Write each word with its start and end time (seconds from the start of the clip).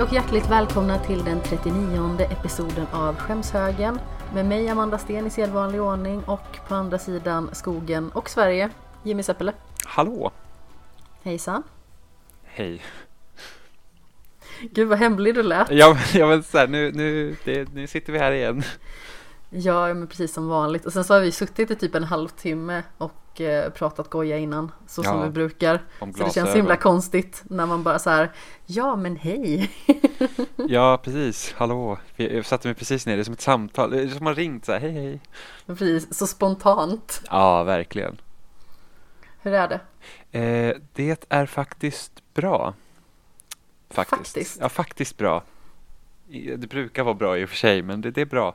Hej 0.00 0.06
och 0.06 0.12
hjärtligt 0.12 0.50
välkomna 0.50 0.98
till 0.98 1.24
den 1.24 1.40
39 1.40 2.20
episoden 2.20 2.86
av 2.92 3.16
Skämshögen 3.16 4.00
med 4.34 4.46
mig 4.46 4.68
Amanda 4.68 4.98
Sten 4.98 5.26
i 5.26 5.30
sedvanlig 5.30 5.80
ordning 5.80 6.22
och 6.24 6.58
på 6.68 6.74
andra 6.74 6.98
sidan 6.98 7.50
skogen 7.52 8.10
och 8.10 8.30
Sverige, 8.30 8.70
Jimmy 9.02 9.22
Seppele. 9.22 9.52
Hallå! 9.84 10.30
Hejsan! 11.22 11.62
Hej! 12.44 12.82
Gud 14.60 14.88
vad 14.88 14.98
hemlig 14.98 15.34
du 15.34 15.42
lät! 15.42 15.70
Ja, 15.70 15.98
ja 16.14 16.26
men 16.26 16.42
så 16.42 16.58
här, 16.58 16.68
nu, 16.68 16.92
nu, 16.92 17.36
det, 17.44 17.74
nu 17.74 17.86
sitter 17.86 18.12
vi 18.12 18.18
här 18.18 18.32
igen. 18.32 18.62
Ja, 19.50 19.94
men 19.94 20.06
precis 20.06 20.32
som 20.32 20.48
vanligt. 20.48 20.86
Och 20.86 20.92
sen 20.92 21.04
så 21.04 21.14
har 21.14 21.20
vi 21.20 21.32
suttit 21.32 21.70
i 21.70 21.76
typ 21.76 21.94
en 21.94 22.04
halvtimme 22.04 22.82
och 22.98 23.40
eh, 23.40 23.70
pratat 23.70 24.10
goja 24.10 24.38
innan, 24.38 24.72
så 24.86 25.02
som 25.02 25.18
Ja, 25.18 25.24
vi 25.24 25.30
brukar. 25.30 25.82
Så 25.98 26.24
det 26.24 26.34
känns 26.34 26.54
himla 26.54 26.76
konstigt 26.76 27.42
när 27.44 27.66
man 27.66 27.82
bara 27.82 27.98
så 27.98 28.10
här, 28.10 28.32
ja 28.66 28.96
men 28.96 29.16
hej! 29.16 29.70
Ja, 30.68 31.00
precis. 31.04 31.54
Hallå. 31.56 31.98
Jag 32.16 32.46
satte 32.46 32.68
mig 32.68 32.74
precis 32.74 33.06
ner. 33.06 33.16
Det 33.16 33.22
är 33.22 33.24
som 33.24 33.34
ett 33.34 33.40
samtal. 33.40 33.90
Det 33.90 34.02
är 34.02 34.08
som 34.08 34.24
man 34.24 34.34
ringt 34.34 34.64
så 34.64 34.72
här. 34.72 34.80
Hej, 34.80 34.92
hej. 34.92 35.20
Precis, 35.66 36.18
så 36.18 36.26
spontant. 36.26 37.22
Ja, 37.30 37.62
verkligen. 37.62 38.20
Hur 39.42 39.52
är 39.52 39.68
det? 39.68 39.80
Eh, 40.38 40.76
det 40.92 41.26
är 41.28 41.46
faktiskt 41.46 42.22
bra. 42.34 42.74
Faktiskt. 43.90 44.34
Faktiskt? 44.34 44.60
Ja, 44.60 44.68
faktiskt 44.68 45.18
bra. 45.18 45.42
Det 46.56 46.70
brukar 46.70 47.02
vara 47.02 47.14
bra 47.14 47.38
i 47.38 47.44
och 47.44 47.48
för 47.48 47.56
sig, 47.56 47.82
men 47.82 48.00
det, 48.00 48.10
det 48.10 48.20
är 48.20 48.26
bra. 48.26 48.54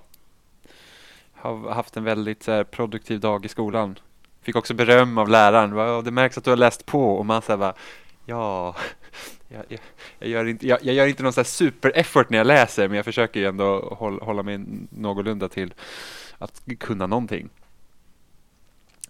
Har 1.35 1.71
haft 1.71 1.97
en 1.97 2.03
väldigt 2.03 2.43
så 2.43 2.51
här, 2.51 2.63
produktiv 2.63 3.19
dag 3.19 3.45
i 3.45 3.47
skolan. 3.47 3.99
Fick 4.41 4.55
också 4.55 4.73
beröm 4.73 5.17
av 5.17 5.29
läraren. 5.29 6.03
Det 6.03 6.11
märks 6.11 6.37
att 6.37 6.43
du 6.43 6.49
har 6.49 6.57
läst 6.57 6.85
på 6.85 7.17
och 7.17 7.25
man 7.25 7.41
säger 7.41 7.57
bara 7.57 7.73
ja, 8.25 8.75
jag, 9.47 9.63
jag, 9.67 9.79
jag, 10.19 10.29
gör 10.29 10.45
inte, 10.45 10.67
jag, 10.67 10.79
jag 10.81 10.95
gör 10.95 11.07
inte 11.07 11.23
någon 11.23 11.33
så 11.33 11.39
här 11.39 11.45
super-effort 11.45 12.29
när 12.29 12.37
jag 12.37 12.47
läser, 12.47 12.87
men 12.87 12.95
jag 12.95 13.05
försöker 13.05 13.39
ju 13.39 13.45
ändå 13.45 13.95
hålla, 13.99 14.25
hålla 14.25 14.43
mig 14.43 14.65
någorlunda 14.89 15.49
till 15.49 15.73
att 16.37 16.61
kunna 16.79 17.07
någonting. 17.07 17.49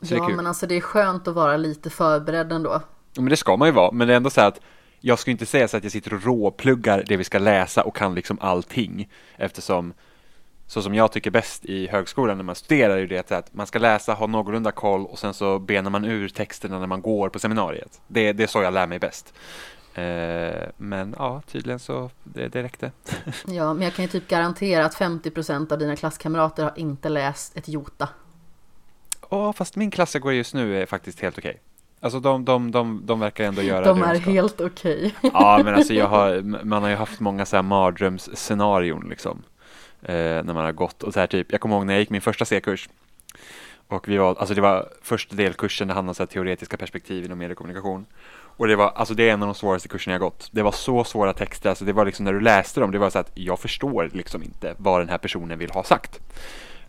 Så 0.02 0.16
ja, 0.16 0.30
men 0.30 0.48
alltså 0.48 0.67
det 0.67 0.76
är 0.76 0.82
skönt 0.82 1.28
att 1.28 1.36
vara 1.36 1.58
lite 1.58 1.89
förberedd 1.89 2.52
ändå. 2.52 2.82
Men 3.16 3.26
det 3.26 3.38
ska 3.38 3.58
man 3.58 3.67
ju 3.67 3.72
vara, 3.72 3.92
men 3.92 4.08
det 4.08 4.14
är 4.14 4.17
ändå 4.17 4.30
så 4.30 4.42
här 4.42 4.48
att 4.48 4.60
jag 5.00 5.20
ska 5.20 5.32
inte 5.32 5.45
säga 5.45 5.67
så 5.67 5.78
att 5.78 5.84
jag 5.84 5.92
sitter 5.92 6.14
och 6.14 6.23
råpluggar 6.23 7.04
det 7.08 7.17
vi 7.17 7.23
ska 7.23 7.39
läsa 7.39 7.84
och 7.84 7.95
kan 7.95 8.16
liksom 8.16 8.38
allting 8.42 9.10
eftersom 9.36 9.94
så 10.67 10.81
som 10.81 10.95
jag 10.95 11.11
tycker 11.11 11.31
bäst 11.31 11.66
i 11.66 11.88
högskolan 11.88 12.38
när 12.38 12.44
man 12.44 12.55
studerar 12.55 12.94
är 12.94 12.99
ju 12.99 13.08
det 13.08 13.31
att 13.31 13.53
man 13.53 13.67
ska 13.67 13.80
läsa, 13.80 14.13
ha 14.13 14.27
någorlunda 14.27 14.71
koll 14.71 15.05
och 15.05 15.19
sen 15.19 15.33
så 15.33 15.59
benar 15.59 15.89
man 15.91 16.05
ur 16.05 16.30
texterna 16.30 16.80
när 16.80 16.88
man 16.88 17.02
går 17.02 17.30
på 17.30 17.39
seminariet. 17.39 18.02
Det, 18.08 18.33
det 18.33 18.43
är 18.43 18.48
så 18.48 18.61
jag 18.61 18.73
lär 18.73 18.87
mig 18.87 18.99
bäst. 18.99 19.33
Eh, 19.93 20.70
men 20.77 21.15
ja, 21.17 21.42
tydligen 21.52 21.80
så 21.80 22.09
det, 22.23 22.48
det 22.48 22.64
räckte. 22.64 22.92
Ja, 23.48 23.73
men 23.73 23.83
jag 23.83 23.93
kan 23.93 24.05
ju 24.05 24.09
typ 24.11 24.27
garantera 24.27 24.86
att 24.86 24.95
50% 24.95 25.73
av 25.73 25.80
dina 25.80 25.95
klasskamrater 25.95 26.64
har 26.64 26.73
inte 26.75 27.09
läst 27.09 27.58
ett 27.58 27.67
jota. 27.67 28.09
Ja, 29.30 29.54
fast 29.54 29.75
min 29.75 29.92
klass 29.92 30.14
jag 30.15 30.21
går 30.21 30.33
just 30.33 30.54
nu 30.54 30.81
är 30.81 30.86
faktiskt 30.86 31.20
helt 31.20 31.37
okej. 31.37 31.61
Alltså 31.99 32.20
de, 32.20 32.45
de, 32.45 32.71
de, 32.71 33.02
de 33.05 33.20
verkar 33.20 33.43
ändå 33.45 33.61
göra 33.61 33.86
De 33.86 33.99
det 33.99 34.05
är 34.05 34.14
de 34.14 34.21
ska. 34.21 34.31
helt 34.31 34.61
okej. 34.61 35.15
Ja, 35.21 35.61
men 35.64 35.75
alltså 35.75 35.93
jag 35.93 36.08
har, 36.15 36.42
man 36.65 36.83
har 36.83 36.89
ju 36.89 36.95
haft 36.95 37.20
många 37.20 37.45
så 37.45 37.55
här 37.55 37.64
mardrömsscenarion 37.64 39.09
liksom. 39.09 39.43
Eh, 40.08 40.43
när 40.43 40.54
man 40.54 40.66
har 40.66 40.71
gått 40.71 41.04
och 41.04 41.14
så 41.14 41.20
här 41.20 41.27
typ, 41.27 41.52
jag 41.52 41.61
kommer 41.61 41.76
ihåg 41.76 41.86
när 41.86 41.93
jag 41.93 41.99
gick 41.99 42.10
min 42.10 42.21
första 42.21 42.45
C-kurs. 42.45 42.89
Och 43.88 44.08
vi 44.08 44.17
var, 44.17 44.36
alltså 44.36 44.55
det 44.55 44.61
var 44.61 44.89
första 45.02 45.36
delkursen, 45.36 45.88
det 45.88 45.93
handlade 45.93 46.23
om 46.23 46.27
teoretiska 46.27 46.77
perspektiv 46.77 47.26
inom 47.26 47.38
mediekommunikation. 47.38 48.05
Och 48.58 48.67
det 48.67 48.76
var, 48.76 48.92
alltså 48.95 49.14
det 49.14 49.30
är 49.30 49.33
en 49.33 49.43
av 49.43 49.48
de 49.48 49.55
svåraste 49.55 49.88
kurserna 49.88 50.14
jag 50.14 50.21
gått. 50.21 50.49
Det 50.52 50.61
var 50.61 50.71
så 50.71 51.04
svåra 51.04 51.33
texter, 51.33 51.70
alltså 51.70 51.86
det 51.86 51.93
var 51.93 52.05
liksom 52.05 52.26
när 52.26 52.33
du 52.33 52.39
läste 52.39 52.80
dem, 52.80 52.92
det 52.92 52.98
var 52.98 53.10
så 53.10 53.20
att 53.20 53.32
jag 53.33 53.60
förstår 53.60 54.10
liksom 54.14 54.43
inte 54.43 54.76
vad 54.77 55.02
den 55.02 55.10
här 55.10 55.17
personen 55.17 55.60
vill 55.60 55.70
ha 55.71 55.83
sagt. 55.83 56.20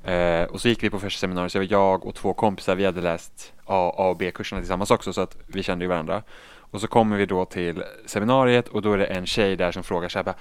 Eh, 0.04 0.43
och 0.43 0.60
så 0.60 0.69
gick 0.69 0.83
vi 0.83 0.91
på 0.91 0.98
första 0.98 1.21
seminariet, 1.21 1.53
så 1.53 1.59
var 1.59 1.66
jag 1.71 2.06
och 2.06 2.15
två 2.15 2.34
kompisar, 2.34 2.75
vi 2.75 2.84
hade 2.84 3.00
läst 3.00 3.53
A, 3.65 3.93
A 3.97 4.09
och 4.09 4.16
B-kurserna 4.16 4.60
tillsammans 4.60 4.91
också, 4.91 5.12
så 5.12 5.21
att 5.21 5.37
vi 5.47 5.62
kände 5.62 5.84
ju 5.84 5.88
varandra. 5.88 6.22
Och 6.71 6.81
så 6.81 6.87
kommer 6.87 7.16
vi 7.16 7.27
då 7.27 7.44
till 7.44 7.84
seminariet 8.06 8.69
och 8.69 8.83
då 8.83 8.93
är 8.93 8.98
det 8.98 9.06
en 9.06 9.27
tjej 9.27 9.56
där 9.56 9.72
som 9.72 9.83
frågar 9.83 10.09
så 10.09 10.19
här 10.19 10.25
bara, 10.25 10.34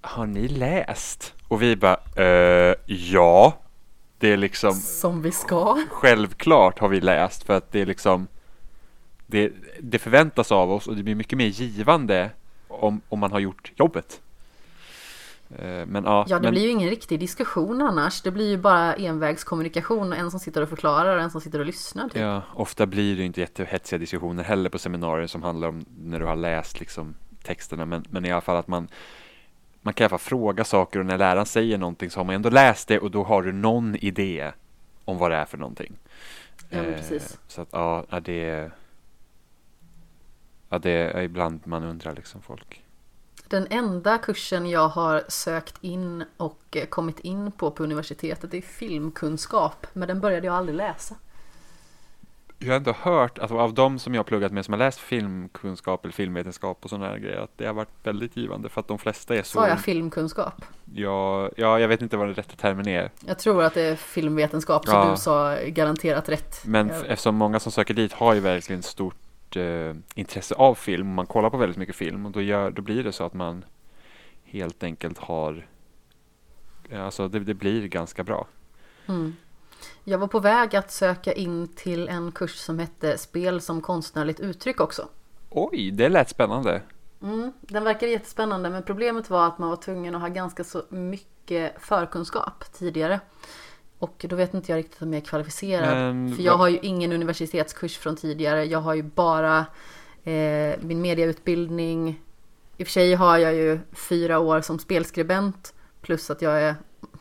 Har 0.00 0.26
ni 0.26 0.48
läst? 0.48 1.34
Och 1.54 1.62
vi 1.62 1.76
bara, 1.76 1.96
eh, 2.16 2.74
ja. 2.86 3.58
Det 4.18 4.32
är 4.32 4.36
liksom, 4.36 4.72
Som 4.74 5.22
vi 5.22 5.30
ska. 5.32 5.78
självklart 5.90 6.78
har 6.78 6.88
vi 6.88 7.00
läst 7.00 7.42
för 7.44 7.56
att 7.56 7.72
det 7.72 7.80
är 7.80 7.86
liksom 7.86 8.26
det, 9.26 9.52
det 9.80 9.98
förväntas 9.98 10.52
av 10.52 10.72
oss 10.72 10.86
och 10.86 10.96
det 10.96 11.02
blir 11.02 11.14
mycket 11.14 11.38
mer 11.38 11.46
givande 11.46 12.30
om, 12.68 13.00
om 13.08 13.18
man 13.18 13.32
har 13.32 13.38
gjort 13.38 13.72
jobbet. 13.76 14.20
Eh, 15.58 15.86
Men 15.86 16.04
ja, 16.04 16.26
Ja, 16.28 16.36
det 16.36 16.42
men, 16.42 16.50
blir 16.50 16.62
ju 16.62 16.68
ingen 16.68 16.90
riktig 16.90 17.20
diskussion 17.20 17.82
annars. 17.82 18.22
Det 18.22 18.30
blir 18.30 18.48
ju 18.48 18.56
bara 18.56 18.94
envägskommunikation. 18.94 20.12
En 20.12 20.30
som 20.30 20.40
sitter 20.40 20.62
och 20.62 20.68
förklarar 20.68 21.16
och 21.16 21.22
en 21.22 21.30
som 21.30 21.40
sitter 21.40 21.58
och 21.58 21.66
lyssnar. 21.66 22.08
Typ. 22.08 22.16
ja, 22.22 22.42
ofta 22.54 22.86
blir 22.86 23.14
det 23.14 23.20
ju 23.20 23.26
inte 23.26 23.40
jättehetsiga 23.40 23.98
diskussioner 23.98 24.44
heller 24.44 24.70
på 24.70 24.78
seminarier 24.78 25.26
som 25.26 25.42
handlar 25.42 25.68
om 25.68 25.84
när 25.98 26.20
du 26.20 26.26
har 26.26 26.36
läst 26.36 26.80
liksom 26.80 27.14
texterna. 27.42 27.86
Men, 27.86 28.04
men 28.10 28.24
i 28.24 28.32
alla 28.32 28.40
fall 28.40 28.56
att 28.56 28.68
man 28.68 28.88
man 29.84 29.94
kan 29.94 30.04
i 30.04 30.06
alla 30.06 30.08
fall 30.08 30.18
fråga 30.18 30.64
saker 30.64 30.98
och 30.98 31.06
när 31.06 31.18
läraren 31.18 31.46
säger 31.46 31.78
någonting 31.78 32.10
så 32.10 32.20
har 32.20 32.24
man 32.24 32.34
ändå 32.34 32.50
läst 32.50 32.88
det 32.88 32.98
och 32.98 33.10
då 33.10 33.24
har 33.24 33.42
du 33.42 33.52
någon 33.52 33.96
idé 33.96 34.52
om 35.04 35.18
vad 35.18 35.30
det 35.30 35.36
är 35.36 35.44
för 35.44 35.58
någonting. 35.58 35.96
Ja, 36.70 36.78
Eh, 36.78 36.96
precis. 36.96 37.38
Så 37.48 37.62
att 37.62 37.68
ja, 37.72 38.04
ja, 38.10 38.20
det 38.20 38.70
Ja, 40.68 40.78
det 40.78 40.90
är 40.90 41.22
ibland 41.22 41.60
man 41.64 41.84
undrar 41.84 42.14
liksom 42.14 42.42
folk. 42.42 42.84
Den 43.48 43.66
enda 43.70 44.18
kursen 44.18 44.66
jag 44.66 44.88
har 44.88 45.24
sökt 45.28 45.74
in 45.80 46.24
och 46.36 46.76
eh, 46.76 46.86
kommit 46.86 47.20
in 47.20 47.52
på 47.52 47.70
på 47.70 47.82
universitetet 47.82 48.54
är 48.54 48.60
filmkunskap. 48.60 49.86
Men 49.92 50.08
den 50.08 50.20
började 50.20 50.46
jag 50.46 50.56
aldrig 50.56 50.76
läsa. 50.76 51.14
Jag 52.64 52.72
har 52.72 52.76
ändå 52.76 52.92
hört, 53.00 53.38
alltså 53.38 53.58
av 53.58 53.74
de 53.74 53.98
som 53.98 54.14
jag 54.14 54.18
har 54.18 54.24
pluggat 54.24 54.52
med 54.52 54.64
som 54.64 54.72
har 54.72 54.78
läst 54.78 54.98
filmkunskap 54.98 56.04
eller 56.04 56.12
filmvetenskap 56.12 56.78
och 56.84 56.90
sådana 56.90 57.06
här 57.08 57.18
grejer, 57.18 57.38
att 57.40 57.50
det 57.58 57.66
har 57.66 57.74
varit 57.74 57.88
väldigt 58.02 58.36
givande 58.36 58.68
för 58.68 58.80
att 58.80 58.88
de 58.88 58.98
flesta 58.98 59.34
är 59.36 59.42
så... 59.42 59.58
Sa 59.58 59.68
jag 59.68 59.80
filmkunskap? 59.80 60.64
ja, 60.94 61.50
ja, 61.56 61.78
jag 61.80 61.88
vet 61.88 62.02
inte 62.02 62.16
vad 62.16 62.26
den 62.26 62.34
rätta 62.34 62.56
termen 62.56 62.88
är. 62.88 63.10
Jag 63.26 63.38
tror 63.38 63.62
att 63.62 63.74
det 63.74 63.82
är 63.82 63.96
filmvetenskap, 63.96 64.86
så 64.86 64.92
Ja. 64.92 65.10
du 65.10 65.16
sa 65.16 65.56
garanterat 65.66 66.28
rätt. 66.28 66.62
Men 66.64 66.88
Jag- 66.88 67.06
eftersom 67.06 67.34
många 67.36 67.60
som 67.60 67.72
söker 67.72 67.94
dit 67.94 68.12
har 68.12 68.34
ju 68.34 68.40
verkligen 68.40 68.82
stort 68.82 69.56
eh, 69.56 69.94
intresse 70.14 70.54
av 70.54 70.74
film, 70.74 71.14
man 71.14 71.26
kollar 71.26 71.50
på 71.50 71.56
väldigt 71.56 71.78
mycket 71.78 71.96
film 71.96 72.26
och 72.26 72.32
då, 72.32 72.42
gör, 72.42 72.70
då 72.70 72.82
blir 72.82 73.04
det 73.04 73.12
så 73.12 73.24
att 73.24 73.34
man 73.34 73.64
helt 74.44 74.82
enkelt 74.82 75.18
har, 75.18 75.66
alltså 76.96 77.28
det, 77.28 77.38
det 77.38 77.54
blir 77.54 77.88
ganska 77.88 78.24
bra. 78.24 78.46
Mm. 79.08 79.36
Jag 80.04 80.18
var 80.18 80.26
på 80.26 80.40
väg 80.40 80.76
att 80.76 80.90
söka 80.90 81.32
in 81.32 81.68
till 81.68 82.08
en 82.08 82.32
kurs 82.32 82.56
som 82.56 82.78
hette 82.78 83.18
Spel 83.18 83.60
som 83.60 83.80
konstnärligt 83.80 84.40
uttryck 84.40 84.80
också. 84.80 85.08
Oj, 85.50 85.90
det 85.90 86.08
lät 86.08 86.28
spännande. 86.28 86.82
Mm, 87.22 87.52
den 87.60 87.84
verkade 87.84 88.12
jättespännande 88.12 88.70
men 88.70 88.82
problemet 88.82 89.30
var 89.30 89.46
att 89.46 89.58
man 89.58 89.70
var 89.70 89.76
tvungen 89.76 90.14
att 90.14 90.20
ha 90.20 90.28
ganska 90.28 90.64
så 90.64 90.82
mycket 90.88 91.74
förkunskap 91.78 92.64
tidigare. 92.72 93.20
Och 93.98 94.26
då 94.28 94.36
vet 94.36 94.54
inte 94.54 94.72
jag 94.72 94.78
riktigt 94.78 95.02
om 95.02 95.12
jag 95.12 95.22
är 95.22 95.26
kvalificerad. 95.26 95.96
Men 95.96 96.36
för 96.36 96.42
jag 96.42 96.56
har 96.56 96.68
ju 96.68 96.78
ingen 96.82 97.12
universitetskurs 97.12 97.98
från 97.98 98.16
tidigare. 98.16 98.64
Jag 98.64 98.78
har 98.78 98.94
ju 98.94 99.02
bara 99.02 99.58
eh, 100.24 100.74
min 100.80 101.00
mediautbildning. 101.00 102.20
I 102.76 102.82
och 102.82 102.86
för 102.86 102.92
sig 102.92 103.14
har 103.14 103.38
jag 103.38 103.54
ju 103.54 103.80
fyra 103.92 104.38
år 104.38 104.60
som 104.60 104.78
spelskribent. 104.78 105.74
Plus 106.00 106.30
att 106.30 106.42
jag 106.42 106.62
är, 106.62 106.74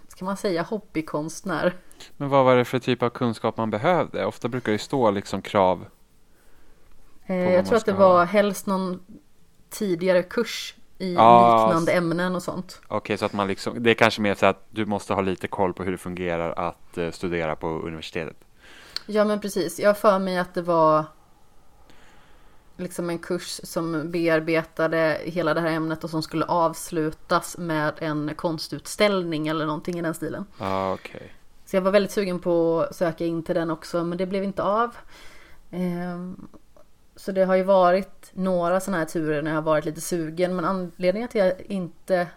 ska 0.08 0.26
man 0.26 0.38
säga, 0.38 0.62
hobbykonstnär. 0.62 1.76
Men 2.18 2.30
vad 2.30 2.46
var 2.46 2.56
det 2.56 2.66
för 2.66 2.80
typ 2.80 3.04
av 3.04 3.10
kunskap 3.10 3.58
man 3.58 3.70
behövde? 3.70 4.26
Ofta 4.26 4.48
brukar 4.48 4.72
det 4.72 4.78
stå 4.78 5.12
liksom 5.12 5.42
krav. 5.42 5.86
Eh, 7.26 7.54
jag 7.54 7.66
tror 7.66 7.78
att 7.78 7.86
det 7.86 7.92
ha. 7.92 8.10
var 8.10 8.26
helst 8.26 8.66
någon 8.66 9.00
tidigare 9.70 10.24
kurs 10.24 10.76
i 10.98 11.14
Ja, 11.14 11.66
liknande 11.66 11.92
ämnen 11.92 12.36
och 12.36 12.44
sånt. 12.44 12.82
Okej, 12.88 13.18
så 13.18 13.26
att 13.26 13.34
man 13.34 13.48
liksom, 13.48 13.84
det 13.84 13.90
är 13.90 13.94
kanske 13.94 14.22
mer 14.22 14.36
så 14.36 14.46
att 14.46 14.66
du 14.70 14.86
måste 14.86 15.14
ha 15.14 15.22
lite 15.22 15.48
koll 15.48 15.74
på 15.74 15.84
hur 15.84 15.92
det 15.92 15.98
fungerar 15.98 16.52
att 16.52 16.98
eh, 16.98 17.12
studera 17.12 17.56
på 17.56 17.68
universitetet. 17.68 18.38
Ja 19.06 19.26
men 19.26 19.40
precis, 19.40 19.80
jag 19.80 19.98
för 19.98 20.20
mig 20.20 20.38
att 20.38 20.54
det 20.54 20.62
var 20.62 21.06
liksom 22.78 23.10
en 23.10 23.20
kurs 23.20 23.60
som 23.64 24.12
bearbetade 24.12 25.22
hela 25.24 25.54
det 25.54 25.62
här 25.62 25.72
ämnet 25.72 26.04
och 26.04 26.10
som 26.10 26.24
skulle 26.24 26.46
avslutas 26.46 27.58
med 27.58 27.94
en 28.00 28.36
konstutställning 28.36 29.48
eller 29.48 29.66
någonting 29.66 30.00
i 30.00 30.02
den 30.02 30.14
stilen. 30.14 30.46
Ah, 30.58 30.94
okej. 30.94 31.34
Så 31.74 31.78
jag 31.78 31.82
var 31.82 31.92
väldigt 31.92 32.12
sugen 32.12 32.40
på 32.40 32.82
att 32.90 32.96
söka 32.96 33.26
in 33.26 33.44
till 33.44 33.56
den 33.56 33.72
också 33.72 34.04
men 34.04 34.18
det 34.18 34.26
blev 34.26 34.44
inte 34.44 34.64
av. 34.64 34.96
Ehm, 35.72 36.48
Så 37.16 37.32
det 37.32 37.46
har 37.46 37.56
ju 37.56 37.64
varit 37.64 38.32
några 38.34 38.80
sådana 38.80 38.98
här 38.98 39.06
turer 39.06 39.42
när 39.42 39.52
jag 39.52 39.58
har 39.58 39.62
varit 39.62 39.86
lite 39.86 40.02
sugen 40.02 40.56
men 40.56 40.66
anledningen 40.66 41.30
till 41.30 41.42
att 41.42 41.48
jag 41.48 41.62
inte 41.72 42.28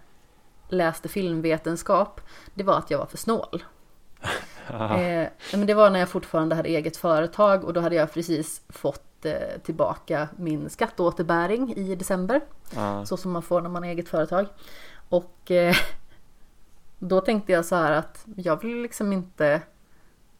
läste 0.68 1.08
filmvetenskap 1.08 2.20
det 2.54 2.64
var 2.64 2.78
att 2.78 2.90
jag 2.90 2.98
var 2.98 3.06
för 3.06 3.16
snål. 3.16 3.64
Eh, 4.70 5.28
men 5.52 5.66
det 5.66 5.74
var 5.74 5.90
när 5.90 5.98
jag 5.98 6.08
fortfarande 6.08 6.54
hade 6.54 6.68
eget 6.68 6.96
företag 6.96 7.64
och 7.64 7.72
då 7.72 7.80
hade 7.80 7.94
jag 7.94 8.12
precis 8.12 8.62
fått 8.68 9.24
eh, 9.24 9.60
tillbaka 9.64 10.28
min 10.36 10.70
skatteåterbäring 10.70 11.74
i 11.76 11.94
december. 11.94 12.40
Ja. 12.74 13.06
Så 13.06 13.16
som 13.16 13.32
man 13.32 13.42
får 13.42 13.60
när 13.60 13.68
man 13.68 13.82
har 13.82 13.90
eget 13.90 14.08
företag. 14.08 14.46
Och 15.08 15.50
eh, 15.50 15.76
då 16.98 17.20
tänkte 17.20 17.52
jag 17.52 17.64
så 17.64 17.76
här 17.76 17.93
att 17.93 18.25
jag 18.37 18.62
vill 18.62 18.82
liksom 18.82 19.12
inte 19.12 19.60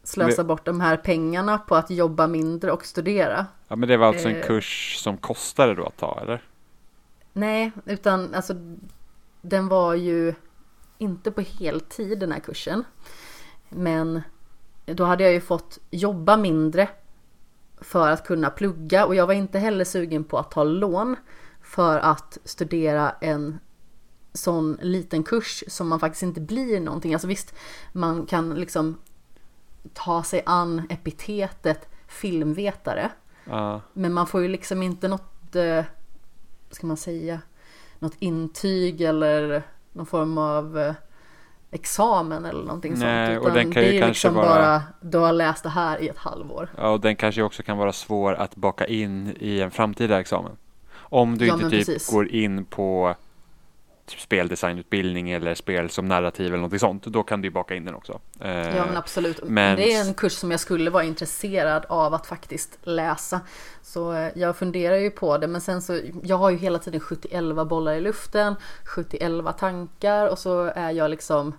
slösa 0.03 0.45
bort 0.45 0.65
de 0.65 0.81
här 0.81 0.97
pengarna 0.97 1.59
på 1.59 1.77
att 1.77 1.91
jobba 1.91 2.27
mindre 2.27 2.73
och 2.73 2.87
studera. 2.87 3.47
ja, 3.69 3.77
men 3.77 3.89
det 3.89 3.97
var 3.97 4.07
alltså 4.07 4.29
en 4.29 4.37
Eh. 4.37 4.47
kurs 4.47 4.97
som 4.99 5.17
kostade 5.17 5.75
då 5.75 5.87
att 5.87 5.97
ta, 5.97 6.19
eller? 6.23 6.43
Nej, 7.33 7.73
utan 7.85 8.35
alltså 8.35 8.55
den 9.43 9.69
var 9.69 9.95
ju 9.95 10.35
inte 10.99 11.31
på 11.31 11.41
heltid 11.41 12.19
den 12.19 12.33
här 12.33 12.41
kursen. 12.41 12.85
Men 13.69 14.23
då 14.85 15.05
hade 15.05 15.25
jag 15.25 15.33
ju 15.33 15.41
fått 15.41 15.79
jobba 15.91 16.37
mindre 16.37 16.89
för 17.81 18.11
att 18.11 18.27
kunna 18.27 18.51
plugga 18.51 19.07
och 19.07 19.15
jag 19.15 19.27
var 19.27 19.35
inte 19.35 19.59
heller 19.59 19.85
sugen 19.85 20.25
på 20.25 20.39
att 20.39 20.51
ta 20.51 20.65
lån 20.65 21.17
för 21.63 21.99
att 21.99 22.39
studera 22.45 23.11
en 23.21 23.59
sån 24.37 24.79
liten 24.83 25.23
kurs 25.23 25.65
som 25.69 25.89
man 25.89 26.01
faktiskt 26.01 26.23
inte 26.23 26.41
blir 26.41 26.81
någonting. 26.81 27.13
Alltså 27.13 27.29
visst, 27.29 27.55
man 27.93 28.27
kan 28.27 28.55
liksom 28.55 28.99
ta 29.95 30.23
sig 30.23 30.43
an 30.47 30.83
epitetet 30.91 31.89
filmvetare. 32.09 33.11
Ja. 33.45 33.81
Men 33.93 34.13
man 34.13 34.27
får 34.27 34.43
ju 34.43 34.49
liksom 34.49 34.83
inte 34.83 35.09
något, 35.09 35.57
eh, 35.57 35.85
ska 36.71 36.87
man 36.87 36.97
säga, 36.97 37.41
något 37.99 38.15
intyg 38.19 39.01
eller 39.01 39.63
någon 39.93 40.07
form 40.07 40.39
av 40.39 40.79
eh, 40.79 40.95
examen 41.71 42.45
eller 42.45 42.65
någonting 42.65 42.95
Nej, 42.97 43.35
sånt. 43.37 43.47
och 43.49 43.55
den 43.55 43.73
kan 43.73 43.83
ju 43.83 43.89
det 43.91 43.97
är 43.97 44.01
kanske 44.01 44.29
liksom 44.29 44.35
vara- 44.35 44.47
bara, 44.49 44.83
du 45.01 45.19
har 45.19 45.33
läst 45.33 45.63
det 45.63 45.69
här 45.69 45.99
i 46.03 46.09
ett 46.09 46.19
halvår. 46.19 46.69
ja, 46.77 46.89
och 46.91 47.01
den 47.01 47.17
kanske 47.17 47.43
också 47.43 47.63
kan 47.63 47.79
vara 47.79 47.93
svår 47.93 48.35
att 48.35 48.57
baka 48.57 48.87
in 48.87 49.37
i 49.41 49.61
en 49.61 49.71
framtida 49.71 50.21
examen. 50.21 50.53
Om 50.95 51.39
du 51.39 51.47
Ja, 51.47 51.55
inte 51.55 51.71
typ 51.71 51.87
precis. 51.87 52.11
går 52.11 52.29
in 52.29 52.65
på 52.65 53.15
typ 54.07 54.21
speldesignutbildning 54.21 55.31
eller 55.31 55.55
spel 55.55 55.91
som 55.91 56.09
narrativ 56.09 56.47
eller 56.47 56.57
någonting 56.57 56.79
sånt, 56.79 57.03
då 57.05 57.23
kan 57.23 57.41
du 57.43 57.49
ju 57.49 57.53
baka 57.53 57.75
in 57.75 57.85
den 57.85 57.95
också. 57.95 58.21
Eh, 58.41 58.51
Ja 58.77 58.87
men 58.87 58.97
absolut. 58.97 59.41
men- 59.45 59.77
Det 59.77 59.93
är 59.95 60.01
en 60.09 60.15
kurs 60.15 60.33
som 60.33 60.51
jag 60.51 60.61
skulle 60.61 60.91
vara 60.91 61.05
intresserad 61.05 61.85
av 61.89 62.15
att 62.15 62.27
faktiskt 62.27 62.79
läsa. 62.83 63.41
Så 63.83 64.13
eh, 64.13 64.29
jag 64.35 64.57
funderar 64.57 64.97
ju 64.97 65.11
på 65.11 65.39
det 65.39 65.47
men 65.47 65.61
sen 65.61 65.83
så, 65.83 66.01
jag 66.23 66.37
har 66.37 66.51
ju 66.51 66.57
hela 66.57 66.79
tiden 66.79 67.01
71 67.01 67.67
bollar 67.69 67.93
i 67.95 68.01
luften, 68.01 68.55
71 68.85 69.59
tankar 69.59 70.27
och 70.27 70.39
så 70.39 70.63
är 70.75 70.91
jag 70.91 71.11
liksom 71.11 71.53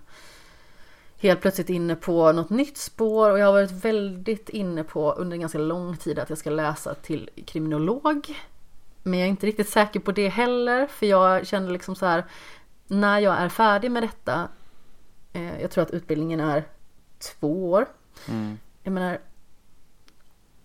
helt 1.20 1.40
plötsligt 1.40 1.70
inne 1.70 1.94
på 1.94 2.32
något 2.32 2.50
nytt 2.50 2.76
spår 2.78 3.30
och 3.30 3.38
jag 3.38 3.46
har 3.46 3.52
varit 3.52 3.84
väldigt 3.84 4.48
inne 4.48 4.84
på 4.84 5.12
under 5.12 5.34
en 5.34 5.40
ganska 5.40 5.58
lång 5.58 5.96
tid 5.96 6.18
att 6.18 6.28
jag 6.28 6.38
ska 6.38 6.50
läsa 6.50 6.94
till 6.94 7.30
kriminolog. 7.46 8.34
Men 9.02 9.18
jag 9.18 9.26
är 9.26 9.30
inte 9.30 9.46
riktigt 9.46 9.68
säker 9.68 10.00
på 10.00 10.12
det 10.12 10.28
heller 10.28 10.86
för 10.86 11.06
jag 11.06 11.46
känner 11.46 11.70
liksom 11.70 11.94
så 11.94 12.06
här 12.06 12.24
när 12.86 13.18
jag 13.18 13.36
är 13.36 13.48
färdig 13.48 13.90
med 13.90 14.02
detta 14.02 14.48
eh, 15.32 15.60
jag 15.60 15.70
tror 15.70 15.82
att 15.82 15.90
utbildningen 15.90 16.40
är 16.40 16.68
två 17.18 17.70
år. 17.70 17.86
Mm. 18.28 18.58
Jag 18.82 18.92
menar, 18.92 19.18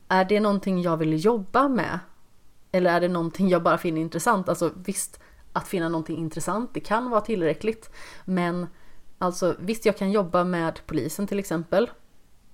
är 0.07 0.25
det 0.25 0.39
någonting 0.39 0.81
jag 0.81 0.97
vill 0.97 1.25
jobba 1.25 1.67
med? 1.67 1.99
Eller 2.71 2.93
är 2.93 3.01
det 3.01 3.07
någonting 3.07 3.49
jag 3.49 3.63
bara 3.63 3.77
finner 3.77 4.01
intressant? 4.01 4.49
Alltså 4.49 4.71
visst, 4.75 5.19
att 5.53 5.67
finna 5.67 5.89
någonting 5.89 6.17
intressant, 6.17 6.73
det 6.73 6.79
kan 6.79 7.09
vara 7.09 7.21
tillräckligt. 7.21 7.89
Men 8.25 8.67
alltså 9.17 9.55
visst, 9.59 9.85
jag 9.85 9.97
kan 9.97 10.11
jobba 10.11 10.43
med 10.43 10.79
polisen 10.85 11.27
till 11.27 11.39
exempel. 11.39 11.89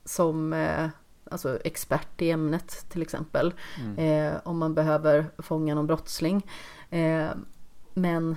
Som 0.06 0.54
eh, 0.54 0.90
alltså 1.32 1.60
expert 1.64 2.22
i 2.22 2.32
ämnet 2.32 2.86
till 2.90 3.02
exempel. 3.02 3.54
Eh, 3.98 4.34
om 4.44 4.58
man 4.58 4.74
behöver 4.74 5.26
fånga 5.38 5.76
någon 5.76 5.88
brottsling. 5.88 6.46
Eh, 6.90 7.30
men 7.94 8.36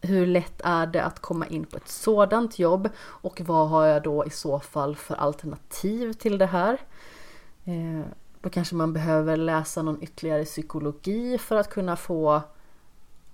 hur 0.00 0.26
lätt 0.26 0.60
är 0.64 0.86
det 0.86 1.04
att 1.04 1.20
komma 1.20 1.46
in 1.46 1.64
på 1.64 1.76
ett 1.76 1.88
sådant 1.88 2.58
jobb 2.58 2.88
och 2.98 3.40
vad 3.40 3.68
har 3.68 3.86
jag 3.86 4.02
då 4.02 4.26
i 4.26 4.30
så 4.30 4.60
fall 4.60 4.96
för 4.96 5.14
alternativ 5.14 6.12
till 6.12 6.38
det 6.38 6.46
här? 6.46 6.78
Eh, 7.64 8.06
då 8.40 8.50
kanske 8.50 8.74
man 8.74 8.92
behöver 8.92 9.36
läsa 9.36 9.82
någon 9.82 10.02
ytterligare 10.02 10.44
psykologi 10.44 11.38
för 11.38 11.56
att 11.56 11.70
kunna 11.70 11.96
få 11.96 12.42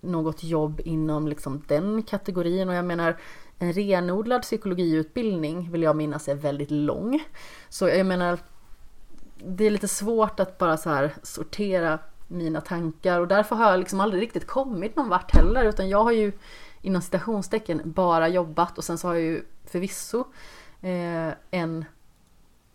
något 0.01 0.45
jobb 0.45 0.81
inom 0.85 1.29
liksom 1.29 1.63
den 1.67 2.03
kategorin 2.03 2.69
och 2.69 2.75
jag 2.75 2.85
menar 2.85 3.17
en 3.59 3.73
renodlad 3.73 4.43
psykologiutbildning 4.43 5.71
vill 5.73 5.83
jag 5.83 5.97
minnas 5.97 6.29
är 6.29 6.35
väldigt 6.35 6.71
lång. 6.71 7.25
Så 7.69 7.89
jag 7.89 8.07
menar 8.07 8.39
det 9.45 9.67
är 9.67 9.71
lite 9.71 9.89
svårt 9.89 10.41
att 10.41 10.59
bara 10.59 10.77
så 10.77 10.91
här 10.91 11.15
sortera 11.23 11.99
mina 12.29 12.61
tankar. 12.61 13.21
Och 13.21 13.29
därför 13.29 13.57
har 13.57 13.71
jag 13.71 13.79
liksom 13.81 14.01
aldrig 14.01 14.23
riktigt 14.23 14.47
kommit 14.47 14.97
någon 14.97 15.09
vart 15.09 15.35
heller. 15.35 15.65
Utan 15.65 15.89
jag 15.89 16.05
har 16.05 16.13
ju 16.13 16.33
inom 16.83 17.03
citationstecken 17.03 17.83
bara 17.85 18.29
jobbat. 18.29 18.79
Och 18.79 18.85
sen 18.85 18.99
så 18.99 19.09
har 19.09 19.15
jag 19.15 19.25
ju 19.25 19.45
förvisso 19.65 20.25
eh, 20.81 21.33
en 21.51 21.85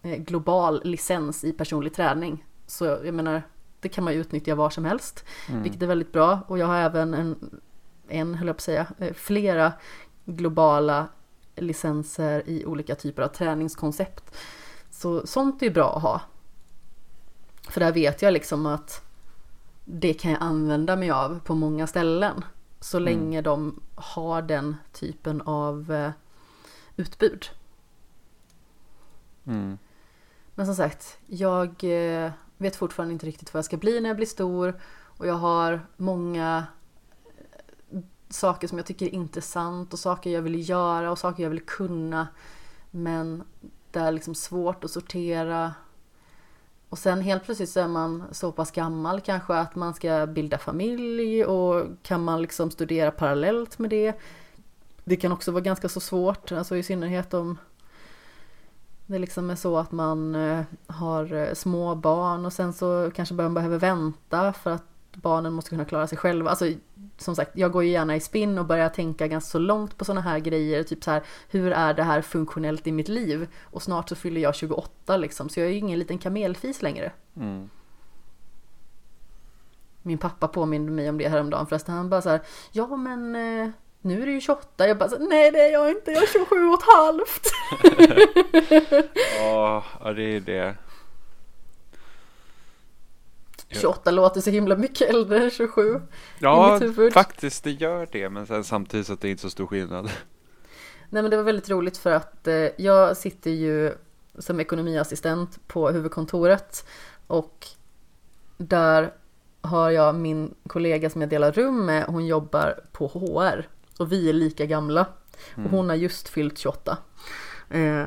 eh, 0.01 0.17
global 0.17 0.81
licens 0.83 1.43
i 1.43 1.53
personlig 1.53 1.93
träning. 1.93 2.45
Så 2.67 2.85
jag 2.85 3.13
menar 3.13 3.43
det 3.79 3.89
kan 3.89 4.03
man 4.03 4.13
ju 4.13 4.19
utnyttja 4.19 4.55
var 4.55 4.69
som 4.69 4.85
helst 4.85 5.25
vilket 5.63 5.81
är 5.81 5.87
väldigt 5.87 6.11
bra. 6.11 6.39
Och 6.47 6.57
jag 6.57 6.67
har 6.67 6.77
även 6.77 7.13
en, 7.13 7.61
en 8.07 8.35
höll 8.35 8.47
jag 8.47 8.55
på 8.55 8.59
att 8.59 8.63
säga, 8.63 8.87
eh, 8.97 9.13
flera 9.13 9.73
globala 10.25 11.07
licenser 11.55 12.43
i 12.49 12.65
olika 12.65 12.95
typer 12.95 13.23
av 13.23 13.27
träningskoncept. 13.27 14.35
Så 14.89 15.27
sånt 15.27 15.61
är 15.61 15.65
ju 15.65 15.73
bra 15.73 15.95
att 15.95 16.01
ha. 16.01 16.21
För 17.69 17.79
där 17.79 17.91
vet 17.91 18.21
jag 18.21 18.33
liksom 18.33 18.65
att 18.65 19.01
det 19.85 20.13
kan 20.13 20.31
jag 20.31 20.41
använda 20.41 20.95
mig 20.95 21.11
av 21.11 21.39
på 21.43 21.55
många 21.55 21.87
ställen. 21.87 22.43
Så 22.79 22.99
länge 22.99 23.41
de 23.41 23.81
har 23.95 24.41
den 24.41 24.75
typen 24.91 25.41
av 25.41 25.91
eh, 25.91 26.11
utbud. 26.95 27.45
Mm. 29.45 29.77
Men 30.55 30.65
som 30.65 30.75
sagt, 30.75 31.17
jag 31.27 31.83
eh, 31.83 32.31
vet 32.57 32.75
fortfarande 32.75 33.13
inte 33.13 33.25
riktigt 33.25 33.53
vad 33.53 33.57
jag 33.57 33.65
ska 33.65 33.77
bli 33.77 34.01
när 34.01 34.09
jag 34.09 34.15
blir 34.15 34.27
stor. 34.27 34.79
Och 35.17 35.27
jag 35.27 35.33
har 35.33 35.81
många 35.97 36.65
saker 38.29 38.67
som 38.67 38.77
jag 38.77 38.87
tycker 38.87 39.05
är 39.05 39.13
intressant 39.13 39.93
och 39.93 39.99
saker 39.99 40.29
jag 40.29 40.41
vill 40.41 40.69
göra 40.69 41.11
och 41.11 41.19
saker 41.19 41.43
jag 41.43 41.49
vill 41.49 41.65
kunna. 41.65 42.27
Men 42.91 43.43
det 43.91 43.99
är 43.99 44.11
liksom 44.11 44.35
svårt 44.35 44.83
att 44.83 44.91
sortera. 44.91 45.73
Och 46.89 46.97
sen 46.99 47.21
helt 47.21 47.43
plötsligt 47.43 47.69
så 47.69 47.79
är 47.79 47.87
man 47.87 48.23
så 48.31 48.51
pass 48.51 48.71
gammal 48.71 49.21
kanske 49.21 49.53
att 49.53 49.75
man 49.75 49.93
ska 49.93 50.27
bilda 50.27 50.57
familj 50.57 51.45
och 51.45 51.85
kan 52.03 52.23
man 52.23 52.41
liksom 52.41 52.71
studera 52.71 53.11
parallellt 53.11 53.79
med 53.79 53.89
det. 53.89 54.13
Det 55.03 55.15
kan 55.15 55.31
också 55.31 55.51
vara 55.51 55.61
ganska 55.61 55.89
så 55.89 55.99
svårt, 55.99 56.51
alltså 56.51 56.75
i 56.75 56.83
synnerhet 56.83 57.33
om 57.33 57.57
det 59.05 59.19
liksom 59.19 59.49
är 59.49 59.55
så 59.55 59.77
att 59.77 59.91
man 59.91 60.35
eh, 60.35 60.63
har 60.87 61.33
eh, 61.33 61.53
små 61.53 61.95
barn 61.95 62.45
och 62.45 62.53
sen 62.53 62.73
så 62.73 63.11
kanske 63.15 63.35
man 63.35 63.53
behöver 63.53 63.77
vänta 63.77 64.53
för 64.53 64.71
att 64.71 64.92
barnen 65.15 65.53
måste 65.53 65.69
kunna 65.69 65.85
klara 65.85 66.07
sig 66.07 66.17
själva. 66.17 66.49
Alltså 66.49 66.65
som 67.17 67.35
sagt, 67.35 67.51
jag 67.53 67.71
går 67.71 67.83
ju 67.83 67.89
gärna 67.89 68.15
i 68.15 68.19
spinn 68.19 68.57
och 68.57 68.65
börjar 68.65 68.89
tänka 68.89 69.27
ganska 69.27 69.51
så 69.51 69.59
långt 69.59 69.97
på 69.97 70.05
sådana 70.05 70.21
här 70.21 70.39
grejer. 70.39 70.83
Typ 70.83 71.03
så 71.03 71.11
här, 71.11 71.23
hur 71.49 71.71
är 71.71 71.93
det 71.93 72.03
här 72.03 72.21
funktionellt 72.21 72.87
i 72.87 72.91
mitt 72.91 73.07
liv? 73.07 73.47
Och 73.63 73.81
snart 73.81 74.09
så 74.09 74.15
fyller 74.15 74.41
jag 74.41 74.55
28 74.55 75.17
liksom, 75.17 75.49
så 75.49 75.59
jag 75.59 75.67
är 75.67 75.71
ju 75.71 75.77
ingen 75.77 75.99
liten 75.99 76.17
kamelfis 76.17 76.81
längre. 76.81 77.11
Mm. 77.35 77.69
Min 80.01 80.17
pappa 80.17 80.47
påminde 80.47 80.91
mig 80.91 81.09
om 81.09 81.17
det 81.17 81.27
häromdagen 81.27 81.67
förresten. 81.67 81.95
Han 81.95 82.09
bara 82.09 82.21
så 82.21 82.29
här, 82.29 82.41
ja 82.71 82.95
men 82.95 83.35
eh, 83.35 83.69
nu 84.01 84.21
är 84.21 84.25
du 84.25 84.31
ju 84.31 84.41
28. 84.41 84.87
Jag 84.87 84.97
bara 84.97 85.09
så, 85.09 85.17
nej 85.17 85.51
det 85.51 85.59
är 85.59 85.71
jag 85.71 85.89
inte, 85.89 86.11
jag 86.11 86.23
är 86.23 86.27
27 86.27 86.67
och 86.67 86.79
ett 86.79 86.85
halvt. 86.95 87.51
Ja, 89.39 89.83
ja, 90.03 90.13
det 90.13 90.23
är 90.23 90.39
det. 90.39 90.75
Ja. 93.73 93.81
28 93.81 94.11
låter 94.11 94.41
så 94.41 94.49
himla 94.49 94.75
mycket 94.75 95.09
äldre 95.09 95.43
än 95.43 95.49
27. 95.49 96.01
Ja, 96.39 96.79
faktiskt 97.13 97.63
det 97.63 97.71
gör 97.71 98.07
det, 98.11 98.29
men 98.29 98.47
sen 98.47 98.63
samtidigt 98.63 99.07
så 99.07 99.13
att 99.13 99.21
det 99.21 99.27
är 99.27 99.31
inte 99.31 99.41
så 99.41 99.49
stor 99.49 99.67
skillnad. 99.67 100.05
Nej 101.09 101.21
men 101.21 101.31
det 101.31 101.37
var 101.37 101.43
väldigt 101.43 101.69
roligt 101.69 101.97
för 101.97 102.11
att 102.11 102.47
eh, 102.47 102.67
jag 102.77 103.17
sitter 103.17 103.51
ju 103.51 103.93
som 104.39 104.59
ekonomiassistent 104.59 105.67
på 105.67 105.89
huvudkontoret 105.89 106.85
och 107.27 107.67
där 108.57 109.13
har 109.61 109.89
jag 109.89 110.15
min 110.15 110.53
kollega 110.67 111.09
som 111.09 111.21
jag 111.21 111.29
delar 111.29 111.51
rum 111.51 111.85
med, 111.85 112.05
hon 112.05 112.25
jobbar 112.25 112.79
på 112.91 113.07
HR 113.07 113.67
och 113.97 114.11
vi 114.11 114.29
är 114.29 114.33
lika 114.33 114.65
gamla 114.65 115.05
och 115.55 115.71
hon 115.71 115.89
har 115.89 115.95
just 115.95 116.29
fyllt 116.29 116.57
28. 116.57 116.97
Eh, 117.69 118.05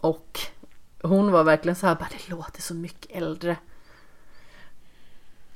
och 0.00 0.40
hon 1.02 1.32
var 1.32 1.44
verkligen 1.44 1.76
så 1.76 1.86
här, 1.86 1.94
bara 1.94 2.08
det 2.10 2.30
låter 2.30 2.62
så 2.62 2.74
mycket 2.74 3.16
äldre. 3.16 3.56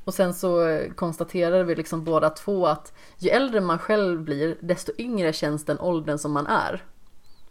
Och 0.04 0.14
sen 0.14 0.34
så 0.34 0.80
konstaterade 0.96 1.64
vi 1.64 1.74
liksom 1.74 2.04
båda 2.04 2.30
två 2.30 2.66
att 2.66 2.92
ju 3.18 3.30
äldre 3.30 3.60
man 3.60 3.78
själv 3.78 4.22
blir, 4.22 4.56
desto 4.60 4.92
yngre 4.98 5.32
känns 5.32 5.64
den 5.64 5.80
åldern 5.80 6.18
som 6.18 6.32
man 6.32 6.46
är. 6.46 6.82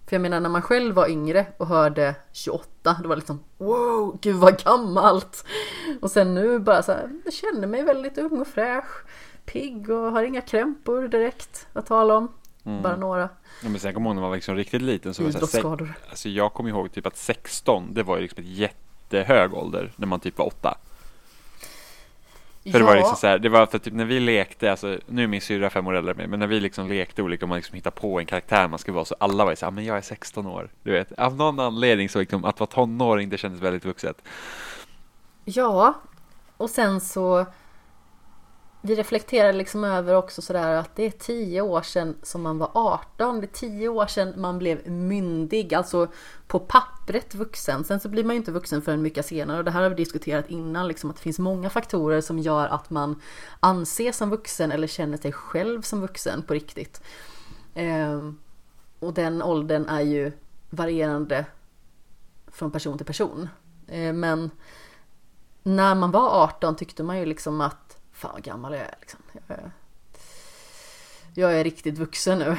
För 0.05 0.15
jag 0.15 0.21
menar 0.21 0.39
när 0.39 0.49
man 0.49 0.61
själv 0.61 0.95
var 0.95 1.09
yngre 1.09 1.45
och 1.57 1.67
hörde 1.67 2.15
28, 2.31 2.97
då 3.03 3.09
var 3.09 3.15
det 3.15 3.19
liksom 3.19 3.39
wow, 3.57 4.17
gud 4.21 4.35
vad 4.35 4.63
gammalt. 4.63 5.45
Och 6.01 6.11
sen 6.11 6.33
nu 6.33 6.59
bara 6.59 6.83
så 6.83 6.91
här, 6.91 7.09
jag 7.25 7.33
känner 7.33 7.67
mig 7.67 7.83
väldigt 7.83 8.17
ung 8.17 8.41
och 8.41 8.47
fräsch, 8.47 9.05
pigg 9.45 9.89
och 9.89 10.11
har 10.11 10.23
inga 10.23 10.41
krämpor 10.41 11.07
direkt 11.07 11.67
att 11.73 11.85
tala 11.85 12.17
om. 12.17 12.31
Mm. 12.65 12.81
Bara 12.81 12.95
några 12.95 13.29
Ja, 13.63 13.69
men 13.69 13.79
sen 13.79 13.93
kommer 13.93 14.09
jag 14.09 14.11
ihåg 14.11 14.15
när 14.15 14.21
man 14.21 14.29
var 14.29 14.37
liksom 14.37 14.55
riktigt 14.55 14.81
liten. 14.81 15.13
Så 15.13 15.23
var 15.23 15.27
det 15.27 15.33
så 15.33 15.37
här, 15.37 15.45
idrottsskador. 15.45 15.93
alltså 16.09 16.29
jag 16.29 16.53
kommer 16.53 16.69
ihåg 16.69 16.91
typ 16.91 17.05
att 17.05 17.17
16, 17.17 17.93
det 17.93 18.03
var 18.03 18.15
ju 18.15 18.21
liksom 18.21 18.43
ett 18.43 18.49
jättehög 18.49 19.53
ålder 19.53 19.91
när 19.95 20.07
man 20.07 20.19
typ 20.19 20.37
var 20.37 20.45
åtta. 20.45 20.77
För 22.71 22.79
det 22.79 22.85
var 22.85 22.95
liksom 22.95 23.15
så 23.15 23.27
här, 23.27 23.39
det 23.39 23.49
var 23.49 23.65
för 23.65 23.77
typ 23.77 23.93
när 23.93 24.05
vi 24.05 24.19
lekte, 24.19 24.71
alltså 24.71 24.99
nu 25.07 25.23
är 25.23 25.27
min 25.27 25.41
syrra 25.41 25.69
fem 25.69 25.87
år 25.87 25.93
äldre 25.95 26.11
än 26.11 26.17
mig, 26.17 26.27
men 26.27 26.39
när 26.39 26.47
vi 26.47 26.59
liksom 26.59 26.87
lekte 26.87 27.21
olika 27.21 27.45
och 27.45 27.49
man 27.49 27.55
liksom 27.55 27.75
hittade 27.75 27.95
på 27.95 28.19
en 28.19 28.25
karaktär 28.25 28.67
man 28.67 28.79
skulle 28.79 28.95
vara 28.95 29.05
så 29.05 29.15
alla 29.19 29.43
var 29.43 29.51
ju 29.51 29.55
så 29.55 29.65
här, 29.65 29.71
men 29.71 29.85
jag 29.85 29.97
är 29.97 30.01
16 30.01 30.47
år. 30.47 30.69
Du 30.83 30.91
vet, 30.91 31.11
av 31.11 31.35
någon 31.35 31.59
anledning 31.59 32.09
så 32.09 32.19
liksom 32.19 32.45
att 32.45 32.59
vara 32.59 32.69
tonåring 32.69 33.29
det 33.29 33.37
kändes 33.37 33.61
väldigt 33.61 33.85
vuxet. 33.85 34.21
Ja, 35.45 35.93
och 36.57 36.69
sen 36.69 37.01
så 37.01 37.45
vi 38.85 38.95
reflekterar 38.95 39.53
liksom 39.53 39.83
över 39.83 40.15
också 40.15 40.41
sådär 40.41 40.75
att 40.75 40.95
det 40.95 41.03
är 41.03 41.11
tio 41.11 41.61
år 41.61 41.81
sedan 41.81 42.15
som 42.23 42.41
man 42.41 42.57
var 42.57 42.71
18. 42.73 43.41
Det 43.41 43.45
är 43.45 43.47
tio 43.47 43.89
år 43.89 44.07
sedan 44.07 44.33
man 44.37 44.59
blev 44.59 44.89
myndig, 44.89 45.73
alltså 45.73 46.07
på 46.47 46.59
pappret 46.59 47.35
vuxen. 47.35 47.83
Sen 47.83 47.99
så 47.99 48.09
blir 48.09 48.23
man 48.23 48.35
ju 48.35 48.37
inte 48.37 48.51
vuxen 48.51 48.81
förrän 48.81 49.01
mycket 49.01 49.25
senare 49.25 49.57
och 49.57 49.63
det 49.63 49.71
här 49.71 49.81
har 49.81 49.89
vi 49.89 49.95
diskuterat 49.95 50.49
innan, 50.49 50.87
liksom 50.87 51.09
att 51.09 51.15
det 51.15 51.21
finns 51.21 51.39
många 51.39 51.69
faktorer 51.69 52.21
som 52.21 52.39
gör 52.39 52.67
att 52.67 52.89
man 52.89 53.21
anses 53.59 54.17
som 54.17 54.29
vuxen 54.29 54.71
eller 54.71 54.87
känner 54.87 55.17
sig 55.17 55.31
själv 55.31 55.81
som 55.81 56.01
vuxen 56.01 56.41
på 56.41 56.53
riktigt. 56.53 57.01
Ehm, 57.75 58.39
och 58.99 59.13
den 59.13 59.41
åldern 59.41 59.85
är 59.85 60.01
ju 60.01 60.31
varierande 60.69 61.45
från 62.47 62.71
person 62.71 62.97
till 62.97 63.07
person. 63.07 63.49
Ehm, 63.87 64.19
men 64.19 64.51
när 65.63 65.95
man 65.95 66.11
var 66.11 66.43
18 66.43 66.75
tyckte 66.75 67.03
man 67.03 67.19
ju 67.19 67.25
liksom 67.25 67.61
att 67.61 67.92
fan 68.13 68.31
vad 68.33 68.43
gammal 68.43 68.73
jag 68.73 68.81
är 68.81 68.95
liksom. 68.99 69.19
Jag 69.47 69.57
är, 69.57 69.71
jag 71.33 71.59
är 71.59 71.63
riktigt 71.63 71.97
vuxen 71.97 72.39
nu. 72.39 72.57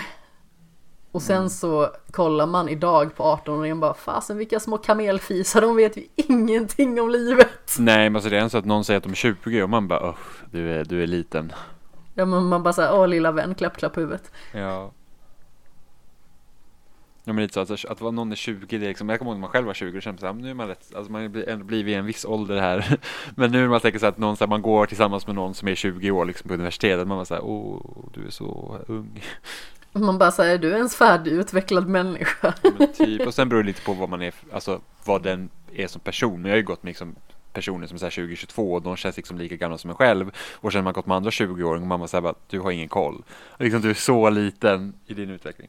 Och 1.13 1.23
sen 1.23 1.51
så 1.51 1.91
kollar 2.11 2.47
man 2.47 2.69
idag 2.69 3.15
på 3.17 3.23
18-åringen 3.23 3.73
och 3.73 3.79
bara 3.79 3.95
fasen 3.95 4.37
vilka 4.37 4.61
små 4.61 4.79
kamelfisar, 4.79 5.61
de 5.61 5.77
vet 5.77 5.97
ju 5.97 6.07
ingenting 6.17 7.01
om 7.01 7.11
livet. 7.11 7.77
Nej, 7.79 8.11
men 8.11 8.17
alltså 8.17 8.31
det 8.31 8.39
är 8.39 8.49
så 8.49 8.59
att 8.59 8.65
någon 8.65 8.85
säger 8.85 8.99
att 8.99 9.05
de 9.05 9.11
är 9.11 9.17
20 9.17 9.63
och 9.63 9.71
man 9.71 9.89
bara, 9.89 10.11
"Uff, 10.11 10.43
du 10.51 10.73
är, 10.73 10.85
du 10.85 11.03
är 11.03 11.07
liten. 11.07 11.53
Ja 12.15 12.25
men 12.25 12.45
man 12.45 12.63
bara 12.63 12.73
såhär, 12.73 12.95
åh 13.01 13.09
lilla 13.09 13.33
vän, 13.33 13.55
klapp 13.55 13.77
klapp 13.77 13.97
huvudet. 13.97 14.33
Ja. 14.53 14.93
Ja 17.27 17.33
men 17.33 17.43
lite 17.43 17.55
så 17.55 17.61
att, 17.75 17.85
att 17.85 18.01
vara 18.01 18.11
någon 18.11 18.33
är 18.33 18.37
20 18.37 18.79
det 18.79 18.87
är 18.87 18.89
liksom, 18.89 19.09
jag 19.09 19.19
kommer 19.19 19.31
ihåg 19.31 19.37
när 19.37 19.41
man 19.41 19.51
själv 19.51 19.67
var 19.67 19.75
20 19.75 19.97
och 19.99 20.03
kände 20.03 20.21
så 20.21 20.27
här, 20.27 20.33
nu 20.35 20.51
är 20.51 20.55
man 20.55 20.69
rätt, 20.69 20.95
alltså 20.95 21.13
man 21.13 21.23
har 21.23 21.29
bli- 21.29 21.47
ändå 21.51 21.65
blivit 21.65 21.93
i 21.93 21.95
en 21.95 22.07
viss 22.07 22.25
ålder 22.25 22.61
här. 22.61 22.99
Men 23.35 23.53
nu 23.53 23.61
när 23.61 23.69
man 23.69 23.81
tänker 23.81 23.99
så 23.99 24.07
att 24.07 24.19
någon, 24.19 24.37
så 24.37 24.45
här, 24.45 24.49
man 24.49 24.63
går 24.63 24.87
tillsammans 24.87 25.27
med 25.27 25.37
någon 25.37 25.55
som 25.55 25.69
är 25.69 25.75
20 25.75 26.11
år 26.11 26.25
liksom 26.25 26.49
på 26.49 26.55
universitetet, 26.55 27.09
man 27.09 27.19
var 27.19 27.25
så 27.25 27.35
här, 27.35 27.45
åh 27.45 27.81
du 28.15 28.27
är 28.27 28.31
så 28.31 28.79
ung. 28.89 29.23
Man 29.97 30.19
bara 30.19 30.31
säger, 30.33 30.55
är 30.55 30.59
du 30.59 30.69
ens 30.71 30.97
färdigutvecklad 30.97 31.89
människa? 31.89 32.55
Men 32.79 32.93
typ, 32.93 33.27
och 33.27 33.35
sen 33.35 33.49
beror 33.49 33.63
det 33.63 33.67
lite 33.67 33.83
på 33.83 33.93
vad 33.93 34.09
man 34.09 34.23
är, 34.23 34.35
alltså 34.53 34.81
vad 35.05 35.23
den 35.23 35.49
är 35.75 35.87
som 35.87 36.01
person. 36.01 36.45
Jag 36.45 36.51
har 36.53 36.57
ju 36.57 36.63
gått 36.63 36.83
med 36.83 36.91
liksom 36.91 37.15
personer 37.53 37.87
som 37.87 37.97
är 37.97 38.11
20-22 38.11 38.75
och 38.75 38.83
de 38.83 38.97
känns 38.97 39.17
liksom 39.17 39.39
lika 39.39 39.57
gamla 39.57 39.79
som 39.79 39.91
en 39.91 39.97
själv. 39.97 40.31
Och 40.55 40.73
sen 40.73 40.79
har 40.79 40.85
man 40.85 40.93
gått 40.93 41.07
med 41.07 41.17
andra 41.17 41.31
20-åringar 41.31 41.93
och 41.93 41.99
man 41.99 42.09
säger 42.09 42.23
bara, 42.23 42.35
du 42.51 42.61
har 42.61 42.71
ingen 42.71 42.89
koll. 42.89 43.23
Liksom 43.59 43.81
du 43.81 43.91
är 43.91 43.95
så 43.95 44.31
liten 44.31 44.95
i 45.07 45.15
din 45.15 45.31
utveckling. 45.31 45.69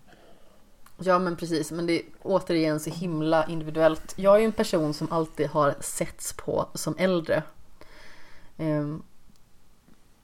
Ja 0.97 1.19
men 1.19 1.35
precis, 1.35 1.71
men 1.71 1.85
det 1.85 1.93
är 1.93 2.05
återigen 2.21 2.79
så 2.79 2.89
himla 2.89 3.47
individuellt. 3.47 4.13
Jag 4.15 4.35
är 4.35 4.39
ju 4.39 4.45
en 4.45 4.51
person 4.51 4.93
som 4.93 5.11
alltid 5.11 5.47
har 5.47 5.75
setts 5.79 6.33
på 6.33 6.69
som 6.73 6.95
äldre. 6.97 7.43
Ehm, 8.57 9.03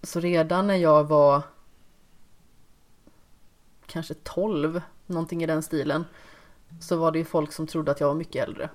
så 0.04 0.20
redan 0.20 0.68
när 0.68 0.76
jag 0.76 1.04
var 1.04 1.42
kanske 3.86 4.14
12, 4.14 4.82
någonting 5.06 5.44
i 5.44 5.46
den 5.46 5.64
stilen, 5.64 6.06
så 6.82 6.96
var 6.96 7.12
det 7.12 7.20
ju 7.20 7.26
folk 7.26 7.52
som 7.52 7.68
trodde 7.68 7.92
att 7.92 8.00
jag 8.00 8.08
var 8.08 8.16
mycket 8.16 8.48
äldre. 8.48 8.70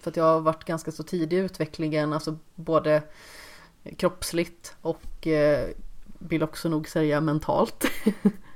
För 0.00 0.10
att 0.10 0.16
jag 0.16 0.24
har 0.24 0.40
varit 0.40 0.64
ganska 0.64 0.92
så 0.92 1.02
tidig 1.02 1.36
i 1.36 1.40
utvecklingen, 1.40 2.12
alltså 2.12 2.36
både 2.54 3.02
kroppsligt 3.96 4.76
och 4.80 5.26
eh, 5.26 5.68
vill 6.18 6.42
också 6.42 6.68
nog 6.68 6.88
säga 6.88 7.20
mentalt. 7.20 7.84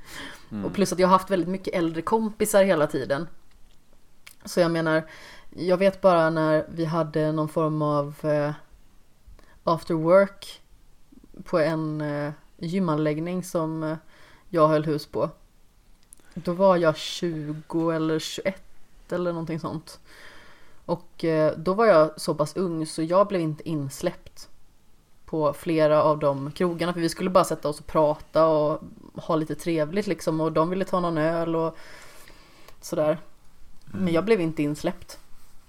Mm. 0.53 0.65
Och 0.65 0.73
plus 0.73 0.93
att 0.93 0.99
jag 0.99 1.07
har 1.07 1.17
haft 1.17 1.29
väldigt 1.29 1.49
mycket 1.49 1.73
äldre 1.73 2.01
kompisar 2.01 2.63
hela 2.63 2.87
tiden. 2.87 3.27
Så 4.45 4.59
jag 4.59 4.71
menar, 4.71 5.03
jag 5.49 5.77
vet 5.77 6.01
bara 6.01 6.29
när 6.29 6.65
vi 6.69 6.85
hade 6.85 7.31
någon 7.31 7.49
form 7.49 7.81
av 7.81 8.15
eh, 8.23 8.51
after 9.63 9.93
work 9.93 10.61
på 11.43 11.59
en 11.59 12.01
eh, 12.01 12.31
gymanläggning 12.57 13.43
som 13.43 13.83
eh, 13.83 13.97
jag 14.49 14.67
höll 14.67 14.85
hus 14.85 15.05
på. 15.05 15.29
Då 16.33 16.53
var 16.53 16.77
jag 16.77 16.97
20 16.97 17.91
eller 17.91 18.19
21 18.19 18.63
eller 19.09 19.31
någonting 19.31 19.59
sånt. 19.59 19.99
Och 20.85 21.23
eh, 21.25 21.57
då 21.57 21.73
var 21.73 21.85
jag 21.85 22.21
så 22.21 22.35
pass 22.35 22.55
ung 22.55 22.85
så 22.85 23.03
jag 23.03 23.27
blev 23.27 23.41
inte 23.41 23.69
insläppt 23.69 24.49
på 25.25 25.53
flera 25.53 26.03
av 26.03 26.19
de 26.19 26.51
krogarna 26.51 26.93
för 26.93 27.01
vi 27.01 27.09
skulle 27.09 27.29
bara 27.29 27.43
sätta 27.43 27.69
oss 27.69 27.79
och 27.79 27.87
prata 27.87 28.47
och 28.47 28.81
ha 29.15 29.35
lite 29.35 29.55
trevligt 29.55 30.07
liksom 30.07 30.41
och 30.41 30.51
de 30.51 30.69
ville 30.69 30.85
ta 30.85 30.99
någon 30.99 31.17
öl 31.17 31.55
och 31.55 31.77
sådär. 32.81 33.17
Men 33.85 34.13
jag 34.13 34.25
blev 34.25 34.41
inte 34.41 34.63
insläppt. 34.63 35.19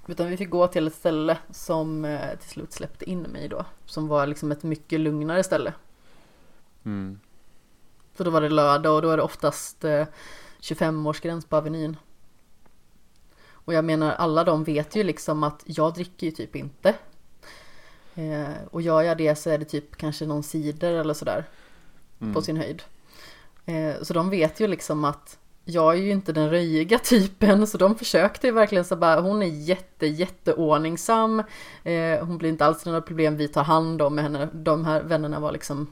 Utan 0.06 0.28
vi 0.28 0.36
fick 0.36 0.50
gå 0.50 0.66
till 0.66 0.86
ett 0.86 0.94
ställe 0.94 1.38
som 1.50 2.04
eh, 2.04 2.38
till 2.38 2.48
slut 2.48 2.72
släppte 2.72 3.10
in 3.10 3.22
mig 3.22 3.48
då. 3.48 3.64
Som 3.86 4.08
var 4.08 4.26
liksom 4.26 4.52
ett 4.52 4.62
mycket 4.62 5.00
lugnare 5.00 5.44
ställe. 5.44 5.72
Mm. 6.84 7.20
Så 8.16 8.24
då 8.24 8.30
var 8.30 8.40
det 8.40 8.48
lördag 8.48 8.94
och 8.94 9.02
då 9.02 9.10
är 9.10 9.16
det 9.16 9.22
oftast 9.22 9.84
eh, 9.84 10.06
25-årsgräns 10.60 11.48
på 11.48 11.56
Avenyn. 11.56 11.96
Och 13.50 13.74
jag 13.74 13.84
menar 13.84 14.12
alla 14.12 14.44
de 14.44 14.64
vet 14.64 14.96
ju 14.96 15.02
liksom 15.02 15.42
att 15.42 15.62
jag 15.66 15.94
dricker 15.94 16.26
ju 16.26 16.30
typ 16.30 16.56
inte. 16.56 16.94
Eh, 18.14 18.64
och 18.70 18.82
gör 18.82 19.02
jag 19.02 19.18
det 19.18 19.34
så 19.34 19.50
är 19.50 19.58
det 19.58 19.64
typ 19.64 19.96
kanske 19.96 20.26
någon 20.26 20.42
cider 20.42 20.92
eller 20.92 21.14
sådär. 21.14 21.44
Mm. 22.20 22.34
På 22.34 22.42
sin 22.42 22.56
höjd. 22.56 22.82
Eh, 23.66 24.02
så 24.02 24.14
de 24.14 24.30
vet 24.30 24.60
ju 24.60 24.66
liksom 24.66 25.04
att 25.04 25.38
jag 25.64 25.94
är 25.94 25.98
ju 26.02 26.10
inte 26.10 26.32
den 26.32 26.50
röjiga 26.50 26.98
typen 27.04 27.66
så 27.66 27.78
de 27.78 27.94
försökte 27.94 28.46
ju 28.46 28.52
verkligen 28.52 28.84
så 28.84 28.96
bara 28.96 29.20
hon 29.20 29.42
är 29.42 29.46
jätte 29.46 30.06
jätteordningsam. 30.06 31.42
Eh, 31.84 32.24
hon 32.26 32.38
blir 32.38 32.50
inte 32.50 32.66
alls 32.66 32.84
några 32.84 33.00
problem, 33.00 33.36
vi 33.36 33.48
tar 33.48 33.64
hand 33.64 34.02
om 34.02 34.18
henne. 34.18 34.48
De 34.52 34.84
här 34.84 35.02
vännerna 35.02 35.40
var 35.40 35.52
liksom 35.52 35.86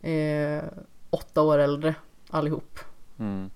eh, 0.00 0.62
åtta 1.10 1.42
år 1.42 1.58
äldre 1.58 1.94
allihop. 2.30 2.78
Mm. 3.18 3.50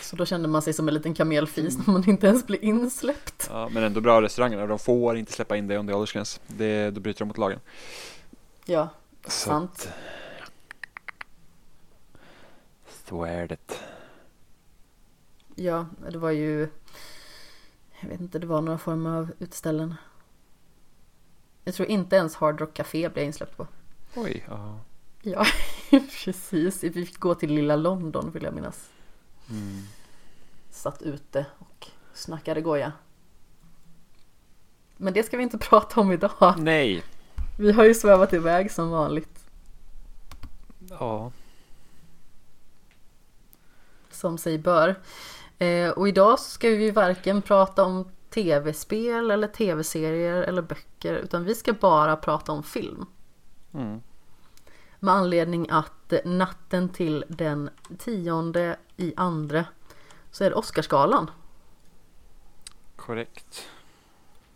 Så 0.00 0.16
då 0.16 0.26
kände 0.26 0.48
man 0.48 0.62
sig 0.62 0.72
som 0.72 0.88
en 0.88 0.94
liten 0.94 1.14
kamelfis 1.14 1.78
när 1.78 1.92
man 1.92 2.08
inte 2.08 2.26
ens 2.26 2.46
blir 2.46 2.64
insläppt. 2.64 3.48
Ja, 3.50 3.68
men 3.72 3.82
ändå 3.82 4.00
bra 4.00 4.22
restauranger 4.22 4.66
de 4.66 4.78
får 4.78 5.16
inte 5.16 5.32
släppa 5.32 5.56
in 5.56 5.68
dig 5.68 5.78
om 5.78 5.86
det 5.86 5.92
är 5.92 5.94
åldersgräns. 5.94 6.40
Det, 6.46 6.90
då 6.90 7.00
bryter 7.00 7.18
de 7.18 7.28
mot 7.28 7.38
lagen. 7.38 7.60
Ja, 8.64 8.88
Så 9.24 9.30
sant. 9.30 9.92
Så 13.04 13.24
är 13.24 13.48
det. 13.48 13.80
Ja, 15.54 15.86
det 16.10 16.18
var 16.18 16.30
ju 16.30 16.68
Jag 18.00 18.08
vet 18.08 18.20
inte, 18.20 18.38
det 18.38 18.46
var 18.46 18.60
några 18.60 18.78
former 18.78 19.10
av 19.10 19.32
utställen. 19.38 19.94
Jag 21.64 21.74
tror 21.74 21.88
inte 21.88 22.16
ens 22.16 22.34
Hard 22.34 22.60
Rock 22.60 22.74
Café 22.74 23.08
blev 23.08 23.24
insläppt 23.24 23.56
på. 23.56 23.66
Oj, 24.14 24.44
ja. 24.48 24.78
Ja, 25.22 25.46
precis. 26.24 26.84
Vi 26.84 27.06
fick 27.06 27.18
gå 27.18 27.34
till 27.34 27.52
Lilla 27.54 27.76
London 27.76 28.30
vill 28.30 28.42
jag 28.42 28.54
minnas. 28.54 28.90
Mm. 29.50 29.82
Satt 30.70 31.02
ute 31.02 31.46
och 31.58 31.88
snackade 32.12 32.60
goja. 32.60 32.92
Men 34.96 35.12
det 35.12 35.22
ska 35.22 35.36
vi 35.36 35.42
inte 35.42 35.58
prata 35.70 36.00
om 36.00 36.12
idag. 36.12 36.54
Nej. 36.58 37.02
Vi 37.58 37.72
har 37.72 37.84
ju 37.84 37.94
svävat 37.94 38.32
iväg 38.32 38.70
som 38.70 38.90
vanligt. 38.90 39.44
Ja. 40.90 41.32
Som 44.22 44.38
sig 44.38 44.58
bör. 44.58 44.94
Eh, 45.58 45.90
och 45.90 46.08
idag 46.08 46.38
så 46.38 46.50
ska 46.50 46.68
vi 46.68 46.90
varken 46.90 47.42
prata 47.42 47.84
om 47.84 48.08
tv-spel 48.30 49.30
eller 49.30 49.48
tv-serier 49.48 50.42
eller 50.42 50.62
böcker. 50.62 51.14
Utan 51.14 51.44
vi 51.44 51.54
ska 51.54 51.72
bara 51.72 52.16
prata 52.16 52.52
om 52.52 52.62
film. 52.62 53.06
Mm. 53.74 54.00
Med 55.00 55.14
anledning 55.14 55.66
att 55.70 56.12
natten 56.24 56.88
till 56.88 57.24
den 57.28 57.70
tionde 57.98 58.76
i 58.96 59.14
andra 59.16 59.64
så 60.30 60.44
är 60.44 60.50
det 60.50 60.56
Oscarsgalan. 60.56 61.30
Korrekt. 62.96 63.68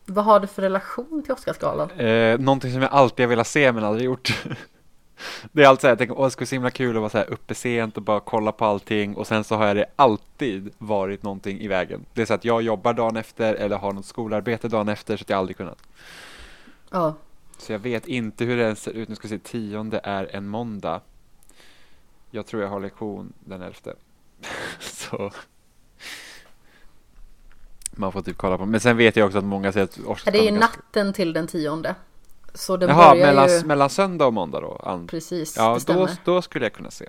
Vad 0.05 0.25
har 0.25 0.41
du 0.41 0.47
för 0.47 0.63
relation 0.63 1.23
till 1.23 1.33
Oscarsgalan? 1.33 1.91
Eh, 1.91 2.39
någonting 2.39 2.73
som 2.73 2.83
jag 2.83 2.93
alltid 2.93 3.25
har 3.25 3.31
velat 3.31 3.47
se 3.47 3.73
men 3.73 3.85
aldrig 3.85 4.05
gjort. 4.05 4.45
Det 5.53 5.63
är 5.63 5.69
alltid 5.69 5.81
så 5.81 5.87
här, 5.87 5.93
jag 5.93 5.99
tänker, 5.99 6.19
åh 6.19 6.25
det 6.25 6.31
ska 6.31 6.39
bli 6.39 6.47
så 6.47 6.55
himla 6.55 6.71
kul 6.71 6.97
att 6.97 7.01
vara 7.01 7.11
så 7.11 7.19
här 7.19 7.31
uppe 7.31 7.55
sent 7.55 7.97
och 7.97 8.03
bara 8.03 8.21
kolla 8.21 8.53
på 8.53 8.65
allting 8.65 9.17
och 9.17 9.27
sen 9.27 9.45
så 9.45 9.57
har 9.57 9.75
det 9.75 9.87
alltid 9.97 10.71
varit 10.79 11.23
någonting 11.23 11.61
i 11.61 11.69
vägen. 11.69 12.05
Det 12.15 12.23
är 12.23 12.27
så 12.27 12.35
att 12.35 12.45
jag 12.45 12.63
jobbar 12.63 12.93
dagen 12.93 13.17
efter 13.17 13.55
eller 13.55 13.77
har 13.77 13.93
något 13.93 14.07
skolarbete 14.07 14.69
dagen 14.69 14.89
efter 14.89 15.17
så 15.17 15.23
att 15.23 15.31
jag 15.31 15.39
aldrig 15.39 15.57
kunnat. 15.57 15.83
Ja, 16.91 17.15
Så 17.59 17.73
jag 17.73 17.79
vet 17.79 18.07
inte 18.07 18.45
hur 18.45 18.57
det 18.57 18.77
ser 18.77 18.93
ut. 18.93 19.09
Nu 19.09 19.15
ska 19.15 19.29
vi 19.29 19.39
se, 19.39 19.39
tionde 19.39 20.01
är 20.05 20.37
en 20.37 20.49
måndag. 20.49 21.01
Jag 22.31 22.47
tror 22.47 22.63
jag 22.63 22.69
har 22.69 22.81
lektion 22.81 23.33
den 23.41 23.63
elfte. 23.63 23.95
så 24.81 25.31
man 27.91 28.13
får 28.13 28.23
typ 28.23 28.37
kolla 28.37 28.59
på. 28.59 28.67
Men 28.67 28.81
sen 28.81 28.97
vet 28.97 29.17
jag 29.17 29.27
också 29.27 29.39
att 29.39 29.45
många 29.45 29.73
säger 29.73 29.85
att 29.85 30.25
det 30.25 30.39
är 30.39 30.53
ju 30.53 30.59
natten 30.59 31.13
till 31.13 31.33
den 31.33 31.47
tionde. 31.47 31.95
Så 32.57 32.77
den 32.77 32.89
Jaha, 32.89 33.11
börjar 33.11 33.27
mellan, 33.27 33.49
ju... 33.49 33.65
mellan 33.65 33.91
söndag 33.91 34.27
och 34.27 34.33
måndag 34.33 34.61
då? 34.61 34.81
An- 34.85 35.07
Precis, 35.07 35.57
ja, 35.57 35.75
det 35.75 35.81
stämmer. 35.81 36.07
då, 36.25 36.33
då 36.33 36.43
skulle 36.43 36.65
jag 36.65 36.73
kunna 36.73 36.91
se. 36.91 37.07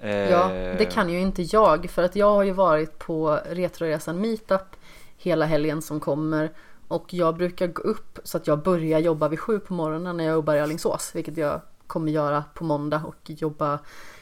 Eh, 0.00 0.30
Ja, 0.30 0.48
det 0.78 0.84
kan 0.92 1.08
ju 1.08 1.20
inte 1.20 1.42
jag 1.42 1.90
för 1.90 2.02
att 2.02 2.16
jag 2.16 2.30
har 2.34 2.42
ju 2.42 2.52
varit 2.52 2.98
på 2.98 3.40
Retroresan 3.50 4.20
Meetup 4.20 4.76
hela 5.16 5.46
helgen 5.46 5.82
som 5.82 6.00
kommer 6.00 6.50
och 6.88 7.14
jag 7.14 7.36
brukar 7.36 7.66
gå 7.66 7.82
upp 7.82 8.18
så 8.24 8.36
att 8.36 8.46
jag 8.46 8.62
börjar 8.62 8.98
jobba 8.98 9.28
vid 9.28 9.40
sju 9.40 9.58
på 9.58 9.74
morgonen 9.74 10.16
när 10.16 10.24
jag 10.24 10.32
jobbar 10.32 10.54
i 10.54 10.60
Alingsås, 10.60 11.10
vilket 11.14 11.36
jag 11.36 11.60
kommer 11.86 12.12
göra 12.12 12.44
på 12.54 12.64
måndag 12.64 13.02
och 13.06 13.16
jobba 13.30 13.78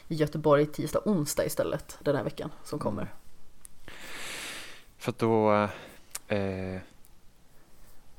i 0.08 0.14
Göteborg 0.14 0.66
tisdag 0.66 1.00
onsdag 1.04 1.44
istället 1.44 1.98
den 2.00 2.16
här 2.16 2.24
veckan 2.24 2.50
som 2.64 2.78
kommer. 2.78 3.12
För 4.98 5.10
att 5.10 5.18
då... 5.18 5.52
Eh, 6.28 6.80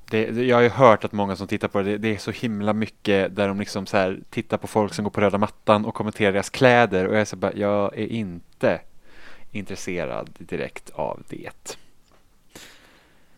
det, 0.09 0.47
jag 0.47 0.57
har 0.57 0.61
ju 0.61 0.69
hört 0.69 1.03
att 1.03 1.11
många 1.11 1.35
som 1.35 1.47
tittar 1.47 1.67
på 1.67 1.81
det, 1.81 1.97
det 1.97 2.15
är 2.15 2.17
så 2.17 2.31
himla 2.31 2.73
mycket 2.73 3.35
där 3.35 3.47
de 3.47 3.59
liksom 3.59 3.85
så 3.85 3.97
här 3.97 4.19
tittar 4.29 4.57
på 4.57 4.67
folk 4.67 4.93
som 4.93 5.03
går 5.03 5.11
på 5.11 5.21
röda 5.21 5.37
mattan 5.37 5.85
och 5.85 5.93
kommenterar 5.93 6.31
deras 6.33 6.49
kläder 6.49 7.07
och 7.07 7.13
jag 7.13 7.21
är 7.21 7.25
så 7.25 7.35
bara, 7.35 7.53
jag 7.53 7.97
är 7.97 8.07
inte 8.07 8.81
intresserad 9.51 10.29
direkt 10.37 10.89
av 10.89 11.23
det. 11.29 11.77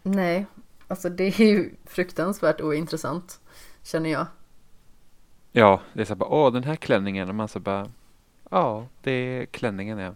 Nej, 0.03 0.45
alltså 0.87 1.09
det 1.09 1.23
är 1.23 1.45
ju 1.45 1.69
fruktansvärt 1.85 2.61
ointressant 2.61 3.39
känner 3.83 4.09
jag. 4.09 4.25
Ja, 5.51 5.81
det 5.93 6.01
är 6.01 6.05
så 6.05 6.15
bara, 6.15 6.29
åh 6.29 6.53
den 6.53 6.63
här 6.63 6.75
klänningen 6.75 7.29
och 7.29 7.35
man 7.35 7.47
så 7.47 7.59
bara, 7.59 7.91
ja, 8.49 8.87
det 9.01 9.11
är 9.11 9.45
klänningen 9.45 9.97
ja. 9.97 10.13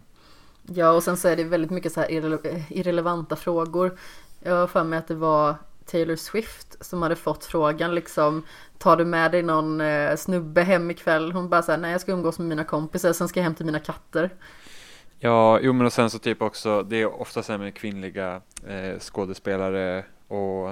Ja, 0.62 0.90
och 0.90 1.02
sen 1.02 1.16
så 1.16 1.28
är 1.28 1.36
det 1.36 1.44
väldigt 1.44 1.70
mycket 1.70 1.92
så 1.92 2.00
här 2.00 2.08
irrele- 2.08 2.62
irrelevanta 2.68 3.36
frågor. 3.36 3.98
Jag 4.42 4.54
har 4.54 4.66
för 4.66 4.84
mig 4.84 4.98
att 4.98 5.08
det 5.08 5.14
var 5.14 5.54
Taylor 5.86 6.16
Swift 6.16 6.76
som 6.80 7.02
hade 7.02 7.16
fått 7.16 7.44
frågan 7.44 7.94
liksom 7.94 8.42
Tar 8.78 8.96
du 8.96 9.04
med 9.04 9.32
dig 9.32 9.42
någon 9.42 9.80
eh, 9.80 10.16
snubbe 10.16 10.62
hem 10.62 10.90
ikväll? 10.90 11.32
Hon 11.32 11.48
bara 11.48 11.62
såhär, 11.62 11.78
nej 11.78 11.92
jag 11.92 12.00
ska 12.00 12.12
umgås 12.12 12.38
med 12.38 12.48
mina 12.48 12.64
kompisar, 12.64 13.12
sen 13.12 13.28
ska 13.28 13.40
jag 13.40 13.44
hem 13.44 13.54
till 13.54 13.66
mina 13.66 13.80
katter. 13.80 14.30
Ja, 15.18 15.58
jo 15.62 15.72
men 15.72 15.86
och 15.86 15.92
sen 15.92 16.10
så 16.10 16.18
typ 16.18 16.42
också, 16.42 16.82
det 16.82 16.96
är 17.02 17.20
ofta 17.20 17.42
så 17.42 17.58
med 17.58 17.74
kvinnliga 17.74 18.40
eh, 18.68 18.98
skådespelare 19.00 20.04
och, 20.28 20.70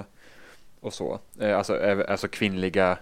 och 0.80 0.92
så. 0.92 1.20
Eh, 1.40 1.58
alltså, 1.58 1.74
äv- 1.74 2.10
alltså 2.10 2.28
kvinnliga 2.28 2.98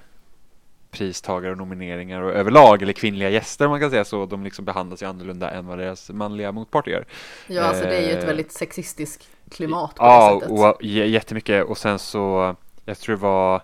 pristagare 0.91 1.53
och 1.53 1.59
nomineringar 1.59 2.23
och 2.23 2.33
överlag, 2.33 2.83
eller 2.83 2.93
kvinnliga 2.93 3.31
gäster 3.31 3.65
om 3.65 3.71
man 3.71 3.81
kan 3.81 3.91
säga 3.91 4.05
så, 4.05 4.27
de 4.27 4.45
liksom 4.45 4.65
behandlas 4.65 5.03
ju 5.03 5.07
annorlunda 5.07 5.51
än 5.51 5.67
vad 5.67 5.79
deras 5.79 6.11
manliga 6.11 6.53
motparter 6.53 6.91
gör. 6.91 7.07
Ja, 7.47 7.63
alltså 7.63 7.85
det 7.85 7.97
är 7.97 8.01
ju 8.03 8.11
ett 8.13 8.23
Eh, 8.23 8.27
väldigt 8.27 8.53
sexistiskt 8.53 9.29
klimat 9.53 9.95
på 9.95 10.05
Ja, 10.05 10.35
det 10.35 10.41
sättet. 10.41 10.59
och, 10.77 10.83
j- 10.85 11.07
jättemycket 11.09 11.65
och 11.65 11.79
sen 11.79 11.99
så, 11.99 12.57
jag 12.85 12.99
tror 12.99 13.17
det 13.17 13.23
var, 13.23 13.55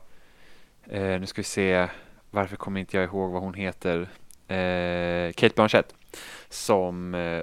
eh, 0.90 1.20
nu 1.20 1.26
ska 1.26 1.40
vi 1.40 1.44
se, 1.44 1.88
varför 2.30 2.56
kommer 2.56 2.80
inte 2.80 2.96
jag 2.96 3.04
ihåg 3.04 3.30
vad 3.32 3.42
hon 3.42 3.54
heter, 3.54 4.00
eh, 4.48 5.32
Kate 5.32 5.54
Blanchett, 5.54 5.94
som 6.48 7.14
eh, 7.14 7.42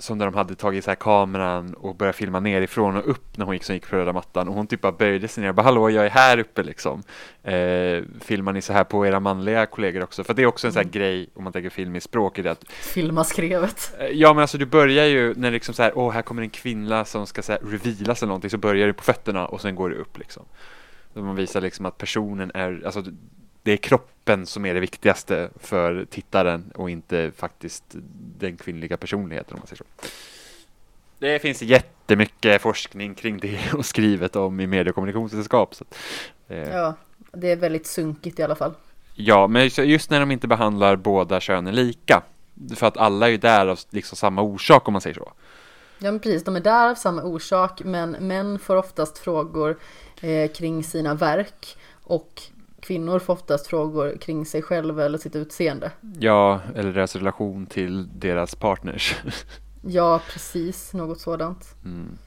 som 0.00 0.18
när 0.18 0.24
de 0.26 0.34
hade 0.34 0.54
tagit 0.54 0.84
så 0.84 0.90
här 0.90 0.94
kameran 0.96 1.74
och 1.74 1.96
börjat 1.96 2.16
filma 2.16 2.40
nerifrån 2.40 2.96
och 2.96 3.10
upp 3.10 3.36
när 3.36 3.44
hon 3.44 3.54
gick 3.54 3.64
som 3.64 3.74
gick 3.74 3.90
på 3.90 3.96
röda 3.96 4.12
mattan 4.12 4.48
och 4.48 4.54
hon 4.54 4.66
typ 4.66 4.80
bara 4.80 4.92
böjde 4.92 5.28
sig 5.28 5.42
ner 5.42 5.48
och 5.48 5.54
bara 5.54 5.62
hallå 5.62 5.90
jag 5.90 6.06
är 6.06 6.10
här 6.10 6.38
uppe 6.38 6.62
liksom. 6.62 7.02
Eh, 7.42 8.02
filmar 8.20 8.52
ni 8.52 8.62
så 8.62 8.72
här 8.72 8.84
på 8.84 9.06
era 9.06 9.20
manliga 9.20 9.66
kollegor 9.66 10.02
också? 10.02 10.24
För 10.24 10.34
det 10.34 10.42
är 10.42 10.46
också 10.46 10.66
en 10.66 10.72
sån 10.72 10.78
här 10.80 10.84
Mm. 10.84 10.92
grej 10.92 11.30
om 11.34 11.44
man 11.44 11.52
tänker 11.52 11.70
film 11.70 11.96
i 11.96 12.00
språket 12.00 12.46
att 12.46 12.64
Filma 12.70 13.24
skrevet. 13.24 13.94
Eh, 13.98 14.06
Ja 14.06 14.34
men 14.34 14.42
alltså 14.42 14.58
du 14.58 14.66
börjar 14.66 15.04
ju 15.06 15.34
när 15.36 15.50
liksom 15.50 15.74
så 15.74 15.82
här, 15.82 15.92
åh 15.98 16.12
här 16.12 16.22
kommer 16.22 16.42
en 16.42 16.50
kvinna 16.50 17.04
som 17.04 17.26
ska 17.26 17.42
så 17.42 17.52
här 17.52 17.60
revealas 17.64 18.22
eller 18.22 18.28
någonting 18.28 18.50
så 18.50 18.58
börjar 18.58 18.86
du 18.86 18.92
på 18.92 19.02
fötterna 19.02 19.46
och 19.46 19.60
sen 19.60 19.74
går 19.74 19.90
det 19.90 19.96
upp 19.96 20.18
liksom. 20.18 20.42
Så 21.14 21.20
man 21.20 21.36
visar 21.36 21.60
liksom 21.60 21.86
att 21.86 21.98
personen 21.98 22.50
är, 22.54 22.82
alltså 22.86 23.04
det 23.62 23.72
är 23.72 23.76
kroppen 23.76 24.46
som 24.46 24.66
är 24.66 24.74
det 24.74 24.80
viktigaste 24.80 25.50
för 25.60 26.04
tittaren 26.10 26.70
och 26.74 26.90
inte 26.90 27.32
faktiskt 27.36 27.84
den 28.38 28.56
kvinnliga 28.56 28.96
personligheten 28.96 29.54
om 29.54 29.58
man 29.60 29.66
säger 29.66 29.76
så. 29.76 30.08
Det 31.18 31.38
finns 31.38 31.62
jättemycket 31.62 32.62
forskning 32.62 33.14
kring 33.14 33.38
det 33.38 33.58
och 33.74 33.86
skrivet 33.86 34.36
om 34.36 34.60
i 34.60 34.66
medie 34.66 34.88
och 34.90 34.94
kommunikationsvetenskap. 34.94 35.74
Eh, 36.48 36.58
Ja, 36.58 36.94
det 37.32 37.50
är 37.50 37.56
väldigt 37.56 37.86
sunkigt 37.86 38.38
i 38.38 38.42
alla 38.42 38.54
fall. 38.54 38.72
Ja, 39.14 39.46
men 39.46 39.62
just- 39.64 39.78
just 39.78 40.10
när 40.10 40.20
de 40.20 40.30
inte 40.30 40.48
behandlar 40.48 40.96
båda 40.96 41.40
könen 41.40 41.74
lika. 41.74 42.22
För 42.76 42.86
att 42.86 42.96
alla 42.96 43.26
är 43.26 43.30
ju 43.30 43.36
där 43.36 43.66
av 43.66 43.78
liksom 43.90 44.16
samma 44.16 44.42
orsak 44.42 44.88
om 44.88 44.92
man 44.92 45.00
säger 45.00 45.14
så. 45.14 45.32
Ja 45.98 46.10
men 46.10 46.20
precis, 46.20 46.44
de 46.44 46.56
är 46.56 46.60
där 46.60 46.90
av 46.90 46.94
samma 46.94 47.22
orsak 47.22 47.80
men 47.84 48.10
män 48.10 48.58
får 48.58 48.76
oftast 48.76 49.18
frågor 49.18 49.78
eh, 50.20 50.50
kring 50.52 50.84
sina 50.84 51.14
verk 51.14 51.76
och 52.02 52.42
kvinnor 52.80 53.18
får 53.18 53.32
oftast 53.32 53.66
frågor 53.66 54.16
kring 54.20 54.46
sig 54.46 54.62
själva 54.62 55.04
eller 55.04 55.18
sitt 55.18 55.36
utseende. 55.36 55.92
Ja, 56.18 56.60
eller 56.74 56.92
deras 56.92 57.16
relation 57.16 57.66
till 57.66 58.08
deras 58.18 58.54
partners. 58.54 59.16
Ja, 59.82 60.20
precis, 60.32 60.92
något 60.94 61.20
sådant. 61.20 61.74
Mm. 61.84 62.18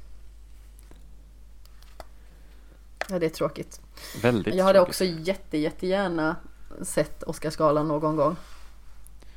Ja, 3.09 3.19
det 3.19 3.25
är 3.25 3.29
tråkigt. 3.29 3.81
Väldigt 4.21 4.55
Jag 4.55 4.65
hade 4.65 4.79
tråkigt. 4.79 4.89
också 4.89 5.03
jätte, 5.05 5.57
jättegärna 5.57 6.35
sett 6.81 7.23
Oscarsgalan 7.23 7.87
någon 7.87 8.15
gång. 8.15 8.35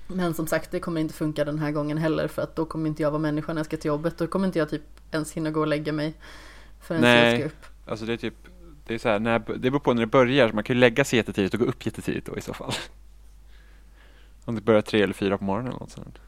Men 0.07 0.35
som 0.35 0.47
sagt, 0.47 0.71
det 0.71 0.81
kommer 0.81 1.01
inte 1.01 1.15
funka 1.15 1.45
den 1.45 1.59
här 1.59 1.71
gången 1.71 1.99
heller 1.99 2.29
för 2.29 2.43
att 2.43 2.57
då 2.57 2.65
kommer 2.65 2.89
inte 2.89 3.03
jag 3.03 3.11
vara 3.11 3.21
människa 3.23 3.53
när 3.53 3.59
jag 3.59 3.67
ska 3.67 3.77
till 3.77 3.89
jobbet. 3.89 4.19
Då 4.19 4.27
kommer 4.27 4.47
inte 4.47 4.59
jag 4.59 4.71
typ 4.71 4.83
ens 5.11 5.33
hinna 5.33 5.51
gå 5.51 5.61
och 5.61 5.67
lägga 5.67 5.93
mig 5.93 6.15
förrän 6.81 7.01
Nej. 7.01 7.31
jag 7.31 7.39
ska 7.39 7.47
upp. 7.47 7.67
Alltså 7.87 8.05
det 8.05 8.13
är 8.13 8.17
typ, 8.17 8.35
det 8.87 8.95
är 8.95 8.99
så 8.99 9.09
här, 9.09 9.19
när, 9.19 9.39
det 9.39 9.71
beror 9.71 9.79
på 9.79 9.95
när 9.95 10.01
det 10.01 10.07
börjar. 10.07 10.53
Man 10.53 10.65
kan 10.65 10.77
ju 10.77 10.81
lägga 10.81 11.05
sig 11.05 11.17
jättetidigt 11.17 11.55
och 11.55 11.61
gå 11.61 11.67
upp 11.67 11.87
jättetidigt 11.87 12.27
då 12.27 12.37
i 12.37 12.41
så 12.41 12.55
fall. 12.55 12.73
Om 14.45 14.55
det 14.55 14.61
börjar 14.61 14.83
tre 14.83 15.03
eller 15.03 15.15
fyra 15.15 15.39
på 15.39 15.45
morgonen 15.45 15.69
eller 15.69 15.81
något 15.81 15.91
sånt. 15.91 16.19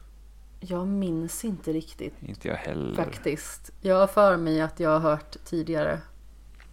Jag 0.59 0.87
minns 0.87 1.45
inte 1.45 1.73
riktigt 1.73 2.13
Inte 2.21 2.47
jag 2.47 2.55
heller. 2.55 2.95
faktiskt. 2.95 3.71
Jag 3.81 3.95
har 3.95 4.07
för 4.07 4.37
mig 4.37 4.61
att 4.61 4.79
jag 4.79 4.89
har 4.89 4.99
hört 4.99 5.35
tidigare 5.45 5.99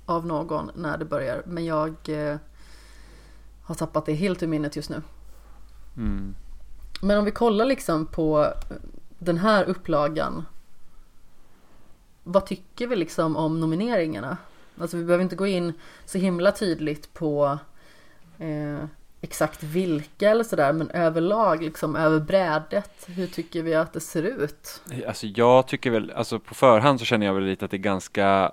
av 0.06 0.26
någon 0.26 0.70
när 0.74 0.98
det 0.98 1.04
börjar. 1.04 1.42
Men 1.46 1.64
jag 1.64 1.94
eh, 2.08 2.36
har 3.62 3.74
tappat 3.74 4.06
det 4.06 4.14
helt 4.14 4.42
ur 4.42 4.46
minnet 4.46 4.76
just 4.76 4.90
nu. 4.90 5.02
Mm. 5.96 6.34
Men 7.00 7.18
om 7.18 7.24
vi 7.24 7.30
kollar 7.30 7.64
liksom 7.64 8.06
på 8.06 8.52
den 9.18 9.38
här 9.38 9.64
upplagan. 9.64 10.46
Vad 12.22 12.46
tycker 12.46 12.86
vi 12.86 12.96
liksom 12.96 13.36
om 13.36 13.60
nomineringarna? 13.60 14.36
Alltså 14.80 14.96
vi 14.96 15.04
behöver 15.04 15.22
inte 15.22 15.36
gå 15.36 15.46
in 15.46 15.72
så 16.04 16.18
himla 16.18 16.52
tydligt 16.52 17.14
på 17.14 17.58
eh, 18.38 18.84
exakt 19.20 19.62
vilka 19.62 20.30
eller 20.30 20.44
sådär. 20.44 20.72
Men 20.72 20.90
överlag 20.90 21.62
liksom 21.62 21.96
över 21.96 22.20
brädet. 22.20 23.06
Hur 23.06 23.26
tycker 23.26 23.62
vi 23.62 23.74
att 23.74 23.92
det 23.92 24.00
ser 24.00 24.22
ut? 24.22 24.82
Alltså 25.06 25.26
jag 25.26 25.68
tycker 25.68 25.90
väl, 25.90 26.10
alltså 26.10 26.38
på 26.38 26.54
förhand 26.54 27.00
så 27.00 27.06
känner 27.06 27.26
jag 27.26 27.34
väl 27.34 27.44
lite 27.44 27.64
att 27.64 27.70
det 27.70 27.76
är 27.76 27.78
ganska 27.78 28.52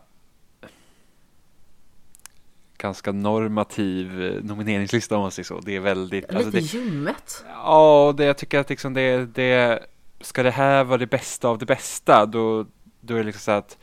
ganska 2.77 3.11
normativ 3.11 4.23
eh, 4.23 4.43
nomineringslista 4.43 5.15
om 5.15 5.21
man 5.21 5.31
säger 5.31 5.45
så. 5.45 5.59
Det 5.59 5.75
är 5.75 5.79
väldigt, 5.79 6.23
Lite 6.23 6.35
alltså 6.37 6.51
det, 6.51 6.59
ljummet. 6.59 7.45
Ja, 7.47 8.13
det, 8.17 8.25
jag 8.25 8.37
tycker 8.37 8.59
att 8.59 8.69
liksom 8.69 8.93
det, 8.93 9.25
det, 9.25 9.85
ska 10.21 10.43
det 10.43 10.51
här 10.51 10.83
vara 10.83 10.97
det 10.97 11.07
bästa 11.07 11.47
av 11.47 11.57
det 11.57 11.65
bästa, 11.65 12.25
då, 12.25 12.65
då 13.01 13.13
är 13.13 13.17
det 13.17 13.23
liksom 13.23 13.39
så 13.39 13.51
att 13.51 13.77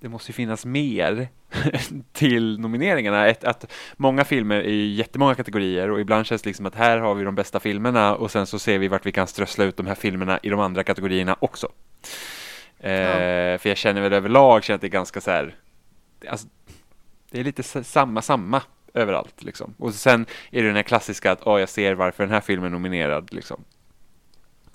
det 0.00 0.08
måste 0.08 0.30
ju 0.30 0.34
finnas 0.34 0.64
mer 0.66 1.28
till 2.12 2.58
nomineringarna. 2.60 3.26
Ett, 3.28 3.44
att 3.44 3.72
många 3.96 4.24
filmer 4.24 4.56
är 4.56 4.70
ju 4.72 4.86
jättemånga 4.86 5.34
kategorier 5.34 5.90
och 5.90 6.00
ibland 6.00 6.26
känns 6.26 6.42
det 6.42 6.48
liksom 6.48 6.66
att 6.66 6.74
här 6.74 6.98
har 6.98 7.14
vi 7.14 7.24
de 7.24 7.34
bästa 7.34 7.60
filmerna 7.60 8.14
och 8.14 8.30
sen 8.30 8.46
så 8.46 8.58
ser 8.58 8.78
vi 8.78 8.88
vart 8.88 9.06
vi 9.06 9.12
kan 9.12 9.26
strössla 9.26 9.64
ut 9.64 9.76
de 9.76 9.86
här 9.86 9.94
filmerna 9.94 10.38
i 10.42 10.48
de 10.48 10.60
andra 10.60 10.84
kategorierna 10.84 11.36
också. 11.40 11.68
Eh, 12.78 13.58
För 13.58 13.68
jag 13.68 13.76
känner 13.76 14.00
väl 14.00 14.12
överlag 14.12 14.64
känner 14.64 14.74
att 14.74 14.80
det 14.80 14.86
är 14.86 14.88
ganska 14.88 15.20
så 15.20 15.30
här, 15.30 15.54
alltså, 16.28 16.46
det 17.30 17.40
är 17.40 17.44
lite 17.44 17.62
samma, 17.84 18.22
samma 18.22 18.62
överallt 18.94 19.42
liksom. 19.42 19.74
Och 19.78 19.94
sen 19.94 20.26
är 20.50 20.60
det 20.62 20.66
den 20.68 20.76
här 20.76 20.82
klassiska 20.82 21.32
att, 21.32 21.42
oh, 21.46 21.60
jag 21.60 21.68
ser 21.68 21.94
varför 21.94 22.24
den 22.24 22.32
här 22.32 22.40
filmen 22.40 22.66
är 22.66 22.70
nominerad 22.70 23.32
liksom. 23.34 23.64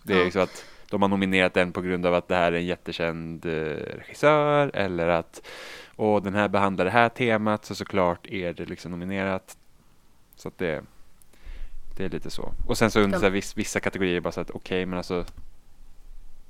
Det 0.04 0.14
är 0.14 0.18
Ja. 0.18 0.26
ju 0.26 0.32
så 0.32 0.40
att 0.40 0.66
de 0.96 1.02
har 1.02 1.10
nominerat 1.10 1.54
den 1.54 1.72
på 1.72 1.82
grund 1.82 2.06
av 2.06 2.14
att 2.14 2.28
det 2.28 2.36
här 2.36 2.52
är 2.52 2.58
en 2.58 2.66
jättekänd 2.66 3.46
eh, 3.46 3.52
regissör 3.98 4.72
eller 4.74 5.08
att 5.08 5.42
och 5.96 6.24
den 6.24 6.36
här 6.36 6.48
behandlar 6.48 6.86
det 6.86 6.92
här 6.92 7.10
temat 7.10 7.66
så 7.66 7.76
såklart 7.76 8.28
är 8.28 8.54
det 8.54 8.66
liksom 8.66 8.92
nominerat. 8.92 9.58
Så 10.36 10.48
att 10.48 10.58
det 10.58 10.84
Det 11.98 12.06
är 12.06 12.10
lite 12.10 12.30
så. 12.30 12.54
Och 12.68 12.78
sen 12.78 12.92
så 12.92 13.00
under 13.00 13.18
så 13.18 13.24
här, 13.24 13.32
viss, 13.32 13.58
vissa 13.58 13.80
kategorier 13.80 14.20
bara 14.20 14.32
så 14.32 14.42
att 14.42 14.50
okej, 14.50 14.60
okay, 14.60 14.86
men 14.86 14.98
alltså, 14.98 15.26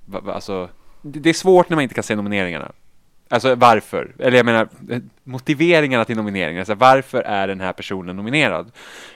va, 0.06 0.20
va, 0.20 0.34
alltså 0.34 0.70
det, 1.02 1.20
det 1.20 1.30
är 1.30 1.34
svårt 1.34 1.70
när 1.70 1.76
man 1.76 1.84
inte 1.84 1.96
kan 1.96 2.04
se 2.04 2.16
nomineringarna. 2.16 2.72
Alltså 3.30 3.56
varför? 3.56 4.16
Eller 4.20 4.38
jag 4.38 4.46
menar 4.46 4.68
motiveringarna 5.24 6.06
till 6.06 6.18
nomineringar. 6.18 6.60
Alltså, 6.60 6.76
varför 6.76 7.22
är 7.22 7.48
den 7.48 7.62
här 7.62 7.74
personen 7.74 8.16
nominerad? 8.16 8.72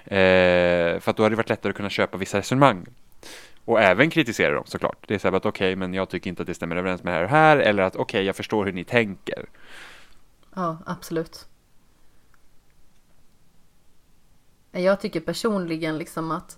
Eh, 0.06 1.00
för 1.00 1.10
att 1.10 1.16
då 1.16 1.24
hade 1.24 1.34
det 1.34 1.38
varit 1.38 1.50
lättare 1.50 1.70
att 1.70 1.78
kunna 1.78 1.90
köpa 1.90 2.18
vissa 2.18 2.38
resonemang. 2.38 2.86
Och 3.70 3.82
även 3.82 4.10
kritisera 4.10 4.54
dem 4.54 4.64
såklart. 4.66 5.08
Det 5.08 5.16
är 5.16 5.20
så 5.20 5.28
här 5.28 5.38
att 5.38 5.46
okej, 5.46 5.68
okay, 5.68 5.76
men 5.76 5.94
jag 5.94 6.10
tycker 6.10 6.30
inte 6.30 6.42
att 6.42 6.48
det 6.48 6.54
stämmer 6.54 6.76
överens 6.76 7.04
med 7.04 7.14
det 7.14 7.18
här 7.18 7.24
och 7.24 7.30
här. 7.30 7.58
Eller 7.58 7.84
att 7.84 7.96
okej, 7.96 8.04
okay, 8.04 8.24
jag 8.26 8.36
förstår 8.36 8.66
hur 8.66 8.74
ni 8.74 8.84
tänker. 8.84 9.50
Ja, 10.56 10.78
absolut. 10.86 11.48
Jag 14.72 15.02
tycker 15.02 15.20
personligen 15.20 15.98
liksom 15.98 16.32
att 16.32 16.58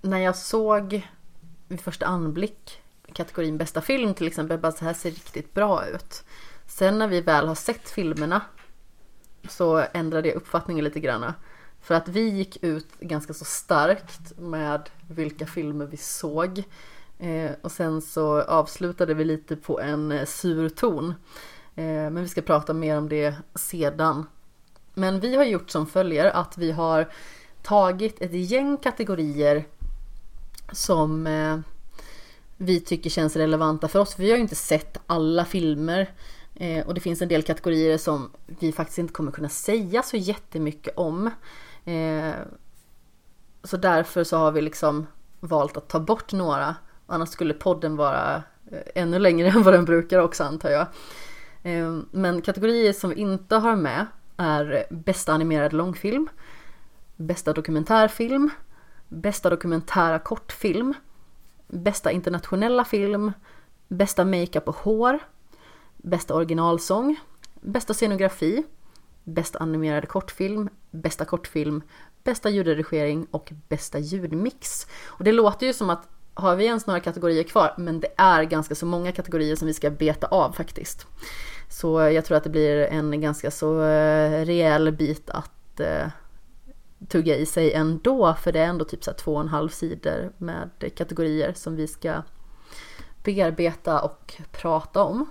när 0.00 0.18
jag 0.18 0.36
såg 0.36 1.08
vid 1.68 1.80
första 1.80 2.06
anblick 2.06 2.82
kategorin 3.12 3.58
bästa 3.58 3.80
film 3.80 4.14
till 4.14 4.26
exempel, 4.26 4.58
bara 4.58 4.72
så 4.72 4.84
här 4.84 4.94
ser 4.94 5.10
riktigt 5.10 5.54
bra 5.54 5.86
ut. 5.86 6.24
Sen 6.66 6.98
när 6.98 7.08
vi 7.08 7.20
väl 7.20 7.48
har 7.48 7.54
sett 7.54 7.90
filmerna 7.90 8.40
så 9.48 9.84
ändrade 9.92 10.28
jag 10.28 10.36
uppfattningen 10.36 10.84
lite 10.84 11.00
grann. 11.00 11.32
För 11.84 11.94
att 11.94 12.08
vi 12.08 12.28
gick 12.28 12.64
ut 12.64 13.00
ganska 13.00 13.34
så 13.34 13.44
starkt 13.44 14.38
med 14.38 14.90
vilka 15.08 15.46
filmer 15.46 15.86
vi 15.86 15.96
såg. 15.96 16.62
Eh, 17.18 17.50
och 17.62 17.72
sen 17.72 18.02
så 18.02 18.42
avslutade 18.42 19.14
vi 19.14 19.24
lite 19.24 19.56
på 19.56 19.80
en 19.80 20.12
eh, 20.12 20.24
sur 20.24 20.68
ton. 20.68 21.14
Eh, 21.74 21.84
men 21.84 22.22
vi 22.22 22.28
ska 22.28 22.42
prata 22.42 22.72
mer 22.72 22.98
om 22.98 23.08
det 23.08 23.34
sedan. 23.54 24.26
Men 24.94 25.20
vi 25.20 25.36
har 25.36 25.44
gjort 25.44 25.70
som 25.70 25.86
följer 25.86 26.24
att 26.24 26.58
vi 26.58 26.72
har 26.72 27.08
tagit 27.62 28.22
ett 28.22 28.50
gäng 28.50 28.76
kategorier 28.76 29.64
som 30.72 31.26
eh, 31.26 31.58
vi 32.56 32.80
tycker 32.80 33.10
känns 33.10 33.36
relevanta 33.36 33.88
för 33.88 33.98
oss. 33.98 34.18
Vi 34.18 34.30
har 34.30 34.36
ju 34.36 34.42
inte 34.42 34.54
sett 34.54 34.98
alla 35.06 35.44
filmer 35.44 36.10
eh, 36.54 36.86
och 36.86 36.94
det 36.94 37.00
finns 37.00 37.22
en 37.22 37.28
del 37.28 37.42
kategorier 37.42 37.98
som 37.98 38.30
vi 38.46 38.72
faktiskt 38.72 38.98
inte 38.98 39.12
kommer 39.12 39.32
kunna 39.32 39.48
säga 39.48 40.02
så 40.02 40.16
jättemycket 40.16 40.96
om. 40.96 41.30
Eh, 41.84 42.34
så 43.62 43.76
därför 43.76 44.24
så 44.24 44.36
har 44.36 44.52
vi 44.52 44.60
liksom 44.60 45.06
valt 45.40 45.76
att 45.76 45.88
ta 45.88 46.00
bort 46.00 46.32
några. 46.32 46.76
Annars 47.06 47.28
skulle 47.28 47.54
podden 47.54 47.96
vara 47.96 48.42
eh, 48.70 48.78
ännu 48.94 49.18
längre 49.18 49.48
än 49.56 49.62
vad 49.62 49.74
den 49.74 49.84
brukar 49.84 50.18
också 50.18 50.44
antar 50.44 50.70
jag. 50.70 50.86
Eh, 51.62 51.98
men 52.10 52.42
kategorier 52.42 52.92
som 52.92 53.10
vi 53.10 53.16
inte 53.16 53.56
har 53.56 53.76
med 53.76 54.06
är 54.36 54.86
bästa 54.90 55.32
animerad 55.32 55.72
långfilm, 55.72 56.28
bästa 57.16 57.52
dokumentärfilm, 57.52 58.50
bästa 59.08 59.50
dokumentära 59.50 60.18
kortfilm, 60.18 60.94
bästa 61.68 62.10
internationella 62.10 62.84
film, 62.84 63.32
bästa 63.88 64.24
makeup 64.24 64.68
och 64.68 64.76
hår, 64.76 65.18
bästa 65.96 66.34
originalsång, 66.34 67.16
bästa 67.60 67.94
scenografi, 67.94 68.64
bästa 69.24 69.58
animerade 69.58 70.06
kortfilm, 70.06 70.68
bästa 70.90 71.24
kortfilm, 71.24 71.82
bästa 72.24 72.50
ljudredigering 72.50 73.26
och 73.30 73.52
bästa 73.68 73.98
ljudmix. 73.98 74.86
Och 75.04 75.24
det 75.24 75.32
låter 75.32 75.66
ju 75.66 75.72
som 75.72 75.90
att 75.90 76.08
har 76.34 76.56
vi 76.56 76.64
ens 76.64 76.86
några 76.86 77.00
kategorier 77.00 77.42
kvar? 77.42 77.74
Men 77.78 78.00
det 78.00 78.08
är 78.16 78.42
ganska 78.42 78.74
så 78.74 78.86
många 78.86 79.12
kategorier 79.12 79.56
som 79.56 79.66
vi 79.66 79.74
ska 79.74 79.90
beta 79.90 80.26
av 80.26 80.52
faktiskt. 80.52 81.06
Så 81.68 82.00
jag 82.00 82.24
tror 82.24 82.36
att 82.36 82.44
det 82.44 82.50
blir 82.50 82.76
en 82.76 83.20
ganska 83.20 83.50
så 83.50 83.82
eh, 83.82 84.44
rejäl 84.44 84.92
bit 84.92 85.30
att 85.30 85.80
eh, 85.80 86.06
tugga 87.08 87.36
i 87.36 87.46
sig 87.46 87.72
ändå, 87.72 88.34
för 88.34 88.52
det 88.52 88.60
är 88.60 88.66
ändå 88.66 88.84
typ 88.84 89.04
så 89.04 89.12
två 89.12 89.34
och 89.34 89.40
en 89.40 89.48
halv 89.48 89.68
sidor 89.68 90.32
med 90.38 90.70
kategorier 90.96 91.52
som 91.52 91.76
vi 91.76 91.86
ska 91.86 92.22
bearbeta 93.24 94.00
och 94.00 94.34
prata 94.52 95.04
om. 95.04 95.30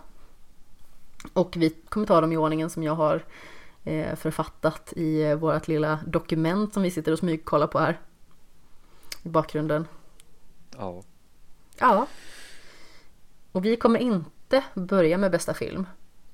Och 1.33 1.53
vi 1.57 1.69
kommer 1.69 2.07
ta 2.07 2.21
dem 2.21 2.31
i 2.31 2.37
ordningen 2.37 2.69
som 2.69 2.83
jag 2.83 2.95
har 2.95 3.15
eh, 3.15 3.21
författat 4.15 4.93
i 4.95 5.35
vårt 5.35 5.67
lilla 5.67 5.99
dokument 6.05 6.73
som 6.73 6.83
vi 6.83 6.91
sitter 6.91 7.11
och 7.11 7.19
smygkollar 7.19 7.67
på 7.67 7.79
här. 7.79 7.99
I 9.23 9.29
bakgrunden. 9.29 9.87
Ja. 10.77 11.03
Ja. 11.79 12.07
Och 13.51 13.65
vi 13.65 13.75
kommer 13.75 13.99
inte 13.99 14.63
börja 14.73 15.17
med 15.17 15.31
bästa 15.31 15.53
film. 15.53 15.85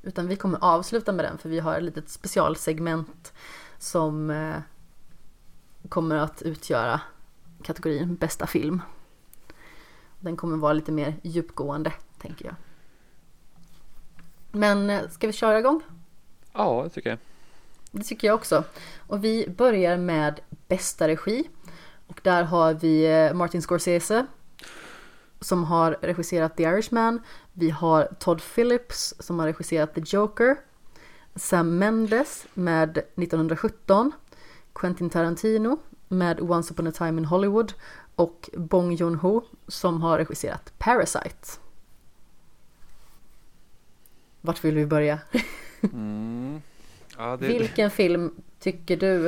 Utan 0.01 0.27
vi 0.27 0.35
kommer 0.35 0.63
avsluta 0.63 1.11
med 1.11 1.25
den 1.25 1.37
för 1.37 1.49
vi 1.49 1.59
har 1.59 1.77
ett 1.77 1.83
litet 1.83 2.09
specialsegment 2.09 3.33
som 3.77 4.29
eh, 4.29 4.55
kommer 5.89 6.15
att 6.15 6.41
utgöra 6.41 7.01
kategorin 7.63 8.15
bästa 8.15 8.47
film. 8.47 8.81
Den 10.19 10.37
kommer 10.37 10.57
vara 10.57 10.73
lite 10.73 10.91
mer 10.91 11.15
djupgående, 11.23 11.93
tänker 12.21 12.45
jag. 12.45 12.55
Men 14.51 14.89
eh, 14.89 15.09
ska 15.09 15.27
vi 15.27 15.33
köra 15.33 15.59
igång? 15.59 15.81
Ja, 16.53 16.81
det 16.83 16.89
tycker 16.89 17.09
jag. 17.09 17.19
Det 17.91 18.03
tycker 18.03 18.27
jag 18.27 18.35
också. 18.35 18.63
Och 18.97 19.23
vi 19.23 19.49
börjar 19.49 19.97
med 19.97 20.39
bästa 20.67 21.07
regi. 21.07 21.49
Och 22.07 22.19
där 22.23 22.43
har 22.43 22.73
vi 22.73 23.05
eh, 23.05 23.33
Martin 23.33 23.61
Scorsese 23.61 24.25
som 25.41 25.63
har 25.63 25.97
regisserat 26.01 26.57
The 26.57 26.63
Irishman. 26.63 27.21
Vi 27.53 27.69
har 27.69 28.09
Todd 28.19 28.41
Phillips 28.55 29.13
som 29.19 29.39
har 29.39 29.45
regisserat 29.45 29.95
The 29.95 30.01
Joker. 30.05 30.57
Sam 31.35 31.77
Mendes 31.77 32.45
med 32.53 32.97
1917. 32.97 34.11
Quentin 34.73 35.09
Tarantino 35.09 35.79
med 36.07 36.41
Once 36.41 36.73
upon 36.73 36.87
a 36.87 36.91
time 36.91 37.17
in 37.19 37.25
Hollywood 37.25 37.73
och 38.15 38.49
Bong 38.53 38.95
Joon-ho 38.95 39.41
som 39.67 40.01
har 40.01 40.17
regisserat 40.17 40.73
Parasite. 40.77 41.59
Vart 44.41 44.63
vill 44.63 44.75
vi 44.75 44.85
börja? 44.85 45.19
Mm. 45.81 46.61
Ja, 47.19 47.37
det... 47.37 47.47
Vilken 47.47 47.91
film 47.91 48.31
tycker 48.59 48.97
du, 48.97 49.27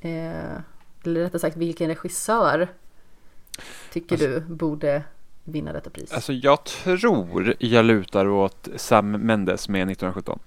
eh, 0.00 0.60
eller 1.04 1.20
rättare 1.20 1.38
sagt 1.38 1.56
vilken 1.56 1.88
regissör 1.88 2.68
tycker 3.92 4.14
alltså, 4.14 4.28
du 4.28 4.40
borde 4.40 5.02
vinna 5.44 5.72
detta 5.72 5.90
pris? 5.90 6.12
Alltså 6.12 6.32
jag 6.32 6.64
tror 6.64 7.54
jag 7.58 7.84
lutar 7.84 8.26
åt 8.26 8.68
Sam 8.76 9.10
Mendes 9.10 9.68
med 9.68 9.90
1917. 9.90 10.38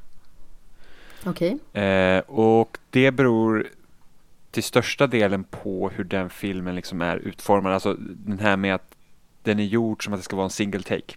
Okej. 1.26 1.58
Okay. 1.72 1.84
Eh, 1.84 2.20
och 2.28 2.78
det 2.90 3.12
beror 3.12 3.68
till 4.52 4.64
största 4.64 5.08
delen 5.08 5.44
på 5.44 5.90
hur 5.90 6.04
den 6.04 6.30
filmen 6.30 6.76
liksom 6.76 7.02
är 7.02 7.18
utformad. 7.18 7.74
Alltså 7.74 7.94
den 8.00 8.40
här 8.40 8.58
med 8.58 8.76
att 8.76 8.96
den 9.44 9.60
är 9.60 9.64
gjord 9.64 10.04
som 10.04 10.14
att 10.14 10.20
det 10.20 10.24
ska 10.24 10.36
vara 10.36 10.44
en 10.44 10.50
single 10.50 10.84
take. 10.84 11.16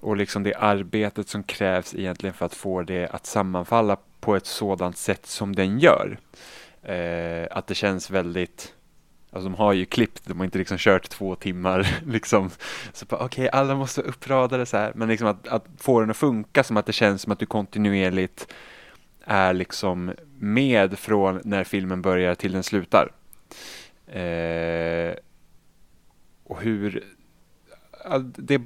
Och 0.00 0.16
liksom 0.16 0.42
det 0.42 0.54
arbetet 0.54 1.28
som 1.28 1.42
krävs 1.42 1.94
egentligen 1.94 2.34
för 2.34 2.46
att 2.46 2.54
få 2.54 2.82
det 2.82 3.08
att 3.08 3.26
sammanfalla 3.26 3.96
på 4.20 4.36
ett 4.36 4.46
sådant 4.46 4.96
sätt 4.96 5.26
som 5.26 5.56
den 5.56 5.78
gör. 5.78 6.18
Eh, 6.82 7.46
att 7.50 7.66
det 7.66 7.74
känns 7.74 8.10
väldigt 8.10 8.74
Alltså 9.32 9.48
de 9.48 9.54
har 9.54 9.72
ju 9.72 9.84
klippt, 9.84 10.22
de 10.26 10.38
har 10.38 10.44
inte 10.44 10.58
liksom 10.58 10.78
kört 10.78 11.08
två 11.08 11.36
timmar 11.36 12.00
liksom. 12.06 12.50
Så 12.92 13.06
okej, 13.10 13.24
okay, 13.24 13.48
alla 13.48 13.74
måste 13.74 14.00
vara 14.00 14.10
uppradade 14.10 14.66
så 14.66 14.76
här. 14.76 14.92
Men 14.94 15.08
liksom 15.08 15.28
att, 15.28 15.48
att, 15.48 15.64
få 15.76 16.00
den 16.00 16.10
att 16.10 16.16
funka 16.16 16.64
som 16.64 16.76
att 16.76 16.86
det 16.86 16.92
känns 16.92 17.22
som 17.22 17.32
att 17.32 17.38
du 17.38 17.46
kontinuerligt 17.46 18.54
är 19.24 19.52
liksom 19.52 20.12
med 20.38 20.98
från 20.98 21.40
när 21.44 21.64
filmen 21.64 22.02
börjar 22.02 22.34
till 22.34 22.52
den 22.52 22.62
slutar. 22.62 23.12
Eh, 24.06 25.14
och 26.44 26.62
hur... 26.62 27.04
Det, 28.36 28.62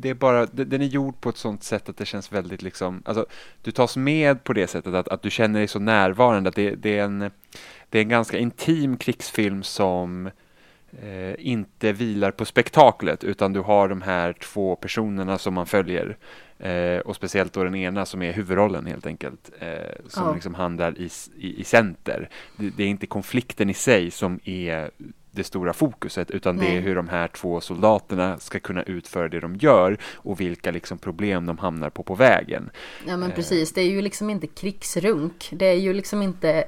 det 0.00 0.08
är 0.08 0.14
bara, 0.14 0.46
den 0.46 0.82
är 0.82 0.86
gjord 0.86 1.20
på 1.20 1.28
ett 1.28 1.36
sånt 1.36 1.62
sätt 1.62 1.88
att 1.88 1.96
det 1.96 2.06
känns 2.06 2.32
väldigt 2.32 2.62
liksom, 2.62 3.02
alltså 3.04 3.26
du 3.62 3.70
tas 3.70 3.96
med 3.96 4.44
på 4.44 4.52
det 4.52 4.66
sättet 4.66 4.94
att, 4.94 5.08
att 5.08 5.22
du 5.22 5.30
känner 5.30 5.58
dig 5.58 5.68
så 5.68 5.78
närvarande, 5.78 6.48
att 6.48 6.56
det, 6.56 6.74
det 6.74 6.98
är 6.98 7.04
en, 7.04 7.30
det 7.90 7.98
är 7.98 8.02
en 8.02 8.08
ganska 8.08 8.38
intim 8.38 8.96
krigsfilm 8.96 9.62
som 9.62 10.30
eh, 11.02 11.34
inte 11.38 11.92
vilar 11.92 12.30
på 12.30 12.44
spektaklet 12.44 13.24
utan 13.24 13.52
du 13.52 13.60
har 13.60 13.88
de 13.88 14.02
här 14.02 14.32
två 14.32 14.76
personerna 14.76 15.38
som 15.38 15.54
man 15.54 15.66
följer 15.66 16.16
Eh, 16.58 16.98
och 16.98 17.16
speciellt 17.16 17.52
då 17.52 17.64
den 17.64 17.74
ena 17.74 18.06
som 18.06 18.22
är 18.22 18.32
huvudrollen 18.32 18.86
helt 18.86 19.06
enkelt. 19.06 19.50
Eh, 19.58 20.06
som 20.06 20.26
ja. 20.26 20.34
liksom 20.34 20.54
handlar 20.54 20.98
i, 20.98 21.10
i, 21.36 21.60
i 21.60 21.64
center. 21.64 22.28
Det, 22.56 22.70
det, 22.76 22.84
är 22.84 22.88
inte 22.88 23.06
konflikten 23.06 23.70
i 23.70 23.74
sig 23.74 24.10
som 24.10 24.40
är 24.44 24.90
det 25.38 25.44
stora 25.44 25.72
fokuset 25.72 26.30
utan 26.30 26.56
Nej. 26.56 26.70
det 26.70 26.76
är 26.76 26.80
hur 26.80 26.94
de 26.94 27.08
här 27.08 27.28
två 27.28 27.60
soldaterna 27.60 28.38
ska 28.38 28.60
kunna 28.60 28.82
utföra 28.82 29.28
det 29.28 29.40
de 29.40 29.56
gör 29.56 29.98
och 30.14 30.40
vilka 30.40 30.70
liksom 30.70 30.98
problem 30.98 31.46
de 31.46 31.58
hamnar 31.58 31.90
på 31.90 32.02
på 32.02 32.14
vägen. 32.14 32.70
Ja 33.06 33.16
men 33.16 33.32
precis, 33.32 33.72
det 33.72 33.80
är 33.80 33.90
ju 33.90 34.02
liksom 34.02 34.30
inte 34.30 34.46
krigsrunk. 34.46 35.48
Det 35.52 35.66
är 35.66 35.74
ju 35.74 35.92
liksom 35.92 36.22
inte 36.22 36.64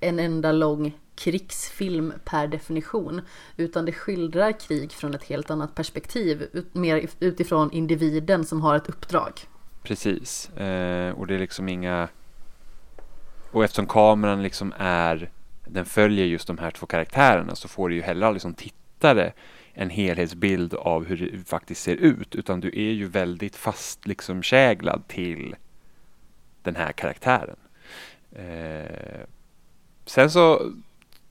en 0.00 0.18
enda 0.18 0.52
lång 0.52 0.92
krigsfilm 1.14 2.12
per 2.24 2.46
definition. 2.46 3.20
Utan 3.56 3.84
det 3.84 3.92
skildrar 3.92 4.60
krig 4.60 4.92
från 4.92 5.14
ett 5.14 5.24
helt 5.24 5.50
annat 5.50 5.74
perspektiv. 5.74 6.48
Ut, 6.52 6.74
mer 6.74 7.06
utifrån 7.20 7.72
individen 7.72 8.44
som 8.44 8.60
har 8.60 8.76
ett 8.76 8.88
uppdrag. 8.88 9.32
Precis, 9.82 10.50
eh, 10.50 11.12
och 11.12 11.26
det 11.26 11.34
är 11.34 11.38
liksom 11.38 11.68
inga... 11.68 12.08
Och 13.52 13.64
eftersom 13.64 13.86
kameran 13.86 14.42
liksom 14.42 14.72
är 14.78 15.30
den 15.72 15.84
följer 15.84 16.26
just 16.26 16.46
de 16.46 16.58
här 16.58 16.70
två 16.70 16.86
karaktärerna 16.86 17.54
så 17.54 17.68
får 17.68 17.88
du 17.88 17.94
ju 17.94 18.02
heller 18.02 18.26
aldrig 18.26 18.42
som 18.42 18.54
tittare 18.54 19.32
en 19.72 19.90
helhetsbild 19.90 20.74
av 20.74 21.04
hur 21.04 21.16
det 21.16 21.48
faktiskt 21.48 21.82
ser 21.82 21.96
ut 21.96 22.34
utan 22.34 22.60
du 22.60 22.68
är 22.68 22.92
ju 22.92 23.06
väldigt 23.06 23.56
fast 23.56 24.06
liksom 24.06 24.42
käglad 24.42 25.08
till 25.08 25.56
den 26.62 26.76
här 26.76 26.92
karaktären. 26.92 27.56
Eh, 28.32 29.20
sen 30.06 30.30
så 30.30 30.72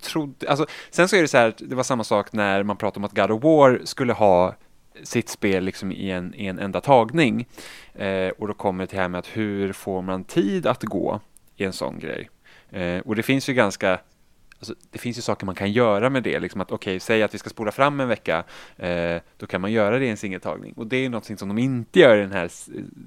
trodde, 0.02 0.49
alltså, 0.49 0.65
sen 0.89 1.08
så 1.08 1.15
är 1.15 1.21
det 1.21 1.28
så 1.28 1.38
här, 1.38 1.54
det 1.58 1.75
var 1.75 1.84
samma 1.84 2.04
sak 2.04 2.34
när 2.34 2.63
man 2.63 2.78
pratade 2.78 2.99
om 2.99 3.04
att 3.04 3.15
God 3.15 3.32
of 3.32 3.43
War 3.43 3.82
skulle 3.84 4.13
ha 4.13 4.56
sitt 5.04 5.30
spel 5.30 5.63
liksom 5.63 5.91
i 5.91 6.12
en, 6.12 6.34
i 6.36 6.45
en 6.45 6.60
enda 6.60 6.82
tagning. 6.82 7.47
Eh, 7.93 8.30
och 8.30 8.47
då 8.47 8.54
kommer 8.54 8.84
det 8.84 8.88
till 8.88 8.95
det 8.95 9.02
här 9.02 9.10
med 9.10 9.19
att 9.19 9.38
hur 9.38 9.73
får 9.73 10.02
man 10.02 10.23
tid 10.23 10.67
att 10.67 10.84
gå 10.84 11.19
i 11.56 11.63
en 11.63 11.73
sån 11.73 11.99
grej? 11.99 12.30
Eh, 12.69 12.99
och 12.99 13.15
det 13.15 13.23
finns 13.23 13.49
ju 13.49 13.54
ganska 13.54 13.99
Alltså, 14.60 14.76
det 14.91 15.00
finns 15.00 15.17
ju 15.17 15.22
saker 15.22 15.45
man 15.45 15.56
kan 15.56 15.72
göra 15.72 16.10
med 16.10 16.24
det. 16.24 16.39
Liksom 16.39 16.62
att 16.62 16.72
okej, 16.72 16.91
okay, 16.91 17.00
säg 17.00 17.24
att 17.24 17.34
vi 17.34 17.38
ska 17.38 17.50
spola 17.50 17.72
fram 17.72 18.00
en 18.00 18.08
vecka. 18.08 18.43
Eh, 18.78 19.22
då 19.38 19.48
kan 19.48 19.62
man 19.62 19.72
göra 19.72 20.00
det 20.00 20.06
i 20.06 20.10
en 20.10 20.17
singeltagning. 20.17 20.74
Och 20.74 20.88
det 20.88 21.06
är 21.06 21.10
något 21.10 21.39
som 21.39 21.48
de 21.48 21.58
inte 21.58 22.00
gör 22.00 22.17
i 22.17 22.22
den 22.22 22.32
här 22.32 22.50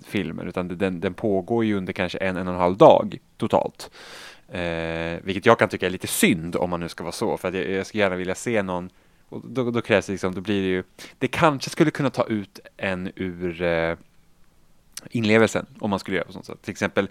filmen. 0.06 0.48
Utan 0.48 0.68
den, 0.68 1.00
den 1.00 1.14
pågår 1.14 1.64
ju 1.64 1.76
under 1.76 1.92
kanske 1.92 2.18
en, 2.18 2.36
en 2.36 2.48
och 2.48 2.54
en 2.54 2.60
halv 2.60 2.76
dag 2.76 3.18
totalt. 3.36 3.90
Eh, 4.48 5.18
vilket 5.22 5.46
jag 5.46 5.58
kan 5.58 5.68
tycka 5.68 5.86
är 5.86 5.90
lite 5.90 6.06
synd 6.06 6.56
om 6.56 6.70
man 6.70 6.80
nu 6.80 6.88
ska 6.88 7.04
vara 7.04 7.12
så. 7.12 7.36
För 7.36 7.48
att 7.48 7.54
jag, 7.54 7.70
jag 7.70 7.86
skulle 7.86 8.02
gärna 8.02 8.16
vilja 8.16 8.34
se 8.34 8.62
någon 8.62 8.90
och 9.32 9.42
då, 9.44 9.70
då, 9.70 9.80
krävs 9.80 10.06
det 10.06 10.12
liksom, 10.12 10.34
då 10.34 10.40
blir 10.40 10.62
det 10.62 10.68
ju, 10.68 10.82
det 11.18 11.28
kanske 11.28 11.70
skulle 11.70 11.90
kunna 11.90 12.10
ta 12.10 12.26
ut 12.26 12.60
en 12.76 13.12
ur 13.16 13.62
eh, 13.62 13.96
inlevelsen 15.10 15.66
om 15.78 15.90
man 15.90 15.98
skulle 15.98 16.16
göra 16.16 16.26
på 16.26 16.32
sånt 16.32 16.46
sätt. 16.46 16.62
Till 16.62 16.70
exempel 16.70 17.08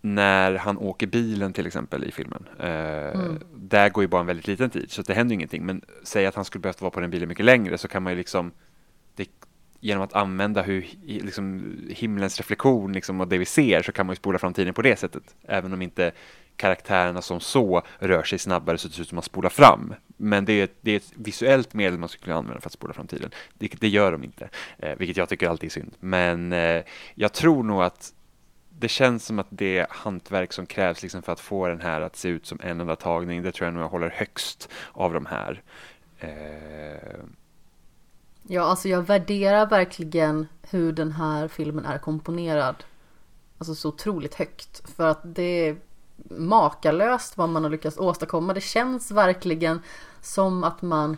när 0.00 0.54
han 0.54 0.78
åker 0.78 1.06
bilen 1.06 1.52
till 1.52 1.66
exempel 1.66 2.04
i 2.04 2.12
filmen. 2.12 2.44
Eh, 2.58 3.20
mm. 3.20 3.38
Där 3.54 3.88
går 3.88 4.04
ju 4.04 4.08
bara 4.08 4.20
en 4.20 4.26
väldigt 4.26 4.46
liten 4.46 4.70
tid 4.70 4.90
så 4.90 5.02
det 5.02 5.14
händer 5.14 5.34
ingenting. 5.34 5.66
Men 5.66 5.82
säg 6.02 6.26
att 6.26 6.34
han 6.34 6.44
skulle 6.44 6.62
behövt 6.62 6.80
vara 6.80 6.90
på 6.90 7.00
den 7.00 7.10
bilen 7.10 7.28
mycket 7.28 7.44
längre 7.44 7.78
så 7.78 7.88
kan 7.88 8.02
man 8.02 8.12
ju 8.12 8.16
liksom 8.16 8.52
det, 9.16 9.28
genom 9.80 10.04
att 10.04 10.12
använda 10.12 10.62
hur, 10.62 10.86
liksom, 11.02 11.76
himlens 11.90 12.38
reflektion 12.38 12.92
liksom, 12.92 13.20
och 13.20 13.28
det 13.28 13.38
vi 13.38 13.44
ser 13.44 13.82
så 13.82 13.92
kan 13.92 14.06
man 14.06 14.12
ju 14.12 14.16
spola 14.16 14.38
fram 14.38 14.54
tiden 14.54 14.74
på 14.74 14.82
det 14.82 14.98
sättet. 14.98 15.34
Även 15.42 15.72
om 15.72 15.82
inte 15.82 16.12
karaktärerna 16.56 17.22
som 17.22 17.40
så 17.40 17.82
rör 17.98 18.22
sig 18.22 18.38
snabbare 18.38 18.78
så 18.78 18.88
det 18.88 18.94
ser 18.94 19.02
ut 19.02 19.08
som 19.08 19.18
att 19.18 19.24
spola 19.24 19.50
fram. 19.50 19.94
Men 20.16 20.44
det 20.44 20.52
är, 20.52 20.64
ett, 20.64 20.76
det 20.80 20.90
är 20.90 20.96
ett 20.96 21.12
visuellt 21.14 21.74
medel 21.74 21.98
man 21.98 22.08
skulle 22.08 22.24
kunna 22.24 22.36
använda 22.36 22.60
för 22.60 22.68
att 22.68 22.72
spola 22.72 22.94
fram 22.94 23.06
tiden. 23.06 23.30
Det, 23.54 23.80
det 23.80 23.88
gör 23.88 24.12
de 24.12 24.24
inte, 24.24 24.48
eh, 24.78 24.98
vilket 24.98 25.16
jag 25.16 25.28
tycker 25.28 25.48
alltid 25.48 25.66
är 25.66 25.70
synd. 25.70 25.94
Men 26.00 26.52
eh, 26.52 26.82
jag 27.14 27.32
tror 27.32 27.62
nog 27.62 27.82
att 27.82 28.12
det 28.80 28.88
känns 28.88 29.26
som 29.26 29.38
att 29.38 29.46
det 29.50 29.86
hantverk 29.90 30.52
som 30.52 30.66
krävs 30.66 31.02
liksom 31.02 31.22
för 31.22 31.32
att 31.32 31.40
få 31.40 31.68
den 31.68 31.80
här 31.80 32.00
att 32.00 32.16
se 32.16 32.28
ut 32.28 32.46
som 32.46 32.58
en 32.62 32.80
enda 32.80 32.96
tagning, 32.96 33.42
det 33.42 33.52
tror 33.52 33.66
jag 33.66 33.74
nog 33.74 33.82
jag 33.82 33.88
håller 33.88 34.10
högst 34.10 34.68
av 34.92 35.12
de 35.12 35.26
här. 35.26 35.62
Eh... 36.18 37.20
Ja, 38.42 38.62
alltså 38.62 38.88
jag 38.88 39.02
värderar 39.02 39.66
verkligen 39.66 40.46
hur 40.70 40.92
den 40.92 41.12
här 41.12 41.48
filmen 41.48 41.84
är 41.84 41.98
komponerad. 41.98 42.84
Alltså 43.58 43.74
så 43.74 43.88
otroligt 43.88 44.34
högt. 44.34 44.90
För 44.96 45.06
att 45.06 45.20
det 45.22 45.68
är 45.68 45.76
makalöst 46.30 47.36
vad 47.36 47.48
man 47.48 47.62
har 47.62 47.70
lyckats 47.70 47.98
åstadkomma. 47.98 48.54
Det 48.54 48.60
känns 48.60 49.10
verkligen 49.10 49.80
som 50.20 50.64
att 50.64 50.82
man 50.82 51.16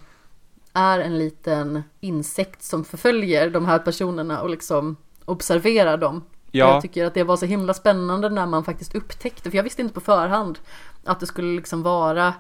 är 0.73 0.99
en 0.99 1.19
liten 1.19 1.83
insekt 2.01 2.63
som 2.63 2.85
förföljer 2.85 3.51
de 3.51 3.67
här 3.67 3.79
personerna 3.79 4.41
och 4.43 4.51
liksom 4.51 4.97
observerar 5.25 5.97
dem 5.97 6.23
Ja. 6.55 6.73
Jag 6.73 6.83
tycker 6.83 7.05
att 7.05 7.15
det 7.15 7.25
var 7.25 7.37
så 7.37 7.47
himla 7.47 7.75
spännande 7.75 8.29
när 8.29 8.47
man 8.47 8.65
faktiskt 8.65 8.95
upptäckte, 8.95 9.51
för 9.51 9.57
jag 9.57 9.63
visste 9.63 9.83
inte 9.83 9.95
på 9.95 10.01
förhand 10.01 10.59
att 11.05 11.21
det 11.21 11.27
skulle 11.27 11.57
liksom 11.57 11.83
vara 11.83 12.35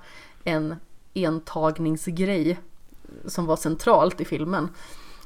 en 0.45 0.77
entagningsgrej 1.15 2.59
som 3.27 3.47
var 3.47 3.57
centralt 3.57 4.21
i 4.21 4.25
filmen. 4.25 4.69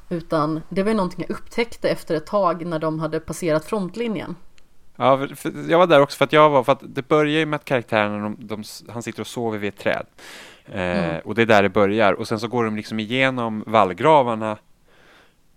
Utan 0.09 0.61
det 0.69 0.83
var 0.83 0.89
ju 0.89 0.97
någonting 0.97 1.25
jag 1.27 1.37
upptäckte 1.37 1.89
efter 1.89 2.15
ett 2.15 2.25
tag 2.25 2.65
när 2.65 2.79
de 2.79 2.99
hade 2.99 3.19
passerat 3.19 3.65
frontlinjen. 3.65 4.35
Ja, 4.95 5.27
jag 5.67 5.77
var 5.77 5.87
där 5.87 6.01
också 6.01 6.17
för 6.17 6.25
att 6.25 6.33
jag 6.33 6.49
var, 6.49 6.63
för 6.63 6.71
att 6.71 6.81
det 6.83 7.07
börjar 7.07 7.39
ju 7.39 7.45
med 7.45 7.57
att 7.57 7.65
karaktärerna, 7.65 8.23
de, 8.23 8.47
de, 8.47 8.63
han 8.89 9.03
sitter 9.03 9.21
och 9.21 9.27
sover 9.27 9.57
vid 9.57 9.67
ett 9.67 9.79
träd. 9.79 10.05
Eh, 10.65 11.09
mm. 11.09 11.21
Och 11.25 11.35
det 11.35 11.41
är 11.41 11.45
där 11.45 11.63
det 11.63 11.69
börjar. 11.69 12.13
Och 12.13 12.27
sen 12.27 12.39
så 12.39 12.47
går 12.47 12.65
de 12.65 12.75
liksom 12.75 12.99
igenom 12.99 13.63
vallgravarna. 13.67 14.57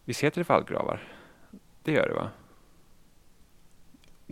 Visst 0.05 0.21
heter 0.21 0.41
det 0.41 0.49
vallgravar? 0.49 1.03
Det 1.83 1.93
gör 1.93 2.09
det 2.09 2.15
va? 2.15 2.29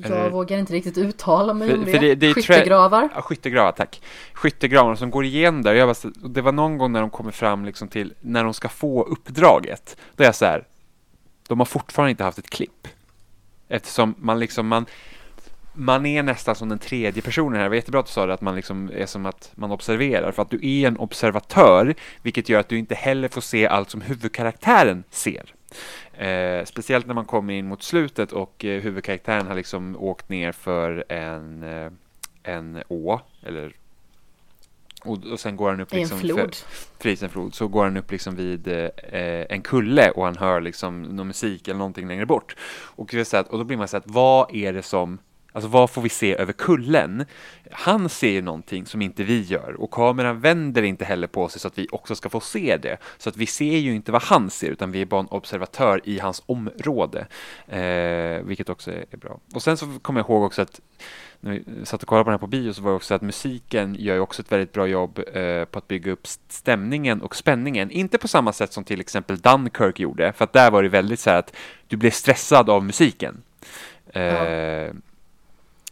Jag 0.02 0.10
Eller... 0.10 0.30
vågar 0.30 0.58
inte 0.58 0.72
riktigt 0.72 0.98
uttala 0.98 1.54
mig 1.54 1.68
för, 1.68 1.78
om 1.78 1.84
det. 1.84 1.92
För 1.92 1.98
det, 1.98 2.14
det 2.14 2.34
skyttegravar. 2.34 3.08
Ja, 3.14 3.22
skyttegravar, 3.22 3.72
tack. 3.72 4.02
Skyttegravar 4.32 4.94
som 4.94 5.10
går 5.10 5.24
igenom 5.24 5.62
där. 5.62 5.74
Jag 5.74 5.88
bara, 5.88 6.10
det 6.28 6.40
var 6.40 6.52
någon 6.52 6.78
gång 6.78 6.92
när 6.92 7.00
de 7.00 7.10
kommer 7.10 7.30
fram 7.30 7.64
liksom 7.64 7.88
till 7.88 8.14
när 8.20 8.44
de 8.44 8.54
ska 8.54 8.68
få 8.68 9.02
uppdraget. 9.02 9.96
Då 10.16 10.22
är 10.22 10.28
jag 10.28 10.34
så 10.34 10.44
här. 10.44 10.64
De 11.48 11.58
har 11.58 11.66
fortfarande 11.66 12.10
inte 12.10 12.24
haft 12.24 12.38
ett 12.38 12.50
klipp. 12.50 12.88
Eftersom 13.68 14.14
man 14.18 14.38
liksom, 14.38 14.68
man, 14.68 14.86
man 15.72 16.06
är 16.06 16.22
nästan 16.22 16.54
som 16.54 16.68
den 16.68 16.78
tredje 16.78 17.22
personen 17.22 17.56
här. 17.56 17.62
Det 17.62 17.68
var 17.68 17.76
jättebra 17.76 18.00
att 18.00 18.06
du 18.06 18.12
sa 18.12 18.26
det, 18.26 18.34
att 18.34 18.40
man 18.40 18.56
liksom 18.56 18.90
är 18.94 19.06
som 19.06 19.26
att 19.26 19.50
man 19.54 19.72
observerar. 19.72 20.32
För 20.32 20.42
att 20.42 20.50
du 20.50 20.60
är 20.62 20.88
en 20.88 20.96
observatör, 20.96 21.94
vilket 22.22 22.48
gör 22.48 22.60
att 22.60 22.68
du 22.68 22.78
inte 22.78 22.94
heller 22.94 23.28
får 23.28 23.40
se 23.40 23.66
allt 23.66 23.90
som 23.90 24.00
huvudkaraktären 24.00 25.04
ser. 25.10 25.54
Eh, 26.12 26.64
speciellt 26.64 27.06
när 27.06 27.14
man 27.14 27.24
kommer 27.24 27.54
in 27.54 27.68
mot 27.68 27.82
slutet 27.82 28.32
och 28.32 28.64
eh, 28.64 28.82
huvudkaraktären 28.82 29.46
har 29.46 29.54
liksom 29.54 29.96
åkt 29.96 30.28
ner 30.28 30.52
för 30.52 31.04
en, 31.08 31.62
eh, 31.62 31.90
en 32.42 32.82
å, 32.88 33.20
eller 33.42 33.72
och, 35.04 35.24
och 35.32 35.40
sen 35.40 35.56
går 35.56 35.70
han 35.70 35.80
upp 35.80 35.92
liksom... 35.92 36.18
En 36.18 36.24
flod. 36.24 36.56
En 37.22 37.30
flod. 37.30 37.54
Så 37.54 37.68
går 37.68 37.84
han 37.84 37.96
upp 37.96 38.10
liksom 38.10 38.36
vid 38.36 38.68
eh, 38.68 38.90
en 39.48 39.62
kulle 39.62 40.10
och 40.10 40.24
han 40.24 40.36
hör 40.36 40.60
liksom 40.60 41.02
någon 41.02 41.26
musik 41.26 41.68
eller 41.68 41.78
någonting 41.78 42.08
längre 42.08 42.26
bort. 42.26 42.56
Och, 42.70 43.14
och 43.48 43.58
då 43.58 43.64
blir 43.64 43.76
man 43.76 43.88
så 43.88 43.96
att 43.96 44.06
vad 44.06 44.54
är 44.54 44.72
det 44.72 44.82
som 44.82 45.18
Alltså 45.52 45.68
vad 45.68 45.90
får 45.90 46.02
vi 46.02 46.08
se 46.08 46.36
över 46.36 46.52
kullen? 46.52 47.24
Han 47.70 48.08
ser 48.08 48.30
ju 48.30 48.42
någonting 48.42 48.86
som 48.86 49.02
inte 49.02 49.22
vi 49.22 49.42
gör 49.42 49.76
och 49.78 49.90
kameran 49.90 50.40
vänder 50.40 50.82
inte 50.82 51.04
heller 51.04 51.26
på 51.26 51.48
sig 51.48 51.60
så 51.60 51.68
att 51.68 51.78
vi 51.78 51.86
också 51.92 52.14
ska 52.14 52.28
få 52.28 52.40
se 52.40 52.76
det. 52.76 52.96
Så 53.18 53.28
att 53.28 53.36
vi 53.36 53.46
ser 53.46 53.76
ju 53.78 53.94
inte 53.94 54.12
vad 54.12 54.22
han 54.22 54.50
ser 54.50 54.70
utan 54.70 54.92
vi 54.92 55.02
är 55.02 55.06
bara 55.06 55.20
en 55.20 55.26
observatör 55.26 56.00
i 56.04 56.18
hans 56.18 56.42
område. 56.46 57.26
Eh, 57.66 58.46
vilket 58.46 58.68
också 58.68 58.90
är, 58.90 59.16
bra. 59.16 59.40
Och 59.54 59.62
sen 59.62 59.76
så 59.76 59.86
kommer 60.02 60.20
jag 60.20 60.28
ihåg 60.28 60.42
också 60.42 60.62
att 60.62 60.80
när 61.40 61.52
vi 61.52 61.64
satt 61.86 62.02
och 62.02 62.08
kollade 62.08 62.24
på 62.24 62.30
den 62.30 62.34
här 62.34 62.38
på 62.38 62.46
bio 62.46 62.72
så 62.72 62.82
var 62.82 62.90
det 62.90 62.96
också 62.96 63.14
att 63.14 63.22
musiken 63.22 63.96
gör 63.98 64.14
ju 64.14 64.20
också 64.20 64.42
ett 64.42 64.52
väldigt 64.52 64.72
bra 64.72 64.86
jobb 64.86 65.18
eh, 65.32 65.64
på 65.64 65.78
att 65.78 65.88
bygga 65.88 66.12
upp 66.12 66.26
stämningen 66.48 67.22
och 67.22 67.36
spänningen. 67.36 67.90
Inte 67.90 68.18
på 68.18 68.28
samma 68.28 68.52
sätt 68.52 68.72
som 68.72 68.84
till 68.84 69.00
exempel 69.00 69.38
Dunkirk 69.38 70.00
gjorde, 70.00 70.32
för 70.32 70.44
att 70.44 70.52
där 70.52 70.70
var 70.70 70.82
det 70.82 70.88
väldigt 70.88 71.20
så 71.20 71.30
här 71.30 71.38
att 71.38 71.56
du 71.86 71.96
blev 71.96 72.10
stressad 72.10 72.70
av 72.70 72.84
musiken. 72.84 73.42
Eh, 74.12 74.22
ja. 74.22 74.92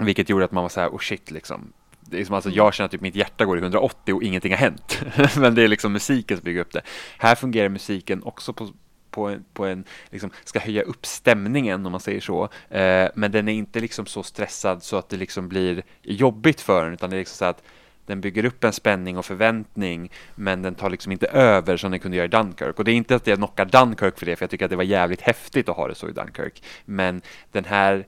Vilket 0.01 0.29
gjorde 0.29 0.45
att 0.45 0.53
man 0.53 0.63
var 0.63 0.69
så 0.69 0.81
här, 0.81 0.89
oh 0.89 0.99
shit 0.99 1.31
liksom. 1.31 1.73
Det 2.01 2.21
är 2.21 2.25
som 2.25 2.35
alltså, 2.35 2.51
jag 2.51 2.75
känner 2.75 2.85
att 2.85 2.93
typ 2.93 3.01
mitt 3.01 3.15
hjärta 3.15 3.45
går 3.45 3.59
i 3.59 3.61
180 3.61 4.15
och 4.15 4.23
ingenting 4.23 4.53
har 4.53 4.59
hänt. 4.59 5.03
Men 5.37 5.55
det 5.55 5.63
är 5.63 5.69
liksom 5.69 5.93
musiken 5.93 6.37
som 6.37 6.45
bygger 6.45 6.61
upp 6.61 6.73
det. 6.73 6.83
Här 7.19 7.35
fungerar 7.35 7.69
musiken 7.69 8.23
också 8.23 8.53
på, 8.53 8.69
på 9.11 9.29
en, 9.29 9.45
på 9.53 9.67
en 9.67 9.85
liksom, 10.11 10.31
ska 10.45 10.59
höja 10.59 10.83
upp 10.83 11.07
stämningen 11.07 11.87
om 11.87 11.93
man 11.93 12.01
säger 12.01 12.21
så. 12.21 12.49
Eh, 12.69 13.09
men 13.15 13.33
den 13.33 13.49
är 13.49 13.53
inte 13.53 13.81
liksom 13.81 14.07
så 14.07 14.23
stressad 14.23 14.83
så 14.83 14.97
att 14.97 15.09
det 15.09 15.17
liksom 15.17 15.49
blir 15.49 15.83
jobbigt 16.03 16.61
för 16.61 16.85
den, 16.85 16.93
utan 16.93 17.11
det 17.11 17.17
är 17.17 17.19
liksom 17.19 17.37
så 17.37 17.45
att 17.45 17.63
den 18.07 18.21
bygger 18.21 18.45
upp 18.45 18.65
en 18.65 18.73
spänning 18.73 19.19
och 19.19 19.25
förväntning 19.25 20.11
men 20.35 20.63
den 20.63 20.75
tar 20.75 20.91
liksom 20.91 21.13
inte 21.13 21.27
över 21.27 21.77
som 21.77 21.91
den 21.91 22.01
kunde 22.01 22.17
göra 22.17 22.25
i 22.25 22.29
Dunkirk. 22.29 22.79
Och 22.79 22.85
det 22.85 22.91
är 22.91 22.95
inte 22.95 23.17
att 23.17 23.27
jag 23.27 23.39
knockar 23.39 23.65
Dunkirk 23.65 24.19
för 24.19 24.27
det, 24.27 24.37
för 24.37 24.43
jag 24.43 24.51
tycker 24.51 24.65
att 24.65 24.71
det 24.71 24.77
var 24.77 24.85
jävligt 24.85 25.21
häftigt 25.21 25.69
att 25.69 25.77
ha 25.77 25.89
det 25.89 25.95
så 25.95 26.09
i 26.09 26.13
Dunkirk. 26.13 26.63
Men 26.85 27.23
den 27.53 27.65
här 27.65 28.07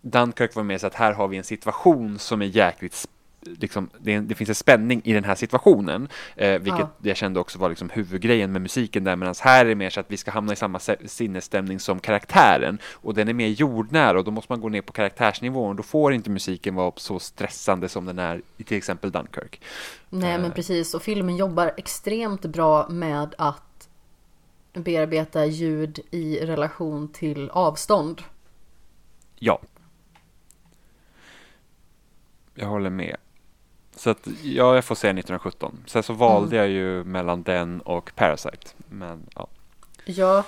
Dunkirk 0.00 0.54
var 0.54 0.62
med 0.62 0.80
så 0.80 0.86
att 0.86 0.94
här 0.94 1.12
har 1.12 1.28
vi 1.28 1.36
en 1.36 1.44
situation 1.44 2.18
som 2.18 2.42
är 2.42 2.46
jäkligt 2.46 3.06
Liksom, 3.42 3.90
det, 3.98 4.18
det, 4.18 4.34
finns 4.34 4.48
en 4.48 4.54
spänning 4.54 5.00
i 5.04 5.12
den 5.12 5.24
här 5.24 5.34
situationen, 5.34 6.08
eh, 6.36 6.58
vilket 6.58 6.80
ja. 6.80 6.90
jag 7.02 7.16
kände 7.16 7.40
också 7.40 7.58
var 7.58 7.68
liksom 7.68 7.90
huvudgrejen 7.90 8.52
med 8.52 8.62
musiken 8.62 9.04
där, 9.04 9.16
medan 9.16 9.34
här 9.40 9.64
är 9.64 9.68
det 9.68 9.74
mer 9.74 9.90
så 9.90 10.00
att 10.00 10.10
vi 10.10 10.16
ska 10.16 10.30
hamna 10.30 10.52
i 10.52 10.56
samma 10.56 10.78
sinnesstämning 11.04 11.80
som 11.80 12.00
karaktären 12.00 12.78
och 12.92 13.14
den 13.14 13.28
är 13.28 13.32
mer 13.32 13.48
jordnära 13.48 14.18
och 14.18 14.24
då 14.24 14.30
måste 14.30 14.52
man 14.52 14.60
gå 14.60 14.68
ner 14.68 14.82
på 14.82 14.92
karaktärsnivån 14.92 15.76
då 15.76 15.82
får 15.82 16.12
inte 16.12 16.30
musiken 16.30 16.74
vara 16.74 16.92
så 16.96 17.18
stressande 17.18 17.88
som 17.88 18.04
den 18.06 18.18
är 18.18 18.42
i 18.56 18.64
till 18.64 18.76
exempel 18.76 19.12
Dunkirk. 19.12 19.60
Nej, 20.08 20.38
men 20.38 20.44
eh. 20.44 20.52
precis 20.52 20.94
och 20.94 21.02
filmen 21.02 21.36
jobbar 21.36 21.74
extremt 21.76 22.42
bra 22.42 22.88
med 22.88 23.34
att 23.38 23.88
bearbeta 24.72 25.46
ljud 25.46 26.00
i 26.10 26.38
relation 26.38 27.08
till 27.08 27.50
avstånd. 27.50 28.22
Ja, 29.38 29.60
jag 32.60 32.68
håller 32.68 32.90
med. 32.90 33.16
Så 33.96 34.10
att, 34.10 34.28
ja, 34.42 34.74
jag 34.74 34.84
får 34.84 34.94
säga 34.94 35.10
1917. 35.10 35.84
Sen 35.86 36.02
så 36.02 36.12
valde 36.12 36.56
mm. 36.56 36.58
jag 36.58 36.68
ju 36.68 37.04
mellan 37.04 37.42
den 37.42 37.80
och 37.80 38.12
Parasite. 38.14 38.68
Men 38.88 39.26
ja. 39.34 39.48
Ja, 40.04 40.44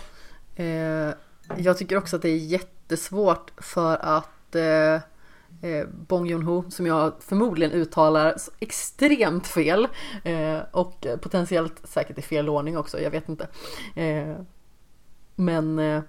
eh, 0.56 1.10
jag 1.56 1.78
tycker 1.78 1.96
också 1.96 2.16
att 2.16 2.22
det 2.22 2.28
är 2.28 2.36
jättesvårt 2.36 3.50
för 3.56 3.96
att 3.96 4.54
eh, 4.54 4.94
eh, 5.62 5.86
Bong 6.06 6.26
Joon-Ho 6.26 6.70
som 6.70 6.86
jag 6.86 7.12
förmodligen 7.20 7.72
uttalar 7.72 8.36
extremt 8.60 9.46
fel 9.46 9.88
eh, 10.24 10.58
och 10.70 11.06
potentiellt 11.20 11.80
säkert 11.84 12.18
i 12.18 12.22
fel 12.22 12.48
ordning 12.48 12.78
också, 12.78 13.00
jag 13.00 13.10
vet 13.10 13.28
inte. 13.28 13.48
Eh, 13.94 14.36
men 15.36 15.78
eh, 15.78 16.02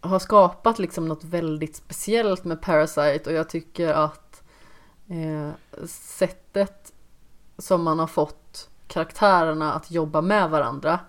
har 0.00 0.18
skapat 0.18 0.78
liksom 0.78 1.08
något 1.08 1.24
väldigt 1.24 1.76
speciellt 1.76 2.44
med 2.44 2.62
Parasite 2.62 3.30
och 3.30 3.32
jag 3.32 3.48
tycker 3.48 3.92
att 3.92 4.42
eh, 5.08 5.50
sättet 5.86 6.92
som 7.58 7.82
man 7.82 7.98
har 7.98 8.06
fått 8.06 8.70
karaktärerna 8.86 9.72
att 9.72 9.90
jobba 9.90 10.20
med 10.20 10.50
varandra 10.50 11.00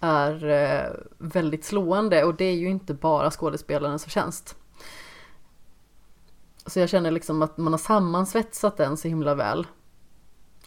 är 0.00 0.44
eh, 0.44 0.92
väldigt 1.18 1.64
slående 1.64 2.24
och 2.24 2.34
det 2.34 2.44
är 2.44 2.54
ju 2.54 2.68
inte 2.68 2.94
bara 2.94 3.30
skådespelarens 3.30 4.04
förtjänst. 4.04 4.56
Så 6.66 6.80
jag 6.80 6.88
känner 6.88 7.10
liksom 7.10 7.42
att 7.42 7.56
man 7.56 7.72
har 7.72 7.78
sammansvetsat 7.78 8.76
den 8.76 8.96
så 8.96 9.08
himla 9.08 9.34
väl. 9.34 9.66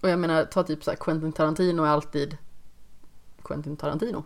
Och 0.01 0.09
jag 0.09 0.19
menar, 0.19 0.45
ta 0.45 0.63
typ 0.63 0.83
så 0.83 0.91
här, 0.91 0.97
Quentin 0.97 1.31
Tarantino 1.31 1.83
är 1.83 1.87
alltid 1.87 2.37
Quentin 3.43 3.77
Tarantino. 3.77 4.23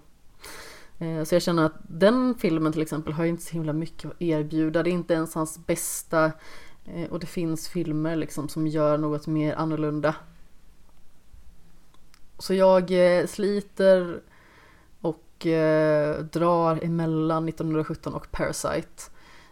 Eh, 1.00 1.24
så 1.24 1.36
jag 1.36 1.42
känner 1.42 1.66
att 1.66 1.76
den 1.88 2.36
filmen 2.36 2.72
till 2.74 2.82
exempel 2.82 3.14
har 3.14 3.26
inte 3.26 3.44
så 3.44 3.54
himla 3.54 3.74
mycket 3.74 4.12
att 4.12 4.22
erbjuda. 4.22 4.84
Det 4.84 4.90
är 4.90 4.92
inte 4.92 5.14
ens 5.14 5.36
hans 5.36 5.66
bästa. 5.66 6.32
Eh, 6.86 7.10
och 7.10 7.20
det 7.20 7.28
finns 7.28 7.68
filmer 7.68 8.16
liksom 8.16 8.50
som 8.50 8.68
gör 8.68 8.98
något 8.98 9.28
mer 9.28 9.56
annorlunda. 9.56 10.16
Så 12.38 12.54
jag 12.54 12.92
eh, 12.92 13.26
sliter 13.26 14.22
och 15.02 15.22
drar 16.32 16.84
emellan 16.84 17.50
1917 17.50 18.14
och 18.14 18.32
Parasite 18.32 19.04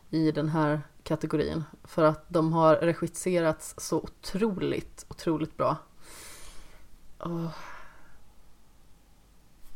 i 0.09 0.31
den 0.31 0.49
här 0.49 0.81
kategorin. 1.03 1.63
För 1.83 2.03
att 2.03 2.25
de 2.27 2.53
har 2.53 2.75
regisserats 2.75 3.75
så 3.77 3.97
otroligt, 3.97 5.05
otroligt 5.09 5.57
bra. 5.57 5.77
Oh. 7.19 7.49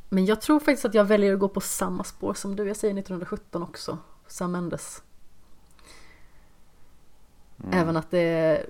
Men 0.09 0.25
jag 0.25 0.41
tror 0.41 0.59
faktiskt 0.59 0.85
att 0.85 0.93
jag 0.93 1.05
väljer 1.05 1.33
att 1.33 1.39
gå 1.39 1.49
på 1.49 1.61
samma 1.61 2.03
spår 2.03 2.33
som 2.33 2.55
du. 2.55 2.67
Jag 2.67 2.77
säger 2.77 2.93
1917 2.93 3.63
också. 3.63 3.97
Sam 4.27 4.51
Mendes. 4.51 5.03
Mm. 7.63 7.79
Även 7.79 7.97
att 7.97 8.11
det 8.11 8.19
är, 8.19 8.65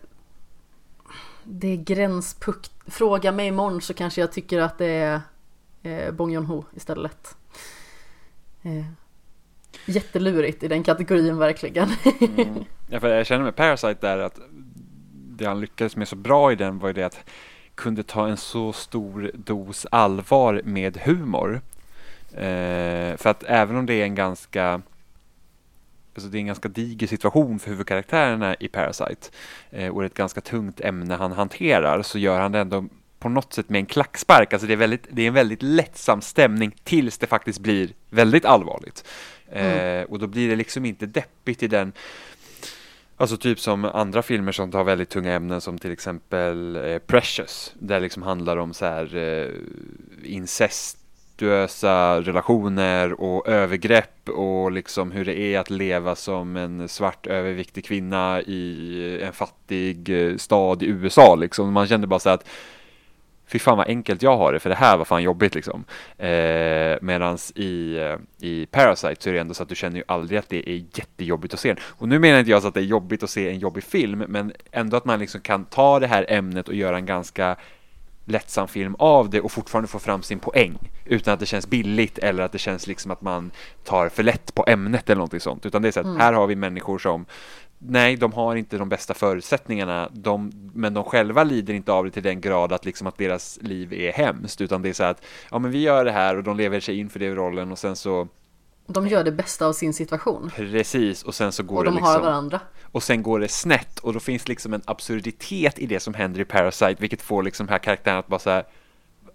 det 1.43 1.67
är 1.67 1.77
gränspunkt. 1.77 2.71
Fråga 2.85 3.31
mig 3.31 3.47
imorgon 3.47 3.81
så 3.81 3.93
kanske 3.93 4.21
jag 4.21 4.31
tycker 4.31 4.59
att 4.59 4.77
det 4.77 4.85
är 4.85 5.21
eh, 5.83 6.11
Bong 6.11 6.31
Joon-Ho 6.31 6.63
istället. 6.75 7.37
Eh, 8.61 8.85
jättelurigt 9.85 10.63
i 10.63 10.67
den 10.67 10.83
kategorin 10.83 11.37
verkligen. 11.37 11.89
mm. 12.19 12.63
ja, 12.89 12.99
för 12.99 13.15
jag 13.15 13.25
känner 13.25 13.43
med 13.43 13.55
Parasite 13.55 13.97
där 14.01 14.17
att 14.17 14.39
det 15.37 15.45
han 15.45 15.61
lyckades 15.61 15.95
med 15.95 16.07
så 16.07 16.15
bra 16.15 16.51
i 16.51 16.55
den 16.55 16.79
var 16.79 16.89
ju 16.89 16.93
det 16.93 17.03
att 17.03 17.19
kunde 17.77 18.03
ta 18.03 18.27
en 18.27 18.37
så 18.37 18.73
stor 18.73 19.31
dos 19.33 19.87
allvar 19.91 20.61
med 20.63 20.97
humor. 20.97 21.61
Eh, 22.33 23.17
för 23.17 23.27
att 23.27 23.43
även 23.43 23.75
om 23.75 23.85
det 23.85 23.93
är 23.93 24.03
en 24.03 24.15
ganska 24.15 24.81
Alltså 26.13 26.29
det 26.29 26.37
är 26.37 26.39
en 26.39 26.47
ganska 26.47 26.69
diger 26.69 27.07
situation 27.07 27.59
för 27.59 27.69
huvudkaraktärerna 27.69 28.55
i 28.55 28.67
Parasite 28.67 29.29
eh, 29.69 29.89
och 29.89 30.01
det 30.01 30.05
är 30.05 30.09
ett 30.09 30.13
ganska 30.13 30.41
tungt 30.41 30.81
ämne 30.81 31.15
han 31.15 31.31
hanterar 31.31 32.01
så 32.01 32.19
gör 32.19 32.39
han 32.39 32.51
det 32.51 32.59
ändå 32.59 32.85
på 33.19 33.29
något 33.29 33.53
sätt 33.53 33.69
med 33.69 33.79
en 33.79 33.85
klackspark. 33.85 34.53
Alltså 34.53 34.67
det 34.67 34.73
är, 34.73 34.77
väldigt, 34.77 35.07
det 35.09 35.21
är 35.21 35.27
en 35.27 35.33
väldigt 35.33 35.61
lättsam 35.61 36.21
stämning 36.21 36.75
tills 36.83 37.17
det 37.17 37.27
faktiskt 37.27 37.59
blir 37.59 37.89
väldigt 38.09 38.45
allvarligt. 38.45 39.05
Mm. 39.51 40.01
Eh, 40.01 40.03
och 40.03 40.19
då 40.19 40.27
blir 40.27 40.49
det 40.49 40.55
liksom 40.55 40.85
inte 40.85 41.05
deppigt 41.05 41.63
i 41.63 41.67
den 41.67 41.93
Alltså 43.19 43.37
typ 43.37 43.59
som 43.59 43.85
andra 43.85 44.21
filmer 44.21 44.51
som 44.51 44.71
tar 44.71 44.83
väldigt 44.83 45.09
tunga 45.09 45.33
ämnen 45.33 45.61
som 45.61 45.77
till 45.77 45.91
exempel 45.91 46.75
eh, 46.75 46.97
Precious. 46.97 47.73
Där 47.79 47.99
liksom 47.99 48.23
handlar 48.23 48.57
om 48.57 48.73
så 48.73 48.85
här 48.85 49.15
eh, 49.15 49.51
incestuösa 50.23 52.21
relationer 52.21 53.21
och 53.21 53.47
övergrepp 53.47 54.29
och 54.29 54.71
liksom 54.71 55.11
hur 55.11 55.25
det 55.25 55.39
är 55.39 55.59
att 55.59 55.69
leva 55.69 56.15
som 56.15 56.57
en 56.57 56.87
svart 56.87 57.27
överviktig 57.27 57.85
kvinna 57.85 58.41
i 58.41 59.21
en 59.23 59.33
fattig 59.33 60.09
eh, 60.09 60.37
stad 60.37 60.83
i 60.83 60.85
USA 60.85 61.35
liksom. 61.35 61.73
Man 61.73 61.87
kände 61.87 62.07
bara 62.07 62.19
så 62.19 62.29
att 62.29 62.47
fy 63.47 63.59
fan 63.59 63.77
vad 63.77 63.87
enkelt 63.87 64.21
jag 64.21 64.37
har 64.37 64.53
det, 64.53 64.59
för 64.59 64.69
det 64.69 64.75
här 64.75 64.97
var 64.97 65.05
fan 65.05 65.23
jobbigt 65.23 65.55
liksom. 65.55 65.83
Eh, 66.17 66.97
medans 67.01 67.51
i, 67.55 67.99
i 68.39 68.65
Parasite 68.65 69.23
så 69.23 69.29
är 69.29 69.33
det 69.33 69.39
ändå 69.39 69.53
så 69.53 69.63
att 69.63 69.69
du 69.69 69.75
känner 69.75 69.97
ju 69.97 70.03
aldrig 70.07 70.39
att 70.39 70.49
det 70.49 70.69
är 70.69 70.83
jättejobbigt 70.93 71.53
att 71.53 71.59
se 71.59 71.73
den. 71.73 71.83
Och 71.85 72.07
nu 72.07 72.19
menar 72.19 72.39
inte 72.39 72.51
jag 72.51 72.61
så 72.61 72.67
att 72.67 72.73
det 72.73 72.79
är 72.79 72.83
jobbigt 72.83 73.23
att 73.23 73.29
se 73.29 73.49
en 73.49 73.59
jobbig 73.59 73.83
film, 73.83 74.23
men 74.27 74.53
ändå 74.71 74.97
att 74.97 75.05
man 75.05 75.19
liksom 75.19 75.41
kan 75.41 75.65
ta 75.65 75.99
det 75.99 76.07
här 76.07 76.25
ämnet 76.29 76.67
och 76.67 76.75
göra 76.75 76.97
en 76.97 77.05
ganska 77.05 77.55
lättsam 78.27 78.67
film 78.67 78.95
av 78.99 79.29
det 79.29 79.41
och 79.41 79.51
fortfarande 79.51 79.87
få 79.87 79.99
fram 79.99 80.23
sin 80.23 80.39
poäng 80.39 80.77
utan 81.05 81.33
att 81.33 81.39
det 81.39 81.45
känns 81.45 81.67
billigt 81.67 82.17
eller 82.17 82.43
att 82.43 82.51
det 82.51 82.57
känns 82.57 82.87
liksom 82.87 83.11
att 83.11 83.21
man 83.21 83.51
tar 83.83 84.09
för 84.09 84.23
lätt 84.23 84.55
på 84.55 84.65
ämnet 84.67 85.09
eller 85.09 85.15
någonting 85.15 85.39
sånt 85.39 85.65
utan 85.65 85.81
det 85.81 85.87
är 85.87 85.91
så 85.91 85.99
att 85.99 86.05
mm. 86.05 86.19
här 86.19 86.33
har 86.33 86.47
vi 86.47 86.55
människor 86.55 86.97
som 86.97 87.25
nej, 87.79 88.15
de 88.15 88.33
har 88.33 88.55
inte 88.55 88.77
de 88.77 88.89
bästa 88.89 89.13
förutsättningarna, 89.13 90.09
de, 90.13 90.51
men 90.73 90.93
de 90.93 91.03
själva 91.03 91.43
lider 91.43 91.73
inte 91.73 91.91
av 91.91 92.05
det 92.05 92.11
till 92.11 92.23
den 92.23 92.41
grad 92.41 92.73
att, 92.73 92.85
liksom 92.85 93.07
att 93.07 93.17
deras 93.17 93.59
liv 93.61 93.93
är 93.93 94.11
hemskt, 94.11 94.61
utan 94.61 94.81
det 94.81 94.89
är 94.89 94.93
så 94.93 95.03
att 95.03 95.21
ja, 95.51 95.59
men 95.59 95.71
vi 95.71 95.81
gör 95.81 96.05
det 96.05 96.11
här 96.11 96.37
och 96.37 96.43
de 96.43 96.57
lever 96.57 96.79
sig 96.79 96.99
in 96.99 97.09
för 97.09 97.19
det 97.19 97.35
rollen 97.35 97.71
och 97.71 97.79
sen 97.79 97.95
så 97.95 98.27
de 98.87 99.07
gör 99.07 99.23
det 99.23 99.31
bästa 99.31 99.65
av 99.65 99.73
sin 99.73 99.93
situation. 99.93 100.51
Precis, 100.55 101.23
och 101.23 101.35
sen 101.35 101.51
så 101.51 101.63
går 101.63 101.77
och 101.77 101.83
de 101.83 101.89
det 101.89 101.95
liksom... 101.95 102.13
har 102.13 102.21
varandra. 102.21 102.59
Och 102.91 103.03
sen 103.03 103.23
går 103.23 103.39
det 103.39 103.47
snett 103.47 103.99
och 103.99 104.13
då 104.13 104.19
finns 104.19 104.47
liksom 104.47 104.73
en 104.73 104.81
absurditet 104.85 105.79
i 105.79 105.85
det 105.85 105.99
som 105.99 106.13
händer 106.13 106.39
i 106.39 106.45
Parasite, 106.45 106.95
vilket 106.99 107.21
får 107.21 107.43
liksom 107.43 107.67
här 107.67 107.79
karaktären 107.79 108.17
att 108.17 108.27
bara 108.27 108.39
så 108.39 108.49
här, 108.49 108.65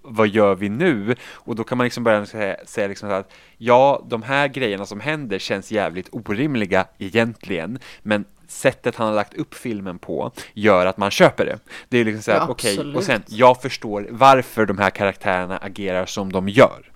vad 0.02 0.28
gör 0.28 0.54
vi 0.54 0.68
nu? 0.68 1.14
Och 1.30 1.56
då 1.56 1.64
kan 1.64 1.78
man 1.78 1.84
liksom 1.84 2.04
börja 2.04 2.26
säga, 2.26 2.56
säga 2.66 2.88
liksom 2.88 3.10
att 3.10 3.32
ja, 3.58 4.04
de 4.08 4.22
här 4.22 4.48
grejerna 4.48 4.86
som 4.86 5.00
händer 5.00 5.38
känns 5.38 5.72
jävligt 5.72 6.08
orimliga 6.12 6.86
egentligen, 6.98 7.78
men 8.02 8.24
sättet 8.48 8.96
han 8.96 9.06
har 9.06 9.14
lagt 9.14 9.34
upp 9.34 9.54
filmen 9.54 9.98
på 9.98 10.32
gör 10.54 10.86
att 10.86 10.96
man 10.96 11.10
köper 11.10 11.44
det. 11.44 11.58
Det 11.88 11.98
är 11.98 12.04
liksom 12.04 12.22
så 12.22 12.30
här, 12.30 12.38
ja, 12.38 12.46
okej, 12.48 12.78
okay, 12.78 12.94
och 12.94 13.04
sen 13.04 13.22
jag 13.26 13.62
förstår 13.62 14.06
varför 14.10 14.66
de 14.66 14.78
här 14.78 14.90
karaktärerna 14.90 15.58
agerar 15.58 16.06
som 16.06 16.32
de 16.32 16.48
gör. 16.48 16.92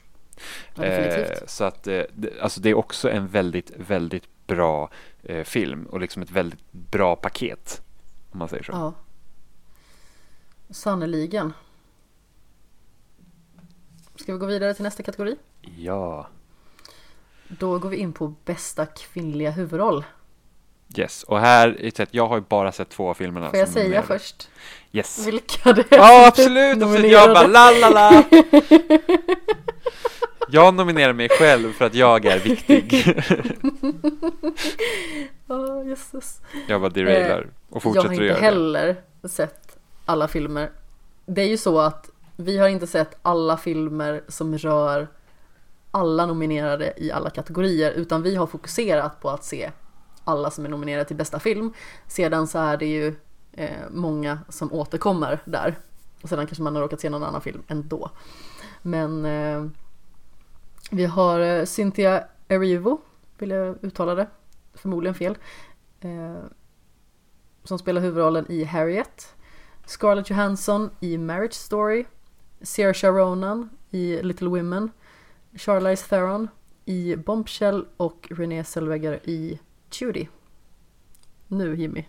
Ja, 0.75 0.85
eh, 0.85 1.29
så 1.47 1.65
att 1.65 1.87
eh, 1.87 2.03
alltså 2.41 2.61
det 2.61 2.71
är 2.71 2.75
också 2.75 3.11
en 3.11 3.29
väldigt, 3.29 3.73
väldigt 3.77 4.47
bra 4.47 4.91
eh, 5.23 5.45
film 5.45 5.87
och 5.87 6.01
liksom 6.01 6.23
ett 6.23 6.31
väldigt 6.31 6.73
bra 6.73 7.17
paket. 7.17 7.83
Om 8.31 8.39
man 8.39 8.49
säger 8.49 8.63
så. 8.63 8.73
Ja. 8.73 8.95
Sannerligen. 10.71 11.53
Ska 14.27 14.33
vi 14.33 14.39
gå 14.39 14.47
vidare 14.47 14.75
till 14.75 14.83
nästa 14.83 15.03
kategori? 15.03 15.37
Ja. 15.79 16.27
Då 17.49 17.79
går 17.79 17.89
vi 17.89 17.97
in 17.97 18.13
på 18.13 18.35
bästa 18.45 18.87
kvinnliga 18.87 19.51
huvudroll. 19.51 20.05
Yes, 20.97 21.23
och 21.23 21.41
här, 21.41 21.91
jag 22.11 22.27
har 22.27 22.37
ju 22.37 22.43
bara 22.49 22.73
sett 22.73 22.89
två 22.89 23.11
av 23.11 23.15
filmerna. 23.15 23.51
Får 23.51 23.59
jag 23.59 23.69
säga 23.69 23.85
nominerade. 23.85 24.07
först? 24.07 24.49
Yes. 24.93 25.27
Vilka 25.27 25.73
det 25.73 25.93
är 25.93 25.97
Ja, 25.97 26.29
absolut! 26.29 26.79
Nominerade. 26.79 27.09
Jag 27.09 27.35
bara 27.35 27.47
la 27.47 27.71
la 27.71 27.91
la! 27.91 28.25
Jag 30.49 30.75
nominerar 30.75 31.13
mig 31.13 31.29
själv 31.29 31.73
för 31.73 31.85
att 31.85 31.95
jag 31.95 32.25
är 32.27 32.39
viktig. 32.39 32.93
oh, 35.47 35.89
Jesus. 35.89 36.41
Jag 36.69 36.81
bara 36.81 36.91
derailar 36.91 37.41
eh, 37.41 37.75
och 37.77 37.83
fortsätter 37.83 38.09
att 38.09 38.17
göra 38.17 38.23
det. 38.23 38.27
Jag 38.27 38.35
har 38.35 38.39
inte 38.39 38.45
heller 38.45 38.97
sett 39.25 39.77
alla 40.05 40.29
filmer. 40.29 40.71
Det 41.27 41.43
är 41.43 41.49
ju 41.49 41.57
så 41.57 41.81
att 41.81 42.11
vi 42.37 42.59
har 42.59 42.69
inte 42.69 42.87
sett 42.87 43.19
alla 43.23 43.57
filmer 43.57 44.25
som 44.29 44.59
rör 44.59 45.09
alla 45.91 46.27
nominerade 46.27 46.95
i 46.97 47.13
alla 47.13 47.31
kategorier 47.31 47.93
utan 47.93 48.23
vi 48.23 48.35
har 48.35 48.47
fokuserat 48.47 49.21
på 49.21 49.31
att 49.31 49.45
se 49.45 49.71
alla 50.25 50.51
som 50.51 50.65
är 50.65 50.69
nominerade 50.69 51.05
till 51.05 51.17
bästa 51.17 51.41
film. 51.41 51.73
Sedan 52.07 52.47
så 52.47 52.59
är 52.59 52.77
det 52.77 52.87
ju 52.87 53.15
eh, 53.53 53.89
många 53.91 54.39
som 54.49 54.73
återkommer 54.73 55.39
där. 55.45 55.79
Och 56.23 56.29
sedan 56.29 56.47
kanske 56.47 56.63
man 56.63 56.75
har 56.75 56.83
råkat 56.83 57.01
se 57.01 57.11
någon 57.11 57.23
annan 57.23 57.41
film 57.41 57.63
ändå. 57.69 58.11
Men 58.83 59.25
eh, 59.25 59.67
vi 60.91 61.05
har 61.05 61.41
eh, 61.41 61.65
Cynthia 61.65 62.25
Erivo, 62.49 63.01
vill 63.39 63.51
jag 63.51 63.77
uttala 63.83 64.15
det, 64.15 64.27
förmodligen 64.75 65.15
fel. 65.15 65.39
Eh, 66.01 66.37
som 67.65 67.79
spelar 67.79 68.01
huvudrollen 68.01 68.47
i 68.49 68.65
Harriet. 68.65 69.35
Scarlett 69.87 70.31
Johansson 70.31 70.91
i 71.01 71.19
Marriage 71.19 71.55
Story. 71.55 72.05
Saoirse 72.67 73.09
Ronan 73.09 73.71
i 73.91 74.23
Little 74.23 74.49
Women. 74.49 74.91
Charlize 75.55 76.09
Theron 76.09 76.49
i 76.85 77.17
Bombshell 77.17 77.85
och 77.97 78.29
Renée 78.31 78.65
Zellweger 78.65 79.21
i 79.25 79.59
Judy. 79.93 80.27
Nu 81.49 81.77
Jimmy. 81.77 82.05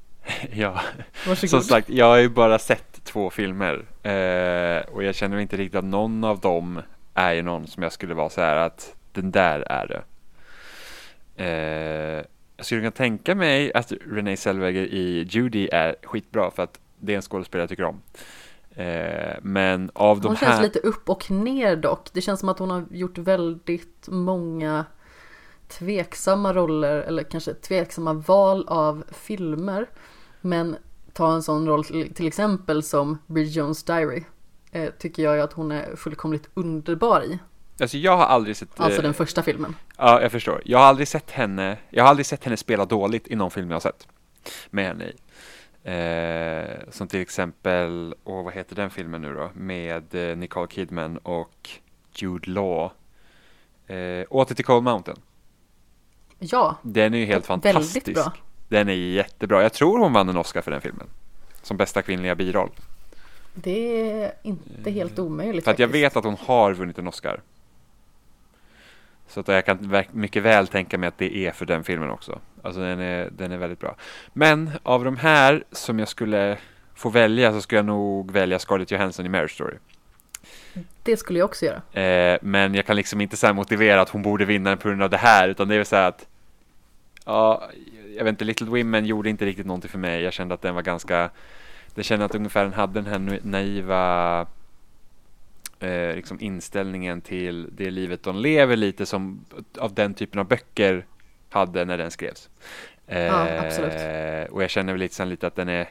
ja, 0.52 0.80
Varsågod. 1.26 1.50
som 1.50 1.62
sagt, 1.62 1.88
jag 1.88 2.06
har 2.06 2.16
ju 2.16 2.28
bara 2.28 2.58
sett 2.58 3.04
två 3.04 3.30
filmer 3.30 3.74
eh, 4.02 4.94
och 4.94 5.04
jag 5.04 5.14
känner 5.14 5.38
inte 5.38 5.56
riktigt 5.56 5.78
att 5.78 5.84
någon 5.84 6.24
av 6.24 6.40
dem 6.40 6.82
är 7.14 7.32
ju 7.32 7.42
någon 7.42 7.66
som 7.66 7.82
jag 7.82 7.92
skulle 7.92 8.14
vara 8.14 8.30
så 8.30 8.40
här 8.40 8.56
att 8.56 8.94
den 9.12 9.30
där 9.30 9.60
är 9.60 9.86
det. 9.86 10.02
Eh, 11.44 12.24
jag 12.56 12.66
skulle 12.66 12.80
kunna 12.80 12.90
tänka 12.90 13.34
mig 13.34 13.72
att 13.72 13.92
Renee 14.06 14.36
Zellweger 14.36 14.82
i 14.82 15.26
Judy 15.30 15.68
är 15.72 15.96
skitbra 16.02 16.50
för 16.50 16.62
att 16.62 16.80
det 16.98 17.12
är 17.12 17.16
en 17.16 17.22
skådespelare 17.22 17.62
jag 17.62 17.68
tycker 17.70 17.84
om. 17.84 18.00
Eh, 18.78 19.36
men 19.42 19.90
av 19.94 20.20
de 20.20 20.26
hon 20.26 20.36
här... 20.36 20.46
känns 20.46 20.62
lite 20.62 20.78
upp 20.78 21.08
och 21.08 21.30
ner 21.30 21.76
dock. 21.76 22.08
Det 22.12 22.20
känns 22.20 22.40
som 22.40 22.48
att 22.48 22.58
hon 22.58 22.70
har 22.70 22.84
gjort 22.90 23.18
väldigt 23.18 24.08
många 24.08 24.84
tveksamma 25.68 26.52
roller 26.52 26.96
eller 26.96 27.22
kanske 27.22 27.54
tveksamma 27.54 28.12
val 28.12 28.64
av 28.68 29.04
filmer. 29.12 29.86
Men 30.40 30.76
ta 31.12 31.34
en 31.34 31.42
sån 31.42 31.66
roll 31.66 31.84
till 31.84 32.26
exempel 32.26 32.82
som 32.82 33.18
Bridget 33.26 33.54
Jones 33.54 33.84
Diary. 33.84 34.24
Eh, 34.70 34.90
tycker 34.98 35.22
jag 35.22 35.40
att 35.40 35.52
hon 35.52 35.72
är 35.72 35.96
fullkomligt 35.96 36.48
underbar 36.54 37.24
i. 37.24 37.38
Alltså 37.80 37.96
jag 37.96 38.16
har 38.16 38.24
aldrig 38.24 38.56
sett... 38.56 38.68
Alltså 38.76 39.00
eh, 39.00 39.02
den 39.02 39.14
första 39.14 39.42
filmen. 39.42 39.76
Ja, 39.96 40.22
jag 40.22 40.32
förstår. 40.32 40.62
Jag 40.64 40.78
har 40.78 40.86
aldrig 40.86 41.08
sett 41.08 41.30
henne, 41.30 41.78
jag 41.90 42.04
har 42.04 42.10
aldrig 42.10 42.26
sett 42.26 42.44
henne 42.44 42.56
spela 42.56 42.84
dåligt 42.84 43.28
i 43.28 43.36
någon 43.36 43.50
film 43.50 43.70
jag 43.70 43.74
har 43.74 43.80
sett. 43.80 44.08
Med 44.70 44.86
henne 44.86 45.04
i. 45.04 45.16
Eh, 45.88 46.76
som 46.90 47.08
till 47.08 47.20
exempel, 47.20 48.14
åh 48.24 48.44
vad 48.44 48.54
heter 48.54 48.76
den 48.76 48.90
filmen 48.90 49.22
nu 49.22 49.34
då? 49.34 49.50
Med 49.54 50.14
eh, 50.14 50.36
Nicole 50.36 50.68
Kidman 50.70 51.18
och 51.18 51.70
Jude 52.14 52.50
Law. 52.50 52.90
Eh, 53.86 54.24
Åter 54.30 54.54
till 54.54 54.64
Cold 54.64 54.84
Mountain. 54.84 55.18
Ja, 56.38 56.76
Den 56.82 57.14
är 57.14 57.18
ju 57.18 57.24
helt 57.24 57.46
fantastisk. 57.46 58.14
bra. 58.14 58.32
Den 58.68 58.88
är 58.88 58.92
jättebra. 58.92 59.62
Jag 59.62 59.72
tror 59.72 59.98
hon 59.98 60.12
vann 60.12 60.28
en 60.28 60.36
Oscar 60.36 60.60
för 60.60 60.70
den 60.70 60.80
filmen. 60.80 61.06
Som 61.62 61.76
bästa 61.76 62.02
kvinnliga 62.02 62.34
biroll. 62.34 62.70
det 63.54 64.10
är 64.10 64.32
inte 64.42 64.90
helt 64.90 65.18
omöjligt 65.18 65.64
För 65.64 65.70
att 65.70 65.78
jag 65.78 65.88
vet 65.88 66.16
att 66.16 66.24
hon 66.24 66.36
har 66.40 66.72
vunnit 66.72 66.98
en 66.98 67.08
Oscar. 67.08 67.40
Så 69.28 69.40
att 69.40 69.48
jag 69.48 69.64
kan 69.66 70.04
mycket 70.12 70.42
väl 70.42 70.66
tänka 70.66 70.98
mig 70.98 71.08
att 71.08 71.18
det 71.18 71.36
är 71.36 71.50
för 71.50 71.66
den 71.66 71.84
filmen 71.84 72.10
också. 72.10 72.40
Alltså 72.62 72.80
den 72.80 73.00
är, 73.00 73.28
den 73.30 73.52
är 73.52 73.56
väldigt 73.56 73.80
bra. 73.80 73.96
Men 74.32 74.70
av 74.82 75.04
de 75.04 75.16
här 75.16 75.64
som 75.72 75.98
jag 75.98 76.08
skulle 76.08 76.58
få 76.94 77.10
välja 77.10 77.52
så 77.52 77.60
skulle 77.60 77.78
jag 77.78 77.86
nog 77.86 78.30
välja 78.30 78.58
Scarlett 78.58 78.90
Johansson 78.90 79.26
i 79.26 79.28
Marriage 79.28 79.54
Story. 79.54 79.76
Det 81.02 81.16
skulle 81.16 81.38
jag 81.38 81.46
också 81.46 81.64
göra. 81.64 82.02
Eh, 82.02 82.38
men 82.42 82.74
jag 82.74 82.86
kan 82.86 82.96
liksom 82.96 83.20
inte 83.20 83.36
så 83.36 83.54
motivera 83.54 84.00
att 84.00 84.08
hon 84.08 84.22
borde 84.22 84.44
vinna 84.44 84.70
den 84.70 84.78
på 84.78 84.88
grund 84.88 85.02
av 85.02 85.10
det 85.10 85.16
här, 85.16 85.48
utan 85.48 85.68
det 85.68 85.74
är 85.74 85.78
väl 85.78 85.86
så 85.86 85.96
här 85.96 86.08
att 86.08 86.26
ja, 87.24 87.70
jag 88.16 88.24
vet 88.24 88.32
inte, 88.32 88.44
Little 88.44 88.66
Women 88.66 89.06
gjorde 89.06 89.30
inte 89.30 89.46
riktigt 89.46 89.66
någonting 89.66 89.90
för 89.90 89.98
mig. 89.98 90.22
Jag 90.22 90.32
kände 90.32 90.54
att 90.54 90.62
den 90.62 90.74
var 90.74 90.82
ganska, 90.82 91.30
det 91.94 92.02
kände 92.02 92.24
att 92.24 92.34
ungefär 92.34 92.64
den 92.64 92.72
hade 92.72 93.00
den 93.00 93.06
här 93.06 93.40
naiva 93.42 94.40
eh, 95.80 96.14
liksom 96.16 96.40
inställningen 96.40 97.20
till 97.20 97.68
det 97.72 97.90
livet 97.90 98.22
de 98.22 98.36
lever 98.36 98.76
lite 98.76 99.06
som 99.06 99.44
av 99.78 99.94
den 99.94 100.14
typen 100.14 100.40
av 100.40 100.48
böcker 100.48 101.06
hade 101.50 101.84
när 101.84 101.98
den 101.98 102.10
skrevs. 102.10 102.48
Ja, 103.06 103.66
absolut. 103.66 103.92
Eh, 103.92 104.54
och 104.54 104.62
jag 104.62 104.70
känner 104.70 104.92
väl 104.92 105.00
lite 105.00 105.14
sen 105.14 105.28
lite 105.28 105.46
att 105.46 105.56
den 105.56 105.68
är 105.68 105.88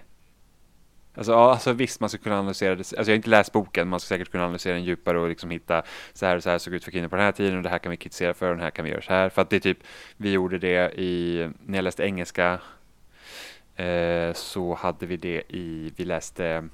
Alltså, 1.18 1.32
ja, 1.32 1.52
alltså 1.52 1.74
visst, 1.74 2.00
man 2.00 2.10
ska 2.10 2.18
kunna 2.18 2.40
analysera 2.40 2.76
det. 2.76 2.80
Alltså 2.80 2.96
jag 2.98 3.08
har 3.08 3.16
inte 3.16 3.30
läst 3.30 3.52
boken, 3.52 3.88
man 3.88 4.00
ska 4.00 4.08
säkert 4.08 4.32
kunna 4.32 4.44
analysera 4.44 4.74
den 4.74 4.84
djupare 4.84 5.20
och 5.20 5.30
liksom 5.30 5.50
hitta 5.50 5.84
så 6.14 6.26
här 6.26 6.36
och 6.36 6.44
så 6.44 6.50
här 6.50 6.58
såg 6.58 6.74
ut 6.74 6.84
för 6.84 6.92
kvinnor 6.92 7.08
på 7.08 7.16
den 7.16 7.26
här 7.26 7.32
tiden 7.32 7.58
och 7.58 7.64
det 7.64 7.70
här 7.70 7.80
kan 7.80 7.90
vi 7.90 7.98
kritisera 7.98 8.34
för 8.34 8.50
och 8.50 8.56
den 8.56 8.64
här 8.64 8.72
kan 8.72 8.86
vi 8.86 8.92
göra 8.92 9.02
så 9.02 9.14
här. 9.14 9.30
För 9.30 9.42
att 9.42 9.50
det 9.50 9.56
är 9.56 9.60
typ, 9.60 9.78
vi 10.18 10.32
gjorde 10.32 10.58
det 10.58 11.00
i, 11.00 11.50
när 11.66 11.78
jag 11.78 11.84
läste 11.84 12.04
engelska 12.04 12.60
eh, 13.76 14.34
så 14.34 14.74
hade 14.74 15.06
vi 15.06 15.18
det 15.18 15.44
i, 15.48 15.92
vi 15.96 16.06
läste 16.06 16.68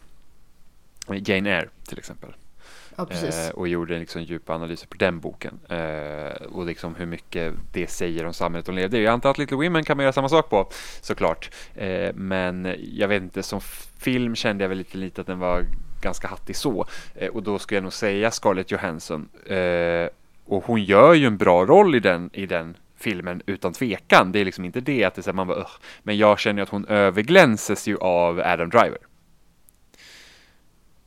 Jane 1.07 1.49
Eyre 1.49 1.69
till 1.88 1.97
exempel. 1.97 2.34
Ja. 2.97 3.07
Eh, 3.49 3.49
och 3.49 3.67
gjorde 3.67 3.99
liksom 3.99 4.21
djupa 4.23 4.53
analyser 4.53 4.87
på 4.87 4.95
den 4.97 5.19
boken. 5.19 5.59
Eh, 5.69 6.45
och 6.51 6.65
liksom 6.65 6.95
hur 6.95 7.05
mycket 7.05 7.53
det 7.73 7.87
säger 7.89 8.25
om 8.25 8.33
samhället 8.33 8.65
de 8.65 8.75
levde 8.75 8.97
i. 8.97 9.03
Jag 9.03 9.13
antar 9.13 9.29
att 9.31 9.37
Little 9.37 9.57
Women 9.57 9.83
kan 9.83 9.97
man 9.97 10.03
göra 10.03 10.13
samma 10.13 10.29
sak 10.29 10.49
på 10.49 10.69
såklart. 11.01 11.49
Eh, 11.75 12.13
men 12.15 12.75
jag 12.93 13.07
vet 13.07 13.23
inte, 13.23 13.43
som 13.43 13.61
film 13.99 14.35
kände 14.35 14.63
jag 14.63 14.69
väl 14.69 14.77
lite, 14.77 14.97
lite 14.97 15.21
att 15.21 15.27
den 15.27 15.39
var 15.39 15.63
ganska 16.01 16.27
hattig 16.27 16.55
så. 16.55 16.85
Och 17.33 17.43
då 17.43 17.59
skulle 17.59 17.77
jag 17.77 17.83
nog 17.83 17.93
säga 17.93 18.31
Scarlett 18.31 18.71
Johansson. 18.71 19.29
Och 20.45 20.65
hon 20.65 20.83
gör 20.83 21.13
ju 21.13 21.27
en 21.27 21.37
bra 21.37 21.65
roll 21.65 21.95
i 21.95 21.99
den, 21.99 22.29
i 22.33 22.45
den 22.45 22.77
filmen 22.97 23.41
utan 23.45 23.73
tvekan. 23.73 24.31
Det 24.31 24.39
är 24.39 24.45
liksom 24.45 24.65
inte 24.65 24.81
det 24.81 25.03
att 25.03 25.15
det 25.15 25.19
är 25.19 25.23
så 25.23 25.29
här, 25.29 25.35
man 25.35 25.47
bara, 25.47 25.57
"Ugh." 25.57 25.71
Men 26.03 26.17
jag 26.17 26.39
känner 26.39 26.61
att 26.63 26.69
hon 26.69 26.85
överglänses 26.85 27.87
ju 27.87 27.97
av 27.97 28.39
Adam 28.39 28.69
Driver. 28.69 28.97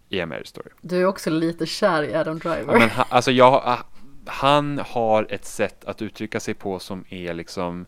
I 0.09 0.21
A 0.21 0.27
Marriage 0.27 0.47
Story. 0.49 0.69
Du 0.81 1.01
är 1.01 1.05
också 1.07 1.31
lite 1.31 1.67
kär 1.67 2.03
i 2.03 2.15
Adam 2.15 2.39
Driver. 2.39 2.73
Ja, 2.73 2.79
men 2.79 2.91
ha, 2.91 3.07
alltså 3.09 3.31
jag, 3.31 3.79
han 4.27 4.81
har 4.87 5.27
ett 5.31 5.45
sätt 5.45 5.85
att 5.85 6.03
uttrycka 6.03 6.41
sig 6.41 6.55
på 6.55 6.79
som 6.79 7.05
är 7.09 7.35
liksom 7.35 7.87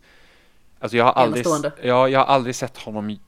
Alltså 0.81 0.97
jag 0.97 1.05
har 1.05 1.13
aldrig, 1.13 1.47
Enastående. 1.47 1.73
ja, 1.83 2.09
jag 2.09 2.19
har 2.21 2.27
aldrig 2.27 2.55
sett 2.55 2.79
honom 2.79 3.19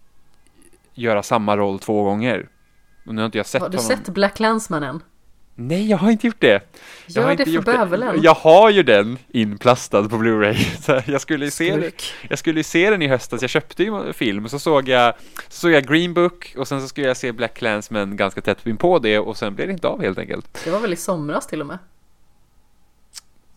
göra 0.94 1.22
samma 1.22 1.56
roll 1.56 1.78
två 1.78 2.02
gånger. 2.04 2.48
Och 3.06 3.14
nu 3.14 3.20
har 3.20 3.26
inte 3.26 3.38
jag 3.38 3.46
sett 3.46 3.62
Har 3.62 3.68
du 3.68 3.78
honom. 3.78 3.88
sett 3.96 4.08
Black 4.08 4.40
Landsman 4.40 4.82
än? 4.82 5.02
Nej, 5.60 5.90
jag 5.90 5.98
har 5.98 6.10
inte 6.10 6.26
gjort 6.26 6.40
det. 6.40 6.48
Jag 6.48 6.60
Gör 7.06 7.22
har 7.22 7.28
det 7.28 7.32
inte 7.32 7.44
för 7.44 7.50
gjort 7.50 7.64
bövelen. 7.64 8.22
Jag 8.22 8.34
har 8.34 8.70
ju 8.70 8.82
den 8.82 9.18
inplastad 9.28 10.08
på 10.08 10.16
Blu-ray. 10.16 10.54
Så 10.82 11.02
jag 11.12 11.20
skulle 11.20 11.44
ju 11.44 11.50
se 11.50 11.76
den. 11.76 11.90
Jag 12.28 12.38
skulle 12.38 12.64
se 12.64 12.90
den 12.90 13.02
i 13.02 13.08
höstas, 13.08 13.42
jag 13.42 13.50
köpte 13.50 13.82
ju 13.82 14.12
film, 14.12 14.48
så 14.48 14.58
såg 14.58 14.88
jag, 14.88 15.14
så 15.48 15.60
såg 15.60 15.70
jag 15.70 15.86
Green 15.86 16.14
Book 16.14 16.54
och 16.56 16.68
sen 16.68 16.80
så 16.80 16.88
skulle 16.88 17.06
jag 17.06 17.16
se 17.16 17.32
Black 17.32 17.54
Clansman 17.54 18.16
ganska 18.16 18.40
tätt 18.40 18.66
in 18.66 18.76
på 18.76 18.98
det 18.98 19.18
och 19.18 19.36
sen 19.36 19.54
blev 19.54 19.66
det 19.66 19.72
inte 19.72 19.88
av 19.88 20.02
helt 20.02 20.18
enkelt. 20.18 20.60
Det 20.64 20.70
var 20.70 20.80
väl 20.80 20.92
i 20.92 20.96
somras 20.96 21.46
till 21.46 21.60
och 21.60 21.66
med? 21.66 21.78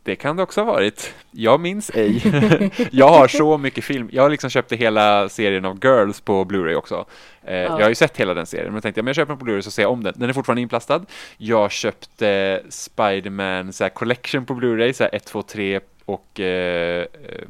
Det 0.06 0.16
kan 0.16 0.36
det 0.36 0.44
också 0.44 0.62
ha 0.62 0.74
varit. 0.74 1.14
Jag 1.32 1.60
minns 1.60 1.92
ej. 1.94 2.22
jag 2.92 3.08
har 3.10 3.28
så 3.28 3.58
mycket 3.58 3.84
film. 3.84 4.10
Jag 4.12 4.24
har 4.24 4.30
liksom 4.30 4.50
köpte 4.50 4.76
hela 4.76 5.30
serien 5.30 5.66
av 5.66 5.80
Girls 5.84 6.22
på 6.22 6.46
Blu-ray 6.46 6.76
också. 6.76 7.06
Eh, 7.44 7.56
Jag 7.56 7.80
har 7.80 7.90
ju 7.90 7.96
sett 7.96 8.18
hela 8.18 8.34
den 8.34 8.46
serien, 8.46 8.66
men 8.68 8.74
jag 8.74 8.84
tänkte 8.84 9.02
men 9.02 9.08
jag 9.08 9.16
köper 9.16 9.30
den 9.34 9.38
på 9.40 9.46
Blu-ray 9.46 9.62
så 9.62 9.72
ser 9.72 9.82
jag 9.82 9.92
om 9.92 10.04
den. 10.04 10.14
Den 10.18 10.30
är 10.30 10.34
fortfarande 10.34 10.62
inplastad. 10.62 11.06
Jag 11.38 11.72
köpte 11.72 12.62
Spider-Man 12.70 13.74
så 13.74 13.84
här, 13.84 13.90
Collection 13.90 14.46
på 14.46 14.54
Blu-ray, 14.54 14.94
så 14.94 15.04
här 15.04 15.16
1, 15.16 15.26
2, 15.26 15.42
3 15.42 15.80
och 16.06 16.40
eh, 16.40 17.02
eh, 17.02 17.48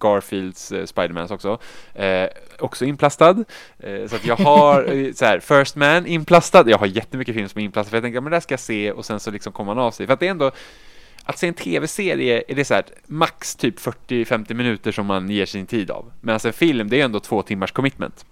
Garfields 0.00 0.72
eh, 0.72 0.84
Spidermans 0.84 1.30
också. 1.30 1.58
Eh, 1.94 2.28
också 2.58 2.84
inplastad. 2.84 3.44
Eh, 3.78 4.06
så 4.08 4.16
att 4.16 4.26
jag 4.26 4.36
har 4.36 4.84
eh, 4.94 5.12
så 5.12 5.24
här, 5.24 5.40
First 5.40 5.76
Man 5.76 6.06
inplastad. 6.06 6.64
Jag 6.70 6.78
har 6.78 6.86
jättemycket 6.86 7.34
film 7.34 7.48
som 7.48 7.60
är 7.60 7.64
inplastad 7.64 7.90
för 7.90 7.96
jag 7.96 8.04
tänker 8.04 8.20
men 8.20 8.30
det 8.30 8.36
här 8.36 8.40
ska 8.40 8.52
jag 8.52 8.60
se 8.60 8.92
och 8.92 9.04
sen 9.04 9.20
så 9.20 9.30
liksom 9.30 9.52
kommer 9.52 9.74
man 9.74 9.84
av 9.84 9.90
sig. 9.90 10.06
För 10.06 10.14
att 10.14 10.20
det 10.20 10.26
är 10.26 10.30
ändå 10.30 10.50
att 11.24 11.38
se 11.38 11.48
en 11.48 11.54
tv-serie 11.54 12.44
är 12.48 12.54
det 12.54 12.64
så 12.64 12.74
här 12.74 12.84
max 13.06 13.56
typ 13.56 13.78
40-50 13.78 14.54
minuter 14.54 14.92
som 14.92 15.06
man 15.06 15.30
ger 15.30 15.46
sin 15.46 15.66
tid 15.66 15.90
av. 15.90 16.12
Medan 16.20 16.40
en 16.44 16.52
film, 16.52 16.88
det 16.88 17.00
är 17.00 17.04
ändå 17.04 17.20
två 17.20 17.42
timmars 17.42 17.72
commitment. 17.72 18.26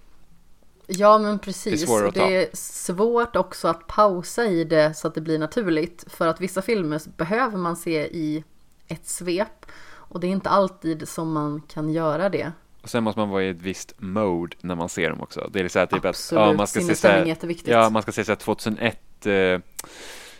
Ja 0.87 1.17
men 1.17 1.39
precis. 1.39 1.85
Det 1.85 1.93
är 1.93 2.11
det 2.11 2.35
är 2.35 2.49
svårt 2.53 3.35
också 3.35 3.67
att 3.67 3.87
pausa 3.87 4.45
i 4.45 4.63
det 4.63 4.93
så 4.93 5.07
att 5.07 5.15
det 5.15 5.21
blir 5.21 5.39
naturligt. 5.39 6.05
För 6.07 6.27
att 6.27 6.41
vissa 6.41 6.61
filmer 6.61 7.01
behöver 7.17 7.57
man 7.57 7.75
se 7.75 8.07
i 8.07 8.43
ett 8.87 9.07
svep. 9.07 9.65
Och 9.91 10.19
det 10.19 10.27
är 10.27 10.31
inte 10.31 10.49
alltid 10.49 11.07
som 11.07 11.33
man 11.33 11.61
kan 11.61 11.89
göra 11.89 12.29
det. 12.29 12.51
Och 12.81 12.89
sen 12.89 13.03
måste 13.03 13.19
man 13.19 13.29
vara 13.29 13.43
i 13.43 13.49
ett 13.49 13.61
visst 13.61 13.93
mode 13.97 14.55
när 14.61 14.75
man 14.75 14.89
ser 14.89 15.09
dem 15.09 15.21
också. 15.21 15.49
Det 15.53 15.59
är 15.59 15.67
så 15.67 15.79
här 15.79 15.85
typ 15.85 16.05
Absolut, 16.05 16.41
att 16.41 16.47
ja, 16.47 16.53
man 16.53 16.67
ska 16.67 16.81
se 16.81 16.95
så 16.95 17.07
här, 17.07 17.37
ja, 17.65 17.89
man 17.89 18.01
ska 18.01 18.11
se 18.11 18.25
så 18.25 18.31
här 18.31 18.35
2001 18.35 19.25
eh, 19.25 19.59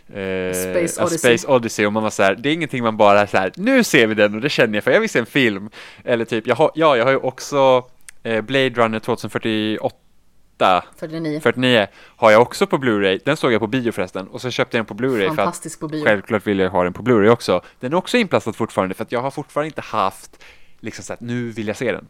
eh, 0.08 0.52
Space 0.52 1.02
Odyssey. 1.02 1.18
Space 1.18 1.48
Odyssey 1.48 1.86
och 1.86 1.92
man 1.92 2.02
var 2.02 2.10
så 2.10 2.22
här, 2.22 2.34
det 2.34 2.48
är 2.48 2.52
ingenting 2.54 2.82
man 2.82 2.96
bara 2.96 3.26
så 3.26 3.36
här, 3.36 3.52
nu 3.56 3.84
ser 3.84 4.06
vi 4.06 4.14
den 4.14 4.34
och 4.34 4.40
det 4.40 4.48
känner 4.48 4.74
jag 4.74 4.84
för 4.84 4.90
jag 4.90 5.00
vill 5.00 5.10
se 5.10 5.18
en 5.18 5.26
film. 5.26 5.70
Eller 6.04 6.24
typ, 6.24 6.46
jag 6.46 6.56
har, 6.56 6.70
ja, 6.74 6.96
jag 6.96 7.04
har 7.04 7.10
ju 7.10 7.16
också 7.16 7.84
eh, 8.22 8.40
Blade 8.40 8.70
Runner 8.70 8.98
2048 8.98 10.82
49. 10.96 11.40
49 11.40 11.86
har 12.16 12.30
jag 12.30 12.42
också 12.42 12.66
på 12.66 12.78
Blu-ray. 12.78 13.20
Den 13.24 13.36
såg 13.36 13.52
jag 13.52 13.60
på 13.60 13.66
bio 13.66 13.92
förresten 13.92 14.28
och 14.28 14.40
så 14.40 14.50
köpte 14.50 14.76
jag 14.76 14.86
den 14.86 14.96
på 14.96 15.04
Blu-ray 15.04 15.34
för 15.34 15.42
att 15.42 15.80
på 15.80 15.88
bio. 15.88 16.04
självklart 16.04 16.46
vill 16.46 16.58
jag 16.58 16.70
ha 16.70 16.84
den 16.84 16.92
på 16.92 17.02
Blu-ray 17.02 17.28
också. 17.28 17.62
Den 17.80 17.92
är 17.92 17.96
också 17.96 18.16
inplastad 18.16 18.52
fortfarande 18.52 18.94
för 18.94 19.04
att 19.04 19.12
jag 19.12 19.22
har 19.22 19.30
fortfarande 19.30 19.66
inte 19.66 19.80
haft 19.80 20.44
liksom 20.80 21.04
så 21.04 21.12
att 21.12 21.20
nu 21.20 21.50
vill 21.50 21.66
jag 21.66 21.76
se 21.76 21.92
den. 21.92 22.08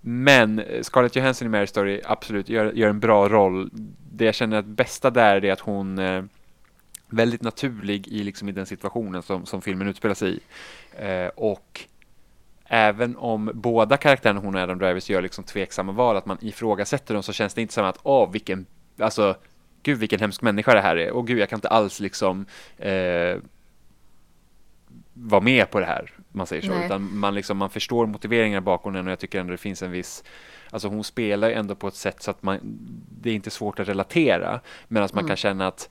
Men 0.00 0.58
eh, 0.58 0.82
Scarlett 0.82 1.16
Johansson 1.16 1.46
i 1.46 1.48
Mary 1.48 1.66
Story 1.66 2.00
absolut 2.04 2.48
gör, 2.48 2.72
gör 2.72 2.88
en 2.88 3.00
bra 3.00 3.28
roll. 3.28 3.70
Det 4.12 4.24
jag 4.24 4.34
känner 4.34 4.58
att 4.58 4.66
bästa 4.66 5.10
där 5.10 5.44
är 5.44 5.52
att 5.52 5.60
hon 5.60 5.98
väldigt 7.08 7.42
naturlig 7.42 8.08
i 8.08 8.22
liksom 8.24 8.48
i 8.48 8.52
den 8.52 8.66
situationen 8.66 9.22
som, 9.22 9.46
som 9.46 9.62
filmen 9.62 9.88
utspelar 9.88 10.14
sig 10.14 10.34
i. 10.34 10.40
Eh, 10.98 11.28
och 11.28 11.80
även 12.64 13.16
om 13.16 13.50
båda 13.54 13.96
karaktärerna, 13.96 14.40
hon 14.40 14.54
och 14.54 14.60
Adam 14.60 14.78
Drivers, 14.78 15.10
gör 15.10 15.22
liksom 15.22 15.44
tveksamma 15.44 15.92
val, 15.92 16.16
att 16.16 16.26
man 16.26 16.38
ifrågasätter 16.40 17.14
dem, 17.14 17.22
så 17.22 17.32
känns 17.32 17.54
det 17.54 17.62
inte 17.62 17.74
som 17.74 17.84
att, 17.84 17.98
åh, 18.02 18.30
vilken, 18.30 18.66
alltså, 18.98 19.36
gud 19.82 19.98
vilken 19.98 20.20
hemsk 20.20 20.42
människa 20.42 20.74
det 20.74 20.80
här 20.80 20.96
är, 20.96 21.10
och 21.10 21.26
gud 21.26 21.38
jag 21.38 21.48
kan 21.48 21.56
inte 21.56 21.68
alls 21.68 22.00
liksom 22.00 22.46
eh, 22.78 23.36
vara 25.14 25.40
med 25.40 25.70
på 25.70 25.80
det 25.80 25.86
här, 25.86 26.10
man 26.32 26.46
säger 26.46 26.62
så, 26.62 26.74
Nej. 26.74 26.86
utan 26.86 27.18
man 27.18 27.34
liksom, 27.34 27.56
man 27.56 27.70
förstår 27.70 28.06
motiveringarna 28.06 28.60
bakom 28.60 28.92
den 28.92 29.06
och 29.06 29.12
jag 29.12 29.18
tycker 29.18 29.40
ändå 29.40 29.50
det 29.50 29.56
finns 29.56 29.82
en 29.82 29.90
viss 29.90 30.24
Alltså 30.70 30.88
hon 30.88 31.04
spelar 31.04 31.48
ju 31.48 31.54
ändå 31.54 31.74
på 31.74 31.88
ett 31.88 31.94
sätt 31.94 32.22
så 32.22 32.30
att 32.30 32.42
man, 32.42 32.58
det 33.20 33.30
är 33.30 33.34
inte 33.34 33.50
svårt 33.50 33.80
att 33.80 33.88
relatera, 33.88 34.60
medan 34.88 35.08
man 35.12 35.20
Mm. 35.20 35.28
kan 35.28 35.36
känna 35.36 35.66
att 35.66 35.88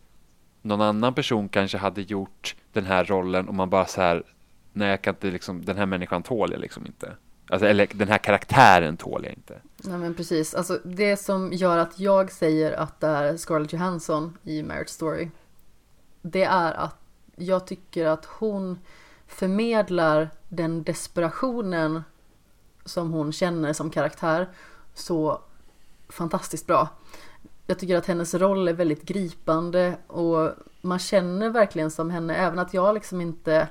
någon 0.65 0.81
annan 0.81 1.13
person 1.13 1.49
kanske 1.49 1.77
hade 1.77 2.01
gjort 2.01 2.55
den 2.73 2.85
här 2.85 3.05
rollen 3.05 3.47
och 3.47 3.55
man 3.55 3.69
bara 3.69 3.85
så 3.85 4.01
här 4.01 4.23
nej 4.73 4.89
jag 4.89 5.01
kan 5.01 5.13
inte 5.13 5.31
liksom, 5.31 5.65
den 5.65 5.77
här 5.77 5.85
människan 5.85 6.23
tål 6.23 6.51
jag 6.51 6.61
liksom 6.61 6.85
inte. 6.85 7.15
Alltså, 7.49 7.67
eller 7.67 7.87
den 7.93 8.07
här 8.07 8.17
karaktären 8.17 8.97
tål 8.97 9.23
jag 9.23 9.33
inte. 9.33 9.61
Nej 9.83 9.97
men 9.97 10.13
precis, 10.13 10.55
alltså 10.55 10.79
det 10.83 11.17
som 11.17 11.53
gör 11.53 11.77
att 11.77 11.99
jag 11.99 12.31
säger 12.31 12.71
att 12.71 12.99
det 12.99 13.07
är 13.07 13.37
Scarlett 13.37 13.73
Johansson 13.73 14.37
i 14.43 14.63
Marriage 14.63 14.89
Story. 14.89 15.29
Det 16.21 16.43
är 16.43 16.73
att 16.73 16.97
jag 17.35 17.67
tycker 17.67 18.05
att 18.05 18.25
hon 18.25 18.79
förmedlar 19.27 20.29
den 20.49 20.83
desperationen 20.83 22.03
som 22.85 23.11
hon 23.11 23.31
känner 23.31 23.73
som 23.73 23.89
karaktär 23.89 24.49
så 24.93 25.41
fantastiskt 26.09 26.67
bra. 26.67 26.89
Jag 27.67 27.79
tycker 27.79 27.97
att 27.97 28.05
hennes 28.05 28.33
roll 28.33 28.67
är 28.67 28.73
väldigt 28.73 29.03
gripande 29.03 29.97
och 30.07 30.51
man 30.81 30.99
känner 30.99 31.49
verkligen 31.49 31.91
som 31.91 32.09
henne, 32.09 32.35
även 32.35 32.59
att 32.59 32.73
jag 32.73 32.93
liksom 32.93 33.21
inte 33.21 33.67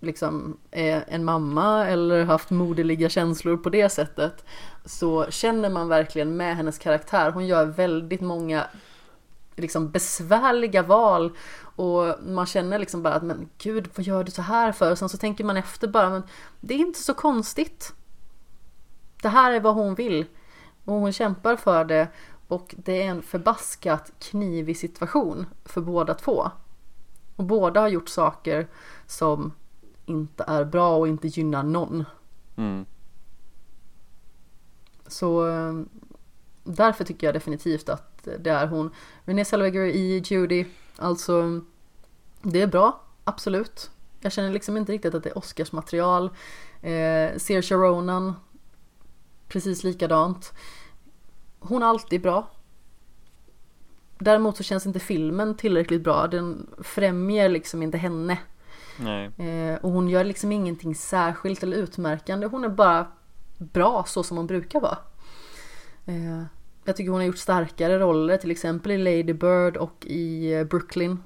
liksom 0.00 0.58
är 0.70 1.04
en 1.08 1.24
mamma 1.24 1.86
eller 1.86 2.24
haft 2.24 2.50
moderliga 2.50 3.08
känslor 3.08 3.56
på 3.56 3.70
det 3.70 3.88
sättet 3.88 4.44
så 4.84 5.30
känner 5.30 5.70
man 5.70 5.88
verkligen 5.88 6.36
med 6.36 6.56
hennes 6.56 6.78
karaktär. 6.78 7.30
Hon 7.30 7.46
gör 7.46 7.64
väldigt 7.64 8.20
många 8.20 8.66
liksom 9.56 9.90
besvärliga 9.90 10.82
val 10.82 11.36
och 11.76 12.14
man 12.26 12.46
känner 12.46 12.78
liksom 12.78 13.02
bara 13.02 13.14
att 13.14 13.22
men 13.22 13.48
gud 13.58 13.88
vad 13.94 14.06
gör 14.06 14.24
du 14.24 14.30
så 14.30 14.42
här 14.42 14.72
för? 14.72 14.90
Och 14.90 14.98
sen 14.98 15.08
så 15.08 15.18
tänker 15.18 15.44
man 15.44 15.56
efter 15.56 15.88
bara 15.88 16.10
men 16.10 16.22
det 16.60 16.74
är 16.74 16.78
inte 16.78 16.98
så 16.98 17.14
konstigt. 17.14 17.92
Det 19.22 19.28
här 19.28 19.52
är 19.52 19.60
vad 19.60 19.74
hon 19.74 19.94
vill 19.94 20.26
och 20.84 20.94
hon 20.94 21.12
kämpar 21.12 21.56
för 21.56 21.84
det 21.84 22.08
och 22.54 22.74
det 22.78 23.02
är 23.02 23.06
en 23.06 23.22
förbaskat 23.22 24.12
knivig 24.18 24.76
situation 24.76 25.46
för 25.64 25.80
båda 25.80 26.14
två. 26.14 26.50
Och 27.36 27.44
båda 27.44 27.80
har 27.80 27.88
gjort 27.88 28.08
saker 28.08 28.68
som 29.06 29.52
inte 30.06 30.44
är 30.46 30.64
bra 30.64 30.96
och 30.96 31.08
inte 31.08 31.28
gynnar 31.28 31.62
någon. 31.62 32.04
Mm. 32.56 32.84
Så 35.06 35.48
eh, 35.48 35.74
därför 36.64 37.04
tycker 37.04 37.26
jag 37.26 37.34
definitivt 37.34 37.88
att 37.88 38.28
det 38.38 38.50
är 38.50 38.66
hon. 38.66 38.90
Renée 39.24 39.44
Zellweger 39.44 39.84
i 39.84 40.22
Judy, 40.24 40.64
alltså 40.96 41.60
det 42.42 42.62
är 42.62 42.66
bra, 42.66 43.00
absolut. 43.24 43.90
Jag 44.20 44.32
känner 44.32 44.52
liksom 44.52 44.76
inte 44.76 44.92
riktigt 44.92 45.14
att 45.14 45.22
det 45.22 45.30
är 45.30 45.38
Oscarsmaterial. 45.38 46.30
Eh, 46.82 47.36
Saoirse 47.36 47.74
Ronan, 47.74 48.34
precis 49.48 49.84
likadant. 49.84 50.52
Hon 51.68 51.82
är 51.82 51.86
alltid 51.86 52.22
bra. 52.22 52.50
Däremot 54.18 54.56
så 54.56 54.62
känns 54.62 54.86
inte 54.86 55.00
filmen 55.00 55.56
tillräckligt 55.56 56.02
bra. 56.02 56.26
Den 56.26 56.66
främjar 56.82 57.48
liksom 57.48 57.82
inte 57.82 57.98
henne. 57.98 58.38
Nej. 59.00 59.30
Eh, 59.38 59.76
och 59.76 59.90
hon 59.90 60.08
gör 60.08 60.24
liksom 60.24 60.52
ingenting 60.52 60.94
särskilt 60.94 61.62
eller 61.62 61.76
utmärkande. 61.76 62.46
Hon 62.46 62.64
är 62.64 62.68
bara 62.68 63.06
bra 63.58 64.04
så 64.06 64.22
som 64.22 64.36
hon 64.36 64.46
brukar 64.46 64.80
vara. 64.80 64.98
Eh, 66.06 66.42
jag 66.84 66.96
tycker 66.96 67.10
hon 67.10 67.20
har 67.20 67.26
gjort 67.26 67.38
starkare 67.38 67.98
roller 67.98 68.36
till 68.36 68.50
exempel 68.50 68.92
i 68.92 68.98
Lady 68.98 69.32
Bird 69.32 69.76
och 69.76 70.06
i 70.06 70.52
eh, 70.52 70.64
Brooklyn. 70.64 71.22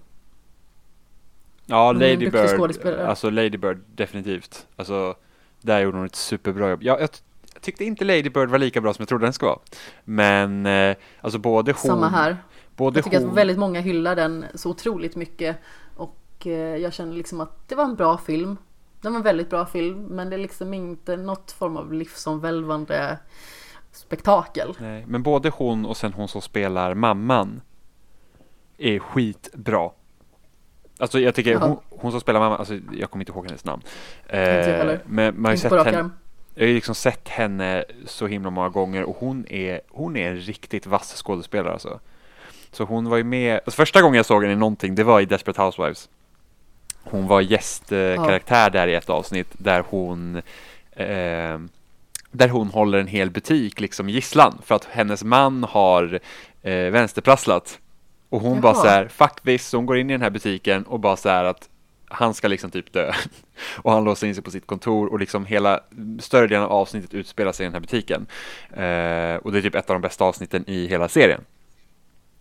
Ja, 1.66 1.92
Lady 1.92 2.30
Bird, 2.30 2.86
alltså 2.86 3.30
Lady 3.30 3.56
Bird 3.58 3.78
definitivt. 3.94 4.66
Alltså, 4.76 5.14
där 5.62 5.80
gjorde 5.80 5.96
hon 5.96 6.06
ett 6.06 6.16
superbra 6.16 6.70
jobb. 6.70 6.82
Jag, 6.82 7.00
jag, 7.00 7.10
jag 7.58 7.62
tyckte 7.62 7.84
inte 7.84 8.04
Lady 8.04 8.30
Bird 8.30 8.48
var 8.48 8.58
lika 8.58 8.80
bra 8.80 8.94
som 8.94 9.02
jag 9.02 9.08
trodde 9.08 9.26
den 9.26 9.32
skulle 9.32 9.48
vara. 9.48 9.58
Men, 10.04 10.66
eh, 10.66 10.96
alltså 11.20 11.38
både 11.38 11.72
hon... 11.72 11.78
Samma 11.78 12.08
här. 12.08 12.36
Både 12.76 12.98
Jag 12.98 13.04
tycker 13.04 13.20
hon, 13.20 13.28
att 13.28 13.36
väldigt 13.36 13.58
många 13.58 13.80
hyllar 13.80 14.16
den 14.16 14.44
så 14.54 14.70
otroligt 14.70 15.16
mycket. 15.16 15.56
Och 15.96 16.46
eh, 16.46 16.52
jag 16.52 16.92
känner 16.92 17.14
liksom 17.14 17.40
att 17.40 17.68
det 17.68 17.74
var 17.74 17.84
en 17.84 17.94
bra 17.94 18.18
film. 18.18 18.56
Det 19.00 19.08
var 19.08 19.16
en 19.16 19.22
väldigt 19.22 19.50
bra 19.50 19.66
film. 19.66 20.02
Men 20.02 20.30
det 20.30 20.36
är 20.36 20.38
liksom 20.38 20.74
inte 20.74 21.16
något 21.16 21.52
form 21.52 21.76
av 21.76 21.92
livsomvälvande 21.92 23.18
spektakel. 23.92 24.76
Nej, 24.78 25.04
men 25.06 25.22
både 25.22 25.48
hon 25.48 25.86
och 25.86 25.96
sen 25.96 26.12
hon 26.12 26.28
som 26.28 26.42
spelar 26.42 26.94
mamman 26.94 27.60
är 28.78 28.98
skitbra. 28.98 29.90
Alltså 30.98 31.20
jag 31.20 31.34
tycker 31.34 31.56
hon, 31.56 31.78
hon 31.90 32.10
som 32.10 32.20
spelar 32.20 32.40
mamman, 32.40 32.58
alltså 32.58 32.78
jag 32.92 33.10
kommer 33.10 33.22
inte 33.22 33.32
ihåg 33.32 33.46
hennes 33.46 33.64
namn. 33.64 33.82
Eh, 34.26 34.98
men 35.06 35.34
man 35.34 35.44
har 35.44 35.52
ju 35.52 35.58
sett 35.58 35.84
henne. 35.84 36.10
Jag 36.58 36.64
har 36.64 36.68
ju 36.68 36.74
liksom 36.74 36.94
sett 36.94 37.28
henne 37.28 37.84
så 38.06 38.26
himla 38.26 38.50
många 38.50 38.68
gånger 38.68 39.02
och 39.02 39.16
hon 39.18 39.46
är, 39.48 39.80
hon 39.88 40.16
är 40.16 40.30
en 40.30 40.36
riktigt 40.36 40.86
vass 40.86 41.22
skådespelare 41.22 41.72
alltså. 41.72 42.00
Så 42.70 42.84
hon 42.84 43.08
var 43.08 43.16
ju 43.16 43.24
med, 43.24 43.54
alltså 43.54 43.70
första 43.70 44.02
gången 44.02 44.16
jag 44.16 44.26
såg 44.26 44.42
henne 44.42 44.52
i 44.52 44.56
någonting 44.56 44.94
det 44.94 45.04
var 45.04 45.20
i 45.20 45.24
Desperate 45.24 45.62
Housewives. 45.62 46.08
Hon 47.02 47.26
var 47.26 47.40
gästkaraktär 47.40 48.70
där 48.70 48.88
i 48.88 48.94
ett 48.94 49.10
avsnitt 49.10 49.48
där 49.52 49.84
hon 49.88 50.36
eh, 50.92 51.58
där 52.30 52.48
hon 52.48 52.68
håller 52.68 52.98
en 52.98 53.06
hel 53.06 53.30
butik 53.30 53.80
liksom 53.80 54.08
gisslan 54.08 54.58
för 54.64 54.74
att 54.74 54.84
hennes 54.84 55.24
man 55.24 55.64
har 55.64 56.20
eh, 56.62 56.72
vänsterprasslat. 56.72 57.78
Och 58.28 58.40
hon 58.40 58.60
bara 58.60 58.72
Jaha. 58.72 58.82
så 58.82 58.88
här, 58.88 59.08
fuck 59.08 59.40
this, 59.40 59.66
så 59.66 59.76
hon 59.76 59.86
går 59.86 59.98
in 59.98 60.10
i 60.10 60.12
den 60.12 60.22
här 60.22 60.30
butiken 60.30 60.82
och 60.82 61.00
bara 61.00 61.16
så 61.16 61.28
här 61.28 61.44
att 61.44 61.68
han 62.10 62.34
ska 62.34 62.48
liksom 62.48 62.70
typ 62.70 62.92
dö. 62.92 63.12
Och 63.76 63.92
han 63.92 64.04
låser 64.04 64.26
in 64.26 64.34
sig 64.34 64.44
på 64.44 64.50
sitt 64.50 64.66
kontor 64.66 65.06
och 65.06 65.20
liksom 65.20 65.46
hela 65.46 65.80
större 66.18 66.46
delen 66.46 66.62
av 66.62 66.72
avsnittet 66.72 67.14
utspelar 67.14 67.52
sig 67.52 67.64
i 67.64 67.66
den 67.66 67.72
här 67.72 67.80
butiken. 67.80 68.26
Eh, 68.70 69.36
och 69.36 69.52
det 69.52 69.58
är 69.58 69.62
typ 69.62 69.74
ett 69.74 69.90
av 69.90 69.94
de 69.94 70.02
bästa 70.02 70.24
avsnitten 70.24 70.64
i 70.66 70.86
hela 70.86 71.08
serien. 71.08 71.40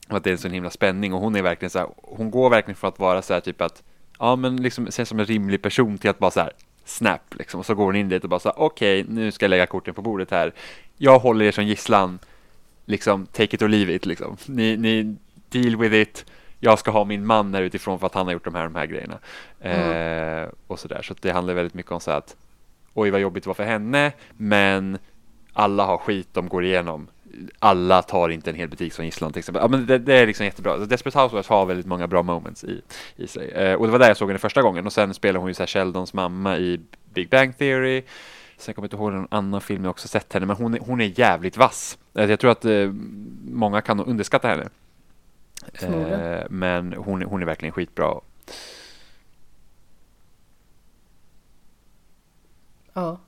Och 0.10 0.18
att 0.18 0.24
det 0.24 0.30
är 0.30 0.32
en 0.32 0.38
sån 0.38 0.52
himla 0.52 0.70
spänning 0.70 1.14
och 1.14 1.20
hon 1.20 1.36
är 1.36 1.42
verkligen 1.42 1.70
så 1.70 1.80
här, 1.80 1.88
hon 1.96 2.32
går 2.32 2.50
verkligen 2.50 2.76
från 2.76 2.88
att 2.88 3.00
vara 3.00 3.22
så 3.22 3.34
här 3.34 3.42
typ 3.42 3.62
att, 3.62 3.84
ja 4.20 4.36
men 4.36 4.58
liksom 4.58 4.92
se 4.92 5.06
som 5.06 5.20
en 5.20 5.26
rimlig 5.26 5.62
person 5.62 5.98
till 5.98 6.10
att 6.10 6.20
bara 6.20 6.32
så 6.32 6.40
här 6.40 6.52
snap 6.86 7.36
liksom. 7.36 7.60
Och 7.60 7.66
så 7.66 7.76
går 7.76 7.86
hon 7.86 7.96
in 7.96 8.10
dit 8.10 8.24
och 8.24 8.30
bara 8.30 8.40
så 8.40 8.50
här, 8.50 8.60
okej 8.60 9.06
nu 9.10 9.32
ska 9.32 9.44
jag 9.44 9.50
lägga 9.50 9.66
korten 9.66 9.94
på 9.94 10.02
bordet 10.02 10.32
här. 10.32 10.54
Jag 10.98 11.20
håller 11.20 11.46
er 11.46 11.52
som 11.52 11.66
gisslan, 11.66 12.20
liksom 12.86 13.26
take 13.26 13.56
it 13.56 13.62
or 13.62 13.68
leave 13.68 13.94
it 13.94 14.06
liksom. 14.06 14.38
Ni, 14.46 14.78
ni 14.78 15.16
deal 15.50 15.76
with 15.76 15.96
it. 15.96 16.26
Jag 16.60 16.80
ska 16.80 16.92
ha 16.92 17.06
min 17.06 17.26
man 17.26 17.54
här 17.54 17.62
utifrån 17.62 18.00
för 18.00 18.08
att 18.08 18.14
han 18.14 18.26
har 18.26 18.34
gjort 18.34 18.46
de 18.46 18.56
här, 18.56 18.64
de 18.64 18.76
här 18.76 18.86
grejerna. 18.86 19.20
Eh, 19.60 20.50
och 20.68 20.80
sådär. 20.80 21.02
Så 21.02 21.16
det 21.22 21.32
handlar 21.32 21.54
väldigt 21.54 21.74
mycket 21.74 21.92
om 21.92 22.00
så 22.00 22.12
att 22.12 22.36
oj 22.94 23.10
vad 23.10 23.22
jobbigt 23.22 23.44
det 23.44 23.48
var 23.50 23.54
för 23.54 23.64
henne, 23.64 24.12
men 24.38 24.98
alla 25.54 25.86
har 25.86 25.98
skit 25.98 26.28
de 26.34 26.48
går 26.50 26.64
igenom. 26.66 27.08
Alla 27.60 28.02
tar 28.02 28.30
inte 28.30 28.50
en 28.50 28.56
hel 28.56 28.70
butik 28.70 28.94
som 28.94 29.06
gisslan 29.06 29.32
till 29.32 29.40
exempel. 29.40 29.62
Ja, 29.64 29.68
men 29.68 29.86
det, 29.86 29.98
det 29.98 30.14
är 30.14 30.28
liksom 30.28 30.46
jättebra. 30.46 30.78
Desperate 30.78 31.20
Housewives 31.20 31.48
har 31.48 31.66
väldigt 31.66 31.86
många 31.86 32.08
bra 32.08 32.24
moments 32.24 32.64
i, 32.64 32.82
i 33.16 33.28
sig. 33.28 33.50
Eh, 33.52 33.74
och 33.74 33.86
det 33.86 33.92
var 33.92 34.00
där 34.00 34.08
jag 34.08 34.18
såg 34.18 34.30
henne 34.30 34.40
första 34.40 34.62
gången 34.62 34.86
och 34.86 34.94
sen 34.94 35.14
spelar 35.14 35.40
hon 35.40 35.48
ju 35.50 35.54
så 35.54 35.62
här 35.62 35.68
Sheldons 35.68 36.14
mamma 36.14 36.58
i 36.58 36.80
Big 37.14 37.30
Bang 37.30 37.58
Theory. 37.58 38.04
Sen 38.58 38.74
kommer 38.74 38.86
jag 38.86 38.88
inte 38.88 39.04
ihåg 39.04 39.14
någon 39.14 39.28
annan 39.32 39.62
film 39.62 39.84
jag 39.84 39.92
också 39.92 40.08
sett 40.08 40.34
henne, 40.34 40.46
men 40.46 40.56
hon 40.56 40.74
är, 40.74 40.80
hon 40.80 41.02
är 41.02 41.20
jävligt 41.20 41.58
vass. 41.58 41.98
Eh, 42.16 42.30
Jag 42.30 42.40
tror 42.40 42.52
att 42.52 42.66
eh, 42.66 42.92
många 43.46 43.82
kan 43.82 44.00
underskatta 44.00 44.48
henne. 44.48 44.70
Eh, 45.74 46.44
men 46.50 46.94
hon, 46.94 47.22
hon 47.22 47.42
är 47.42 47.46
verkligen 47.46 47.72
skitbra. 47.72 48.14
Ja. 52.94 53.20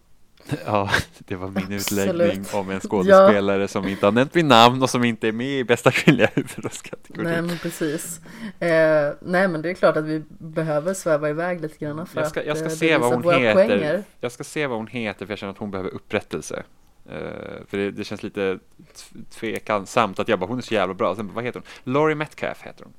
Ja, 0.65 0.89
det 1.17 1.35
var 1.35 1.47
min 1.47 1.73
Absolut. 1.75 2.09
utläggning 2.09 2.45
om 2.53 2.69
en 2.69 2.79
skådespelare 2.79 3.67
som 3.67 3.87
inte 3.87 4.05
har 4.05 4.11
nämnt 4.11 4.33
min 4.33 4.47
namn 4.47 4.83
och 4.83 4.89
som 4.89 5.03
inte 5.03 5.27
är 5.27 5.31
med 5.31 5.59
i 5.59 5.63
bästa 5.63 5.91
kvinnliga 5.91 6.29
huvudrollskategori. 6.33 7.23
Nej 7.23 7.41
men 7.41 7.57
precis. 7.57 8.19
Eh, 8.59 9.13
nej 9.21 9.47
men 9.47 9.61
det 9.61 9.69
är 9.69 9.73
klart 9.73 9.97
att 9.97 10.05
vi 10.05 10.23
behöver 10.29 10.93
sväva 10.93 11.29
iväg 11.29 11.61
lite 11.61 11.77
grann 11.85 12.07
för 12.07 12.19
Jag 12.21 12.29
ska, 12.29 12.43
jag 12.43 12.57
ska 12.57 12.65
att 12.65 12.71
eh, 12.71 12.77
se 12.77 12.97
vad 12.97 13.13
hon 13.13 13.33
heter. 13.33 13.53
poänger. 13.53 14.03
Jag 14.19 14.31
ska 14.31 14.43
se 14.43 14.67
vad 14.67 14.77
hon 14.77 14.87
heter 14.87 15.25
för 15.25 15.31
jag 15.31 15.39
känner 15.39 15.51
att 15.51 15.57
hon 15.59 15.71
behöver 15.71 15.89
upprättelse. 15.89 16.63
Eh, 17.11 17.65
för 17.67 17.77
det, 17.77 17.91
det 17.91 18.03
känns 18.03 18.23
lite 18.23 18.59
t- 18.93 19.19
tveksamt 19.29 20.19
att 20.19 20.27
jag 20.27 20.39
bara, 20.39 20.45
hon 20.45 20.57
är 20.57 20.61
så 20.61 20.73
jävla 20.73 20.93
bra. 20.93 21.15
Sen, 21.15 21.27
bara, 21.27 21.33
vad 21.33 21.43
heter 21.43 21.59
hon? 21.83 21.93
Laurie 21.93 22.15
Metcalf 22.15 22.61
heter 22.61 22.83
hon. 22.85 22.93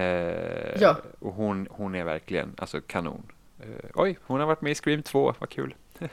Eh, 0.00 0.80
Ja. 0.82 0.96
Och 1.18 1.34
hon, 1.34 1.68
hon 1.70 1.94
är 1.94 2.04
verkligen 2.04 2.54
alltså 2.58 2.80
kanon. 2.80 3.22
Eh, 3.60 3.66
oj, 3.94 4.18
hon 4.26 4.40
har 4.40 4.46
varit 4.46 4.60
med 4.62 4.72
i 4.72 4.74
Scream 4.74 5.02
2, 5.02 5.34
vad 5.38 5.48
kul. 5.48 5.74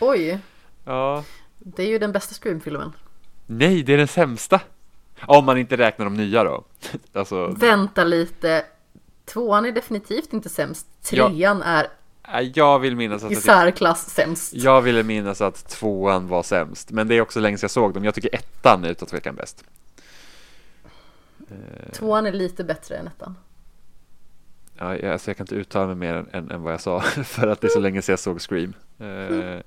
Oj, 0.00 0.38
Ja. 0.84 1.24
det 1.58 1.82
är 1.82 1.86
ju 1.88 1.98
den 1.98 2.12
bästa 2.12 2.34
Scream-filmen. 2.34 2.92
Nej, 3.46 3.82
det 3.82 3.92
är 3.94 3.98
den 3.98 4.08
sämsta. 4.08 4.60
Om 5.26 5.44
man 5.44 5.58
inte 5.58 5.76
räknar 5.76 6.04
de 6.06 6.14
nya 6.14 6.44
då. 6.44 6.64
alltså, 7.12 7.46
Vänta 7.48 8.04
lite. 8.04 8.64
Tvåan 9.24 9.64
är 9.66 9.72
definitivt 9.72 10.32
inte 10.32 10.48
sämst. 10.48 10.86
Ja. 11.10 11.28
Trean 11.28 11.62
är 11.62 11.82
nej, 11.82 11.90
jag 12.40 12.78
vill 12.78 12.96
minnas 12.96 13.24
att 13.24 13.32
i 13.32 13.36
särklass 13.36 14.10
sämst. 14.10 14.52
jag 14.54 14.82
ville 14.82 15.02
minnas 15.02 15.40
att 15.40 15.68
tvåan 15.68 16.28
var 16.28 16.42
sämst. 16.42 16.90
Men 16.90 17.08
det 17.08 17.14
är 17.14 17.20
också 17.20 17.40
länge 17.40 17.58
sedan 17.58 17.64
jag 17.64 17.70
såg 17.70 17.94
dem. 17.94 18.04
Jag 18.04 18.14
tycker 18.14 18.34
ettan 18.34 18.84
är 18.84 18.88
utan 18.90 19.08
tvekan 19.08 19.34
bäst. 19.34 19.64
Eh, 21.50 21.92
Tvåan 21.92 22.26
är 22.26 22.32
lite 22.32 22.64
bättre 22.64 22.96
än 22.96 23.06
ettan. 23.06 23.36
Ja, 24.78 24.96
jag, 24.96 25.12
alltså 25.12 25.30
jag 25.30 25.36
kan 25.36 25.44
inte 25.44 25.54
uttala 25.54 25.86
mig 25.86 25.96
mer 25.96 26.14
än, 26.14 26.28
än, 26.32 26.50
än 26.50 26.62
vad 26.62 26.72
jag 26.72 26.80
sa 26.80 27.00
för 27.24 27.46
att 27.48 27.60
det 27.60 27.66
är 27.66 27.70
så 27.70 27.80
länge 27.80 28.02
sedan 28.02 28.12
jag 28.12 28.18
såg 28.20 28.40
Scream. 28.40 28.74
Eh, 28.98 29.60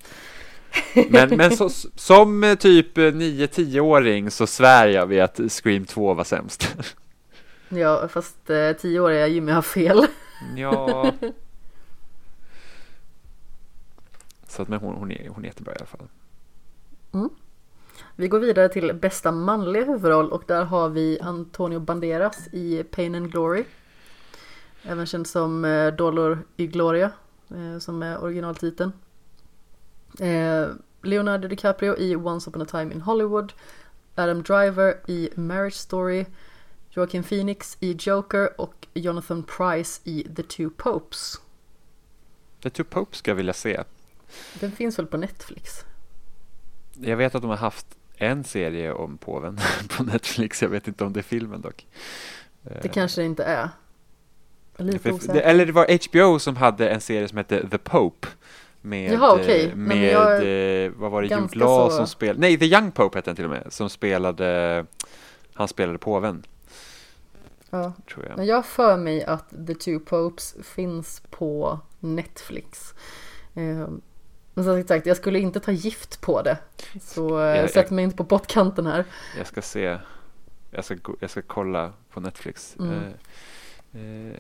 men 1.09 1.37
men 1.37 1.57
så, 1.57 1.69
som 1.95 2.43
eh, 2.43 2.55
typ 2.55 2.97
9-10-åring 2.97 4.31
så 4.31 4.47
svär 4.47 4.87
jag 4.87 5.05
vid 5.05 5.21
att 5.21 5.39
Scream 5.49 5.85
2 5.85 6.13
var 6.13 6.23
sämst. 6.23 6.75
Ja, 7.69 8.07
fast 8.07 8.49
eh, 8.49 8.71
tioåriga 8.71 9.27
Jimmy 9.27 9.51
har 9.51 9.61
fel. 9.61 10.05
ja. 10.55 11.11
Så 14.55 14.61
att, 14.61 14.67
men 14.67 14.79
hon, 14.79 14.95
hon, 14.95 15.11
är, 15.11 15.29
hon 15.29 15.43
är 15.43 15.47
jättebra 15.47 15.73
i 15.73 15.77
alla 15.77 15.85
fall. 15.85 16.07
Vi 18.15 18.27
går 18.27 18.39
vidare 18.39 18.69
till 18.69 18.93
bästa 18.93 19.31
manliga 19.31 19.85
huvudroll 19.85 20.31
och 20.31 20.43
där 20.47 20.65
har 20.65 20.89
vi 20.89 21.19
Antonio 21.21 21.79
Banderas 21.79 22.47
i 22.51 22.83
Pain 22.83 23.15
and 23.15 23.31
Glory. 23.31 23.63
Även 24.83 25.05
känd 25.05 25.27
som 25.27 25.65
eh, 25.65 25.93
Dolor 25.93 26.39
y 26.57 26.67
Gloria, 26.67 27.11
eh, 27.49 27.79
som 27.79 28.03
är 28.03 28.23
originaltiteln. 28.23 28.91
Eh, 30.19 30.67
Leonardo 31.01 31.47
DiCaprio 31.47 31.97
i 31.97 32.15
Once 32.15 32.49
upon 32.49 32.61
a 32.61 32.65
time 32.65 32.93
in 32.93 33.01
Hollywood. 33.01 33.53
Adam 34.15 34.43
Driver 34.43 34.99
i 35.07 35.29
Marriage 35.35 35.75
Story. 35.75 36.25
Joaquin 36.89 37.23
Phoenix 37.23 37.77
i 37.79 37.97
Joker 37.99 38.61
och 38.61 38.87
Jonathan 38.93 39.43
Price 39.43 40.01
i 40.03 40.23
The 40.35 40.43
Two 40.43 40.69
Popes. 40.77 41.41
The 42.63 42.69
Two 42.69 42.83
Popes 42.83 43.19
ska 43.19 43.31
jag 43.31 43.35
vilja 43.35 43.53
se. 43.53 43.83
Den 44.59 44.71
finns 44.71 44.99
väl 44.99 45.05
på 45.05 45.17
Netflix? 45.17 45.85
Jag 46.93 47.17
vet 47.17 47.35
att 47.35 47.41
de 47.41 47.49
har 47.49 47.57
haft 47.57 47.87
en 48.17 48.43
serie 48.43 48.91
om 48.93 49.17
påven 49.17 49.59
på 49.97 50.03
Netflix. 50.03 50.61
Jag 50.61 50.69
vet 50.69 50.87
inte 50.87 51.03
om 51.03 51.13
det 51.13 51.19
är 51.19 51.23
filmen 51.23 51.61
dock. 51.61 51.87
Det 52.81 52.87
kanske 52.87 53.21
det 53.21 53.25
inte 53.25 53.43
är. 53.43 53.69
Lite 54.77 55.41
eller 55.41 55.65
det 55.65 55.71
var 55.71 56.07
HBO 56.09 56.39
som 56.39 56.55
hade 56.55 56.89
en 56.89 57.01
serie 57.01 57.27
som 57.27 57.37
hette 57.37 57.69
The 57.69 57.77
Pope. 57.77 58.27
Med, 58.81 59.11
Jaha, 59.13 59.33
okej. 59.35 59.65
eh, 59.69 59.75
med 59.75 60.11
jag 60.11 60.33
eh, 60.85 60.91
vad 60.95 61.11
var 61.11 61.21
det, 61.21 61.27
Jude 61.27 61.55
Law 61.59 61.89
så- 61.89 61.95
som 61.97 62.07
spelade, 62.07 62.39
nej 62.39 62.57
The 62.59 62.65
Young 62.65 62.91
Pope 62.91 63.17
hette 63.17 63.29
den 63.29 63.35
till 63.35 63.45
och 63.45 63.51
med, 63.51 63.67
som 63.73 63.89
spelade, 63.89 64.85
han 65.53 65.67
spelade 65.67 65.97
påven, 65.97 66.43
Ja. 67.69 67.93
tror 68.13 68.25
jag. 68.25 68.37
Men 68.37 68.45
jag 68.45 68.65
för 68.65 68.97
mig 68.97 69.23
att 69.23 69.49
The 69.67 69.73
Two 69.75 69.99
Popes 70.05 70.55
finns 70.63 71.21
på 71.29 71.79
Netflix. 71.99 72.93
Men 74.57 74.63
som 74.65 74.83
sagt, 74.87 75.05
jag 75.05 75.17
skulle 75.17 75.39
inte 75.39 75.59
ta 75.59 75.71
gift 75.71 76.21
på 76.21 76.41
det. 76.41 76.57
Så 77.01 77.39
eh, 77.39 77.45
Jag- 77.45 77.57
jag- 77.57 77.69
sätt 77.69 77.91
mig 77.91 78.03
inte 78.03 78.17
på 78.17 78.23
pottkanten 78.25 78.85
här. 78.87 79.05
Jag 79.37 79.47
ska 79.47 79.61
se, 79.61 79.97
jag 80.71 80.85
ska, 80.85 80.95
jag 81.19 81.29
ska 81.29 81.41
kolla 81.41 81.93
på 82.09 82.19
Netflix. 82.19 82.75
Mm. 82.79 82.91
Eh, 82.93 84.01
eh, 84.01 84.33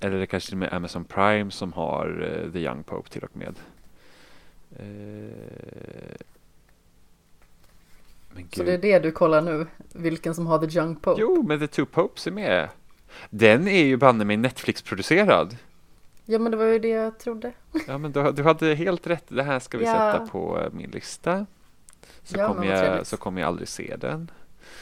eller 0.00 0.18
det 0.18 0.26
kanske 0.26 0.52
och 0.52 0.58
med 0.58 0.72
Amazon 0.72 1.04
Prime 1.04 1.50
som 1.50 1.72
har 1.72 2.30
eh, 2.46 2.52
The 2.52 2.58
Young 2.58 2.82
Pope 2.82 3.10
till 3.10 3.22
och 3.24 3.36
med. 3.36 3.54
Eh, 4.76 6.16
Så 8.52 8.62
det 8.62 8.72
är 8.72 8.78
det 8.78 8.98
du 8.98 9.12
kollar 9.12 9.42
nu, 9.42 9.66
vilken 9.92 10.34
som 10.34 10.46
har 10.46 10.66
The 10.66 10.78
Young 10.78 10.96
Pope. 10.96 11.20
Jo, 11.20 11.42
men 11.48 11.58
The 11.60 11.66
Two 11.66 11.84
Popes 11.84 12.26
är 12.26 12.30
med. 12.30 12.68
Den 13.30 13.68
är 13.68 13.84
ju 13.84 13.96
banne 13.96 14.24
mig 14.24 14.36
Netflix-producerad. 14.36 15.56
Ja 16.24 16.38
men 16.38 16.50
det 16.52 16.56
var 16.58 16.64
ju 16.64 16.78
det 16.78 16.88
jag 16.88 17.18
trodde. 17.18 17.52
Ja, 17.86 17.98
men 17.98 18.12
du, 18.12 18.32
du 18.32 18.42
hade 18.42 18.74
helt 18.74 19.06
rätt. 19.06 19.24
Det 19.28 19.42
här 19.42 19.58
ska 19.60 19.78
vi 19.78 19.84
Ja. 19.84 19.92
sätta 20.12 20.26
på 20.26 20.60
eh, 20.60 20.72
min 20.72 20.90
lista. 20.90 21.46
Så, 22.22 22.38
Ja, 22.38 22.48
kommer 22.48 22.64
jag, 22.66 23.06
så 23.06 23.16
kommer 23.16 23.40
jag 23.40 23.48
aldrig 23.48 23.68
se 23.68 23.96
den. 23.96 24.30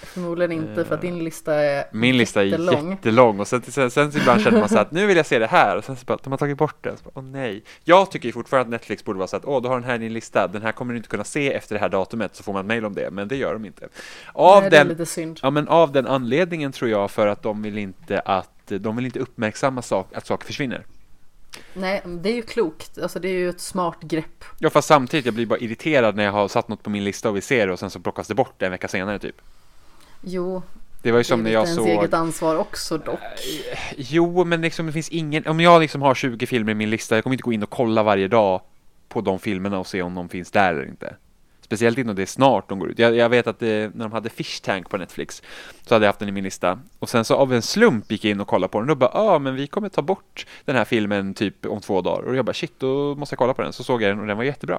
Förmodligen 0.02 0.52
inte 0.52 0.84
för 0.84 0.94
att 0.94 1.04
Eh, 1.04 1.10
din 1.10 1.24
lista 1.24 1.54
är 1.54 1.84
Min 1.92 2.16
lista 2.16 2.40
är 2.40 2.44
jättelång. 2.44 2.90
jättelång 2.90 3.40
och 3.40 3.48
sen, 3.48 3.62
sen, 3.62 3.90
sen 3.90 4.12
ibland 4.16 4.40
känner 4.40 4.60
man 4.60 4.68
så 4.68 4.78
att 4.78 4.90
nu 4.92 5.06
vill 5.06 5.16
jag 5.16 5.26
se 5.26 5.38
det 5.38 5.46
här 5.46 5.76
och 5.76 5.84
sen 5.84 5.96
så 5.96 6.04
bara, 6.04 6.18
de 6.22 6.30
har 6.32 6.38
tagit 6.38 6.58
bort 6.58 6.76
den. 6.84 6.96
Så 6.96 7.02
bara, 7.04 7.10
Åh 7.14 7.22
nej. 7.24 7.62
Jag 7.84 8.10
tycker 8.10 8.32
fortfarande 8.32 8.64
att 8.66 8.70
Netflix 8.80 9.04
borde 9.04 9.18
vara 9.18 9.28
så 9.28 9.36
att 9.36 9.44
åh, 9.44 9.62
du 9.62 9.68
har 9.68 9.74
den 9.74 9.84
här 9.84 9.94
i 9.94 9.98
din 9.98 10.12
lista. 10.12 10.48
Den 10.48 10.62
här 10.62 10.72
kommer 10.72 10.92
du 10.92 10.96
inte 10.96 11.08
kunna 11.08 11.24
se 11.24 11.52
efter 11.52 11.74
det 11.74 11.80
här 11.80 11.88
datumet 11.88 12.36
så 12.36 12.42
får 12.42 12.52
man 12.52 12.60
ett 12.60 12.66
mail 12.66 12.84
om 12.84 12.94
det. 12.94 13.10
Men 13.10 13.28
det 13.28 13.36
gör 13.36 13.52
de 13.52 13.64
inte. 13.64 13.88
Av 14.32 14.60
Nej, 14.62 14.70
den. 14.70 15.06
Ja 15.42 15.50
men 15.50 15.68
av 15.68 15.92
den 15.92 16.06
anledningen 16.06 16.72
tror 16.72 16.90
jag 16.90 17.10
för 17.10 17.26
att 17.26 17.42
de 17.42 17.62
vill 17.62 17.78
inte 17.78 18.20
att 18.20 18.50
de 18.66 18.96
vill 18.96 19.04
inte 19.06 19.18
uppmärksamma 19.18 19.82
sak, 19.82 20.08
att 20.14 20.26
saker 20.26 20.46
försvinner. 20.46 20.84
Nej, 21.74 22.02
det 22.04 22.30
är 22.30 22.34
ju 22.34 22.42
klokt. 22.42 22.98
Alltså 22.98 23.18
det 23.18 23.28
är 23.28 23.32
ju 23.32 23.48
ett 23.48 23.60
smart 23.60 24.00
grepp. 24.00 24.44
Ja 24.58 24.70
fast 24.70 24.88
samtidigt 24.88 25.26
jag 25.26 25.34
blir 25.34 25.46
bara 25.46 25.58
irriterad 25.58 26.16
när 26.16 26.24
jag 26.24 26.32
har 26.32 26.48
satt 26.48 26.68
något 26.68 26.82
på 26.82 26.90
min 26.90 27.04
lista 27.04 27.28
och 27.28 27.36
vill 27.36 27.42
se 27.42 27.66
det 27.66 27.72
och 27.72 27.78
sen 27.78 27.90
så 27.90 28.00
plockas 28.00 28.28
det 28.28 28.34
bort 28.34 28.62
en 28.62 28.70
vecka 28.70 28.88
senare 28.88 29.18
typ. 29.18 29.36
Jo, 30.20 30.62
Det 31.02 31.12
var 31.12 31.18
ju 31.18 31.22
det 31.22 31.26
är 31.26 31.28
som 31.28 31.38
när 31.42 31.50
lite 31.50 31.54
jag 31.54 31.68
såg 31.68 31.88
eget 31.88 32.14
ansvar 32.14 32.56
också 32.56 32.98
dock. 32.98 33.20
Jo 33.96 34.44
men 34.44 34.60
liksom 34.60 34.86
det 34.86 34.92
finns 34.92 35.08
ingen 35.08 35.46
Om 35.46 35.60
jag 35.60 35.80
liksom 35.80 36.02
har 36.02 36.14
20 36.14 36.46
filmer 36.46 36.72
i 36.72 36.74
min 36.74 36.90
lista 36.90 37.14
Jag 37.14 37.24
kommer 37.24 37.34
inte 37.34 37.42
gå 37.42 37.52
in 37.52 37.62
och 37.62 37.70
kolla 37.70 38.02
varje 38.02 38.28
dag 38.28 38.60
På 39.08 39.20
de 39.20 39.38
filmerna 39.38 39.78
och 39.78 39.86
se 39.86 40.02
om 40.02 40.14
de 40.14 40.28
finns 40.28 40.50
där 40.50 40.74
eller 40.74 40.88
inte 40.88 41.16
Speciellt 41.72 41.98
inte 41.98 42.10
om 42.10 42.16
det 42.16 42.22
är 42.22 42.26
snart 42.26 42.68
de 42.68 42.78
går 42.78 42.90
ut. 42.90 42.98
Jag, 42.98 43.16
jag 43.16 43.28
vet 43.28 43.46
att 43.46 43.58
det, 43.58 43.94
när 43.94 44.04
de 44.04 44.12
hade 44.12 44.28
Fish 44.30 44.60
Tank 44.62 44.90
på 44.90 44.96
Netflix 44.96 45.42
så 45.86 45.94
hade 45.94 46.04
jag 46.04 46.08
haft 46.08 46.18
den 46.18 46.28
i 46.28 46.32
min 46.32 46.44
lista. 46.44 46.78
Och 46.98 47.08
sen 47.08 47.24
så 47.24 47.34
av 47.34 47.52
en 47.52 47.62
slump 47.62 48.10
gick 48.10 48.24
jag 48.24 48.30
in 48.30 48.40
och 48.40 48.48
kollade 48.48 48.70
på 48.70 48.80
den 48.80 48.90
och 48.90 48.96
bara, 48.96 49.10
ja 49.14 49.20
ah, 49.20 49.38
men 49.38 49.54
vi 49.54 49.66
kommer 49.66 49.88
ta 49.88 50.02
bort 50.02 50.46
den 50.64 50.76
här 50.76 50.84
filmen 50.84 51.34
typ 51.34 51.66
om 51.66 51.80
två 51.80 52.00
dagar. 52.00 52.22
Och 52.22 52.36
jag 52.36 52.44
bara, 52.44 52.52
shit, 52.52 52.72
då 52.78 53.14
måste 53.14 53.32
jag 53.32 53.38
kolla 53.38 53.54
på 53.54 53.62
den. 53.62 53.72
Så 53.72 53.84
såg 53.84 54.02
jag 54.02 54.10
den 54.10 54.20
och 54.20 54.26
den 54.26 54.36
var 54.36 54.44
jättebra. 54.44 54.78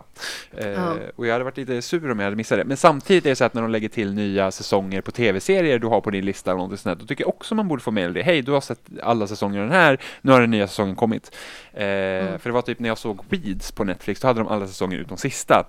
Eh, 0.51 0.67
Ja. 0.67 0.95
Och 1.15 1.27
jag 1.27 1.31
hade 1.31 1.43
varit 1.43 1.57
lite 1.57 1.81
sur 1.81 2.11
om 2.11 2.19
jag 2.19 2.25
hade 2.25 2.35
missat 2.35 2.57
det. 2.57 2.65
Men 2.65 2.77
samtidigt 2.77 3.25
är 3.25 3.29
det 3.29 3.35
så 3.35 3.43
att 3.45 3.53
när 3.53 3.61
de 3.61 3.71
lägger 3.71 3.89
till 3.89 4.13
nya 4.13 4.51
säsonger 4.51 5.01
på 5.01 5.11
tv-serier 5.11 5.79
du 5.79 5.87
har 5.87 6.01
på 6.01 6.09
din 6.09 6.25
lista 6.25 6.51
eller 6.51 6.57
någonting 6.57 6.77
sånt 6.77 6.99
då 6.99 7.05
tycker 7.05 7.23
jag 7.23 7.29
också 7.29 7.55
man 7.55 7.67
borde 7.67 7.81
få 7.81 7.91
med 7.91 8.13
det. 8.13 8.21
Hej, 8.21 8.41
du 8.41 8.51
har 8.51 8.61
sett 8.61 8.79
alla 9.03 9.27
säsonger 9.27 9.61
den 9.61 9.71
här, 9.71 9.97
nu 10.21 10.31
har 10.31 10.41
den 10.41 10.51
nya 10.51 10.67
säsongen 10.67 10.95
kommit. 10.95 11.35
Eh, 11.73 11.79
För 11.83 12.41
det 12.43 12.51
var 12.51 12.61
typ 12.61 12.79
när 12.79 12.89
jag 12.89 12.97
såg 12.97 13.19
Weeds 13.29 13.71
på 13.71 13.83
Netflix, 13.83 14.21
då 14.21 14.27
hade 14.27 14.39
de 14.39 14.47
alla 14.47 14.67
säsonger 14.67 14.97
utom 14.97 15.17
sista. 15.17 15.65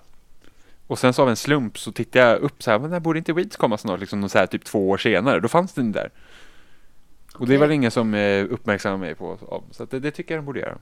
Och 0.86 0.98
sen 0.98 1.12
så 1.12 1.22
av 1.22 1.28
en 1.28 1.36
slump 1.36 1.78
så 1.78 1.92
tittade 1.92 2.26
jag 2.30 2.38
upp 2.40 2.62
så 2.62 2.70
här, 2.70 2.78
men 2.78 2.90
när 2.90 3.00
borde 3.00 3.18
inte 3.18 3.32
Weeds 3.32 3.56
komma 3.56 3.78
snart, 3.78 4.00
liksom 4.00 4.28
så 4.28 4.38
här 4.38 4.46
typ 4.46 4.64
två 4.64 4.90
år 4.90 4.96
senare, 4.98 5.40
då 5.40 5.48
fanns 5.48 5.72
den 5.72 5.92
där. 5.92 6.10
Och 7.34 7.46
det 7.46 7.58
var 7.58 7.68
det 7.68 7.74
ingen 7.74 7.90
som 7.90 8.14
eh, 8.14 8.44
uppmärksammade 8.50 9.00
mig 9.00 9.14
på, 9.14 9.38
så 9.70 9.82
att 9.82 9.90
det, 9.90 10.00
det 10.00 10.10
tycker 10.10 10.34
jag 10.34 10.42
de 10.42 10.46
borde 10.46 10.60
göra. 10.60 10.78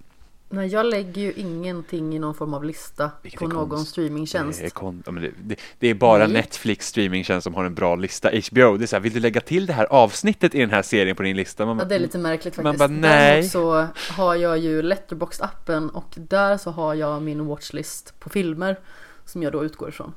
Nej, 0.48 0.68
jag 0.68 0.86
lägger 0.86 1.22
ju 1.22 1.32
ingenting 1.32 2.14
i 2.14 2.18
någon 2.18 2.34
form 2.34 2.55
av 2.55 2.64
lista 2.64 3.11
Vilket 3.22 3.40
på 3.40 3.46
någon 3.48 3.68
konst. 3.68 3.90
streamingtjänst. 3.90 4.61
Det 4.61 4.66
är, 4.66 4.70
kon- 4.70 5.03
ja, 5.07 5.12
det, 5.12 5.30
det, 5.42 5.57
det 5.78 5.88
är 5.88 5.94
bara 5.94 6.18
Nej. 6.26 6.32
Netflix 6.32 6.86
streamingtjänst 6.88 7.44
som 7.44 7.55
har 7.55 7.64
en 7.64 7.74
bra 7.74 7.96
lista. 7.96 8.28
HBO, 8.28 8.76
det 8.76 8.84
är 8.84 8.86
så 8.86 8.96
här, 8.96 9.00
vill 9.00 9.12
du 9.12 9.20
lägga 9.20 9.40
till 9.40 9.66
det 9.66 9.72
här 9.72 9.84
avsnittet 9.90 10.55
i 10.55 10.59
den 10.61 10.70
här 10.70 10.82
serien 10.82 11.16
på 11.16 11.22
din 11.22 11.36
lista? 11.36 11.66
Man 11.66 11.78
Ja, 11.78 11.84
det 11.84 11.94
är 11.94 11.98
lite 11.98 12.18
märkligt 12.18 12.57
Man 12.57 12.64
faktiskt. 12.64 12.78
bara, 12.78 12.86
nej. 13.00 13.42
Så 13.42 13.86
har 14.11 14.34
jag 14.34 14.59
ju 14.59 14.82
Letterboxd-appen 14.82 15.88
och 15.90 16.09
där 16.16 16.57
så 16.57 16.70
har 16.70 16.94
jag 16.94 17.22
min 17.22 17.46
watchlist 17.46 18.14
på 18.20 18.28
filmer 18.30 18.76
som 19.24 19.42
jag 19.42 19.52
då 19.52 19.64
utgår 19.64 19.88
ifrån. 19.88 20.14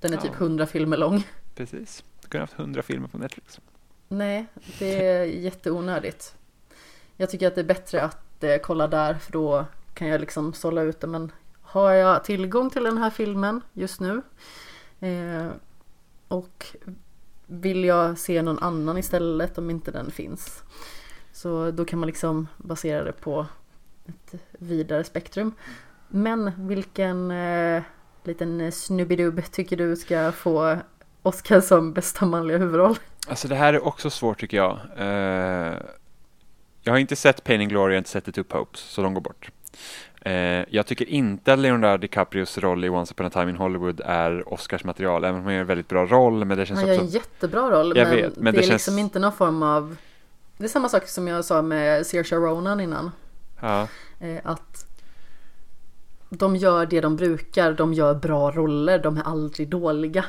Den 0.00 0.12
är 0.12 0.16
typ 0.16 0.30
Ja. 0.32 0.44
100 0.44 0.66
filmer 0.66 0.96
lång. 0.96 1.26
Precis, 1.54 2.04
du 2.22 2.28
kunde 2.28 2.42
haft 2.42 2.52
hundra 2.52 2.82
filmer 2.82 3.08
på 3.08 3.18
Netflix. 3.18 3.60
Nej, 4.08 4.46
det 4.78 5.06
är 5.06 5.24
jätteonödigt. 5.24 6.34
Jag 7.16 7.30
tycker 7.30 7.48
att 7.48 7.54
det 7.54 7.60
är 7.60 7.64
bättre 7.64 8.02
att 8.02 8.44
eh, 8.44 8.56
kolla 8.62 8.88
där 8.88 9.14
för 9.14 9.32
då 9.32 9.64
kan 9.94 10.08
jag 10.08 10.20
liksom 10.20 10.52
sålla 10.52 10.82
ut 10.82 11.00
det. 11.00 11.06
Men 11.06 11.32
har 11.60 11.90
jag 11.92 12.24
tillgång 12.24 12.70
till 12.70 12.84
den 12.84 12.98
här 12.98 13.10
filmen 13.10 13.60
just 13.72 14.00
nu 14.00 14.22
eh, 15.00 15.48
och 16.28 16.66
vill 17.46 17.84
jag 17.84 18.18
se 18.18 18.42
någon 18.42 18.58
annan 18.58 18.98
istället 18.98 19.58
om 19.58 19.70
inte 19.70 19.90
den 19.90 20.10
finns. 20.10 20.62
Så 21.32 21.70
då 21.70 21.84
kan 21.84 21.98
man 21.98 22.06
liksom 22.06 22.48
basera 22.56 23.04
det 23.04 23.12
på 23.12 23.46
ett 24.06 24.40
vidare 24.50 25.04
spektrum. 25.04 25.52
Men 26.14 26.52
vilken 26.56 27.30
eh, 27.30 27.82
liten 28.24 28.72
snubbidubb 28.72 29.42
tycker 29.52 29.76
du 29.76 29.96
ska 29.96 30.32
få 30.32 30.76
Oscar 31.22 31.60
som 31.60 31.92
bästa 31.92 32.26
manliga 32.26 32.58
huvudroll? 32.58 32.96
Alltså 33.28 33.48
det 33.48 33.54
här 33.54 33.74
är 33.74 33.86
också 33.86 34.10
svårt 34.10 34.40
tycker 34.40 34.56
jag. 34.56 34.78
Eh, 34.96 35.74
jag 36.82 36.92
har 36.92 36.98
inte 36.98 37.16
sett 37.16 37.44
Pain 37.44 37.60
and 37.60 37.70
Glory, 37.70 37.92
jag 37.92 37.96
har 37.96 37.98
inte 37.98 38.10
sett 38.10 38.24
The 38.24 38.32
Two 38.32 38.42
Popes, 38.42 38.80
så 38.80 39.02
de 39.02 39.14
går 39.14 39.20
bort. 39.20 39.50
Eh, 40.20 40.32
jag 40.68 40.86
tycker 40.86 41.08
inte 41.08 41.52
att 41.52 41.58
Leonardo 41.58 42.00
DiCaprios 42.00 42.58
roll 42.58 42.84
i 42.84 42.88
Once 42.88 43.12
upon 43.14 43.26
a 43.26 43.30
time 43.30 43.50
in 43.50 43.56
Hollywood 43.56 44.00
är 44.04 44.52
Oscars 44.52 44.84
material, 44.84 45.24
även 45.24 45.36
om 45.40 45.44
han 45.44 45.54
gör 45.54 45.60
en 45.60 45.66
väldigt 45.66 45.88
bra 45.88 46.06
roll, 46.06 46.44
men 46.44 46.58
det 46.58 46.66
känns 46.66 46.80
Han 46.80 46.88
gör 46.88 46.94
en 46.94 47.00
också... 47.04 47.14
jättebra 47.14 47.70
roll 47.70 47.92
Jag 47.96 48.08
men, 48.08 48.16
vet, 48.16 48.36
men 48.36 48.54
det, 48.54 48.60
det 48.60 48.64
är 48.64 48.68
känns- 48.68 48.72
liksom 48.86 48.98
inte 48.98 49.18
någon 49.18 49.32
form 49.32 49.62
av 49.62 49.96
Det 50.56 50.64
är 50.64 50.68
samma 50.68 50.88
sak 50.88 51.08
som 51.08 51.28
jag 51.28 51.44
sa 51.44 51.62
med 51.62 52.06
Saoirse 52.06 52.36
Ronan 52.36 52.80
innan 52.80 53.10
Ja, 53.60 53.88
eh, 54.20 54.38
Att 54.44 54.86
De 56.38 56.56
gör 56.56 56.86
det 56.86 57.00
de 57.00 57.16
brukar, 57.16 57.72
de 57.72 57.94
gör 57.94 58.14
bra 58.14 58.50
roller, 58.50 58.98
de 58.98 59.16
är 59.16 59.22
aldrig 59.22 59.68
dåliga. 59.68 60.24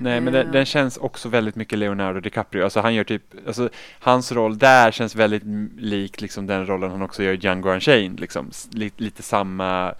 Nej 0.00 0.20
men 0.20 0.32
den, 0.32 0.46
Eh. 0.46 0.52
den 0.52 0.64
känns 0.66 0.96
också 0.96 1.28
väldigt 1.28 1.56
mycket 1.56 1.78
Leonardo 1.78 2.20
DiCaprio, 2.20 2.64
alltså 2.64 2.80
han 2.80 2.94
gör 2.94 3.04
typ, 3.04 3.22
alltså 3.46 3.68
hans 4.00 4.32
roll 4.32 4.58
där 4.58 4.90
känns 4.90 5.14
väldigt 5.14 5.42
lik 5.78 6.20
liksom 6.20 6.46
den 6.46 6.66
rollen 6.66 6.90
han 6.90 7.02
också 7.02 7.22
gör 7.22 7.32
i 7.32 7.36
Django 7.36 7.70
Unchained, 7.70 8.20
liksom, 8.20 8.50
lite, 8.70 9.02
lite 9.02 9.22
samma 9.22 9.94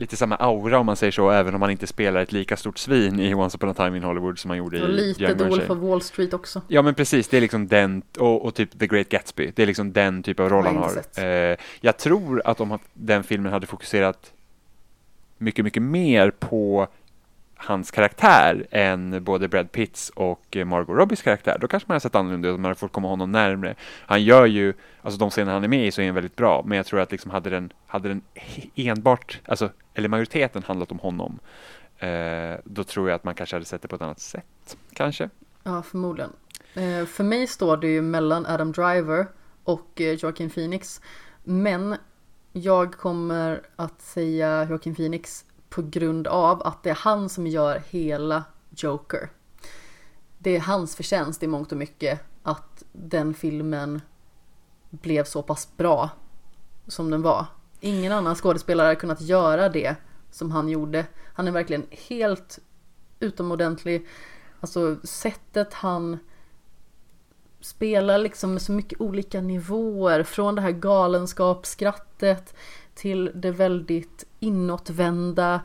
Lite 0.00 0.16
samma 0.16 0.36
aura 0.36 0.78
om 0.78 0.86
man 0.86 0.96
säger 0.96 1.10
så, 1.10 1.30
även 1.30 1.54
om 1.54 1.62
han 1.62 1.70
inte 1.70 1.86
spelar 1.86 2.20
ett 2.20 2.32
lika 2.32 2.56
stort 2.56 2.78
svin 2.78 3.20
i 3.20 3.34
Once 3.34 3.56
upon 3.56 3.68
a 3.68 3.74
time 3.74 3.96
in 3.96 4.02
Hollywood 4.02 4.38
som 4.38 4.50
han 4.50 4.58
gjorde 4.58 4.82
Och 4.82 4.88
i 4.88 4.92
lite 4.92 5.22
Django 5.22 5.44
Unchained. 5.44 5.70
of 5.70 5.78
Wall 5.78 6.02
Street 6.02 6.34
också. 6.34 6.62
Ja 6.68 6.82
men 6.82 6.94
precis, 6.94 7.28
det 7.28 7.36
är 7.36 7.40
liksom 7.40 7.68
den, 7.68 8.02
och, 8.18 8.44
och 8.44 8.54
typ 8.54 8.78
The 8.78 8.86
Great 8.86 9.08
Gatsby, 9.08 9.52
det 9.56 9.62
är 9.62 9.66
liksom 9.66 9.92
den 9.92 10.22
typ 10.22 10.40
av 10.40 10.48
roll 10.48 10.66
han 10.66 10.76
har. 10.76 11.24
Eh, 11.24 11.56
jag 11.80 11.96
tror 11.98 12.42
att 12.44 12.60
om 12.60 12.78
den 12.94 13.22
filmen 13.24 13.52
hade 13.52 13.66
fokuserat 13.66 14.32
mycket, 15.38 15.64
mycket 15.64 15.82
mer 15.82 16.30
på 16.30 16.88
hans 17.58 17.90
karaktär 17.90 18.66
än 18.70 19.24
både 19.24 19.48
Brad 19.48 19.72
Pitts 19.72 20.10
och 20.10 20.56
eh, 20.56 20.64
Margot 20.64 20.96
Robbies 20.96 21.22
karaktär. 21.22 21.58
Då 21.60 21.68
kanske 21.68 21.88
man 21.88 21.94
har 21.94 22.00
sett 22.00 22.14
annorlunda 22.14 22.48
ut, 22.48 22.60
man 22.60 22.68
har 22.68 22.74
fått 22.74 22.92
komma 22.92 23.08
honom 23.08 23.32
närmre. 23.32 23.74
Han 24.06 24.22
gör 24.22 24.46
ju, 24.46 24.74
alltså 25.02 25.18
de 25.18 25.30
scener 25.30 25.52
han 25.52 25.64
är 25.64 25.68
med 25.68 25.86
i 25.86 25.90
så 25.90 26.00
är 26.00 26.06
han 26.06 26.14
väldigt 26.14 26.36
bra, 26.36 26.62
men 26.66 26.76
jag 26.76 26.86
tror 26.86 27.00
att 27.00 27.12
liksom 27.12 27.30
hade 27.30 27.50
den, 27.50 27.72
hade 27.86 28.08
den 28.08 28.22
enbart, 28.74 29.40
alltså, 29.44 29.70
eller 29.94 30.08
majoriteten 30.08 30.62
handlat 30.62 30.90
om 30.90 30.98
honom, 30.98 31.38
eh, 31.98 32.58
då 32.64 32.84
tror 32.84 33.08
jag 33.08 33.16
att 33.16 33.24
man 33.24 33.34
kanske 33.34 33.56
hade 33.56 33.66
sett 33.66 33.82
det 33.82 33.88
på 33.88 33.96
ett 33.96 34.02
annat 34.02 34.20
sätt, 34.20 34.76
kanske. 34.92 35.30
Ja, 35.62 35.82
förmodligen. 35.82 36.32
Eh, 36.74 37.04
för 37.06 37.24
mig 37.24 37.46
står 37.46 37.76
det 37.76 37.88
ju 37.88 38.02
mellan 38.02 38.46
Adam 38.46 38.72
Driver 38.72 39.26
och 39.64 40.00
eh, 40.00 40.14
Joaquin 40.14 40.50
Phoenix. 40.50 41.00
Men 41.44 41.96
jag 42.52 42.94
kommer 42.94 43.62
att 43.76 44.02
säga 44.02 44.66
Joaquin 44.70 44.94
Phoenix 44.94 45.44
på 45.68 45.82
grund 45.82 46.26
av 46.26 46.62
att 46.62 46.82
det 46.82 46.90
är 46.90 46.94
han 46.94 47.28
som 47.28 47.46
gör 47.46 47.82
hela 47.88 48.44
Joker. 48.70 49.30
Det 50.38 50.56
är 50.56 50.60
hans 50.60 50.96
förtjänst 50.96 51.42
i 51.42 51.46
mångt 51.46 51.72
och 51.72 51.78
mycket 51.78 52.20
att 52.42 52.82
den 52.92 53.34
filmen 53.34 54.00
blev 54.90 55.24
så 55.24 55.42
pass 55.42 55.76
bra 55.76 56.10
som 56.86 57.10
den 57.10 57.22
var. 57.22 57.46
Ingen 57.80 58.12
annan 58.12 58.34
skådespelare 58.34 58.86
har 58.86 58.94
kunnat 58.94 59.20
göra 59.20 59.68
det 59.68 59.96
som 60.30 60.50
han 60.50 60.68
gjorde. 60.68 61.06
Han 61.34 61.48
är 61.48 61.52
verkligen 61.52 61.86
helt 61.90 62.58
utomordentlig. 63.20 64.06
Alltså 64.60 64.96
sättet 65.02 65.74
han 65.74 66.18
spelar 67.60 68.18
liksom 68.18 68.52
med 68.52 68.62
så 68.62 68.72
mycket 68.72 69.00
olika 69.00 69.40
nivåer. 69.40 70.22
Från 70.22 70.54
det 70.54 70.60
här 70.60 70.70
galenskapsskrattet 70.70 72.54
till 72.94 73.30
det 73.34 73.50
väldigt 73.50 74.24
inåtvända. 74.40 75.60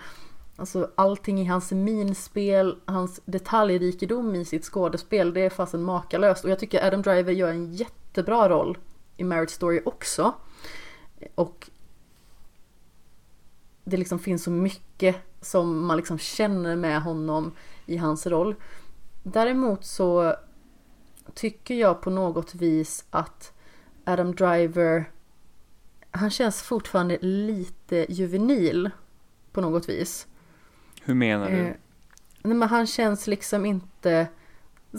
Alltså 0.56 0.90
allting 0.96 1.42
i 1.42 1.46
hans 1.46 1.72
minspel, 1.72 2.78
hans 2.86 3.22
detaljrikedom 3.26 4.36
i 4.36 4.46
sitt 4.46 4.66
skådespel, 4.66 5.34
det 5.34 5.42
är 5.42 5.50
fasen 5.50 5.84
makalöst. 5.84 6.44
Och 6.44 6.52
jag 6.52 6.60
tycker 6.60 6.88
Adam 6.88 7.02
Driver 7.02 7.34
gör 7.34 7.50
en 7.50 7.74
jättebra 7.74 8.50
roll 8.50 8.78
i 9.18 9.24
Marriage 9.24 9.50
Story 9.50 9.82
också. 9.86 10.34
Och 11.36 11.70
det 13.84 13.98
liksom 13.98 14.20
finns 14.20 14.44
så 14.44 14.52
mycket 14.52 15.16
som 15.42 15.86
man 15.86 15.98
liksom 15.98 16.18
känner 16.18 16.76
med 16.76 17.02
honom 17.02 17.52
i 17.86 17.98
hans 17.98 18.28
roll. 18.28 18.56
Däremot 19.24 19.86
så 19.86 20.36
tycker 21.34 21.76
jag 21.76 22.02
på 22.02 22.10
något 22.10 22.56
vis 22.56 23.06
att 23.10 23.54
Adam 24.06 24.36
Driver 24.36 25.10
han 26.14 26.30
känns 26.30 26.62
fortfarande 26.62 27.18
lite 27.22 28.06
juvenil 28.10 28.90
på 29.52 29.62
något 29.62 29.90
vis. 29.90 30.28
Hur 31.04 31.14
menar 31.14 31.50
du? 31.50 31.58
Eh, 31.58 31.74
nej, 32.44 32.56
men 32.56 32.70
han 32.70 32.88
känns 32.88 33.28
liksom 33.28 33.66
inte 33.66 34.28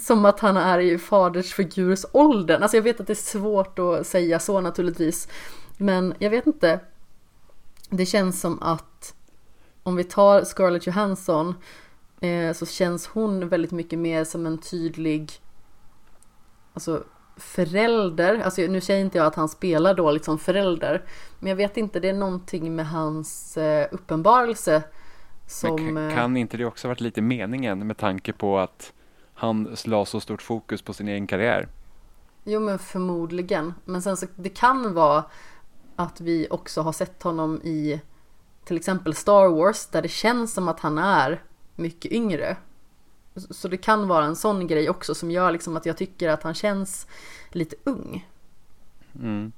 som 0.01 0.25
att 0.25 0.41
han 0.41 0.57
är 0.57 0.79
i 0.79 0.99
fadersfigursåldern. 0.99 2.63
Alltså 2.63 2.77
jag 2.77 2.83
vet 2.83 3.01
att 3.01 3.07
det 3.07 3.13
är 3.13 3.15
svårt 3.15 3.79
att 3.79 4.07
säga 4.07 4.39
så 4.39 4.61
naturligtvis. 4.61 5.29
Men 5.77 6.15
jag 6.19 6.31
vet 6.31 6.47
inte. 6.47 6.81
Det 7.91 8.07
känns 8.07 8.41
som 8.41 8.63
att 8.63 9.15
om 9.83 9.97
vi 9.97 10.05
tar 10.05 10.45
Scarlett 10.45 10.87
Johansson 10.87 11.55
eh, 12.21 12.53
så 12.53 12.67
känns 12.67 13.07
hon 13.07 13.49
väldigt 13.49 13.73
mycket 13.73 13.99
mer 13.99 14.25
som 14.25 14.47
en 14.47 14.59
tydlig 14.59 15.33
alltså 16.75 17.05
förälder, 17.37 18.39
alltså 18.39 18.63
nu 18.63 18.81
säger 18.81 19.01
inte 19.01 19.19
jag 19.19 19.27
att 19.27 19.35
han 19.35 19.49
spelar 19.49 19.95
dåligt 19.95 20.25
som 20.25 20.39
förälder, 20.39 21.03
men 21.39 21.49
jag 21.49 21.57
vet 21.57 21.77
inte, 21.77 22.01
det 22.01 22.09
är 22.09 22.15
någonting 22.15 22.77
med 22.77 22.89
hans 22.89 23.57
eh, 23.57 23.89
uppenbarelse 23.91 24.83
som... 25.47 25.95
Men 25.95 26.09
eh, 26.11 26.15
kan 26.15 26.37
inte 26.37 26.57
det 26.57 26.65
också 26.65 26.89
varit 26.89 27.01
lite 27.01 27.21
meningen 27.21 27.87
med 27.87 27.97
tanke 27.97 28.33
på 28.33 28.59
att 28.59 28.93
han 29.35 29.77
la 29.85 30.05
så 30.05 30.21
stort 30.21 30.43
fokus 30.43 30.83
på 30.83 30.93
sin 30.93 31.09
egen 31.09 31.27
karriär? 31.27 31.69
Jo 32.45 32.61
men 32.61 32.79
förmodligen, 32.79 33.75
men 33.85 34.03
sen 34.03 34.17
så 34.17 34.27
det 34.37 34.49
kan 34.49 34.95
vara 34.95 35.25
att 35.97 36.21
vi 36.21 36.47
också 36.51 36.83
har 36.83 36.93
sett 36.93 37.23
honom 37.23 37.61
i 37.63 38.01
till 38.65 38.77
exempel 38.77 39.15
Star 39.15 39.49
Wars 39.49 39.87
där 39.87 40.03
det 40.03 40.09
känns 40.09 40.55
som 40.55 40.69
att 40.69 40.81
han 40.81 40.99
är 40.99 41.43
mycket 41.77 42.13
yngre 42.13 42.57
så 43.35 43.69
det 43.69 43.77
kan 43.77 44.09
vara 44.09 44.25
en 44.25 44.37
sån 44.37 44.67
grej 44.67 44.91
också 44.91 45.15
som 45.15 45.31
gör 45.31 45.53
liksom 45.53 45.77
att 45.77 45.87
jag 45.87 45.97
tycker 45.97 46.29
att 46.29 46.43
han 46.43 46.55
känns 46.55 47.07
lite 47.51 47.77
ung. 47.85 48.29
Mm. 49.15 49.53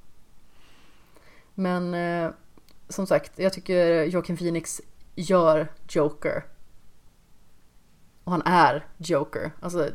Men 1.54 1.94
eh, 1.94 2.30
som 2.88 3.06
sagt, 3.06 3.38
jag 3.38 3.52
tycker 3.52 4.04
Joaquin 4.04 4.36
Phoenix 4.36 4.80
gör 5.14 5.72
Joker. 5.88 6.44
Och 8.24 8.32
han 8.32 8.42
är 8.44 8.86
Joker. 8.96 9.52
Alltså 9.60 9.90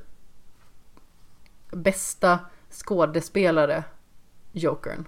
bästa 1.71 2.39
skådespelare 2.69 3.83
Jokern 4.51 5.07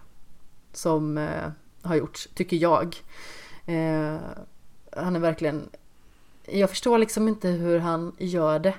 som 0.74 1.18
eh, 1.18 1.52
har 1.82 1.96
gjorts, 1.96 2.30
tycker 2.36 2.58
jag. 2.58 3.04
Eh, 3.66 4.18
han 4.92 5.16
är 5.16 5.20
verkligen 5.20 5.70
jag 6.48 6.70
förstår 6.70 6.98
liksom 6.98 7.28
inte 7.28 7.48
hur 7.48 7.80
han 7.80 8.16
gör 8.18 8.60
det. 8.60 8.74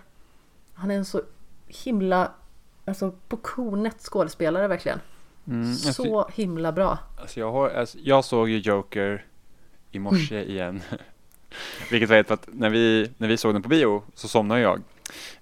Han 0.75 0.91
är 0.91 0.95
en 0.95 1.05
så 1.05 1.23
himla, 1.67 2.33
alltså 2.85 3.13
på 3.29 3.37
kornet 3.37 3.97
skådespelare 3.99 4.69
verkligen. 4.69 5.01
Mm, 5.49 5.71
alltså, 5.71 5.93
så 5.93 6.29
himla 6.35 6.73
bra. 6.73 6.99
Alltså 7.21 7.41
jag, 7.41 7.53
har, 7.53 7.71
alltså 7.71 7.99
jag 8.03 8.25
såg 8.25 8.49
ju 8.49 8.59
Joker 8.59 9.25
i 9.91 9.99
morse 9.99 10.37
mm. 10.37 10.51
igen. 10.51 10.83
Vilket 11.91 12.09
var 12.09 12.23
för 12.23 12.35
att 12.35 12.49
när 12.53 12.71
vi, 12.71 13.11
när 13.19 13.29
vi 13.29 13.37
såg 13.37 13.55
den 13.55 13.63
på 13.63 13.69
bio 13.69 14.03
så 14.15 14.29
somnade 14.29 14.61
jag. 14.61 14.81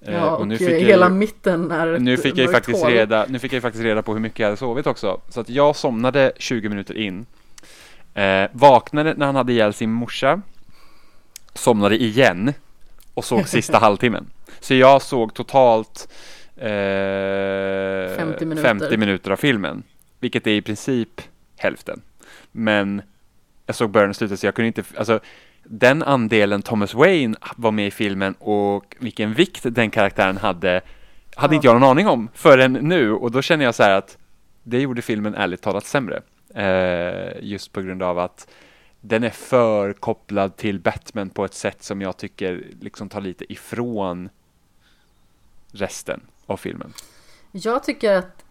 Eh, 0.01 0.15
ja, 0.15 0.31
och, 0.31 0.41
och 0.41 0.49
nu 0.49 0.59
fick 0.59 0.69
hela 0.69 1.07
jag, 1.07 1.13
mitten 1.13 1.71
är 1.71 1.99
nu 1.99 2.17
fick 2.17 2.39
jag 2.39 2.53
faktiskt 2.53 2.85
reda, 2.85 3.27
Nu 3.29 3.39
fick 3.39 3.53
jag 3.53 3.63
faktiskt 3.63 3.85
reda 3.85 4.03
på 4.03 4.13
hur 4.13 4.21
mycket 4.21 4.39
jag 4.39 4.47
hade 4.47 4.57
sovit 4.57 4.87
också. 4.87 5.21
Så 5.29 5.41
att 5.41 5.49
jag 5.49 5.77
somnade 5.77 6.33
20 6.37 6.69
minuter 6.69 6.99
in. 6.99 7.27
Eh, 8.15 8.51
vaknade 8.53 9.15
när 9.15 9.27
han 9.27 9.37
hade 9.37 9.53
ihjäl 9.53 9.73
sin 9.73 9.93
morsa 9.93 10.43
somnade 11.55 12.03
igen 12.03 12.53
och 13.15 13.25
såg 13.25 13.49
sista 13.49 13.79
halvtimmen. 13.81 14.27
Så 14.61 14.75
jag 14.75 15.03
såg 15.03 15.35
totalt 15.35 16.09
eh, 16.57 16.67
50, 18.17 18.45
minuter. 18.45 18.63
50 18.63 18.97
minuter 18.97 19.31
av 19.31 19.37
filmen, 19.37 19.83
vilket 20.21 20.47
är 20.47 20.51
i 20.51 20.63
princip 20.63 21.21
hälften. 21.57 22.01
Men 22.53 23.03
jag 23.67 23.77
såg 23.77 23.91
början 23.91 24.11
och 24.11 24.17
slutet 24.17 24.41
så 24.41 24.47
jag 24.47 24.55
kunde 24.55 24.67
inte, 24.67 24.83
alltså 24.97 25.21
den 25.65 26.03
andelen 26.03 26.63
Thomas 26.63 26.95
Wayne 26.95 27.37
var 27.57 27.71
med 27.71 27.87
i 27.87 27.91
filmen 27.91 28.35
och 28.39 28.97
vilken 28.99 29.35
vikt 29.35 29.63
den 29.65 29.91
karaktären 29.91 30.37
hade 30.37 30.81
hade 31.37 31.55
ja. 31.55 31.57
inte 31.57 31.67
jag 31.67 31.81
någon 31.81 31.91
aning 31.91 32.09
om 32.09 32.29
förrän 32.35 32.73
nu 32.73 33.13
och 33.13 33.31
då 33.31 33.43
känner 33.43 33.65
jag 33.65 33.75
så 33.75 33.83
här 33.83 33.91
att 33.91 34.19
det 34.63 34.81
gjorde 34.81 35.03
filmen 35.03 35.35
ärligt 35.35 35.63
talat 35.63 35.85
sämre. 35.85 36.23
Eh, 36.55 37.33
just 37.41 37.73
på 37.73 37.83
grund 37.83 38.03
av 38.03 38.19
att 38.19 38.49
den 39.05 39.25
är 39.25 39.31
för 39.31 39.93
kopplad 39.93 40.57
till 40.57 40.81
Batman 40.81 41.31
på 41.31 41.45
ett 41.45 41.55
sätt 41.55 41.83
som 41.83 42.01
jag 42.01 42.17
tycker 42.17 42.67
liksom 42.81 43.09
tar 43.09 43.21
lite 43.21 43.53
ifrån 43.53 44.29
resten 45.73 46.21
av 46.47 46.57
filmen. 46.57 46.93
Jag 47.53 47.85
tycker 47.85 48.17
att 48.17 48.45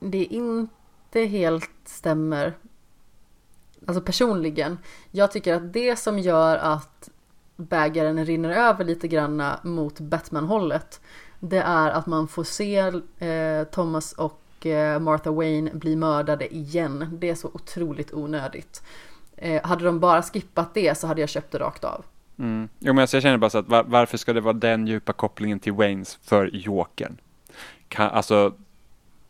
det 0.00 0.24
inte 0.24 1.20
helt 1.20 1.70
stämmer. 1.84 2.54
Alltså 3.86 4.02
personligen. 4.02 4.78
Jag 5.10 5.32
tycker 5.32 5.54
att 5.54 5.72
det 5.72 5.96
som 5.96 6.18
gör 6.18 6.56
att 6.56 7.08
bägaren 7.56 8.26
rinner 8.26 8.50
över 8.50 8.84
lite 8.84 9.08
granna 9.08 9.60
mot 9.62 10.00
Batman-hållet 10.00 11.00
det 11.44 11.60
är 11.60 11.90
att 11.90 12.06
man 12.06 12.28
får 12.28 12.44
se 12.44 12.78
eh, 13.26 13.64
Thomas 13.64 14.12
och 14.12 14.66
eh, 14.66 15.00
Martha 15.00 15.30
Wayne 15.30 15.70
bli 15.74 15.96
mördade 15.96 16.54
igen. 16.54 17.18
Det 17.20 17.30
är 17.30 17.34
så 17.34 17.48
otroligt 17.48 18.12
onödigt. 18.12 18.82
Eh, 19.42 19.64
hade 19.64 19.84
de 19.84 20.00
bara 20.00 20.22
skippat 20.22 20.74
det 20.74 20.98
så 20.98 21.06
hade 21.06 21.20
jag 21.20 21.30
köpt 21.30 21.52
det 21.52 21.58
rakt 21.58 21.84
av. 21.84 22.04
Mm. 22.38 22.68
Jo, 22.78 22.92
men 22.92 23.02
alltså 23.02 23.16
jag 23.16 23.22
känner 23.22 23.38
bara 23.38 23.50
så 23.50 23.58
att 23.58 23.68
var, 23.68 23.84
varför 23.84 24.18
ska 24.18 24.32
det 24.32 24.40
vara 24.40 24.52
den 24.52 24.86
djupa 24.86 25.12
kopplingen 25.12 25.60
till 25.60 25.72
Waynes 25.72 26.18
för 26.22 26.50
Jokern? 26.52 27.16
Kan, 27.88 28.10
alltså, 28.10 28.54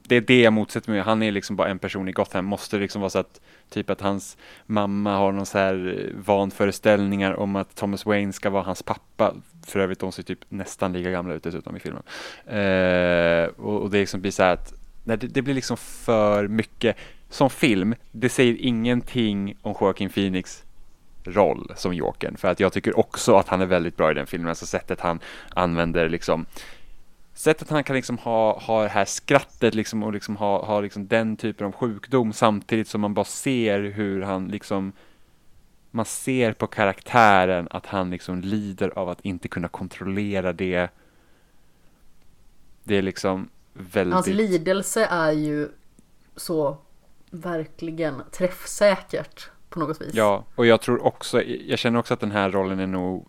det 0.02 0.16
är 0.16 0.20
det 0.20 0.40
jag 0.40 0.52
motsätter 0.52 0.90
mig. 0.90 1.00
Han 1.00 1.22
är 1.22 1.32
liksom 1.32 1.56
bara 1.56 1.68
en 1.68 1.78
person 1.78 2.08
i 2.08 2.12
Gotham. 2.12 2.44
Måste 2.44 2.76
det 2.76 2.80
liksom 2.80 3.00
vara 3.00 3.10
så 3.10 3.18
att 3.18 3.40
typ 3.70 3.90
att 3.90 4.00
hans 4.00 4.36
mamma 4.66 5.16
har 5.16 5.32
någon 5.32 5.46
så 5.46 5.58
här 5.58 5.98
eh, 5.98 6.20
vanföreställningar 6.26 7.32
om 7.32 7.56
att 7.56 7.74
Thomas 7.74 8.06
Wayne 8.06 8.32
ska 8.32 8.50
vara 8.50 8.62
hans 8.62 8.82
pappa. 8.82 9.34
För 9.66 9.80
övrigt, 9.80 9.98
de 9.98 10.12
ser 10.12 10.22
typ 10.22 10.44
nästan 10.48 10.92
lika 10.92 11.10
gamla 11.10 11.34
ut 11.34 11.42
dessutom 11.42 11.76
i 11.76 11.80
filmen. 11.80 12.02
Eh, 12.46 13.44
och, 13.44 13.82
och, 13.82 13.90
det 13.90 13.98
liksom 13.98 14.20
blir 14.20 14.30
så 14.30 14.42
här 14.42 14.52
att 14.52 14.72
nej, 15.04 15.16
det, 15.16 15.26
det 15.26 15.42
blir 15.42 15.54
liksom 15.54 15.76
för 15.76 16.48
mycket 16.48 16.96
som 17.32 17.50
film, 17.50 17.94
det 18.10 18.28
säger 18.28 18.56
ingenting 18.58 19.56
om 19.62 19.74
Joaquin 19.80 20.08
Phoenix 20.08 20.64
roll 21.24 21.72
som 21.76 21.94
Jokern. 21.94 22.36
För 22.36 22.48
att 22.48 22.60
jag 22.60 22.72
tycker 22.72 22.98
också 22.98 23.36
att 23.36 23.48
han 23.48 23.60
är 23.60 23.66
väldigt 23.66 23.96
bra 23.96 24.10
i 24.10 24.14
den 24.14 24.26
filmen. 24.26 24.48
Alltså 24.48 24.66
sättet 24.66 25.00
han 25.00 25.20
använder 25.54 26.08
liksom 26.08 26.46
Sättet 27.34 27.70
han 27.70 27.84
kan 27.84 27.96
liksom 27.96 28.18
ha, 28.18 28.58
ha 28.58 28.82
det 28.82 28.88
här 28.88 29.04
skrattet 29.04 29.74
liksom 29.74 30.02
och 30.02 30.12
liksom 30.12 30.36
ha, 30.36 30.64
ha 30.64 30.80
liksom 30.80 31.08
den 31.08 31.36
typen 31.36 31.66
av 31.66 31.72
sjukdom 31.72 32.32
samtidigt 32.32 32.88
som 32.88 33.00
man 33.00 33.14
bara 33.14 33.24
ser 33.24 33.80
hur 33.80 34.22
han 34.22 34.48
liksom 34.48 34.92
man 35.90 36.04
ser 36.04 36.52
på 36.52 36.66
karaktären 36.66 37.68
att 37.70 37.86
han 37.86 38.10
liksom 38.10 38.40
lider 38.40 38.98
av 38.98 39.08
att 39.08 39.20
inte 39.20 39.48
kunna 39.48 39.68
kontrollera 39.68 40.52
det. 40.52 40.88
Det 42.84 42.96
är 42.96 43.02
liksom 43.02 43.48
väldigt... 43.72 44.14
Hans 44.14 44.26
lidelse 44.26 45.06
är 45.10 45.32
ju 45.32 45.68
så 46.36 46.78
verkligen 47.32 48.22
träffsäkert 48.32 49.50
på 49.68 49.80
något 49.80 50.00
vis. 50.00 50.14
Ja, 50.14 50.44
och 50.54 50.66
jag 50.66 50.80
tror 50.80 51.06
också, 51.06 51.42
jag 51.42 51.78
känner 51.78 51.98
också 51.98 52.14
att 52.14 52.20
den 52.20 52.30
här 52.30 52.50
rollen 52.50 52.78
är 52.78 52.86
nog 52.86 53.26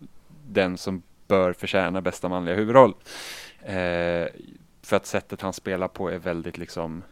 den 0.48 0.78
som 0.78 1.04
bör 1.28 1.54
förtjäna 1.54 2.02
bästa 2.02 2.30
manliga 2.30 2.56
huvudroll. 2.56 2.94
Eh, 3.62 4.28
för 4.82 4.96
att 4.96 5.06
sättet 5.06 5.42
han 5.42 5.54
spelar 5.54 5.88
på 5.88 6.10
är 6.10 6.18
väldigt 6.18 6.58
liksom, 6.58 7.04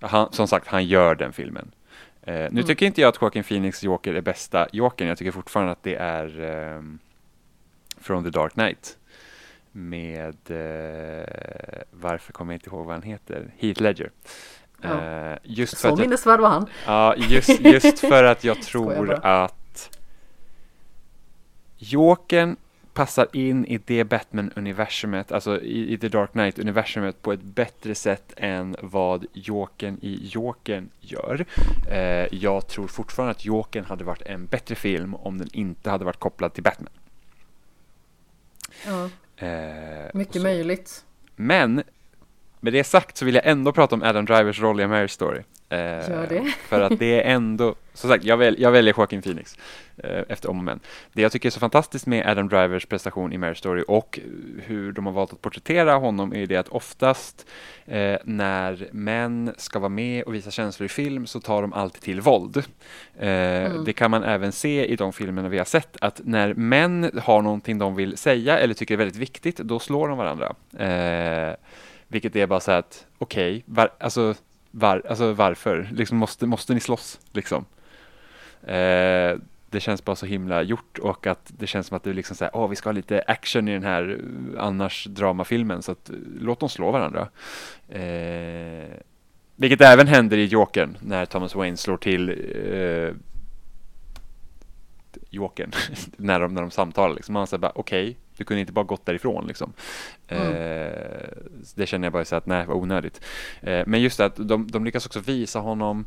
han, 0.00 0.32
som 0.32 0.48
sagt, 0.48 0.66
han 0.66 0.84
gör 0.84 1.14
den 1.14 1.32
filmen. 1.32 1.70
Eh, 2.22 2.34
nu 2.34 2.46
mm. 2.46 2.64
tycker 2.64 2.86
inte 2.86 3.00
jag 3.00 3.08
att 3.08 3.22
Joaquin 3.22 3.44
Phoenix 3.44 3.82
Joker 3.82 4.14
är 4.14 4.20
bästa 4.20 4.68
Jokern, 4.72 5.08
jag 5.08 5.18
tycker 5.18 5.32
fortfarande 5.32 5.72
att 5.72 5.82
det 5.82 5.94
är 5.94 6.40
eh, 6.40 6.82
From 8.00 8.24
the 8.24 8.30
Dark 8.30 8.52
Knight 8.52 8.98
med, 9.72 10.36
eh, 10.50 11.82
varför 11.90 12.32
kommer 12.32 12.52
jag 12.52 12.56
inte 12.56 12.70
ihåg 12.70 12.86
vad 12.86 12.94
han 12.94 13.02
heter, 13.02 13.50
Heath 13.58 13.82
Ledger. 13.82 14.10
Ja. 14.82 15.30
Eh, 15.32 15.38
just 15.42 15.78
för 15.78 15.90
Så 15.90 15.96
minnesvärd 15.96 16.40
var 16.40 16.48
han. 16.48 16.66
Ja, 16.86 17.14
just, 17.16 17.60
just 17.60 17.98
för 17.98 18.24
att 18.24 18.44
jag 18.44 18.62
tror 18.62 19.26
att 19.26 19.98
Jokern 21.78 22.56
passar 22.94 23.26
in 23.32 23.64
i 23.66 23.78
det 23.78 24.04
Batman-universumet, 24.04 25.32
alltså 25.32 25.60
i, 25.60 25.92
i, 25.92 25.98
The 25.98 26.08
Dark 26.08 26.32
Knight-universumet 26.32 27.22
på 27.22 27.32
ett 27.32 27.42
bättre 27.42 27.94
sätt 27.94 28.32
än 28.36 28.76
vad 28.80 29.26
Jokern 29.32 29.98
i 30.02 30.18
Jokern 30.22 30.88
gör. 31.00 31.44
Eh, 31.90 32.26
jag 32.34 32.68
tror 32.68 32.86
fortfarande 32.86 33.30
att 33.30 33.44
Jokern 33.44 33.84
hade 33.84 34.04
varit 34.04 34.22
en 34.22 34.46
bättre 34.46 34.74
film 34.74 35.14
om 35.14 35.38
den 35.38 35.48
inte 35.52 35.90
hade 35.90 36.04
varit 36.04 36.18
kopplad 36.18 36.54
till 36.54 36.62
Batman. 36.62 36.92
Ja, 38.86 39.08
eh, 39.46 40.10
mycket 40.14 40.42
möjligt. 40.42 41.04
Men 41.36 41.82
med 42.62 42.72
det 42.72 42.84
sagt 42.84 43.16
så 43.16 43.24
vill 43.24 43.34
jag 43.34 43.46
ändå 43.46 43.72
prata 43.72 43.94
om 43.94 44.02
Adam 44.02 44.24
Drivers 44.24 44.60
roll 44.60 44.80
i 44.80 44.82
A 44.82 44.88
Marriage 44.88 45.10
Story. 45.10 45.42
Eh, 45.68 45.78
Gör 45.78 46.26
det. 46.28 46.54
För 46.68 46.80
att 46.80 46.98
det 46.98 47.22
är 47.22 47.34
ändå, 47.34 47.74
som 47.94 48.10
sagt, 48.10 48.24
jag, 48.24 48.36
väl, 48.36 48.56
jag 48.58 48.70
väljer 48.70 48.94
Joaquin 48.98 49.22
Phoenix 49.22 49.58
eh, 49.96 50.22
efter 50.28 50.50
om 50.50 50.58
och 50.58 50.64
men. 50.64 50.80
Det 51.12 51.22
jag 51.22 51.32
tycker 51.32 51.48
är 51.48 51.50
så 51.50 51.60
fantastiskt 51.60 52.06
med 52.06 52.26
Adam 52.26 52.48
Drivers 52.48 52.86
prestation 52.86 53.32
i 53.32 53.38
Marriage 53.38 53.58
Story 53.58 53.84
och 53.88 54.20
hur 54.62 54.92
de 54.92 55.06
har 55.06 55.12
valt 55.12 55.32
att 55.32 55.40
porträttera 55.40 55.94
honom 55.94 56.34
är 56.34 56.46
det 56.46 56.56
att 56.56 56.68
oftast 56.68 57.46
eh, 57.86 58.16
när 58.24 58.88
män 58.92 59.54
ska 59.56 59.78
vara 59.78 59.88
med 59.88 60.24
och 60.24 60.34
visa 60.34 60.50
känslor 60.50 60.86
i 60.86 60.88
film 60.88 61.26
så 61.26 61.40
tar 61.40 61.62
de 61.62 61.72
alltid 61.72 62.02
till 62.02 62.20
våld. 62.20 62.56
Eh, 63.18 63.28
mm. 63.28 63.84
Det 63.84 63.92
kan 63.92 64.10
man 64.10 64.24
även 64.24 64.52
se 64.52 64.86
i 64.86 64.96
de 64.96 65.12
filmerna 65.12 65.48
vi 65.48 65.58
har 65.58 65.64
sett 65.64 65.96
att 66.00 66.20
när 66.24 66.54
män 66.54 67.20
har 67.22 67.42
någonting 67.42 67.78
de 67.78 67.96
vill 67.96 68.16
säga 68.16 68.58
eller 68.58 68.74
tycker 68.74 68.94
är 68.94 68.98
väldigt 68.98 69.16
viktigt, 69.16 69.56
då 69.56 69.78
slår 69.78 70.08
de 70.08 70.18
varandra. 70.18 70.54
Vilket 72.12 72.36
är 72.36 72.46
bara 72.46 72.60
så 72.60 72.72
att, 72.72 73.06
okej, 73.18 73.56
okay, 73.56 73.62
var, 73.66 73.90
alltså, 73.98 74.34
var, 74.70 75.02
alltså 75.08 75.32
varför? 75.32 75.88
Liksom 75.92 76.18
måste, 76.18 76.46
måste 76.46 76.74
ni 76.74 76.80
slåss? 76.80 77.20
Liksom. 77.32 77.64
Eh, 78.62 79.36
det 79.70 79.80
känns 79.80 80.04
bara 80.04 80.16
så 80.16 80.26
himla 80.26 80.62
gjort 80.62 80.98
och 80.98 81.26
att 81.26 81.52
det 81.58 81.66
känns 81.66 81.86
som 81.86 81.96
att 81.96 82.02
det 82.04 82.10
är 82.10 82.14
liksom 82.14 82.36
så 82.36 82.44
här, 82.44 82.56
åh, 82.56 82.68
vi 82.68 82.76
ska 82.76 82.88
ha 82.88 82.92
lite 82.92 83.24
action 83.26 83.68
i 83.68 83.72
den 83.72 83.82
här 83.82 84.18
eh, 84.20 84.64
annars 84.64 85.04
dramafilmen 85.04 85.82
så 85.82 85.92
att 85.92 86.10
eh, 86.10 86.16
låt 86.40 86.60
dem 86.60 86.68
slå 86.68 86.90
varandra. 86.90 87.28
Eh, 87.88 88.96
vilket 89.56 89.80
även 89.80 90.06
händer 90.06 90.36
i 90.36 90.44
Jokern 90.44 90.98
när 91.00 91.26
Thomas 91.26 91.54
Wayne 91.54 91.76
slår 91.76 91.96
till 91.96 92.28
eh, 92.28 93.14
Jokern 95.30 95.72
när, 96.16 96.40
de, 96.40 96.54
när 96.54 96.60
de 96.60 96.70
samtalar. 96.70 97.14
Liksom. 97.14 97.32
Man 97.32 97.46
säger 97.46 97.58
bara 97.58 97.72
okej, 97.74 98.10
okay, 98.10 98.21
du 98.36 98.44
kunde 98.44 98.60
inte 98.60 98.72
bara 98.72 98.84
gått 98.84 99.06
därifrån. 99.06 99.46
Liksom. 99.46 99.72
Mm. 100.28 100.46
Eh, 100.46 101.28
det 101.74 101.86
känner 101.86 102.06
jag 102.06 102.12
bara 102.12 102.24
så 102.24 102.36
att 102.36 102.46
nej, 102.46 102.66
var 102.66 102.74
onödigt. 102.74 103.20
Eh, 103.60 103.82
men 103.86 104.00
just 104.00 104.18
det 104.18 104.24
att 104.24 104.36
de, 104.36 104.66
de 104.66 104.84
lyckas 104.84 105.06
också 105.06 105.20
visa 105.20 105.58
honom 105.58 106.04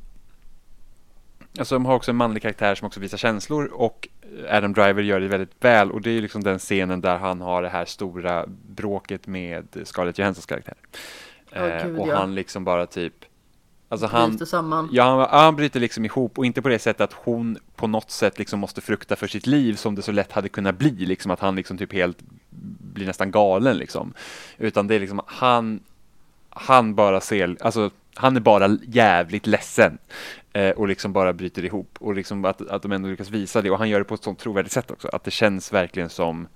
Alltså 1.60 1.76
de 1.76 1.86
har 1.86 1.96
också 1.96 2.12
en 2.12 2.18
manlig 2.18 2.42
karaktär 2.42 2.76
som 2.76 2.86
också 2.86 3.00
visar 3.00 3.18
känslor 3.18 3.66
och 3.74 4.08
Adam 4.50 4.74
Driver 4.74 5.04
gör 5.04 5.20
det 5.20 5.28
väldigt 5.28 5.64
väl 5.64 5.92
och 5.92 6.02
det 6.02 6.10
är 6.10 6.22
liksom 6.22 6.44
den 6.44 6.60
scenen 6.60 7.02
där 7.02 7.18
han 7.18 7.42
har 7.42 7.62
det 7.62 7.70
här 7.70 7.86
stora 7.86 8.46
bråket 8.68 9.28
med 9.28 9.68
Scarlett 9.84 10.20
Johanssons 10.20 10.46
karaktär. 10.46 10.76
Oh, 11.52 11.88
Gud, 11.88 12.00
och 12.00 12.08
han 12.08 12.36
liksom 12.36 12.64
bara 12.64 12.86
typ 12.86 13.14
Alltså 13.90 14.08
han, 14.08 14.30
bryter 14.30 14.46
samman. 14.46 14.90
Ja, 14.92 15.28
han, 15.32 15.40
han 15.40 15.56
bryter 15.56 15.80
liksom 15.80 16.06
ihop 16.06 16.38
och 16.38 16.46
inte 16.46 16.62
på 16.62 16.70
det 16.70 16.80
sättet 16.80 17.02
att 17.02 17.14
hon 17.14 17.58
på 17.76 17.88
något 17.88 18.12
sätt 18.12 18.40
liksom 18.40 18.60
måste 18.60 18.82
frukta 18.82 19.16
för 19.16 19.28
sitt 19.28 19.48
liv 19.48 19.74
som 19.74 19.96
det 19.96 20.02
så 20.02 20.12
lätt 20.12 20.32
hade 20.32 20.50
kunnat 20.50 20.78
bli, 20.78 20.92
liksom 20.92 21.32
att 21.32 21.40
han 21.40 21.56
liksom 21.56 21.78
typ 21.78 21.94
helt 21.94 22.18
blir 22.94 23.06
nästan 23.06 23.32
galen 23.32 23.78
liksom. 23.78 24.14
Utan 24.58 24.88
det 24.88 24.96
är 24.96 25.00
liksom 25.00 25.22
han, 25.26 25.80
han 26.50 26.96
bara 26.96 27.22
ser, 27.22 27.58
alltså 27.62 27.90
han 28.16 28.36
är 28.36 28.40
bara 28.40 28.78
jävligt 28.88 29.48
ledsen 29.48 29.98
eh, 30.54 30.70
och 30.70 30.88
liksom 30.88 31.14
bara 31.14 31.34
bryter 31.34 31.66
ihop 31.66 31.98
och 32.00 32.16
liksom 32.16 32.46
att, 32.46 32.62
att 32.62 32.82
de 32.82 32.92
ändå 32.92 33.10
lyckas 33.10 33.30
visa 33.30 33.62
det 33.62 33.72
och 33.72 33.78
han 33.78 33.90
gör 33.90 34.00
det 34.00 34.06
på 34.06 34.16
ett 34.16 34.24
sånt 34.24 34.40
trovärdigt 34.40 34.74
sätt 34.74 34.92
också, 34.92 35.08
att 35.14 35.24
det 35.24 35.32
känns 35.32 35.74
verkligen 35.74 36.10
som 36.10 36.48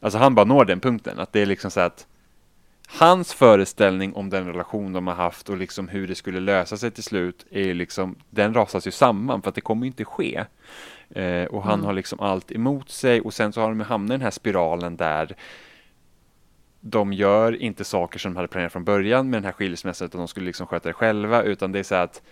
Alltså 0.00 0.18
han 0.18 0.34
bara 0.34 0.44
når 0.44 0.64
den 0.64 0.80
punkten, 0.80 1.18
att 1.18 1.32
det 1.32 1.40
är 1.40 1.46
liksom 1.46 1.70
så 1.70 1.80
att 1.80 2.06
hans 2.98 3.34
föreställning 3.34 4.14
om 4.14 4.30
den 4.30 4.46
relation 4.46 4.92
de 4.92 5.06
har 5.06 5.14
haft 5.14 5.48
och 5.48 5.56
liksom 5.56 5.88
hur 5.88 6.08
det 6.08 6.14
skulle 6.14 6.40
lösa 6.40 6.76
sig 6.76 6.90
till 6.90 7.02
slut 7.02 7.46
är 7.50 7.74
liksom, 7.74 8.16
den 8.30 8.54
rasas 8.54 8.86
ju 8.86 8.90
samman 8.90 9.42
för 9.42 9.48
att 9.48 9.54
det 9.54 9.60
kommer 9.60 9.86
inte 9.86 10.04
ske. 10.04 10.44
Eh, 11.10 11.44
och 11.44 11.62
han 11.62 11.74
mm. 11.74 11.86
har 11.86 11.92
liksom 11.92 12.20
allt 12.20 12.52
emot 12.52 12.90
sig 12.90 13.20
och 13.20 13.34
sen 13.34 13.52
så 13.52 13.60
har 13.60 13.68
de 13.68 13.80
hamnat 13.80 14.10
i 14.10 14.12
den 14.14 14.20
här 14.20 14.30
spiralen 14.30 14.96
där 14.96 15.36
de 16.80 17.12
gör 17.12 17.62
inte 17.62 17.84
saker 17.84 18.18
som 18.18 18.32
de 18.32 18.36
hade 18.36 18.48
planerat 18.48 18.72
från 18.72 18.84
början 18.84 19.30
med 19.30 19.36
den 19.36 19.44
här 19.44 19.52
skilsmässan 19.52 20.06
utan 20.06 20.18
de 20.18 20.28
skulle 20.28 20.46
liksom 20.46 20.66
sköta 20.66 20.88
det 20.88 20.92
själva 20.92 21.42
utan 21.42 21.72
det 21.72 21.78
är 21.78 21.82
så 21.82 21.94
att 21.94 22.22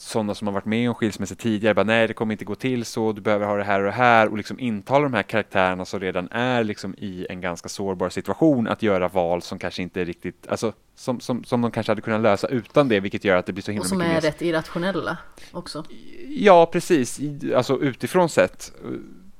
sådana 0.00 0.34
som 0.34 0.46
har 0.46 0.54
varit 0.54 0.64
med 0.64 0.88
om 0.88 0.94
skilsmässor 0.94 1.34
tidigare, 1.34 1.74
bara 1.74 1.84
nej 1.84 2.08
det 2.08 2.14
kommer 2.14 2.34
inte 2.34 2.44
gå 2.44 2.54
till 2.54 2.84
så, 2.84 3.12
du 3.12 3.20
behöver 3.20 3.46
ha 3.46 3.56
det 3.56 3.64
här 3.64 3.80
och 3.80 3.86
det 3.86 3.92
här 3.92 4.28
och 4.28 4.36
liksom 4.36 4.60
intala 4.60 5.02
de 5.02 5.14
här 5.14 5.22
karaktärerna 5.22 5.84
som 5.84 6.00
redan 6.00 6.28
är 6.30 6.64
liksom 6.64 6.94
i 6.98 7.26
en 7.30 7.40
ganska 7.40 7.68
sårbar 7.68 8.08
situation 8.08 8.68
att 8.68 8.82
göra 8.82 9.08
val 9.08 9.42
som 9.42 9.58
kanske 9.58 9.82
inte 9.82 10.00
är 10.00 10.04
riktigt, 10.04 10.46
alltså 10.48 10.72
som, 10.94 11.20
som, 11.20 11.44
som 11.44 11.62
de 11.62 11.70
kanske 11.70 11.90
hade 11.90 12.02
kunnat 12.02 12.20
lösa 12.20 12.48
utan 12.48 12.88
det, 12.88 13.00
vilket 13.00 13.24
gör 13.24 13.36
att 13.36 13.46
det 13.46 13.52
blir 13.52 13.62
så 13.62 13.70
himla 13.70 13.84
mycket 13.84 13.92
Och 13.92 13.98
som 13.98 14.10
är 14.10 14.14
mer... 14.14 14.20
rätt 14.20 14.42
irrationella 14.42 15.16
också. 15.52 15.84
Ja, 16.28 16.66
precis, 16.66 17.20
alltså 17.56 17.80
utifrån 17.80 18.28
sett. 18.28 18.72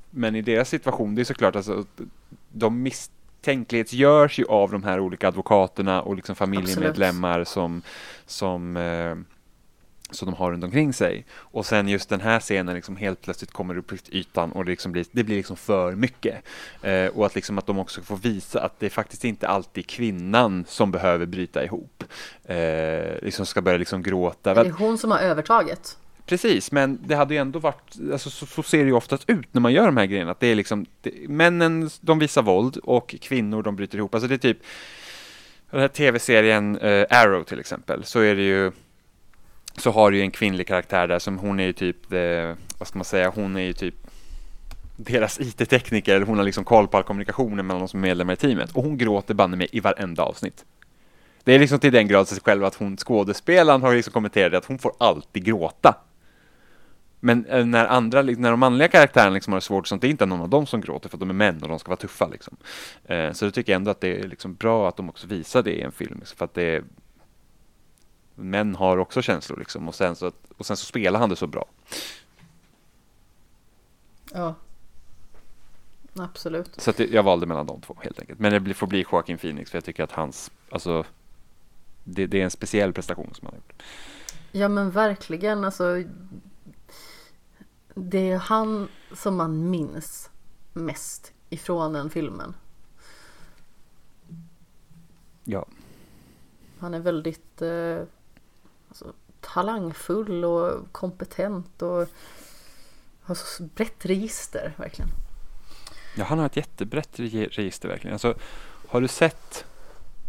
Men 0.09 0.35
i 0.35 0.41
deras 0.41 0.69
situation, 0.69 1.15
det 1.15 1.21
är 1.21 1.23
såklart 1.23 1.55
alltså, 1.55 1.85
de 2.51 2.83
misstänklighetsgörs 2.83 4.39
ju 4.39 4.45
av 4.45 4.71
de 4.71 4.83
här 4.83 4.99
olika 4.99 5.27
advokaterna 5.27 6.01
och 6.01 6.15
liksom 6.15 6.35
familjemedlemmar 6.35 7.39
Absolut. 7.39 7.47
som, 7.47 7.81
som 8.25 8.77
eh, 8.77 9.15
som 10.11 10.25
de 10.25 10.37
har 10.37 10.51
runt 10.51 10.63
omkring 10.63 10.93
sig. 10.93 11.25
Och 11.31 11.65
sen 11.65 11.87
just 11.87 12.09
den 12.09 12.21
här 12.21 12.39
scenen 12.39 12.75
liksom 12.75 12.95
helt 12.95 13.21
plötsligt 13.21 13.51
kommer 13.51 13.77
upp 13.77 13.87
till 13.87 14.15
ytan 14.15 14.51
och 14.51 14.65
det, 14.65 14.71
liksom 14.71 14.91
blir, 14.91 15.05
det 15.11 15.23
blir 15.23 15.35
liksom 15.35 15.57
för 15.57 15.95
mycket. 15.95 16.43
Eh, 16.81 17.07
och 17.07 17.25
att, 17.25 17.35
liksom 17.35 17.57
att 17.57 17.65
de 17.65 17.79
också 17.79 18.01
får 18.01 18.17
visa 18.17 18.61
att 18.61 18.79
det 18.79 18.89
faktiskt 18.89 19.25
inte 19.25 19.47
alltid 19.47 19.87
kvinnan 19.87 20.65
som 20.67 20.91
behöver 20.91 21.25
bryta 21.25 21.63
ihop. 21.63 22.03
Eh, 22.43 23.21
liksom 23.21 23.45
ska 23.45 23.61
börja 23.61 23.77
liksom 23.77 24.03
gråta. 24.03 24.53
Det 24.53 24.61
är 24.61 24.71
hon 24.71 24.97
som 24.97 25.11
har 25.11 25.19
övertaget. 25.19 25.97
Precis, 26.29 26.71
men 26.71 26.99
det 27.05 27.15
hade 27.15 27.33
ju 27.33 27.39
ändå 27.39 27.59
varit, 27.59 27.95
alltså, 28.11 28.29
så, 28.29 28.45
så, 28.45 28.63
ser 28.63 28.77
det 28.77 28.85
ju 28.85 28.93
oftast 28.93 29.29
ut 29.29 29.47
när 29.51 29.61
man 29.61 29.73
gör 29.73 29.85
de 29.85 29.97
här 29.97 30.05
grejerna. 30.05 30.31
Att 30.31 30.39
det 30.39 30.47
är 30.47 30.55
liksom, 30.55 30.85
det, 31.01 31.29
männen 31.29 31.89
de 32.01 32.19
visar 32.19 32.41
våld 32.41 32.77
och 32.77 33.15
kvinnor 33.21 33.63
de 33.63 33.75
bryter 33.75 33.97
ihop. 33.97 34.15
Alltså 34.15 34.27
det 34.27 34.35
är 34.35 34.37
typ, 34.37 34.57
den 35.71 35.81
här 35.81 35.87
tv-serien 35.87 36.77
eh, 36.77 37.05
Arrow 37.09 37.43
till 37.43 37.59
exempel, 37.59 38.03
så 38.03 38.19
är 38.19 38.35
det 38.35 38.41
ju 38.41 38.71
så 39.79 39.91
har 39.91 40.11
du 40.11 40.17
ju 40.17 40.23
en 40.23 40.31
kvinnlig 40.31 40.67
karaktär 40.67 41.07
där 41.07 41.19
som 41.19 41.37
hon 41.37 41.59
är 41.59 41.63
ju 41.63 41.73
typ, 41.73 42.13
eh, 42.13 42.55
vad 42.77 42.87
ska 42.87 42.97
man 42.97 43.05
säga, 43.05 43.29
hon 43.35 43.55
är 43.55 43.61
ju 43.61 43.73
typ 43.73 43.95
deras 44.95 45.39
IT-tekniker, 45.39 46.21
hon 46.21 46.37
har 46.37 46.45
liksom 46.45 46.63
koll 46.63 46.87
på 46.87 46.97
all 46.97 47.03
kommunikationen 47.03 47.67
mellan 47.67 47.79
de 47.79 47.87
som 47.87 47.99
är 47.99 48.07
medlemmar 48.07 48.33
i 48.33 48.35
teamet 48.35 48.71
och 48.71 48.83
hon 48.83 48.97
gråter 48.97 49.33
banne 49.33 49.57
mig 49.57 49.67
i 49.71 49.79
varenda 49.79 50.23
avsnitt. 50.23 50.65
Det 51.43 51.55
är 51.55 51.59
liksom 51.59 51.79
till 51.79 51.93
den 51.93 52.07
grad 52.07 52.27
sig 52.27 52.39
själv 52.41 52.65
att 52.65 52.75
hon, 52.75 52.97
skådespelaren 52.97 53.81
har 53.81 53.95
liksom 53.95 54.13
kommenterat 54.13 54.53
att 54.53 54.65
hon 54.65 54.79
får 54.79 54.91
alltid 54.97 55.45
gråta. 55.45 55.95
Men 57.19 57.45
eh, 57.45 57.65
när 57.65 57.85
andra, 57.85 58.21
när 58.21 58.51
de 58.51 58.59
manliga 58.59 58.87
karaktärerna 58.87 59.33
liksom 59.33 59.53
har 59.53 59.59
det 59.59 59.65
svårt, 59.65 59.87
sånt, 59.87 60.01
det 60.01 60.07
är 60.07 60.09
inte 60.09 60.25
någon 60.25 60.41
av 60.41 60.49
dem 60.49 60.65
som 60.65 60.81
gråter 60.81 61.09
för 61.09 61.15
att 61.17 61.19
de 61.19 61.29
är 61.29 61.33
män 61.33 61.63
och 61.63 61.69
de 61.69 61.79
ska 61.79 61.89
vara 61.89 61.97
tuffa 61.97 62.27
liksom. 62.27 62.57
Eh, 63.05 63.31
så 63.31 63.45
då 63.45 63.51
tycker 63.51 63.71
jag 63.71 63.75
ändå 63.75 63.91
att 63.91 64.01
det 64.01 64.19
är 64.19 64.27
liksom 64.27 64.55
bra 64.55 64.89
att 64.89 64.97
de 64.97 65.09
också 65.09 65.27
visar 65.27 65.63
det 65.63 65.71
i 65.71 65.81
en 65.81 65.91
film, 65.91 66.15
liksom, 66.19 66.37
för 66.37 66.45
att 66.45 66.53
det 66.53 66.83
män 68.39 68.75
har 68.75 68.97
också 68.97 69.21
känslor 69.21 69.57
liksom 69.57 69.87
och 69.87 69.95
sen 69.95 70.15
så, 70.15 70.31
och 70.57 70.65
sen 70.65 70.77
så 70.77 70.85
spelar 70.85 71.19
han 71.19 71.29
det 71.29 71.35
så 71.35 71.47
bra. 71.47 71.65
Ja. 74.33 74.55
Absolut. 76.15 76.81
Så 76.81 76.89
att 76.89 76.99
jag 76.99 77.23
valde 77.23 77.45
mellan 77.45 77.65
de 77.65 77.81
två 77.81 77.97
helt 78.01 78.19
enkelt. 78.19 78.39
Men 78.39 78.63
det 78.63 78.73
får 78.73 78.87
bli 78.87 79.05
Joaquin 79.11 79.37
Phoenix 79.37 79.71
för 79.71 79.77
jag 79.77 79.85
tycker 79.85 80.03
att 80.03 80.11
hans, 80.11 80.51
alltså 80.71 81.05
det, 82.03 82.27
det 82.27 82.39
är 82.39 82.43
en 82.43 82.51
speciell 82.51 82.93
prestation 82.93 83.33
som 83.33 83.45
han 83.45 83.53
har 83.53 83.57
gjort. 83.57 83.83
Ja 84.51 84.67
men 84.67 84.91
verkligen 84.91 85.63
alltså 85.63 86.03
Det 87.93 88.31
är 88.31 88.37
han 88.37 88.87
som 89.13 89.35
man 89.35 89.69
minns 89.69 90.29
mest 90.73 91.33
ifrån 91.49 91.93
den 91.93 92.09
filmen. 92.09 92.53
Ja. 95.43 95.65
Han 96.79 96.93
är 96.93 96.99
väldigt 96.99 97.61
eh, 97.61 98.01
alltså, 98.89 99.13
talangfull 99.41 100.45
och 100.45 100.91
kompetent 100.91 101.81
och 101.81 102.07
har 103.21 103.35
så 103.35 103.63
brett 103.63 104.05
register 104.05 104.73
verkligen. 104.77 105.09
Ja, 106.17 106.23
han 106.23 106.39
har 106.39 106.45
ett 106.45 106.57
jättebrett 106.57 107.19
register 107.19 107.89
verkligen. 107.89 108.13
Alltså, 108.13 108.35
har 108.87 109.01
du 109.01 109.07
sett, 109.07 109.65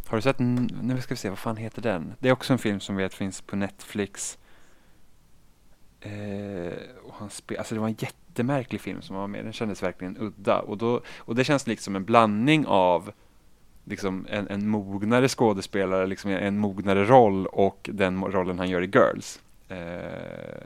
har 0.07 0.17
du 0.17 0.23
sett, 0.23 0.39
nu 0.39 1.01
ska 1.01 1.15
vi 1.15 1.19
se, 1.19 1.29
vad 1.29 1.39
fan 1.39 1.57
heter 1.57 1.83
den? 1.83 2.15
Det 2.19 2.29
är 2.29 2.33
också 2.33 2.53
en 2.53 2.59
film 2.59 2.81
som 2.81 2.97
vet 2.97 3.15
finns 3.15 3.41
på 3.41 3.57
Netflix. 3.57 4.39
Eh, 6.01 6.73
och 7.03 7.15
han 7.15 7.31
spe, 7.31 7.59
alltså 7.59 7.75
det 7.75 7.81
var 7.81 7.89
en 7.89 7.97
jättemärklig 7.99 8.81
film 8.81 9.03
som 9.03 9.17
var 9.17 9.27
med, 9.27 9.45
den 9.45 9.53
kändes 9.53 9.83
verkligen 9.83 10.17
udda. 10.19 10.61
Och, 10.61 10.79
då, 10.79 11.03
och 11.19 11.35
det 11.35 11.45
känns 11.45 11.67
liksom 11.67 11.97
en 11.97 12.05
blandning 12.05 12.67
av 12.67 13.13
liksom 13.85 14.27
en, 14.31 14.49
en 14.49 14.69
mognare 14.69 15.29
skådespelare, 15.29 16.07
liksom 16.07 16.31
en 16.31 16.59
mognare 16.59 17.05
roll 17.05 17.47
och 17.47 17.91
den 17.93 18.25
rollen 18.25 18.59
han 18.59 18.71
gör 18.71 18.83
i 18.83 18.87
Girls. 18.87 19.41
Eh, 19.69 20.63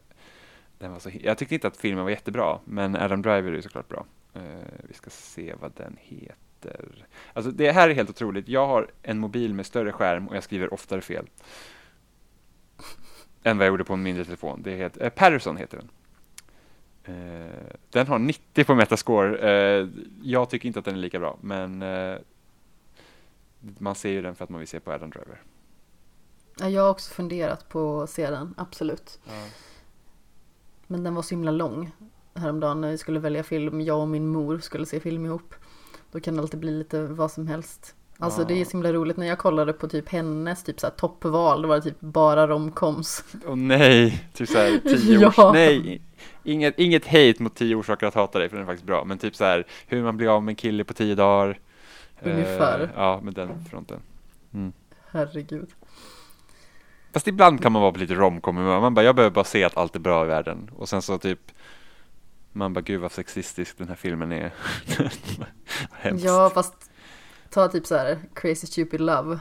den 0.79 0.93
var 0.93 0.99
så, 0.99 1.11
jag 1.21 1.39
tyckte 1.39 1.55
inte 1.55 1.67
att 1.67 1.77
filmen 1.77 2.05
var 2.05 2.11
jättebra, 2.11 2.59
men 2.65 2.97
Adam 2.97 3.23
Driver 3.23 3.53
är 3.53 3.61
såklart 3.61 3.89
bra. 3.89 4.07
Eh, 4.35 4.43
vi 4.89 4.95
ska 4.95 5.11
se 5.11 5.55
vad 5.61 5.73
den 5.77 5.97
heter. 6.01 7.07
Alltså 7.33 7.51
det 7.51 7.73
här 7.73 7.89
är 7.89 7.95
helt 7.95 8.11
otroligt. 8.11 8.49
Jag 8.49 8.67
har 8.67 8.91
en 9.03 9.19
mobil 9.19 9.55
med 9.55 9.67
större 9.67 9.93
skärm 9.93 10.29
och 10.29 10.37
jag 10.37 10.45
skriver 10.45 10.75
oftare 10.75 11.01
fel. 11.01 11.27
Än 13.43 13.59
vad 13.59 13.67
jag 13.67 13.73
gjorde 13.73 13.85
på 13.85 13.95
en 13.95 14.03
mindre 14.03 14.25
telefon. 14.25 14.63
Det 14.63 14.71
heter, 14.71 15.05
eh, 15.05 15.11
Patterson 15.11 15.57
heter 15.57 15.77
den. 15.77 15.89
Eh, 17.05 17.77
den 17.91 18.07
har 18.07 18.19
90 18.19 18.65
på 18.65 18.75
Metascore. 18.75 19.39
Eh, 19.39 19.89
jag 20.23 20.51
tycker 20.51 20.67
inte 20.67 20.79
att 20.79 20.85
den 20.85 20.95
är 20.95 20.99
lika 20.99 21.19
bra, 21.19 21.39
men 21.41 21.83
eh, 21.83 22.17
man 23.79 23.95
ser 23.95 24.11
ju 24.11 24.23
den 24.23 24.35
för 24.35 24.45
att 24.45 24.51
man 24.51 24.59
vill 24.59 24.69
se 24.69 24.81
på 24.81 24.93
Adam 24.93 25.11
Driver. 25.11 25.43
Ja, 26.61 26.69
Jag 26.69 26.83
har 26.83 26.91
också 26.91 27.15
funderat 27.15 27.69
på 27.69 28.03
att 28.03 28.11
se 28.11 28.31
den, 28.31 28.55
absolut. 28.57 29.19
Ja. 29.25 29.33
Men 30.87 31.05
den 31.05 31.15
var 31.15 31.23
så 31.23 31.31
himla 31.35 31.51
lång 31.51 31.91
häromdagen 32.35 32.81
när 32.81 32.91
vi 32.91 32.99
skulle 32.99 33.21
välja 33.21 33.43
film. 33.43 33.81
Jag 33.81 34.01
och 34.01 34.09
min 34.09 34.29
mor 34.29 34.59
skulle 34.59 34.87
se 34.87 35.01
film 35.01 35.27
ihop. 35.27 35.55
Då 36.13 36.21
kan 36.21 36.37
det 36.37 36.43
alltid 36.43 36.61
bli 36.61 36.71
lite 36.71 37.03
vad 37.07 37.31
som 37.31 37.47
helst. 37.47 37.95
Alltså 38.19 38.41
Ja. 38.43 38.47
det 38.49 38.61
är 38.61 38.65
så 38.65 38.71
himla 38.71 38.93
roligt 38.93 39.17
när 39.17 39.27
jag 39.27 39.39
kollade 39.39 39.73
på 39.73 39.89
typ 39.89 40.09
hennes 40.09 40.65
typ 40.65 40.81
så 40.81 40.87
här 40.87 40.95
toppval. 40.95 41.63
Då 41.63 41.69
var 41.69 41.77
det 41.77 41.83
typ 41.83 42.01
bara 42.01 42.47
romcoms. 42.49 43.25
Åh 43.47 43.57
nej, 43.57 44.29
typ 44.33 44.49
såhär 44.49 44.79
tio 44.85 45.27
års, 45.27 45.39
Ja. 45.39 45.53
nej, 45.53 46.03
inget, 46.45 46.79
inget 46.79 47.07
hate 47.07 47.35
mot 47.39 47.55
tio 47.55 47.75
orsaker 47.77 48.07
att 48.07 48.15
hata 48.15 48.39
dig 48.39 48.49
för 48.49 48.57
den 48.57 48.63
är 48.63 48.67
faktiskt 48.67 48.87
bra, 48.87 49.05
men 49.05 49.19
typ 49.19 49.37
så 49.37 49.45
här 49.45 49.67
hur 49.87 50.03
man 50.03 50.17
blir 50.17 50.29
av 50.37 50.43
med 50.43 50.53
en 50.53 50.57
kille 50.57 50.85
på 50.85 50.95
tio 50.95 51.15
dagar. 51.15 51.61
Ungefär. 52.25 52.81
Eh, 52.81 52.89
ja, 52.97 53.21
med 53.23 53.35
den 53.35 53.65
fronten. 53.71 54.01
Herregud. 55.11 55.71
Fast 57.13 57.29
ibland 57.29 57.63
kan 57.63 57.73
man 57.73 57.83
vara 57.83 57.93
på 57.93 57.99
lite 57.99 58.15
romcom. 58.15 58.55
Man 58.55 58.95
bara, 58.95 59.05
jag 59.05 59.17
behöver 59.17 59.35
bara 59.35 59.45
se 59.45 59.65
att 59.65 59.77
allt 59.77 59.97
är 59.97 60.01
bra 60.01 60.25
i 60.25 60.29
världen. 60.29 60.71
Och 60.77 60.89
sen 60.89 61.03
så 61.03 61.19
typ, 61.19 61.41
man 62.53 62.73
bara, 62.73 62.81
gud 62.81 63.01
vad 63.01 63.13
sexistisk 63.13 63.79
den 63.79 63.89
här 63.89 63.95
filmen 63.95 64.33
är. 64.33 64.53
Ja 66.15 66.51
fast 66.55 66.91
ta 67.51 67.69
typ 67.69 67.87
så 67.87 67.97
här 67.97 68.19
Crazy 68.35 68.67
Stupid 68.67 69.01
Love. 69.01 69.39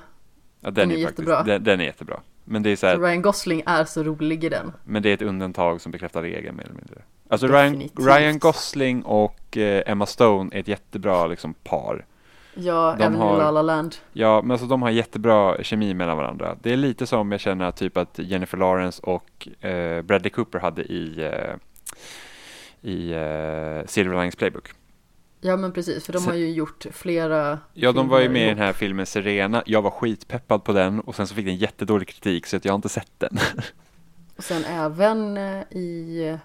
Ja, 0.60 0.72
den, 0.72 0.90
den 0.90 0.92
är, 0.92 1.02
är 1.02 1.06
faktiskt, 1.06 1.28
jättebra. 1.28 1.44
Den, 1.44 1.64
den 1.64 1.80
är 1.82 1.86
jättebra. 1.86 2.20
Men 2.44 2.64
det 2.64 2.70
är 2.70 2.76
så 2.76 2.88
här, 2.88 2.98
Ryan 2.98 3.22
Gosling 3.22 3.64
är 3.66 3.86
så 3.86 4.04
rolig 4.04 4.44
i 4.44 4.50
den. 4.50 4.74
men 4.84 5.04
det 5.04 5.10
är 5.10 5.14
ett 5.14 5.22
undantag 5.22 5.82
som 5.82 5.92
bekräftar 5.92 6.22
regeln 6.22 6.56
mer 6.56 6.64
eller 6.64 6.76
mindre. 6.76 7.02
Alltså 7.30 7.48
Ryan. 7.48 7.90
Ryan 7.98 8.40
Gosling 8.40 9.04
och 9.04 9.58
eh, 9.58 9.84
Emma 9.92 10.06
Stone 10.06 10.56
är 10.56 10.60
ett 10.60 10.68
jättebra 10.68 11.28
liksom 11.28 11.54
par. 11.54 12.06
Ja, 12.56 12.96
De 12.98 13.04
även 13.04 13.18
har- 13.20 13.36
i 13.36 13.40
La 13.40 13.52
La 13.52 13.62
Land. 13.62 13.96
Ja, 14.14 14.42
men 14.42 14.52
alltså 14.52 14.68
de 14.68 14.82
har 14.82 14.90
jättebra 14.90 15.64
kemi 15.64 15.94
mellan 15.94 16.18
varandra. 16.18 16.58
Det 16.62 16.74
är 16.74 16.78
lite 16.78 17.08
som 17.08 17.32
jag 17.32 17.42
känner 17.42 17.72
typ 17.72 17.98
att 17.98 18.20
Jennifer 18.20 18.58
Lawrence 18.58 19.02
och 19.04 19.48
eh, 19.66 20.02
Bradley 20.02 20.30
Cooper 20.30 20.60
hade 20.60 20.82
i, 20.84 21.24
eh, 21.32 21.56
i 22.92 23.12
eh, 23.12 23.88
Silver 23.88 24.16
Linings 24.16 24.36
Playbook. 24.36 24.72
Ja 25.42 25.58
men 25.58 25.72
precis, 25.72 26.06
för 26.06 26.14
de 26.14 26.26
har 26.26 26.34
ju 26.34 26.52
gjort 26.52 26.86
flera 26.92 27.60
Ja, 27.74 27.92
de 27.92 28.08
var 28.10 28.20
ju 28.20 28.30
med 28.30 28.46
i 28.46 28.50
den 28.50 28.58
här 28.58 28.74
filmen 28.74 29.06
Serena. 29.06 29.64
Jag 29.66 29.82
var 29.82 29.92
skitpeppad 29.92 30.64
på 30.64 30.74
den 30.74 31.00
och 31.00 31.16
sen 31.16 31.28
så 31.28 31.36
fick 31.36 31.46
den 31.46 31.56
jättedålig 31.56 32.08
kritik 32.08 32.46
så 32.46 32.58
att 32.58 32.66
jag 32.66 32.72
har 32.72 32.76
inte 32.76 32.90
sett 32.90 33.12
den. 33.20 33.38
Och 34.38 34.44
sen 34.44 34.66
även 34.66 35.38
eh, 35.38 35.62
i 35.72 36.38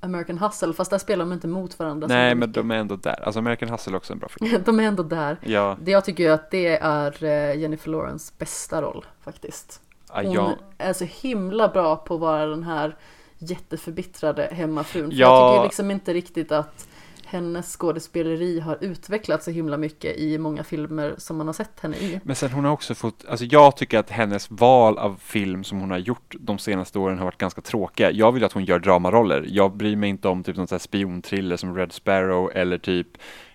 American 0.00 0.38
Hustle, 0.38 0.72
fast 0.72 0.90
där 0.90 0.98
spelar 0.98 1.24
de 1.24 1.32
inte 1.32 1.48
mot 1.48 1.78
varandra 1.78 2.08
Nej, 2.08 2.34
men 2.34 2.52
de 2.52 2.70
är 2.70 2.74
ändå 2.76 2.96
där. 2.96 3.22
Alltså 3.24 3.38
American 3.38 3.68
Hustle 3.68 3.92
är 3.92 3.96
också 3.96 4.12
en 4.12 4.18
bra 4.18 4.28
film. 4.28 4.62
de 4.64 4.80
är 4.80 4.84
ändå 4.84 5.02
där. 5.02 5.36
Ja, 5.42 5.76
Det 5.82 5.90
jag 5.90 6.04
tycker 6.04 6.30
att 6.30 6.50
det 6.50 6.76
är 6.82 7.24
eh, 7.24 7.58
Jennifer 7.60 7.90
Lawrence 7.90 8.32
bästa 8.38 8.82
roll 8.82 9.04
faktiskt. 9.24 9.80
ja, 10.08 10.22
Hon 10.22 10.32
ja, 10.34 10.54
är 10.78 10.92
så 10.92 11.04
himla 11.04 11.68
bra 11.68 11.96
på 11.96 12.14
att 12.14 12.20
vara 12.20 12.46
den 12.46 12.62
här 12.64 12.96
jätteförbittrade 13.38 14.48
hemmafrun. 14.52 15.10
För 15.10 15.16
Ja. 15.16 15.46
jag 15.46 15.54
tycker 15.54 15.64
liksom 15.64 15.90
inte 15.90 16.12
riktigt 16.14 16.52
att 16.52 16.88
hennes 17.30 17.76
skådespeleri 17.76 18.60
har 18.60 18.78
utvecklats 18.80 19.44
så 19.44 19.50
himla 19.50 19.76
mycket 19.76 20.16
i 20.16 20.38
många 20.38 20.64
filmer 20.64 21.14
som 21.18 21.36
man 21.36 21.46
har 21.46 21.54
sett 21.54 21.80
henne 21.80 21.96
i. 21.96 22.20
Men 22.24 22.36
sen 22.36 22.50
hon 22.50 22.64
har 22.64 22.72
också 22.72 22.94
fått, 22.94 23.24
alltså 23.28 23.44
jag 23.44 23.76
tycker 23.76 23.98
att 23.98 24.10
hennes 24.10 24.50
val 24.50 24.98
av 24.98 25.16
film 25.20 25.64
som 25.64 25.80
hon 25.80 25.90
har 25.90 25.98
gjort 25.98 26.34
de 26.40 26.58
senaste 26.58 26.98
åren 26.98 27.18
har 27.18 27.24
varit 27.24 27.38
ganska 27.38 27.60
tråkiga. 27.60 28.10
Jag 28.10 28.32
vill 28.32 28.44
att 28.44 28.52
hon 28.52 28.64
gör 28.64 28.78
dramaroller. 28.78 29.44
Jag 29.48 29.76
bryr 29.76 29.96
mig 29.96 30.10
inte 30.10 30.28
om 30.28 30.42
typ 30.42 30.56
någon 30.56 30.66
sån 30.66 30.74
här 30.74 30.80
spionthriller 30.80 31.56
som 31.56 31.76
Red 31.76 31.92
Sparrow 31.92 32.50
eller 32.54 32.78
typ 32.78 33.08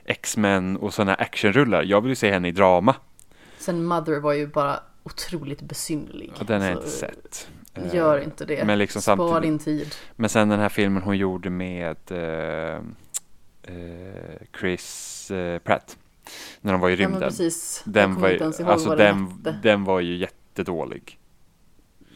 X-Men 0.06 0.78
och 0.78 0.94
sådana 0.94 1.14
actionrullar. 1.14 1.84
Jag 1.84 2.02
vill 2.02 2.10
ju 2.10 2.16
se 2.16 2.32
henne 2.32 2.48
i 2.48 2.52
drama. 2.52 2.96
Sen 3.58 3.86
Mother 3.86 4.20
var 4.20 4.34
ju 4.34 4.48
bara 4.48 4.80
otroligt 5.04 5.62
besynnerlig. 5.62 6.32
Och 6.40 6.46
den 6.46 6.62
jag 6.62 6.72
inte 6.72 6.90
sett. 6.90 7.48
Eh, 7.74 7.96
Gör 7.96 8.20
inte 8.20 8.46
det. 8.46 8.66
Men 8.66 8.78
liksom 8.78 9.02
Spar 9.02 9.42
din 9.42 9.60
tid. 9.60 9.96
Men 10.16 10.30
sen 10.30 10.50
den 10.50 10.60
här 10.60 10.70
filmen 10.70 11.04
hon 11.04 11.18
gjorde 11.18 11.50
med 11.50 11.98
eh, 12.12 12.76
eh, 12.76 12.82
Chris 14.60 15.32
eh, 15.32 15.60
Pratt. 15.60 15.98
När 16.62 16.72
de 16.72 16.82
var 16.82 16.90
i 16.90 16.92
Ja, 16.92 16.98
rymden. 16.98 17.32
jag 17.38 17.52
den, 17.86 18.16
var 18.22 18.30
ju, 18.30 18.44
alltså 18.66 18.96
den, 18.96 19.44
den 19.64 19.84
var 19.84 20.00
ju 20.00 20.16
jättedålig. 20.18 21.20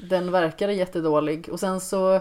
Den 0.10 0.32
verkade 0.32 0.74
jättedålig. 0.74 1.50
Och 1.52 1.60
sen 1.60 1.80
så 1.80 2.14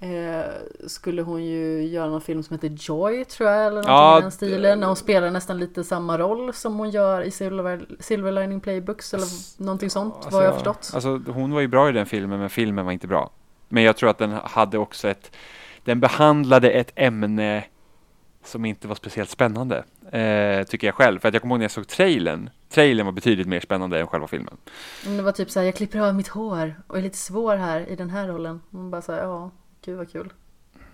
eh, 0.00 0.44
skulle 0.86 1.22
hon 1.22 1.44
ju 1.44 1.82
göra 1.86 2.06
någon 2.10 2.20
film 2.20 2.42
som 2.42 2.54
heter 2.54 2.76
Joy 2.78 3.24
tror 3.24 3.48
jag. 3.50 3.58
Eller 3.66 3.70
någonting 3.70 3.92
Ja, 3.92 4.18
i 4.18 4.22
den 4.22 4.30
stilen. 4.30 4.80
När 4.80 4.86
hon 4.86 4.96
spelar 4.96 5.30
nästan 5.30 5.58
lite 5.58 5.84
samma 5.84 6.18
roll 6.18 6.52
som 6.52 6.78
hon 6.78 6.90
gör 6.90 7.22
i 7.22 7.30
Silver, 7.30 7.86
Silver 8.00 8.32
Lining 8.32 8.60
Playbooks. 8.60 9.14
Eller 9.14 9.24
Ass- 9.24 9.60
någonting 9.60 9.90
sånt 9.90 10.14
Alltså, 10.14 10.30
vad 10.30 10.44
jag 10.46 10.54
förstått. 10.54 10.90
Alltså 10.94 11.20
hon 11.26 11.52
var 11.52 11.60
ju 11.60 11.68
bra 11.68 11.88
i 11.88 11.92
den 11.92 12.06
filmen 12.06 12.40
men 12.40 12.50
filmen 12.50 12.84
var 12.84 12.92
inte 12.92 13.06
bra. 13.06 13.30
Men 13.68 13.82
jag 13.82 13.96
tror 13.96 14.10
att 14.10 14.18
den 14.18 14.32
hade 14.44 14.78
också 14.78 15.08
ett, 15.08 15.32
den 15.84 16.00
behandlade 16.00 16.70
ett 16.70 16.92
ämne 16.96 17.64
som 18.48 18.64
inte 18.64 18.88
var 18.88 18.94
speciellt 18.94 19.30
spännande. 19.30 19.84
Eh, 20.12 20.64
tycker 20.66 20.86
jag 20.86 20.94
själv. 20.94 21.18
För 21.18 21.28
att 21.28 21.34
jag 21.34 21.42
kommer 21.42 21.54
ihåg 21.54 21.58
när 21.58 21.64
jag 21.64 21.70
såg 21.70 21.88
trailern. 21.88 22.50
Trailern 22.68 23.06
var 23.06 23.12
betydligt 23.12 23.46
mer 23.46 23.60
spännande 23.60 24.00
än 24.00 24.06
själva 24.06 24.26
filmen. 24.26 24.56
Men 25.04 25.16
det 25.16 25.22
var 25.22 25.32
typ 25.32 25.50
så 25.50 25.58
här, 25.60 25.66
jag 25.66 25.74
klipper 25.74 25.98
av 25.98 26.14
mitt 26.14 26.28
hår 26.28 26.74
och 26.86 26.98
är 26.98 27.02
lite 27.02 27.16
svår 27.16 27.56
här 27.56 27.88
i 27.88 27.96
den 27.96 28.10
här 28.10 28.28
rollen. 28.28 28.60
Man 28.70 28.90
bara 28.90 29.02
så 29.02 29.12
här, 29.12 29.20
ja, 29.22 29.50
gud 29.84 29.96
vad 29.96 30.12
kul. 30.12 30.32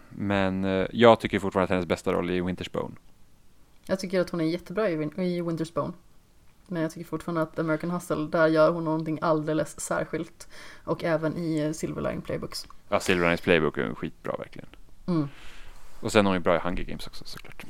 Men 0.08 0.64
eh, 0.64 0.86
jag 0.92 1.20
tycker 1.20 1.38
fortfarande 1.38 1.64
att 1.64 1.70
hennes 1.70 1.86
bästa 1.86 2.12
roll 2.12 2.30
är 2.30 2.34
i 2.34 2.40
Winter's 2.40 2.72
Bone. 2.72 2.94
Jag 3.86 3.98
tycker 4.00 4.20
att 4.20 4.30
hon 4.30 4.40
är 4.40 4.44
jättebra 4.44 4.90
i, 4.90 4.96
Win- 4.96 5.20
i 5.20 5.40
Winter's 5.42 5.74
Bone. 5.74 5.92
Men 6.66 6.82
jag 6.82 6.90
tycker 6.92 7.06
fortfarande 7.08 7.42
att 7.42 7.58
American 7.58 7.90
Hustle, 7.90 8.26
där 8.30 8.46
gör 8.46 8.70
hon 8.70 8.84
någonting 8.84 9.18
alldeles 9.22 9.80
särskilt. 9.80 10.48
Och 10.84 11.04
även 11.04 11.36
i 11.36 11.58
eh, 11.60 11.72
Silver 11.72 12.02
Lining 12.02 12.20
Playbooks. 12.20 12.66
Ja, 12.88 13.00
Silver 13.00 13.22
Linings 13.22 13.40
Playbook 13.40 13.78
är 13.78 13.94
skitbra 13.94 14.36
verkligen. 14.36 14.68
Mm. 15.06 15.28
Och 16.04 16.12
sen 16.12 16.26
är 16.26 16.30
hon 16.30 16.36
ju 16.36 16.40
bra 16.42 16.56
i 16.56 16.58
Hunger 16.58 16.82
Games 16.82 17.06
också 17.06 17.24
såklart. 17.24 17.64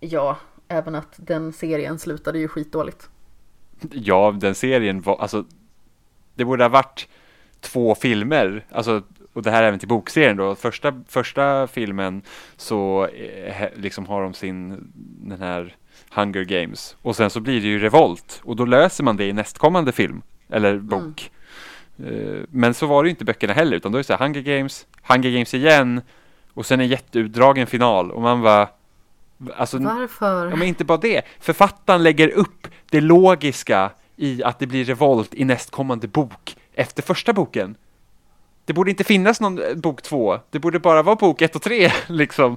Ja, 0.00 0.36
även 0.68 0.94
att 0.94 1.14
den 1.16 1.52
serien 1.52 1.98
slutade 1.98 2.38
ju 2.38 2.48
skitdåligt. 2.48 3.08
Ja, 3.92 4.34
den 4.40 4.54
serien 4.54 5.00
var, 5.00 5.16
alltså 5.16 5.44
det 6.34 6.44
borde 6.44 6.64
ha 6.64 6.68
varit 6.68 7.08
två 7.60 7.94
filmer, 7.94 8.66
alltså 8.70 9.02
och 9.32 9.42
det 9.42 9.50
här 9.50 9.62
är 9.62 9.68
även 9.68 9.78
till 9.78 9.88
bokserien 9.88 10.36
då. 10.36 10.54
Första, 10.54 11.02
första 11.08 11.66
filmen 11.66 12.22
så 12.56 13.06
eh, 13.06 13.68
liksom 13.76 14.06
har 14.06 14.22
de 14.22 14.34
sin, 14.34 14.92
den 15.28 15.40
här 15.40 15.76
Hunger 16.10 16.44
Games 16.44 16.96
och 17.02 17.16
sen 17.16 17.30
så 17.30 17.40
blir 17.40 17.60
det 17.60 17.66
ju 17.68 17.78
revolt 17.78 18.40
och 18.44 18.56
då 18.56 18.64
löser 18.64 19.04
man 19.04 19.16
det 19.16 19.24
i 19.24 19.32
nästkommande 19.32 19.92
film 19.92 20.22
eller 20.48 20.78
bok. 20.78 21.30
Eh, 21.98 22.42
Men 22.48 22.74
så 22.74 22.86
var 22.86 23.02
det 23.02 23.06
ju 23.06 23.10
inte 23.10 23.24
böckerna 23.24 23.52
heller 23.52 23.76
utan 23.76 23.92
då 23.92 23.98
är 23.98 24.00
det 24.00 24.04
så 24.04 24.12
här 24.12 24.26
Hunger 24.26 24.40
Games, 24.40 24.86
Hunger 25.02 25.30
Games 25.30 25.54
igen 25.54 26.00
och 26.54 26.66
sen 26.66 26.80
en 26.80 26.88
jätteutdragen 26.88 27.66
final 27.66 28.10
och 28.10 28.22
man 28.22 28.40
var 28.40 28.68
Alltså, 29.56 29.78
Varför? 29.78 30.50
Ja, 30.50 30.56
men 30.56 30.68
inte 30.68 30.84
bara 30.84 30.98
det. 30.98 31.22
Författaren 31.40 32.02
lägger 32.02 32.28
upp 32.28 32.68
det 32.90 33.00
logiska 33.00 33.90
i 34.16 34.42
att 34.44 34.58
det 34.58 34.66
blir 34.66 34.84
revolt 34.84 35.34
i 35.34 35.44
nästkommande 35.44 36.08
bok 36.08 36.56
efter 36.74 37.02
första 37.02 37.32
boken. 37.32 37.76
Det 38.64 38.72
borde 38.72 38.90
inte 38.90 39.04
finnas 39.04 39.40
någon 39.40 39.62
eh, 39.62 39.74
bok 39.74 40.02
två. 40.02 40.38
Det 40.50 40.58
borde 40.58 40.78
bara 40.78 41.02
vara 41.02 41.16
bok 41.16 41.42
ett 41.42 41.56
och 41.56 41.62
tre, 41.62 41.92
liksom. 42.06 42.56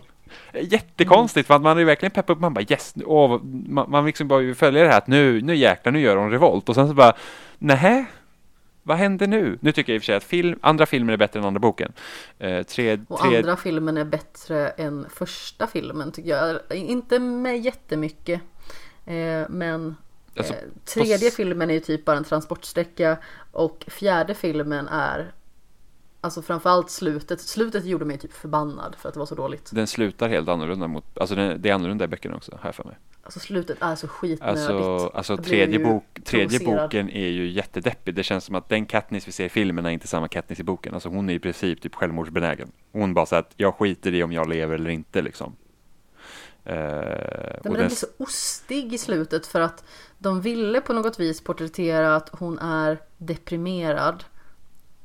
Jättekonstigt, 0.62 1.48
för 1.48 1.54
att 1.54 1.62
man 1.62 1.78
är 1.78 1.84
verkligen 1.84 2.12
peppad 2.12 2.36
upp. 2.36 2.42
Man 2.42 2.54
bara 2.54 2.66
yes, 2.70 2.94
åh, 3.06 3.42
man, 3.68 3.92
man 3.92 4.06
liksom 4.06 4.28
bara 4.28 4.54
följa 4.54 4.84
det 4.84 4.90
här 4.90 4.98
att 4.98 5.08
nu, 5.08 5.42
nu 5.42 5.56
jäklar, 5.56 5.92
nu 5.92 6.00
gör 6.00 6.16
hon 6.16 6.32
revolt. 6.32 6.70
Och 6.70 6.76
sen 6.76 6.88
så 6.88 6.94
bara, 6.94 7.14
nähä, 7.58 8.06
vad 8.88 8.98
händer 8.98 9.28
nu? 9.28 9.58
Nu 9.62 9.72
tycker 9.72 9.94
jag 9.94 9.96
i 9.96 10.00
och 10.00 10.02
för 10.04 10.06
sig 10.06 10.16
att 10.16 10.24
film, 10.24 10.60
andra 10.62 10.86
filmer 10.86 11.14
är 11.14 11.18
bättre 11.18 11.40
än 11.40 11.46
andra 11.46 11.60
boken. 11.60 11.94
Eh, 12.40 12.64
tre, 12.64 13.00
Och 13.08 13.20
tre, 13.20 13.38
andra 13.38 13.56
filmen 13.58 13.98
är 13.98 14.06
bättre 14.06 14.70
än 14.70 15.06
första 15.10 15.68
filmen 15.68 16.12
tycker 16.12 16.30
jag. 16.30 16.60
Inte 16.78 17.20
med 17.20 17.60
jättemycket. 17.60 18.42
Eh, 19.06 19.44
men 19.50 19.96
Alltså, 20.38 20.54
eh, 20.54 20.60
tredje 20.86 21.18
fast- 21.18 21.36
filmen 21.36 21.70
är 21.70 21.74
ju 21.74 21.80
typ 21.80 22.06
bara 22.06 22.18
en 22.18 22.24
transportsträcka. 22.24 23.18
Och 23.52 23.86
fjärde 23.88 24.34
filmen 24.36 24.88
är 24.88 25.32
Alltså 26.22 26.42
framförallt 26.42 26.90
slutet. 26.90 27.42
Slutet 27.42 27.86
gjorde 27.86 28.06
mig 28.06 28.18
typ 28.18 28.34
förbannad 28.34 28.96
för 29.00 29.08
att 29.10 29.14
det 29.14 29.20
var 29.20 29.26
så 29.28 29.36
dåligt. 29.36 29.70
den 29.74 29.88
slutar 29.88 30.30
helt 30.30 30.50
annorlunda 30.50 30.88
mot, 30.88 31.18
alltså 31.18 31.36
det 31.36 31.70
är 31.70 31.74
annorlunda 31.74 32.06
i 32.06 32.08
böckerna 32.08 32.36
också, 32.36 32.60
jag 32.64 32.76
för 32.76 32.84
mig. 32.84 32.98
Alltså 33.28 33.40
slutet 33.40 33.78
är 33.82 33.96
så 33.96 34.08
skitnödigt. 34.08 34.70
Alltså, 34.70 35.12
alltså 35.14 35.38
tredje, 35.38 35.80
bok, 35.80 36.04
tredje 36.24 36.60
boken 36.60 37.10
är 37.10 37.28
ju 37.28 37.50
jättedeppig. 37.50 38.16
Det 38.16 38.24
känns 38.24 38.44
som 38.44 38.56
att 38.56 38.70
den 38.70 38.86
Katniss 38.86 39.28
vi 39.28 39.32
ser 39.32 39.46
i 39.46 39.50
filmen 39.50 39.86
är 39.86 39.90
inte 39.90 40.08
samma 40.08 40.28
Katniss 40.28 40.60
i 40.60 40.64
boken. 40.64 40.94
Alltså 40.94 41.10
hon 41.10 41.30
är 41.30 41.34
i 41.34 41.40
princip 41.40 41.82
typ 41.82 41.96
självmordsbenägen. 41.96 42.72
Hon 42.92 43.14
bara 43.14 43.26
så 43.26 43.36
att 43.36 43.54
jag 43.58 43.76
skiter 43.76 44.14
i 44.14 44.24
om 44.24 44.32
jag 44.32 44.50
lever 44.50 44.76
eller 44.76 44.90
inte 44.90 45.22
liksom. 45.22 45.56
Men 46.64 46.76
den 46.76 47.74
den, 47.74 47.74
blir 47.74 47.90
så 47.90 48.08
ostig 48.18 48.94
i 48.94 48.98
slutet 48.98 49.46
för 49.46 49.62
att 49.62 49.84
de 50.18 50.42
ville 50.42 50.82
på 50.82 50.94
något 50.94 51.20
vis 51.20 51.42
porträttera 51.42 52.16
att 52.16 52.30
hon 52.30 52.60
är 52.60 52.98
deprimerad. 53.18 54.24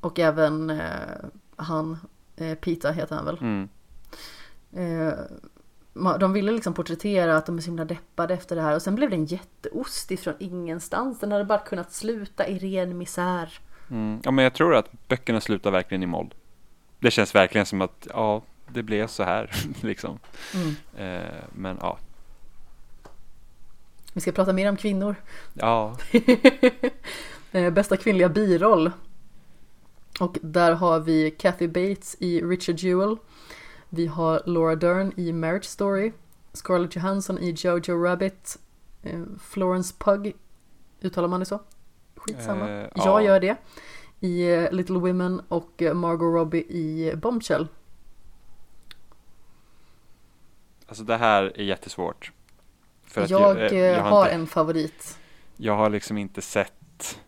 Och 0.00 0.18
även 0.18 0.70
eh, 0.70 0.80
han, 1.56 1.98
eh, 2.36 2.54
Peter 2.54 2.92
heter 2.92 3.16
han 3.16 3.24
väl. 3.24 3.38
mm, 3.40 3.68
Eh, 4.76 5.12
de 6.20 6.32
ville 6.32 6.52
liksom 6.52 6.74
porträttera 6.74 7.36
att 7.36 7.46
de 7.46 7.56
är 7.58 7.60
så 7.62 7.66
himla 7.66 7.84
deppade 7.84 8.34
efter 8.34 8.56
det 8.56 8.62
här 8.62 8.74
och 8.74 8.82
sen 8.82 8.94
blev 8.94 9.10
den 9.10 9.24
jätteostig 9.24 10.20
från 10.20 10.34
ingenstans. 10.38 11.20
Den 11.20 11.32
hade 11.32 11.44
bara 11.44 11.58
kunnat 11.58 11.92
sluta 11.92 12.46
i 12.46 12.58
ren 12.58 12.98
misär. 12.98 13.58
mm. 13.90 14.20
Ja 14.24 14.30
men 14.30 14.42
jag 14.42 14.54
tror 14.54 14.74
att 14.74 15.08
böckerna 15.08 15.40
slutar 15.40 15.70
verkligen 15.70 16.02
i 16.02 16.06
moll. 16.06 16.34
Det 16.98 17.10
känns 17.10 17.34
verkligen 17.34 17.66
som 17.66 17.80
att, 17.80 18.06
ja, 18.10 18.42
det 18.68 18.82
blev 18.82 19.06
så 19.06 19.22
här 19.22 19.50
liksom. 19.80 20.18
Mm. 20.54 20.74
Eh, 20.96 21.44
men 21.52 21.76
ja, 21.80 21.98
Vi 24.12 24.20
ska 24.20 24.32
prata 24.32 24.52
mer 24.52 24.68
om 24.68 24.76
kvinnor. 24.76 25.14
ja, 25.54 25.96
Eh, 27.54 27.70
Bästa 27.70 27.96
kvinnliga 27.96 28.28
biroll. 28.28 28.90
Och 30.20 30.38
där 30.42 30.72
har 30.72 31.00
vi 31.00 31.30
Kathy 31.30 31.68
Bates 31.68 32.16
i 32.18 32.40
Richard 32.40 32.76
Jewell. 32.78 33.16
Vi 33.94 34.06
har 34.06 34.42
Laura 34.46 34.76
Dern 34.76 35.12
i 35.16 35.32
Marriage 35.32 35.64
Story. 35.64 36.12
Scarlett 36.52 36.96
Johansson 36.96 37.38
i 37.38 37.50
Jojo 37.50 38.04
Rabbit. 38.04 38.58
Eh, 39.02 39.20
Florence 39.40 39.94
Pugh, 39.98 40.32
uttalar 41.02 41.28
man 41.28 41.40
det 41.40 41.46
så? 41.46 41.60
Skitsamma. 42.16 42.68
Eh, 42.70 42.76
Jag 42.80 42.90
ja. 43.06 43.22
gör 43.22 43.40
det. 43.40 43.56
I 44.20 44.52
eh, 44.54 44.70
Little 44.72 44.98
Women 44.98 45.40
och 45.48 45.82
Margot 45.94 46.34
Robbie 46.34 46.58
i 46.68 47.12
Bombshell. 47.16 47.68
alltså 50.86 51.04
det 51.04 51.16
här 51.16 51.52
är 51.54 51.62
jättesvårt. 51.62 52.32
För 53.02 53.20
att 53.22 53.30
jag 53.30 53.72
eh, 53.72 53.72
eh, 53.72 54.02
har 54.02 54.22
inte- 54.24 54.34
en 54.34 54.46
favorit. 54.46 55.18
Jag 55.56 55.76
har 55.76 55.90
liksom 55.90 56.18
inte 56.18 56.42
sett, 56.42 57.18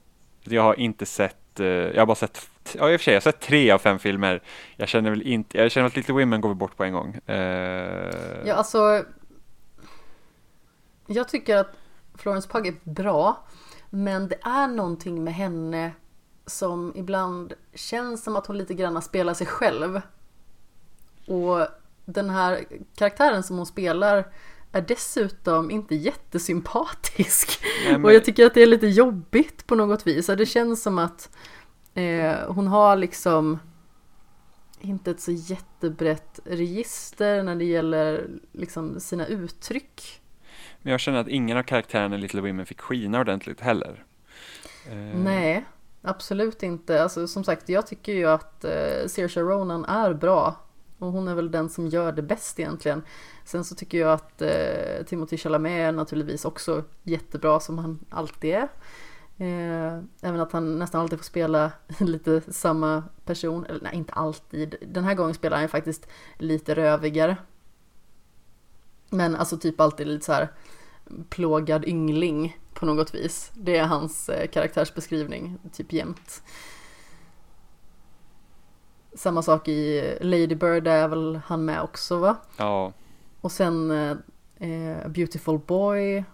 jag 0.43 0.63
har 0.63 0.75
inte 0.81 1.07
sett, 1.07 1.37
sett, 1.55 1.61
eh, 1.61 1.67
jag 1.67 2.01
har 2.01 2.07
bara 2.07 2.15
sett, 2.15 2.49
ja 2.73 2.91
i 2.91 2.97
och 2.97 3.01
för 3.01 3.05
sig, 3.05 3.15
jag 3.15 3.21
har 3.21 3.33
sett 3.33 3.41
tre 3.41 3.71
av 3.71 3.79
fem 3.79 3.99
filmer. 3.99 4.43
Jag 4.77 4.89
känner 4.89 5.11
väl 5.11 5.23
inte, 5.23 5.59
jag 5.59 5.71
känner 5.71 5.87
att 5.87 5.97
Little 5.97 6.15
Women 6.15 6.41
går 6.41 6.49
vi 6.49 6.55
bort 6.55 6.77
på 6.77 6.85
en 6.85 6.93
gång. 6.93 7.21
Eh, 7.27 7.37
ja, 8.47 8.55
alltså. 8.55 9.05
Jag 11.07 11.29
tycker 11.29 11.57
att 11.57 11.77
Florence 12.15 12.49
Pugh 12.49 12.69
är 12.69 12.75
bra. 12.83 13.45
Men 13.91 14.29
det 14.29 14.39
är 14.43 14.69
någonting 14.69 15.25
med 15.25 15.35
henne 15.35 15.93
som 16.47 16.93
ibland 16.97 17.53
känns 17.75 18.25
som 18.25 18.37
att 18.37 18.47
hon 18.47 18.59
lite 18.59 18.75
grann 18.75 19.03
spelar 19.03 19.35
sig 19.35 19.47
själv. 19.47 20.01
Och 21.27 21.67
den 22.05 22.31
här 22.31 22.65
karaktären 22.95 23.43
som 23.43 23.57
hon 23.57 23.67
spelar 23.67 24.25
är 24.75 24.81
dessutom 24.89 25.71
inte 25.71 25.95
jättesympatisk. 25.95 27.65
men- 27.89 28.05
Och 28.05 28.13
jag 28.13 28.25
tycker 28.25 28.47
att 28.47 28.55
det 28.55 28.63
är 28.63 28.67
lite 28.67 28.87
jobbigt 28.87 29.67
på 29.67 29.75
något 29.75 30.07
vis. 30.07 30.27
Det 30.27 30.47
känns 30.47 30.83
som 30.83 30.99
att 30.99 31.31
eh, 31.95 32.35
hon 32.49 32.67
har 32.67 32.97
liksom 32.97 33.59
inte 34.81 35.11
ett 35.11 35.21
så 35.21 35.33
jättebrett 35.33 36.41
register 36.45 37.43
när 37.43 37.57
det 37.57 37.65
gäller 37.65 38.27
liksom 38.53 39.01
sina 39.01 39.27
uttryck. 39.27 40.21
men 40.83 40.91
jag 40.91 41.01
känner 41.01 41.19
att 41.21 41.29
ingen 41.29 41.57
av 41.57 41.63
karaktärerna 41.63 42.17
i 42.17 42.19
Little 42.19 42.41
Women 42.41 42.67
fick 42.67 42.81
skina 42.81 43.21
ordentligt 43.21 43.61
heller. 43.61 44.05
Eh, 44.91 44.95
Nej, 45.19 45.65
absolut 46.03 46.63
inte. 46.63 47.03
Alltså, 47.03 47.27
som 47.29 47.45
sagt, 47.45 47.69
jag 47.69 47.87
tycker 47.87 48.13
ju 48.13 48.27
att 48.27 48.65
eh, 48.65 49.07
Saoirse 49.07 49.41
Ronan 49.41 49.85
är 49.85 50.15
bra. 50.15 50.57
Och 50.99 51.13
hon 51.13 51.29
är 51.29 51.35
väl 51.35 51.51
den 51.51 51.69
som 51.69 51.87
gör 51.87 52.13
det 52.13 52.23
bäst 52.23 52.61
egentligen. 52.61 53.03
Sen 53.45 53.65
så 53.65 53.75
tycker 53.75 53.99
jag 53.99 54.13
att 54.13 54.43
eh, 54.43 55.05
Timothy 55.07 55.37
Chalamet 55.37 55.71
är 55.71 55.93
naturligtvis 55.93 56.45
också 56.45 56.85
jättebra 57.03 57.61
som 57.61 57.79
han 57.79 57.99
alltid 58.11 58.55
är. 58.55 58.69
Eh, 59.39 59.99
även 60.21 60.41
att 60.41 60.53
han 60.53 60.79
nästan 60.79 61.01
alltid 61.01 61.19
får 61.19 61.25
spela 61.25 61.73
lite 61.99 62.41
samma 62.49 63.05
person. 63.25 63.67
Eller 63.67 63.81
nej, 63.81 63.95
inte 63.95 64.13
alltid. 64.13 64.75
Den 64.87 65.05
här 65.05 65.15
gången 65.15 65.35
spelar 65.35 65.57
han 65.57 65.65
ju 65.65 65.69
faktiskt 65.69 66.07
lite 66.39 66.75
rövigare. 66.75 67.37
Men 69.11 69.37
alltså 69.37 69.59
typ 69.59 69.81
alltid 69.81 70.07
lite 70.07 70.25
så 70.25 70.33
här 70.33 70.49
plågad 71.29 71.85
yngling 71.85 72.59
på 72.75 72.87
något 72.87 73.15
vis. 73.15 73.51
Det 73.55 73.77
är 73.77 73.85
hans 73.85 74.29
eh, 74.29 74.47
karaktärsbeskrivning, 74.49 75.59
typ 75.73 75.93
jämt. 75.93 76.43
Samma 79.15 79.43
sak 79.43 79.69
i 79.69 80.17
Lady 80.21 80.55
Bird 80.55 80.87
är 80.87 81.09
väl 81.09 81.41
han 81.47 81.65
med 81.65 81.83
också 81.83 82.19
va? 82.19 82.37
Ja, 82.57 82.93
Och 83.41 83.53
sen 83.53 83.91
eh, 83.91 84.17
eh, 84.71 85.09
Beautiful 85.09 85.59
Boy. 85.59 86.25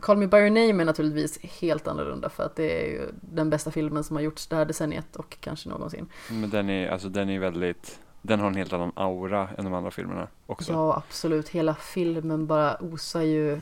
Call 0.00 0.16
Me 0.16 0.26
By 0.26 0.36
Your 0.36 0.50
Name 0.50 0.82
är 0.82 0.84
naturligtvis 0.84 1.38
helt 1.42 1.88
annorlunda 1.88 2.28
för 2.28 2.42
att 2.42 2.56
det 2.56 2.82
är 2.82 2.86
ju 2.86 3.12
den 3.20 3.50
bästa 3.50 3.70
filmen 3.70 4.04
som 4.04 4.16
har 4.16 4.22
gjorts 4.22 4.46
det 4.46 4.56
här 4.56 4.64
decenniet 4.64 5.16
och 5.16 5.36
kanske 5.40 5.68
någonsin. 5.68 6.08
men 6.30 6.50
den 6.50 6.70
är, 6.70 6.88
alltså 6.88 7.08
den 7.08 7.30
är 7.30 7.38
väldigt, 7.38 8.00
den 8.22 8.40
har 8.40 8.46
en 8.46 8.54
helt 8.54 8.72
annan 8.72 8.92
aura 8.94 9.48
än 9.58 9.64
de 9.64 9.74
andra 9.74 9.90
filmerna 9.90 10.28
också. 10.46 10.72
Ja, 10.72 10.96
absolut. 10.96 11.48
Hela 11.48 11.74
filmen 11.74 12.46
bara 12.46 12.76
osar 12.80 13.22
ju... 13.22 13.60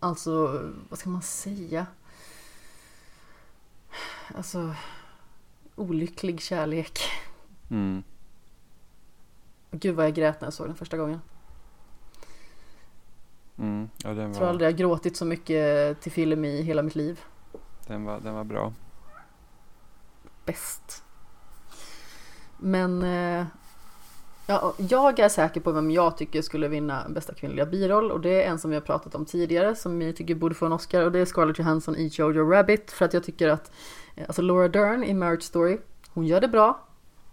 Alltså, 0.00 0.62
vad 0.88 0.98
ska 0.98 1.10
man 1.10 1.22
säga? 1.22 1.86
Alltså, 4.36 4.74
olycklig 5.80 6.40
kärlek. 6.40 6.98
Mm. 7.70 8.02
Gud 9.70 9.94
vad 9.94 10.06
jag 10.06 10.14
grät 10.14 10.40
när 10.40 10.46
jag 10.46 10.52
såg 10.52 10.66
den 10.66 10.76
första 10.76 10.96
gången. 10.96 11.20
Mm. 13.58 13.88
Ja, 14.04 14.08
den 14.08 14.18
Jag 14.18 14.34
tror 14.34 14.44
var, 14.44 14.50
aldrig 14.50 14.68
jag 14.70 14.76
gråtit 14.76 15.16
så 15.16 15.24
mycket 15.24 16.00
till 16.00 16.12
film 16.12 16.44
i 16.44 16.62
hela 16.62 16.82
mitt 16.82 16.94
liv. 16.94 17.20
den 17.86 18.04
var, 18.04 18.20
den 18.20 18.34
var 18.34 18.44
bra. 18.44 18.72
Bäst. 20.44 21.04
Men 22.58 23.02
eh, 23.02 23.46
ja, 24.50 24.74
jag 24.76 25.18
är 25.18 25.28
säker 25.28 25.60
på 25.60 25.72
vem 25.72 25.90
jag 25.90 26.16
tycker 26.16 26.42
skulle 26.42 26.68
vinna 26.68 27.06
bästa 27.08 27.34
kvinnliga 27.34 27.66
biroll 27.66 28.10
och 28.10 28.20
det 28.20 28.42
är 28.42 28.50
en 28.50 28.58
som 28.58 28.70
vi 28.70 28.76
har 28.76 28.80
pratat 28.80 29.14
om 29.14 29.24
tidigare 29.24 29.74
som 29.74 30.02
jag 30.02 30.16
tycker 30.16 30.34
borde 30.34 30.54
få 30.54 30.66
en 30.66 30.72
Oscar 30.72 31.02
och 31.02 31.12
det 31.12 31.18
är 31.18 31.24
Scarlett 31.24 31.58
Johansson 31.58 31.96
i 31.96 32.06
Jojo 32.06 32.50
Rabbit 32.50 32.90
för 32.90 33.04
att 33.04 33.14
jag 33.14 33.24
tycker 33.24 33.48
att 33.48 33.70
eh, 34.16 34.24
alltså 34.26 34.42
Laura 34.42 34.68
Dern 34.68 35.04
i 35.04 35.14
Marriage 35.14 35.42
Story 35.42 35.78
hon 36.08 36.26
gör 36.26 36.40
det 36.40 36.48
bra 36.48 36.80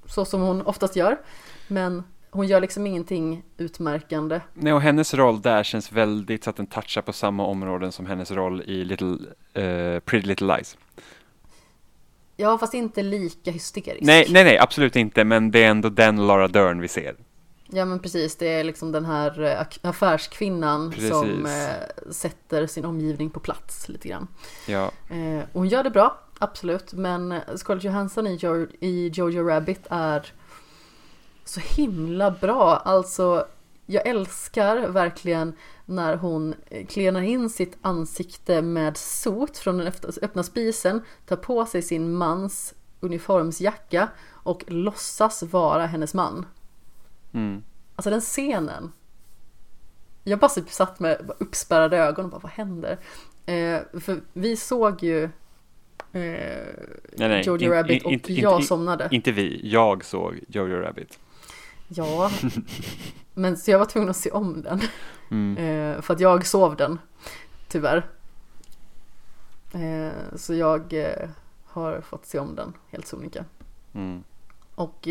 så 0.05 0.25
som 0.25 0.41
hon 0.41 0.61
oftast 0.61 0.95
gör 0.95 1.17
men 1.67 2.03
hon 2.29 2.47
gör 2.47 2.61
liksom 2.61 2.87
ingenting 2.87 3.43
utmärkande. 3.57 4.41
Nej, 4.53 4.73
och 4.73 4.81
hennes 4.81 5.13
roll 5.13 5.41
där 5.41 5.63
känns 5.63 5.91
väldigt 5.91 6.43
så 6.43 6.49
att 6.49 6.55
den 6.55 6.67
touchar 6.67 7.01
på 7.01 7.13
samma 7.13 7.45
områden 7.45 7.91
som 7.91 8.05
hennes 8.05 8.31
roll 8.31 8.61
i 8.61 8.83
Little, 8.83 9.07
uh, 9.07 9.99
Pretty 9.99 10.27
Little 10.27 10.55
Lies. 10.55 10.77
Ja 12.37 12.57
fast 12.57 12.73
inte 12.73 13.03
lika 13.03 13.51
hysterisk. 13.51 14.01
Nej, 14.01 14.27
nej, 14.29 14.43
nej, 14.43 14.57
absolut 14.57 14.95
inte, 14.95 15.23
men 15.23 15.51
det 15.51 15.63
är 15.63 15.69
ändå 15.69 15.89
den 15.89 16.27
Laura 16.27 16.47
Dern 16.47 16.81
vi 16.81 16.87
ser. 16.87 17.15
Ja 17.69 17.85
men 17.85 17.99
precis, 17.99 18.35
det 18.35 18.47
är 18.47 18.63
liksom 18.63 18.91
den 18.91 19.05
här 19.05 19.43
eh, 19.43 19.89
affärskvinnan 19.89 20.91
Precis. 20.91 21.09
som 21.09 21.45
eh, 21.45 22.11
sätter 22.11 22.67
sin 22.67 22.85
omgivning 22.85 23.29
på 23.29 23.39
plats 23.39 23.89
lite 23.89 24.07
grann. 24.07 24.27
Ja, 24.67 24.91
Eh, 25.09 25.39
och 25.39 25.59
hon 25.59 25.67
gör 25.67 25.83
det 25.83 25.89
bra, 25.89 26.19
absolut. 26.39 26.93
Men 26.93 27.39
Scarlett 27.55 27.83
Johansson 27.83 28.27
i, 28.27 28.37
jo- 28.41 28.67
i 28.79 29.07
Jojo 29.13 29.43
Rabbit 29.47 29.87
är 29.89 30.33
så 31.45 31.59
himla 31.59 32.31
bra. 32.31 32.75
Alltså, 32.75 33.45
jag 33.89 34.07
älskar 34.07 34.87
verkligen 34.87 35.53
när 35.85 36.15
hon 36.15 36.55
eh, 36.69 36.85
klenar 36.87 37.21
in 37.21 37.49
sitt 37.49 37.77
ansikte 37.81 38.61
med 38.61 38.97
sot 38.97 39.57
från 39.57 39.77
den 39.77 39.91
öppna 40.21 40.43
spisen, 40.43 41.01
tar 41.25 41.35
på 41.35 41.65
sig 41.65 41.81
sin 41.81 42.13
mans 42.13 42.73
uniformsjacka 42.99 44.07
och 44.29 44.63
låtsas 44.67 45.43
vara 45.43 45.85
hennes 45.85 46.13
man. 46.13 46.45
Mm. 47.33 47.63
Alltså 47.95 48.09
den 48.09 48.21
scenen. 48.21 48.91
Jag 50.23 50.39
bara 50.39 50.49
typ 50.49 50.69
satt 50.69 50.99
med 50.99 51.31
uppspärrade 51.39 51.97
ögon 51.97 52.25
och 52.25 52.31
bara 52.31 52.39
vad 52.39 52.51
händer? 52.51 52.97
Eh, 53.45 53.79
för 53.99 54.21
vi 54.33 54.55
såg 54.55 55.03
ju 55.03 55.23
eh, 55.23 55.29
Nej, 56.11 56.65
nej, 57.17 57.43
Jojo 57.45 57.63
in- 57.65 57.71
Rabbit 57.71 58.05
och 58.05 58.11
in- 58.11 58.21
jag 58.27 58.63
somnade. 58.63 59.07
Inte 59.11 59.31
vi, 59.31 59.59
jag 59.63 60.05
såg 60.05 60.39
Jojo 60.47 60.75
Rabbit. 60.79 61.19
Ja, 61.87 62.31
men 63.33 63.57
så 63.57 63.71
jag 63.71 63.79
var 63.79 63.85
tvungen 63.85 64.09
att 64.09 64.17
se 64.17 64.31
om 64.31 64.61
den. 64.61 64.81
Mm. 65.31 65.57
Eh, 65.57 66.01
för 66.01 66.13
att 66.13 66.19
jag 66.19 66.45
sov 66.45 66.75
den, 66.75 66.99
tyvärr. 67.67 68.09
Eh, 69.73 70.35
så 70.35 70.53
jag 70.53 70.93
eh, 70.93 71.29
har 71.65 72.01
fått 72.01 72.25
se 72.25 72.39
om 72.39 72.55
den 72.55 72.73
helt 72.89 73.07
sonika. 73.07 73.45
Mm. 73.93 74.23
Och 74.75 75.07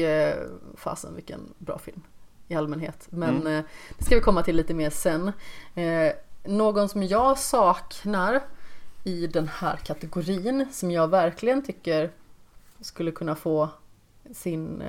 fasen 0.77 1.15
vilken 1.15 1.41
bra 1.59 1.79
film 1.79 2.03
i 2.49 2.55
allmänhet. 2.55 3.07
Men 3.11 3.47
Mm. 3.47 3.63
det 3.99 4.05
ska 4.05 4.15
vi 4.15 4.21
komma 4.21 4.43
till 4.43 4.57
lite 4.57 4.75
mer 4.75 4.91
sen. 4.91 5.33
Någon 6.45 6.89
som 6.89 7.03
jag 7.03 7.39
saknar 7.39 8.41
i 9.05 9.27
den 9.27 9.49
här 9.49 9.77
kategorin 9.77 10.67
som 10.73 10.91
jag 10.91 11.09
verkligen 11.09 11.63
tycker 11.63 12.11
skulle 12.81 13.11
kunna 13.11 13.35
få 13.37 13.69
sin 14.33 14.83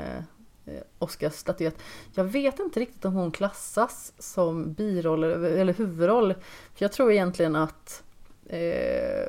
Eh, 0.68 0.82
Oscarsstatyett. 1.00 1.76
Jag 2.14 2.24
vet 2.24 2.60
inte 2.60 2.80
riktigt 2.80 3.06
om 3.06 3.14
hon 3.14 3.32
klassas 3.32 4.14
som 4.20 4.74
biroll 4.74 5.24
eller, 5.24 5.74
huvudroll. 5.74 6.34
För 6.76 6.86
jag 6.86 6.92
tror 6.92 7.12
egentligen 7.12 7.56
att 7.56 8.04
eh, 8.46 9.28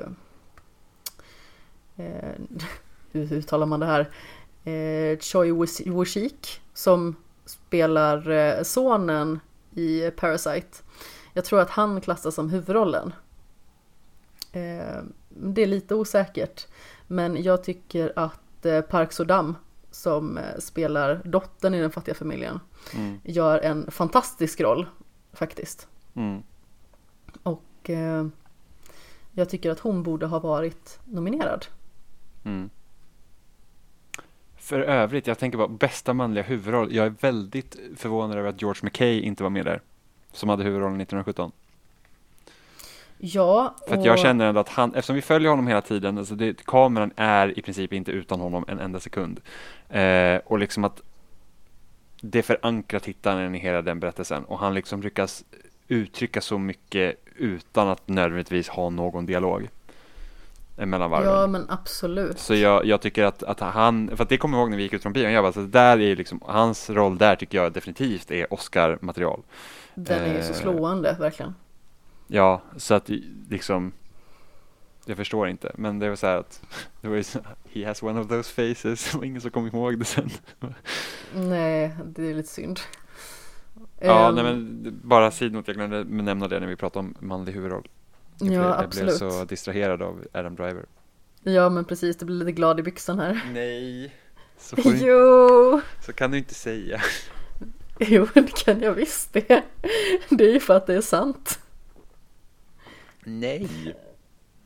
eh, 1.95 2.33
hur 3.11 3.33
uttalar 3.33 3.65
man 3.65 3.79
det 3.79 3.85
här? 3.85 4.09
Eh, 4.63 5.19
Choi 5.19 6.29
som 6.73 7.15
spelar 7.45 8.29
eh, 8.29 8.63
sonen 8.63 9.39
i 9.75 10.11
Parasite. 10.11 10.77
Jag 11.33 11.45
tror 11.45 11.59
att 11.59 11.69
han 11.69 12.01
klassas 12.01 12.35
som 12.35 12.49
huvudrollen. 12.49 13.13
Eh, 14.51 15.03
det 15.29 15.61
är 15.61 15.67
lite 15.67 15.95
osäkert. 15.95 16.67
Men 17.07 17.43
jag 17.43 17.63
tycker 17.63 18.13
att 18.15 18.65
eh, 18.65 18.81
Park 18.81 19.11
Sodam 19.11 19.55
som 19.99 20.37
eh, 20.37 20.57
spelar 20.59 21.21
dottern 21.25 21.73
i 21.73 21.81
den 21.81 21.91
fattiga 21.91 22.15
familjen 22.15 22.59
Mm. 22.95 23.19
gör 23.23 23.59
en 23.59 23.91
fantastisk 23.91 24.61
roll 24.61 24.85
faktiskt. 25.33 25.87
Mm. 26.13 26.43
Och 27.43 27.89
eh, 27.89 28.27
jag 29.31 29.49
tycker 29.49 29.71
att 29.71 29.79
hon 29.79 30.03
borde 30.03 30.25
ha 30.25 30.39
varit 30.39 30.99
nominerad. 31.05 31.65
Mm. 32.43 32.69
För 34.55 34.79
övrigt, 34.79 35.27
jag 35.27 35.37
tänker 35.39 35.57
på 35.57 35.67
bästa 35.67 36.13
manliga 36.13 36.43
huvudroll. 36.43 36.95
Jag 36.95 37.05
är 37.05 37.13
väldigt 37.21 37.75
förvånad 37.95 38.37
över 38.37 38.49
att 38.49 38.61
George 38.61 38.79
McKay 38.83 39.19
inte 39.21 39.43
var 39.43 39.49
med 39.49 39.65
där. 39.65 39.81
Som 40.31 40.49
hade 40.49 40.63
huvudrollen 40.63 41.01
1917. 41.01 41.51
Ja, 43.21 43.75
För 43.87 43.97
och- 43.97 44.05
jag 44.05 44.19
känner 44.19 44.45
ändå 44.45 44.61
att 44.61 44.69
han, 44.69 44.89
eftersom 44.95 45.15
vi 45.15 45.21
följer 45.21 45.49
honom 45.49 45.67
hela 45.67 45.81
tiden, 45.81 46.17
alltså 46.17 46.35
det, 46.35 46.65
kameran 46.65 47.11
är 47.15 47.59
i 47.59 47.61
princip 47.61 47.93
inte 47.93 48.11
utan 48.11 48.39
honom 48.39 48.65
en 48.67 48.79
enda 48.79 48.99
sekund. 48.99 49.39
Eh, 49.89 50.37
och 50.45 50.59
liksom 50.59 50.83
att 50.83 51.01
det 52.21 52.41
förankrar 52.41 52.99
tittaren 52.99 53.55
i 53.55 53.59
hela 53.59 53.81
den 53.81 53.99
berättelsen 53.99 54.43
och 54.43 54.59
han 54.59 54.73
liksom 54.73 55.01
lyckas 55.01 55.43
uttrycka 55.87 56.41
så 56.41 56.57
mycket 56.57 57.15
utan 57.35 57.87
att 57.87 58.07
nödvändigtvis 58.07 58.69
ha 58.69 58.89
någon 58.89 59.25
dialog 59.25 59.69
mellan 60.75 61.11
varven. 61.11 61.29
Ja 61.33 61.47
men 61.47 61.65
absolut. 61.69 62.39
Så 62.39 62.55
jag, 62.55 62.85
jag 62.85 63.01
tycker 63.01 63.23
att, 63.23 63.43
att 63.43 63.59
han, 63.59 64.09
för 64.15 64.23
att 64.23 64.29
det 64.29 64.37
kommer 64.37 64.57
jag 64.57 64.61
ihåg 64.63 64.69
när 64.69 64.77
vi 64.77 64.83
gick 64.83 64.93
ut 64.93 65.01
från 65.01 65.13
bion, 65.13 65.31
jag 65.31 65.43
bara, 65.43 65.53
så 65.53 65.61
där 65.61 65.99
är 66.01 66.15
liksom, 66.15 66.41
hans 66.45 66.89
roll 66.89 67.17
där 67.17 67.35
tycker 67.35 67.57
jag 67.57 67.73
definitivt 67.73 68.31
är 68.31 68.53
Oscar-material. 68.53 69.41
Den 69.95 70.23
är 70.23 70.35
ju 70.37 70.43
så 70.43 70.51
eh, 70.53 70.55
slående 70.59 71.15
verkligen. 71.19 71.55
Ja, 72.31 72.61
så 72.77 72.93
att 72.93 73.09
liksom, 73.49 73.91
jag 75.05 75.17
förstår 75.17 75.47
inte, 75.47 75.71
men 75.77 75.99
det 75.99 76.09
var 76.09 76.15
så 76.15 76.27
här 76.27 76.37
att, 76.37 76.61
det 77.01 77.07
var 77.07 77.15
ju 77.15 77.23
så, 77.23 77.39
he 77.73 77.87
has 77.87 78.03
one 78.03 78.19
of 78.19 78.27
those 78.27 78.53
faces, 78.53 79.15
och 79.15 79.25
ingen 79.25 79.41
som 79.41 79.51
kom 79.51 79.67
ihåg 79.67 79.99
det 79.99 80.05
sen. 80.05 80.29
Nej, 81.33 81.95
det 82.05 82.23
är 82.23 82.33
lite 82.33 82.49
synd. 82.49 82.79
Ja, 83.99 84.29
Ehm, 84.29 84.35
nej 84.35 84.43
men 84.43 84.83
bara 85.03 85.31
sidnot, 85.31 85.67
jag 85.67 85.75
glömde 85.75 86.03
nämna 86.03 86.47
det 86.47 86.59
när 86.59 86.67
vi 86.67 86.75
pratade 86.75 87.05
om 87.05 87.15
manlig 87.19 87.53
huvudroll. 87.53 87.87
Ja, 88.39 88.53
jag, 88.53 88.65
jag 88.65 88.83
absolut. 88.83 89.19
blev 89.19 89.31
så 89.31 89.45
distraherad 89.45 90.01
av 90.01 90.25
Adam 90.33 90.55
Driver. 90.55 90.85
Ja, 91.43 91.69
men 91.69 91.85
precis. 91.85 92.17
Det 92.17 92.25
blir 92.25 92.35
lite 92.35 92.51
glad 92.51 92.79
i 92.79 92.83
byxan 92.83 93.19
här. 93.19 93.41
Nej, 93.53 94.15
så, 94.57 94.75
får 94.75 94.91
du, 94.91 94.97
Jo, 94.97 95.81
så 96.05 96.13
kan 96.13 96.31
du 96.31 96.37
inte 96.37 96.53
säga. 96.53 97.01
jo, 97.99 98.27
det 98.33 98.65
kan 98.65 98.81
jag 98.81 98.93
visst 98.93 99.33
det. 99.33 99.63
Det 100.29 100.43
är 100.43 100.53
ju 100.53 100.59
för 100.59 100.77
att 100.77 100.87
det 100.87 100.95
är 100.95 101.01
sant. 101.01 101.59
Nej. 103.23 103.95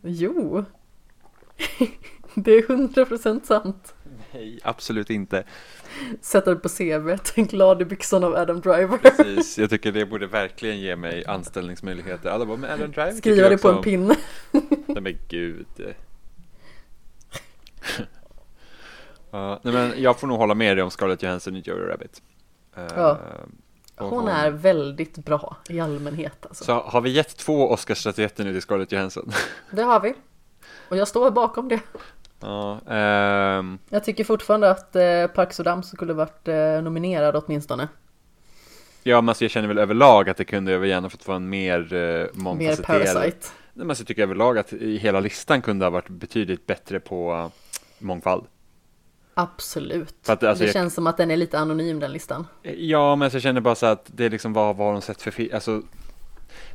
Jo. 0.02 0.66
Det 2.36 2.52
är 2.52 2.68
hundra 2.68 3.06
procent 3.06 3.46
sant. 3.46 3.96
Nej, 4.34 4.60
absolut 4.64 5.10
inte. 5.10 5.44
Sätta 6.22 6.50
det 6.50 6.56
på 6.60 6.70
CVt. 6.70 7.36
Glad 7.36 7.82
i 7.82 7.86
byxan 7.86 8.24
av 8.24 8.36
Adam 8.36 8.62
Driver. 8.62 8.98
Precis, 8.98 9.58
jag 9.58 9.70
tycker 9.70 9.92
det 9.92 10.06
borde 10.06 10.28
verkligen 10.28 10.80
ge 10.80 10.96
mig 10.96 11.26
anställningsmöjligheter. 11.26 12.30
Alla 12.30 12.46
bara, 12.46 12.58
men 12.58 12.70
Adam 12.70 12.92
Driver 12.92 13.12
Skriva 13.12 13.50
det 13.50 13.58
på 13.58 13.70
en 13.70 13.76
om." 13.76 13.84
pinne. 13.84 14.16
Nej 14.88 15.02
men 15.02 15.18
gud. 15.30 15.68
Ja, 19.32 19.60
nej 19.64 19.74
men 19.74 20.02
jag 20.02 20.20
får 20.20 20.28
nog 20.28 20.38
hålla 20.38 20.56
med 20.56 20.78
dig 20.78 20.84
om 20.84 20.92
Scarlett 20.92 21.24
Johansson 21.24 21.56
i 21.56 21.60
Jojo 21.60 21.86
Rabbit. 21.86 22.22
Eh, 22.76 22.84
Ja. 22.96 23.20
Och 23.98 24.10
Hon 24.10 24.28
är 24.28 24.52
väldigt 24.52 25.18
bra 25.18 25.58
i 25.70 25.80
allmänhet 25.80 26.46
alltså. 26.46 26.64
Så 26.64 26.74
har 26.74 27.02
vi 27.02 27.10
gett 27.10 27.38
två 27.38 27.70
Oscarsstatyetter 27.72 28.44
nu 28.44 28.52
till 28.52 28.62
Scarlett 28.62 28.92
Johansson? 28.92 29.32
Det 29.72 29.82
har 29.84 30.00
vi. 30.00 30.14
Och 30.90 30.98
jag 30.98 31.08
står 31.08 31.32
bakom 31.32 31.70
det. 31.70 31.80
ja, 32.40 32.80
ehm, 32.90 33.78
Jag 33.90 34.04
tycker 34.04 34.24
fortfarande 34.24 34.70
att 34.72 34.96
eh, 34.96 35.28
Park 35.28 35.54
Sodam 35.54 35.84
skulle 35.84 36.14
varit 36.14 36.48
eh, 36.48 36.82
nominerad 36.82 37.36
åtminstone. 37.36 37.88
ja, 39.04 39.22
men 39.22 39.30
alltså 39.30 39.44
jag 39.44 39.52
känner 39.52 39.68
väl 39.68 39.78
överlag 39.78 40.30
att 40.30 40.38
det 40.38 40.46
kunde 40.46 40.72
jag 40.72 40.86
gärna 40.86 41.10
fått 41.10 41.28
vara 41.28 41.36
en 41.36 41.50
mer 41.50 41.88
Mer 41.92 42.30
mångfacetterad. 42.34 42.86
Parasite. 43.14 43.48
Nej, 43.74 43.86
men 43.86 43.90
alltså 43.90 44.02
jag 44.02 44.08
tycker 44.08 44.24
överlag 44.24 44.58
att 44.58 44.74
hela 44.74 45.20
listan 45.20 45.62
kunde 45.62 45.86
ha 45.86 45.90
varit 45.90 46.10
betydligt 46.10 46.68
bättre 46.68 47.00
på 47.00 47.34
uh, 47.34 47.48
mångfald. 48.00 48.44
Absolut. 49.34 50.30
Att, 50.30 50.44
alltså, 50.44 50.62
det 50.64 50.68
jag- 50.68 50.74
känns 50.74 50.94
som 50.94 51.08
att 51.08 51.18
den 51.18 51.32
är 51.32 51.38
lite 51.38 51.60
anonym 51.60 52.00
den 52.00 52.12
listan. 52.14 52.48
Ja, 52.78 53.16
men 53.16 53.32
så 53.32 53.36
jag 53.36 53.42
känner 53.44 53.62
bara 53.62 53.76
så 53.76 53.86
att 53.86 54.06
det 54.16 54.26
är 54.26 54.30
liksom 54.30 54.54
vad, 54.54 54.76
vad 54.76 54.88
har 54.88 54.94
de 54.94 55.02
sett 55.02 55.22
för 55.22 55.32
film? 55.32 55.50
Alltså, 55.54 55.82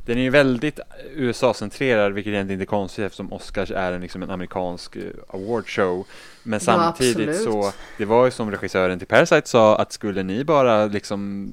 den 0.05 0.17
är 0.17 0.21
ju 0.21 0.29
väldigt 0.29 0.79
USA-centrerad, 1.15 2.13
vilket 2.13 2.31
egentligen 2.33 2.61
inte 2.61 2.69
är 2.71 2.75
konstigt 2.77 3.05
eftersom 3.05 3.33
Oscars 3.33 3.71
är 3.71 3.91
en, 3.91 4.01
liksom 4.01 4.23
en 4.23 4.29
amerikansk 4.29 4.95
eh, 4.95 5.03
awardshow. 5.27 6.07
Men 6.43 6.53
Ja, 6.53 6.59
samtidigt 6.59 7.29
absolut. 7.29 7.53
så, 7.53 7.71
det 7.97 8.05
var 8.05 8.25
ju 8.25 8.31
som 8.31 8.51
regissören 8.51 8.99
till 8.99 9.07
Parasite 9.07 9.49
sa, 9.49 9.75
att 9.77 9.91
skulle 9.93 10.23
ni 10.23 10.43
bara 10.43 10.85
liksom 10.85 11.49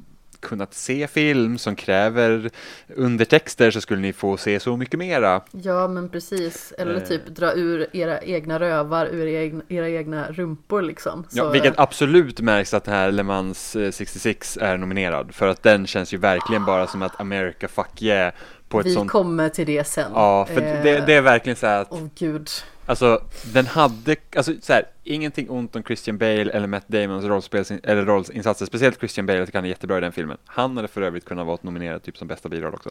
kunnat 0.47 0.75
se 0.75 1.07
film 1.09 1.59
som 1.59 1.77
kräver 1.77 2.51
undertexter 2.97 3.71
så 3.71 3.81
skulle 3.81 4.01
ni 4.01 4.13
få 4.13 4.37
se 4.37 4.61
så 4.61 4.77
mycket 4.77 4.99
mera. 4.99 5.41
Ja 5.51 5.89
men 5.89 6.09
precis. 6.09 6.73
Eller 6.79 6.95
Eh. 6.95 7.01
typ 7.03 7.27
dra 7.27 7.53
ur 7.55 7.87
era 7.93 8.21
egna 8.21 8.59
rövar 8.61 9.07
ur 9.07 9.27
era 9.27 9.41
egna, 9.43 9.63
era 9.69 9.89
egna 9.89 10.27
rumpor 10.33 10.83
liksom. 10.83 11.25
Så, 11.29 11.39
Ja, 11.39 11.49
vilket 11.51 11.79
absolut 11.79 12.41
märks 12.41 12.75
att 12.75 12.87
här 12.87 13.13
Le 13.13 13.23
Mans 13.23 13.77
eh, 13.77 13.91
66 13.91 14.59
är 14.61 14.77
nominerad. 14.77 15.35
För 15.35 15.49
att 15.49 15.63
den 15.63 15.87
känns 15.87 16.15
ju 16.15 16.17
verkligen 16.19 16.65
bara 16.65 16.87
som 16.87 17.03
att 17.03 17.21
America 17.21 17.69
fuck 17.69 18.03
yeah 18.03 18.33
på 18.69 18.81
ett 18.81 18.87
vi 18.87 18.95
sånt 18.95 19.11
kommer 19.11 19.49
till 19.49 19.67
det 19.67 19.85
sen. 19.87 20.11
Ja, 20.15 20.45
för 20.47 20.61
Eh, 20.63 20.83
det, 20.83 21.07
det 21.07 21.15
är 21.15 21.21
verkligen 21.23 21.57
så 21.57 21.67
här 21.67 21.81
att, 21.81 21.89
Åh 21.91 22.01
gud. 22.19 22.49
Alltså 22.87 23.23
den 23.55 23.67
hade, 23.67 24.17
alltså 24.37 24.53
så 24.63 24.73
här, 24.73 24.85
ingenting 25.05 25.51
ont 25.51 25.77
om 25.77 25.83
Christian 25.83 26.19
Bale 26.19 26.51
eller 26.51 26.67
Matt 26.67 26.89
Damons 26.89 27.25
rollspels, 27.25 27.71
eller 27.83 28.05
rollsinsatser, 28.05 28.67
speciellt 28.67 28.99
Christian 28.99 29.27
Bale, 29.27 29.39
jag 29.39 29.49
tycker 29.49 29.59
han 29.59 29.65
är 29.65 29.69
jättebra 29.69 29.99
i 29.99 30.01
den 30.01 30.13
filmen. 30.13 30.37
Han 30.45 30.77
hade 30.77 30.89
för 30.89 31.03
övrigt 31.03 31.25
kunnat 31.25 31.47
vara 31.47 31.59
nominerad 31.63 32.03
typ 32.03 32.17
som 32.19 32.29
bästa 32.29 32.49
biroll 32.49 32.75
också. 32.75 32.91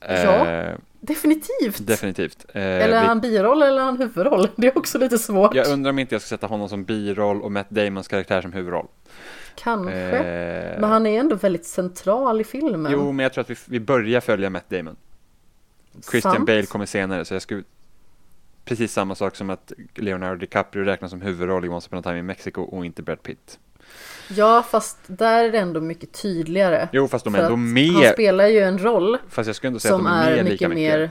Ja, 0.00 0.46
Eh, 0.48 0.74
Definitivt. 1.00 1.86
definitivt. 1.86 2.46
Eh, 2.52 2.62
Eller 2.62 2.96
är 2.96 3.04
han 3.04 3.20
biroll 3.20 3.62
eller 3.62 3.80
är 3.80 3.84
han 3.84 3.98
huvudroll? 3.98 4.48
Det 4.56 4.66
är 4.66 4.78
också 4.78 4.98
lite 4.98 5.18
svårt. 5.18 5.54
jag 5.54 5.68
undrar 5.68 5.90
om 5.90 5.98
inte 5.98 6.14
jag 6.14 6.22
ska 6.22 6.28
sätta 6.28 6.46
honom 6.46 6.68
som 6.68 6.84
biroll 6.84 7.42
och 7.42 7.52
Matt 7.52 7.70
Damons 7.70 8.08
karaktär 8.08 8.42
som 8.42 8.52
huvudroll. 8.52 8.86
Kanske. 9.54 9.92
Eh, 9.94 10.80
Men 10.80 10.90
han 10.90 11.06
är 11.06 11.20
ändå 11.20 11.36
väldigt 11.36 11.66
central 11.66 12.40
i 12.40 12.44
filmen. 12.44 12.92
Jo, 12.92 13.12
men 13.12 13.22
jag 13.22 13.32
tror 13.32 13.42
att 13.42 13.50
vi, 13.50 13.56
vi 13.66 13.80
börjar 13.80 14.20
följa 14.20 14.50
Matt 14.50 14.70
Damon. 14.70 14.96
Christian 16.10 16.34
Sant. 16.34 16.46
Bale 16.46 16.62
kommer 16.66 16.86
senare, 16.86 17.24
så 17.24 17.34
jag 17.34 17.42
skulle 17.42 17.62
Precis 18.68 18.92
samma 18.92 19.14
sak 19.14 19.36
som 19.36 19.50
att 19.50 19.72
Leonardo 19.94 20.36
DiCaprio 20.36 20.84
räknas 20.84 21.10
som 21.10 21.20
huvudroll 21.20 21.64
i 21.64 21.68
Once 21.68 21.86
upon 21.88 21.98
a 21.98 22.02
time 22.02 22.18
in 22.18 22.26
Mexico 22.26 22.62
och 22.62 22.86
inte 22.86 23.02
Brad 23.02 23.22
Pitt. 23.22 23.58
Ja, 24.30 24.62
fast 24.70 24.98
där 25.06 25.44
är 25.44 25.52
det 25.52 25.58
ändå 25.58 25.80
mycket 25.80 26.12
tydligare. 26.12 26.88
Jo, 26.92 27.08
fast 27.08 27.24
de 27.24 27.34
är 27.34 27.38
ändå 27.42 27.56
med. 27.56 27.90
Han 27.92 28.12
spelar 28.12 28.46
ju 28.46 28.58
en 28.60 28.78
roll 28.78 29.18
Fast 29.28 29.46
jag 29.46 29.56
skulle 29.56 29.68
ändå 29.68 29.78
säga 29.80 29.94
att 29.94 30.00
de 30.00 30.06
är, 30.06 30.32
är 30.32 30.44
mycket 30.44 30.70
mer 30.70 31.10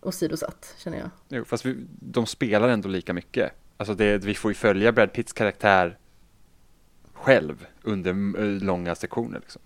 åsidosatt, 0.00 0.74
känner 0.78 0.98
jag. 0.98 1.10
Jo, 1.28 1.44
fast 1.44 1.66
vi, 1.66 1.76
de 2.00 2.26
spelar 2.26 2.68
ändå 2.68 2.88
lika 2.88 3.12
mycket. 3.12 3.52
alltså 3.76 3.94
det, 3.94 4.18
vi 4.24 4.34
får 4.34 4.50
ju 4.50 4.54
följa 4.54 4.92
Brad 4.92 5.12
Pitts 5.12 5.32
karaktär 5.32 5.98
själv 7.12 7.66
under 7.82 8.10
m- 8.10 8.58
långa 8.62 8.94
sektioner 8.94 9.38
liksom. 9.40 9.62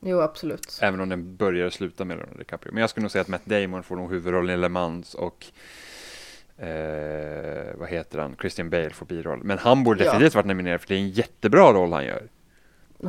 Jo, 0.00 0.20
absolut. 0.20 0.78
Även 0.82 1.00
om 1.00 1.08
den 1.08 1.36
börjar 1.36 1.66
och 1.66 1.72
slutar 1.72 2.04
med 2.04 2.16
Leonardo 2.16 2.38
DiCaprio. 2.38 2.72
Men 2.72 2.80
jag 2.80 2.90
skulle 2.90 3.02
nog 3.02 3.10
säga 3.10 3.22
att 3.22 3.28
Matt 3.28 3.44
Damon 3.46 3.82
får 3.82 3.96
nog 3.96 4.10
huvudrollen 4.10 4.54
i 4.58 4.62
Le 4.62 4.68
Mans 4.68 5.14
och 5.14 5.46
eh, 6.58 7.74
vad 7.78 7.88
heter 7.88 8.18
han, 8.18 8.36
Christian 8.40 8.70
Bale 8.70 8.90
får 8.90 9.06
biroll. 9.06 9.40
Men 9.44 9.58
han 9.58 9.84
borde 9.84 10.04
Ja. 10.04 10.10
definitivt 10.10 10.34
varit 10.34 10.46
nominerad 10.46 10.80
för 10.80 10.88
det 10.88 10.94
är 10.94 10.98
en 10.98 11.10
jättebra 11.10 11.72
roll 11.72 11.92
han 11.92 12.04
gör. 12.04 12.22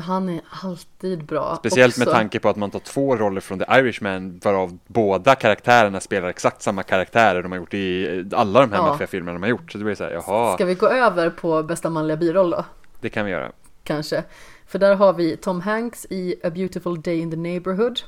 Han 0.03 0.29
är 0.29 0.41
alltid 0.63 1.23
bra. 1.25 1.55
Speciellt 1.55 1.97
med 1.97 2.07
också. 2.07 2.17
tanke 2.17 2.39
på 2.39 2.49
att 2.49 2.55
man 2.55 2.71
tar 2.71 2.79
två 2.79 3.15
roller 3.15 3.41
från 3.41 3.59
The 3.59 3.65
Irishman 3.79 4.39
varav 4.43 4.77
båda 4.87 5.35
karaktärerna 5.35 5.99
spelar 5.99 6.27
exakt 6.27 6.61
samma 6.61 6.83
karaktärer 6.83 7.43
de 7.43 7.51
har 7.51 7.59
gjort 7.59 7.73
i 7.73 8.23
alla 8.33 8.61
de 8.61 8.71
här 8.71 8.77
Ja. 8.79 8.83
maffiafilmerna 8.87 9.33
de 9.33 9.43
har 9.43 9.49
gjort. 9.49 9.71
Så 9.71 9.77
det 9.77 9.83
blir 9.83 9.95
så 9.95 10.03
här, 10.03 10.11
jaha, 10.11 10.53
Ska 10.55 10.65
vi 10.65 10.75
gå 10.75 10.87
över 10.87 11.29
på 11.29 11.63
bästa 11.63 11.89
manliga 11.89 12.17
biroll 12.17 12.49
då? 12.49 12.65
det 13.01 13.09
kan 13.09 13.25
vi 13.25 13.31
göra. 13.31 13.51
Kanske. 13.83 14.23
För 14.65 14.79
där 14.79 14.95
har 14.95 15.13
vi 15.13 15.37
Tom 15.37 15.61
Hanks 15.61 16.05
i 16.09 16.35
A 16.43 16.49
Beautiful 16.49 17.01
Day 17.01 17.19
in 17.19 17.31
the 17.31 17.37
Neighborhood. 17.37 17.99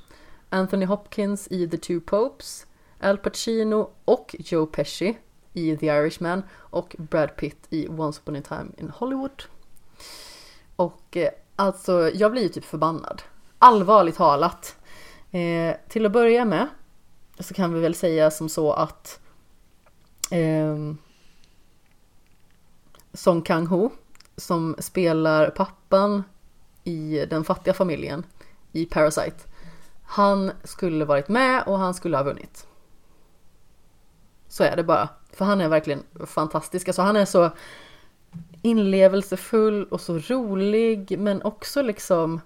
Anthony 0.50 0.86
Hopkins 0.86 1.48
i 1.52 1.68
The 1.70 1.78
Two 1.78 2.00
Popes. 2.06 2.66
Al 3.00 3.18
Pacino 3.18 3.90
och 4.06 4.36
Joe 4.40 4.66
Pesci 4.66 5.18
i 5.54 5.78
The 5.78 5.86
Irishman. 5.86 6.44
Och 6.54 6.96
Brad 7.00 7.36
Pitt 7.36 7.68
i 7.70 7.88
Once 7.88 8.22
upon 8.24 8.36
a 8.36 8.42
time 8.48 8.72
in 8.78 8.90
Hollywood. 8.90 9.44
Och 10.76 11.18
eh, 11.18 11.30
alltså, 11.56 12.10
jag 12.14 12.32
blir 12.32 12.42
ju 12.42 12.50
typ 12.50 12.66
förbannad. 12.66 13.22
Allvarligt 13.60 14.16
talat. 14.16 14.76
Eh, 15.32 15.76
till 15.88 16.06
att 16.06 16.12
börja 16.12 16.46
med 16.46 16.68
så 17.40 17.54
kan 17.54 17.74
vi 17.74 17.80
väl 17.80 17.96
säga 17.96 18.32
som 18.32 18.50
så 18.50 18.74
att 18.74 19.20
eh, 20.32 20.78
Song 23.14 23.42
Kang-ho 23.42 23.90
som 24.38 24.76
spelar 24.80 25.50
pappan 25.50 26.24
i 26.84 27.26
den 27.30 27.44
fattiga 27.44 27.74
familjen 27.74 28.24
i 28.72 28.86
Parasite. 28.86 29.38
Han 30.04 30.52
skulle 30.64 31.06
varit 31.06 31.30
med 31.30 31.64
och 31.68 31.78
han 31.78 31.94
skulle 31.94 32.18
ha 32.18 32.24
vunnit. 32.24 32.68
Så 34.48 34.64
är 34.64 34.76
det 34.76 34.84
bara. 34.84 35.10
För 35.34 35.46
han 35.46 35.62
är 35.62 35.70
verkligen 35.70 36.04
fantastisk. 36.26 36.88
Alltså 36.88 37.02
han 37.02 37.16
är 37.16 37.26
så 37.26 37.52
inlevelsefull 38.62 39.86
och 39.86 40.02
så 40.02 40.18
rolig 40.18 41.20
men 41.20 41.42
också 41.42 41.82
liksom 41.82 42.42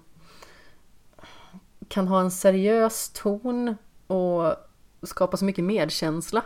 kan 1.88 2.08
ha 2.08 2.20
en 2.20 2.30
seriös 2.30 3.10
ton 3.14 3.76
och 4.06 4.54
skapa 5.02 5.36
så 5.36 5.44
mycket 5.44 5.64
medkänsla. 5.64 6.42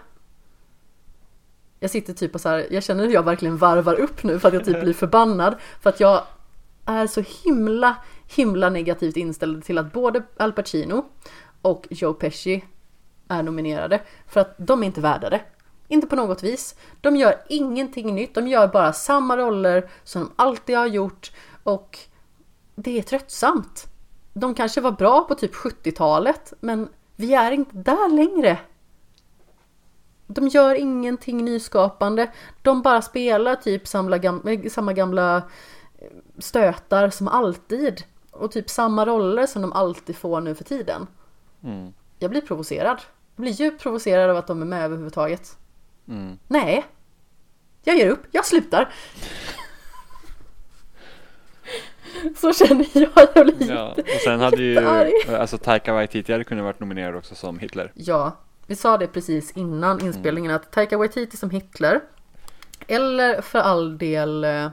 Jag 1.81 1.91
sitter 1.91 2.13
typ 2.13 2.35
och 2.35 2.41
så 2.41 2.49
här, 2.49 2.67
jag 2.71 2.83
känner 2.83 3.05
hur 3.05 3.13
jag 3.13 3.23
verkligen 3.23 3.57
varvar 3.57 3.95
upp 3.95 4.23
nu 4.23 4.39
för 4.39 4.49
att 4.49 4.55
jag 4.55 4.65
typ 4.65 4.81
blir 4.81 4.95
förbannad. 4.95 5.57
För 5.81 5.91
att 5.91 6.01
jag 6.01 6.23
är 6.85 7.07
så 7.07 7.25
himla, 7.45 7.97
himla 8.37 8.71
negativt 8.71 9.17
inställd 9.17 9.65
till 9.65 9.79
att 9.79 9.93
både 9.93 10.23
Al 10.37 10.53
Pacino 10.53 11.05
och 11.63 11.87
Joe 11.91 12.15
Pesci 12.15 12.65
är 13.29 13.43
nominerade. 13.43 14.01
För 14.27 14.41
att 14.41 14.55
de 14.59 14.83
är 14.83 14.87
inte 14.87 15.01
värda 15.01 15.31
det. 15.31 15.41
Inte 15.91 16.07
på 16.07 16.17
något 16.17 16.43
vis. 16.43 16.75
De 17.01 17.17
gör 17.17 17.43
ingenting 17.49 18.15
nytt, 18.15 18.35
de 18.35 18.49
gör 18.49 18.69
bara 18.69 18.93
samma 18.93 19.37
roller 19.37 19.91
som 20.05 20.23
de 20.23 20.33
alltid 20.37 20.77
har 20.77 20.87
gjort. 20.87 21.33
Och 21.63 21.99
det 22.75 22.99
är 22.99 23.03
tröttsamt. 23.03 23.87
De 24.33 24.55
kanske 24.55 24.81
var 24.81 24.91
bra 24.91 25.25
på 25.25 25.35
typ 25.35 25.55
70-talet, 25.55 26.53
men 26.61 26.89
vi 27.17 27.35
är 27.35 27.53
inte 27.53 27.77
där 27.77 28.09
längre. 28.09 28.59
De 30.27 30.49
gör 30.49 30.75
ingenting 30.75 31.45
nyskapande. 31.45 32.31
De 32.63 32.83
bara 32.83 33.03
spelar 33.03 33.57
typ 33.57 33.89
samma 33.89 34.19
gamla, 34.19 34.71
samma 34.71 34.93
gamla 34.93 35.43
stötar 36.39 37.11
som 37.11 37.29
alltid. 37.29 38.03
Och 38.31 38.53
typ 38.53 38.71
samma 38.71 39.07
roller 39.07 39.47
som 39.47 39.63
de 39.63 39.73
alltid 39.73 40.17
får 40.17 40.41
nu 40.41 40.55
för 40.55 40.65
tiden. 40.65 41.07
Mm. 41.63 41.93
Jag 42.19 42.31
blir 42.31 42.41
provocerad. 42.41 43.01
Jag 43.37 43.43
blir 43.43 43.53
djupt 43.53 43.83
provocerad 43.83 44.31
av 44.31 44.37
att 44.37 44.47
de 44.47 44.63
är 44.63 44.67
med 44.67 44.85
överhuvudtaget. 44.85 45.57
Mm. 46.11 46.39
Nej. 46.49 46.87
Jag 47.85 47.97
ger 47.97 48.09
upp. 48.11 48.23
Jag 48.31 48.45
slutar. 48.47 48.93
Så 52.37 52.53
känner 52.53 52.87
jag. 52.93 53.11
Jag 53.35 53.47
blir 53.47 53.73
Ja, 53.73 53.93
och 53.99 54.21
sen 54.25 54.41
hade 54.41 54.63
ju, 54.63 54.79
alltså 55.37 55.59
Taika 55.59 55.93
Waititi 55.93 56.33
hade 56.33 56.45
kunnat 56.45 56.65
varit 56.65 56.81
nominerad 56.81 57.17
också 57.17 57.35
som 57.35 57.59
Hitler. 57.59 57.93
Ja, 57.95 58.37
vi 58.67 58.77
sa 58.77 58.99
det 58.99 59.07
precis 59.07 59.53
innan 59.53 60.01
inspelningen 60.01 60.51
att 60.51 60.73
Taika 60.73 60.99
Waititi 60.99 61.37
som 61.37 61.51
Hitler. 61.51 62.01
Eller 62.87 63.41
för 63.43 63.59
all 63.59 63.99
del... 63.99 64.45
eh, 64.45 64.69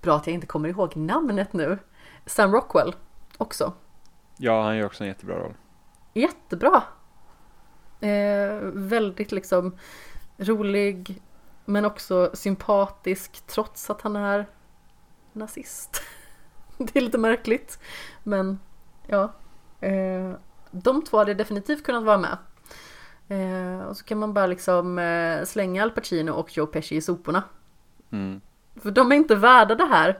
Bra 0.00 0.16
att 0.16 0.26
jag 0.26 0.34
inte 0.34 0.46
kommer 0.46 0.68
ihåg 0.68 0.96
namnet 0.96 1.52
nu. 1.52 1.78
Sam 2.26 2.52
Rockwell 2.52 2.94
också. 3.38 3.72
Ja, 4.38 4.62
han 4.62 4.76
gör 4.76 4.86
också 4.86 5.04
en 5.04 5.08
jättebra 5.08 5.38
roll. 5.38 5.54
Jättebra. 6.14 6.82
Eh, 8.00 8.58
väldigt 8.72 9.32
liksom 9.32 9.76
rolig 10.38 11.22
men 11.64 11.84
också 11.84 12.30
sympatisk 12.34 13.46
trots 13.46 13.90
att 13.90 14.02
han 14.02 14.16
är 14.16 14.46
nazist. 15.32 16.02
Det 16.78 16.96
är 16.96 17.00
lite 17.00 17.18
märkligt. 17.18 17.78
Men 18.22 18.58
ja. 19.06 19.32
Eh, 19.80 20.32
de 20.70 21.04
två 21.04 21.18
hade 21.18 21.34
definitivt 21.34 21.84
kunnat 21.84 22.04
vara 22.04 22.18
med. 22.18 22.38
Eh, 23.28 23.86
och 23.86 23.96
så 23.96 24.04
kan 24.04 24.18
man 24.18 24.34
bara 24.34 24.46
liksom 24.46 24.98
eh, 24.98 25.44
slänga 25.44 25.82
Al 25.82 25.90
Pacino 25.90 26.30
och 26.30 26.56
Joe 26.56 26.66
Pesci 26.66 26.96
i 26.96 27.00
soporna. 27.00 27.42
Mm. 28.10 28.40
För 28.76 28.90
de 28.90 29.12
är 29.12 29.16
inte 29.16 29.34
värda 29.34 29.74
det 29.74 29.86
här. 29.86 30.18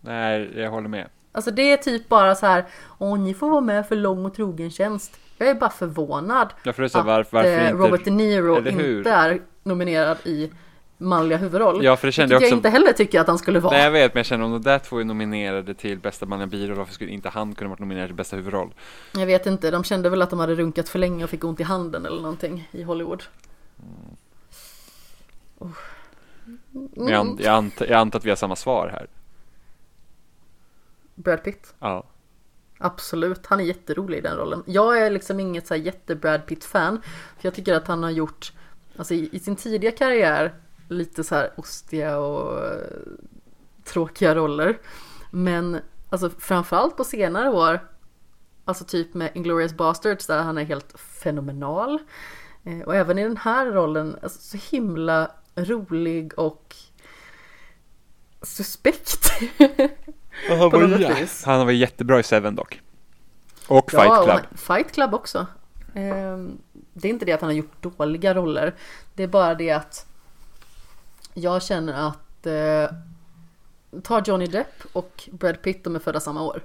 Nej, 0.00 0.60
jag 0.60 0.70
håller 0.70 0.88
med. 0.88 1.08
Alltså 1.32 1.50
det 1.50 1.72
är 1.72 1.76
typ 1.76 2.08
bara 2.08 2.34
så 2.34 2.46
här, 2.46 2.64
åh 2.98 3.18
ni 3.18 3.34
får 3.34 3.50
vara 3.50 3.60
med 3.60 3.88
för 3.88 3.96
lång 3.96 4.24
och 4.24 4.34
trogen 4.34 4.70
tjänst. 4.70 5.18
Jag 5.40 5.48
är 5.48 5.54
bara 5.54 5.70
förvånad 5.70 6.48
Jag 6.62 6.76
får 6.76 6.88
säga 6.88 7.00
att 7.00 7.06
varför, 7.06 7.36
varför 7.36 7.58
eh, 7.58 7.70
inte... 7.70 7.72
Robert 7.72 8.04
De 8.04 8.10
Niro 8.10 8.56
inte 8.68 9.10
är 9.10 9.40
nominerad 9.62 10.16
i 10.24 10.50
manliga 10.98 11.38
huvudroll. 11.38 11.84
Ja, 11.84 11.96
för 11.96 12.08
det 12.08 12.12
kände 12.12 12.34
jag 12.34 12.42
jag 12.42 12.46
också. 12.46 12.56
inte 12.56 12.68
heller 12.68 12.92
tycker 12.92 13.20
att 13.20 13.26
han 13.26 13.38
skulle 13.38 13.60
vara. 13.60 13.72
Nej, 13.72 13.84
jag 13.84 13.90
vet, 13.90 14.14
men 14.14 14.18
jag 14.18 14.26
känner 14.26 14.44
om 14.44 14.52
de 14.52 14.62
där 14.62 14.78
två 14.78 15.00
är 15.00 15.04
nominerade 15.04 15.74
till 15.74 15.98
bästa 15.98 16.26
manliga 16.26 16.46
biroll, 16.46 16.76
varför 16.76 16.94
skulle 16.94 17.10
inte 17.10 17.28
han 17.28 17.54
kunna 17.54 17.70
vara 17.70 17.80
nominerad 17.80 18.08
till 18.08 18.16
bästa 18.16 18.36
huvudroll? 18.36 18.74
Jag 19.12 19.26
vet 19.26 19.46
inte, 19.46 19.70
de 19.70 19.84
kände 19.84 20.10
väl 20.10 20.22
att 20.22 20.30
de 20.30 20.38
hade 20.38 20.54
runkat 20.54 20.88
för 20.88 20.98
länge 20.98 21.24
och 21.24 21.30
fick 21.30 21.44
ont 21.44 21.60
i 21.60 21.62
handen 21.62 22.06
eller 22.06 22.22
någonting 22.22 22.68
i 22.72 22.82
Hollywood. 22.82 23.22
Men 25.58 27.08
jag, 27.08 27.12
an- 27.12 27.38
jag, 27.40 27.54
ant, 27.54 27.80
jag 27.80 27.92
antar 27.92 28.18
att 28.18 28.24
vi 28.24 28.28
har 28.30 28.36
samma 28.36 28.56
svar 28.56 28.88
här. 28.88 29.06
Brad 31.14 31.44
Pitt. 31.44 31.74
Ja. 31.78 32.04
Absolut, 32.82 33.46
han 33.46 33.60
är 33.60 33.64
jätterolig 33.64 34.18
i 34.18 34.20
den 34.20 34.36
rollen. 34.36 34.62
Jag 34.66 34.98
är 34.98 35.10
liksom 35.10 35.40
inget 35.40 35.66
så 35.66 35.74
här 35.74 35.80
jätte 35.80 36.14
Brad 36.14 36.46
Pitt-fan. 36.46 37.02
För 37.38 37.46
jag 37.46 37.54
tycker 37.54 37.74
att 37.74 37.86
han 37.86 38.02
har 38.02 38.10
gjort, 38.10 38.52
alltså 38.96 39.14
i, 39.14 39.28
i 39.32 39.40
sin 39.40 39.56
tidiga 39.56 39.90
karriär, 39.92 40.54
lite 40.88 41.24
så 41.24 41.34
här 41.34 41.52
ostiga 41.56 42.18
och 42.18 42.64
eh, 42.64 42.86
tråkiga 43.84 44.34
roller. 44.34 44.78
Men 45.30 45.80
alltså 46.10 46.30
framförallt 46.30 46.96
på 46.96 47.04
senare 47.04 47.50
år, 47.50 47.80
alltså 48.64 48.84
typ 48.84 49.14
med 49.14 49.30
Inglourious 49.34 49.74
Basterds 49.74 50.26
där 50.26 50.42
han 50.42 50.58
är 50.58 50.64
helt 50.64 51.00
fenomenal. 51.00 51.98
Eh, 52.64 52.80
och 52.80 52.96
även 52.96 53.18
i 53.18 53.22
den 53.22 53.36
här 53.36 53.66
rollen, 53.66 54.18
alltså 54.22 54.40
så 54.40 54.76
himla 54.76 55.30
rolig 55.54 56.38
och 56.38 56.76
suspekt. 58.42 59.30
Han 60.48 60.58
På 60.58 60.78
var, 60.78 60.86
något 60.86 61.00
jä- 61.00 61.14
vis. 61.20 61.44
han 61.44 61.66
var 61.66 61.72
jättebra 61.72 62.20
i 62.20 62.22
Seven 62.22 62.54
dock. 62.54 62.80
Och 63.68 63.90
Ja, 63.92 64.00
Fight 64.00 64.10
och 64.18 64.24
Club. 64.24 64.40
han- 64.50 64.56
Fight 64.58 64.92
Club 64.94 65.14
också. 65.14 65.46
Ehm, 65.94 66.58
Det 66.92 67.08
är 67.08 67.12
inte 67.12 67.24
det 67.24 67.32
att 67.32 67.40
han 67.40 67.48
har 67.50 67.54
gjort 67.54 67.82
dåliga 67.82 68.34
roller. 68.34 68.74
Det 69.14 69.22
är 69.22 69.26
bara 69.28 69.54
det 69.54 69.70
att 69.70 70.06
jag 71.34 71.62
känner 71.62 71.92
att 72.08 72.46
eh, 72.46 72.90
ta 74.02 74.22
Johnny 74.26 74.46
Depp 74.46 74.82
och 74.92 75.28
Brad 75.32 75.62
Pitt, 75.62 75.84
de 75.84 75.94
är 75.94 75.98
födda 75.98 76.20
samma 76.20 76.42
år. 76.42 76.64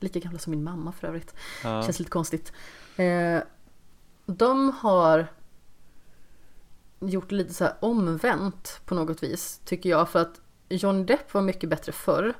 Lika 0.00 0.18
gamla 0.18 0.38
som 0.38 0.50
min 0.50 0.64
mamma 0.64 0.92
för 0.92 1.06
övrigt. 1.06 1.34
Ja. 1.64 1.82
Känns 1.82 1.98
lite 1.98 2.10
konstigt. 2.10 2.52
Eh, 2.96 3.38
de 4.26 4.72
har 4.80 5.26
gjort 7.00 7.32
lite 7.32 7.54
så 7.54 7.64
här 7.64 7.74
omvänt 7.80 8.80
på 8.86 8.94
något 8.94 9.22
vis, 9.22 9.60
tycker 9.64 9.90
jag. 9.90 10.08
För 10.08 10.18
att 10.22 10.40
Johnny 10.68 11.04
Depp 11.04 11.34
var 11.34 11.42
mycket 11.42 11.70
bättre 11.70 11.92
förr. 11.92 12.34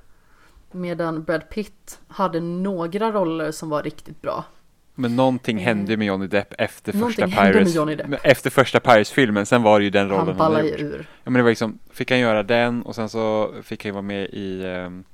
Medan 0.73 1.23
Brad 1.25 1.51
Pitt 1.51 2.01
hade 2.09 2.41
några 2.41 3.13
roller 3.13 3.51
som 3.53 3.69
var 3.69 3.83
riktigt 3.83 4.23
bra. 4.23 4.45
Men 4.95 5.17
någonting 5.17 5.59
hände 5.59 5.97
med 5.97 6.07
Johnny 6.07 6.27
Depp 6.27 6.55
efter 6.59 6.93
Någonting 6.93 7.27
första 7.27 7.43
Pirates. 7.43 8.21
Efter 8.25 8.51
första 8.51 8.81
Pirates-filmen, 8.81 9.47
sen 9.47 9.63
var 9.63 9.79
det 9.79 9.85
ju 9.85 9.91
den 9.91 10.09
rollen 10.09 10.27
Han 10.27 10.37
han, 10.41 10.55
hade 10.55 10.65
ju 10.67 10.71
gjort. 10.73 10.81
ur. 10.81 11.07
Ja 11.25 11.31
men 11.31 11.35
det 11.35 11.43
var 11.43 11.51
liksom, 11.51 11.79
fick 11.93 12.11
han 12.11 12.21
göra 12.21 12.43
den 12.43 12.83
och 12.83 12.95
sen 12.95 13.09
så 13.09 13.55
fick 13.63 13.85
han 13.85 13.95
vara 13.95 14.03
med 14.03 14.25
i, 14.33 14.63
um, 14.65 15.05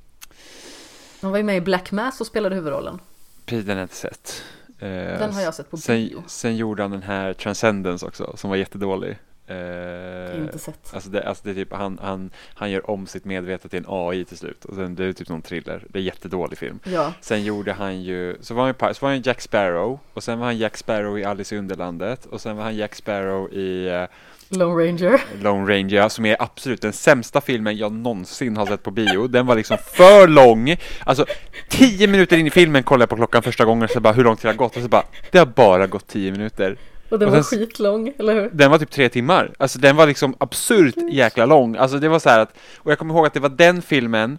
Han 1.21 1.31
var 1.31 1.39
ju 1.39 1.45
med 1.45 1.57
i 1.57 1.61
Black 1.61 1.93
Mass 1.93 2.21
och 2.21 2.27
spelade 2.27 2.55
huvudrollen. 2.55 2.99
den 3.45 3.69
har 3.69 3.75
jag 3.75 3.83
inte 3.83 3.95
sett. 3.97 4.43
Eh, 4.79 4.89
Den 4.89 5.33
har 5.33 5.43
jag 5.43 5.55
sett 5.55 5.71
på 5.71 5.77
sen, 5.77 5.97
bio. 5.97 6.23
sen 6.27 6.57
gjorde 6.57 6.83
han 6.83 6.91
den 6.91 7.03
här 7.03 7.33
Transcendence 7.33 8.07
också, 8.07 8.33
som 8.37 8.51
var 8.51 8.57
jättedålig. 8.57 9.19
Eh, 9.47 10.41
Inte 10.41 10.59
sett. 10.59 10.95
Alltså 10.95 11.11
det, 11.11 11.29
alltså 11.29 11.45
det 11.45 11.51
är 11.51 11.55
typ, 11.55 11.73
han, 11.73 11.99
han, 12.03 12.31
han 12.55 12.71
gör 12.71 12.91
om 12.91 13.07
sitt 13.07 13.25
medvetna 13.25 13.71
till 13.71 13.79
en 13.79 13.85
AI 13.89 14.25
till 14.25 14.37
slut 14.39 14.65
och 14.65 14.75
sen 14.75 14.95
det 14.95 15.05
är 15.05 15.13
typ 15.13 15.29
någon 15.29 15.43
thriller. 15.43 15.85
Det 15.89 15.99
är 15.99 16.03
jättedålig 16.03 16.59
film. 16.59 16.79
Ja, 16.85 17.13
Sen 17.21 17.45
gjorde 17.45 17.73
han 17.73 18.03
ju, 18.03 18.37
så 18.41 18.55
var 18.55 18.65
han, 18.81 18.95
så 18.95 19.07
var 19.07 19.13
han 19.13 19.23
Jack 19.23 19.41
Sparrow 19.41 19.99
och 20.15 20.25
sen 20.25 20.39
var 20.39 20.47
han 20.47 20.59
Jack 20.59 20.77
Sparrow 20.77 21.19
i 21.19 21.25
Alice 21.25 21.55
i 21.55 21.59
Underlandet 21.59 22.27
och 22.27 22.41
sen 22.41 22.57
var 22.57 22.65
han 22.65 22.77
Jack 22.77 22.95
Sparrow 22.95 23.53
i 23.53 23.87
eh, 23.89 24.05
Lone 24.49 24.85
Ranger. 24.85 25.21
Lone 25.43 25.73
Ranger 25.75 26.09
som 26.09 26.27
är 26.27 26.37
absolut 26.43 26.83
den 26.83 26.93
sämsta 26.93 27.41
filmen 27.41 27.77
jag 27.77 27.93
någonsin 27.93 28.57
har 28.57 28.67
sett 28.67 28.83
på 28.83 28.91
bio. 28.91 29.27
Den 29.27 29.47
var 29.47 29.57
liksom 29.57 29.79
för 29.79 30.29
lång. 30.29 30.77
Alltså 31.05 31.27
tio 31.69 32.07
minuter 32.07 32.37
in 32.37 32.47
i 32.47 32.51
filmen 32.51 32.83
kollade 32.83 33.03
jag 33.03 33.09
på 33.09 33.17
klockan 33.17 33.43
första 33.43 33.65
gången 33.65 33.89
så 33.89 34.01
bara 34.01 34.13
hur 34.13 34.25
långt 34.25 34.43
det 34.43 34.49
har 34.49 34.55
gått 34.55 34.77
och 34.77 34.83
så 34.83 34.89
bara 34.89 35.05
det 35.31 35.39
har 35.39 35.47
bara 35.47 35.87
gått 35.87 36.07
tio 36.07 36.33
minuter. 36.33 36.77
Och 37.15 37.21
den 37.21 37.29
Och 37.29 37.35
var 37.35 37.43
sen- 37.43 37.59
skitlång, 37.59 38.13
eller 38.19 38.35
hur? 38.35 38.51
Den 38.53 38.71
var 38.71 38.79
typ 38.79 38.91
tre 38.91 39.09
timmar. 39.09 39.53
Alltså 39.59 39.79
den 39.79 39.97
var 39.97 40.07
liksom 40.07 40.35
absurt 40.39 40.95
jäkla 41.13 41.47
lång. 41.47 41.77
Alltså 41.77 41.99
det 41.99 42.09
var 42.09 42.19
så 42.19 42.29
här 42.29 42.41
att, 42.41 42.55
och 42.79 42.91
jag 42.91 42.99
kommer 42.99 43.15
ihåg 43.15 43.27
att 43.27 43.35
det 43.35 43.41
var 43.41 43.49
den 43.49 43.83
filmen 43.83 44.39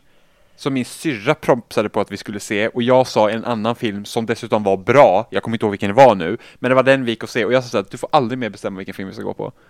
som 0.55 0.73
min 0.73 0.85
syrra 0.85 1.33
propsade 1.35 1.89
på 1.89 2.01
att 2.01 2.11
vi 2.11 2.17
skulle 2.17 2.39
se 2.39 2.67
och 2.67 2.83
jag 2.83 3.07
sa 3.07 3.29
en 3.29 3.45
annan 3.45 3.75
film 3.75 4.05
som 4.05 4.25
dessutom 4.25 4.63
var 4.63 4.77
bra, 4.77 5.27
jag 5.31 5.43
kommer 5.43 5.55
inte 5.55 5.65
ihåg 5.65 5.71
vilken 5.71 5.87
det 5.89 5.93
var 5.93 6.15
nu, 6.15 6.37
men 6.55 6.69
det 6.69 6.75
var 6.75 6.83
den 6.83 7.05
vi 7.05 7.11
gick 7.11 7.23
och 7.23 7.29
se 7.29 7.45
och 7.45 7.53
jag 7.53 7.63
sa 7.63 7.77
här, 7.77 7.85
du 7.91 7.97
får 7.97 8.09
aldrig 8.11 8.39
mer 8.39 8.49
bestämma 8.49 8.77
vilken 8.77 8.95
film 8.95 9.09
vi 9.09 9.15
ska 9.15 9.23
gå 9.23 9.33
på. 9.33 9.51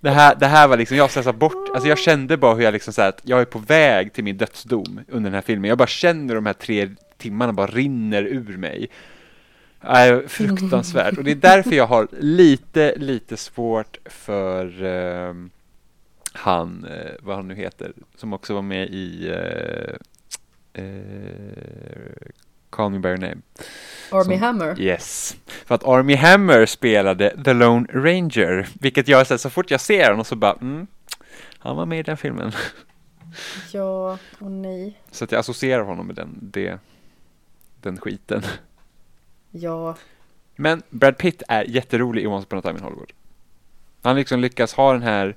Det 0.00 0.10
här, 0.10 0.34
det 0.34 0.46
här 0.46 0.68
var 0.68 0.76
liksom, 0.76 0.96
jag 0.96 1.10
stressade 1.10 1.38
bort, 1.38 1.68
alltså 1.74 1.88
jag 1.88 1.98
kände 1.98 2.36
bara 2.36 2.54
hur 2.54 2.62
jag 2.62 2.72
liksom 2.72 2.92
så 2.92 3.02
här, 3.02 3.08
att 3.08 3.20
jag 3.22 3.40
är 3.40 3.44
på 3.44 3.58
väg 3.58 4.12
till 4.12 4.24
min 4.24 4.36
dödsdom 4.36 5.00
under 5.08 5.30
den 5.30 5.34
här 5.34 5.40
filmen. 5.40 5.68
Jag 5.68 5.78
bara 5.78 5.86
känner 5.88 6.34
de 6.34 6.46
här 6.46 6.52
tre 6.52 6.90
timmarna 7.18 7.52
bara 7.52 7.66
rinner 7.66 8.22
ur 8.22 8.56
mig. 8.56 8.90
Nej, 9.88 10.28
fruktansvärt. 10.28 11.18
Och 11.18 11.24
det 11.24 11.30
är 11.30 11.34
därför 11.34 11.72
jag 11.72 11.86
har 11.86 12.08
lite, 12.20 12.94
lite 12.96 13.36
svårt 13.36 13.96
för 14.04 14.82
ehm, 14.84 15.50
han, 16.32 16.84
eh, 16.84 17.12
vad 17.20 17.36
han 17.36 17.48
nu 17.48 17.54
heter, 17.54 17.92
som 18.16 18.32
också 18.32 18.54
var 18.54 18.62
med 18.62 18.88
i 18.90 19.28
eh, 19.28 19.94
eh, 20.84 22.28
Call 22.70 22.90
Me 22.90 22.98
By 22.98 23.08
Your 23.08 23.18
Name. 23.18 23.36
Army 24.10 24.24
Som- 24.24 24.42
Hammer. 24.42 24.80
Yes. 24.80 25.36
För 25.46 25.74
att 25.74 25.84
Army 25.84 26.14
Hammer 26.16 26.66
spelade 26.66 27.44
The 27.44 27.52
Lone 27.52 27.86
Ranger, 27.92 28.68
vilket 28.80 29.08
jag 29.08 29.26
så, 29.26 29.38
så 29.38 29.50
fort 29.50 29.70
jag 29.70 29.80
ser 29.80 30.10
honom 30.10 30.24
så 30.24 30.36
bara, 30.36 30.52
mm, 30.60 30.86
han 31.58 31.76
var 31.76 31.86
med 31.86 31.98
i 31.98 32.02
den 32.02 32.16
filmen. 32.16 32.52
Ja, 33.72 34.18
och 34.38 34.50
nej. 34.50 35.00
Så 35.10 35.24
att 35.24 35.32
jag 35.32 35.38
associerar 35.38 35.82
honom 35.82 36.06
med 36.06 36.16
den, 36.16 36.38
det, 36.42 36.78
den 37.82 37.98
skiten. 37.98 38.42
Ja, 39.56 39.96
Men 40.56 40.82
Brad 40.90 41.18
Pitt 41.18 41.42
är 41.48 41.64
jätterolig 41.64 42.22
i 42.22 42.26
Once 42.26 42.46
upon 42.46 42.58
a 42.58 42.62
time 42.62 42.78
in 42.78 42.84
Hollywood. 42.84 43.12
Han 44.02 44.16
liksom 44.16 44.40
lyckas 44.40 44.74
ha 44.74 44.92
den 44.92 45.02
här 45.02 45.36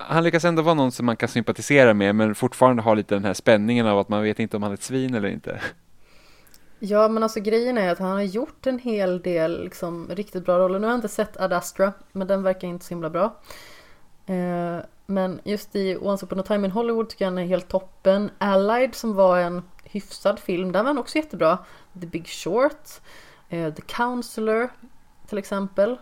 han 0.00 0.24
lyckas 0.24 0.44
ändå 0.44 0.62
vara 0.62 0.74
någon 0.74 0.92
som 0.92 1.06
man 1.06 1.16
kan 1.16 1.28
sympatisera 1.28 1.94
med 1.94 2.14
men 2.14 2.34
fortfarande 2.34 2.82
ha 2.82 2.94
lite 2.94 3.14
den 3.14 3.24
här 3.24 3.34
spänningen 3.34 3.86
av 3.86 3.98
att 3.98 4.08
man 4.08 4.22
vet 4.22 4.38
inte 4.38 4.56
om 4.56 4.62
han 4.62 4.72
är 4.72 4.76
ett 4.76 4.82
svin 4.82 5.14
eller 5.14 5.28
inte. 5.28 5.60
Ja 6.78 7.08
men 7.08 7.22
alltså 7.22 7.40
grejen 7.40 7.78
är 7.78 7.92
att 7.92 7.98
han 7.98 8.10
har 8.10 8.22
gjort 8.22 8.66
en 8.66 8.78
hel 8.78 9.22
del 9.22 9.64
liksom, 9.64 10.08
riktigt 10.10 10.44
bra 10.44 10.58
roller. 10.58 10.78
Nu 10.78 10.86
har 10.86 10.92
jag 10.92 10.98
inte 10.98 11.08
sett 11.08 11.40
Ad 11.40 11.56
Astra 11.56 11.92
men 12.12 12.26
den 12.26 12.42
verkar 12.42 12.68
inte 12.68 12.84
så 12.84 12.94
himla 12.94 13.10
bra. 13.10 13.36
Eh, 14.26 14.78
men 15.06 15.40
just 15.44 15.76
i 15.76 15.96
Once 15.96 16.26
upon 16.26 16.40
a 16.40 16.42
time 16.42 16.64
in 16.66 16.70
Hollywood 16.70 17.08
tycker 17.08 17.24
jag 17.24 17.32
den 17.32 17.44
är 17.44 17.48
helt 17.48 17.68
toppen. 17.68 18.30
Allied 18.38 18.94
som 18.94 19.14
var 19.14 19.38
en 19.38 19.62
hyfsad 19.84 20.38
film, 20.38 20.72
den 20.72 20.84
var 20.84 20.90
han 20.90 20.98
också 20.98 21.18
jättebra. 21.18 21.58
The 22.00 22.06
Big 22.06 22.26
Short, 22.28 23.00
eh, 23.48 23.74
The 23.74 23.82
Counselor 23.82 24.68
till 25.26 25.38
exempel. 25.38 25.96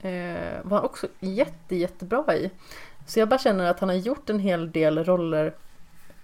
Eh, 0.00 0.58
var 0.62 0.76
han 0.76 0.84
också 0.84 1.06
jätte, 1.20 1.76
jättebra 1.76 2.36
i. 2.36 2.50
Så 3.06 3.20
jag 3.20 3.28
bara 3.28 3.38
känner 3.38 3.64
att 3.64 3.80
han 3.80 3.88
har 3.88 3.96
gjort 3.96 4.30
en 4.30 4.38
hel 4.38 4.72
del 4.72 5.04
roller 5.04 5.54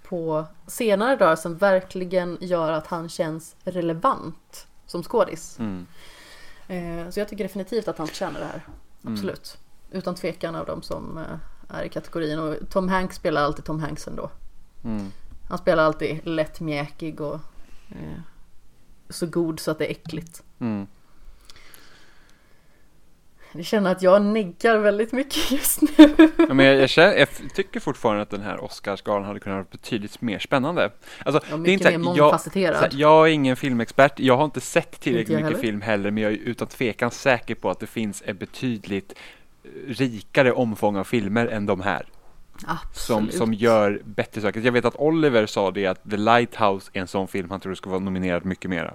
på 0.03 0.47
senare 0.67 1.17
dagar 1.17 1.37
som 1.37 1.57
verkligen 1.57 2.39
gör 2.41 2.73
att 2.73 2.87
han 2.87 3.09
känns 3.09 3.57
relevant 3.65 4.67
som 4.87 5.03
skådis. 5.03 5.59
Mm. 5.59 5.87
Eh, 6.69 7.11
så 7.11 7.21
jag 7.21 7.29
tycker 7.29 7.45
definitivt 7.45 7.89
att 7.89 7.99
han 7.99 8.07
förtjänar 8.07 8.41
det 8.41 8.47
här. 8.47 8.67
Absolut. 9.03 9.59
Utan 9.91 10.15
tvekan 10.15 10.55
av 10.55 10.67
de 10.67 10.83
som 10.83 11.25
är 11.69 11.85
i 11.85 11.89
kategorin. 11.89 12.39
Och 12.39 12.57
Tom 12.71 12.89
Hanks 12.89 13.17
spelar 13.17 13.43
alltid 13.43 13.65
Tom 13.65 13.81
Hanks 13.81 14.09
ändå. 14.09 14.31
Mm. 14.85 15.13
Han 15.49 15.59
spelar 15.59 15.85
alltid 15.85 16.27
lätt 16.27 16.61
mjäkig 16.61 17.21
och 17.21 17.41
eh, 17.89 18.21
så 19.11 19.27
god 19.27 19.61
så 19.61 19.71
att 19.71 19.79
det 19.79 19.87
är 19.87 19.91
äckligt. 19.91 20.43
Mm. 20.61 20.87
Jag 23.53 23.65
känner 23.65 23.93
att 23.93 24.03
jag 24.03 24.23
neggar 24.23 24.79
väldigt 24.79 25.13
mycket 25.13 25.51
just 25.51 25.83
nu. 25.83 25.89
Ja, 26.49 26.55
men 26.55 26.67
jag, 26.67 26.77
jag, 26.77 26.89
känner, 26.91 27.15
jag 27.17 27.29
tycker 27.55 27.81
fortfarande 27.81 28.23
att 28.23 28.31
den 28.31 28.41
här 28.43 28.65
Oscarsgalan 28.65 29.25
hade 29.25 29.41
kunnat 29.41 29.57
vara 29.57 29.67
betydligt 29.71 30.21
mer 30.21 30.39
spännande. 30.39 30.91
Alltså, 31.25 31.41
Ja, 31.51 31.57
det 31.57 31.71
är 31.71 31.73
inte 31.73 31.85
mer 31.85 31.91
här, 31.91 31.93
jag, 31.93 32.01
mångfacetterad. 32.19 32.77
här, 32.77 32.91
jag 32.93 33.29
är 33.29 33.33
ingen 33.33 33.57
filmexpert, 33.57 34.21
jag 34.21 34.37
har 34.37 34.45
inte 34.45 34.61
sett 34.61 34.87
Inte 34.87 34.99
tillräckligt 35.01 35.29
jag 35.31 35.37
mycket 35.43 35.57
heller. 35.57 35.69
film 35.69 35.81
heller, 35.83 36.11
men 36.11 36.23
jag 36.23 36.33
är 36.33 36.37
utan 36.37 36.69
tvekan 36.69 37.11
säker 37.11 37.55
på 37.55 37.71
att 37.71 37.81
det 37.81 37.87
finns 37.87 38.23
ett 38.27 38.39
betydligt 38.39 39.15
eh, 39.65 39.69
rikare 39.89 40.53
omfång 40.53 40.97
av 40.97 41.05
filmer 41.05 41.47
än 41.47 41.67
de 41.67 41.81
här. 41.81 42.07
Som, 42.59 42.77
Absolut. 43.17 43.35
som 43.35 43.55
gör 43.55 44.03
bättre 44.05 44.41
saker. 44.41 44.61
Jag 44.61 44.73
vet 44.73 44.85
att 44.85 44.97
Oliver 44.97 45.47
sa 45.47 45.71
det 45.71 45.87
att 45.87 46.11
The 46.11 46.17
Lighthouse 46.17 46.91
är 46.95 47.01
en 47.01 47.09
sån 47.09 47.29
film 47.29 47.51
han 47.51 47.61
tror 47.61 47.75
ska 47.75 47.91
vara 47.91 48.01
nominerad 48.01 48.45
mycket 48.45 48.71
mera. 48.71 48.95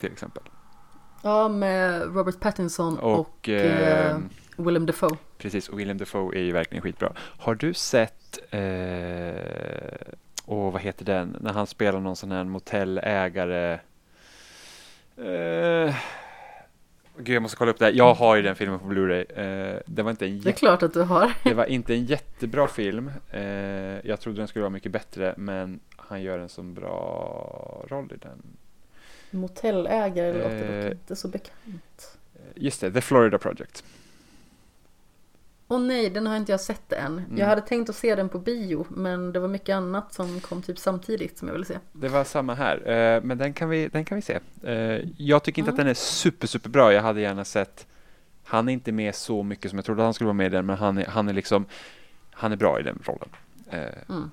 Till 0.00 0.12
exempel. 0.12 0.42
Ja, 1.22 1.48
med 1.48 2.14
Robert 2.14 2.40
Pattinson 2.40 2.98
och, 2.98 3.20
Och, 3.20 3.48
eh, 3.48 4.10
eh, 4.10 4.18
Willem 4.56 4.86
Dafoe. 4.86 5.16
Precis, 5.38 5.68
och 5.68 5.78
William 5.78 5.98
Dafoe 5.98 6.36
är 6.38 6.42
ju 6.42 6.52
verkligen 6.52 6.82
skitbra. 6.82 7.12
Har 7.16 7.54
du 7.54 7.74
sett, 7.74 8.38
eh, 8.50 10.12
och 10.44 10.72
vad 10.72 10.82
heter 10.82 11.04
den, 11.04 11.36
när 11.40 11.52
han 11.52 11.66
spelar 11.66 12.00
någon 12.00 12.16
sån 12.16 12.32
här 12.32 12.44
motellägare? 12.44 13.78
Eh, 15.16 15.94
gud, 17.18 17.34
jag 17.36 17.42
måste 17.42 17.56
kolla 17.56 17.70
upp 17.70 17.78
det 17.78 17.84
här. 17.84 17.92
Jag 17.92 18.14
har 18.14 18.36
ju 18.36 18.42
den 18.42 18.56
filmen 18.56 18.78
på 18.78 18.86
Blu-ray. 18.86 19.24
Eh, 19.40 19.80
det, 19.86 20.02
var 20.02 20.10
inte 20.10 20.26
en 20.26 20.40
Det 20.40 20.50
är 20.50 20.52
klart 20.52 20.82
att 20.82 20.92
du 20.92 21.02
har. 21.02 21.32
det 21.44 21.54
var 21.54 21.64
inte 21.64 21.94
en 21.94 22.04
jättebra 22.04 22.68
film. 22.68 23.10
Eh, 23.30 23.42
jag 24.06 24.20
trodde 24.20 24.38
den 24.38 24.48
skulle 24.48 24.62
vara 24.62 24.70
mycket 24.70 24.92
bättre, 24.92 25.34
men 25.36 25.80
han 25.96 26.22
gör 26.22 26.38
en 26.38 26.48
så 26.48 26.62
bra 26.62 27.84
roll 27.88 28.12
i 28.12 28.16
den. 28.16 28.42
Motellägare 29.30 30.32
låter 30.32 30.78
Eh, 30.78 30.84
dock 30.84 30.92
inte 30.92 31.16
så 31.16 31.28
bekant. 31.28 32.18
Just 32.54 32.80
det, 32.80 32.92
The 32.92 33.00
Florida 33.00 33.38
Project. 33.38 33.84
Åh 35.70 35.80
nej, 35.80 36.10
den 36.10 36.26
har 36.26 36.36
inte 36.36 36.52
jag 36.52 36.60
sett 36.60 36.92
än. 36.92 37.18
Mm. 37.18 37.38
Jag 37.38 37.46
hade 37.46 37.60
tänkt 37.60 37.90
att 37.90 37.96
se 37.96 38.14
den 38.14 38.28
på 38.28 38.38
bio, 38.38 38.86
men 38.90 39.32
det 39.32 39.40
var 39.40 39.48
mycket 39.48 39.74
annat 39.74 40.14
som 40.14 40.40
kom 40.40 40.62
typ 40.62 40.78
samtidigt 40.78 41.38
som 41.38 41.48
jag 41.48 41.52
ville 41.52 41.64
se. 41.66 41.78
Det 41.92 42.08
var 42.08 42.24
samma 42.24 42.54
här, 42.54 42.76
eh, 42.90 43.22
men 43.22 43.38
den 43.38 43.52
kan 43.52 43.68
vi, 43.68 43.88
den 43.88 44.04
kan 44.04 44.16
vi 44.16 44.22
se. 44.22 44.38
Eh, 44.62 45.00
jag 45.16 45.42
tycker 45.42 45.58
inte 45.62 45.70
Mm. 45.70 45.74
att 45.74 45.84
den 45.84 45.86
är 45.90 45.94
super, 45.94 46.46
super 46.46 46.70
bra. 46.70 46.92
Jag 46.92 47.02
hade 47.02 47.20
gärna 47.20 47.44
sett, 47.44 47.86
han 48.44 48.68
är 48.68 48.72
inte 48.72 48.92
med 48.92 49.14
så 49.14 49.42
mycket 49.42 49.70
som 49.70 49.78
jag 49.78 49.84
trodde 49.84 50.02
han 50.02 50.14
skulle 50.14 50.26
vara 50.26 50.34
med 50.34 50.46
i 50.46 50.50
den, 50.50 50.66
men 50.66 50.76
han 50.78 50.98
är, 50.98 51.06
han 51.06 51.28
är 51.28 51.32
liksom, 51.32 51.64
han 52.30 52.52
är 52.52 52.56
bra 52.56 52.80
i 52.80 52.82
den 52.82 52.98
rollen. 53.04 53.28
Eh, 53.70 53.80
Mm. 54.08 54.30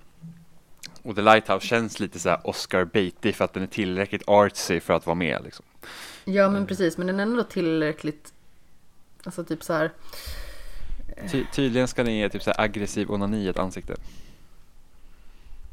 och 1.02 1.16
The 1.16 1.22
Lighthouse 1.22 1.68
känns 1.68 2.00
lite 2.00 2.20
så 2.20 2.30
här 2.30 2.40
Oscar 2.48 2.86
Beatty 2.86 3.34
för 3.34 3.46
att 3.46 3.54
den 3.54 3.64
är 3.64 3.68
tillräckligt 3.68 4.24
artsy 4.28 4.80
för 4.80 4.94
att 4.94 5.06
vara 5.06 5.16
med 5.16 5.42
liksom. 5.44 5.66
Ja 6.26 6.50
men 6.50 6.66
precis, 6.68 6.98
men 6.98 7.08
den 7.08 7.20
är 7.20 7.24
ändå 7.24 7.44
tillräckligt, 7.44 8.34
alltså 9.24 9.44
typ 9.44 9.64
så 9.64 9.74
här. 9.74 9.92
Ty 11.32 11.46
tydligen 11.54 11.88
ska 11.88 12.04
den 12.04 12.16
ge 12.16 12.30
typ 12.30 12.44
så 12.44 12.52
aggressiv 12.58 13.12
onani 13.12 13.48
ett 13.48 13.60
ansikte. 13.60 13.96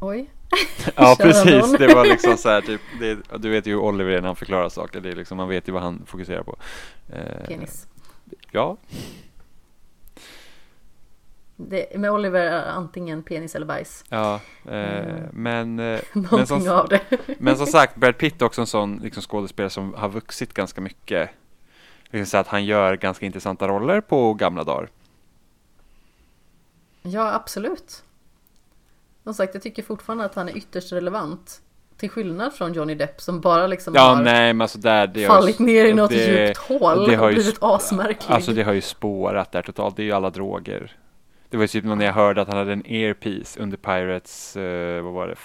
oj. 0.00 0.30
Ja 0.96 1.16
precis, 1.20 1.72
det 1.78 1.94
var 1.94 2.04
liksom 2.04 2.36
så 2.36 2.48
här 2.48 2.60
typ, 2.60 2.80
det, 3.00 3.18
du 3.38 3.50
vet 3.50 3.66
ju 3.66 3.70
hur 3.70 3.80
Oliver 3.80 4.10
är 4.12 4.20
när 4.20 4.26
han 4.28 4.36
förklarar 4.36 4.68
saker, 4.68 5.00
det 5.00 5.10
är 5.10 5.16
liksom, 5.16 5.36
man 5.36 5.48
vet 5.48 5.68
ju 5.68 5.72
vad 5.72 5.82
han 5.82 6.02
fokuserar 6.06 6.42
på. 6.42 6.56
Eh, 7.12 7.46
Penis. 7.46 7.86
Ja, 8.50 8.76
Det, 11.56 11.98
med 11.98 12.10
Oliver 12.10 12.40
är 12.46 12.66
antingen 12.70 13.22
penis 13.22 13.54
eller 13.54 13.66
bajs. 13.66 14.04
Ja, 14.08 14.40
eh, 14.68 14.98
Mm. 14.98 15.22
men, 15.32 15.78
eh, 15.78 16.00
men, 16.32 16.46
som, 16.46 16.68
av 16.68 16.88
det. 16.88 17.00
men 17.38 17.56
som 17.56 17.66
sagt, 17.66 17.96
Brad 17.96 18.18
Pitt 18.18 18.42
är 18.42 18.46
också 18.46 18.60
en 18.60 18.66
sån 18.66 18.96
liksom, 19.02 19.22
skådespelare 19.22 19.70
som 19.70 19.94
har 19.94 20.08
vuxit 20.08 20.54
ganska 20.54 20.80
mycket. 20.80 21.30
Liksom 22.10 22.26
så 22.26 22.36
att 22.38 22.46
han 22.48 22.64
gör 22.64 22.96
ganska 22.96 23.26
intressanta 23.26 23.68
roller 23.68 24.00
på 24.00 24.34
gamla 24.34 24.64
dagar. 24.64 24.88
Ja, 27.02 27.32
absolut. 27.34 28.02
Som 29.24 29.34
sagt, 29.34 29.54
jag 29.54 29.62
tycker 29.62 29.82
fortfarande 29.82 30.24
att 30.24 30.34
han 30.34 30.48
är 30.48 30.56
ytterst 30.56 30.92
relevant. 30.92 31.62
Till 31.96 32.10
skillnad 32.10 32.52
från 32.54 32.72
Johnny 32.72 32.94
Depp 32.94 33.20
som 33.20 33.40
bara 33.40 33.66
liksom 33.66 33.94
Ja, 33.94 34.02
har 34.14 34.22
nej, 34.22 34.52
men 34.54 34.60
alltså 34.60 34.78
där, 34.78 35.06
det 35.06 35.24
har 35.24 35.34
ju- 35.36 35.40
fallit 35.42 35.58
ner 35.58 35.84
i 35.84 35.94
något 35.94 36.10
det- 36.10 36.46
djupt 36.46 36.58
hål 36.58 37.08
det 37.08 37.16
har 37.16 37.28
och 37.28 37.34
blivit 37.34 37.58
asmärklig. 37.60 38.34
Alltså 38.34 38.52
det 38.52 38.62
har 38.62 38.72
ju 38.72 38.80
spårat 38.80 39.52
där 39.52 39.62
totalt, 39.62 39.96
det 39.96 40.02
är 40.02 40.04
ju 40.04 40.12
alla 40.12 40.30
droger. 40.30 40.96
Det 41.48 41.56
var 41.56 41.64
ju 41.64 41.68
typ 41.68 41.84
när 41.84 42.04
jag 42.04 42.12
hörde 42.12 42.42
att 42.42 42.48
han 42.48 42.56
hade 42.56 42.72
en 42.72 42.86
earpiece 42.86 43.56
under 43.56 43.76
Pirates, 43.76 44.56
eh, 44.56 45.02
vad 45.02 45.12
var 45.12 45.28
det, 45.28 45.36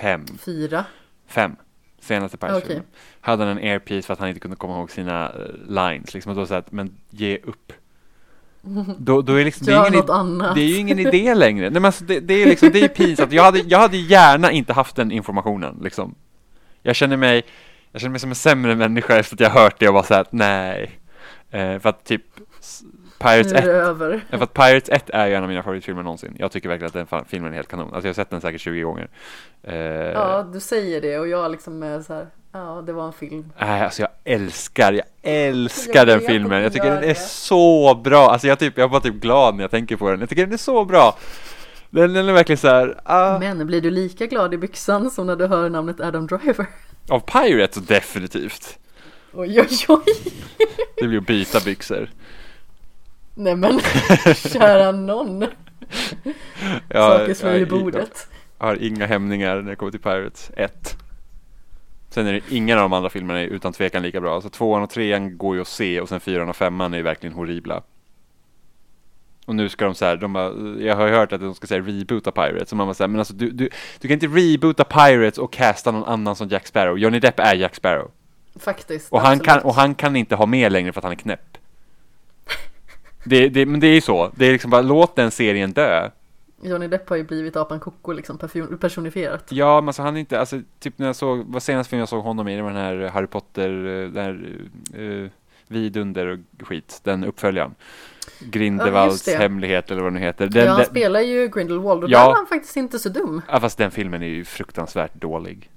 fem? 0.00 0.24
Fyra. 0.38 0.84
Fem. 1.26 1.56
Senaste. 2.00 2.36
Pirates-filmen. 2.38 2.84
Hade 3.20 3.44
han 3.44 3.58
en 3.58 3.64
earpiece 3.64 4.06
för 4.06 4.12
att 4.12 4.18
han 4.18 4.28
inte 4.28 4.40
kunde 4.40 4.56
komma 4.56 4.78
ihåg 4.78 4.90
sina 4.90 5.28
eh, 5.32 5.34
lines 5.68 6.14
liksom. 6.14 6.30
Och 6.30 6.36
då 6.36 6.46
sa 6.46 6.56
att, 6.56 6.72
men 6.72 6.96
ge 7.10 7.38
upp. 7.38 7.72
Då, 8.98 9.22
då 9.22 9.34
är 9.34 9.44
liksom, 9.44 9.66
det, 9.66 9.72
är 9.72 9.88
ingen, 9.88 10.10
annat. 10.10 10.54
det 10.54 10.60
är 10.60 10.66
ju 10.66 10.76
ingen 10.76 10.98
idé 10.98 11.34
längre. 11.34 11.70
Nej, 11.70 11.72
men 11.72 11.84
alltså, 11.84 12.04
det, 12.04 12.20
det 12.20 12.42
är 12.42 12.46
liksom, 12.46 12.70
det 12.72 12.80
är 12.80 12.88
pinsamt. 12.88 13.32
Jag 13.32 13.42
hade, 13.42 13.58
jag 13.58 13.78
hade 13.78 13.96
gärna 13.96 14.50
inte 14.50 14.72
haft 14.72 14.96
den 14.96 15.10
informationen 15.10 15.78
liksom. 15.82 16.14
Jag 16.82 16.96
känner 16.96 17.16
mig, 17.16 17.44
jag 17.92 18.00
känner 18.00 18.10
mig 18.10 18.20
som 18.20 18.30
en 18.30 18.36
sämre 18.36 18.74
människa 18.74 19.16
efter 19.16 19.36
att 19.36 19.40
jag 19.40 19.50
hört 19.50 19.80
det 19.80 19.88
och 19.88 19.94
bara 19.94 20.02
såhär, 20.02 20.26
nej. 20.30 21.00
Eh, 21.50 21.78
för 21.78 21.88
att 21.88 22.04
typ 22.04 22.22
Pirates 23.18 23.52
Nu 23.52 23.58
är 23.58 23.62
1 23.62 23.64
det 23.64 23.70
över. 23.70 24.24
För 24.30 24.42
att 24.42 24.54
Pirates 24.54 24.88
1 24.88 25.10
är 25.10 25.26
ju 25.26 25.34
en 25.34 25.42
av 25.42 25.48
mina 25.48 25.62
favoritfilmer 25.62 26.02
någonsin. 26.02 26.36
Jag 26.38 26.52
tycker 26.52 26.68
verkligen 26.68 27.04
att 27.04 27.10
den 27.10 27.24
filmen 27.28 27.52
är 27.52 27.56
helt 27.56 27.68
kanon. 27.68 27.94
Alltså 27.94 28.08
jag 28.08 28.08
har 28.08 28.14
sett 28.14 28.30
den 28.30 28.40
säkert 28.40 28.60
20 28.60 28.82
gånger. 28.82 29.08
Eh, 29.62 29.76
Ja, 29.76 30.46
du 30.52 30.60
säger 30.60 31.00
det 31.00 31.18
och 31.18 31.28
jag 31.28 31.50
liksom 31.50 31.82
är 31.82 32.00
så 32.00 32.14
här. 32.14 32.26
Ja, 32.56 32.82
det 32.86 32.92
var 32.92 33.06
en 33.06 33.12
film. 33.12 33.52
Nej, 33.60 33.82
alltså 33.84 34.02
jag 34.02 34.10
älskar, 34.24 34.92
jag 34.92 35.04
älskar 35.22 35.94
Jag 35.94 36.06
den 36.06 36.20
filmen. 36.20 36.62
Jag 36.62 36.72
tycker 36.72 36.90
den 36.90 37.02
är 37.04 37.08
det. 37.08 37.14
så 37.18 37.94
bra. 37.94 38.30
Alltså 38.30 38.46
jag, 38.46 38.58
typ, 38.58 38.78
jag 38.78 38.88
var 38.88 39.00
typ 39.00 39.14
glad 39.14 39.54
när 39.54 39.62
jag 39.64 39.70
tänker 39.70 39.96
på 39.96 40.10
den. 40.10 40.20
Jag 40.20 40.28
tycker 40.28 40.44
den 40.44 40.52
är 40.52 40.56
så 40.56 40.84
bra. 40.84 41.16
Den, 41.90 42.12
den 42.12 42.28
är 42.28 42.32
verkligen 42.32 42.58
så 42.58 42.68
här, 42.68 43.00
ah, 43.04 43.38
Men 43.38 43.66
blir 43.66 43.80
du 43.80 43.90
lika 43.90 44.26
glad 44.26 44.54
i 44.54 44.58
byxan 44.58 45.10
som 45.10 45.26
när 45.26 45.36
du 45.36 45.46
hör 45.46 45.70
namnet 45.70 46.00
Adam 46.00 46.26
Driver? 46.26 46.66
av 47.08 47.20
Pirates 47.20 47.76
definitivt. 47.86 48.78
Oj, 49.32 49.60
oj, 49.60 49.84
oj. 49.88 50.32
Det 50.96 51.06
blir 51.08 51.18
att 51.18 51.26
byta 51.26 51.60
byxor. 51.60 52.10
Nej 53.34 53.56
men, 53.56 53.80
kära 54.34 54.92
någon. 54.92 55.44
Saker 56.92 57.34
slår 57.34 57.52
i 57.52 57.58
jag, 57.58 57.68
bordet. 57.68 58.26
jag 58.58 58.66
har 58.66 58.82
inga 58.82 59.06
hämningar 59.06 59.56
när 59.62 59.70
det 59.70 59.76
kommer 59.76 59.92
till 59.92 60.00
Pirates 60.00 60.50
1. 60.56 60.96
Sen 62.10 62.26
är 62.26 62.32
det 62.32 62.40
ingen 62.50 62.78
av 62.78 62.82
de 62.82 62.92
andra 62.92 63.10
filmerna 63.10 63.40
är 63.40 63.46
utan 63.46 63.72
tvekan 63.72 64.02
lika 64.02 64.20
bra. 64.20 64.34
Alltså 64.34 64.50
tvåan 64.50 64.82
och 64.82 64.90
trean 64.90 65.38
går 65.38 65.54
ju 65.54 65.60
att 65.60 65.68
se 65.68 66.00
och 66.00 66.08
sen 66.08 66.20
fyran 66.20 66.48
och 66.48 66.56
femman 66.56 66.92
är 66.94 66.98
ju 66.98 67.02
verkligen 67.02 67.34
horribla. 67.34 67.82
Och 69.46 69.54
nu 69.54 69.68
ska 69.68 69.84
de 69.84 69.94
så 69.94 70.04
här, 70.04 70.16
de 70.16 70.32
bara, 70.32 70.52
jag 70.80 70.96
har 70.96 71.08
hört 71.08 71.32
att 71.32 71.40
de 71.40 71.54
ska 71.54 71.66
säga 71.66 71.80
reboota 71.80 72.32
Pirates. 72.32 72.72
Och 72.72 72.76
man 72.76 72.86
bara 72.86 72.94
så 72.94 73.02
här, 73.02 73.08
men 73.08 73.18
alltså 73.18 73.34
du, 73.34 73.50
du, 73.50 73.68
du 74.00 74.08
kan 74.08 74.14
inte 74.14 74.26
reboota 74.26 74.84
Pirates 74.84 75.38
och 75.38 75.52
casta 75.52 75.90
någon 75.90 76.04
annan 76.04 76.36
som 76.36 76.48
Jack 76.48 76.66
Sparrow. 76.66 76.98
Johnny 76.98 77.18
Depp 77.18 77.40
är 77.40 77.54
Jack 77.54 77.74
Sparrow. 77.74 78.10
Faktiskt. 78.58 79.12
Och 79.12 79.20
han, 79.20 79.32
absolut. 79.32 79.46
kan, 79.46 79.60
och 79.62 79.74
han 79.74 79.94
kan 79.94 80.16
inte 80.16 80.34
ha 80.34 80.46
med 80.46 80.72
längre 80.72 80.92
för 80.92 81.00
att 81.00 81.04
han 81.04 81.12
är 81.12 81.16
knäpp. 81.16 81.58
Det, 83.24 83.48
det, 83.48 83.66
men 83.66 83.80
det 83.80 83.86
är 83.86 83.94
ju 83.94 84.00
så. 84.00 84.30
Det 84.34 84.46
är 84.46 84.52
liksom 84.52 84.70
bara, 84.70 84.82
låt 84.82 85.16
den 85.16 85.30
serien 85.30 85.72
dö. 85.72 86.10
Johnny 86.62 86.88
Depp 86.88 87.08
har 87.08 87.16
ju 87.16 87.24
blivit 87.24 87.56
apan 87.56 87.80
Koko 87.80 88.12
liksom 88.12 88.38
personifierat. 88.80 89.44
Ja, 89.48 89.80
men 89.80 89.88
alltså 89.88 90.02
han 90.02 90.16
är 90.16 90.20
inte, 90.20 90.40
alltså 90.40 90.60
typ 90.78 90.98
när 90.98 91.06
jag 91.06 91.16
såg, 91.16 91.44
vad 91.46 91.62
senaste 91.62 91.90
filmen 91.90 92.00
jag 92.00 92.08
såg 92.08 92.24
honom 92.24 92.48
i, 92.48 92.56
det 92.56 92.62
var 92.62 92.70
den 92.70 92.78
här 92.82 93.08
Harry 93.08 93.26
Potter, 93.26 93.86
eh, 93.86 94.08
den 94.10 94.24
här 94.24 94.58
uh, 95.02 95.28
Vidunder 95.68 96.26
och 96.26 96.66
skit, 96.66 97.00
den 97.04 97.24
uppföljaren. 97.24 97.74
Grindelwalds 98.40 99.24
det. 99.24 99.36
hemlighet 99.36 99.90
eller 99.90 100.02
vad 100.02 100.12
den 100.12 100.22
heter. 100.22 100.46
Den, 100.46 100.64
ja, 100.64 100.70
han 100.70 100.78
den, 100.78 100.86
spelar 100.86 101.20
ju 101.20 101.48
Grindelwald 101.48 102.04
och 102.04 102.10
Ja. 102.10 102.18
där 102.18 102.26
var 102.26 102.34
han 102.34 102.46
faktiskt 102.46 102.76
inte 102.76 102.98
så 102.98 103.08
dum. 103.08 103.42
ja, 103.48 103.60
fast 103.60 103.78
den 103.78 103.90
filmen 103.90 104.22
är 104.22 104.26
ju 104.26 104.44
fruktansvärt 104.44 105.14
dålig. 105.14 105.70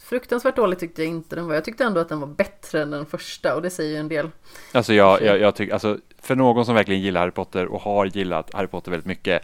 Fruktansvärt 0.00 0.56
dålig 0.56 0.78
tyckte 0.78 1.02
jag 1.02 1.10
inte 1.10 1.36
den 1.36 1.46
var. 1.46 1.54
Jag 1.54 1.64
tyckte 1.64 1.84
ändå 1.84 2.00
att 2.00 2.08
den 2.08 2.20
var 2.20 2.26
bättre 2.26 2.82
än 2.82 2.90
den 2.90 3.06
första 3.06 3.54
och 3.54 3.62
det 3.62 3.70
säger 3.70 3.90
ju 3.90 3.96
en 3.96 4.08
del. 4.08 4.30
Alltså 4.72 4.92
jag, 4.94 5.22
jag, 5.22 5.40
jag 5.40 5.54
tycker, 5.54 5.72
alltså 5.72 5.98
för 6.18 6.36
någon 6.36 6.66
som 6.66 6.74
verkligen 6.74 7.00
gillar 7.00 7.20
Harry 7.20 7.30
Potter 7.30 7.66
och 7.66 7.80
har 7.80 8.06
gillat 8.06 8.54
Harry 8.54 8.66
Potter 8.66 8.90
väldigt 8.90 9.06
mycket 9.06 9.42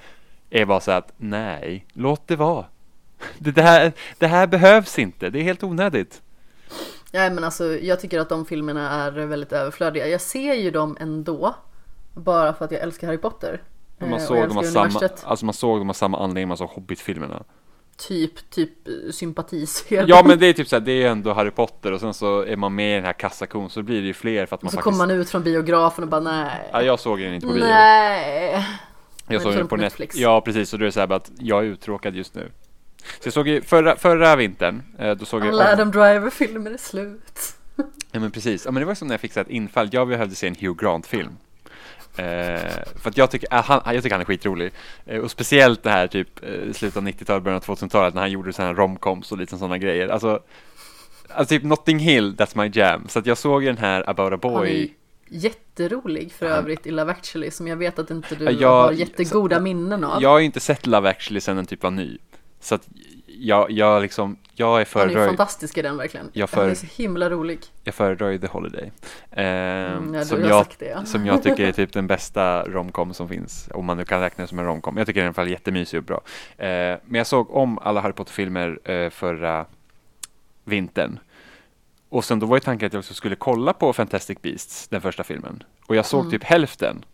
är 0.61 0.67
bara 0.67 0.81
så 0.81 0.91
att 0.91 1.13
nej, 1.17 1.87
låt 1.93 2.29
det 2.29 2.37
vara. 2.37 2.65
Det, 3.39 3.63
här, 3.63 3.93
det 4.19 4.27
här 4.27 4.47
behövs 4.47 4.99
inte, 4.99 5.31
det 5.31 5.39
är 5.39 5.43
helt 5.43 5.63
onödigt. 5.63 6.23
Nej 7.13 7.31
men 7.31 7.45
alltså 7.45 7.77
jag 7.77 8.01
tycker 8.01 8.21
att 8.21 8.29
de 8.29 8.47
filmerna 8.47 8.91
är 8.91 9.11
väldigt 9.11 9.53
överflödiga. 9.53 10.09
Jag 10.09 10.21
ser 10.21 10.55
ju 10.55 10.71
dem 10.71 10.97
ändå. 11.01 11.55
Bara 12.15 12.53
för 12.53 12.65
att 12.65 12.71
jag 12.71 12.81
älskar 12.81 13.07
Harry 13.07 13.19
Potter. 13.19 13.63
Man 13.99 14.13
Eh, 14.13 14.19
såg, 14.19 14.37
älskar 14.37 14.63
samma, 14.63 15.01
alltså 15.25 15.45
man 15.45 15.55
såg 15.55 15.79
dem 15.81 15.91
av 15.91 15.95
samma 15.95 16.19
anledning 16.19 16.49
man 16.49 16.57
såg 16.57 16.69
Hobbit-filmerna. 16.69 17.43
Typ, 17.97 18.51
typ 18.51 18.89
eh, 18.89 18.93
sympatisel. 19.13 20.09
Ja 20.09 20.23
men 20.27 20.39
det 20.39 20.47
är 20.47 20.53
typ 20.53 20.69
såhär, 20.69 20.81
det 20.81 21.03
är 21.03 21.11
ändå 21.11 21.33
Harry 21.33 21.51
Potter 21.51 21.93
och 21.93 22.01
sen 22.01 22.15
så 22.15 22.41
är 22.43 22.57
man 22.57 22.75
med 22.75 22.93
i 22.93 22.95
den 22.95 23.05
här 23.05 23.13
kassakon 23.13 23.71
så 23.71 23.83
blir 23.83 24.01
det 24.01 24.07
ju 24.07 24.15
fler 24.15 24.47
för 24.47 24.55
att 24.57 24.63
man 24.63 24.67
Och 24.67 24.73
så 24.73 24.77
faktiskt 24.77 24.85
kommer 24.85 25.07
man 25.15 25.21
ut 25.21 25.31
från 25.31 25.43
biografen 25.43 26.05
och 26.05 26.11
bara 26.11 26.21
nej. 26.21 26.71
Ja, 26.73 26.83
jag 26.83 27.01
såg 27.01 27.21
den 27.21 27.35
inte 27.35 27.47
på 27.47 27.53
bio. 27.53 27.65
Nej. 27.65 28.67
Jag 29.29 29.43
såg 29.43 29.55
den 29.55 29.69
på 29.69 29.77
Netflix. 29.77 30.01
Netflix. 30.01 30.17
Ja, 30.17 30.41
precis. 30.41 30.73
Och 30.73 30.79
då 30.79 30.85
är 30.85 30.87
det 30.87 30.93
så 30.93 31.01
här 31.01 31.13
att 31.13 31.31
jag 31.39 31.65
är 31.65 31.69
uttråkad 31.69 32.15
just 32.15 32.35
nu. 32.35 32.51
Så 33.21 33.27
jag 33.27 33.33
såg 33.33 33.49
ju 33.49 33.63
förra, 33.63 33.97
förra 33.97 34.37
vintern, 34.37 34.83
eh, 34.99 35.11
då 35.11 35.25
såg 35.25 35.41
jag 35.41 35.49
Alla 35.49 35.73
Adam 35.73 35.91
Driver-filmer 35.91 36.71
är 36.71 36.77
slut. 36.77 37.55
Ja 38.13 38.21
men 38.21 38.31
precis, 38.31 38.65
ja, 38.65 38.71
men 38.71 38.81
det 38.81 38.87
var 38.87 38.95
som 38.95 39.09
när 39.09 39.15
jag 39.15 39.21
fick 39.21 39.37
ett 39.37 39.51
infall, 39.51 39.89
jag 39.93 40.09
behövde 40.09 40.35
se 40.35 40.47
en 40.47 40.55
Hugh 40.55 40.83
Grant-film. 40.83 41.37
Eh, 42.17 42.61
för 42.95 43.11
att 43.11 43.17
jag 43.17 43.31
tycker, 43.31 43.55
äh, 43.55 43.65
han, 43.65 43.95
jag 43.95 44.03
tycker 44.03 44.15
han 44.15 44.21
är 44.21 44.25
skitrolig. 44.25 44.73
Eh, 45.07 45.21
och 45.21 45.31
speciellt 45.31 45.83
det 45.83 45.91
här 45.91 46.07
typ 46.07 46.45
eh, 46.45 46.73
slutet 46.73 46.97
av 46.97 47.03
90-talet, 47.09 47.43
början 47.43 47.57
av 47.57 47.65
2000-talet 47.65 48.15
när 48.15 48.21
han 48.21 48.31
gjorde 48.31 48.53
sådana 48.53 48.73
här 48.73 48.77
romcoms 48.77 49.33
och 49.33 49.39
lite 49.39 49.59
sådana 49.59 49.79
grejer. 49.79 50.09
Alltså, 50.09 50.41
alltså 51.29 51.55
typ 51.55 51.63
Notting 51.63 51.99
Hill, 51.99 52.37
that's 52.37 52.63
my 52.63 52.71
jam. 52.81 53.09
Så 53.09 53.19
att 53.19 53.27
jag 53.27 53.39
såg 53.39 53.65
den 53.65 53.79
här 53.79 54.11
About 54.11 54.33
a 54.33 54.37
Boy. 54.37 54.95
Jätterolig 55.29 56.33
för 56.33 56.47
övrigt 56.47 56.87
i 56.87 56.91
Love 56.91 57.13
actually 57.13 57.51
som 57.51 57.69
jag 57.69 57.77
vet 57.77 57.99
att 57.99 58.11
inte 58.11 58.35
du 58.35 58.45
Ja, 58.45 58.51
jag- 58.51 58.83
har 58.83 58.93
jättegoda 58.93 59.61
minnen 59.61 60.05
av. 60.05 60.23
Jag 60.23 60.29
har 60.29 60.39
ju 60.39 60.45
inte 60.45 60.61
sett 60.61 60.87
Love 60.87 61.11
actually 61.11 61.41
sen 61.41 61.57
den 61.57 61.67
typ 61.67 61.83
var 61.83 61.91
ny. 61.91 62.19
Så 62.61 62.75
att 62.75 62.89
jag, 63.39 63.71
jag 63.71 64.03
liksom, 64.03 64.37
jag 64.55 64.69
är 64.69 64.73
Han 64.73 64.81
är 64.81 64.85
föredrar, 64.85 65.27
fantastisk 65.27 65.79
i 65.79 65.83
den 65.83 65.97
verkligen. 65.97 66.31
Jag 66.33 66.49
Han 66.53 66.65
är 66.65 66.69
för- 66.75 66.87
så 66.87 67.03
himla 67.03 67.31
rolig. 67.31 67.59
jag 67.85 67.95
föredrar 67.95 68.29
ju 68.31 68.39
The 68.39 68.47
Holiday. 68.47 68.93
Eh, 69.31 69.45
Mm, 69.47 70.15
ja, 70.15 70.25
som 70.25 70.41
jag 70.45 70.67
det 70.79 70.87
ja. 70.87 71.05
Som 71.05 71.27
jag 71.27 71.43
tycker 71.43 71.67
är 71.69 71.73
typ 71.73 71.93
den 71.93 72.07
bästa 72.07 72.63
romcom 72.69 73.15
som 73.15 73.29
finns, 73.29 73.69
om 73.75 73.85
man 73.85 73.97
nu 73.97 74.05
kan 74.05 74.21
räkna 74.21 74.43
det 74.45 74.49
som 74.49 74.59
en 74.59 74.65
romcom. 74.65 74.97
Jag 74.97 75.07
tycker 75.07 75.21
den 75.21 75.25
är 75.25 75.27
i 75.27 75.29
alla 75.29 75.35
fall 75.35 75.49
jättemysig 75.51 75.99
och 75.99 76.05
bra. 76.05 76.21
Eh, 76.57 76.67
men 77.05 77.15
jag 77.15 77.27
såg 77.27 77.51
om 77.51 77.79
alla 77.79 78.01
Harry 78.01 78.13
Potter-filmer 78.13 78.91
eh, 78.91 79.11
förra 79.11 79.67
vintern. 80.65 81.19
Och 82.17 82.25
sen 82.25 82.39
då 82.39 82.47
var 82.47 82.57
ju 82.57 82.61
tanken 82.61 82.87
att 82.87 82.93
jag 82.93 83.01
också 83.01 83.15
skulle 83.15 83.37
kolla 83.37 83.73
på 83.73 83.93
Fantastic 83.93 84.43
Beasts, 84.43 84.89
den 84.89 85.01
första 85.01 85.25
filmen. 85.25 85.63
Och 85.87 85.97
jag 85.97 86.07
såg 86.07 86.21
Mm. 86.21 86.31
typ 86.31 86.45
hälften. 86.45 87.05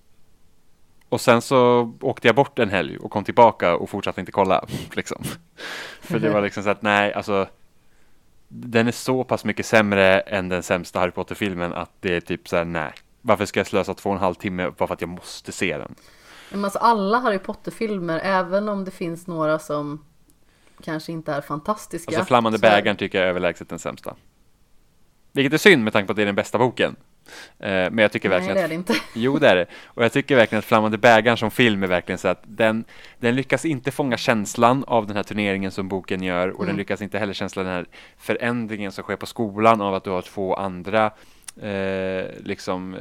Och 1.08 1.20
sen 1.20 1.42
så 1.42 1.92
åkte 2.00 2.28
jag 2.28 2.34
bort 2.36 2.58
en 2.58 2.70
helg 2.70 2.98
och 2.98 3.10
kom 3.10 3.24
tillbaka 3.24 3.76
och 3.76 3.90
fortsatte 3.90 4.20
inte 4.20 4.32
kolla. 4.32 4.64
Liksom. 4.96 5.22
För 6.00 6.18
det 6.18 6.30
var 6.30 6.40
liksom 6.40 6.62
så 6.62 6.70
att 6.70 6.82
nej, 6.82 7.12
alltså 7.12 7.46
den 8.48 8.88
är 8.88 8.92
så 8.92 9.24
pass 9.24 9.44
mycket 9.44 9.66
sämre 9.66 10.20
än 10.20 10.48
den 10.48 10.62
sämsta 10.62 10.98
Harry 10.98 11.10
Potter-filmen 11.10 11.72
att 11.72 11.90
det 12.00 12.16
är 12.16 12.20
typ 12.20 12.48
så 12.48 12.56
här, 12.56 12.64
nej. 12.64 12.92
Varför 13.20 13.44
ska 13.44 13.60
jag 13.60 13.66
slösa 13.66 13.94
två 13.94 14.10
och 14.10 14.16
en 14.16 14.22
halv 14.22 14.34
timme 14.34 14.70
bara 14.78 14.86
för 14.86 14.94
att 14.94 15.00
jag 15.00 15.10
måste 15.10 15.52
se 15.52 15.78
den? 15.78 15.94
Men 16.50 16.64
alltså 16.64 16.78
alla 16.78 17.18
Harry 17.18 17.38
Potter-filmer, 17.38 18.20
även 18.24 18.68
om 18.68 18.84
det 18.84 18.90
finns 18.90 19.26
några 19.26 19.58
som 19.58 20.04
kanske 20.82 21.12
inte 21.12 21.32
är 21.32 21.40
fantastiska. 21.40 22.10
Alltså 22.16 22.24
Flammande 22.24 22.58
bägaren 22.58 22.96
tycker 22.96 23.18
jag 23.18 23.24
är 23.24 23.30
överlägset 23.30 23.68
den 23.68 23.78
sämsta. 23.78 24.16
Vilket 25.32 25.52
är 25.52 25.58
synd 25.58 25.84
med 25.84 25.92
tanke 25.92 26.06
på 26.06 26.12
att 26.12 26.16
det 26.16 26.22
är 26.22 26.26
den 26.26 26.34
bästa 26.34 26.58
boken. 26.58 26.96
Eh, 27.58 27.68
men 27.68 27.98
jag 27.98 28.12
tycker 28.12 28.28
Nej 28.28 28.38
verkligen 28.38 28.54
det 28.56 28.60
är 28.60 28.64
att 28.64 28.70
det 28.70 28.74
inte. 28.74 28.94
Jo, 29.14 29.38
det 29.38 29.48
är 29.48 29.56
det. 29.56 29.66
Och 29.84 30.04
jag 30.04 30.12
tycker 30.12 30.36
verkligen 30.36 30.58
att 30.58 30.64
Flammande 30.64 30.98
bägaren 30.98 31.36
som 31.36 31.50
film 31.50 31.82
är 31.82 31.86
verkligen 31.86 32.18
så 32.18 32.28
att 32.28 32.42
den, 32.44 32.84
den 33.18 33.34
lyckas 33.34 33.64
inte 33.64 33.90
fånga 33.90 34.16
känslan 34.16 34.84
av 34.86 35.06
den 35.06 35.16
här 35.16 35.22
turneringen 35.22 35.70
som 35.70 35.88
boken 35.88 36.22
gör 36.22 36.48
och 36.48 36.58
den 36.58 36.68
Mm. 36.68 36.76
lyckas 36.78 37.02
inte 37.02 37.18
heller 37.18 37.32
känsla 37.32 37.62
den 37.62 37.72
här 37.72 37.86
förändringen 38.18 38.92
som 38.92 39.04
sker 39.04 39.16
på 39.16 39.26
skolan 39.26 39.80
av 39.80 39.94
att 39.94 40.04
du 40.04 40.10
har 40.10 40.22
två 40.22 40.54
andra 40.54 41.10
eh, 41.62 42.24
liksom 42.44 42.94
eh, 42.94 43.00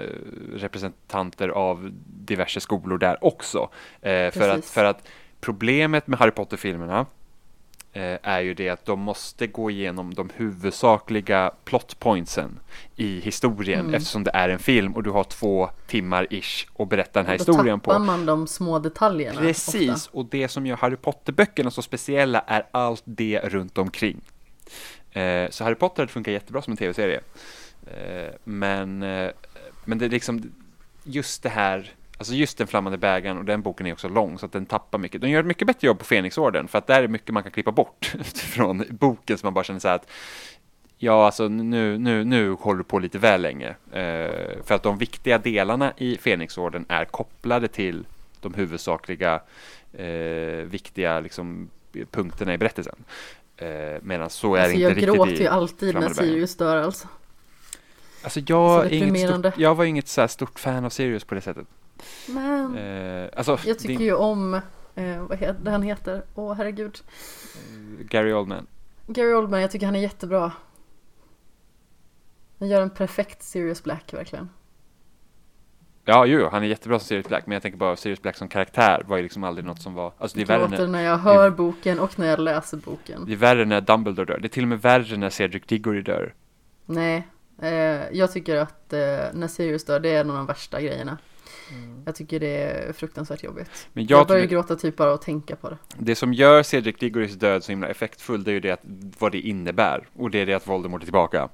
representanter 0.55 1.49
av 1.49 1.89
diverse 2.05 2.59
skolor 2.59 2.97
där 2.97 3.23
också. 3.25 3.69
Eh, 4.01 4.31
för, 4.31 4.49
att, 4.49 4.65
för 4.65 4.85
att 4.85 5.07
problemet 5.41 6.07
med 6.07 6.19
Harry 6.19 6.31
Potter-filmerna 6.31 7.05
är 7.93 8.39
ju 8.39 8.53
det 8.53 8.69
att 8.69 8.85
de 8.85 8.99
måste 8.99 9.47
gå 9.47 9.71
igenom 9.71 10.13
de 10.13 10.29
huvudsakliga 10.35 11.51
plot 11.65 11.99
pointsen 11.99 12.59
i 12.95 13.19
historien 13.19 13.79
Mm. 13.79 13.93
eftersom 13.93 14.23
det 14.23 14.31
är 14.33 14.49
en 14.49 14.59
film 14.59 14.95
och 14.95 15.03
du 15.03 15.09
har 15.09 15.23
två 15.23 15.69
timmar 15.87 16.27
ish 16.33 16.67
att 16.79 16.89
berätta 16.89 17.19
den 17.19 17.25
här 17.25 17.37
Då 17.37 17.41
historien 17.43 17.79
tappar 17.79 17.93
på. 17.93 17.99
man 18.05 18.25
de 18.25 18.47
små 18.47 18.79
detaljerna. 18.79 19.39
Precis, 19.39 19.89
Ofta. 20.07 20.17
och 20.17 20.25
det 20.25 20.47
som 20.47 20.65
gör 20.65 20.75
Harry 20.77 20.95
Potter-böckerna 20.95 21.71
så 21.71 21.81
speciella 21.81 22.39
är 22.47 22.63
allt 22.71 23.03
det 23.05 23.39
runt 23.43 23.77
omkring. 23.77 24.21
Eh, 25.11 25.49
så 25.49 25.63
Harry 25.63 25.75
Potter 25.75 26.07
funkar 26.07 26.31
jättebra 26.31 26.61
som 26.61 26.71
en 26.71 26.77
tv-serie. 26.77 27.21
Eh, 27.87 28.33
men, 28.43 29.03
eh, 29.03 29.29
men 29.85 29.97
det 29.97 30.05
är 30.05 30.09
liksom 30.09 30.51
just 31.03 31.43
det 31.43 31.49
här, 31.49 31.91
alltså 32.21 32.33
just 32.33 32.57
den 32.57 32.67
flammande 32.67 32.97
bägaren 32.97 33.37
och 33.37 33.45
den 33.45 33.61
boken 33.61 33.87
är 33.87 33.93
också 33.93 34.09
lång 34.09 34.39
så 34.39 34.45
att 34.45 34.51
den 34.51 34.65
tappar 34.65 34.97
mycket. 34.97 35.21
De 35.21 35.29
gör 35.29 35.39
ett 35.39 35.45
mycket 35.45 35.67
bättre 35.67 35.87
jobb 35.87 35.99
på 35.99 36.05
Fenixorden 36.05 36.67
för 36.67 36.77
att 36.77 36.87
där 36.87 37.03
är 37.03 37.07
mycket 37.07 37.29
man 37.29 37.43
kan 37.43 37.51
klippa 37.51 37.71
bort 37.71 38.05
från 38.35 38.83
boken 38.89 39.37
så 39.37 39.45
man 39.45 39.53
bara 39.53 39.63
känner 39.63 39.79
så 39.79 39.87
här 39.87 39.95
att 39.95 40.09
Ja, 40.97 41.25
alltså 41.25 41.47
nu, 41.47 41.97
nu, 41.97 42.23
nu 42.23 42.51
håller 42.51 42.77
du 42.77 42.83
på 42.83 42.99
lite 42.99 43.17
väl 43.17 43.41
länge. 43.41 43.67
Eh, 43.91 44.63
för 44.63 44.71
att 44.71 44.83
de 44.83 44.97
viktiga 44.97 45.37
delarna 45.37 45.93
i 45.97 46.17
Fenixorden 46.17 46.85
är 46.89 47.05
kopplade 47.05 47.67
till 47.67 48.05
de 48.41 48.53
huvudsakliga 48.53 49.41
eh, 49.93 50.65
viktiga 50.65 51.19
liksom, 51.19 51.69
punkterna 52.11 52.53
i 52.53 52.57
berättelsen. 52.57 52.95
Eh, 53.57 53.67
Medan 54.01 54.29
så 54.29 54.55
är 54.55 54.59
Alltså, 54.59 54.73
inte 54.73 54.83
jag 54.83 54.91
riktigt 54.91 55.15
gråter 55.15 55.33
i 55.33 55.37
ju 55.41 55.47
alltid 55.47 55.93
när. 55.93 56.09
Sirius 56.09 56.57
dör 56.57 56.77
alltså. 56.77 57.07
Alltså 58.23 58.39
jag, 58.47 58.85
är 58.85 58.93
inget 58.93 59.29
stort, 59.29 59.57
jag 59.57 59.75
var 59.75 59.85
inget 59.85 60.07
så 60.07 60.21
här 60.21 60.27
stort 60.27 60.59
fan 60.59 60.85
av 60.85 60.89
Sirius 60.89 61.23
på 61.23 61.35
det 61.35 61.41
sättet. 61.41 61.67
Men 62.29 62.77
Eh, 62.77 63.29
alltså, 63.35 63.59
jag 63.65 63.79
tycker 63.79 63.93
din- 63.97 64.01
ju 64.07 64.13
om, 64.13 64.53
eh, 64.95 65.21
vad 65.29 65.37
heter 65.37 65.71
han 65.71 65.83
heter? 65.83 66.23
Åh 66.35 66.53
herregud. 66.53 66.97
Gary 68.09 68.33
Oldman. 68.33 68.67
Gary 69.07 69.33
Oldman, 69.33 69.61
jag 69.61 69.71
tycker 69.71 69.85
han 69.85 69.95
är 69.95 69.99
jättebra. 69.99 70.51
Han 72.59 72.67
gör 72.69 72.81
en 72.81 72.89
perfekt 72.89 73.43
Sirius 73.43 73.83
Black 73.83 74.13
verkligen. 74.13 74.49
Ja, 76.05 76.25
jo, 76.25 76.47
han 76.51 76.63
är 76.63 76.67
jättebra 76.67 76.99
som 76.99 77.05
Sirius 77.07 77.27
Black, 77.27 77.45
men 77.45 77.53
jag 77.53 77.61
tänker 77.61 77.77
bara 77.77 77.95
Sirius 77.95 78.21
Black 78.21 78.35
som 78.37 78.47
karaktär 78.47 79.03
var 79.07 79.17
ju 79.17 79.23
liksom 79.23 79.43
aldrig 79.43 79.65
något 79.65 79.81
som 79.81 79.93
var, 79.93 80.13
alltså 80.17 80.37
det 80.37 80.43
är 80.43 80.45
värre 80.45 80.67
när, 80.67 80.87
när 80.87 81.01
jag 81.01 81.17
hör 81.17 81.49
boken 81.49 81.99
och 81.99 82.19
när 82.19 82.27
jag 82.27 82.39
läser 82.39 82.77
boken. 82.77 83.23
det 83.25 83.31
är 83.33 83.37
värre 83.37 83.65
när 83.65 83.81
Dumbledore 83.81 84.25
dör. 84.25 84.39
Det 84.39 84.47
är 84.47 84.49
till 84.49 84.63
och 84.63 84.67
med 84.69 84.81
värre 84.81 85.17
när 85.17 85.29
Cedric 85.29 85.63
Diggory 85.65 86.01
dör. 86.01 86.33
Nej, 86.85 87.27
eh, 87.61 87.69
jag 88.11 88.31
tycker 88.31 88.55
att 88.57 88.93
eh, 88.93 88.99
när 89.33 89.47
Sirius 89.47 89.85
dör, 89.85 89.99
det 89.99 90.09
är 90.09 90.21
en 90.21 90.29
av 90.29 90.35
de 90.35 90.45
värsta 90.45 90.81
grejerna. 90.81 91.17
Jag 92.05 92.15
tycker 92.15 92.39
det 92.39 92.47
är 92.47 92.93
fruktansvärt 92.93 93.43
jobbigt. 93.43 93.87
Men 93.93 94.07
Jag, 94.07 94.19
jag 94.19 94.27
börjar 94.27 94.41
tycker, 94.41 94.55
gråta 94.55 94.75
typ 94.75 94.95
bara 94.95 95.13
att 95.13 95.21
tänka 95.21 95.55
på 95.55 95.69
det. 95.69 95.77
det 95.97 96.15
som 96.15 96.33
gör 96.33 96.63
Cedric 96.63 96.97
Diggorys 96.97 97.33
död 97.33 97.63
så 97.63 97.71
himla 97.71 97.87
effektfull, 97.87 98.43
det 98.43 98.51
är 98.51 98.53
ju 98.53 98.59
det 98.59 98.71
att, 98.71 98.81
vad 99.19 99.31
det 99.31 99.39
innebär. 99.39 100.07
Och 100.13 100.31
det 100.31 100.39
är 100.39 100.45
det 100.45 100.53
att 100.53 100.67
Voldemort 100.67 101.01
är 101.01 101.05
tillbaka. 101.05 101.49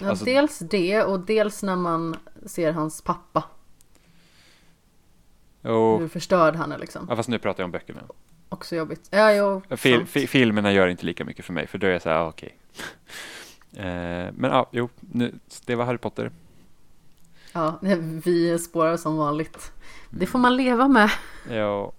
Ja, 0.00 0.08
Alltså- 0.08 0.24
dels 0.24 0.58
det 0.58 1.02
och 1.02 1.20
dels 1.20 1.62
när 1.62 1.76
man 1.76 2.16
ser 2.46 2.72
hans 2.72 3.02
pappa. 3.02 3.44
Och, 5.62 6.00
Hur 6.00 6.08
förstörd 6.08 6.56
han 6.56 6.72
är 6.72 6.78
liksom. 6.78 7.06
ja, 7.08 7.16
fast 7.16 7.28
nu 7.28 7.38
pratar 7.38 7.62
jag 7.62 7.66
om 7.66 7.70
böckerna. 7.72 8.00
Också 8.48 8.76
jobbigt. 8.76 9.08
Ja, 9.10 9.32
jo, 9.34 9.62
Fil, 9.76 10.06
fi, 10.06 10.26
filmerna 10.26 10.72
gör 10.72 10.88
inte 10.88 11.06
lika 11.06 11.24
mycket 11.24 11.44
för 11.44 11.52
mig, 11.52 11.66
för 11.66 11.78
då 11.78 11.86
är 11.86 11.90
jag 11.90 12.02
så 12.02 12.08
här, 12.08 12.16
ah, 12.16 12.28
okej. 12.28 12.56
eh, 13.76 13.82
men 14.32 14.44
ja, 14.50 14.68
jo, 14.72 14.88
nu, 15.00 15.34
det 15.66 15.74
var 15.74 15.84
Harry 15.84 15.98
Potter. 15.98 16.30
Ja, 17.52 17.78
vi 18.24 18.58
spårar 18.58 18.96
som 18.96 19.16
vanligt. 19.16 19.72
Det 20.10 20.26
får 20.26 20.38
man 20.38 20.56
leva 20.56 20.88
med. 20.88 21.10
Ja, 21.50 21.92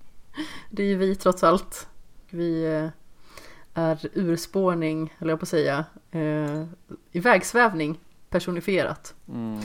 Det 0.69 0.83
är 0.83 0.87
ju 0.87 0.95
vi 0.97 1.15
trots 1.15 1.43
allt. 1.43 1.87
Vi 2.29 2.65
eh, 2.65 2.89
är 3.73 4.09
urspårning, 4.13 5.13
eller 5.19 5.29
jag 5.31 5.39
på 5.39 5.43
att 5.43 5.49
säga, 5.49 5.85
eh, 6.11 6.63
ivägsvävning 7.11 7.99
personifierat. 8.29 9.15
mm, 9.27 9.59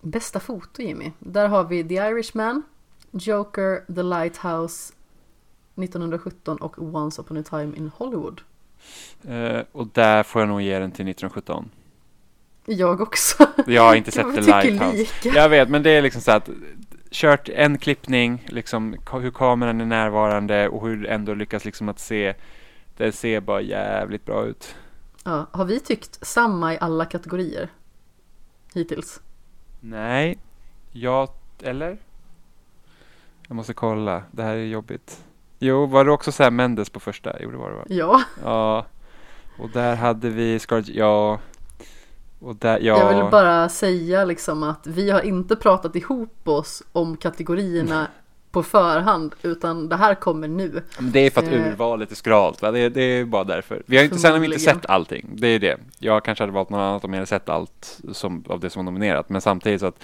Bästa 0.00 0.40
foto 0.40 0.82
Jimmy. 0.82 1.12
Där 1.18 1.48
har 1.48 1.64
vi 1.64 1.88
The 1.88 1.94
Irishman, 1.94 2.62
Joker, 3.10 3.94
The 3.94 4.02
Lighthouse 4.02 4.94
1917 5.74 6.56
och 6.56 6.78
Once 6.78 7.22
upon 7.22 7.36
a 7.36 7.42
time 7.50 7.76
in 7.76 7.90
Hollywood. 7.96 8.40
eh, 9.24 9.60
och 9.72 9.86
där 9.86 10.22
får 10.22 10.42
jag 10.42 10.48
nog 10.48 10.62
ge 10.62 10.78
den 10.78 10.90
till 10.90 11.08
1917. 11.08 11.70
Jag 12.66 13.00
också. 13.00 13.46
Jag 13.66 13.82
har 13.82 13.94
inte 13.94 14.10
sett 14.12 14.34
The 14.34 14.40
Lighthouse. 14.40 14.96
lika. 14.96 15.28
Jag 15.28 15.48
vet, 15.48 15.68
men 15.68 15.82
det 15.82 15.90
är 15.90 16.02
liksom 16.02 16.22
så 16.22 16.30
att 16.30 16.48
kört 17.10 17.48
en 17.48 17.78
klippning, 17.78 18.44
liksom 18.48 18.96
hur 19.12 19.30
kameran 19.30 19.80
är 19.80 19.84
närvarande 19.84 20.68
och 20.68 20.86
hur 20.88 21.06
ändå 21.06 21.34
lyckas 21.34 21.64
liksom 21.64 21.88
att 21.88 21.98
se, 21.98 22.34
det 22.96 23.12
ser 23.12 23.40
bara 23.40 23.60
jävligt 23.60 24.24
bra 24.24 24.44
ut. 24.44 24.74
Ja, 25.24 25.46
har 25.52 25.64
vi 25.64 25.80
tyckt 25.80 26.26
samma 26.26 26.74
i 26.74 26.78
alla 26.80 27.04
kategorier? 27.04 27.68
Hittills? 28.74 29.20
Nej, 29.80 30.38
jag, 30.92 31.28
eller? 31.62 31.98
Jag 33.48 33.54
måste 33.56 33.74
kolla, 33.74 34.22
det 34.30 34.42
här 34.42 34.54
är 34.54 34.64
jobbigt. 34.64 35.24
Jo, 35.58 35.86
var 35.86 36.04
det 36.04 36.10
också 36.10 36.32
Sam 36.32 36.56
Mendes 36.56 36.90
på 36.90 37.00
första? 37.00 37.36
Jo, 37.40 37.50
det 37.50 37.56
var 37.56 37.70
det 37.70 37.76
va? 37.76 37.84
Ja, 37.88 38.22
Ja, 38.44 38.86
och 39.58 39.70
där 39.70 39.96
hade 39.96 40.30
vi 40.30 40.58
Scarlett, 40.58 40.88
ja. 40.88 41.38
Där, 42.58 42.78
ja. 42.80 42.98
jag 42.98 43.22
vill 43.22 43.30
bara 43.30 43.68
säga 43.68 44.24
liksom 44.24 44.62
att 44.62 44.86
vi 44.86 45.10
har 45.10 45.20
inte 45.20 45.56
pratat 45.56 45.96
ihop 45.96 46.48
oss 46.48 46.82
om 46.92 47.16
kategorierna 47.16 48.06
på 48.50 48.62
förhand 48.62 49.34
utan 49.42 49.88
det 49.88 49.96
här 49.96 50.14
kommer 50.14 50.48
nu. 50.48 50.82
Men 50.98 51.12
Det 51.12 51.20
är 51.20 51.30
för 51.30 51.40
att 51.40 51.48
Eh. 51.48 51.66
urvalet 51.68 52.10
är 52.10 52.14
skralt, 52.16 52.62
va? 52.62 52.70
Det, 52.70 52.78
är, 52.80 52.90
det 52.90 53.02
är 53.02 53.24
bara 53.24 53.44
därför. 53.44 53.82
Vi 53.86 53.96
har 53.96 54.04
inte, 54.04 54.18
sen 54.18 54.32
har 54.32 54.38
vi 54.38 54.46
inte 54.46 54.58
sett 54.58 54.86
allting, 54.86 55.30
det 55.34 55.48
är 55.48 55.58
det. 55.58 55.76
Jag 55.98 56.24
kanske 56.24 56.42
hade 56.42 56.52
valt 56.52 56.70
något 56.70 56.78
annat 56.78 57.04
om 57.04 57.12
jag 57.12 57.18
hade 57.18 57.26
sett 57.26 57.48
allt 57.48 58.00
som, 58.12 58.44
av 58.48 58.60
det 58.60 58.70
som 58.70 58.84
var 58.84 58.92
nominerat, 58.92 59.28
men 59.28 59.40
samtidigt 59.40 59.80
så 59.80 59.86
att 59.86 60.02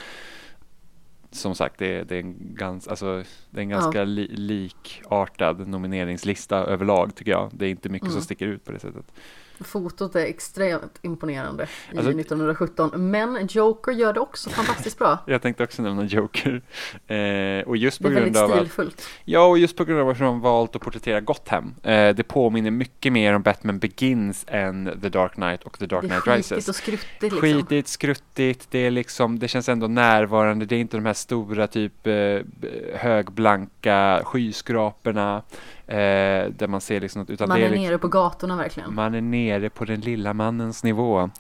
som 1.33 1.55
sagt, 1.55 1.79
det 1.79 1.97
är, 1.97 2.05
det 2.05 2.17
är 2.17 2.21
en, 2.21 2.37
gans, 2.55 2.89
alltså, 2.89 3.23
det 3.51 3.61
är 3.61 3.62
en 3.62 3.71
Ja. 3.71 3.77
ganska 3.81 4.05
li, 4.05 4.27
likartad 4.29 5.69
nomineringslista 5.69 6.57
överlag 6.57 7.15
tycker 7.15 7.31
jag. 7.31 7.51
Det 7.53 7.67
är 7.67 7.71
inte 7.71 7.89
mycket 7.89 8.09
som 8.09 8.17
Mm. 8.17 8.25
sticker 8.25 8.47
ut 8.47 8.65
på 8.65 8.73
det 8.73 8.79
sättet. 8.79 9.05
Fotot 9.65 10.16
är 10.16 10.20
extremt 10.24 10.99
imponerande 11.03 11.62
i 11.93 11.97
Alltså- 11.97 12.11
1917 12.12 13.11
men 13.11 13.47
Joker 13.51 13.93
gör 13.93 14.12
det 14.12 14.20
också 14.20 14.51
fantastiskt 14.51 14.99
bra. 14.99 15.19
Jag 15.27 15.43
tänkte 15.43 15.65
också 15.65 15.82
nämna 15.82 16.05
Joker. 16.05 16.62
Eh, 17.07 17.69
och 17.69 17.77
just 17.77 17.99
Det 17.99 18.03
på 18.05 18.09
är 18.09 18.12
grund 18.15 18.24
väldigt 18.24 18.43
av 18.43 18.51
att 18.53 18.57
stilfullt. 18.57 19.09
Ja, 19.24 19.47
och 19.47 19.59
just 19.59 19.77
på 19.77 19.85
grund 19.85 20.01
av 20.01 20.09
att 20.09 20.19
de 20.19 20.41
valt 20.41 20.77
att 20.77 20.82
porträttera 20.82 21.20
Gotham. 21.20 21.74
Eh, 21.82 22.15
det 22.15 22.28
påminner 22.28 22.70
mycket 22.70 23.12
mer 23.12 23.35
om 23.35 23.43
Batman 23.43 23.78
Begins 23.78 24.45
än 24.49 24.99
The 25.03 25.09
Dark 25.09 25.32
Knight 25.35 25.62
och 25.62 25.78
The 25.78 25.87
Dark 25.87 26.03
Det 26.03 26.09
Knight 26.09 26.27
är 26.27 26.31
skitigt 26.32 26.51
Rises. 26.53 26.69
och 26.69 26.74
skruttigt 26.74 27.23
liksom. 27.23 27.41
Skitigt, 27.41 27.89
skruttigt, 27.89 28.66
det 28.70 28.78
är 28.78 28.91
liksom, 28.91 29.39
det 29.39 29.49
känns 29.49 29.69
ändå 29.69 29.87
närvarande, 29.87 30.65
det 30.66 30.77
är 30.77 30.81
inte 30.81 30.97
de 30.97 31.07
här 31.07 31.12
stora 31.15 31.66
typ 31.66 32.07
eh, 32.07 32.15
högblanka 32.95 34.20
skyskraporna 34.24 35.43
eh, 35.91 36.51
där 36.51 36.67
man 36.67 36.81
ser 36.81 37.01
liksom, 37.01 37.21
något, 37.21 37.31
utan 37.31 37.49
Man 37.49 37.59
är 37.59 37.62
är 37.62 37.69
liksom, 37.71 37.85
nere 37.85 37.99
på 37.99 38.09
gatorna 38.09 38.57
verkligen. 38.57 38.95
man 38.95 39.15
är 39.15 39.21
nere 39.21 39.71
på 39.71 39.85
den 39.85 40.01
lilla 40.01 40.35
mannens 40.35 40.85
nivå. 40.85 41.31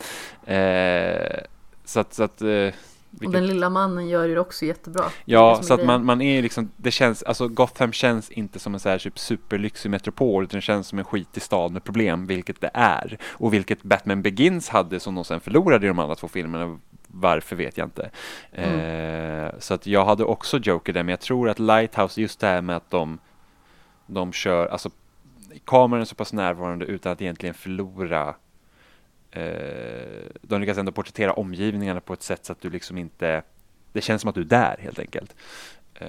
Eh, 0.46 1.38
så 1.84 2.00
att, 2.00 2.14
så 2.14 2.22
att 2.22 2.42
eh, 2.42 2.46
Och 2.48 2.72
vilket- 3.10 3.32
den 3.32 3.46
lilla 3.46 3.70
mannen 3.70 4.08
gör 4.08 4.28
det 4.28 4.40
också 4.40 4.64
jättebra. 4.64 5.04
Ja, 5.24 5.58
så 5.62 5.74
att 5.74 5.84
man, 5.84 6.04
man 6.04 6.20
är 6.20 6.42
liksom, 6.42 6.70
det 6.76 6.90
känns, 6.90 7.22
alltså 7.22 7.48
Gotham 7.48 7.92
känns 7.92 8.30
inte 8.30 8.58
som 8.58 8.74
en 8.74 8.80
så 8.80 8.88
här 8.88 8.98
typ 8.98 9.18
superlyxig 9.18 9.90
metropol 9.90 10.44
utan 10.44 10.58
det 10.58 10.62
känns 10.62 10.86
som 10.88 10.98
en 10.98 11.04
skitig 11.04 11.42
stad 11.42 11.72
med 11.72 11.84
problem, 11.84 12.26
vilket 12.26 12.60
det 12.60 12.70
är. 12.74 13.18
Och 13.30 13.54
vilket 13.54 13.82
Batman 13.82 14.22
Begins 14.22 14.68
hade 14.68 15.00
som 15.00 15.14
de 15.14 15.24
sen 15.24 15.40
förlorade 15.40 15.86
i 15.86 15.88
de 15.88 15.98
andra 15.98 16.14
två 16.14 16.28
filmerna, 16.28 16.78
varför 17.06 17.56
vet 17.56 17.78
jag 17.78 17.86
inte. 17.86 18.10
Eh, 18.52 19.58
så 19.58 19.74
att 19.74 19.86
jag 19.86 20.04
hade 20.04 20.24
också 20.24 20.58
Joker 20.58 20.92
där, 20.92 21.02
men 21.02 21.10
jag 21.10 21.20
tror 21.20 21.48
att 21.48 21.58
Lighthouse, 21.58 22.20
just 22.20 22.40
det 22.40 22.46
här 22.46 22.60
med 22.60 22.76
att 22.76 22.90
de, 22.90 23.18
de 24.14 24.32
kör, 24.32 24.66
alltså 24.66 24.90
kameran 25.64 26.00
är 26.00 26.04
så 26.04 26.14
pass 26.14 26.32
närvarande 26.32 26.84
utan 26.84 27.12
att 27.12 27.22
egentligen 27.22 27.54
förlora 27.54 28.34
eh, 29.30 30.26
de 30.42 30.60
lyckas 30.60 30.78
ändå 30.78 30.92
porträttera 30.92 31.32
omgivningarna 31.32 32.00
på 32.00 32.12
ett 32.12 32.22
sätt 32.22 32.44
så 32.44 32.52
att 32.52 32.60
du 32.60 32.70
liksom 32.70 32.98
inte 32.98 33.42
det 33.92 34.00
känns 34.00 34.22
som 34.22 34.28
att 34.28 34.34
du 34.34 34.40
är 34.40 34.44
där 34.44 34.76
helt 34.80 34.98
enkelt. 34.98 35.36
Eh, 35.94 36.08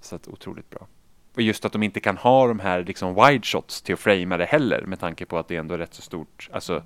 så 0.00 0.16
att 0.16 0.28
otroligt 0.28 0.70
bra. 0.70 0.86
Och 1.34 1.42
just 1.42 1.64
att 1.64 1.72
de 1.72 1.82
inte 1.82 2.00
kan 2.00 2.16
ha 2.16 2.46
de 2.46 2.60
här 2.60 2.84
liksom 2.84 3.14
wide 3.14 3.44
shots 3.44 3.82
till 3.82 3.94
att 3.94 4.00
framea 4.00 4.38
det 4.38 4.44
heller 4.44 4.84
med 4.86 5.00
tanke 5.00 5.26
på 5.26 5.38
att 5.38 5.48
det 5.48 5.56
är 5.56 5.60
ändå 5.60 5.76
rätt 5.76 5.94
så 5.94 6.02
stort, 6.02 6.48
alltså 6.52 6.82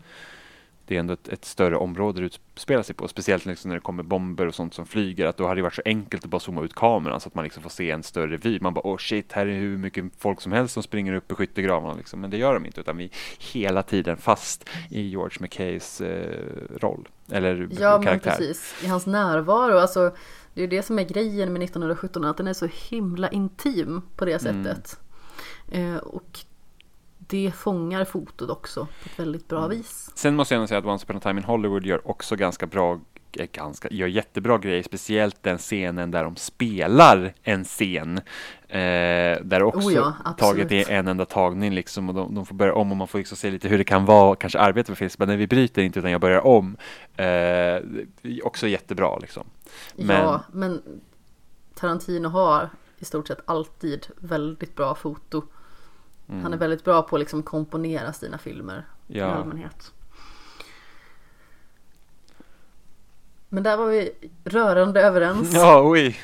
det 0.86 0.96
är 0.96 1.00
ändå 1.00 1.12
ett, 1.12 1.28
ett 1.28 1.44
större 1.44 1.76
område 1.76 2.20
det 2.20 2.26
utspelar 2.26 2.82
sig 2.82 2.94
på. 2.94 3.08
Speciellt 3.08 3.44
liksom 3.46 3.68
när 3.68 3.76
det 3.76 3.80
kommer 3.80 4.02
bomber 4.02 4.46
och 4.46 4.54
sånt 4.54 4.74
som 4.74 4.86
flyger. 4.86 5.26
Att 5.26 5.36
då 5.36 5.44
hade 5.46 5.58
det 5.58 5.62
varit 5.62 5.74
så 5.74 5.82
enkelt 5.84 6.24
att 6.24 6.30
bara 6.30 6.40
zooma 6.40 6.62
ut 6.62 6.74
kameran 6.74 7.20
så 7.20 7.28
att 7.28 7.34
man 7.34 7.44
liksom 7.44 7.62
får 7.62 7.70
se 7.70 7.90
en 7.90 8.02
större 8.02 8.36
vy. 8.36 8.60
Man 8.60 8.74
bara, 8.74 8.86
åh 8.86 8.96
shit, 8.98 9.32
här 9.32 9.46
är 9.46 9.58
hur 9.58 9.78
mycket 9.78 10.04
folk 10.18 10.40
som 10.40 10.52
helst 10.52 10.74
som 10.74 10.82
springer 10.82 11.14
upp 11.14 11.32
i 11.32 11.34
skyttegravarna. 11.34 11.94
Liksom. 11.94 12.20
Men 12.20 12.30
det 12.30 12.36
gör 12.36 12.54
de 12.54 12.66
inte, 12.66 12.80
utan 12.80 12.96
vi 12.96 13.04
är 13.04 13.10
hela 13.52 13.82
tiden 13.82 14.16
fast 14.16 14.68
i 14.90 15.00
George 15.08 15.36
McKays 15.40 16.00
eh, 16.00 16.36
roll. 16.80 17.08
Eller 17.30 17.68
Ja 17.80 17.94
men 17.98 18.06
karaktär. 18.06 18.30
precis, 18.38 18.74
i 18.84 18.86
hans 18.86 19.06
närvaro. 19.06 19.78
Alltså, 19.78 20.14
det 20.54 20.60
är 20.60 20.62
ju 20.62 20.66
det 20.76 20.82
som 20.82 20.98
är 20.98 21.04
grejen 21.04 21.52
med 21.52 21.62
1917, 21.62 22.24
att 22.24 22.36
den 22.36 22.46
är 22.46 22.52
så 22.52 22.68
himla 22.90 23.28
intim 23.28 24.02
på 24.16 24.24
det 24.24 24.46
Mm. 24.46 24.64
sättet. 24.64 25.00
Eh, 25.70 25.96
och 25.96 26.38
det 27.32 27.52
fångar 27.54 28.04
fotot 28.04 28.50
också 28.50 28.84
på 28.86 29.08
ett 29.12 29.18
väldigt 29.18 29.48
bra 29.48 29.58
Mm. 29.64 29.70
vis. 29.70 30.10
Sen 30.14 30.36
måste 30.36 30.54
jag 30.54 30.56
ändå 30.58 30.66
säga 30.66 30.78
att 30.78 30.84
Once 30.84 31.04
upon 31.04 31.16
a 31.16 31.20
time 31.20 31.40
in 31.40 31.44
Hollywood 31.44 31.86
gör 31.86 32.08
också 32.10 32.36
ganska 32.36 32.66
bra 32.66 33.00
eh, 33.32 33.46
ganska, 33.52 33.88
gör 33.90 34.06
jättebra 34.06 34.58
grejer, 34.58 34.82
speciellt 34.82 35.42
den 35.42 35.58
scenen 35.58 36.10
där 36.10 36.24
de 36.24 36.36
spelar 36.36 37.34
en 37.42 37.64
scen. 37.64 38.18
Eh, 38.68 38.80
där 39.42 39.62
också 39.62 39.88
Oh 39.88 39.94
ja, 39.94 40.14
taget 40.38 40.72
är 40.72 40.90
en 40.90 41.08
enda 41.08 41.24
tagning 41.24 41.72
liksom 41.74 42.08
och 42.08 42.14
de, 42.14 42.34
de 42.34 42.46
får 42.46 42.54
börja 42.54 42.74
om 42.74 42.90
och 42.90 42.96
man 42.96 43.08
får 43.08 43.18
liksom 43.18 43.36
se 43.36 43.50
lite 43.50 43.68
hur 43.68 43.78
det 43.78 43.84
kan 43.84 44.04
vara, 44.04 44.36
kanske 44.36 44.58
arbeta 44.58 44.90
med 44.92 44.98
film, 44.98 45.10
men 45.18 45.28
nej 45.28 45.36
vi 45.36 45.46
bryter 45.46 45.82
inte 45.82 45.98
utan 45.98 46.10
jag 46.10 46.20
börjar 46.20 46.46
om. 46.46 46.76
Eh, 47.16 47.76
också 48.44 48.68
jättebra 48.68 49.18
liksom. 49.18 49.44
Men- 49.96 50.22
Ja, 50.24 50.40
men 50.52 50.82
Tarantino 51.74 52.28
har 52.28 52.68
i 52.98 53.04
stort 53.04 53.28
sett 53.28 53.40
alltid 53.44 54.06
väldigt 54.18 54.76
bra 54.76 54.94
foto. 54.94 55.42
Mm. 56.32 56.42
Han 56.42 56.52
är 56.52 56.56
väldigt 56.56 56.84
bra 56.84 57.02
på 57.02 57.16
att 57.16 57.20
liksom 57.20 57.42
komponera 57.42 58.12
sina 58.12 58.38
filmer 58.38 58.86
i 59.08 59.18
Ja. 59.18 59.26
allmänhet. 59.26 59.92
Men 63.48 63.62
där 63.62 63.76
var 63.76 63.86
vi 63.86 64.10
rörande 64.44 65.02
överens. 65.02 65.50
Ja, 65.54 65.82
oj! 65.84 66.20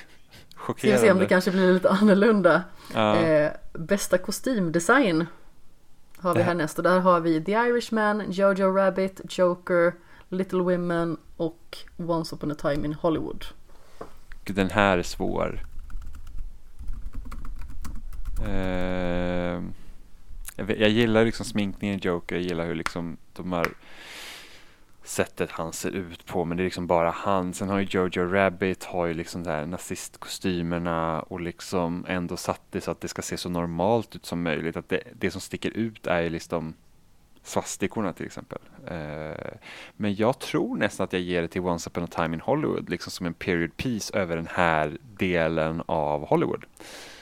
Ska 0.63 0.73
vi 0.75 0.81
se 0.81 0.89
om 0.89 0.93
det 0.93 0.99
Chockerande. 1.01 1.27
kanske 1.27 1.51
blir 1.51 1.73
lite 1.73 1.91
annorlunda. 1.91 2.63
Ja. 2.95 3.17
Eh, 3.17 3.53
bästa 3.73 4.19
kostymdesign 4.19 5.27
har 6.19 6.33
vi 6.35 6.39
Det- 6.39 6.45
härnäst 6.45 6.79
och 6.79 6.85
där 6.85 7.01
har 7.01 7.21
vi 7.21 7.45
The 7.45 7.53
Irishman, 7.53 8.23
Jojo 8.33 8.73
Rabbit, 8.77 9.21
Joker, 9.39 9.93
Little 10.29 10.59
Women 10.63 11.17
och 11.37 11.79
Once 11.97 12.35
upon 12.37 12.51
a 12.51 12.55
time 12.55 12.87
in 12.87 12.95
Hollywood. 12.95 13.45
Den 14.45 14.71
här 14.71 14.99
är 14.99 15.03
svår. 15.03 15.61
Eh, 18.47 19.63
jag, 20.59 20.71
jag 20.71 20.91
gillar 20.91 21.25
liksom 21.25 21.47
sminkningen 21.47 21.97
i 21.97 22.07
Joker, 22.07 22.37
jag 22.37 22.45
gillar 22.45 22.67
hur 22.67 22.75
liksom 22.75 23.17
de 23.33 23.53
här 23.53 23.67
sättet 25.03 25.51
han 25.51 25.73
ser 25.73 25.91
ut 25.91 26.27
på, 26.27 26.45
men 26.45 26.57
det 26.57 26.63
är 26.63 26.65
liksom 26.65 26.87
bara 26.87 27.11
han. 27.11 27.55
Sen 27.55 27.69
har 27.69 27.79
ju 27.79 27.87
Jojo 27.91 28.33
Rabbit 28.33 28.85
har 28.85 29.07
ju 29.07 29.15
liksom 29.15 29.43
där 29.43 29.67
nazistkostymerna 29.67 31.23
och 31.23 31.41
liksom 31.41 32.05
ändå 32.09 32.37
satt 32.37 32.63
det 32.71 32.81
så 32.81 32.91
att 32.91 33.01
det 33.01 33.09
ska 33.09 33.23
se 33.23 33.37
så 33.37 33.49
normalt 33.49 34.17
ut 34.17 34.27
som 34.27 34.43
möjligt. 34.43 34.77
Att 34.77 34.89
det, 34.89 35.03
det 35.13 35.31
som 35.31 35.41
sticker 35.41 35.71
ut 35.71 36.07
är 36.07 36.21
ju 36.21 36.31
liksom 36.31 36.75
svastikorna 37.43 38.13
till 38.13 38.27
exempel. 38.27 38.59
Eh, 38.87 39.53
men 39.97 40.15
jag 40.15 40.39
tror 40.39 40.77
nästan 40.77 41.05
att 41.05 41.13
jag 41.13 41.23
ger 41.23 41.43
det 41.43 41.49
till 41.49 41.63
Once 41.63 41.91
upon 41.91 42.05
a 42.05 42.09
time 42.11 42.35
in 42.35 42.41
Hollywood, 42.41 42.91
liksom 42.91 43.11
som 43.11 43.27
en 43.27 43.35
period 43.35 43.77
piece 43.77 44.19
över 44.19 44.37
den 44.37 44.49
här 44.51 44.99
delen 45.19 45.83
av 45.87 46.27
Hollywood. 46.27 46.65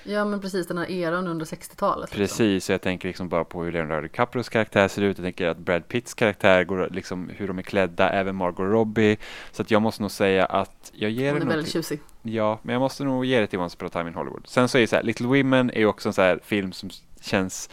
Ja 0.09 0.25
men 0.25 0.41
precis 0.41 0.67
den 0.67 0.79
här 0.79 0.91
eran 0.91 1.27
under 1.27 1.45
60-talet. 1.45 2.11
Liksom. 2.11 2.19
Precis, 2.19 2.69
och 2.69 2.73
jag 2.73 2.81
tänker 2.81 3.09
liksom 3.09 3.29
bara 3.29 3.45
på 3.45 3.65
hur 3.65 3.73
Leonardo 3.73 4.03
DiCaprios 4.03 4.49
karaktär 4.49 4.89
ser 4.89 5.03
ut. 5.03 5.19
Jag 5.19 5.25
tänker 5.25 5.47
att 5.47 5.59
Brad 5.59 5.89
Pitts 5.89 6.15
karaktär, 6.15 6.65
går, 6.65 6.89
liksom 6.93 7.31
hur 7.37 7.49
de 7.49 7.59
är 7.59 7.63
klädda, 7.63 8.11
även 8.11 8.37
Margot 8.37 8.71
Robbie. 8.71 9.17
Så 9.53 9.63
att 9.63 9.71
jag 9.71 9.83
måste 9.83 10.03
nog 10.03 10.11
säga 10.11 10.45
att 10.45 10.93
jag 10.95 11.11
ger 11.11 11.33
Hon 11.33 11.43
är 11.43 11.47
väldigt 11.47 11.67
till, 11.67 11.73
tjusig. 11.73 12.01
Ja, 12.23 12.59
men 12.63 12.73
jag 12.73 12.81
måste 12.81 13.05
nog 13.05 13.25
ge 13.25 13.41
det 13.41 13.47
till 13.47 13.59
Once 13.59 13.77
upon 13.77 13.87
a 13.87 13.91
time 13.93 14.09
in 14.09 14.15
Hollywood. 14.15 14.43
Sen 14.47 14.69
så 14.69 14.79
är 14.79 14.83
det 14.83 14.87
så 14.87 14.97
här, 14.97 15.03
Little 15.03 15.27
Women 15.27 15.71
är 15.71 15.79
ju 15.79 15.87
också 15.87 16.09
en 16.09 16.13
så 16.13 16.23
här 16.23 16.41
film 16.45 16.73
som 16.73 16.91
känns 17.21 17.71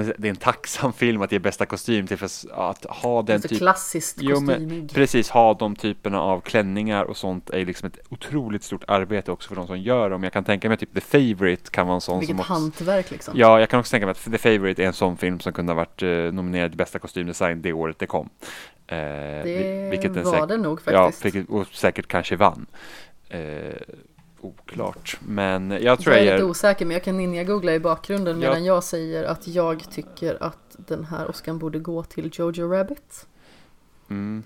om 0.00 0.12
det 0.18 0.28
är 0.28 0.30
en 0.30 0.36
tacksam 0.36 0.92
film 1.02 1.22
att 1.22 1.32
ge 1.32 1.38
bästa 1.38 1.66
kostym 1.66 2.06
till 2.06 2.16
för 2.18 2.28
att 2.52 2.84
ha 2.84 3.22
den 3.22 3.40
typen 3.42 3.58
klassiskt 3.58 4.18
Jo, 4.20 4.40
men. 4.40 4.88
Precis, 4.88 5.30
ha 5.30 5.54
de 5.54 5.76
typerna 5.76 6.20
av 6.20 6.40
klänningar 6.40 7.04
och 7.04 7.16
sånt 7.16 7.50
är 7.50 7.64
liksom 7.64 7.86
ett 7.86 7.98
otroligt 8.08 8.62
stort 8.62 8.84
arbete 8.88 9.32
också 9.32 9.48
för 9.48 9.56
de 9.56 9.66
som 9.66 9.78
gör 9.78 10.10
dem. 10.10 10.22
Jag 10.24 10.32
kan 10.32 10.44
tänka 10.44 10.68
mig 10.68 10.78
typ 10.78 10.94
The 10.94 11.00
Favourite 11.00 11.70
kan 11.70 11.86
vara 11.86 11.94
en 11.94 12.00
sån 12.00 12.18
Vilket 12.20 12.36
som 12.36 12.40
också... 12.40 12.52
hantverk 12.52 13.10
liksom. 13.10 13.34
Ja, 13.36 13.60
jag 13.60 13.68
kan 13.70 13.80
också 13.80 13.90
tänka 13.90 14.06
mig 14.06 14.10
att 14.10 14.24
The 14.32 14.38
Favourite 14.38 14.82
är 14.82 14.86
en 14.86 14.92
sån 14.92 15.16
film 15.16 15.40
som 15.40 15.52
kunde 15.52 15.72
ha 15.72 15.76
varit 15.76 16.02
eh, 16.02 16.08
nominerad 16.08 16.70
till 16.70 16.78
bästa 16.78 16.98
kostymdesign 16.98 17.62
det 17.62 17.72
året 17.72 17.98
det 17.98 18.06
kom. 18.06 18.28
Eh, 18.86 18.96
det 18.96 19.42
vi- 19.44 19.88
vilket 19.90 20.14
den 20.14 20.24
var 20.24 20.32
säkert, 20.32 20.48
det 20.48 20.56
nog 20.56 20.80
ja, 20.84 21.04
faktiskt. 21.04 21.24
vilket, 21.24 21.48
och 21.50 21.66
säkert 21.66 22.06
kanske 22.06 22.36
vann. 22.36 22.66
Eh, 23.28 23.40
oklart, 24.44 25.18
men 25.26 25.70
jag 25.70 25.82
jag 25.82 26.00
tror 26.00 26.14
är 26.14 26.16
jag 26.16 26.24
lite 26.24 26.36
ger... 26.36 26.50
osäker 26.50 26.86
men 26.86 26.94
jag 26.94 27.04
kan 27.04 27.16
ninja-googla 27.16 27.74
i 27.74 27.80
bakgrunden 27.80 28.40
Ja. 28.42 28.48
medan 28.48 28.64
jag 28.64 28.84
säger 28.84 29.24
att 29.24 29.48
jag 29.48 29.90
tycker 29.90 30.42
att 30.42 30.76
den 30.76 31.04
här 31.04 31.30
Oscar 31.30 31.54
borde 31.54 31.78
gå 31.78 32.02
till 32.02 32.30
Jojo 32.32 32.68
Rabbit. 32.68 33.26
Mm. 34.10 34.42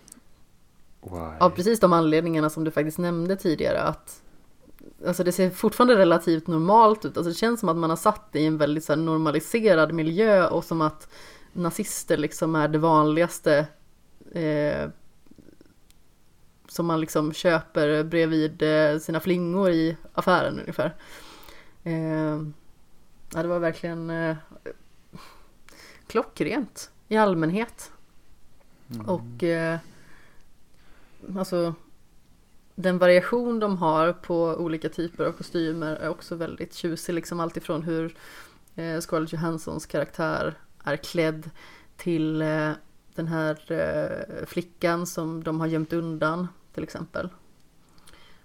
Why? 1.03 1.39
Av 1.41 1.51
precis 1.51 1.81
de 1.81 1.93
anledningarna 1.93 2.51
som 2.51 2.65
du 2.65 2.70
faktiskt 2.70 2.99
nämnde 2.99 3.37
tidigare 3.37 3.81
att 3.83 4.23
Alltså 5.07 5.25
det 5.25 5.33
ser 5.33 5.51
fortfarande 5.51 5.97
relativt 5.97 6.47
normalt 6.47 7.05
ut. 7.05 7.16
Alltså 7.16 7.31
det 7.31 7.39
känns 7.39 7.61
som 7.61 7.69
att 7.69 7.77
man 7.77 7.91
har 7.91 7.97
satt 7.97 8.33
det 8.33 8.41
i 8.41 8.47
en 8.47 8.59
väldigt 8.59 8.85
så 8.85 8.93
här 8.93 9.01
normaliserad 9.01 9.93
miljö 9.93 10.49
och 10.49 10.65
som 10.65 10.81
att 10.81 11.09
nazister 11.53 12.16
liksom 12.16 12.55
är 12.55 12.69
det 12.69 12.79
vanligaste 12.79 13.66
eh, 14.33 14.89
som 16.79 16.87
man 16.87 17.01
liksom 17.01 17.33
köper 17.33 18.05
bredvid 18.05 18.63
eh, 18.63 18.99
sina 18.99 19.21
flingor 19.21 19.71
i 19.71 19.97
affären 20.13 20.61
ungefär. 20.61 20.95
Eh, 21.85 22.39
ja, 23.35 23.43
det 23.43 23.49
var 23.49 23.59
verkligen 23.59 24.11
eh, 24.11 24.37
klockrent 26.07 26.91
i 27.09 27.17
allmänhet. 27.17 27.93
Och 29.07 29.43
eh, 29.43 29.79
alltså 31.37 31.75
den 32.75 32.99
variation 32.99 33.61
de 33.61 33.77
har 33.77 34.13
på 34.13 34.43
olika 34.45 34.89
typer 34.89 35.25
av 35.25 35.33
kostymer 35.33 35.97
är 35.97 36.09
också 36.09 36.35
väldigt 36.35 36.75
tjusig. 36.75 37.15
Liksom 37.15 37.41
alltifrån 37.41 37.83
hur 37.83 38.17
eh, 38.75 39.01
Scarlett 39.01 39.33
Johanssons 39.33 39.87
karaktär 39.87 40.55
är 40.85 40.97
klädd 40.97 41.51
till 41.97 42.43
eh, 42.43 42.71
den 43.15 43.27
här 43.27 43.73
eh, 43.73 44.47
flickan 44.47 45.07
som 45.07 45.45
de 45.45 45.61
har 45.61 45.67
gömt 45.67 45.93
undan 45.93 46.49
till 46.79 46.85
exempel. 46.85 47.29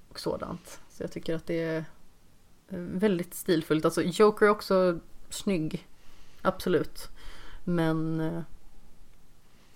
Och 0.10 0.20
sådant. 0.20 0.80
Så 0.90 1.04
jag 1.04 1.12
tycker 1.12 1.36
att 1.36 1.46
det 1.46 1.64
är 1.64 1.78
eh, 2.70 2.80
väldigt 2.80 3.34
stilfullt. 3.34 3.86
Alltså 3.86 4.02
Joker 4.02 4.46
är 4.46 4.50
också 4.50 5.00
snygg. 5.30 5.88
Absolut. 6.42 7.10
Men 7.64 8.20
eh, 8.20 8.42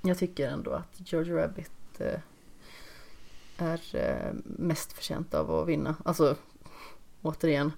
jag 0.02 0.18
tycker 0.18 0.50
ändå 0.50 0.72
att 0.72 1.12
George 1.12 1.36
Rabbit 1.36 1.72
eh, 2.00 2.20
är 3.58 3.82
mest 4.44 4.94
förtjänt 4.94 5.34
av 5.34 5.52
att 5.52 5.68
vinna. 5.68 5.96
Alltså, 6.06 6.36
återigen. 7.22 7.72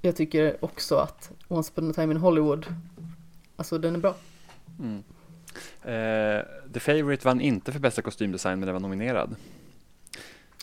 Jag 0.00 0.16
tycker 0.16 0.64
också 0.64 0.96
att 0.96 1.32
Once 1.48 1.72
upon 1.72 1.90
a 1.90 1.92
time 1.94 2.14
in 2.14 2.20
Hollywood, 2.20 2.66
alltså 3.56 3.78
den 3.78 3.94
är 3.94 3.98
bra. 3.98 4.16
Mm. 4.78 5.02
Eh, 5.82 6.42
The 6.72 6.80
Favourite 6.80 7.24
vann 7.24 7.40
inte 7.40 7.72
för 7.72 7.78
bästa 7.80 8.02
kostymdesign 8.02 8.58
men 8.60 8.66
den 8.66 8.72
var 8.74 8.80
nominerad. 8.80 9.36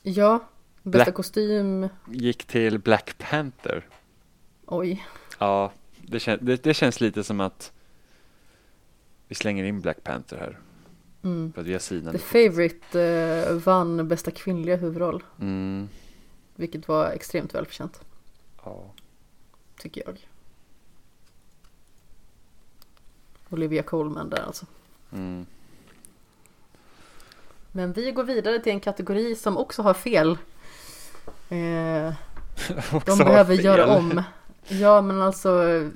Ja, 0.03 0.39
bästa 0.83 1.05
Black- 1.11 1.13
kostym, 1.15 1.89
Gick 2.11 2.45
till 2.45 2.79
Black 2.79 3.17
Panther. 3.17 3.85
oj. 4.65 5.05
Ja, 5.39 5.71
det, 6.01 6.17
kän- 6.17 6.37
det, 6.41 6.63
det 6.63 6.73
känns 6.73 7.01
lite 7.01 7.23
som 7.23 7.39
att 7.41 7.71
vi 9.27 9.35
slänger 9.35 9.63
in 9.63 9.81
Black 9.81 10.03
Panther 10.03 10.37
här. 10.37 10.59
Mm. 11.23 11.53
För 11.53 11.61
att 11.61 11.67
vi 11.67 11.71
har 11.73 11.79
sidan. 11.79 12.11
The 12.13 12.19
Favourite 12.19 13.01
eh, 13.01 13.53
vann 13.53 14.07
bästa 14.07 14.31
kvinnliga 14.31 14.75
huvudroll, 14.75 15.23
Mm, 15.39 15.89
vilket 16.55 16.87
var 16.87 17.09
extremt 17.11 17.55
välförtjänt, 17.55 18.01
ja. 18.63 18.93
tycker 19.79 20.03
jag. 20.05 20.27
Olivia 23.55 23.83
Colman 23.83 24.29
där 24.29 24.43
alltså. 24.45 24.65
Mm. 25.11 25.45
Men 27.71 27.93
vi 27.93 28.11
går 28.11 28.23
vidare 28.23 28.59
till 28.59 28.71
en 28.71 28.79
kategori 28.79 29.35
som 29.35 29.57
också 29.57 29.81
har 29.81 29.93
fel. 29.93 30.37
Eh, 31.49 32.13
Också 32.95 33.15
De 33.15 33.17
behöver 33.17 33.55
fel. 33.55 33.65
göra 33.65 33.97
om. 33.97 34.23
Ja 34.67 35.01
men 35.01 35.21
alltså, 35.21 35.49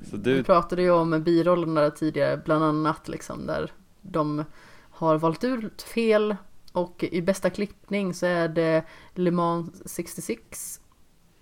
Så 0.10 0.18
vi 0.18 0.18
du, 0.18 0.44
pratade 0.44 0.82
ju 0.82 0.92
om 0.92 1.24
birollerna 1.24 1.82
där 1.82 1.90
tidigare, 1.90 2.38
bland 2.46 2.64
annat 2.64 3.08
liksom 3.08 3.48
där 3.48 3.72
de 4.02 4.44
har 4.90 5.18
valt 5.18 5.44
ut 5.44 5.82
fel 5.82 6.36
och 6.74 7.04
i 7.04 7.22
bästa 7.22 7.50
klippning 7.50 8.14
så 8.14 8.26
är 8.26 8.48
det 8.48 8.84
Le 9.14 9.32
Mans 9.32 9.90
66, 9.90 10.80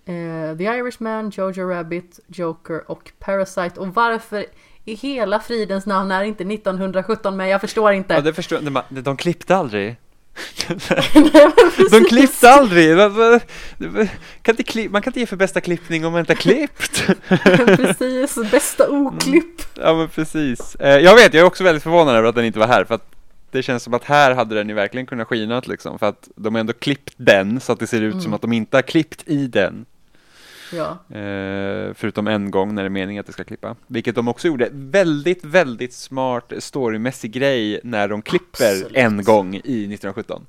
eh, 0.06 0.58
The 0.58 0.64
Irishman, 0.64 1.30
Jojo 1.30 1.70
Rabbit, 1.70 2.20
Joker 2.28 2.92
och 2.92 3.12
Parasite. 3.20 3.80
Och 3.80 3.88
varför 3.88 4.46
i 4.88 4.94
hela 4.94 5.40
fridens 5.40 5.86
namn 5.86 6.12
är 6.12 6.24
inte 6.24 6.44
1917 6.44 7.38
med? 7.38 7.50
Jag 7.50 7.62
förstår 7.62 7.92
inte. 7.94 8.14
ja, 8.14 8.22
det 8.22 8.34
förstår 8.34 8.60
de, 8.62 8.82
de, 8.90 9.02
de 9.02 9.18
klippte 9.18 9.56
aldrig. 9.56 9.96
Nej, 11.14 11.32
men 11.78 11.88
De 11.92 12.06
klippte 12.10 12.50
aldrig! 12.50 12.98
Kan 14.42 14.54
inte 14.54 14.64
klipp, 14.64 14.92
man 14.92 15.02
kan 15.02 15.12
inte 15.12 15.20
ge 15.20 15.26
för 15.26 15.36
bästa 15.36 15.62
klippning 15.62 16.06
om 16.06 16.12
man 16.12 16.20
inte 16.20 16.34
har 16.34 16.38
klippt. 16.38 17.08
Precis, 17.78 18.52
bästa 18.52 18.90
oklipp. 18.90 19.62
Ja 19.76 19.94
men 19.96 20.10
precis. 20.10 20.76
Eh, 20.76 20.98
jag 20.98 21.16
vet, 21.16 21.34
jag 21.34 21.42
är 21.42 21.48
också 21.48 21.64
väldigt 21.64 21.84
förvånad 21.84 22.16
över 22.16 22.30
att 22.30 22.36
den 22.36 22.46
inte 22.46 22.60
var 22.60 22.68
här 22.68 22.84
för 22.84 22.96
att 22.96 23.10
det 23.52 23.64
känns 23.64 23.84
som 23.84 23.94
att 23.94 24.04
här 24.04 24.36
hade 24.36 24.56
den 24.56 24.70
ju 24.70 24.76
verkligen 24.76 25.06
kunnat 25.08 25.28
skinat 25.28 25.68
liksom 25.68 26.00
för 26.00 26.06
att 26.06 26.30
de 26.36 26.56
har 26.56 26.60
ändå 26.60 26.74
klippt 26.74 27.14
den 27.18 27.60
så 27.60 27.72
att 27.72 27.80
det 27.80 27.88
ser 27.88 28.02
ut 28.02 28.14
som 28.14 28.22
Mm. 28.22 28.34
att 28.34 28.42
de 28.42 28.54
inte 28.54 28.78
har 28.78 28.82
klippt 28.82 29.24
i 29.26 29.48
den. 29.48 29.86
Ja, 30.74 30.98
Eh, 31.18 31.94
förutom 31.94 32.28
en 32.28 32.52
gång 32.52 32.76
när 32.76 32.84
det 32.84 32.88
är 32.88 32.90
meningen 32.90 33.20
att 33.20 33.26
det 33.28 33.34
ska 33.34 33.44
klippa. 33.44 33.76
Vilket 33.88 34.16
de 34.16 34.28
också 34.28 34.48
gjorde. 34.48 34.70
Väldigt, 34.72 35.44
väldigt 35.46 35.94
smart 35.94 36.54
storymässig 36.60 37.32
grej 37.32 37.80
när 37.84 38.08
de 38.08 38.22
klipper 38.22 38.72
Absolut. 38.72 38.98
en 38.98 39.24
gång 39.24 39.56
i 39.56 39.60
1917. 39.60 40.46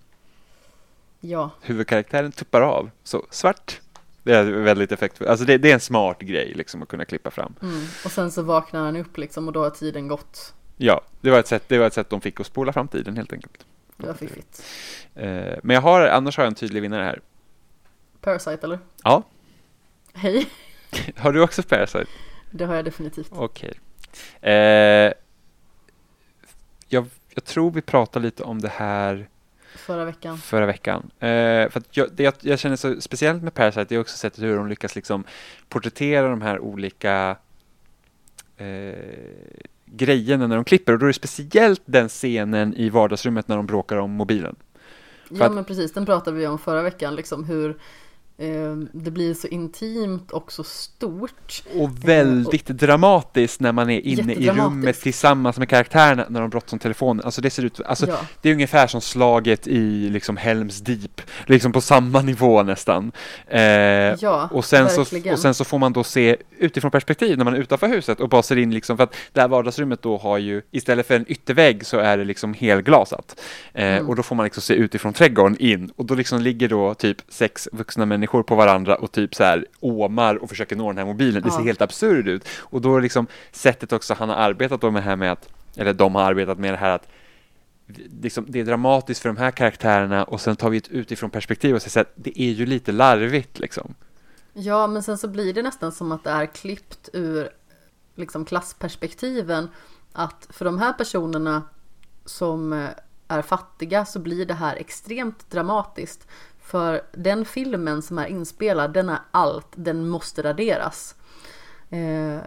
ja, 1.20 1.50
Huvudkaraktären 1.60 2.32
tuppar 2.32 2.60
av, 2.60 2.90
så 3.04 3.26
svart. 3.30 3.80
Det 4.22 4.34
är 4.34 4.44
väldigt 4.44 4.92
effektfullt. 4.92 5.30
Alltså 5.30 5.44
det, 5.46 5.58
det 5.58 5.70
är 5.70 5.74
en 5.74 5.80
smart 5.80 6.18
grej 6.20 6.52
liksom 6.54 6.82
att 6.82 6.88
kunna 6.88 7.04
klippa 7.04 7.30
fram. 7.30 7.54
mm. 7.62 7.84
och 8.04 8.10
sen 8.12 8.30
så 8.30 8.42
vaknar 8.42 8.80
han 8.84 8.96
upp 8.96 9.18
liksom 9.18 9.46
och 9.46 9.52
då 9.52 9.62
har 9.62 9.70
tiden 9.70 10.08
gått. 10.08 10.54
Ja, 10.76 11.00
det 11.20 11.30
var 11.30 11.38
ett 11.38 11.46
sätt, 11.46 11.64
det 11.68 11.78
var 11.78 11.86
ett 11.86 11.94
sätt 11.94 12.10
de 12.10 12.20
fick 12.20 12.40
att 12.40 12.46
spola 12.46 12.72
fram 12.72 12.88
tiden 12.88 13.16
helt 13.16 13.32
enkelt. 13.32 13.66
Det 13.96 14.06
var 14.06 14.14
fiffigt. 14.14 14.62
Eh, 15.14 15.54
men 15.62 15.74
jag 15.74 15.80
har, 15.80 16.00
annars 16.00 16.36
har 16.36 16.44
jag 16.44 16.48
en 16.50 16.54
tydlig 16.54 16.82
vinnare 16.82 17.02
här. 17.02 17.20
Parasite 18.20 18.58
eller? 18.62 18.78
Ja. 19.04 19.22
Hej, 20.18 20.46
Har 21.16 21.32
du 21.32 21.40
också 21.40 21.62
Parasite? 21.62 22.06
det 22.50 22.64
har 22.64 22.74
jag 22.74 22.84
definitivt. 22.84 23.28
Okej. 23.32 23.74
Eh, 24.40 25.12
jag, 26.88 27.06
jag 27.34 27.44
tror 27.44 27.70
vi 27.70 27.80
pratade 27.82 28.24
lite 28.24 28.42
om 28.42 28.60
det 28.60 28.68
här 28.68 29.28
Förra 29.76 30.04
veckan. 30.04 30.38
förra 30.38 30.66
veckan. 30.66 31.10
Eh, 31.18 31.68
för 31.70 31.82
jag, 31.90 32.08
det 32.12 32.22
jag, 32.22 32.34
jag 32.40 32.58
känner 32.58 32.76
så 32.76 33.00
speciellt 33.00 33.42
med 33.42 33.54
Parasite, 33.54 33.84
det 33.88 33.94
är 33.94 34.00
också 34.00 34.16
sättet 34.16 34.44
hur 34.44 34.56
de 34.56 34.68
lyckas 34.68 34.96
liksom 34.96 35.24
porträttera 35.68 36.28
de 36.28 36.42
här 36.42 36.58
olika 36.60 37.36
eh, 38.56 38.94
grejerna 39.86 40.46
när 40.46 40.56
de 40.56 40.64
klipper 40.64 40.92
och 40.92 40.98
då 40.98 41.06
är 41.06 41.08
det 41.08 41.12
speciellt 41.14 41.82
den 41.84 42.08
scenen 42.08 42.74
i 42.74 42.90
vardagsrummet 42.90 43.48
när 43.48 43.56
de 43.56 43.66
bråkar 43.66 43.96
om 43.96 44.10
mobilen. 44.10 44.56
Ja 45.30 45.44
att- 45.46 45.52
men 45.54 45.64
precis, 45.64 45.92
den 45.92 46.06
pratade 46.06 46.36
vi 46.36 46.46
om 46.46 46.58
förra 46.58 46.82
veckan, 46.82 47.14
liksom 47.14 47.44
hur 47.44 47.78
det 48.92 49.10
blir 49.10 49.34
så 49.34 49.46
intimt 49.46 50.30
och 50.30 50.52
så 50.52 50.64
stort. 50.64 51.62
Och 51.74 52.08
väldigt 52.08 52.66
dramatiskt 52.66 53.60
när 53.60 53.72
man 53.72 53.90
är 53.90 54.00
inne 54.00 54.34
i 54.34 54.50
rummet 54.50 55.00
tillsammans 55.00 55.58
med 55.58 55.68
karaktärerna 55.68 56.26
när 56.28 56.40
de 56.40 56.50
brottas 56.50 56.72
om 56.72 56.78
telefonen. 56.78 57.24
Alltså 57.24 57.40
det 57.40 57.50
ser 57.50 57.62
ut, 57.62 57.80
alltså 57.80 58.06
ja. 58.08 58.18
det 58.42 58.48
är 58.48 58.52
ungefär 58.52 58.86
som 58.86 59.00
slaget 59.00 59.66
i 59.66 60.10
liksom 60.10 60.36
Helms 60.36 60.80
Deep, 60.80 61.20
liksom 61.46 61.72
på 61.72 61.80
samma 61.80 62.22
nivå 62.22 62.62
nästan. 62.62 63.12
Eh, 63.46 63.60
ja, 63.60 64.48
och, 64.52 64.64
sen 64.64 64.90
så, 64.90 65.00
verkligen. 65.00 65.32
och 65.32 65.38
sen 65.38 65.54
så 65.54 65.64
får 65.64 65.78
man 65.78 65.92
då 65.92 66.04
se 66.04 66.36
utifrån 66.58 66.90
perspektiv 66.90 67.38
när 67.38 67.44
man 67.44 67.54
är 67.54 67.58
utanför 67.58 67.88
huset 67.88 68.20
och 68.20 68.28
bara 68.28 68.42
ser 68.42 68.56
in 68.56 68.74
liksom, 68.74 68.96
för 68.96 69.04
att 69.04 69.14
det 69.32 69.40
här 69.40 69.48
vardagsrummet 69.48 70.02
då 70.02 70.18
har 70.18 70.38
ju, 70.38 70.62
istället 70.70 71.06
för 71.06 71.14
en 71.16 71.24
yttervägg 71.28 71.86
så 71.86 71.98
är 71.98 72.18
det 72.18 72.24
liksom 72.24 72.54
helglasat. 72.54 73.40
Eh, 73.74 73.98
Mm. 73.98 74.08
Och 74.08 74.16
då 74.16 74.22
får 74.22 74.36
man 74.36 74.44
liksom 74.44 74.62
se 74.62 74.74
utifrån 74.74 75.12
trädgården 75.12 75.56
in 75.58 75.90
och 75.96 76.04
då 76.04 76.14
liksom 76.14 76.40
ligger 76.40 76.68
då 76.68 76.94
typ 76.94 77.16
sex 77.28 77.68
vuxna 77.72 78.06
människor 78.06 78.27
på 78.42 78.54
varandra 78.54 78.94
och 78.96 79.12
typ 79.12 79.34
så 79.34 79.44
här 79.44 79.66
åmar 79.80 80.34
och 80.34 80.48
försöker 80.48 80.76
nå 80.76 80.88
den 80.88 80.98
här 80.98 81.04
mobilen. 81.04 81.42
Det 81.42 81.50
ser 81.50 81.58
Ja. 81.58 81.64
helt 81.64 81.82
absurd 81.82 82.28
ut. 82.28 82.48
Och 82.58 82.80
då 82.80 82.96
är 82.96 83.00
liksom 83.00 83.26
sättet 83.52 83.92
också 83.92 84.14
han 84.14 84.28
har 84.28 84.36
arbetat 84.36 84.92
med 84.92 85.02
här 85.02 85.16
med 85.16 85.32
att, 85.32 85.48
eller 85.76 85.92
de 85.92 86.14
har 86.14 86.22
arbetat 86.22 86.58
med 86.58 86.72
det 86.72 86.76
här 86.76 86.90
att 86.90 87.08
liksom, 88.22 88.44
det 88.48 88.60
är 88.60 88.64
dramatiskt 88.64 89.20
för 89.22 89.28
de 89.28 89.36
här 89.36 89.50
karaktärerna 89.50 90.24
och 90.24 90.40
sen 90.40 90.56
tar 90.56 90.70
vi 90.70 90.76
ett 90.76 90.88
utifrån 90.88 91.30
perspektiv 91.30 91.74
och 91.74 91.82
säger 91.82 92.00
att 92.04 92.12
det 92.14 92.40
är 92.42 92.50
ju 92.52 92.66
lite 92.66 92.92
larvigt 92.92 93.58
liksom. 93.58 93.94
Ja, 94.52 94.86
men 94.86 95.02
sen 95.02 95.18
så 95.18 95.28
blir 95.28 95.54
det 95.54 95.62
nästan 95.62 95.92
som 95.92 96.12
att 96.12 96.24
det 96.24 96.30
är 96.30 96.46
klippt 96.46 97.08
ur 97.12 97.48
liksom 98.14 98.44
klassperspektiven. 98.44 99.68
Att 100.12 100.46
för 100.50 100.64
de 100.64 100.78
här 100.78 100.92
personerna 100.92 101.62
som 102.24 102.72
eh, 102.72 102.88
är 103.28 103.42
fattiga 103.42 104.04
så 104.04 104.18
blir 104.18 104.46
det 104.46 104.54
här 104.54 104.76
extremt 104.76 105.50
dramatiskt. 105.50 106.26
För 106.68 107.00
den 107.12 107.44
filmen 107.44 108.02
som 108.02 108.18
är 108.18 108.26
inspelad, 108.26 108.92
den 108.92 109.08
är 109.08 109.18
allt, 109.30 109.66
den 109.74 110.08
måste 110.08 110.42
raderas. 110.42 111.14
Eh, 111.90 112.38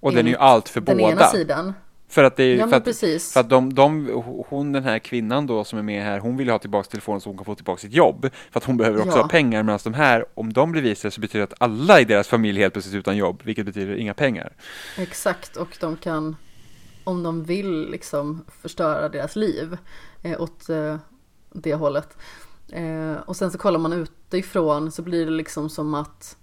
Och 0.00 0.12
den 0.12 0.26
är 0.26 0.30
ju 0.30 0.36
allt 0.36 0.68
för 0.68 0.80
den 0.80 0.96
båda. 0.98 1.12
ena 1.12 1.26
sidan. 1.26 1.74
För 2.08 2.24
att 2.24 2.36
det 2.36 2.42
är 2.44 2.56
Ja, 2.56 2.68
för 2.68 2.76
att, 2.76 2.96
för 3.32 3.40
att 3.40 3.48
de, 3.48 3.74
de, 3.74 4.08
hon 4.48 4.72
den 4.72 4.84
här 4.84 4.98
kvinnan 4.98 5.46
då 5.46 5.64
som 5.64 5.78
är 5.78 5.82
med 5.82 6.02
här, 6.04 6.18
hon 6.18 6.36
vill 6.36 6.48
ha 6.50 6.58
tillbaka 6.58 6.88
telefonen 6.90 7.20
så 7.20 7.28
hon 7.28 7.36
kan 7.36 7.44
få 7.44 7.54
tillbaka 7.54 7.80
sitt 7.80 7.92
jobb. 7.92 8.30
För 8.50 8.58
att 8.60 8.64
hon 8.64 8.76
behöver 8.76 8.98
också 9.00 9.16
Ja. 9.18 9.22
ha 9.22 9.28
pengar 9.28 9.62
medan 9.62 9.78
de 9.84 9.94
här, 9.94 10.24
om 10.34 10.52
de 10.52 10.72
blir 10.72 10.82
visade 10.82 11.12
så 11.12 11.20
betyder 11.20 11.46
det 11.46 11.52
att 11.52 11.62
alla 11.62 12.00
i 12.00 12.04
deras 12.04 12.28
familj 12.28 12.60
helt 12.60 12.72
plötsligt 12.72 12.94
är 12.94 12.98
utan 12.98 13.16
jobb, 13.16 13.40
vilket 13.44 13.66
betyder 13.66 13.96
inga 13.96 14.14
pengar. 14.14 14.52
Exakt, 14.98 15.56
och 15.56 15.76
de 15.80 15.96
kan, 15.96 16.36
om 17.04 17.22
de 17.22 17.44
vill, 17.44 17.90
liksom 17.90 18.44
förstöra 18.62 19.08
deras 19.08 19.36
liv 19.36 19.76
eh, 20.22 20.40
åt 20.40 20.68
eh, 20.68 20.96
det 21.52 21.74
hållet. 21.74 22.16
Eh, 22.72 23.16
och 23.26 23.36
sen 23.36 23.50
så 23.50 23.58
kollar 23.58 23.78
man 23.78 23.92
utifrån 23.92 24.92
så 24.92 25.02
blir 25.02 25.26
det 25.26 25.32
liksom 25.32 25.70
som 25.70 25.94
att 25.94 26.36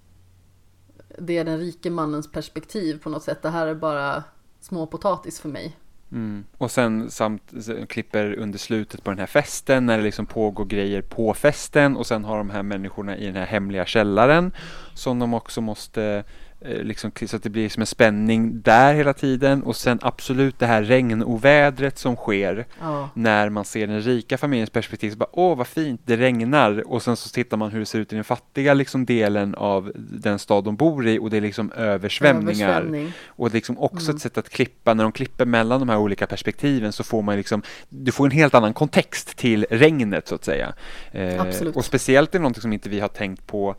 det 1.18 1.38
är 1.38 1.46
den 1.46 1.60
rike 1.60 1.90
mannens 1.90 2.32
perspektiv 2.32 3.00
på 3.04 3.10
något 3.10 3.24
sätt. 3.24 3.42
Det 3.42 3.50
här 3.50 3.68
är 3.68 3.76
bara 3.76 4.24
småpotatis 4.60 5.40
för 5.40 5.50
mig. 5.50 5.78
Mm. 6.12 6.44
Och 6.58 6.72
sen 6.72 7.12
samt 7.12 7.54
klipper 7.90 8.40
under 8.40 8.60
slutet 8.60 9.04
på 9.04 9.12
den 9.12 9.20
här 9.20 9.26
festen 9.26 9.86
när 9.86 9.98
det 9.98 10.04
liksom 10.04 10.26
pågår 10.26 10.66
grejer 10.66 11.02
på 11.02 11.34
festen 11.34 11.98
och 11.98 12.08
sen 12.08 12.26
har 12.26 12.38
de 12.38 12.50
här 12.50 12.64
människorna 12.64 13.18
i 13.18 13.26
den 13.26 13.36
här 13.36 13.46
hemliga 13.46 13.86
källaren 13.86 14.52
som 14.94 15.20
de 15.20 15.34
också 15.34 15.62
måste 15.62 16.24
liksom 16.66 17.12
så 17.28 17.36
att 17.36 17.44
det 17.44 17.50
blir 17.50 17.70
som 17.70 17.82
en 17.82 17.88
spänning 17.88 18.62
där 18.62 18.94
hela 18.94 19.14
tiden. 19.14 19.64
Och 19.64 19.76
sen 19.76 20.00
absolut 20.02 20.60
det 20.60 20.66
här 20.66 20.84
regnovädret 20.84 21.98
som 21.98 22.16
sker. 22.16 22.66
Ja, 22.82 23.10
när 23.14 23.50
man 23.50 23.66
ser 23.66 23.88
den 23.88 24.02
rika 24.02 24.38
familjens 24.38 24.70
perspektiv 24.70 25.12
så 25.12 25.18
bara 25.18 25.30
åh 25.32 25.58
vad 25.58 25.68
fint 25.68 26.02
det 26.06 26.18
regnar. 26.18 26.92
Och 26.92 27.02
sen 27.04 27.16
så 27.16 27.30
tittar 27.30 27.58
man 27.58 27.72
hur 27.72 27.80
det 27.80 27.86
ser 27.86 28.00
ut 28.00 28.14
i 28.14 28.16
den 28.16 28.24
fattiga 28.24 28.74
liksom 28.74 29.06
delen 29.06 29.56
av 29.56 29.92
den 29.96 30.40
stad 30.40 30.64
de 30.64 30.76
bor 30.76 31.08
i. 31.08 31.20
Och 31.20 31.30
det 31.30 31.38
är 31.38 31.42
liksom 31.42 31.72
översvämningar. 31.72 32.70
Översvämning. 32.70 33.12
och 33.28 33.54
liksom 33.54 33.78
också 33.80 34.06
Mm. 34.06 34.16
ett 34.16 34.22
sätt 34.22 34.38
att 34.38 34.50
klippa, 34.50 34.94
när 34.94 35.04
de 35.04 35.12
klipper 35.12 35.46
mellan 35.46 35.80
de 35.80 35.90
här 35.90 35.98
olika 35.98 36.28
perspektiven 36.28 36.92
så 36.92 37.04
får 37.04 37.22
man 37.22 37.36
liksom, 37.38 37.62
du 37.90 38.12
får 38.12 38.26
en 38.26 38.32
helt 38.32 38.54
annan 38.54 38.74
kontext 38.74 39.38
till 39.38 39.66
regnet 39.70 40.28
så 40.28 40.36
att 40.36 40.46
säga. 40.46 40.74
Eh, 41.12 41.42
och 41.76 41.86
speciellt 41.86 42.30
är 42.36 42.40
det 42.40 42.42
någonting 42.42 42.62
som 42.62 42.74
inte 42.74 42.90
vi 42.90 43.00
har 43.00 43.08
tänkt 43.08 43.48
på 43.48 43.76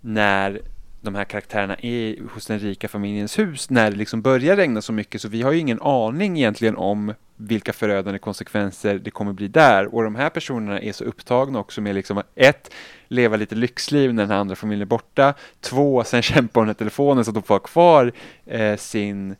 när 0.00 0.60
de 1.04 1.14
här 1.14 1.24
karaktärerna 1.24 1.76
är 1.82 2.16
hos 2.34 2.46
den 2.46 2.58
rika 2.58 2.88
familjens 2.88 3.38
hus 3.38 3.70
när 3.70 3.90
det 3.90 3.96
liksom 3.96 4.22
börjar 4.22 4.56
regna 4.56 4.82
så 4.82 4.92
mycket. 4.92 5.20
Så 5.20 5.28
vi 5.28 5.42
har 5.42 5.52
ju 5.52 5.58
ingen 5.58 5.82
aning 5.82 6.36
egentligen 6.36 6.76
om 6.76 7.14
vilka 7.36 7.72
förödande 7.72 8.18
konsekvenser 8.18 8.98
det 8.98 9.10
kommer 9.10 9.32
bli 9.32 9.48
där. 9.48 9.94
Och 9.94 10.04
de 10.04 10.14
här 10.14 10.30
personerna 10.30 10.80
är 10.80 10.92
så 10.92 11.04
upptagna 11.04 11.58
också 11.58 11.80
med 11.80 11.94
liksom 11.94 12.18
att 12.18 12.30
ett, 12.34 12.70
leva 13.08 13.36
lite 13.36 13.54
lyxliv 13.54 14.14
när 14.14 14.22
den 14.22 14.30
här 14.30 14.38
andra 14.38 14.56
familjen 14.56 14.82
är 14.82 14.86
borta, 14.86 15.34
två, 15.60 16.04
sen 16.04 16.22
kämpa 16.22 16.60
om 16.60 16.66
den 16.66 16.68
här 16.68 16.78
telefonen 16.78 17.24
så 17.24 17.30
att 17.30 17.34
de 17.34 17.42
får 17.42 17.54
ha 17.54 17.60
kvar 17.60 18.12
eh, 18.46 18.76
sin 18.76 19.36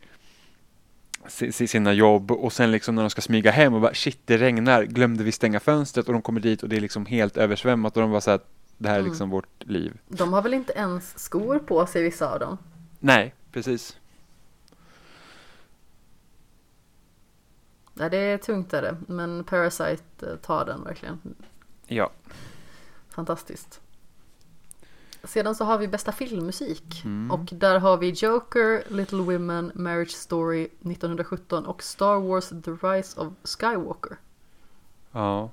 sina 1.50 1.92
jobb. 1.92 2.30
Och 2.30 2.52
sen 2.52 2.70
liksom 2.70 2.94
när 2.94 3.02
de 3.02 3.10
ska 3.10 3.20
smyga 3.20 3.50
hem 3.50 3.74
och 3.74 3.80
bara 3.80 3.94
shit 3.94 4.18
det 4.24 4.38
regnar, 4.38 4.82
glömde 4.82 5.24
vi 5.24 5.32
stänga 5.32 5.60
fönstret? 5.60 6.06
Och 6.06 6.12
de 6.12 6.22
kommer 6.22 6.40
dit 6.40 6.62
och 6.62 6.68
det 6.68 6.76
är 6.76 6.80
liksom 6.80 7.06
helt 7.06 7.36
översvämmat. 7.36 7.96
Och 7.96 8.02
de 8.02 8.10
bara 8.10 8.20
så 8.20 8.30
att 8.30 8.46
det 8.78 8.88
här 8.88 8.94
är 8.94 9.00
Mm. 9.00 9.10
liksom 9.10 9.30
vårt 9.30 9.64
liv. 9.64 9.98
De 10.08 10.32
har 10.32 10.42
väl 10.42 10.54
inte 10.54 10.72
ens 10.72 11.18
skor 11.18 11.58
på 11.58 11.86
sig 11.86 12.02
vissa 12.02 12.32
av 12.32 12.40
dem. 12.40 12.58
Nej, 13.00 13.34
precis. 13.52 13.96
Nej, 17.94 18.10
det 18.10 18.16
är 18.16 18.38
tungt 18.38 18.72
är 18.74 18.82
det. 18.82 18.96
Men 19.08 19.44
Parasite 19.44 20.02
eh, 20.30 20.36
tar 20.36 20.64
den 20.64 20.84
verkligen. 20.84 21.20
Ja. 21.86 22.10
Fantastiskt. 23.08 23.80
Sedan 25.24 25.54
så 25.54 25.64
har 25.64 25.78
vi 25.78 25.88
bästa 25.88 26.12
filmmusik. 26.12 27.02
Mm. 27.04 27.30
Och 27.30 27.40
där 27.52 27.78
har 27.78 27.96
vi 27.96 28.10
Joker, 28.10 28.82
Little 28.88 29.18
Women, 29.22 29.72
Marriage 29.74 30.10
Story 30.10 30.62
1917 30.64 31.66
och 31.66 31.82
Star 31.82 32.20
Wars 32.20 32.48
The 32.48 32.70
Rise 32.70 33.20
of 33.20 33.32
Skywalker. 33.44 34.16
Ja. 35.12 35.50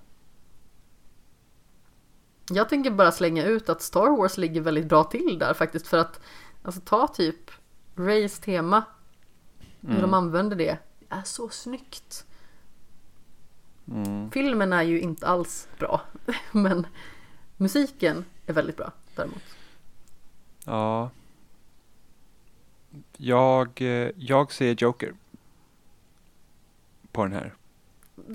Jag 2.52 2.70
tänker 2.70 2.92
bara 2.92 3.12
slänga 3.12 3.46
ut 3.46 3.70
att 3.70 3.82
Star 3.82 4.18
Wars 4.18 4.38
ligger 4.38 4.62
väldigt 4.62 4.86
bra 4.86 5.04
till 5.04 5.40
där 5.40 5.54
faktiskt 5.54 5.88
för 5.88 5.98
att 5.98 6.20
alltså 6.64 6.82
ta 6.82 7.08
typ 7.08 7.52
Rays 7.96 8.40
tema, 8.40 8.84
hur 9.82 9.90
de 9.90 9.98
Mm. 9.98 10.14
använder 10.14 10.56
det, 10.56 10.78
det 11.00 11.06
är 11.16 11.22
så 11.24 11.50
snyggt. 11.50 12.26
Mm. 13.92 14.32
Filmen 14.32 14.74
är 14.74 14.82
ju 14.84 15.00
inte 15.02 15.28
alls 15.28 15.68
bra, 15.80 16.02
men 16.52 16.88
musiken 17.58 18.26
är 18.46 18.54
väldigt 18.54 18.78
bra 18.78 18.92
däremot. 19.16 19.44
Ja. 20.66 21.10
Jag, 23.18 23.82
eh, 23.82 24.10
jag 24.18 24.52
ser 24.52 24.76
Joker. 24.84 25.14
På 27.12 27.24
den 27.24 27.34
här. 27.34 27.54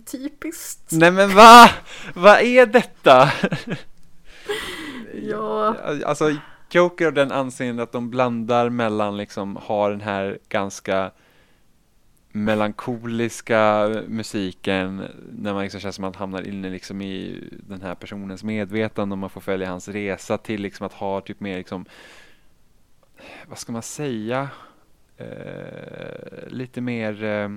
Typiskt. 0.06 0.92
Nej 0.92 1.10
men 1.10 1.34
va? 1.34 1.70
Vad 2.14 2.40
är 2.40 2.66
detta? 2.66 3.32
Ja. 5.22 5.76
Alltså 6.04 6.36
Joker 6.70 7.06
och 7.06 7.12
den 7.12 7.32
anseende 7.32 7.82
att 7.82 7.92
de 7.92 8.10
blandar 8.10 8.68
mellan 8.68 9.16
liksom 9.16 9.56
har 9.56 9.90
den 9.90 10.00
här 10.00 10.38
ganska 10.48 11.10
melankoliska 12.32 13.88
musiken 14.08 15.02
när 15.32 15.54
man 15.54 15.62
liksom 15.62 15.80
känner 15.80 15.92
som 15.92 16.04
att 16.04 16.14
man 16.14 16.20
hamnar 16.20 16.48
inne 16.48 16.70
liksom 16.70 17.02
i 17.02 17.44
den 17.68 17.82
här 17.82 17.94
personens 17.94 18.44
medvetande 18.44 19.12
och 19.12 19.18
man 19.18 19.30
får 19.30 19.40
följa 19.40 19.68
hans 19.68 19.88
resa 19.88 20.38
till 20.38 20.62
liksom 20.62 20.86
att 20.86 20.92
ha 20.92 21.20
typ 21.20 21.40
mer 21.40 21.56
liksom 21.56 21.84
vad 23.46 23.58
ska 23.58 23.72
man 23.72 23.82
säga 23.82 24.48
eh, 25.16 26.48
lite 26.48 26.80
mer 26.80 27.24
eh, 27.24 27.48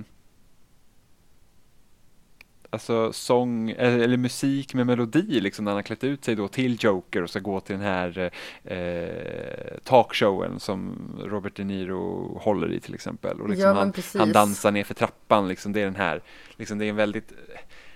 alltså 2.70 3.12
sång 3.12 3.70
eller, 3.70 3.98
eller 3.98 4.16
musik 4.16 4.74
med 4.74 4.86
melodi 4.86 5.40
liksom 5.40 5.64
när 5.64 5.72
han 5.72 5.76
har 5.76 5.82
klätt 5.82 6.04
ut 6.04 6.24
sig 6.24 6.36
då 6.36 6.48
till 6.48 6.76
Joker 6.80 7.22
och 7.22 7.30
ska 7.30 7.38
gå 7.38 7.60
till 7.60 7.76
den 7.76 7.84
här 7.84 8.30
eh, 8.64 9.78
talkshowen 9.84 10.60
som 10.60 10.98
Robert 11.24 11.56
De 11.56 11.64
Niro 11.64 12.38
håller 12.38 12.72
i 12.72 12.80
till 12.80 12.94
exempel. 12.94 13.40
Och 13.40 13.48
liksom 13.48 13.68
Ja, 13.68 13.74
han, 13.74 13.92
han 14.14 14.32
dansar 14.32 14.70
ner 14.70 14.84
för 14.84 14.94
trappan 14.94 15.48
liksom. 15.48 15.72
Det 15.72 15.80
är 15.80 15.84
den 15.84 15.96
här 15.96 16.22
liksom 16.56 16.78
det 16.78 16.84
är 16.84 16.90
en 16.90 16.96
väldigt 16.96 17.32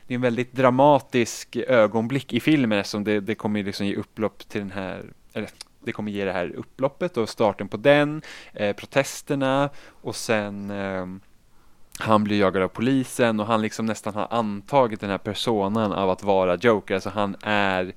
det 0.07 0.15
är 0.15 0.17
en 0.17 0.23
väldigt 0.23 0.53
dramatisk 0.53 1.57
ögonblick 1.57 2.33
i 2.33 2.41
filmen 2.41 2.79
eftersom 2.79 3.05
det, 3.05 3.21
det 3.21 3.35
kommer 3.35 3.63
liksom 3.63 3.87
ge 3.87 3.97
upplopp 3.97 4.49
till 4.49 4.61
den 4.61 4.73
här 4.73 5.05
eller 5.33 5.49
det 5.85 5.93
kommer 5.93 6.11
ge 6.13 6.25
det 6.25 6.33
här 6.33 6.53
upploppet 6.57 7.17
och 7.17 7.29
starten 7.29 7.69
på 7.69 7.77
den 7.77 8.23
eh, 8.53 8.77
protesterna 8.77 9.71
och 9.87 10.17
sen 10.17 10.71
ehm, 10.71 11.21
han 11.99 12.25
blir 12.25 12.41
jagad 12.41 12.62
av 12.62 12.69
polisen 12.69 13.41
och 13.41 13.47
han 13.47 13.62
liksom 13.62 13.87
nästan 13.87 14.15
har 14.15 14.29
antagit 14.31 15.01
den 15.01 15.11
här 15.11 15.19
personen 15.19 15.93
av 15.93 16.11
att 16.11 16.23
vara 16.23 16.57
Joker. 16.57 16.95
Alltså 16.95 17.11
han 17.11 17.37
är, 17.43 17.95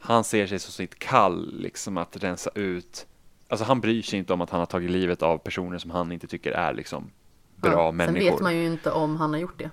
han 0.00 0.24
ser 0.24 0.46
sig 0.46 0.58
som 0.58 0.72
sitt 0.72 0.98
kall 0.98 1.54
liksom 1.60 1.96
att 1.96 2.16
rensa 2.16 2.50
ut. 2.54 3.06
Alltså 3.48 3.64
han 3.64 3.80
bryr 3.80 4.02
sig 4.02 4.18
inte 4.18 4.32
om 4.32 4.40
att 4.40 4.50
han 4.50 4.60
har 4.60 4.66
tagit 4.66 4.90
livet 4.90 5.22
av 5.22 5.38
personer 5.38 5.78
som 5.78 5.90
han 5.90 6.12
inte 6.12 6.26
tycker 6.26 6.52
är 6.52 6.74
liksom 6.74 7.10
bra 7.56 7.72
ja, 7.72 7.92
människor. 7.92 8.20
Sen 8.20 8.32
vet 8.32 8.40
man 8.40 8.56
ju 8.56 8.66
inte 8.66 8.90
om 8.90 9.16
han 9.16 9.32
har 9.32 9.40
gjort 9.40 9.58
det. 9.58 9.70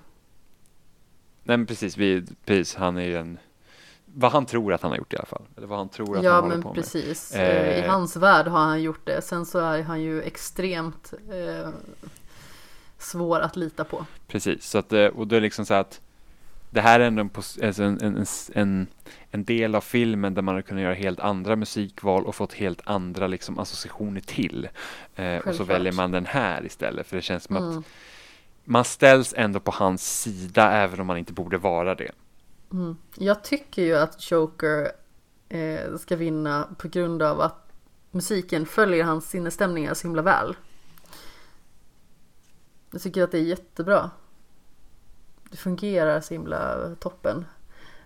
Nej 1.43 1.57
men 1.57 1.65
precis, 1.65 1.97
vi, 1.97 2.25
precis, 2.45 2.75
han 2.75 2.97
är 2.97 3.05
ju 3.05 3.17
en 3.17 3.37
vad 4.13 4.31
han 4.31 4.45
tror 4.45 4.73
att 4.73 4.81
han 4.81 4.91
har 4.91 4.97
gjort 4.97 5.13
i 5.13 5.17
alla 5.17 5.25
fall. 5.25 5.43
Eller 5.57 5.67
vad 5.67 5.77
han 5.77 5.89
tror 5.89 6.17
att 6.17 6.23
ja, 6.23 6.31
han 6.31 6.43
håller 6.43 6.55
men 6.55 6.63
på 6.63 6.69
med. 6.69 6.75
precis. 6.75 7.35
Eh. 7.35 7.85
I 7.85 7.87
hans 7.87 8.15
värld 8.15 8.47
har 8.47 8.59
han 8.59 8.81
gjort 8.81 9.05
det. 9.05 9.21
Sen 9.21 9.45
så 9.45 9.59
är 9.59 9.81
han 9.81 10.01
ju 10.01 10.21
extremt 10.21 11.13
eh, 11.31 11.69
svår 13.01 13.39
att 13.39 13.55
lita 13.55 13.83
på. 13.83 14.05
Precis, 14.27 14.65
så 14.69 14.77
att, 14.77 14.93
eh, 14.93 15.05
och 15.05 15.27
då 15.27 15.35
är 15.35 15.39
det 15.39 15.45
liksom 15.45 15.65
så 15.65 15.73
att 15.73 16.01
det 16.69 16.81
här 16.81 16.99
är 16.99 17.03
ändå 17.03 17.21
en, 17.21 17.29
alltså 17.35 17.83
en, 17.83 18.01
en, 18.01 18.25
en, 18.53 18.87
en 19.31 19.43
del 19.43 19.75
av 19.75 19.81
filmen 19.81 20.33
där 20.33 20.41
man 20.41 20.55
har 20.55 20.61
kunnat 20.61 20.83
göra 20.83 20.93
helt 20.93 21.19
andra 21.19 21.55
musikval 21.55 22.25
och 22.25 22.35
fått 22.35 22.53
helt 22.53 22.81
andra 22.83 23.27
liksom 23.27 23.59
associationer 23.59 24.21
till. 24.21 24.69
Eh, 25.15 25.37
och 25.37 25.55
så 25.55 25.63
väljer 25.63 25.93
man 25.93 26.11
den 26.11 26.25
här 26.25 26.65
istället 26.65 27.07
för 27.07 27.15
det 27.15 27.21
känns 27.21 27.43
som 27.43 27.55
att 27.55 27.61
Mm. 27.71 27.83
man 28.63 28.85
ställs 28.85 29.33
ändå 29.37 29.59
på 29.59 29.71
hans 29.71 30.21
sida 30.21 30.71
även 30.71 30.99
om 30.99 31.07
man 31.07 31.17
inte 31.17 31.33
borde 31.33 31.57
vara 31.57 31.95
det. 31.95 32.11
Mm. 32.71 32.97
Jag 33.17 33.43
tycker 33.43 33.81
ju 33.81 33.95
att 33.97 34.31
Joker 34.31 34.91
eh, 35.49 35.97
ska 35.97 36.15
vinna 36.15 36.67
på 36.77 36.87
grund 36.87 37.21
av 37.21 37.41
att 37.41 37.67
musiken 38.11 38.65
följer 38.65 39.03
hans 39.03 39.29
sinnesstämningar 39.29 39.93
så 39.93 40.07
himla 40.07 40.21
väl. 40.21 40.55
Jag 42.91 43.01
tycker 43.01 43.23
att 43.23 43.31
det 43.31 43.37
är 43.37 43.43
jättebra. 43.43 44.11
Det 45.49 45.57
fungerar 45.57 46.21
så 46.21 46.33
himla 46.33 46.89
toppen. 46.99 47.45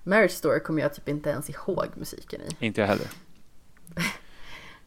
Marriage 0.03 0.31
Story 0.31 0.59
kommer 0.59 0.81
jag 0.81 0.93
typ 0.93 1.09
inte 1.09 1.29
ens 1.29 1.49
ihåg 1.49 1.87
musiken 1.95 2.41
i. 2.41 2.65
Inte 2.65 2.81
jag 2.81 2.87
heller. 2.87 3.07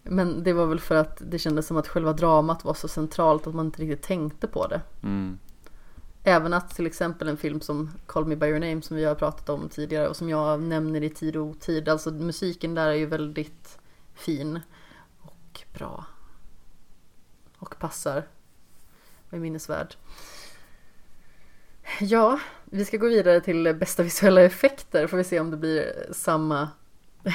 Men 0.02 0.42
det 0.42 0.52
var 0.52 0.66
väl 0.66 0.80
för 0.80 0.94
att 0.94 1.22
det 1.26 1.38
kändes 1.38 1.66
som 1.66 1.76
att 1.76 1.88
själva 1.88 2.12
dramat 2.12 2.64
var 2.64 2.74
så 2.74 2.88
centralt 2.88 3.46
att 3.46 3.54
man 3.54 3.66
inte 3.66 3.82
riktigt 3.82 4.02
tänkte 4.02 4.46
på 4.46 4.66
det. 4.66 4.80
Mm. 5.02 5.38
Även 6.22 6.52
att 6.52 6.70
till 6.70 6.86
exempel 6.86 7.28
en 7.28 7.36
film 7.36 7.60
som 7.60 7.90
Call 8.06 8.24
Me 8.24 8.36
By 8.36 8.46
Your 8.46 8.60
Name 8.60 8.82
som 8.82 8.96
vi 8.96 9.04
har 9.04 9.14
pratat 9.14 9.48
om 9.48 9.68
tidigare 9.68 10.08
och 10.08 10.16
som 10.16 10.28
jag 10.28 10.62
nämner 10.62 11.02
i 11.02 11.10
tid 11.10 11.36
och 11.36 11.46
otid. 11.46 11.88
Alltså 11.88 12.10
musiken 12.10 12.74
där 12.74 12.86
är 12.86 12.94
ju 12.94 13.06
väldigt 13.06 13.78
fin 14.14 14.60
och 15.20 15.60
bra. 15.74 16.04
Och 17.58 17.78
passar 17.78 18.26
med 19.30 19.40
minnesvärd. 19.40 19.94
Ja, 22.00 22.40
vi 22.64 22.84
ska 22.84 22.96
gå 22.96 23.08
vidare 23.08 23.40
till 23.40 23.74
bästa 23.74 24.02
visuella 24.02 24.42
effekter. 24.42 25.06
Får 25.06 25.16
vi 25.16 25.24
se 25.24 25.40
om 25.40 25.50
det 25.50 25.56
blir 25.56 26.06
samma 26.12 26.68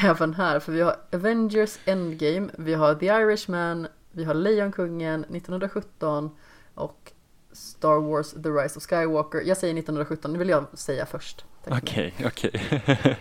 även 0.04 0.34
här. 0.34 0.60
För 0.60 0.72
vi 0.72 0.82
har 0.82 0.96
Avengers 1.14 1.78
Endgame, 1.86 2.50
vi 2.58 2.74
har 2.74 2.96
The 2.96 3.06
Irishman, 3.06 3.88
vi 4.12 4.24
har 4.24 4.34
Lejonkungen 4.34 5.24
1917 5.24 6.32
och 6.74 7.12
Star 7.52 8.00
Wars 8.00 8.32
The 8.32 8.50
Rise 8.50 8.78
of 8.78 8.84
Skywalker. 8.84 9.42
Jag 9.46 9.58
säger 9.58 9.74
1917, 9.74 10.34
det 10.34 10.40
vill 10.40 10.50
jag 10.50 10.66
säga 10.74 11.06
först. 11.06 11.46
Okej, 11.66 12.14
Okej, 12.26 12.52
okej. 12.62 13.18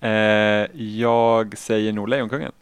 eh, 0.10 0.80
jag 0.82 1.58
säger 1.58 1.92
nog 1.92 2.08
Lejonkungen. 2.08 2.52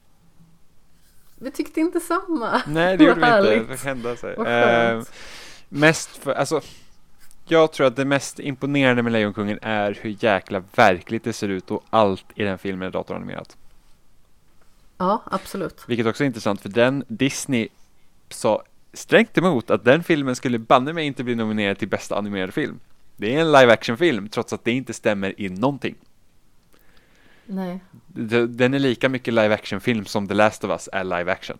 Vi 1.38 1.50
tyckte 1.50 1.80
inte 1.80 2.00
samma. 2.00 2.62
Nej, 2.66 2.96
det 2.96 3.04
gjorde 3.08 3.20
vi 3.20 3.26
inte. 3.26 3.26
härligt. 3.26 3.68
Vad 3.68 3.78
hände 3.78 4.16
sig? 4.16 4.34
Eh, 4.34 5.02
mest 5.68 6.08
för, 6.16 6.32
alltså, 6.32 6.60
jag 7.44 7.72
tror 7.72 7.86
att 7.86 7.96
det 7.96 8.04
mest 8.04 8.40
imponerande 8.40 9.02
med 9.02 9.12
Lejonkungen 9.12 9.58
är 9.62 9.98
hur 10.00 10.16
jäkla 10.20 10.62
verkligt 10.74 11.24
det 11.24 11.32
ser 11.32 11.48
ut 11.48 11.70
och 11.70 11.84
allt 11.90 12.24
i 12.34 12.44
den 12.44 12.58
filmen 12.58 12.88
är 12.88 12.92
datoranimerat. 12.92 13.56
Ja, 14.98 15.22
absolut. 15.24 15.84
Vilket 15.88 16.06
också 16.06 16.24
är 16.24 16.26
intressant 16.26 16.60
för 16.60 16.68
den 16.68 17.04
Disney 17.08 17.68
sa 18.28 18.62
strängt 18.92 19.38
emot 19.38 19.70
att 19.70 19.84
den 19.84 20.04
filmen 20.04 20.36
skulle 20.36 20.58
banne 20.58 20.92
mig 20.92 21.06
inte 21.06 21.24
bli 21.24 21.34
nominerad 21.34 21.78
till 21.78 21.88
bästa 21.88 22.16
animerade 22.16 22.52
film. 22.52 22.80
Det 23.16 23.34
är 23.34 23.40
en 23.40 23.52
live 23.52 23.72
action 23.72 23.96
film 23.98 24.28
trots 24.28 24.52
att 24.52 24.64
det 24.64 24.72
inte 24.72 24.92
stämmer 24.92 25.40
i 25.40 25.48
någonting. 25.48 25.94
Nej. 27.46 27.80
Den 28.48 28.74
är 28.74 28.78
lika 28.78 29.09
mycket 29.09 29.34
live 29.34 29.55
action 29.55 29.80
film 29.80 30.06
som 30.06 30.28
The 30.28 30.34
Last 30.34 30.64
of 30.64 30.70
Us 30.70 30.88
är 30.93 31.05
live 31.05 31.32
action. 31.32 31.59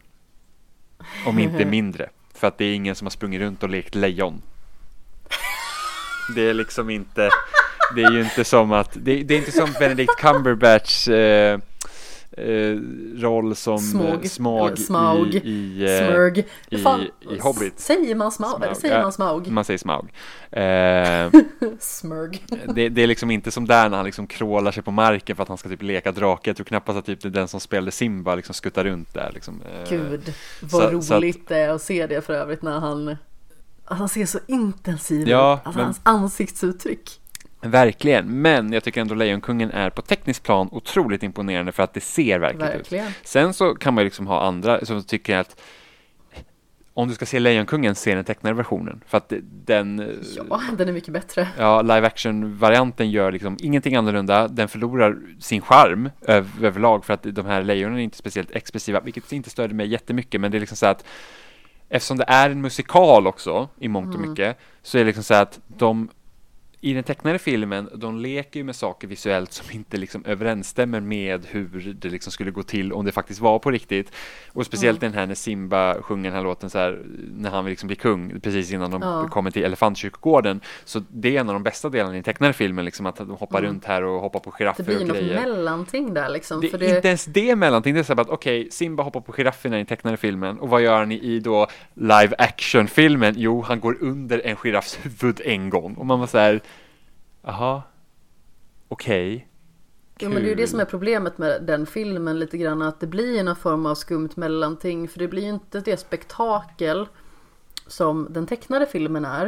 Om 1.26 1.38
inte 1.38 1.64
mindre. 1.64 2.08
För 2.34 2.46
att 2.46 2.58
det 2.58 2.64
är 2.64 2.74
ingen 2.74 2.94
som 2.94 3.06
har 3.06 3.10
sprungit 3.10 3.40
runt 3.40 3.62
och 3.62 3.68
lekt 3.68 3.94
lejon. 3.94 4.42
Det 6.34 6.42
är 6.42 6.54
liksom 6.54 6.90
inte, 6.90 7.30
det 7.94 8.02
är 8.02 8.10
ju 8.10 8.20
inte 8.20 8.44
som 8.44 8.72
att, 8.72 8.92
det, 8.92 9.22
det 9.22 9.34
är 9.34 9.38
inte 9.38 9.52
som 9.52 9.72
Benedict 9.78 10.16
Cumberbatch 10.18 11.08
eh, 11.08 11.58
eh, 12.32 12.76
roll 13.22 13.56
som 13.56 13.78
Smog. 13.78 14.14
eh, 14.14 14.20
Smog, 14.22 14.66
Eller 14.66 14.76
Smaug. 14.76 15.34
i, 15.34 15.38
i, 15.48 15.82
eh, 16.00 16.08
Smörg. 16.08 16.38
i- 16.70 17.34
i 17.34 17.38
Hobbit. 17.38 17.80
Säger 17.80 18.14
man 18.14 18.32
smaug? 18.32 18.54
Eller 18.56 18.66
Smaug. 18.66 18.76
säger 18.76 18.94
Ja. 18.96 19.02
man 19.02 19.12
smaug? 19.12 19.48
man 19.50 19.64
säger 19.64 19.78
Smaug. 19.78 20.12
Eh, 20.50 21.30
Smörg. 21.80 22.42
det, 22.74 22.88
det 22.88 23.02
är 23.02 23.06
liksom 23.06 23.30
inte 23.30 23.50
som 23.50 23.66
där 23.66 23.88
när 23.88 23.96
han 23.96 24.06
liksom 24.06 24.26
krålar 24.26 24.72
sig 24.72 24.82
på 24.82 24.90
marken 24.90 25.36
för 25.36 25.42
att 25.42 25.48
han 25.48 25.58
ska 25.58 25.68
typ 25.68 25.82
leka 25.82 26.12
drake. 26.12 26.50
Jag 26.50 26.56
tror 26.56 26.64
knappast 26.64 26.98
att 26.98 27.06
typ 27.06 27.20
det 27.20 27.28
är 27.28 27.30
den 27.30 27.48
som 27.48 27.60
spelade 27.60 27.90
Simba 27.90 28.34
liksom 28.34 28.54
skuttar 28.54 28.84
runt 28.84 29.14
där 29.14 29.30
liksom. 29.34 29.62
Eh, 29.62 29.90
Gud, 29.90 30.34
så- 30.60 30.66
vad 30.66 31.04
så 31.04 31.14
roligt 31.16 31.48
det 31.48 31.56
är 31.58 31.68
att 31.68 31.82
se 31.82 32.06
det 32.06 32.20
för 32.26 32.32
övrigt 32.34 32.62
när 32.62 32.80
han 32.80 33.16
han 33.88 34.08
ser 34.08 34.26
så 34.26 34.38
intensiv 34.46 35.28
Ja, 35.28 35.54
ut. 35.54 35.60
Alltså 35.66 35.78
men- 35.78 35.84
hans 35.84 36.00
ansiktsuttryck. 36.02 37.20
Verkligen, 37.70 38.43
men 38.43 38.72
jag 38.72 38.84
tycker 38.84 39.01
ändå 39.01 39.14
Lejonkungen 39.14 39.70
är 39.70 39.90
på 39.90 40.02
tekniskt 40.02 40.43
plan 40.43 40.68
otroligt 40.72 41.22
imponerande 41.22 41.72
för 41.72 41.82
att 41.82 41.94
det 41.94 42.01
ser 42.01 42.38
verkligt 42.38 42.62
ut. 42.68 42.74
Verkligen. 42.74 43.12
Sen 43.24 43.55
så 43.55 43.74
kan 43.74 43.94
man 43.94 44.02
ju 44.02 44.05
liksom 44.05 44.26
ha 44.26 44.43
andra 44.43 44.84
som 44.84 45.02
tycker 45.02 45.36
att 45.36 45.60
om 46.94 47.09
du 47.09 47.14
ska 47.14 47.26
se 47.26 47.38
Lejonkungen, 47.38 47.94
se 47.94 48.14
den 48.14 48.24
tecknade 48.24 48.55
versionen. 48.56 49.01
För 49.06 49.18
att 49.18 49.32
den, 49.64 50.18
Ja, 50.48 50.60
den 50.78 50.88
är 50.88 50.93
mycket 50.93 51.12
bättre. 51.12 51.48
ja, 51.59 51.82
live 51.82 52.06
action-varianten 52.06 53.10
gör 53.10 53.32
liksom 53.32 53.56
ingenting 53.60 53.97
annorlunda. 53.97 54.48
Den 54.48 54.68
förlorar 54.68 55.16
sin 55.40 55.60
charm 55.62 56.10
öv- 56.20 56.64
överlag 56.64 57.05
för 57.05 57.14
att 57.14 57.22
de 57.22 57.47
här 57.47 57.62
lejonen 57.62 57.98
är 57.98 58.02
inte 58.02 58.16
speciellt 58.16 58.51
expressiva, 58.51 59.01
vilket 59.01 59.32
inte 59.32 59.51
störde 59.51 59.74
mig 59.74 59.86
jättemycket. 59.88 60.40
Men 60.40 60.51
det 60.51 60.59
är 60.59 60.60
liksom 60.60 60.76
så 60.76 60.86
att 60.86 61.05
eftersom 61.88 62.16
det 62.18 62.24
är 62.28 62.51
en 62.51 62.60
musikal 62.60 63.26
också 63.26 63.68
i 63.78 63.88
mångt 63.88 64.14
och 64.14 64.20
mycket 64.20 64.59
så 64.82 64.98
är 64.98 65.01
det 65.01 65.06
liksom 65.06 65.24
så 65.24 65.34
att 65.34 65.60
de 65.66 66.09
i 66.80 66.92
den 66.92 67.04
tecknade 67.04 67.38
filmen, 67.38 67.88
de 67.94 68.18
leker 68.18 68.60
ju 68.60 68.64
med 68.64 68.76
saker 68.76 69.08
visuellt 69.08 69.52
som 69.52 69.66
inte 69.70 69.96
liksom 69.96 70.24
överensstämmer 70.24 71.00
med 71.00 71.46
hur 71.50 71.96
det 72.00 72.08
liksom 72.08 72.32
skulle 72.32 72.50
gå 72.50 72.62
till 72.62 72.92
om 72.92 73.04
det 73.04 73.12
faktiskt 73.12 73.40
var 73.40 73.58
på 73.58 73.70
riktigt. 73.70 74.12
Och 74.52 74.66
speciellt 74.66 75.00
den 75.00 75.12
här 75.14 75.26
när 75.26 75.34
Simba 75.34 76.02
sjunger 76.02 76.24
den 76.30 76.36
här 76.36 76.44
låten 76.44 76.70
så 76.70 76.78
här, 76.78 77.02
när 77.30 77.50
han 77.50 77.64
vill 77.64 77.70
liksom 77.72 77.86
bli 77.86 77.96
kung, 77.96 78.40
precis 78.40 78.72
innan 78.72 78.90
de 78.90 79.02
Ja. 79.02 79.28
kommer 79.28 79.50
till 79.50 79.64
elefantkyrkogården. 79.64 80.60
Så 80.84 81.02
det 81.08 81.36
är 81.36 81.40
en 81.40 81.48
av 81.48 81.52
de 81.54 81.62
bästa 81.62 81.88
delarna 81.88 82.12
i 82.12 82.16
den 82.16 82.24
tecknade 82.24 82.52
filmen, 82.52 82.84
liksom 82.84 83.06
att 83.06 83.16
de 83.16 83.30
hoppar 83.30 83.62
runt 83.62 83.84
här 83.84 84.02
och 84.02 84.20
hoppar 84.20 84.40
på 84.40 84.50
Det 84.50 84.56
giraffer 84.56 84.84
blir 84.84 85.00
och 85.00 85.06
något 85.08 85.16
grejer. 85.16 85.40
mellanting 85.40 86.14
där 86.14 86.28
liksom. 86.28 86.60
Det 86.60 86.76
det, 86.76 86.96
inte 86.96 87.08
ens 87.08 87.24
det 87.24 87.56
mellanting, 87.56 87.94
det 87.94 88.00
är 88.00 88.04
så 88.04 88.14
här 88.14 88.20
att 88.20 88.28
okej, 88.28 88.68
Simba 88.70 89.02
hoppar 89.02 89.20
på 89.20 89.32
girafferna 89.32 89.76
i 89.76 89.78
den 89.78 89.86
tecknade 89.86 90.16
filmen 90.16 90.58
och 90.58 90.68
vad 90.68 90.82
gör 90.82 90.98
han 90.98 91.12
i, 91.12 91.40
då 91.40 91.66
live 91.94 92.34
action 92.38 92.88
filmen? 92.88 93.34
Jo, 93.36 93.62
han 93.62 93.80
går 93.80 93.96
under 94.00 94.40
en 94.44 94.56
giraffs 94.56 94.98
huvud 95.02 95.40
en 95.44 95.70
gång 95.70 95.94
och 95.94 96.06
man 96.06 96.20
var 96.20 96.26
så 96.26 96.38
här, 96.38 96.60
jaha, 97.47 97.82
okej. 98.89 99.48
Ja, 100.18 100.28
men 100.28 100.43
det 100.43 100.48
är 100.48 100.48
ju 100.48 100.55
det 100.55 100.66
som 100.66 100.81
är 100.81 100.85
problemet 100.85 101.39
med 101.39 101.62
den 101.62 101.86
filmen 101.86 102.39
lite 102.39 102.59
grann 102.59 102.82
att 102.82 103.01
det 103.01 103.06
blir 103.06 103.44
någon 103.44 103.56
form 103.56 103.86
av 103.86 103.94
skumt 103.94 104.31
mellanting 104.35 105.09
för 105.09 105.18
det 105.18 105.28
blir 105.28 105.43
ju 105.43 105.48
inte 105.48 105.81
det 105.81 105.97
spektakel 105.97 107.09
som 107.86 108.27
den 108.31 108.47
tecknade 108.47 108.86
filmen 108.86 109.24
är. 109.24 109.47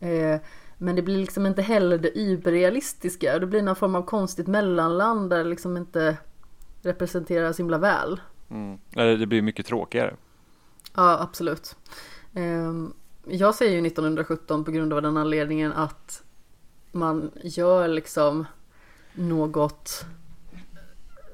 Eh, 0.00 0.40
men 0.78 0.96
det 0.96 1.02
blir 1.02 1.18
liksom 1.18 1.46
inte 1.46 1.62
heller 1.62 1.98
det 1.98 2.18
überrealistiska. 2.18 3.38
Det 3.38 3.46
blir 3.46 3.62
någon 3.62 3.76
form 3.76 3.94
av 3.94 4.02
konstigt 4.02 4.46
mellanland 4.46 5.30
där 5.30 5.38
det 5.38 5.50
liksom 5.50 5.76
inte 5.76 6.16
representerar 6.82 7.52
så 7.52 7.62
himla 7.62 7.78
väl. 7.78 8.20
Mm. 8.50 8.78
Det 9.18 9.26
blir 9.26 9.42
mycket 9.42 9.66
tråkigare. 9.66 10.16
Ja, 10.96 11.20
absolut. 11.20 11.76
Ehm, 12.34 12.92
Jag 13.24 13.54
säger 13.54 13.72
ju 13.72 13.86
1917 13.86 14.64
på 14.64 14.70
grund 14.70 14.92
av 14.92 15.02
den 15.02 15.16
anledningen 15.16 15.72
att 15.72 16.22
man 16.92 17.30
gör 17.42 17.88
liksom 17.88 18.46
något 19.14 20.04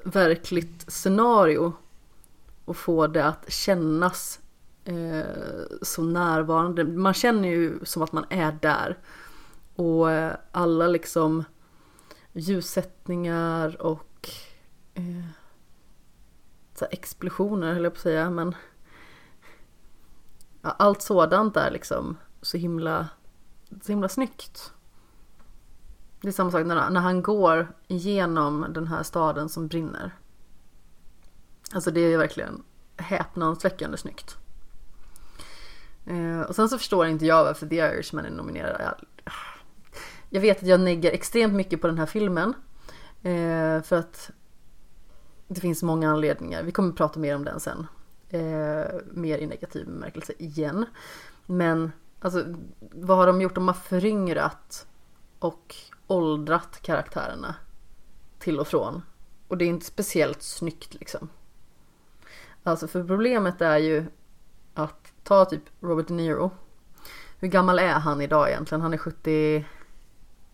verkligt 0.03 0.91
scenario 0.91 1.73
och 2.65 2.77
får 2.77 3.07
det 3.07 3.25
att 3.25 3.51
kännas 3.51 4.39
eh, 4.85 5.23
så 5.81 6.03
närvarande. 6.03 6.83
Man 6.83 7.13
känner 7.13 7.49
ju 7.49 7.79
som 7.85 8.01
att 8.01 8.11
man 8.11 8.25
är 8.29 8.51
där. 8.61 8.97
Och 9.75 10.11
eh, 10.11 10.33
alla 10.51 10.87
liksom 10.87 11.43
ljussättningar 12.33 13.81
och 13.81 14.29
eh, 14.93 15.25
så 16.75 16.85
explosioner 16.91 17.73
höll 17.73 17.83
jag 17.83 17.93
på 17.93 17.97
att 17.97 18.03
säga 18.03 18.29
men 18.29 18.55
ja, 20.61 20.69
allt 20.79 21.01
sådant 21.01 21.57
är 21.57 21.71
liksom 21.71 22.17
så 22.41 22.57
himla, 22.57 23.09
så 23.81 23.91
himla 23.91 24.09
snyggt. 24.09 24.73
Det 26.25 26.29
är 26.29 26.33
samma 26.33 26.51
sak 26.51 26.65
när, 26.65 26.89
när 26.89 27.01
han 27.01 27.21
går 27.21 27.67
igenom 27.87 28.65
den 28.69 28.87
här 28.87 29.03
staden 29.03 29.49
som 29.49 29.67
brinner. 29.67 30.15
Alltså 31.73 31.91
det 31.91 31.99
är 31.99 32.09
ju 32.09 32.17
verkligen 32.17 32.63
häpnadsväckande 32.97 33.97
snyggt. 33.97 34.37
Eh, 36.05 36.41
och 36.41 36.55
sen 36.55 36.69
så 36.69 36.77
förstår 36.77 37.07
inte 37.07 37.25
jag 37.25 37.43
varför 37.43 37.67
The 37.67 37.75
Irishman 37.75 38.25
är 38.25 38.29
nominerad. 38.29 38.81
Jag, 38.81 38.95
jag 40.29 40.41
vet 40.41 40.57
att 40.57 40.67
jag 40.67 40.79
neggar 40.79 41.11
extremt 41.11 41.53
mycket 41.53 41.81
på 41.81 41.87
den 41.87 41.97
här 41.97 42.05
filmen. 42.05 42.53
Eh, 43.23 43.81
för 43.81 43.95
att 43.95 44.31
det 45.47 45.61
finns 45.61 45.83
många 45.83 46.11
anledningar. 46.11 46.63
Vi 46.63 46.71
kommer 46.71 46.91
prata 46.91 47.19
mer 47.19 47.35
om 47.35 47.45
den 47.45 47.59
sen. 47.59 47.87
Eh, 48.29 48.85
mer 49.11 49.37
i 49.37 49.47
negativ 49.47 49.85
bemärkelse 49.85 50.33
igen. 50.37 50.85
Men 51.45 51.91
alltså, 52.19 52.55
vad 52.79 53.17
har 53.17 53.27
de 53.27 53.41
gjort? 53.41 53.55
De 53.55 53.67
har 53.67 53.75
föryngrat 53.75 54.87
och 55.39 55.75
åldrat 56.07 56.79
karaktärerna 56.81 57.55
till 58.39 58.59
och 58.59 58.67
från. 58.67 59.01
Och 59.47 59.57
det 59.57 59.65
är 59.65 59.69
inte 59.69 59.85
speciellt 59.85 60.41
snyggt 60.41 60.93
liksom. 60.93 61.29
Alltså 62.63 62.87
för 62.87 63.03
problemet 63.03 63.61
är 63.61 63.77
ju 63.77 64.05
att 64.73 65.13
ta 65.23 65.45
typ 65.45 65.63
Robert 65.79 66.07
De 66.07 66.17
Niro. 66.17 66.51
Hur 67.39 67.47
gammal 67.47 67.79
är 67.79 67.93
han 67.93 68.21
idag 68.21 68.49
egentligen? 68.49 68.81
Han 68.81 68.93
är 68.93 68.97
70... 68.97 69.65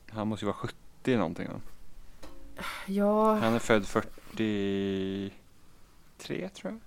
Han 0.09 0.27
måste 0.27 0.45
ju 0.45 0.47
vara 0.47 0.57
70 0.57 1.17
någonting 1.17 1.47
va? 1.47 1.61
Ja, 2.85 3.33
Han 3.33 3.53
är 3.53 3.59
född 3.59 3.87
43 3.87 6.49
tror 6.49 6.71
jag. 6.71 6.79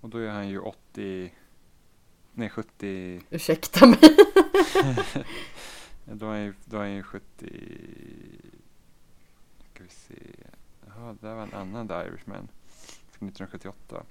Och 0.00 0.08
då 0.08 0.18
är 0.18 0.28
han 0.28 0.48
ju 0.48 0.60
80, 0.60 1.34
nej 2.32 2.50
70, 2.50 3.22
ursäkta 3.30 3.86
mig. 3.86 3.98
då 6.18 6.26
är 6.26 6.30
han 6.30 6.42
ju, 6.42 6.54
då 6.64 6.76
är 6.76 6.80
han 6.80 6.92
ju 6.92 7.02
70, 7.02 7.22
ska 9.74 9.82
vi 9.84 9.88
se, 9.90 10.14
jaha 10.86 11.16
det 11.20 11.26
där 11.28 11.34
var 11.34 11.42
en 11.42 11.54
annan 11.54 11.88
The 11.88 11.94
Irishman, 11.94 12.48
från 13.10 13.28
1978. 13.28 14.02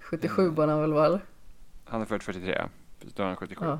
77 0.00 0.48
var 0.48 0.66
han 0.68 0.80
väl 0.80 0.92
väl? 0.92 1.18
Han 1.84 2.00
är 2.00 2.04
född 2.04 2.22
43, 2.22 2.64
då 3.14 3.22
är 3.22 3.26
han 3.26 3.36
77. 3.36 3.64
Ja. 3.64 3.78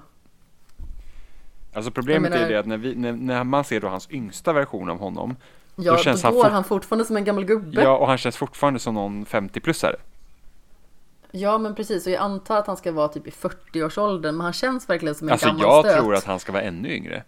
Alltså 1.73 1.91
problemet 1.91 2.31
Jag 2.31 2.31
menar- 2.39 2.47
är 2.47 2.53
det 2.53 2.59
att 2.61 2.67
när, 2.67 2.77
vi, 2.77 2.95
när, 2.95 3.13
när 3.13 3.45
man 3.45 3.65
ser 3.65 3.81
då 3.81 3.89
hans 3.89 4.11
yngsta 4.11 4.53
version 4.53 4.91
av 4.91 4.99
honom, 4.99 5.37
Ja, 5.77 5.93
då, 5.93 5.99
känns 5.99 6.23
han 6.23 6.33
går 6.35 6.43
fort- 6.45 6.53
han 6.53 6.65
fortfarande 6.65 7.05
som 7.05 7.17
en 7.17 7.25
gammal 7.25 7.45
gubbe. 7.45 7.83
ja 7.83 7.97
och 7.99 8.07
han 8.07 8.19
känns 8.19 8.37
fortfarande 8.37 8.79
som 8.81 8.95
någon 8.95 9.27
50-plussare. 9.27 9.97
Ja 11.31 11.59
men 11.59 11.75
precis, 11.75 12.07
och 12.07 12.13
jag 12.13 12.21
antar 12.21 12.57
att 12.59 12.67
han 12.67 12.77
ska 12.77 12.93
vara 12.93 13.09
typ 13.09 13.27
i 13.27 13.31
40-årsåldern 13.31 14.35
men 14.37 14.45
han 14.45 14.53
känns 14.53 14.89
verkligen 14.91 15.15
som 15.15 15.29
en 15.29 15.33
Alltså 15.33 15.47
gammal 15.47 15.63
jag 15.63 15.85
stöt. 15.85 15.99
tror 16.01 16.15
att 16.15 16.25
han 16.25 16.39
ska 16.41 16.53
vara 16.53 16.63
ännu 16.63 16.89
yngre. 16.95 17.25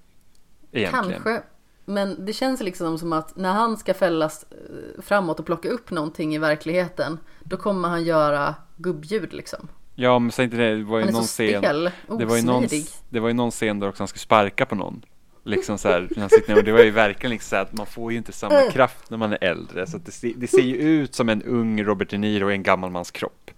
Egentligen. 0.73 1.23
Kanske. 1.23 1.43
Men 1.85 2.25
det 2.27 2.33
känns 2.33 2.61
liksom 2.61 2.99
som 2.99 3.13
att 3.13 3.37
när 3.37 3.53
han 3.53 3.77
ska 3.77 3.95
fällas 3.95 4.45
eh, 4.51 5.03
framåt 5.03 5.41
och 5.41 5.47
plocka 5.47 5.69
upp 5.69 5.91
någonting 5.91 6.35
i 6.35 6.39
verkligheten 6.39 7.19
då 7.45 7.57
kommer 7.57 7.89
han 7.89 8.05
göra 8.05 8.55
gubbljud 8.77 9.33
liksom. 9.33 9.69
Ja 9.95 10.19
men 10.19 10.33
säg 10.33 10.45
inte 10.45 10.57
det, 10.57 10.77
det 10.77 10.85
var 10.85 10.99
ju 10.99 11.05
Han 11.05 11.09
är 11.09 11.13
någon 11.13 11.23
så 11.25 11.29
scen. 11.29 11.63
stel, 11.63 11.91
Det 12.19 12.25
var, 12.25 12.37
ju 12.37 12.43
någon, 12.43 12.65
det 13.09 13.21
var 13.21 13.29
ju 13.29 13.35
någon 13.35 13.51
scen 13.51 13.81
där 13.81 13.89
också 13.89 14.01
han 14.01 14.09
skulle 14.09 14.21
sparka 14.21 14.67
på 14.67 14.75
någon. 14.75 15.03
Liksom 15.45 15.79
så 15.79 15.89
här, 15.89 16.09
han 16.17 16.29
sitter 16.31 16.57
och 16.59 16.65
det 16.65 16.73
var 16.73 16.81
ju 16.83 16.91
verkligen 16.91 17.31
liksom 17.31 17.49
så 17.49 17.57
här 17.57 17.63
att 17.63 17.73
man 17.73 17.87
får 17.87 18.13
ju 18.13 18.19
inte 18.19 18.33
samma 18.33 18.55
Mm. 18.61 18.73
kraft 18.73 19.11
när 19.11 19.19
man 19.19 19.33
är 19.33 19.45
äldre. 19.45 19.87
Så 19.87 19.99
det, 19.99 20.33
det 20.37 20.47
ser 20.47 20.63
ju 20.63 20.75
ut 20.77 21.15
som 21.15 21.29
en 21.29 21.43
ung 21.43 21.85
Robert 21.85 22.11
De 22.11 22.19
Niro 22.19 22.51
i 22.51 22.55
en 22.55 22.63
gammal 22.63 22.91
mans 22.91 23.11
kropp. 23.11 23.51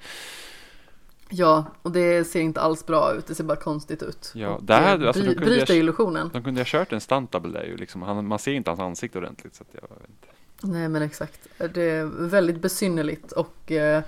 Ja, 1.34 1.64
och 1.82 1.92
det 1.92 2.24
ser 2.24 2.40
inte 2.40 2.60
alls 2.60 2.86
bra 2.86 3.12
ut, 3.14 3.26
det 3.26 3.34
ser 3.34 3.44
bara 3.44 3.56
konstigt 3.56 4.02
ut. 4.02 4.32
Ja, 4.34 4.48
Och 4.54 4.64
där- 4.64 4.98
det 4.98 5.06
alltså, 5.06 5.22
bry- 5.22 5.34
kunde 5.34 5.46
bryter 5.50 5.74
illusionen. 5.74 6.30
De 6.32 6.42
kunde 6.44 6.60
ha 6.60 6.64
kört 6.66 6.92
en 6.92 7.00
stunt 7.00 7.32
double 7.32 7.52
där 7.58 7.64
ju 7.66 7.76
liksom. 7.76 8.02
Han, 8.02 8.26
man 8.26 8.38
ser 8.38 8.52
inte 8.52 8.70
hans 8.70 8.80
ansikte 8.80 9.18
ordentligt 9.18 9.54
så 9.54 9.62
att 9.62 9.68
jag 9.72 9.80
vet 9.82 10.08
inte. 10.08 10.26
Nej 10.72 10.88
men 10.88 11.02
exakt. 11.02 11.40
Det 11.74 11.82
är 11.82 12.04
väldigt 12.28 12.62
besynnerligt 12.62 13.32
och 13.32 13.72
eh, 13.72 14.02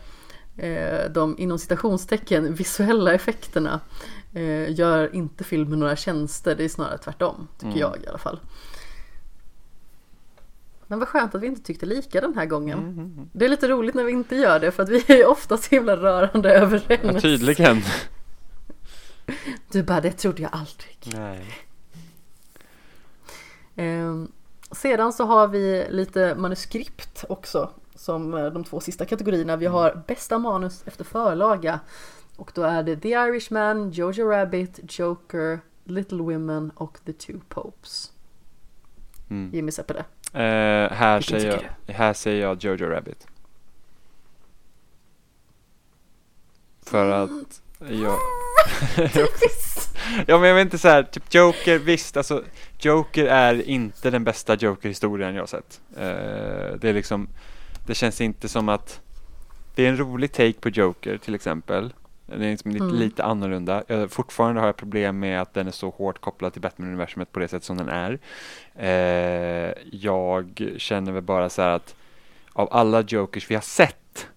eh, 0.56 1.10
de 1.10 1.38
inom 1.38 1.59
citationstecken 1.59 2.55
visuella 2.55 3.12
effekterna 3.14 3.80
eh, 4.34 4.70
gör 4.74 5.14
inte 5.14 5.44
filmen 5.44 5.78
några 5.80 5.96
tjänster. 5.96 6.55
Det 6.55 6.64
är 6.64 6.68
snarare 6.68 6.98
tvärtom, 6.98 7.48
tycker 7.59 7.66
Mm. 7.68 7.78
jag 7.80 7.96
i 8.05 8.06
alla 8.09 8.18
fall. 8.18 8.40
Men 10.86 10.98
vad 10.98 11.09
skönt 11.09 11.35
att 11.35 11.43
vi 11.43 11.47
inte 11.47 11.62
tyckte 11.62 11.86
lika 11.86 12.20
den 12.20 12.35
här 12.35 12.47
gången. 12.47 12.78
Mm, 12.78 13.31
Det 13.32 13.44
är 13.44 13.48
lite 13.48 13.69
roligt 13.69 13.94
när 13.94 14.05
vi 14.05 14.12
inte 14.12 14.36
gör 14.36 14.61
det 14.61 14.70
för 14.70 14.82
att 14.82 14.89
vi 14.89 15.05
är 15.09 15.16
ju 15.16 15.24
ofta 15.24 15.56
så 15.56 15.74
himla 15.74 15.97
rörande 15.97 16.55
överens. 16.59 17.15
Ja, 17.15 17.20
tydligen. 17.20 17.82
Du 19.70 19.82
bara, 19.82 20.01
det 20.01 20.12
trodde 20.12 20.43
jag 20.43 20.51
aldrig. 20.55 20.98
Nej. 21.20 21.47
Ehm, 23.77 24.32
sedan 24.70 25.12
så 25.12 25.24
har 25.24 25.48
vi 25.48 25.86
lite 25.90 26.35
manuskript 26.35 27.24
också 27.28 27.70
som 27.94 28.35
eh, 28.35 28.47
de 28.47 28.65
två 28.65 28.81
sista 28.81 29.05
kategorierna. 29.05 29.56
Vi 29.56 29.66
har 29.66 30.05
bästa 30.06 30.39
manus 30.39 30.82
efter 30.86 31.05
förlaga 31.05 31.81
och 32.36 32.52
då 32.55 32.62
är 32.62 32.82
det 32.82 32.97
The 32.97 33.09
Irishman, 33.09 33.90
Jojo 33.90 34.28
Rabbit, 34.28 34.81
Joker, 34.98 35.61
Little 35.85 36.19
Women 36.19 36.70
och 36.74 36.98
The 37.05 37.12
Two 37.12 37.39
Popes. 37.48 38.12
Mm. 39.31 39.51
Jimmy 39.55 39.70
Seppele. 39.73 40.05
Eh, 40.35 40.40
här, 40.93 41.19
Vilken 41.19 41.40
säger 41.40 41.52
tycker 41.52 41.70
jag, 41.86 41.94
här 41.94 42.12
säger 42.12 42.43
jag 42.43 42.65
Jojo 42.65 42.86
Rabbit. 42.86 43.27
För 46.86 47.11
att 47.11 47.62
jag... 47.78 48.19
ja 50.27 50.39
men 50.39 50.48
jag 50.48 50.55
vet 50.55 50.65
inte 50.65 50.78
så 50.78 50.89
här, 50.89 51.02
typ 51.02 51.35
Joker, 51.35 51.78
visst 51.78 52.16
alltså 52.16 52.44
Joker 52.78 53.24
är 53.24 53.69
inte 53.69 54.11
den 54.11 54.24
bästa 54.24 54.55
Joker-historien 54.55 55.35
jag 55.35 55.43
har 55.43 55.47
sett. 55.47 55.81
Eh, 55.97 56.77
det 56.81 56.89
är 56.89 56.93
liksom, 56.93 57.28
det 57.86 57.94
känns 57.94 58.20
inte 58.20 58.48
som 58.48 58.69
att 58.69 59.01
det 59.74 59.85
är 59.85 59.89
en 59.89 59.97
rolig 59.97 60.32
take 60.32 60.52
på 60.52 60.69
Joker 60.69 61.19
till 61.19 61.35
exempel. 61.35 61.93
Den 62.26 62.42
är 62.42 62.51
liksom 62.51 62.70
lite, 62.70 62.84
Mm. 62.84 62.96
lite 62.96 63.24
annorlunda. 63.24 63.84
Jag, 63.86 64.10
fortfarande 64.10 64.60
har 64.60 64.68
jag 64.68 64.76
problem 64.76 65.18
med 65.18 65.40
att 65.42 65.55
den 65.55 65.66
är 65.66 65.70
så 65.70 65.90
hårt 65.90 66.20
kopplad 66.20 66.52
till 66.52 66.62
Batman-universumet 66.62 67.32
på 67.32 67.40
det 67.40 67.48
sätt 67.48 67.64
som 67.64 67.76
den 67.76 67.88
är. 67.88 68.18
Eh, 68.74 69.72
jag 69.92 70.72
känner 70.76 71.12
väl 71.12 71.22
bara 71.22 71.48
så 71.48 71.62
här 71.62 71.68
att 71.70 71.94
av 72.52 72.68
alla 72.70 73.01
Jokers 73.01 73.51
vi 73.51 73.55
har 73.55 73.62
sett 73.62 74.28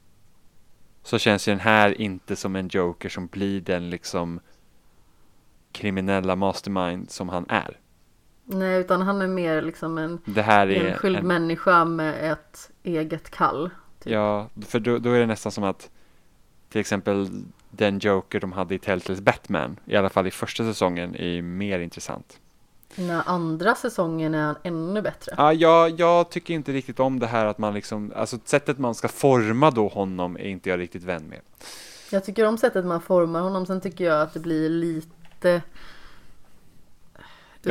så 1.03 1.18
känns 1.19 1.47
ju 1.47 1.51
den 1.51 1.59
här 1.59 2.01
inte 2.01 2.35
som 2.35 2.55
en 2.55 2.68
Joker 2.68 3.09
som 3.09 3.27
blir 3.27 3.61
den 3.61 3.89
liksom 3.89 4.39
kriminella 5.72 6.35
mastermind 6.35 7.11
som 7.11 7.30
han 7.30 7.45
är. 7.49 7.77
Nej, 8.43 8.80
utan 8.80 9.01
han 9.01 9.22
är 9.22 9.27
mer 9.27 9.61
liksom 9.61 9.97
en 9.97 10.19
enskild 10.35 11.18
en, 11.18 11.27
människa 11.27 11.85
med 11.85 12.31
ett 12.31 12.72
eget 12.84 13.30
kall. 13.30 13.69
typ. 14.03 14.14
Ja, 14.14 14.49
för 14.68 14.80
då, 14.80 14.97
då 14.97 15.11
är 15.11 15.19
det 15.19 15.26
nästan 15.26 15.51
som 15.51 15.64
att 15.64 15.89
till 16.69 16.81
exempel 16.81 17.30
den 17.78 17.99
Joker 17.99 18.40
de 18.40 18.52
hade 18.52 18.76
i 18.76 18.80
Telltales 18.80 19.22
Batman, 19.22 19.80
i 19.86 19.95
alla 19.95 20.10
fall 20.10 20.28
i 20.28 20.32
första 20.32 20.64
säsongen, 20.64 21.16
är 21.16 21.41
mer 21.41 21.80
intressant. 21.80 22.40
Den 22.95 23.22
andra 23.26 23.76
säsongen 23.76 24.36
är 24.36 24.41
han 24.41 24.56
ännu 24.64 25.02
bättre. 25.02 25.34
Ja, 25.38 25.90
jag, 25.90 26.30
tycker 26.30 26.54
inte 26.54 26.72
riktigt 26.72 26.99
om 26.99 27.20
det 27.20 27.28
här 27.28 27.45
att 27.45 27.58
man 27.58 27.74
liksom, 27.74 28.14
alltså 28.16 28.38
sättet 28.45 28.78
man 28.78 28.95
ska 28.95 29.08
forma 29.08 29.72
då 29.72 29.88
honom 29.88 30.36
är 30.36 30.48
inte 30.48 30.70
jag 30.70 30.80
riktigt 30.80 31.04
vän 31.04 31.24
med. 31.24 31.40
Jag 32.12 32.26
tycker 32.26 32.45
om 32.45 32.58
sättet 32.58 32.86
man 32.86 33.02
formar 33.02 33.41
honom, 33.41 33.66
sen 33.66 33.82
tycker 33.82 34.06
jag 34.06 34.22
att 34.22 34.34
det 34.34 34.40
blir 34.40 34.70
lite 34.70 35.62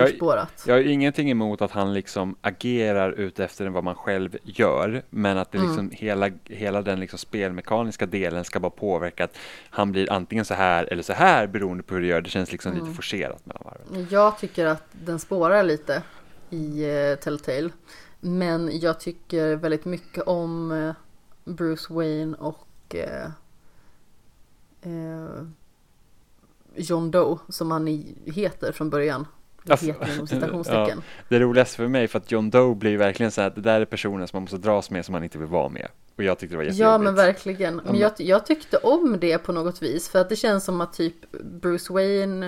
urspårat. 0.05 0.65
Jag 0.67 0.75
har 0.75 0.81
ingenting 0.83 1.31
emot 1.31 1.63
att 1.63 1.71
han 1.71 1.95
liksom 1.95 2.37
agerar 2.41 3.13
ut 3.13 3.41
efter 3.41 3.67
vad 3.69 3.85
man 3.85 3.95
själv 3.95 4.37
gör, 4.45 5.03
men 5.11 5.39
att 5.39 5.53
det 5.53 5.59
Mm. 5.59 5.71
liksom 5.71 5.91
hela, 5.91 6.31
hela 6.45 6.83
den 6.83 7.01
liksom 7.01 7.19
spelmekaniska 7.19 8.07
delen 8.07 8.45
ska 8.45 8.61
bara 8.61 8.71
påverka 8.71 9.25
att 9.25 9.37
han 9.71 9.93
blir 9.93 10.13
antingen 10.13 10.45
så 10.45 10.55
här 10.55 10.85
eller 10.93 11.03
så 11.03 11.13
här 11.13 11.47
beroende 11.47 11.83
på 11.83 11.95
hur 11.95 12.01
det 12.01 12.07
gör. 12.07 12.21
Det 12.21 12.31
känns 12.31 12.53
liksom 12.53 12.73
Mm. 12.73 12.85
lite 12.85 12.97
forcerat 12.97 13.47
mellan 13.47 13.63
varven. 13.65 14.07
Jag 14.11 14.39
tycker 14.39 14.67
att 14.67 14.83
den 14.93 15.19
spårar 15.19 15.63
lite 15.63 16.03
i 16.51 16.85
eh, 16.85 17.15
Telltale. 17.19 17.71
Men 18.21 18.79
jag 18.81 19.01
tycker 19.01 19.57
väldigt 19.57 19.85
mycket 19.85 20.23
om 20.27 20.73
eh, 20.73 20.93
Bruce 21.45 21.95
Wayne 21.95 22.37
och 22.37 22.95
eh, 22.95 23.29
John 26.75 27.11
Doe 27.11 27.39
som 27.49 27.71
han 27.71 27.87
heter 28.25 28.73
från 28.73 28.91
början. 28.91 29.27
Alltså, 29.69 29.87
citationstecken. 30.27 31.03
Det 31.29 31.39
roligaste 31.41 31.77
för 31.77 31.89
mig 31.89 32.09
för 32.09 32.19
att 32.19 32.31
John 32.33 32.51
Doe 32.51 32.75
blir 32.75 32.97
verkligen 32.99 33.33
så 33.33 33.41
här 33.41 33.49
att 33.49 33.55
det 33.55 33.61
där 33.61 33.81
är 33.81 33.85
personen 33.85 34.29
som 34.29 34.37
man 34.37 34.43
måste 34.43 34.57
dras 34.57 34.91
med 34.91 35.05
som 35.05 35.13
man 35.13 35.25
inte 35.25 35.39
vill 35.39 35.49
vara 35.49 35.69
med. 35.69 35.89
Och 36.17 36.25
jag 36.25 36.39
tyckte 36.39 36.55
det 36.55 36.57
var 36.57 36.65
Ja, 36.65 36.69
jättejobbigt. 36.71 37.05
men 37.05 37.15
verkligen. 37.15 37.77
Men 37.85 37.97
jag, 37.99 38.13
jag 38.17 38.47
tyckte 38.47 38.77
om 38.77 39.17
det 39.21 39.39
på 39.39 39.53
något 39.53 39.83
vis. 39.83 40.09
För 40.09 40.19
att 40.19 40.29
det 40.29 40.37
känns 40.37 40.65
som 40.65 40.81
att 40.81 40.93
typ 40.93 41.31
Bruce 41.45 41.93
Wayne 41.93 42.47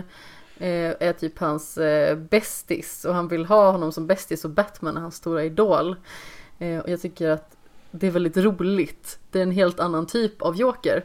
eh, 0.59 0.95
är 1.01 1.13
typ 1.13 1.39
hans 1.39 1.79
eh, 1.79 2.17
bästis. 2.17 3.05
Och 3.05 3.15
han 3.15 3.29
vill 3.29 3.45
ha 3.47 3.71
honom 3.71 3.93
som 3.93 4.07
bästis 4.07 4.45
och 4.45 4.51
Batman 4.51 4.97
är 4.97 5.01
hans 5.01 5.17
stora 5.17 5.45
idol. 5.45 5.97
Eh, 6.59 6.79
och 6.79 6.89
jag 6.89 7.01
tycker 7.01 7.29
att 7.31 7.57
det 7.91 8.07
är 8.07 8.11
väldigt 8.11 8.37
roligt. 8.37 9.19
Det 9.31 9.39
är 9.39 9.43
en 9.43 9.51
helt 9.51 9.81
annan 9.81 10.07
typ 10.07 10.43
av 10.43 10.57
Joker. 10.57 11.05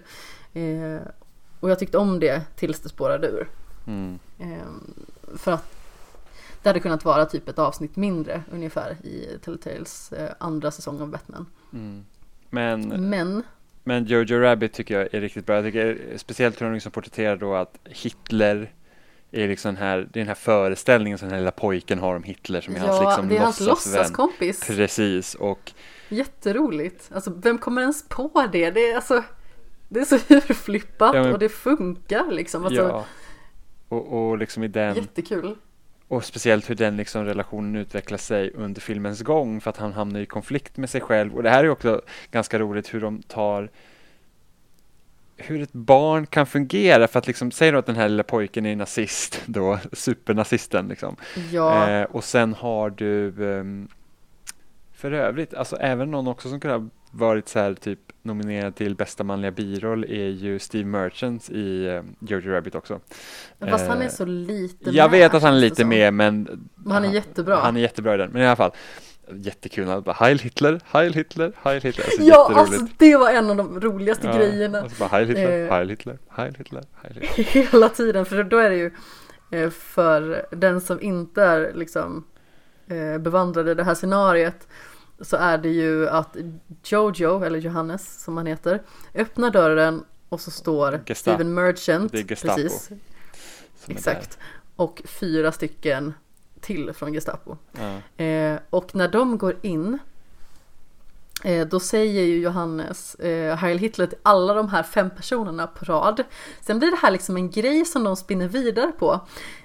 Och 1.60 1.70
jag 1.70 1.80
tyckte 1.80 1.98
om 1.98 2.20
det 2.20 2.42
tills 2.56 2.80
det 2.80 2.90
spårade 2.90 3.28
ur. 3.28 3.48
Mm. 3.88 4.20
Eh, 4.40 4.48
för 5.38 5.52
att 5.52 5.73
det 6.64 6.70
hade 6.70 6.80
kunnat 6.80 7.06
vara 7.06 7.26
typ 7.26 7.50
ett 7.50 7.60
avsnitt 7.60 7.96
mindre 7.96 8.44
ungefär 8.52 8.92
i 9.04 9.38
Telltales 9.46 10.14
eh, 10.14 10.30
andra 10.38 10.72
säsong 10.72 11.02
av 11.02 11.10
Batman. 11.10 11.46
Mm. 11.74 12.06
Men 12.50 13.10
Men 13.10 13.44
Men 13.84 14.06
Jojo 14.06 14.40
Rabbit 14.40 14.74
tycker 14.74 15.00
jag 15.00 15.14
är 15.14 15.22
riktigt 15.22 15.46
bra. 15.46 15.56
Jag 15.56 15.66
tycker 15.66 16.18
speciellt 16.18 16.62
hur 16.62 16.66
de 16.66 16.74
liksom 16.74 16.92
porträtterar 16.92 17.38
då 17.38 17.56
att 17.56 17.80
Hitler 17.84 18.72
är 19.32 19.48
liksom 19.48 19.76
den 19.76 19.84
här, 19.84 19.98
det 19.98 20.20
är 20.20 20.22
den 20.22 20.28
här 20.28 20.36
föreställningen 20.36 21.18
som 21.18 21.28
den 21.28 21.34
här 21.34 21.42
lilla 21.42 21.52
pojken 21.52 22.00
har 22.00 22.16
om 22.16 22.24
Hitler 22.24 22.62
som 22.62 22.76
är 22.76 22.80
ja, 22.80 22.86
hans 22.86 23.02
liksom 23.02 23.30
det 23.30 23.38
är 23.38 23.40
hans 23.40 23.60
låtsaskompis. 23.60 24.68
Precis, 24.68 25.36
och 25.36 25.72
Jätteroligt. 26.10 27.12
Alltså 27.14 27.34
vem 27.36 27.58
kommer 27.58 27.82
ens 27.82 28.08
på 28.10 28.48
det? 28.52 28.72
Det 28.72 28.92
är 28.92 28.96
alltså 28.96 29.24
det 29.90 30.00
är 30.00 30.06
så 30.06 30.16
urflippat 30.34 31.16
Ja, 31.16 31.24
men- 31.24 31.34
och 31.34 31.40
det 31.40 31.50
funkar 31.50 32.32
liksom. 32.32 32.66
Alltså, 32.66 32.82
ja. 32.82 33.06
Och, 33.90 34.30
och 34.30 34.38
liksom 34.38 34.64
i 34.64 34.68
den, 34.68 34.96
Jättekul. 34.96 35.56
Och 36.16 36.26
speciellt 36.26 36.70
hur 36.70 36.76
den 36.76 36.98
liksom 36.98 37.26
relationen 37.26 37.76
utvecklar 37.76 38.18
sig 38.18 38.52
under 38.52 38.82
filmens 38.82 39.22
gång 39.22 39.62
för 39.62 39.70
att 39.70 39.78
han 39.78 39.94
hamnar 39.94 40.20
i 40.20 40.26
konflikt 40.26 40.78
med 40.78 40.90
sig 40.90 41.02
själv. 41.02 41.36
Och 41.36 41.44
det 41.44 41.50
här 41.50 41.64
är 41.64 41.70
också 41.70 42.02
ganska 42.32 42.60
roligt 42.60 42.94
hur 42.94 43.02
de 43.02 43.22
tar 43.22 43.70
hur 45.38 45.62
ett 45.62 45.74
barn 45.74 46.26
kan 46.26 46.46
fungera 46.46 47.08
för 47.08 47.20
att 47.20 47.28
liksom, 47.28 47.52
säg 47.52 47.72
då 47.72 47.78
att 47.78 47.86
den 47.86 47.96
här 47.96 48.10
lilla 48.10 48.24
pojken 48.24 48.66
är 48.66 48.76
nazist 48.76 49.42
då, 49.46 49.80
supernazisten 49.94 50.88
liksom. 50.88 51.16
Ja, 51.52 51.90
Eh, 51.90 52.04
och 52.04 52.24
sen 52.24 52.54
har 52.54 52.90
du 52.90 53.28
ehm, 53.60 53.88
för 54.94 55.12
övrigt, 55.12 55.54
alltså 55.54 55.76
även 55.76 56.12
någon 56.12 56.28
också 56.28 56.50
som 56.50 56.60
kunde 56.60 56.78
ha 56.78 56.90
varit 57.14 57.50
så 57.50 57.60
här 57.60 57.74
typ 57.74 58.00
nominerad 58.22 58.76
till 58.76 58.96
bästa 58.96 59.24
manliga 59.24 59.52
biroll 59.52 60.04
är 60.04 60.30
ju 60.30 60.60
Steve 60.60 60.86
Merchant 60.86 61.50
i 61.50 62.02
Jojo 62.20 62.52
Rabbit 62.52 62.76
också. 62.76 63.00
fast 63.60 63.88
han 63.88 64.02
är 64.02 64.06
eh, 64.06 64.10
så 64.12 64.26
lite 64.26 64.90
Jag 64.90 65.12
med, 65.12 65.20
vet 65.20 65.34
att 65.34 65.44
han 65.44 65.54
är 65.54 65.60
lite 65.60 65.86
med 65.86 66.14
men 66.14 66.68
Men 66.76 66.92
han 66.92 67.06
är 67.06 67.14
jättebra. 67.14 67.56
Han 67.56 67.78
är 67.78 67.82
jättebra 67.82 68.16
i 68.16 68.18
den, 68.18 68.32
men 68.32 68.42
i 68.42 68.46
alla 68.46 68.56
fall 68.56 68.72
jättekul. 69.32 69.88
Han 69.88 70.02
bara 70.02 70.16
Heil 70.20 70.40
Hitler, 70.40 70.80
Heil 70.86 71.14
Hitler, 71.14 71.52
Heil 71.64 71.82
Hitler. 71.82 72.06
Alltså, 72.06 72.22
Ja, 72.22 72.52
alltså 72.56 72.88
det 72.98 73.18
var 73.18 73.32
en 73.32 73.50
av 73.50 73.56
de 73.56 73.80
roligaste 73.80 74.28
Ja, 74.28 74.38
grejerna 74.38 74.84
Och 74.84 74.92
så 74.92 74.98
bara 75.00 75.10
Heil 75.10 75.28
Hitler, 75.28 75.66
Eh. 75.66 75.74
Heil 75.74 75.90
Hitler, 75.90 76.18
Heil 76.30 76.56
Hitler, 76.58 76.84
Heil 77.02 77.14
Hitler. 77.22 77.44
hela 77.72 77.90
tiden. 77.90 78.26
För 78.26 78.44
då 78.44 78.58
är 78.58 78.70
det 78.70 78.76
ju 78.76 78.92
eh, 79.52 79.70
för 79.70 80.46
den 80.52 80.82
som 80.82 81.02
inte 81.02 81.44
är 81.44 81.74
liksom 81.74 82.24
bevandrad 83.20 83.70
i 83.70 83.74
det 83.74 83.84
här 83.84 83.96
scenariet 83.96 84.68
så 85.22 85.38
är 85.38 85.58
det 85.58 85.70
ju 85.70 86.10
att 86.10 86.38
Jojo, 86.84 87.44
eller 87.44 87.60
Johannes 87.60 88.24
som 88.24 88.38
han 88.38 88.46
heter, 88.46 88.82
öppnar 89.14 89.52
dörren 89.52 90.04
och 90.30 90.42
så 90.42 90.52
står 90.52 90.92
Gestapo. 90.92 91.16
Steven 91.16 91.54
Merchant, 91.54 92.12
Det 92.12 92.20
är 92.20 92.24
Gestapo 92.24 92.56
precis, 92.56 92.90
exakt, 93.88 94.38
och 94.76 95.02
fyra 95.06 95.52
stycken 95.52 96.14
till 96.62 96.94
från 96.94 97.14
Gestapo. 97.14 97.58
Ja. 97.72 98.24
Eh, 98.26 98.60
och 98.70 98.96
när 98.96 99.08
de 99.08 99.38
går 99.38 99.56
in 99.62 100.00
eh, 101.44 101.68
då 101.68 101.80
säger 101.80 102.24
ju 102.24 102.40
Johannes 102.40 103.16
eh, 103.16 103.56
Heil 103.56 103.78
Hitler 103.78 104.08
till 104.08 104.18
alla 104.24 104.54
de 104.54 104.70
här 104.70 104.84
fem 104.84 105.10
personerna 105.10 105.68
på 105.68 105.86
rad. 105.86 106.24
Sen 106.62 106.80
blir 106.80 106.92
det 106.92 106.98
här 107.02 107.12
liksom 107.12 107.38
en 107.38 107.50
grej 107.50 107.86
som 107.86 108.04
de 108.04 108.16
spinner 108.16 108.48
vidare 108.48 108.92
på. 108.92 109.20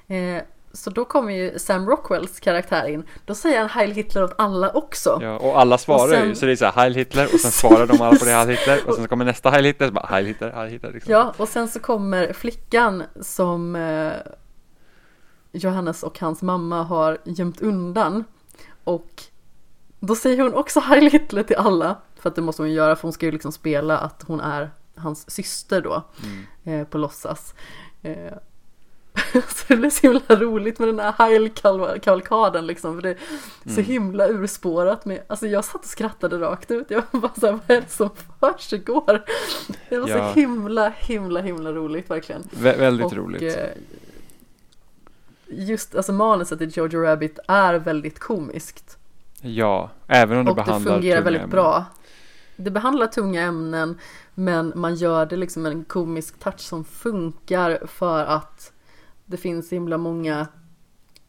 Eh, 0.07 0.43
så 0.73 0.91
då 0.91 1.05
kommer 1.05 1.33
ju 1.33 1.59
Sam 1.59 1.89
Rockwells 1.89 2.41
karaktär 2.41 2.89
in. 2.89 3.03
Då 3.25 3.35
säger 3.35 3.59
han 3.61 3.69
Heil 3.69 3.91
Hitler 3.91 4.25
åt 4.25 4.35
alla 4.39 4.71
också. 4.71 5.19
Ja, 5.23 5.37
och 5.39 5.61
alla 5.61 5.79
svarar 5.79 6.03
Och 6.03 6.09
sen- 6.09 6.29
ju, 6.29 6.35
så 6.35 6.47
det 6.47 6.53
är 6.53 6.57
så 6.57 6.65
här 6.65 6.73
Heil 6.73 6.95
Hitler 6.95 7.29
och 7.35 7.41
sen 7.41 7.51
svarar 7.51 7.87
de 7.87 8.01
alla 8.01 8.17
på 8.19 8.25
det 8.25 8.31
Heil 8.31 8.49
Hitler 8.49 8.81
och 8.89 8.95
sen 8.95 9.03
så 9.05 9.09
kommer 9.09 9.25
nästa 9.25 9.51
Heil 9.51 9.65
Hitler, 9.65 9.87
så 9.87 9.93
bara 9.93 10.07
Heil 10.07 10.27
Hitler, 10.27 10.51
Heil 10.51 10.71
Hitler 10.71 10.93
liksom. 10.93 11.13
Ja, 11.13 11.35
och 11.37 11.49
sen 11.49 11.69
så 11.69 11.81
kommer 11.81 12.33
flickan 12.33 13.03
som 13.21 13.77
eh, 13.77 14.13
Johannes 15.53 16.03
och 16.03 16.21
hans 16.21 16.43
mamma 16.43 16.83
har 16.83 17.19
gömt 17.25 17.61
undan. 17.61 18.25
Och 18.85 19.23
då 20.01 20.15
säger 20.15 20.43
hon 20.43 20.55
också 20.55 20.81
Heil 20.81 21.11
Hitler 21.11 21.43
till 21.43 21.57
alla. 21.57 21.97
För 22.21 22.29
att 22.29 22.35
det 22.37 22.43
måste 22.43 22.63
hon 22.63 22.73
göra, 22.73 22.97
för 22.97 23.03
hon 23.03 23.13
ska 23.13 23.27
ju 23.27 23.33
liksom 23.33 23.53
spela 23.53 23.99
att 23.99 24.25
hon 24.27 24.41
är 24.41 24.71
hans 24.97 25.31
syster 25.31 25.81
då. 25.81 26.03
Mm. 26.25 26.81
Eh, 26.81 26.87
på 26.87 26.99
låtsas. 26.99 27.55
Eh, 28.03 28.33
så 29.49 29.65
det 29.69 29.77
blir 29.77 29.91
så 29.91 30.01
himla 30.07 30.21
roligt 30.37 30.79
med 30.79 30.89
den 30.89 30.99
här 31.01 31.13
Heil-kavalkaden 31.19 32.67
liksom. 32.67 32.95
För 32.95 33.03
det 33.03 33.11
är 33.11 33.17
så 33.65 33.71
Mm. 33.81 33.85
himla 33.85 34.29
urspårat. 34.29 35.05
Med, 35.05 35.23
alltså 35.27 35.47
jag 35.47 35.65
satt 35.65 35.81
och 35.81 35.87
skrattade 35.91 36.39
rakt 36.41 36.71
ut. 36.71 36.91
Jag 36.91 37.03
var 37.11 37.21
bara 37.21 37.35
såhär, 37.35 37.53
vad 37.67 37.77
är 37.77 37.81
det 37.81 37.91
som 37.91 38.11
försiggår? 38.41 39.25
Det 39.89 39.99
var 39.99 40.09
Ja. 40.09 40.33
så 40.35 40.41
himla, 40.41 40.89
himla, 40.89 41.41
himla 41.41 41.73
roligt 41.73 42.11
verkligen. 42.11 42.43
Vä- 42.43 42.79
väldigt 42.79 43.07
Och, 43.07 43.13
roligt. 43.13 43.57
eh, 43.57 43.65
Just, 45.51 45.95
alltså 45.95 46.13
manuset 46.13 46.61
i 46.61 46.65
Jojo 46.65 47.01
Rabbit 47.03 47.39
är 47.49 47.75
väldigt 47.75 48.19
komiskt. 48.19 48.99
Ja, 49.41 49.91
även 50.07 50.39
om 50.39 50.45
det 50.45 50.51
och 50.51 50.57
det 50.57 50.63
behandlar 50.65 50.93
fungerar 50.95 51.17
tunga 51.17 51.25
väldigt 51.25 51.43
ämnen. 51.43 51.51
bra. 51.51 51.85
Det 52.57 52.71
behandlar 52.71 53.07
tunga 53.07 53.43
ämnen 53.43 53.99
men 54.35 54.73
man 54.77 54.95
gör 54.95 55.27
det 55.27 55.37
liksom 55.37 55.67
en 55.67 55.85
komisk 55.85 56.39
touch 56.39 56.61
som 56.61 56.85
funkar 56.85 57.79
för 57.87 58.25
att 58.25 58.73
det 59.29 59.37
finns 59.37 59.73
himla 59.73 59.99
många 59.99 60.47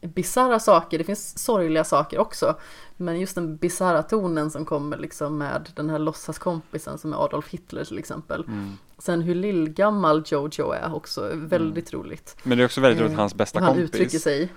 bisarra 0.00 0.58
saker, 0.60 0.98
det 0.98 1.04
finns 1.04 1.38
sorgliga 1.38 1.84
saker 1.84 2.18
också. 2.18 2.54
Men 2.96 3.20
just 3.20 3.34
den 3.34 3.56
bisarra 3.56 4.02
tonen 4.02 4.50
som 4.50 4.64
kommer 4.64 4.96
liksom 4.98 5.38
med 5.38 5.70
den 5.76 5.90
här 5.90 5.98
låtsaskompisen 5.98 6.98
som 6.98 7.12
är 7.12 7.24
Adolf 7.24 7.48
Hitler 7.48 7.84
till 7.84 7.98
exempel. 7.98 8.44
Mm. 8.48 8.78
Sen 8.98 9.22
hur 9.22 9.34
lillgammal 9.34 10.22
Jojo 10.26 10.72
är 10.72 10.94
också, 10.94 11.30
väldigt 11.34 11.92
roligt. 11.92 12.36
Men 12.42 12.58
det 12.58 12.64
är 12.64 12.66
också 12.66 12.80
väldigt 12.80 13.00
roligt, 13.02 13.12
Eh, 13.12 13.18
hans 13.18 13.34
bästa 13.34 13.60
han 13.60 13.68
kompis. 13.68 13.84
uttrycker 13.84 14.18
sig. 14.18 14.48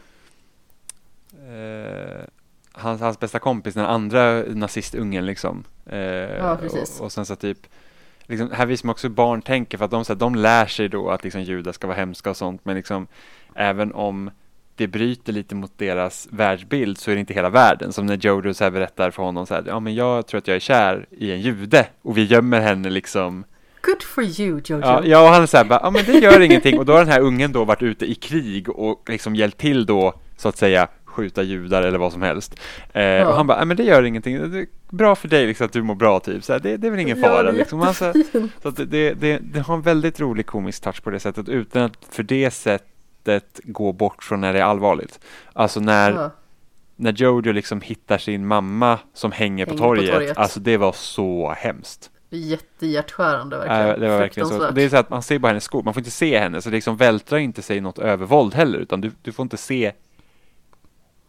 Eh, 1.34 2.26
hans, 2.72 3.02
hans 3.02 3.20
bästa 3.20 3.40
kompis, 3.40 3.74
den 3.74 3.86
andra 3.86 4.44
nazistungen 4.48 5.26
liksom. 5.26 5.64
Eh, 5.86 5.98
Ja, 6.38 6.58
precis. 6.62 7.00
Och, 7.00 7.06
och 7.06 7.12
sen 7.12 7.26
så 7.26 7.36
typ, 7.36 7.68
liksom, 8.34 8.58
här 8.58 8.66
visar 8.66 8.88
man 8.88 8.92
också 8.92 9.08
hur 9.08 9.16
barn 9.16 9.42
tänker 9.42 9.78
för 9.78 9.86
att 9.86 9.92
de, 9.92 10.06
så 10.06 10.14
här, 10.14 10.20
de 10.20 10.36
lär 10.36 10.66
sig 10.66 10.90
då 10.90 11.10
att 11.10 11.24
liksom, 11.24 11.42
judar 11.42 11.72
ska 11.72 11.88
vara 11.88 11.98
hemska 11.98 12.30
och 12.30 12.38
sånt 12.38 12.62
men 12.66 12.76
liksom 12.76 13.08
även 13.56 13.94
om 13.94 14.32
det 14.76 14.88
bryter 14.88 15.34
lite 15.34 15.56
mot 15.56 15.78
deras 15.78 16.28
världsbild 16.32 16.98
så 16.98 17.12
är 17.12 17.16
det 17.16 17.20
inte 17.20 17.34
hela 17.34 17.50
världen. 17.50 17.94
Som 17.94 18.06
när 18.06 18.18
Jojo 18.18 18.54
så 18.54 18.64
här 18.64 18.72
berättar 18.72 19.12
för 19.12 19.24
honom 19.24 19.46
så 19.46 19.54
här, 19.54 19.64
ja 19.68 19.80
men 19.80 19.96
jag 19.96 20.28
tror 20.28 20.38
att 20.38 20.48
jag 20.48 20.56
är 20.56 20.60
kär 20.60 21.06
i 21.12 21.32
en 21.32 21.42
jude 21.42 21.86
och 22.02 22.18
vi 22.18 22.24
gömmer 22.24 22.60
henne 22.60 22.90
liksom 22.90 23.44
Good 23.82 24.04
for 24.04 24.24
you 24.24 24.62
Jojo. 24.66 24.82
Ja, 24.82 25.02
ja 25.06 25.42
och 25.42 25.48
han 25.58 25.68
bara, 25.68 25.80
ja 25.84 25.92
men 25.92 26.06
det 26.06 26.20
gör 26.20 26.42
ingenting 26.42 26.80
och 26.80 26.86
då 26.86 26.94
har 26.94 27.00
den 27.00 27.14
här 27.14 27.22
ungen 27.22 27.52
då 27.52 27.66
varit 27.66 27.82
ute 27.82 28.06
i 28.06 28.16
krig 28.16 28.70
och 28.70 29.10
liksom 29.10 29.36
hjälpt 29.36 29.58
till 29.58 29.86
då 29.86 30.14
så 30.38 30.50
att 30.50 30.58
säga 30.58 30.88
skjuta 31.14 31.44
judar 31.44 31.82
eller 31.82 31.98
vad 32.00 32.12
som 32.12 32.22
helst. 32.22 32.60
Eh, 32.94 33.28
Och 33.28 33.36
han 33.36 33.48
bara, 33.48 33.60
ja 33.60 33.66
men 33.66 33.78
det 33.78 33.84
gör 33.84 34.04
ingenting, 34.04 34.52
det 34.52 34.60
är 34.60 34.68
bra 34.90 35.16
för 35.16 35.28
dig 35.28 35.48
liksom 35.48 35.66
att 35.66 35.74
du 35.74 35.82
mår 35.84 35.96
bra 35.96 36.20
typ, 36.20 36.44
så 36.44 36.54
här, 36.54 36.60
det, 36.60 36.78
det 36.78 36.88
är 36.88 36.92
väl 36.92 37.00
ingen 37.00 37.20
Ja, 37.22 37.28
fara 37.28 37.52
liksom. 37.52 37.82
Alltså, 37.82 38.14
så 38.64 38.70
det, 38.70 39.14
det, 39.14 39.60
har 39.60 39.76
en 39.76 39.82
väldigt 39.82 40.20
rolig 40.20 40.46
komisk 40.46 40.84
touch 40.84 41.04
på 41.04 41.10
det 41.10 41.20
sättet 41.20 41.50
utan 41.50 41.82
att 41.82 41.98
för 42.10 42.24
det 42.24 42.52
sättet 42.52 43.60
gå 43.64 43.92
bort 43.92 44.24
från 44.24 44.42
när 44.42 44.54
det 44.54 44.60
är 44.60 44.64
allvarligt. 44.64 45.20
Alltså 45.54 45.80
när, 45.80 46.12
Ja. 46.12 46.30
när 46.96 47.12
Jojo 47.14 47.52
liksom 47.52 47.82
hittar 47.82 48.18
sin 48.18 48.48
mamma 48.48 49.00
som 49.14 49.32
hänger, 49.32 49.66
på, 49.66 49.70
Hänger 49.72 49.82
på 49.82 49.88
torget, 49.88 50.14
torget. 50.14 50.38
alltså 50.38 50.60
det 50.60 50.78
var 50.78 50.92
så 50.92 51.54
hemskt. 51.58 52.10
Jättehjärtskärande 52.30 53.58
verkligen. 53.58 53.90
Äh, 53.90 54.00
det 54.00 54.10
var 54.10 54.18
verkligen 54.18 54.50
så. 54.50 54.72
Det 54.72 54.84
är 54.84 54.90
så 54.90 54.98
att 54.98 55.10
man 55.10 55.24
ser 55.24 55.40
bara 55.40 55.48
hennes 55.48 55.64
skor, 55.64 55.84
man 55.84 55.94
får 55.94 56.02
inte 56.02 56.12
se 56.12 56.40
henne, 56.40 56.62
så 56.62 56.70
det 56.70 56.76
liksom 56.76 56.98
vältrar 56.98 57.38
inte 57.40 57.62
sig 57.62 57.82
något 57.82 58.00
övervåld 58.00 58.54
heller, 58.54 58.80
utan 58.80 59.02
du, 59.02 59.12
du 59.22 59.32
får 59.32 59.44
inte 59.44 59.58
se 59.58 59.92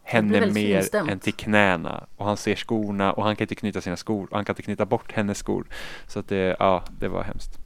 henne 0.04 0.40
mer 0.40 0.50
finstämt. 0.80 1.10
än 1.10 1.18
till 1.18 1.34
knäna. 1.34 2.06
Och 2.16 2.26
han 2.26 2.36
ser 2.36 2.56
skorna 2.56 3.12
och 3.12 3.24
han 3.24 3.36
kan 3.36 3.44
inte 3.44 3.54
knyta 3.54 3.80
sina 3.80 3.96
skor, 3.96 4.28
och 4.30 4.36
han 4.36 4.44
kan 4.44 4.52
inte 4.52 4.62
knyta 4.62 4.86
bort 4.86 5.12
hennes 5.12 5.38
skor. 5.38 5.64
Så 6.06 6.18
att 6.18 6.28
det, 6.28 6.56
ja, 6.58 6.84
det 6.98 7.08
var 7.08 7.22
hemskt. 7.22 7.58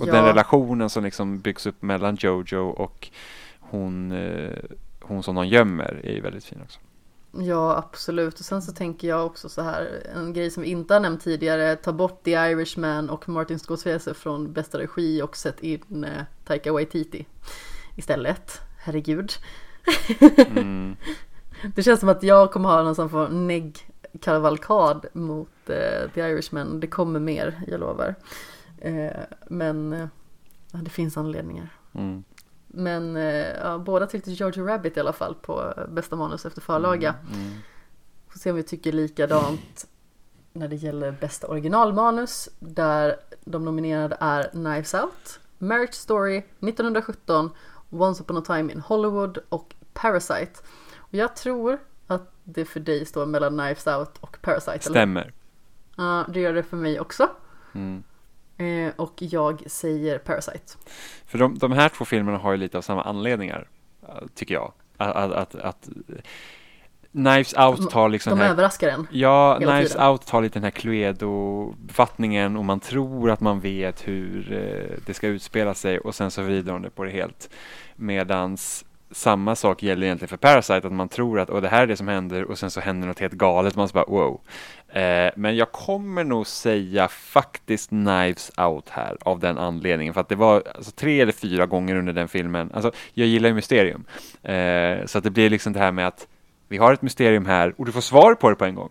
Och 0.00 0.08
Ja. 0.08 0.12
den 0.12 0.24
relationen 0.24 0.90
som 0.90 1.04
liksom 1.04 1.40
byggs 1.40 1.66
upp 1.66 1.82
mellan 1.82 2.16
Jojo 2.20 2.68
och 2.68 3.08
hon, 3.60 4.12
eh, 4.12 4.58
hon 5.00 5.22
som 5.22 5.34
de 5.34 5.46
gömmer 5.46 6.00
är 6.04 6.12
ju 6.12 6.20
väldigt 6.20 6.44
fin 6.44 6.58
också. 6.64 6.80
Ja, 7.38 7.76
absolut. 7.76 8.38
Och 8.40 8.44
sen 8.44 8.62
så 8.62 8.72
tänker 8.72 9.08
jag 9.08 9.26
också 9.26 9.48
så 9.48 9.62
här, 9.62 9.88
en 10.14 10.32
grej 10.32 10.50
som 10.50 10.62
vi 10.62 10.68
inte 10.68 10.94
har 10.94 11.00
nämnt 11.00 11.20
tidigare, 11.24 11.76
ta 11.76 11.92
bort 11.92 12.24
The 12.24 12.30
Irishman 12.30 13.10
och 13.10 13.28
Martin 13.28 13.58
Scorsese 13.58 14.14
från 14.14 14.52
bästa 14.52 14.78
regi 14.78 15.22
och 15.22 15.36
sätt 15.36 15.60
in 15.60 16.04
eh, 16.04 16.22
Taika 16.44 16.72
Waititi 16.72 17.26
istället. 17.96 18.60
Herregud. 18.78 19.32
Mm. 20.56 20.96
Det 21.74 21.82
känns 21.82 22.00
som 22.00 22.08
att 22.08 22.22
jag 22.22 22.52
kommer 22.52 22.68
ha 22.68 22.82
någon 22.82 22.94
sån 22.94 23.10
för 23.10 23.28
negg-kavalkad 23.28 25.06
mot 25.12 25.70
eh, 25.70 26.10
The 26.14 26.20
Irishman. 26.20 26.80
Det 26.80 26.86
kommer 26.86 27.20
mer, 27.20 27.62
jag 27.66 27.80
lovar. 27.80 28.14
Eh, 28.78 29.20
men 29.46 29.92
eh, 29.92 30.08
det 30.72 30.90
finns 30.90 31.16
anledningar. 31.16 31.68
Mm. 31.92 32.24
Men 32.66 33.16
eh, 33.16 33.46
ja, 33.62 33.78
båda 33.78 34.06
till 34.06 34.22
Georgia 34.24 34.64
Rabbit 34.64 34.96
i 34.96 35.00
alla 35.00 35.12
fall 35.12 35.34
på 35.34 35.72
eh, 35.76 35.86
bästa 35.86 36.16
manus 36.16 36.46
efter 36.46 36.60
förlaga. 36.60 37.14
Mm. 37.32 37.52
Får 38.28 38.38
se 38.38 38.50
om 38.50 38.56
vi 38.56 38.62
tycker 38.62 38.92
likadant 38.92 39.86
när 40.52 40.68
det 40.68 40.76
gäller 40.76 41.12
bästa 41.12 41.46
originalmanus. 41.46 42.48
Där 42.58 43.16
de 43.44 43.64
nominerade 43.64 44.16
är 44.20 44.42
Knives 44.42 44.94
Out, 44.94 45.40
Marriage 45.58 45.94
Story, 45.94 46.36
1917, 46.38 47.50
Once 47.90 48.22
upon 48.22 48.36
a 48.36 48.42
time 48.46 48.72
in 48.72 48.80
Hollywood 48.80 49.38
och 49.48 49.74
Parasite. 49.92 50.60
Jag 51.14 51.36
tror 51.36 51.78
att 52.06 52.32
det 52.44 52.64
för 52.64 52.80
dig 52.80 53.06
står 53.06 53.26
mellan 53.26 53.58
Knives 53.58 53.86
Out 53.86 54.18
och 54.20 54.38
Parasite. 54.42 54.80
Stämmer. 54.80 55.32
Ja, 55.96 56.24
det 56.28 56.40
gör 56.40 56.54
det 56.54 56.62
för 56.62 56.76
mig 56.76 57.00
också. 57.00 57.28
Mm. 57.74 58.02
Eh, 58.56 58.92
och 58.96 59.12
jag 59.16 59.62
säger 59.66 60.18
Parasite. 60.18 60.72
För 61.26 61.38
de, 61.38 61.58
de 61.58 61.72
här 61.72 61.88
två 61.88 62.04
filmerna 62.04 62.38
har 62.38 62.52
ju 62.52 62.56
lite 62.56 62.78
av 62.78 62.82
samma 62.82 63.02
anledningar, 63.02 63.68
eh, 64.02 64.08
tycker 64.34 64.54
jag. 64.54 64.72
Att, 64.96 65.16
att, 65.16 65.32
att, 65.32 65.54
att 65.54 65.88
Knives 67.12 67.54
Out 67.54 67.90
tar 67.90 68.08
liksom... 68.08 68.38
De 68.38 68.44
här, 68.44 68.50
överraskar 68.50 68.88
en. 68.88 69.06
Ja, 69.10 69.58
Knives 69.60 69.92
tiden. 69.92 70.08
Out 70.08 70.26
tar 70.26 70.42
lite 70.42 70.58
den 70.58 70.64
här 70.64 70.70
Cluedo-befattningen 70.70 72.56
och 72.56 72.64
man 72.64 72.80
tror 72.80 73.30
att 73.30 73.40
man 73.40 73.60
vet 73.60 74.08
hur 74.08 74.52
eh, 74.52 74.98
det 75.06 75.14
ska 75.14 75.28
utspela 75.28 75.74
sig 75.74 75.98
och 75.98 76.14
sen 76.14 76.30
så 76.30 76.42
vrider 76.42 76.72
de 76.72 76.82
det 76.82 76.90
på 76.90 77.04
det 77.04 77.10
helt. 77.10 77.50
Medans 77.96 78.84
samma 79.14 79.56
sak 79.56 79.82
gäller 79.82 80.06
egentligen 80.06 80.28
för 80.28 80.36
Parasite, 80.36 80.86
att 80.86 80.92
man 80.92 81.08
tror 81.08 81.40
att 81.40 81.62
det 81.62 81.68
här 81.68 81.82
är 81.82 81.86
det 81.86 81.96
som 81.96 82.08
händer 82.08 82.44
och 82.44 82.58
sen 82.58 82.70
så 82.70 82.80
händer 82.80 83.08
något 83.08 83.18
helt 83.18 83.32
galet, 83.32 83.76
man 83.76 83.88
så 83.88 83.94
bara 83.94 84.04
wow. 84.08 84.40
Eh, 84.88 85.30
men 85.36 85.56
jag 85.56 85.72
kommer 85.72 86.24
nog 86.24 86.46
säga 86.46 87.08
faktiskt 87.08 87.88
Knives 87.88 88.52
Out 88.56 88.88
här 88.88 89.16
av 89.22 89.40
den 89.40 89.58
anledningen, 89.58 90.14
för 90.14 90.20
att 90.20 90.28
det 90.28 90.34
var 90.34 90.62
alltså, 90.74 90.90
tre 90.90 91.20
eller 91.20 91.32
fyra 91.32 91.66
gånger 91.66 91.96
under 91.96 92.12
den 92.12 92.28
filmen, 92.28 92.70
alltså 92.74 92.92
jag 93.14 93.26
gillar 93.26 93.48
ju 93.48 93.54
mysterium, 93.54 94.04
eh, 94.42 95.06
så 95.06 95.18
att 95.18 95.24
det 95.24 95.30
blir 95.30 95.50
liksom 95.50 95.72
det 95.72 95.78
här 95.78 95.92
med 95.92 96.06
att 96.06 96.26
vi 96.68 96.76
har 96.76 96.92
ett 96.92 97.02
mysterium 97.02 97.46
här 97.46 97.74
och 97.76 97.86
du 97.86 97.92
får 97.92 98.00
svar 98.00 98.34
på 98.34 98.50
det 98.50 98.56
på 98.56 98.64
en 98.64 98.74
gång. 98.74 98.90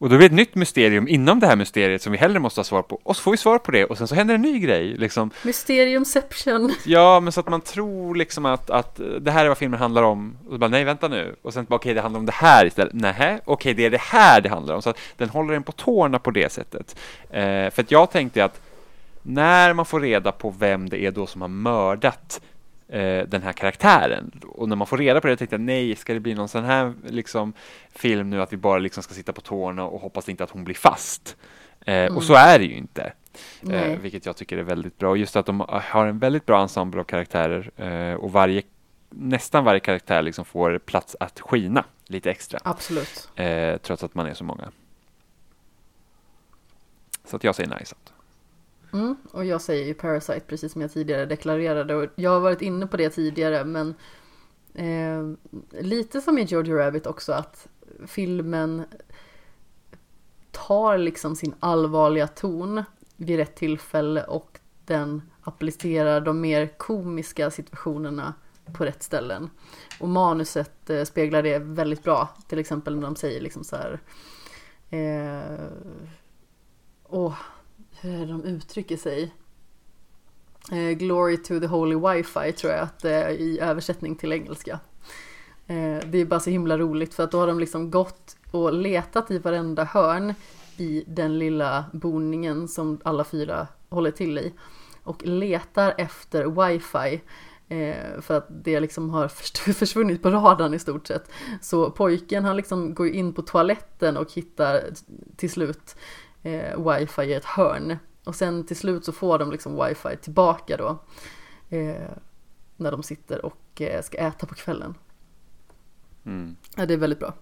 Och 0.00 0.08
då 0.08 0.16
blir 0.16 0.18
det 0.18 0.26
ett 0.26 0.36
nytt 0.36 0.54
mysterium 0.54 1.08
inom 1.08 1.40
det 1.40 1.46
här 1.46 1.56
mysteriet 1.56 2.02
som 2.02 2.12
vi 2.12 2.18
hellre 2.18 2.38
måste 2.38 2.58
ha 2.58 2.64
svar 2.64 2.82
på. 2.82 3.00
Och 3.02 3.16
så 3.16 3.22
får 3.22 3.30
vi 3.30 3.36
svar 3.36 3.58
på 3.58 3.70
det 3.70 3.84
och 3.84 3.98
sen 3.98 4.08
så 4.08 4.14
händer 4.14 4.34
en 4.34 4.42
ny 4.42 4.58
grej. 4.58 4.96
Liksom. 4.96 5.30
Mysteriumception. 5.42 6.74
Ja, 6.84 7.20
men 7.20 7.32
så 7.32 7.40
att 7.40 7.48
man 7.48 7.60
tror 7.60 8.14
liksom 8.14 8.46
att, 8.46 8.70
att 8.70 9.00
det 9.20 9.30
här 9.30 9.44
är 9.44 9.48
vad 9.48 9.58
filmen 9.58 9.80
handlar 9.80 10.02
om. 10.02 10.36
Och 10.46 10.52
så 10.52 10.58
bara, 10.58 10.68
nej 10.68 10.84
vänta 10.84 11.08
nu. 11.08 11.36
Och 11.42 11.54
sen 11.54 11.64
bara, 11.64 11.76
okej 11.76 11.88
okay, 11.88 11.94
det 11.94 12.00
handlar 12.00 12.20
om 12.20 12.26
det 12.26 12.32
här 12.32 12.66
istället. 12.66 12.92
Nej, 12.94 13.14
okej 13.16 13.40
okay, 13.44 13.74
det 13.74 13.84
är 13.84 13.90
det 13.90 14.00
här 14.00 14.40
det 14.40 14.48
handlar 14.48 14.74
om. 14.74 14.82
Så 14.82 14.90
att 14.90 14.98
den 15.16 15.28
håller 15.28 15.54
en 15.54 15.62
på 15.62 15.72
tårna 15.72 16.18
på 16.18 16.30
det 16.30 16.52
sättet. 16.52 16.96
Eh, 17.30 17.70
för 17.70 17.80
att 17.80 17.90
jag 17.90 18.10
tänkte 18.10 18.44
att 18.44 18.60
när 19.22 19.72
man 19.72 19.86
får 19.86 20.00
reda 20.00 20.32
på 20.32 20.54
vem 20.58 20.88
det 20.88 21.04
är 21.04 21.10
då 21.10 21.26
som 21.26 21.40
har 21.40 21.48
mördat 21.48 22.40
eh, 22.90 23.26
den 23.28 23.42
här 23.42 23.52
karaktären. 23.52 24.40
Och 24.46 24.68
när 24.68 24.76
man 24.76 24.86
får 24.86 24.98
reda 24.98 25.20
på 25.20 25.26
det 25.26 25.36
tänkte 25.36 25.54
jag 25.54 25.60
nej, 25.60 25.96
ska 25.96 26.14
det 26.14 26.20
bli 26.20 26.34
någon 26.34 26.48
sån 26.48 26.64
här 26.64 26.94
liksom, 27.08 27.52
film 27.92 28.30
nu 28.30 28.42
att 28.42 28.52
vi 28.52 28.56
bara 28.56 28.78
liksom 28.78 29.02
ska 29.02 29.14
sitta 29.14 29.32
på 29.32 29.40
tårna 29.40 29.84
och 29.84 30.00
hoppas 30.00 30.28
inte 30.28 30.44
att 30.44 30.50
hon 30.50 30.64
blir 30.64 30.74
fast. 30.74 31.36
Eh, 31.80 31.94
mm. 31.94 32.16
Och 32.16 32.22
så 32.22 32.34
är 32.34 32.58
det 32.58 32.64
ju 32.64 32.74
inte. 32.74 33.12
Eh, 33.70 33.98
vilket 33.98 34.26
jag 34.26 34.36
tycker 34.36 34.58
är 34.58 34.62
väldigt 34.62 34.98
bra. 34.98 35.16
Just 35.16 35.36
att 35.36 35.46
de 35.46 35.60
har 35.68 36.06
en 36.06 36.18
väldigt 36.18 36.46
bra 36.46 36.62
ensemble 36.62 37.00
av 37.00 37.04
karaktärer 37.04 37.70
eh, 37.76 38.14
och 38.14 38.32
varje, 38.32 38.62
nästan 39.10 39.64
varje 39.64 39.80
karaktär 39.80 40.22
liksom 40.22 40.44
får 40.44 40.78
plats 40.78 41.16
att 41.20 41.40
skina 41.40 41.84
lite 42.06 42.30
extra. 42.30 42.60
Absolut. 42.64 43.28
Eh, 43.36 43.76
trots 43.76 44.04
att 44.04 44.14
man 44.14 44.26
är 44.26 44.34
så 44.34 44.44
många. 44.44 44.70
Så 47.24 47.36
att 47.36 47.44
jag 47.44 47.54
säger 47.54 47.78
nice 47.78 47.94
out. 47.94 48.19
Mm, 48.92 49.16
och 49.32 49.44
jag 49.44 49.60
säger 49.60 49.86
ju 49.86 49.94
Parasite 49.94 50.40
precis 50.40 50.72
som 50.72 50.82
jag 50.82 50.92
tidigare 50.92 51.26
deklarerade 51.26 51.94
och 51.94 52.06
jag 52.14 52.30
har 52.30 52.40
varit 52.40 52.62
inne 52.62 52.86
på 52.86 52.96
det 52.96 53.10
tidigare 53.10 53.64
men 53.64 53.94
eh, 54.74 55.36
lite 55.82 56.20
som 56.20 56.38
i 56.38 56.42
George 56.42 56.74
Rabbit 56.74 57.06
också 57.06 57.32
att 57.32 57.68
filmen 58.06 58.84
tar 60.50 60.98
liksom 60.98 61.36
sin 61.36 61.54
allvarliga 61.60 62.28
ton 62.28 62.82
vid 63.16 63.36
rätt 63.36 63.56
tillfälle 63.56 64.24
och 64.24 64.58
den 64.84 65.22
applicerar 65.42 66.20
de 66.20 66.40
mer 66.40 66.66
komiska 66.66 67.50
situationerna 67.50 68.34
på 68.72 68.84
rätt 68.84 69.02
ställen. 69.02 69.50
Och 70.00 70.08
manuset 70.08 70.90
eh, 70.90 71.04
speglar 71.04 71.42
det 71.42 71.58
väldigt 71.58 72.02
bra, 72.02 72.28
till 72.48 72.58
exempel 72.58 72.94
när 72.94 73.02
de 73.02 73.16
säger 73.16 73.40
liksom 73.40 73.64
så 73.64 73.76
här 73.76 74.00
eh, 74.90 75.66
Åh, 77.08 77.34
hur 78.00 78.26
de 78.26 78.44
uttrycker 78.44 78.96
sig. 78.96 79.34
Eh, 80.72 80.90
Glory 80.90 81.36
to 81.36 81.60
the 81.60 81.66
Holy 81.66 81.96
Wifi 81.96 82.52
tror 82.52 82.72
jag 82.72 82.82
att 82.82 82.98
det 82.98 83.14
är 83.14 83.30
i 83.30 83.60
översättning 83.60 84.16
till 84.16 84.32
engelska. 84.32 84.80
Eh, 85.66 85.98
det 86.06 86.18
är 86.18 86.24
bara 86.24 86.40
så 86.40 86.50
himla 86.50 86.78
roligt 86.78 87.14
för 87.14 87.24
att 87.24 87.30
då 87.30 87.38
har 87.38 87.46
de 87.46 87.60
liksom 87.60 87.90
gått 87.90 88.36
och 88.50 88.72
letat 88.72 89.30
i 89.30 89.38
varenda 89.38 89.84
hörn 89.84 90.34
i 90.76 91.04
den 91.06 91.38
lilla 91.38 91.84
boningen 91.92 92.68
som 92.68 93.00
alla 93.04 93.24
fyra 93.24 93.66
håller 93.88 94.10
till 94.10 94.38
i 94.38 94.52
och 95.02 95.26
letar 95.26 95.94
efter 95.98 96.44
wifi 96.44 97.20
eh, 97.68 98.20
för 98.20 98.36
att 98.36 98.46
det 98.64 98.80
liksom 98.80 99.10
har 99.10 99.28
försvunnit 99.72 100.22
på 100.22 100.30
radarn 100.30 100.74
i 100.74 100.78
stort 100.78 101.06
sett. 101.06 101.30
Så 101.60 101.90
pojken 101.90 102.44
han 102.44 102.56
liksom 102.56 102.94
går 102.94 103.08
in 103.08 103.32
på 103.32 103.42
toaletten 103.42 104.16
och 104.16 104.32
hittar 104.32 104.82
till 105.36 105.50
slut 105.50 105.96
eh, 106.42 106.90
wifi 106.90 107.22
i 107.22 107.34
ett 107.34 107.44
hörn. 107.44 107.98
Och 108.24 108.34
sen 108.34 108.66
till 108.66 108.76
slut 108.76 109.04
så 109.04 109.12
får 109.12 109.38
de 109.38 109.52
liksom 109.52 109.84
wifi 109.86 110.16
tillbaka 110.16 110.76
då. 110.76 110.98
Eh, 111.76 112.10
när 112.76 112.90
de 112.90 113.02
sitter 113.02 113.44
och 113.44 113.80
eh, 113.80 114.02
ska 114.02 114.18
äta 114.18 114.46
på 114.46 114.54
kvällen. 114.54 114.94
Mm. 116.24 116.56
Ja, 116.76 116.86
det 116.86 116.94
är 116.94 116.98
väldigt 116.98 117.18
bra. 117.18 117.34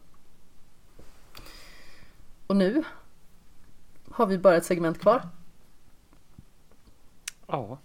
Och 2.46 2.56
nu 2.56 2.84
har 4.10 4.26
vi 4.26 4.38
bara 4.38 4.56
ett 4.56 4.64
segment 4.64 5.00
kvar. 5.00 5.28
Ja. 7.46 7.78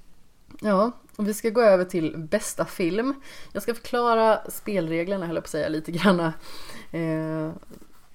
Ja, 0.62 0.92
och 1.16 1.28
vi 1.28 1.34
ska 1.34 1.50
gå 1.50 1.62
över 1.62 1.86
till 1.86 2.18
bästa 2.18 2.66
film. 2.66 3.22
Jag 3.52 3.64
ska 3.64 3.74
förklara 3.74 4.52
spelreglerna, 4.52 5.26
höll 5.26 5.36
jag 5.36 5.44
på 5.44 5.48
att 5.48 5.52
säga, 5.52 5.70
lite 5.70 5.92
grann. 5.92 6.20
Eh, 6.92 7.52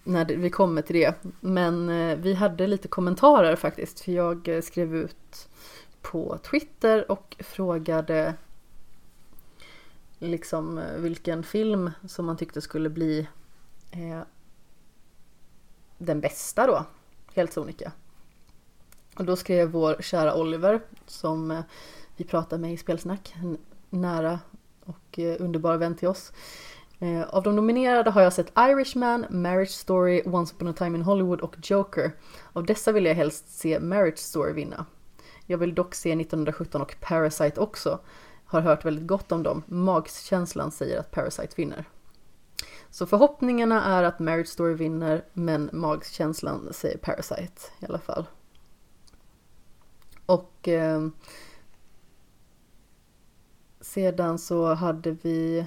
när 0.09 0.25
vi 0.25 0.51
kommer 0.51 0.83
till 0.83 0.97
det. 0.97 1.15
Men 1.41 1.89
eh, 1.89 2.17
vi 2.17 2.35
hade 2.35 2.67
lite 2.67 2.89
kommentarer 2.89 3.57
faktiskt. 3.57 4.01
För 4.01 4.13
jag 4.13 4.49
eh, 4.49 4.61
skrev 4.61 4.97
ut 4.97 5.49
på 6.03 6.39
Twitter 6.39 7.11
och 7.11 7.37
frågade 7.39 8.35
liksom 10.19 10.79
eh, 10.79 10.97
vilken 10.97 11.43
film 11.43 11.91
som 12.07 12.27
man 12.27 12.37
tyckte 12.37 12.61
skulle 12.61 12.89
bli 12.89 13.29
eh, 13.91 14.21
den 15.99 16.21
bästa 16.21 16.67
då. 16.67 16.85
Helt 17.35 17.53
sonika. 17.53 17.93
Och 19.17 19.25
då 19.25 19.37
skrev 19.37 19.71
vår 19.71 19.97
kära 20.01 20.35
Oliver 20.35 20.81
som 21.07 21.63
vi 22.17 22.25
pratade 22.25 22.63
med 22.63 22.73
i 22.73 22.77
Spelsnack, 22.77 23.35
en 23.37 23.59
nära 23.91 24.41
och 24.85 25.19
underbar 25.19 25.77
vän 25.77 25.97
till 25.97 26.09
oss. 26.09 26.33
Eh, 27.01 27.23
av 27.23 27.43
de 27.43 27.57
nominerade 27.57 28.11
har 28.11 28.23
jag 28.23 28.33
sett 28.33 28.53
Irishman, 28.59 29.27
Marriage 29.31 29.71
Story, 29.71 30.23
Once 30.27 30.55
upon 30.55 30.69
a 30.69 30.73
time 30.73 30.99
in 30.99 31.03
Hollywood 31.03 31.41
och 31.41 31.57
Joker. 31.63 32.13
Av 32.53 32.67
dessa 32.67 32.93
vill 32.93 33.05
jag 33.05 33.15
helst 33.15 33.59
se 33.59 33.81
Marriage 33.81 34.19
Story 34.19 34.53
vinna. 34.53 34.87
Jag 35.47 35.59
vill 35.59 35.75
dock 35.75 35.95
se 35.95 36.13
1917 36.13 36.83
och 36.83 36.97
Parasite 37.01 37.61
också. 37.61 38.01
Har 38.45 38.61
hört 38.61 38.85
väldigt 38.85 39.07
gott 39.07 39.33
om 39.33 39.43
dem. 39.43 39.63
Magkänslan 39.67 40.71
säger 40.71 41.01
att 41.01 41.11
Parasite 41.11 41.55
vinner. 41.57 41.85
Så 42.91 43.07
förhoppningarna 43.07 43.85
är 43.85 44.03
att 44.03 44.19
Marriage 44.19 44.49
Story 44.49 44.75
vinner, 44.75 45.25
men 45.33 45.71
magkänslan 45.73 46.69
säger 46.73 46.99
Parasite 46.99 47.63
i 47.81 47.87
alla 47.87 47.99
fall. 47.99 48.27
Och 50.27 50.69
eh, 50.69 51.09
sedan 53.81 54.39
så 54.39 54.75
hade 54.75 55.11
vi 55.11 55.67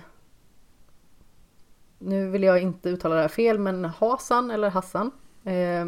nu 2.01 2.29
vill 2.29 2.43
jag 2.43 2.61
inte 2.61 2.89
uttala 2.89 3.15
det 3.15 3.21
här 3.21 3.27
fel, 3.27 3.59
men 3.59 3.85
Hasan 3.85 4.51
eller 4.51 4.69
Hassan 4.69 5.11
eh, 5.43 5.81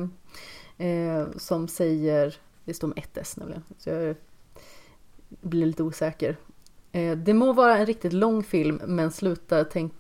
eh, 0.88 1.28
som 1.38 1.68
säger, 1.68 2.36
det 2.66 2.74
står 2.74 2.88
med 2.88 2.98
ett 2.98 3.18
S 3.18 3.38
nämligen, 3.38 3.64
så 3.78 3.90
jag 3.90 4.16
blir 5.42 5.66
lite 5.66 5.84
osäker. 5.84 6.38
Eh, 6.92 7.18
det 7.18 7.34
må 7.34 7.54
vara 7.54 7.78
en 7.78 7.86
riktigt 7.86 8.14
lång 8.14 8.44
film, 8.44 8.82
men 8.86 9.12
sluta 9.12 9.64
tänka 9.64 9.96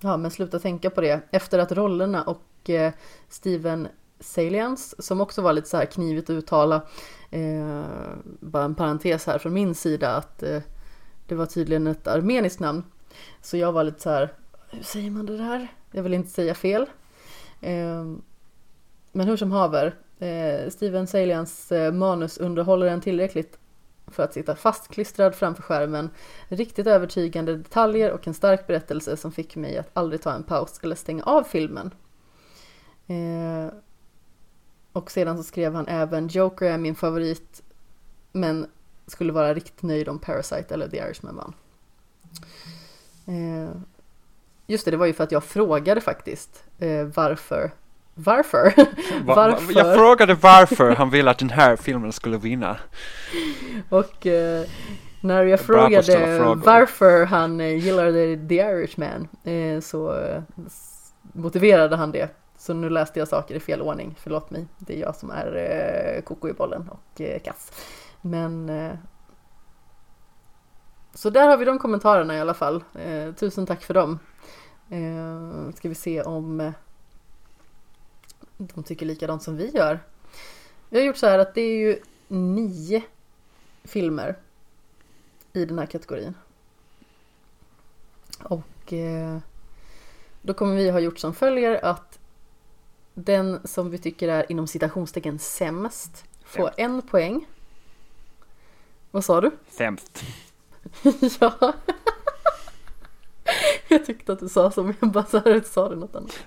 Ja, 0.00 0.16
men 0.16 0.30
sluta 0.30 0.58
tänka 0.58 0.90
på 0.90 1.00
det. 1.00 1.20
Efter 1.30 1.58
att 1.58 1.72
rollerna 1.72 2.22
och 2.22 2.70
eh, 2.70 2.92
Steven 3.28 3.88
Salians, 4.20 5.06
som 5.06 5.20
också 5.20 5.42
var 5.42 5.52
lite 5.52 5.68
så 5.68 5.76
här 5.76 5.84
knivigt 5.84 6.30
att 6.30 6.34
uttala, 6.34 6.82
eh, 7.30 7.84
bara 8.40 8.64
en 8.64 8.74
parentes 8.74 9.26
här 9.26 9.38
från 9.38 9.52
min 9.52 9.74
sida, 9.74 10.16
att 10.16 10.42
eh, 10.42 10.62
det 11.26 11.34
var 11.34 11.46
tydligen 11.46 11.86
ett 11.86 12.06
armeniskt 12.06 12.60
namn. 12.60 12.84
Så 13.40 13.56
jag 13.56 13.72
var 13.72 13.84
lite 13.84 14.00
så 14.00 14.10
här, 14.10 14.32
hur 14.70 14.82
säger 14.82 15.10
man 15.10 15.26
det 15.26 15.36
där? 15.36 15.68
Jag 15.90 16.02
vill 16.02 16.14
inte 16.14 16.30
säga 16.30 16.54
fel. 16.54 16.86
Ehm, 17.60 18.22
men 19.12 19.28
hur 19.28 19.36
som 19.36 19.52
haver, 19.52 19.94
eh, 20.18 20.70
Steven 20.70 21.06
Salians 21.06 21.72
eh, 21.72 21.92
manus 21.92 22.38
underhåller 22.38 22.86
en 22.86 23.00
tillräckligt 23.00 23.58
för 24.06 24.22
att 24.22 24.34
sitta 24.34 24.56
fastklistrad 24.56 25.34
framför 25.34 25.62
skärmen. 25.62 26.10
Riktigt 26.48 26.86
övertygande 26.86 27.56
detaljer 27.56 28.12
och 28.12 28.26
en 28.26 28.34
stark 28.34 28.66
berättelse 28.66 29.16
som 29.16 29.32
fick 29.32 29.56
mig 29.56 29.78
att 29.78 29.90
aldrig 29.92 30.22
ta 30.22 30.32
en 30.32 30.42
paus 30.42 30.80
eller 30.82 30.94
stänga 30.94 31.22
av 31.22 31.42
filmen. 31.42 31.94
Eh, 33.06 33.72
och 34.92 35.10
sedan 35.10 35.36
så 35.36 35.42
skrev 35.42 35.74
han 35.74 35.88
även 35.88 36.28
Joker 36.28 36.66
är 36.66 36.78
min 36.78 36.94
favorit 36.94 37.62
men 38.32 38.66
skulle 39.06 39.32
vara 39.32 39.54
riktigt 39.54 39.82
nöjd 39.82 40.08
om 40.08 40.18
Parasite 40.18 40.74
eller 40.74 40.88
The 40.88 40.96
Irishman 40.96 41.36
vann. 41.36 41.54
Mm 42.24 42.85
just 44.66 44.84
det, 44.84 44.90
det 44.90 44.96
var 44.96 45.06
ju 45.06 45.12
för 45.12 45.24
att 45.24 45.32
jag 45.32 45.44
frågade 45.44 46.00
faktiskt 46.00 46.64
eh, 46.78 47.04
varför 47.04 47.70
varför? 48.18 48.72
Va- 49.24 49.34
varför? 49.34 49.72
Jag 49.78 49.94
frågade 49.96 50.34
varför 50.34 50.90
han 50.90 51.10
ville 51.10 51.30
att 51.30 51.38
den 51.38 51.50
här 51.50 51.76
filmen 51.76 52.12
skulle 52.12 52.36
vinna. 52.36 52.76
Och 53.88 54.26
eh, 54.26 54.64
när 55.20 55.42
jag 55.44 55.60
frågade 55.60 56.54
varför 56.54 57.24
han 57.24 57.60
eh, 57.60 57.76
gillade 57.84 58.48
The 58.48 58.54
Irishman 58.54 59.28
eh, 59.44 59.80
så 59.80 60.18
eh, 60.20 60.42
motiverade 61.22 61.96
han 61.96 62.12
det. 62.12 62.28
Så 62.58 62.74
nu 62.74 62.90
läste 62.90 63.18
jag 63.18 63.28
saker 63.28 63.54
i 63.54 63.60
fel 63.60 63.82
ordning, 63.82 64.14
förlåt 64.18 64.50
mig. 64.50 64.66
Det 64.78 64.96
är 64.96 65.00
jag 65.00 65.16
som 65.16 65.30
är 65.30 65.56
eh, 65.56 66.22
koko 66.22 66.48
i 66.48 66.52
bollen 66.52 66.88
och 66.88 67.20
eh, 67.20 67.40
kass. 67.40 67.72
Men 68.20 68.68
eh, 68.68 68.92
så 71.16 71.30
där 71.30 71.48
har 71.48 71.56
vi 71.56 71.64
de 71.64 71.78
kommentarerna 71.78 72.36
i 72.36 72.40
alla 72.40 72.54
fall. 72.54 72.84
Eh, 72.94 73.32
tusen 73.34 73.66
tack 73.66 73.82
för 73.82 73.94
dem. 73.94 74.18
Eh, 74.90 75.74
ska 75.74 75.88
vi 75.88 75.94
se 75.94 76.22
om 76.22 76.60
eh, 76.60 76.72
de 78.56 78.82
tycker 78.82 79.06
likadant 79.06 79.42
som 79.42 79.56
vi 79.56 79.70
gör. 79.70 80.00
Vi 80.88 80.98
har 80.98 81.06
gjort 81.06 81.16
så 81.16 81.26
här 81.26 81.38
att 81.38 81.54
det 81.54 81.60
är 81.60 81.76
ju 81.78 82.00
nio 82.28 83.02
filmer 83.84 84.36
i 85.52 85.64
den 85.64 85.78
här 85.78 85.86
kategorin. 85.86 86.34
Och 88.42 88.92
eh, 88.92 89.38
då 90.42 90.54
kommer 90.54 90.76
vi 90.76 90.90
ha 90.90 91.00
gjort 91.00 91.18
som 91.18 91.34
följer 91.34 91.84
att 91.84 92.18
den 93.14 93.60
som 93.66 93.90
vi 93.90 93.98
tycker 93.98 94.28
är 94.28 94.52
inom 94.52 94.66
citationstecken 94.66 95.38
sämst 95.38 96.24
får 96.44 96.66
Sämst. 96.66 96.78
en 96.78 97.02
poäng. 97.02 97.46
Vad 99.10 99.24
sa 99.24 99.40
du? 99.40 99.50
Sämst. 99.70 100.24
ja. 101.40 101.72
Jag 103.88 104.06
tyckte 104.06 104.32
att 104.32 104.40
du 104.40 104.48
sa 104.48 104.70
så, 104.70 104.82
men 104.82 104.94
jag 105.00 105.10
bara 105.10 105.24
så 105.24 105.38
här, 105.38 105.60
sa 105.60 105.88
du 105.88 105.96
något 105.96 106.16
annat. 106.16 106.38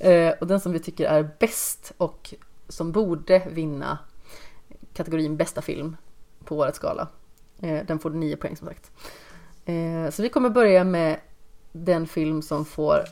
Eh, 0.00 0.30
och 0.40 0.46
den 0.46 0.60
som 0.60 0.72
vi 0.72 0.78
tycker 0.78 1.08
är 1.08 1.30
bäst 1.38 1.92
och 1.96 2.34
som 2.68 2.92
borde 2.92 3.42
vinna 3.50 3.98
kategorin 4.94 5.36
bästa 5.36 5.62
film 5.62 5.96
på 6.44 6.56
årets 6.56 6.78
skala. 6.78 7.08
Eh, 7.60 7.86
den 7.86 7.98
får 7.98 8.10
nio 8.10 8.36
poäng 8.36 8.56
som 8.56 8.68
sagt. 8.68 8.90
Eh, 9.64 10.10
så 10.10 10.22
vi 10.22 10.28
kommer 10.28 10.50
börja 10.50 10.84
med 10.84 11.20
den 11.72 12.06
film 12.06 12.42
som 12.42 12.64
får 12.64 13.04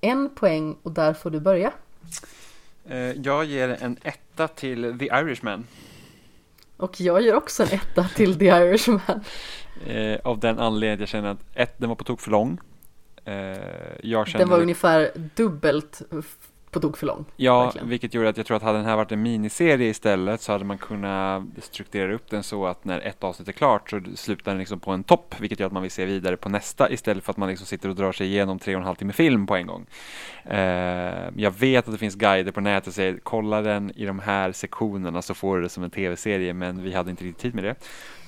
en 0.00 0.34
poäng 0.34 0.76
och 0.82 0.92
där 0.92 1.14
får 1.14 1.30
du 1.30 1.40
börja. 1.40 1.72
Eh, 2.84 2.98
jag 2.98 3.44
ger 3.44 3.68
en 3.68 3.96
etta 4.02 4.48
till 4.48 4.98
The 4.98 5.04
Irishman. 5.04 5.66
Och 6.76 7.00
jag 7.00 7.22
ger 7.22 7.34
också 7.34 7.62
en 7.62 7.68
etta 7.72 8.04
till 8.04 8.38
The 8.38 8.46
Irishman. 8.46 9.00
Eh, 9.86 10.18
av 10.24 10.38
den 10.38 10.58
anledningen 10.58 11.00
jag 11.00 11.08
känner 11.08 11.28
att 11.28 11.38
ett, 11.54 11.74
den 11.78 11.88
var 11.88 11.96
på 11.96 12.04
tok 12.04 12.20
för 12.20 12.30
lång. 12.30 12.60
Eh, 13.24 13.34
jag 14.02 14.28
kände 14.28 14.44
Den 14.44 14.48
var 14.50 14.60
ungefär 14.60 15.10
dubbelt 15.34 16.02
på 16.74 16.80
tok 16.80 16.96
för 16.96 17.06
lång. 17.06 17.24
Ja, 17.36 17.64
verkligen. 17.64 17.88
vilket 17.88 18.14
gjorde 18.14 18.28
att 18.28 18.36
jag 18.36 18.46
tror 18.46 18.56
att 18.56 18.62
hade 18.62 18.78
den 18.78 18.86
här 18.86 18.96
varit 18.96 19.12
en 19.12 19.22
miniserie 19.22 19.88
istället 19.88 20.40
så 20.40 20.52
hade 20.52 20.64
man 20.64 20.78
kunnat 20.78 21.42
strukturera 21.58 22.14
upp 22.14 22.30
den 22.30 22.42
så 22.42 22.66
att 22.66 22.84
när 22.84 23.00
ett 23.00 23.24
avsnitt 23.24 23.48
är 23.48 23.52
klart 23.52 23.90
så 23.90 24.00
slutar 24.14 24.52
den 24.52 24.58
liksom 24.58 24.80
på 24.80 24.90
en 24.90 25.04
topp, 25.04 25.34
vilket 25.38 25.60
gör 25.60 25.66
att 25.66 25.72
man 25.72 25.82
vill 25.82 25.90
se 25.90 26.04
vidare 26.04 26.36
på 26.36 26.48
nästa 26.48 26.90
istället 26.90 27.24
för 27.24 27.30
att 27.30 27.36
man 27.36 27.48
liksom 27.48 27.66
sitter 27.66 27.88
och 27.88 27.94
drar 27.94 28.12
sig 28.12 28.26
igenom 28.26 28.58
tre 28.58 28.74
och 28.74 28.80
en 28.80 28.86
halv 28.86 28.96
timme 28.96 29.12
film 29.12 29.46
på 29.46 29.56
en 29.56 29.66
gång. 29.66 29.86
Eh, 30.44 30.58
jag 31.36 31.50
vet 31.58 31.86
att 31.86 31.92
det 31.92 31.98
finns 31.98 32.14
guider 32.14 32.52
på 32.52 32.60
nätet 32.60 32.84
som 32.84 32.92
säger 32.92 33.18
kolla 33.22 33.60
den 33.62 33.92
i 33.96 34.06
de 34.06 34.18
här 34.18 34.52
sektionerna 34.52 35.22
så 35.22 35.34
får 35.34 35.56
du 35.56 35.62
det 35.62 35.68
som 35.68 35.82
en 35.84 35.90
tv-serie, 35.90 36.54
men 36.54 36.82
vi 36.82 36.94
hade 36.94 37.10
inte 37.10 37.24
riktigt 37.24 37.42
tid 37.42 37.54
med 37.54 37.64
det. 37.64 37.76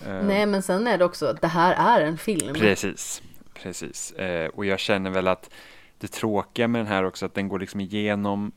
Eh, 0.07 0.25
Nej, 0.25 0.47
men 0.47 0.63
sen 0.63 0.87
är 0.87 0.99
det 0.99 1.05
också 1.05 1.27
att 1.27 1.41
det 1.41 1.49
här 1.49 2.01
är 2.01 2.07
en 2.07 2.19
film. 2.19 2.55
Precis, 2.55 3.23
precis. 3.55 4.13
Eh, 4.13 4.49
och 4.49 4.65
jag 4.65 4.79
känner 4.79 5.11
väl 5.11 5.29
att 5.29 5.51
det 5.99 6.09
tråkiga 6.09 6.69
med 6.69 6.81
den 6.81 6.87
här 6.87 7.05
också 7.05 7.27
att 7.27 7.35
den 7.35 7.49
går 7.49 7.59
liksom 7.59 7.81
igenom 7.81 8.53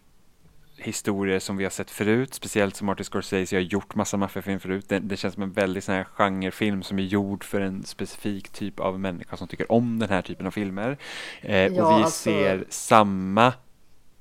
historier 0.77 1.39
som 1.39 1.57
vi 1.57 1.63
har 1.63 1.71
sett 1.71 1.91
förut, 1.91 2.33
speciellt 2.33 2.75
som 2.75 2.85
Martin 2.85 3.05
Scorsese 3.05 3.55
har 3.55 3.61
gjort 3.61 3.95
massa 3.95 4.17
maffiafilm 4.17 4.59
förut. 4.59 4.85
Det, 4.89 4.99
det 4.99 5.17
känns 5.17 5.33
som 5.33 5.43
en 5.43 5.51
väldigt 5.51 5.83
sån 5.83 5.95
här 5.95 6.03
genrefilm 6.03 6.83
som 6.83 6.99
är 6.99 7.03
gjord 7.03 7.43
för 7.43 7.61
en 7.61 7.83
specifik 7.83 8.49
typ 8.49 8.79
av 8.79 8.99
människa 8.99 9.37
som 9.37 9.47
tycker 9.47 9.71
om 9.71 9.99
den 9.99 10.09
här 10.09 10.21
typen 10.21 10.47
av 10.47 10.51
filmer. 10.51 10.97
Eh, 11.41 11.57
Ja, 11.57 11.67
och 11.67 11.99
vi 11.99 12.03
alltså- 12.03 12.23
ser 12.23 12.65
samma 12.69 13.53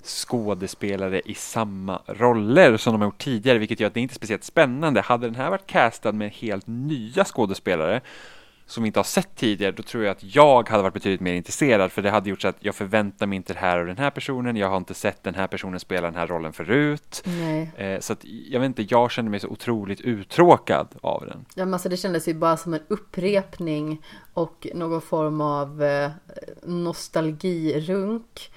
skådespelare 0.02 1.20
i 1.24 1.34
samma 1.34 2.02
roller 2.06 2.76
som 2.76 2.92
de 2.92 3.00
har 3.00 3.06
gjort 3.08 3.18
tidigare, 3.18 3.58
vilket 3.58 3.80
gör 3.80 3.86
att 3.86 3.94
det 3.94 4.00
inte 4.00 4.12
är 4.12 4.16
speciellt 4.16 4.44
spännande. 4.44 5.00
Hade 5.00 5.26
den 5.26 5.34
här 5.34 5.50
varit 5.50 5.66
castad 5.66 6.12
med 6.12 6.30
helt 6.30 6.66
nya 6.66 7.24
skådespelare 7.24 8.00
som 8.68 8.86
inte 8.86 8.98
har 8.98 9.04
sett 9.04 9.36
tidigare, 9.36 9.72
då 9.72 9.82
tror 9.82 10.04
jag 10.04 10.10
att 10.10 10.34
jag 10.34 10.68
hade 10.68 10.82
varit 10.82 10.94
betydligt 10.94 11.20
mer 11.20 11.34
intresserad, 11.34 11.92
för 11.92 12.02
det 12.02 12.10
hade 12.10 12.30
gjort 12.30 12.42
så 12.42 12.48
att 12.48 12.56
jag 12.60 12.74
förväntar 12.74 13.26
mig 13.26 13.36
inte 13.36 13.52
det 13.52 13.58
här 13.58 13.78
av 13.78 13.86
den 13.86 13.98
här 13.98 14.10
personen, 14.10 14.56
jag 14.56 14.68
har 14.68 14.76
inte 14.76 14.94
sett 14.94 15.22
den 15.22 15.34
här 15.34 15.46
personen 15.46 15.80
spela 15.80 16.06
den 16.06 16.16
här 16.16 16.26
rollen 16.26 16.52
förut. 16.52 17.24
Eh, 17.76 18.00
så 18.00 18.12
att, 18.12 18.24
jag 18.24 18.60
vet 18.60 18.66
inte, 18.66 18.82
jag 18.82 19.10
kände 19.10 19.30
mig 19.30 19.40
så 19.40 19.48
otroligt 19.48 20.00
uttråkad 20.00 20.88
av 21.00 21.26
den. 21.26 21.44
Ja, 21.54 21.64
men 21.64 21.74
alltså 21.74 21.88
det 21.88 21.96
kändes 21.96 22.28
ju 22.28 22.34
bara 22.34 22.56
som 22.56 22.74
en 22.74 22.82
upprepning 22.88 24.02
och 24.34 24.66
någon 24.74 25.00
form 25.00 25.40
av 25.40 25.82
eh, 25.82 26.10
nostalgirunk 26.62 28.50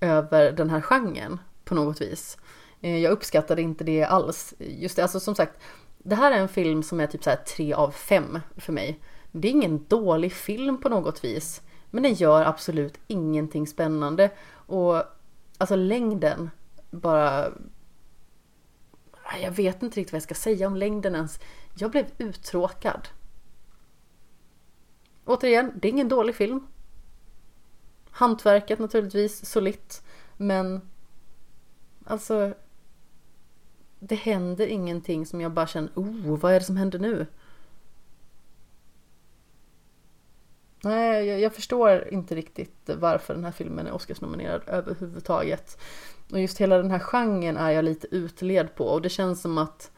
över 0.00 0.52
den 0.52 0.70
här 0.70 0.80
genren 0.80 1.38
på 1.64 1.74
något 1.74 2.00
vis. 2.00 2.38
Eh, 2.80 2.98
jag 2.98 3.12
uppskattade 3.12 3.62
inte 3.62 3.84
det 3.84 4.04
alls. 4.04 4.54
Just 4.58 4.96
det, 4.96 5.02
alltså 5.02 5.20
som 5.20 5.34
sagt, 5.34 5.52
det 5.98 6.14
här 6.14 6.32
är 6.32 6.38
en 6.38 6.48
film 6.48 6.82
som 6.82 7.00
är 7.00 7.06
typ 7.06 7.24
så 7.24 7.30
3 7.56 7.72
av 7.72 7.90
5 7.90 8.40
för 8.56 8.72
mig. 8.72 9.00
Det 9.36 9.48
är 9.48 9.52
ingen 9.52 9.84
dålig 9.88 10.32
film 10.32 10.80
på 10.80 10.88
något 10.88 11.24
vis, 11.24 11.62
men 11.90 12.02
den 12.02 12.14
gör 12.14 12.44
absolut 12.44 12.98
ingenting 13.06 13.66
spännande. 13.66 14.30
Och 14.50 15.02
alltså 15.58 15.76
längden 15.76 16.50
bara 16.90 17.52
Jag 19.42 19.50
vet 19.50 19.82
inte 19.82 20.00
riktigt 20.00 20.12
vad 20.12 20.16
jag 20.16 20.22
ska 20.22 20.34
säga 20.34 20.66
om 20.66 20.76
längden 20.76 21.14
ens. 21.14 21.40
Jag 21.78 21.90
blev 21.90 22.06
uttråkad. 22.18 23.08
Återigen, 25.24 25.72
det 25.74 25.88
är 25.88 25.92
ingen 25.92 26.08
dålig 26.08 26.34
film. 26.34 26.66
Hantverket 28.10 28.78
naturligtvis, 28.78 29.46
solitt. 29.46 30.02
Men 30.36 30.80
alltså 32.04 32.54
det 33.98 34.14
händer 34.14 34.66
ingenting 34.66 35.26
som 35.26 35.40
jag 35.40 35.52
bara 35.52 35.66
känner, 35.66 35.90
oh, 35.94 36.38
vad 36.38 36.52
är 36.52 36.60
det 36.60 36.66
som 36.66 36.76
händer 36.76 36.98
nu? 36.98 37.26
Nej, 40.84 41.26
jag, 41.26 41.40
jag 41.40 41.54
förstår 41.54 42.08
inte 42.10 42.34
riktigt 42.34 42.90
varför 42.98 43.34
den 43.34 43.44
här 43.44 43.52
filmen 43.52 43.86
är 43.86 43.92
Oscarsnominerad 43.92 44.62
överhuvudtaget. 44.66 45.78
Och 46.30 46.40
just 46.40 46.58
hela 46.58 46.76
den 46.76 46.90
här 46.90 46.98
genren 46.98 47.56
är 47.56 47.70
jag 47.70 47.84
lite 47.84 48.06
utled 48.10 48.74
på 48.74 48.84
och 48.84 49.02
det 49.02 49.08
känns 49.08 49.40
som 49.40 49.58
att 49.58 49.90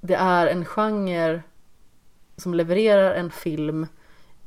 det 0.00 0.14
är 0.14 0.46
en 0.46 0.64
genre 0.64 1.42
som 2.36 2.54
levererar 2.54 3.14
en 3.14 3.30
film 3.30 3.86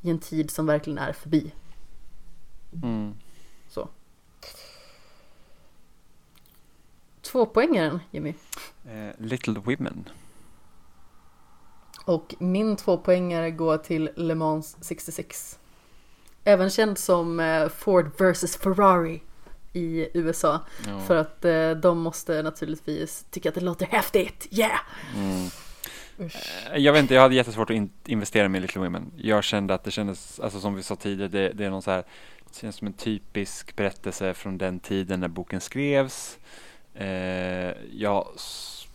i 0.01 0.09
en 0.09 0.19
tid 0.19 0.51
som 0.51 0.65
verkligen 0.65 0.97
är 0.97 1.13
förbi. 1.13 1.51
Mm. 2.83 3.13
Så. 3.69 3.89
Tvåpoängaren, 7.21 7.99
Jimmy. 8.11 8.33
Eh, 8.85 9.09
Little 9.17 9.59
Women. 9.59 10.09
Och 12.07 12.35
min 12.39 12.75
tvåpoängare 12.75 13.51
går 13.51 13.77
till 13.77 14.09
Le 14.15 14.35
Mans 14.35 14.77
66. 14.81 15.59
Även 16.43 16.69
känd 16.69 16.97
som 16.97 17.39
eh, 17.39 17.69
Ford 17.69 18.21
vs 18.21 18.57
Ferrari 18.57 19.21
i 19.73 20.07
USA. 20.13 20.59
Ja. 20.87 20.99
För 20.99 21.15
att 21.15 21.45
eh, 21.45 21.71
de 21.71 21.99
måste 21.99 22.41
naturligtvis 22.41 23.25
tycka 23.31 23.49
att 23.49 23.55
det 23.55 23.61
låter 23.61 23.85
häftigt. 23.85 24.47
Yeah! 24.51 24.79
Mm. 25.15 25.45
Eh, 26.19 26.77
Jag 26.77 26.93
vet 26.93 27.01
inte, 27.01 27.13
jag 27.13 27.21
hade 27.21 27.35
jättesvårt 27.35 27.69
att 27.69 27.75
in 27.75 27.89
investera 28.05 28.49
mig 28.49 28.59
i 28.59 28.61
Little 28.61 28.81
Women. 28.81 29.11
Jag 29.17 29.43
kände 29.43 29.73
att 29.73 29.83
det 29.83 29.91
kändes, 29.91 30.39
alltså 30.39 30.59
som 30.59 30.75
vi 30.75 30.83
sa 30.83 30.95
tidigare, 30.95 31.29
det, 31.29 31.49
det 31.49 31.65
är 31.65 31.69
någon 31.69 31.81
så 31.81 31.91
här, 31.91 32.03
det 32.49 32.59
känns 32.59 32.75
som 32.75 32.87
en 32.87 32.93
typisk 32.93 33.75
berättelse 33.75 34.33
från 34.33 34.57
den 34.57 34.79
tiden 34.79 35.19
när 35.19 35.27
boken 35.27 35.61
skrevs. 35.61 36.37
Eh, 36.93 37.71
jag 37.91 38.27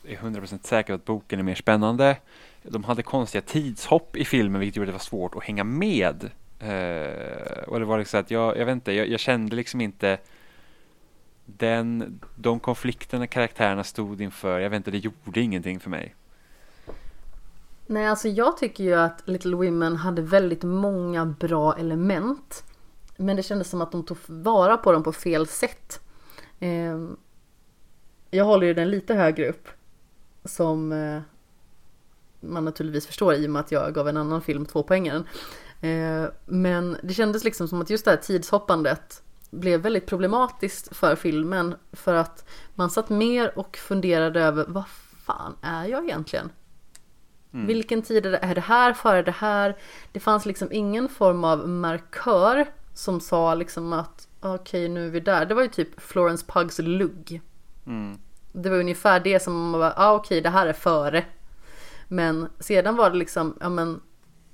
är 0.05 0.17
100% 0.17 0.67
säker 0.67 0.93
på 0.93 0.95
att 0.95 1.05
boken 1.05 1.39
är 1.39 1.43
mer 1.43 1.55
spännande. 1.55 2.17
De 2.63 2.85
hade 2.85 3.03
konstiga 3.03 3.43
tidshopp 3.43 4.17
i 4.17 4.25
filmen 4.25 4.61
vilket 4.61 4.77
gjorde 4.77 4.89
det 4.89 4.93
var 4.93 4.99
svårt 4.99 5.35
att 5.35 5.45
hänga 5.45 5.65
med. 5.65 6.31
Eh, 6.59 7.63
och 7.67 7.79
det 7.79 7.85
var 7.85 7.99
liksom 7.99 8.21
att 8.21 8.31
jag, 8.31 8.57
jag 8.57 8.67
vet 8.67 8.73
inte, 8.73 8.93
jag, 8.93 9.09
jag 9.09 9.21
kände 9.21 9.57
liksom 9.57 9.81
inte 9.81 10.19
den, 11.47 12.21
de 12.35 12.61
konflikterna 12.61 13.27
karaktärerna 13.27 13.85
stod 13.85 14.21
inför, 14.21 14.59
jag 14.61 14.71
vet 14.71 14.77
inte, 14.77 14.91
det 14.91 14.99
gjorde 14.99 15.41
ingenting 15.41 15.81
för 15.81 15.91
mig. 15.91 16.15
Nej, 17.87 18.07
alltså 18.07 18.29
jag 18.29 18.57
tycker 18.57 18.85
ju 18.85 18.95
att 18.95 19.23
Little 19.29 19.57
Women 19.57 19.97
hade 19.97 20.23
väldigt 20.23 20.63
många 20.63 21.27
bra 21.27 21.77
element. 21.79 22.65
Men 23.17 23.37
det 23.37 23.43
kändes 23.43 23.71
som 23.71 23.83
att 23.83 23.93
de 23.93 24.05
tog 24.05 24.19
vara 24.27 24.77
på 24.77 24.93
dem 24.93 25.03
på 25.03 25.13
fel 25.13 25.47
sätt. 25.47 26.01
Eh, 26.61 26.99
Jag 28.31 28.45
håller 28.45 28.67
ju 28.67 28.75
den 28.75 28.91
lite 28.91 29.15
högre 29.15 29.49
upp. 29.49 29.69
Som 30.45 30.93
eh, 30.93 31.21
man 32.41 32.65
naturligtvis 32.65 33.07
förstår 33.07 33.35
i 33.35 33.47
och 33.47 33.51
med 33.51 33.61
att 33.61 33.73
jag 33.73 33.95
gav 33.95 34.09
en 34.09 34.17
annan 34.17 34.43
film 34.43 34.67
två 34.67 34.83
poängen. 34.83 35.25
Eh, 35.81 36.25
Men 36.47 36.97
det 37.03 37.15
kändes 37.15 37.45
liksom 37.45 37.69
som 37.69 37.81
att 37.81 37.91
just 37.91 38.05
det 38.05 38.11
här 38.11 38.19
tidshoppandet 38.19 39.23
blev 39.51 39.81
väldigt 39.81 40.07
problematiskt 40.07 40.97
för 40.97 41.17
filmen 41.17 41.75
för 41.93 42.15
att 42.15 42.49
man 42.75 42.91
satt 42.91 43.09
mer 43.09 43.59
och 43.59 43.77
funderade 43.77 44.41
över 44.41 44.65
vad 44.69 44.89
fan 45.27 45.57
är 45.63 45.87
jag 45.87 46.05
egentligen? 46.05 46.51
Mm. 47.53 47.67
Vilken 47.67 48.03
tid 48.03 48.27
är 48.27 48.31
det, 48.31 48.39
är 48.39 48.55
det 48.55 48.61
här 48.61 48.93
före 48.93 49.23
det 49.23 49.31
här? 49.31 49.77
Det 50.13 50.21
fanns 50.21 50.47
liksom 50.47 50.69
ingen 50.73 51.09
form 51.09 51.45
av 51.45 51.69
markör 51.69 52.67
som 52.95 53.21
sa 53.21 53.55
liksom 53.55 53.93
att 53.93 54.29
okej 54.41 54.61
okay, 54.61 54.89
nu 54.89 55.07
är 55.07 55.11
vi 55.11 55.21
där. 55.21 55.47
Det 55.47 55.55
var 55.55 55.63
ju 55.63 55.69
typ 55.69 56.01
Florence 56.01 56.47
Pugs 56.47 56.79
lugg. 56.79 57.41
Mm. 57.87 58.19
Det 58.53 58.71
var 58.71 58.79
ungefär 58.79 59.21
det 59.21 59.41
som 59.41 59.71
man 59.71 59.81
var, 59.81 59.93
ah, 59.97 60.15
okej 60.15 60.27
okay, 60.27 60.41
det 60.41 60.51
här 60.51 60.67
är 60.67 60.73
före. 60.73 61.25
Men 62.09 62.49
sedan 62.59 62.97
var 62.97 63.11
det 63.11 63.17
liksom, 63.17 63.57
ja 63.61 63.69
men 63.69 64.01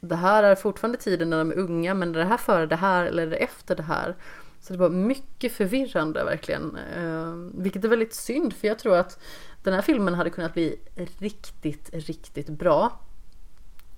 det 0.01 0.17
här 0.17 0.43
är 0.43 0.55
fortfarande 0.55 0.99
tiden 0.99 1.31
när 1.31 1.39
de 1.39 1.51
är 1.51 1.59
unga 1.59 1.95
men 1.95 2.15
är 2.15 2.19
det 2.19 2.25
här 2.25 2.37
före 2.37 2.67
det 2.67 2.77
här 2.77 3.05
eller 3.05 3.23
är 3.23 3.31
det 3.31 3.37
efter 3.37 3.77
det 3.77 3.83
här? 3.83 4.17
Så 4.61 4.73
det 4.73 4.79
var 4.79 4.91
mycket 4.91 5.53
förvirrande 5.53 6.25
verkligen. 6.25 6.77
Eh, 6.97 7.33
vilket 7.63 7.85
är 7.85 7.89
väldigt 7.89 8.15
synd 8.15 8.55
för 8.55 8.69
jag 8.69 8.79
tror 8.79 8.97
att 8.97 9.19
den 9.63 9.75
här 9.75 9.83
filmen 9.83 10.15
hade 10.15 10.31
kunnat 10.31 10.55
bli 10.55 10.81
riktigt, 11.19 11.91
riktigt 11.93 12.49
bra. 12.49 13.01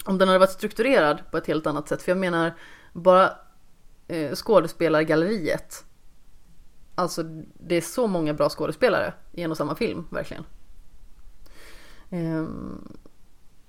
Om 0.05 0.19
den 0.19 0.29
hade 0.29 0.39
varit 0.39 0.51
strukturerad 0.51 1.23
på 1.31 1.37
ett 1.37 1.47
helt 1.47 1.67
annat 1.67 1.89
sätt. 1.89 2.03
För 2.03 2.11
jag 2.11 2.19
menar 2.19 2.55
bara 2.93 3.33
eh, 4.09 4.35
skådespelargalleriet. 4.35 5.85
Alltså 7.01 7.23
det 7.59 7.75
är 7.75 7.81
så 7.81 8.07
många 8.07 8.35
bra 8.35 8.49
skådespelare 8.49 9.15
i 9.33 9.43
en 9.43 9.51
och 9.51 9.57
samma 9.57 9.75
film, 9.75 10.07
verkligen. 10.11 10.45
Eh, 12.11 12.45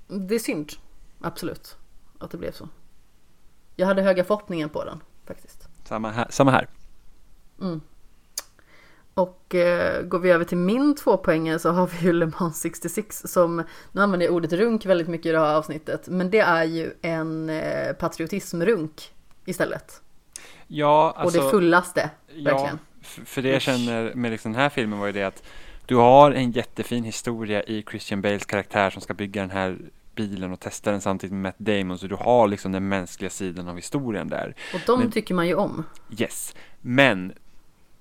det 0.07 0.35
är 0.35 0.39
synd, 0.39 0.71
absolut, 1.21 1.77
att 2.19 2.31
det 2.31 2.37
blev 2.37 2.51
så. 2.51 2.69
Jag 3.75 3.87
hade 3.87 4.01
höga 4.01 4.23
förhoppningar 4.23 4.67
på 4.67 4.85
den 4.85 5.03
faktiskt. 5.25 5.67
Samma 5.83 6.11
här. 6.11 6.27
Samma 6.29 6.51
här. 6.51 6.67
Mm. 7.61 7.81
Och 9.13 9.55
eh, 9.55 10.03
går 10.03 10.19
vi 10.19 10.31
över 10.31 10.45
till 10.45 10.57
min 10.57 10.95
tvåpoängare 10.95 11.59
så 11.59 11.69
har 11.69 11.87
vi 11.87 12.05
ju 12.05 12.13
Le 12.13 12.31
Mans 12.39 12.61
66 12.61 13.23
som, 13.25 13.63
nu 13.91 14.01
använder 14.01 14.25
jag 14.25 14.35
ordet 14.35 14.53
runk 14.53 14.85
väldigt 14.85 15.07
mycket 15.07 15.25
i 15.25 15.31
det 15.31 15.39
här 15.39 15.55
avsnittet, 15.55 16.07
men 16.07 16.29
det 16.29 16.39
är 16.39 16.63
ju 16.63 16.93
en 17.01 17.49
eh, 17.49 17.93
patriotismrunk 17.93 19.13
istället. 19.45 20.01
Ja, 20.67 21.13
alltså, 21.17 21.25
Och 21.25 21.31
det 21.31 21.39
alltså, 21.39 21.57
fullaste, 21.57 22.09
verkligen. 22.27 22.79
Ja, 22.83 22.90
för 23.01 23.41
det 23.41 23.49
jag 23.49 23.61
känner 23.61 24.13
med 24.13 24.31
liksom 24.31 24.51
den 24.51 24.61
här 24.61 24.69
filmen 24.69 24.99
var 24.99 25.07
ju 25.07 25.13
det 25.13 25.23
att 25.23 25.43
du 25.85 25.95
har 25.95 26.31
en 26.31 26.51
jättefin 26.51 27.03
historia 27.03 27.63
i 27.63 27.83
Christian 27.89 28.21
Bales 28.21 28.45
karaktär 28.45 28.89
som 28.89 29.01
ska 29.01 29.13
bygga 29.13 29.41
den 29.41 29.51
här 29.51 29.77
bilen 30.15 30.51
och 30.51 30.59
testa 30.59 30.91
den 30.91 31.01
samtidigt 31.01 31.33
med 31.33 31.41
Matt 31.41 31.59
Damon 31.59 31.97
så 31.97 32.07
du 32.07 32.15
har 32.15 32.47
liksom 32.47 32.71
den 32.71 32.87
mänskliga 32.87 33.29
sidan 33.29 33.67
av 33.67 33.75
historien 33.75 34.29
där. 34.29 34.55
Och 34.73 34.79
de 34.85 34.99
Men, 34.99 35.11
tycker 35.11 35.33
man 35.33 35.47
ju 35.47 35.55
om. 35.55 35.83
Yes, 36.19 36.55
men 36.81 37.33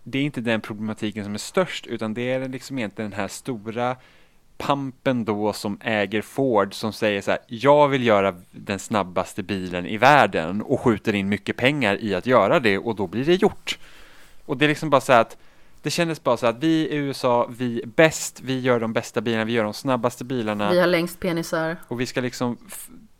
det 0.03 0.19
är 0.19 0.23
inte 0.23 0.41
den 0.41 0.61
problematiken 0.61 1.25
som 1.25 1.35
är 1.35 1.39
störst 1.39 1.87
utan 1.87 2.15
det 2.15 2.33
är 2.33 2.49
liksom 2.49 2.79
egentligen 2.79 3.11
den 3.11 3.21
här 3.21 3.29
stora 3.29 3.97
pampen 4.59 5.25
då 5.25 5.53
som 5.53 5.79
äger 5.81 6.23
Ford 6.23 6.75
som 6.75 6.93
säger 6.93 7.21
så 7.21 7.31
här, 7.31 7.41
jag 7.47 7.89
vill 7.89 8.07
göra 8.07 8.35
den 8.51 8.79
snabbaste 8.79 9.43
bilen 9.43 9.87
i 9.87 9.97
världen 9.97 10.63
och 10.63 10.81
skjuter 10.81 11.15
in 11.15 11.29
mycket 11.29 11.57
pengar 11.57 12.05
i 12.05 12.15
att 12.15 12.27
göra 12.27 12.61
det 12.61 12.79
och 12.79 12.97
då 12.97 13.07
blir 13.07 13.25
det 13.25 13.35
gjort. 13.35 13.79
Och 14.51 14.57
det 14.57 14.67
är 14.67 14.69
liksom 14.69 14.91
bara 14.91 15.01
så 15.01 15.13
att 15.13 15.37
det 15.83 15.91
kändes 15.91 16.23
bara 16.23 16.37
så 16.37 16.47
att 16.47 16.63
vi 16.63 16.89
i 16.89 16.97
USA, 16.97 17.51
vi 17.59 17.81
är 17.83 17.87
bäst, 17.87 18.41
vi 18.41 18.61
gör 18.61 18.81
de 18.81 18.93
bästa 18.93 19.21
bilarna, 19.21 19.45
vi 19.45 19.53
gör 19.53 19.65
de 19.65 19.75
snabbaste 19.75 20.25
bilarna. 20.25 20.71
Vi 20.71 20.81
har 20.81 20.87
längst 20.87 21.21
penisar. 21.21 21.77
Och 21.89 22.01
vi 22.01 22.07
ska 22.07 22.21
liksom 22.21 22.59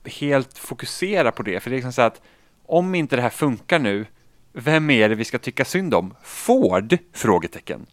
helt 0.05 0.59
fokusera 0.59 1.33
på 1.33 1.43
det, 1.43 1.61
för 1.61 1.71
det 1.71 1.75
är 1.75 1.77
liksom 1.77 1.93
så 1.93 2.03
att 2.03 2.21
om 2.67 2.95
inte 2.95 3.17
det 3.17 3.23
här 3.23 3.31
funkar 3.31 3.79
nu, 3.79 4.07
vem 4.53 4.91
är 4.91 5.09
det 5.09 5.15
vi 5.15 5.25
ska 5.25 5.39
tycka 5.39 5.65
synd 5.65 5.95
om? 5.95 6.15
Ford? 6.23 6.99
Frågetecken. 7.13 7.87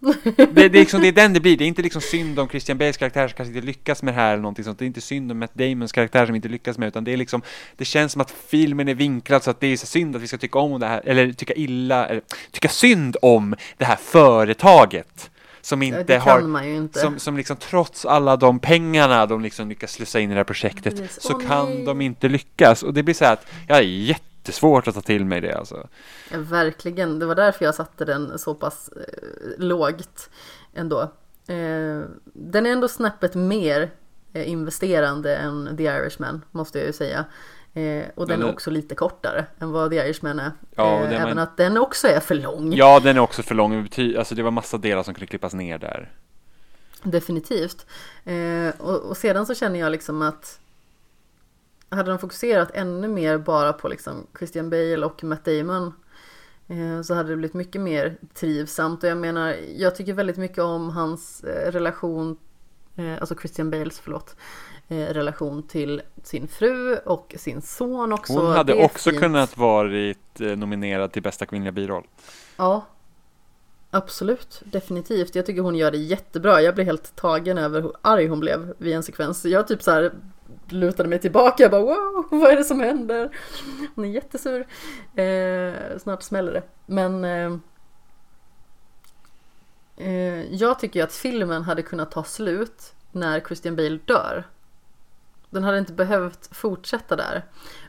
det, 0.36 0.46
det, 0.54 0.64
är 0.64 0.70
liksom, 0.70 1.00
det 1.00 1.08
är 1.08 1.12
den 1.12 1.32
det 1.32 1.40
blir, 1.40 1.56
det 1.56 1.64
är 1.64 1.68
inte 1.68 1.82
liksom 1.82 2.02
synd 2.02 2.38
om 2.38 2.48
Christian 2.48 2.78
Bales 2.78 2.96
karaktär 2.96 3.28
som 3.28 3.36
kanske 3.36 3.54
inte 3.54 3.66
lyckas 3.66 4.02
med 4.02 4.14
det 4.14 4.20
här 4.20 4.32
eller 4.32 4.42
någonting 4.42 4.64
sånt. 4.64 4.78
Det 4.78 4.84
är 4.84 4.86
inte 4.86 5.00
synd 5.00 5.30
om 5.32 5.38
Matt 5.38 5.54
Damons 5.54 5.92
karaktär 5.92 6.26
som 6.26 6.34
inte 6.34 6.48
lyckas 6.48 6.78
med 6.78 6.88
utan 6.88 7.04
det 7.04 7.12
är 7.12 7.16
liksom, 7.16 7.42
det 7.76 7.84
känns 7.84 8.12
som 8.12 8.20
att 8.20 8.30
filmen 8.30 8.88
är 8.88 8.94
vinklad 8.94 9.42
så 9.44 9.50
att 9.50 9.60
det 9.60 9.66
är 9.66 9.76
så 9.76 9.86
synd 9.86 10.16
att 10.16 10.22
vi 10.22 10.26
ska 10.26 10.38
tycka 10.38 10.58
om 10.58 10.80
det 10.80 10.86
här, 10.86 11.02
eller 11.04 11.32
tycka 11.32 11.54
illa, 11.54 12.06
eller 12.06 12.22
tycka 12.50 12.68
synd 12.68 13.16
om 13.22 13.54
det 13.76 13.84
här 13.84 13.96
företaget. 13.96 15.30
Som 15.62 15.82
inte 15.82 16.18
har, 16.18 16.64
inte. 16.64 16.98
Som, 16.98 17.18
som 17.18 17.36
liksom 17.36 17.56
trots 17.56 18.04
alla 18.04 18.36
de 18.36 18.58
pengarna 18.58 19.26
de 19.26 19.40
liksom 19.40 19.68
lyckas 19.68 19.92
slussa 19.92 20.20
in 20.20 20.30
i 20.30 20.32
det 20.32 20.38
här 20.38 20.44
projektet 20.44 20.96
Precis. 20.96 21.22
så 21.22 21.32
oh, 21.32 21.46
kan 21.46 21.70
nej. 21.70 21.84
de 21.84 22.00
inte 22.00 22.28
lyckas. 22.28 22.82
Och 22.82 22.94
det 22.94 23.02
blir 23.02 23.14
så 23.14 23.24
här 23.24 23.32
att 23.32 23.46
jag 23.68 23.78
är 23.78 23.82
jätte 23.82 24.29
jättesvårt 24.40 24.88
att 24.88 24.94
ta 24.94 25.00
till 25.00 25.24
mig 25.24 25.40
det 25.40 25.52
alltså. 25.52 25.88
Ja, 26.30 26.38
verkligen, 26.38 27.18
det 27.18 27.26
var 27.26 27.34
därför 27.34 27.64
jag 27.64 27.74
satte 27.74 28.04
den 28.04 28.38
så 28.38 28.54
pass 28.54 28.88
eh, 28.88 29.58
lågt 29.58 30.30
ändå. 30.74 31.00
Eh, 31.46 32.00
den 32.24 32.66
är 32.66 32.70
ändå 32.70 32.88
snäppet 32.88 33.34
mer 33.34 33.90
eh, 34.32 34.50
investerande 34.50 35.36
än 35.36 35.76
The 35.76 35.84
Irishman, 35.84 36.44
måste 36.50 36.78
jag 36.78 36.86
ju 36.86 36.92
säga. 36.92 37.24
Eh, 37.74 38.04
och 38.14 38.26
den 38.28 38.42
är 38.42 38.50
också 38.50 38.70
lite 38.70 38.94
kortare 38.94 39.46
än 39.58 39.70
vad 39.70 39.90
The 39.90 39.96
Irishman 39.96 40.38
är. 40.38 40.52
Ja, 40.74 41.04
eh, 41.04 41.22
även 41.22 41.28
man... 41.28 41.38
att 41.38 41.56
den 41.56 41.76
också 41.76 42.08
är 42.08 42.20
för 42.20 42.34
lång. 42.34 42.72
Ja, 42.72 43.00
den 43.00 43.16
är 43.16 43.20
också 43.20 43.42
för 43.42 43.54
lång. 43.54 43.88
Alltså 44.18 44.34
det 44.34 44.42
var 44.42 44.50
massa 44.50 44.78
delar 44.78 45.02
som 45.02 45.14
kunde 45.14 45.26
klippas 45.26 45.54
ner 45.54 45.78
där. 45.78 46.12
Definitivt. 47.02 47.86
Eh, 48.24 48.68
och, 48.78 49.00
och, 49.00 49.16
sedan 49.16 49.46
så 49.46 49.54
känner 49.54 49.80
jag 49.80 49.92
liksom 49.92 50.22
att 50.22 50.60
hade 51.90 52.10
de 52.10 52.18
fokuserat 52.18 52.70
ännu 52.74 53.08
mer 53.08 53.38
bara 53.38 53.72
på 53.72 53.88
liksom 53.88 54.26
Christian 54.38 54.70
Bale 54.70 55.06
och 55.06 55.24
Matt 55.24 55.44
Damon 55.44 55.92
eh, 56.68 57.02
så 57.02 57.14
hade 57.14 57.28
det 57.28 57.36
blivit 57.36 57.54
mycket 57.54 57.80
mer 57.80 58.16
trivsamt 58.34 59.02
och 59.04 59.10
jag 59.10 59.18
menar 59.18 59.56
jag 59.76 59.96
tycker 59.96 60.12
väldigt 60.12 60.36
mycket 60.36 60.58
om 60.58 60.90
hans 60.90 61.44
eh, 61.44 61.72
relation 61.72 62.36
eh, 62.96 63.14
alltså 63.20 63.34
Christian 63.34 63.70
Bales 63.70 64.00
förlåt 64.00 64.36
relation 64.92 65.62
till 65.62 66.02
sin 66.22 66.48
fru 66.48 66.96
och 66.96 67.34
sin 67.38 67.62
son 67.62 68.12
också. 68.12 68.32
Hon 68.32 68.52
hade 68.52 68.84
också 68.84 69.10
fint. 69.10 69.22
kunnat 69.22 69.56
varit 69.56 70.38
nominerad 70.38 71.12
till 71.12 71.22
bästa 71.22 71.46
kvinnliga 71.46 71.72
biroll. 71.72 72.06
Ja, 72.56 72.86
Absolut, 73.90 74.62
definitivt. 74.64 75.34
Jag 75.34 75.46
tycker 75.46 75.62
hon 75.62 75.74
gör 75.74 75.90
det 75.90 75.98
jättebra. 75.98 76.62
Jag 76.62 76.74
blev 76.74 76.86
helt 76.86 77.16
tagen 77.16 77.58
över 77.58 77.82
hur 77.82 77.92
arg 78.02 78.26
hon 78.26 78.40
blev 78.40 78.74
vid 78.78 78.94
en 78.94 79.02
sekvens. 79.02 79.44
Jag 79.44 79.68
typ 79.68 79.82
så 79.82 79.90
här 79.90 80.12
lutade 80.72 81.08
mig 81.08 81.18
tillbaka 81.18 81.64
och 81.64 81.70
bara 81.70 81.82
wow, 81.82 82.26
vad 82.30 82.52
är 82.52 82.56
det 82.56 82.64
som 82.64 82.80
händer? 82.80 83.36
Hon 83.94 84.04
är 84.04 84.08
jättesur. 84.08 84.66
Eh, 85.14 85.98
snart 85.98 86.22
smäller 86.22 86.52
det. 86.52 86.62
Men 86.86 87.24
eh, 87.24 87.56
eh 89.96 90.54
jag 90.54 90.78
tycker 90.78 91.04
att 91.04 91.12
filmen 91.12 91.62
hade 91.62 91.82
kunnat 91.82 92.10
ta 92.10 92.24
slut 92.24 92.94
när 93.12 93.40
Christian 93.40 93.76
Bale 93.76 93.98
dör. 94.04 94.44
Den 95.50 95.64
hade 95.64 95.78
inte 95.78 95.92
behövt 95.92 96.56
fortsätta 96.56 97.16
där. 97.16 97.44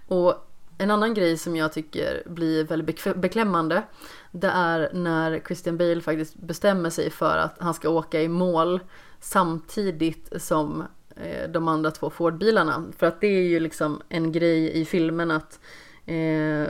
Och 0.07 0.47
en 0.77 0.91
annan 0.91 1.13
grej 1.13 1.37
som 1.37 1.55
jag 1.55 1.73
tycker 1.73 2.23
blir 2.25 2.63
väldigt 2.63 3.15
beklämmande 3.15 3.83
det 4.31 4.47
är 4.47 4.89
när 4.93 5.39
Christian 5.47 5.77
Bale 5.77 6.01
faktiskt 6.01 6.35
bestämmer 6.35 6.89
sig 6.89 7.09
för 7.09 7.37
att 7.37 7.55
han 7.59 7.73
ska 7.73 7.89
åka 7.89 8.21
i 8.21 8.27
mål 8.27 8.79
samtidigt 9.19 10.41
som 10.41 10.83
Eh, 11.23 11.49
de 11.49 11.67
andra 11.67 11.91
två 11.91 12.09
Ford-bilarna. 12.09 12.83
För 12.97 13.07
att 13.07 13.21
det 13.21 13.27
är 13.27 13.43
ju 13.43 13.59
liksom 13.59 14.01
en 14.09 14.31
grej 14.31 14.81
i 14.81 14.85
filmen 14.85 15.31
att 15.31 15.59
eh, 16.05 16.67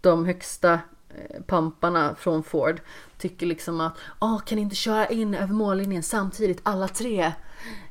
de 0.00 0.26
högsta 0.26 0.72
eh, 1.08 1.42
pamparna 1.46 2.14
från 2.14 2.42
Ford 2.42 2.80
tycker 3.18 3.46
liksom 3.46 3.80
att 3.80 3.98
Åh, 4.20 4.40
kan 4.40 4.58
inte 4.58 4.76
köra 4.76 5.06
in 5.06 5.34
över 5.34 5.54
mållinjen 5.54 6.02
samtidigt 6.02 6.60
alla 6.62 6.88
tre? 6.88 7.32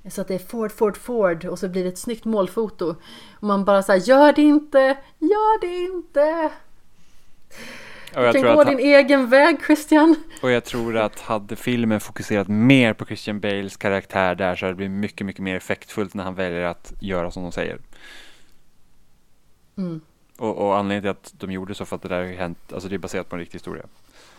Så 0.09 0.21
att 0.21 0.27
det 0.27 0.35
är 0.35 0.39
Ford, 0.39 0.71
Ford, 0.71 0.97
Ford 0.97 1.45
och 1.45 1.59
så 1.59 1.69
blir 1.69 1.83
det 1.83 1.89
ett 1.89 1.97
snyggt 1.97 2.25
målfoto. 2.25 2.95
Och 3.33 3.43
man 3.47 3.65
bara 3.65 3.83
såhär 3.83 3.99
gör 3.99 4.33
det 4.33 4.41
inte, 4.41 4.97
gör 5.19 5.61
det 5.61 5.95
inte! 5.95 6.51
Du 8.15 8.41
kan 8.41 8.55
gå 8.55 8.63
din 8.63 8.79
egen 8.79 9.29
väg 9.29 9.57
Christian. 9.65 10.15
Och 10.41 10.51
jag 10.51 10.63
tror 10.63 10.97
att 10.97 11.19
hade 11.19 11.55
filmen 11.55 11.99
fokuserat 11.99 12.47
mer 12.47 12.93
på 12.93 13.05
Christian 13.05 13.39
Bales 13.39 13.77
karaktär 13.77 14.35
där 14.35 14.55
så 14.55 14.65
hade 14.65 14.73
det 14.73 14.77
blivit 14.77 14.97
mycket, 14.97 15.25
mycket 15.25 15.43
mer 15.43 15.55
effektfullt 15.55 16.13
när 16.13 16.23
han 16.23 16.35
väljer 16.35 16.63
att 16.63 16.93
göra 16.99 17.31
som 17.31 17.43
de 17.43 17.51
säger. 17.51 17.79
Mm. 19.77 20.01
Och, 20.37 20.57
och 20.57 20.77
anledningen 20.77 21.01
till 21.01 21.09
att 21.09 21.39
de 21.39 21.51
gjorde 21.51 21.75
så 21.75 21.85
för 21.85 21.95
att 21.95 22.01
det 22.01 22.09
där 22.09 22.23
har 22.23 22.33
hänt, 22.33 22.73
alltså 22.73 22.89
det 22.89 22.95
är 22.95 22.99
baserat 22.99 23.29
på 23.29 23.35
en 23.35 23.39
riktig 23.39 23.55
historia. 23.55 23.83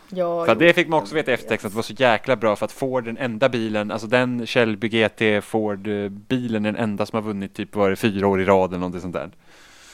Ja, 0.09 0.47
för 0.47 0.55
det 0.55 0.73
fick 0.73 0.89
man 0.89 1.03
också 1.03 1.15
veta 1.15 1.31
i 1.31 1.35
eftertexten 1.35 1.69
att 1.69 1.73
det 1.73 1.77
var 1.77 1.83
så 1.83 1.93
jäkla 1.93 2.37
bra 2.37 2.57
för 2.57 2.65
att 2.65 2.73
Ford 2.73 3.05
den 3.05 3.17
enda 3.17 3.49
bilen, 3.49 3.91
alltså 3.91 4.07
den 4.07 4.47
Shelby 4.47 4.89
GT 4.89 5.45
Ford 5.45 5.89
bilen 6.11 6.65
är 6.65 6.73
den 6.73 6.83
enda 6.83 7.07
som 7.07 7.17
har 7.17 7.23
vunnit 7.23 7.55
typ 7.55 7.75
var 7.75 7.91
det 7.91 7.97
fyra 7.97 8.27
år 8.27 8.41
i 8.41 8.45
rad 8.45 8.71
eller 8.71 8.79
någonting 8.79 9.01
sånt 9.01 9.15
där. 9.15 9.31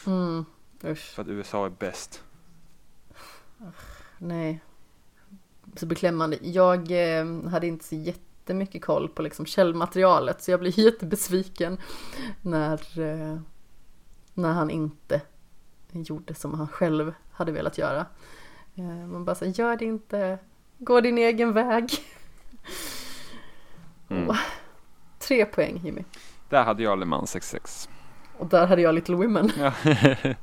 Mm, 0.07 0.45
för 0.81 1.23
att 1.23 1.29
USA 1.29 1.67
är 1.67 1.71
bäst. 1.71 2.23
Nej. 4.19 4.61
Så 5.77 5.87
beklämmande. 5.87 6.39
Jag 6.43 6.91
eh, 7.19 7.49
hade 7.51 7.67
inte 7.67 7.85
så 7.85 7.95
jättemycket 7.95 8.85
koll 8.85 9.09
på 9.09 9.23
liksom 9.23 9.47
källmaterialet 9.47 10.43
så 10.43 10.51
jag 10.51 10.61
blir 10.61 10.81
jättebesviken 10.85 11.79
när, 12.43 13.01
eh, 13.01 13.39
när 14.35 14.53
han 14.53 14.71
inte 14.71 15.21
gjorde 15.93 16.35
som 16.35 16.55
han 16.55 16.69
själv 16.69 17.15
hade 17.33 17.53
velat 17.53 17.79
göra. 17.79 18.07
Eh, 18.75 19.07
man 19.07 19.25
bara 19.25 19.35
säger 19.35 19.53
gör 19.53 19.77
det 19.77 19.85
inte, 19.85 20.39
gå 20.79 21.01
din 21.01 21.19
egen 21.19 21.53
väg. 21.53 21.91
Mm. 24.09 24.29
Åh, 24.29 24.39
tre 25.19 25.45
poäng 25.45 25.81
Jimmy. 25.85 26.05
Där 26.49 26.65
hade 26.65 26.83
jag 26.83 26.99
Le 26.99 27.05
Mans 27.05 27.31
66. 27.31 27.89
Och 28.39 28.47
där 28.47 28.67
hade 28.67 28.83
jag 28.83 28.95
Little 28.95 29.15
Women. 29.15 29.53
Ja. 29.59 29.73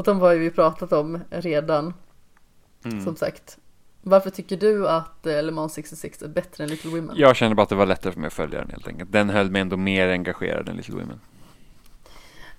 Och 0.00 0.04
de 0.04 0.20
har 0.20 0.32
ju 0.32 0.38
vi 0.38 0.50
pratat 0.50 0.92
om 0.92 1.18
redan, 1.30 1.94
Mm. 2.84 3.04
som 3.04 3.16
sagt. 3.16 3.58
Varför 4.02 4.30
tycker 4.30 4.56
du 4.56 4.88
att 4.88 5.26
eh, 5.26 5.42
Le 5.42 5.52
Mans 5.52 5.72
66 5.72 6.22
är 6.22 6.28
bättre 6.28 6.64
än 6.64 6.70
Little 6.70 6.90
Women? 6.90 7.16
Jag 7.16 7.36
kände 7.36 7.54
bara 7.54 7.62
att 7.62 7.68
det 7.68 7.74
var 7.74 7.86
lättare 7.86 8.12
för 8.12 8.20
mig 8.20 8.26
att 8.26 8.32
följa 8.32 8.58
den 8.60 8.70
helt 8.70 8.88
enkelt. 8.88 9.12
Den 9.12 9.30
höll 9.30 9.50
mig 9.50 9.60
ändå 9.62 9.76
mer 9.76 10.08
engagerad 10.08 10.68
än 10.68 10.76
Little 10.76 10.94
Women. 10.94 11.20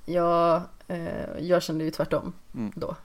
Jag, 0.06 0.62
eh, 0.88 1.38
jag 1.40 1.64
kände 1.64 1.84
ju 1.84 1.92
tvärtom 1.92 2.34
Mm. 2.54 2.72
då. 2.76 2.96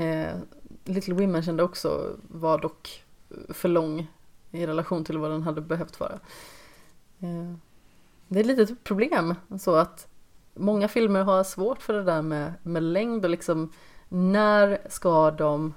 Eh, 0.00 0.36
Little 0.84 1.14
Women 1.14 1.42
kände 1.42 1.62
också 1.62 2.16
var 2.28 2.58
dock 2.58 3.04
för 3.48 3.68
lång 3.68 4.06
i 4.50 4.66
relation 4.66 5.04
till 5.04 5.18
vad 5.18 5.30
den 5.30 5.42
hade 5.42 5.60
behövt 5.60 6.00
vara. 6.00 6.18
Eh, 7.20 7.54
det 8.28 8.38
är 8.38 8.40
ett 8.40 8.46
litet 8.58 8.84
problem 8.84 9.34
så 9.60 9.74
att 9.74 10.08
många 10.56 10.88
filmer 10.88 11.22
har 11.22 11.44
svårt 11.44 11.82
för 11.82 11.92
det 11.92 12.02
där 12.02 12.22
med, 12.22 12.52
med 12.62 12.82
längd 12.82 13.24
och 13.24 13.30
liksom 13.30 13.72
när 14.08 14.78
ska 14.88 15.30
de 15.30 15.74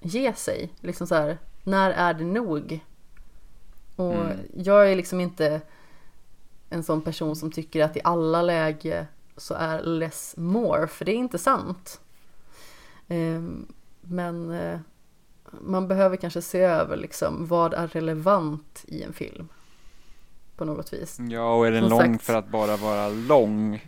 ge 0.00 0.32
sig? 0.34 0.72
Liksom 0.80 1.06
så 1.06 1.14
här, 1.14 1.38
när 1.62 1.90
är 1.90 2.14
det 2.14 2.24
nog? 2.24 2.84
Och 3.96 4.14
Mm. 4.14 4.38
jag 4.56 4.90
är 4.92 4.96
liksom 4.96 5.20
inte 5.20 5.60
en 6.70 6.82
sån 6.82 7.02
person 7.02 7.36
som 7.36 7.50
tycker 7.50 7.84
att 7.84 7.96
i 7.96 8.00
alla 8.04 8.42
läge 8.42 9.06
så 9.36 9.54
är 9.54 9.82
less 9.82 10.34
more, 10.36 10.86
för 10.86 11.04
det 11.04 11.12
är 11.12 11.16
inte 11.16 11.38
sant. 11.38 12.00
Ehm, 13.08 13.66
Men 14.00 14.50
eh, 14.50 14.78
man 15.60 15.88
behöver 15.88 16.16
kanske 16.16 16.42
se 16.42 16.60
över 16.60 16.96
liksom 16.96 17.46
vad 17.46 17.74
är 17.74 17.86
relevant 17.88 18.84
i 18.88 19.02
en 19.02 19.12
film. 19.12 19.48
På 20.56 20.64
något 20.64 20.92
vis. 20.92 21.18
Ja, 21.30 21.54
och 21.54 21.66
är 21.66 21.70
den 21.70 21.80
Som 21.82 21.90
lång 21.90 22.12
sagt. 22.14 22.24
för 22.24 22.34
att 22.34 22.48
bara 22.48 22.76
vara 22.76 23.08
lång? 23.08 23.86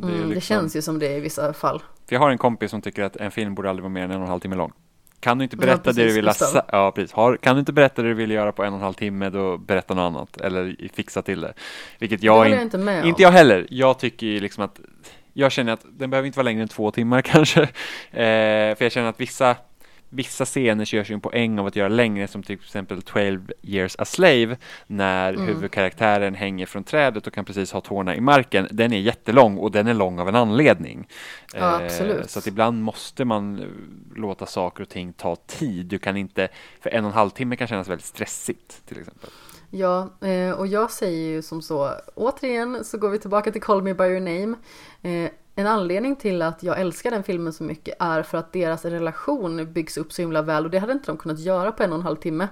Det, 0.00 0.06
Mm, 0.08 0.28
det 0.28 0.34
liksom- 0.34 0.40
känns 0.56 0.76
ju 0.76 0.82
som 0.82 0.98
det 0.98 1.16
i 1.16 1.20
vissa 1.20 1.52
fall. 1.52 1.78
För 2.08 2.14
jag 2.16 2.20
har 2.20 2.30
en 2.30 2.38
kompis 2.38 2.70
som 2.70 2.82
tycker 2.82 3.02
att 3.02 3.16
en 3.16 3.30
film 3.30 3.54
borde 3.54 3.70
aldrig 3.70 3.82
vara 3.82 3.92
mer 3.92 4.02
än 4.04 4.10
en 4.10 4.16
och 4.16 4.22
en 4.22 4.28
halv 4.28 4.40
timme 4.40 4.56
lång. 4.56 4.72
Kan 5.20 5.38
du 5.38 5.44
inte 5.44 5.56
Ja, 5.56 5.60
berätta 5.60 5.92
det 5.92 6.04
du 6.04 6.12
vill 6.12 6.28
ha 6.28 6.34
ja, 6.72 6.92
precis. 6.94 7.12
Har, 7.12 7.36
Kan 7.36 7.54
du 7.56 7.60
inte 7.60 7.72
berätta 7.72 8.02
det 8.02 8.08
du 8.08 8.14
vill 8.14 8.30
göra 8.30 8.52
på 8.52 8.64
en 8.64 8.72
och 8.72 8.78
en 8.78 8.84
halv 8.84 8.94
timme, 8.94 9.30
då 9.30 9.56
berätta 9.58 9.94
något 9.94 10.02
annat. 10.02 10.40
Eller 10.40 10.76
fixa 10.94 11.22
till 11.22 11.40
det. 11.40 11.52
Vilket 11.98 12.20
det 12.20 12.26
jag, 12.26 12.46
in, 12.46 12.52
jag 12.52 12.62
inte 12.62 12.78
med 12.78 13.02
om. 13.02 13.08
Inte 13.08 13.22
jag 13.22 13.30
heller. 13.30 13.66
Jag 13.70 13.98
tycker 13.98 14.26
ju 14.26 14.40
liksom 14.40 14.64
att 14.64 14.80
jag 15.32 15.52
känner 15.52 15.72
att 15.72 15.84
den 15.90 16.10
behöver 16.10 16.26
inte 16.26 16.38
vara 16.38 16.44
längre 16.44 16.62
än 16.62 16.68
två 16.68 16.90
timmar 16.90 17.22
kanske. 17.22 17.62
Eh, 17.62 17.68
för 18.76 18.82
jag 18.84 18.92
känner 18.92 19.08
att 19.08 19.20
vissa, 19.20 19.56
vissa 20.10 20.44
scener 20.44 20.94
görs 20.94 21.10
ju 21.10 21.14
en 21.14 21.20
poäng 21.20 21.58
av 21.58 21.66
att 21.66 21.76
göra 21.76 21.88
längre 21.88 22.28
som 22.28 22.42
till 22.42 22.54
exempel 22.54 23.02
12 23.02 23.52
years 23.62 23.96
a 23.98 24.04
slave 24.04 24.56
när 24.86 25.32
Mm. 25.34 25.46
huvudkaraktären 25.46 26.34
hänger 26.34 26.66
från 26.66 26.84
trädet 26.84 27.26
och 27.26 27.32
kan 27.32 27.44
precis 27.44 27.72
ha 27.72 27.80
tårna 27.80 28.16
i 28.16 28.20
marken. 28.20 28.68
Den 28.70 28.92
är 28.92 28.98
jättelång 28.98 29.58
och 29.58 29.70
den 29.70 29.86
är 29.86 29.94
lång 29.94 30.18
av 30.18 30.28
en 30.28 30.34
anledning. 30.36 31.08
Eh, 31.54 31.60
Ja, 31.60 31.84
absolut. 31.84 32.30
Så 32.30 32.38
att 32.38 32.46
ibland 32.46 32.82
måste 32.82 33.24
man 33.24 33.58
eh, 33.58 33.66
låta 34.16 34.46
saker 34.46 34.82
och 34.82 34.88
ting 34.88 35.12
ta 35.12 35.36
tid. 35.36 35.86
Du 35.86 35.98
kan 35.98 36.16
inte, 36.16 36.48
för 36.80 36.90
en 36.90 37.04
och 37.04 37.10
en 37.10 37.14
halv 37.14 37.30
timme 37.30 37.56
kan 37.56 37.66
kännas 37.68 37.88
väldigt 37.88 38.06
stressigt 38.06 38.86
till 38.86 38.98
exempel. 38.98 39.30
Ja, 39.70 40.10
eh, 40.20 40.50
och 40.50 40.66
jag 40.66 40.90
säger 40.90 41.28
ju 41.28 41.42
som 41.42 41.62
så, 41.62 41.90
återigen 42.14 42.84
så 42.84 42.98
går 42.98 43.10
vi 43.10 43.18
tillbaka 43.18 43.52
till 43.52 43.62
Call 43.62 43.82
Me 43.82 43.94
By 43.94 44.04
Your 44.04 44.20
Name. 44.20 44.56
En 45.60 45.66
anledning 45.66 46.16
till 46.16 46.42
att 46.42 46.62
jag 46.62 46.80
älskar 46.80 47.10
den 47.10 47.22
filmen 47.22 47.52
så 47.52 47.64
mycket 47.64 47.94
är 47.98 48.22
för 48.22 48.38
att 48.38 48.52
deras 48.52 48.84
relation 48.84 49.72
byggs 49.72 49.96
upp 49.96 50.12
så 50.12 50.22
himla 50.22 50.42
väl 50.42 50.64
och 50.64 50.70
det 50.70 50.78
hade 50.78 50.92
inte 50.92 51.06
de 51.06 51.16
kunnat 51.16 51.38
göra 51.38 51.72
på 51.72 51.82
en 51.82 51.92
och 51.92 51.98
en 51.98 52.02
halv 52.02 52.16
timme. 52.16 52.48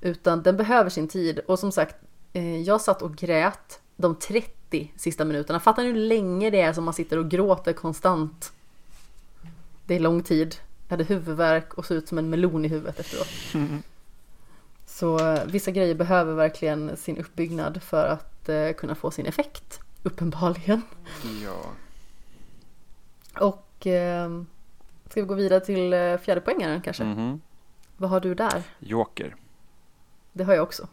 Utan 0.00 0.42
den 0.42 0.56
behöver 0.56 0.90
sin 0.90 1.08
tid 1.08 1.38
och 1.38 1.58
som 1.58 1.72
sagt, 1.72 1.96
eh, 2.32 2.60
jag 2.60 2.80
satt 2.80 3.02
och 3.02 3.16
grät 3.16 3.80
de 3.96 4.14
30 4.14 4.92
sista 4.96 5.24
minuterna. 5.24 5.60
Fattar 5.60 5.82
ni 5.82 5.88
hur 5.88 5.96
länge 5.96 6.50
det 6.50 6.60
är 6.60 6.72
som 6.72 6.84
man 6.84 6.94
sitter 6.94 7.18
och 7.18 7.30
gråter 7.30 7.72
konstant? 7.72 8.52
Det 9.86 9.94
är 9.94 10.00
lång 10.00 10.22
tid. 10.22 10.54
Jag 10.88 10.90
hade 10.90 11.04
huvudvärk 11.04 11.74
och 11.74 11.86
såg 11.86 11.96
ut 11.96 12.08
som 12.08 12.18
en 12.18 12.30
melon 12.30 12.64
i 12.64 12.68
huvudet 12.68 13.00
efteråt. 13.00 13.28
Så 14.86 15.18
eh, 15.18 15.44
vissa 15.46 15.70
grejer 15.70 15.94
behöver 15.94 16.34
verkligen 16.34 16.96
sin 16.96 17.18
uppbyggnad 17.18 17.82
för 17.82 18.06
att 18.06 18.48
eh, 18.48 18.72
kunna 18.72 18.94
få 18.94 19.10
sin 19.10 19.26
effekt, 19.26 19.80
uppenbarligen. 20.02 20.82
Ja. 21.44 21.62
Och 23.40 23.86
eh, 23.86 24.30
ska 25.10 25.20
vi 25.20 25.26
gå 25.26 25.34
vidare 25.34 25.60
till 25.60 25.92
eh, 25.92 26.16
fjärde 26.16 26.40
poängaren 26.40 26.80
kanske? 26.80 27.04
Mhm. 27.04 27.40
Vad 27.96 28.10
har 28.10 28.20
du 28.20 28.34
där? 28.34 28.62
Joker. 28.78 29.36
Det 30.32 30.44
har 30.44 30.54
jag 30.54 30.62
också. 30.62 30.88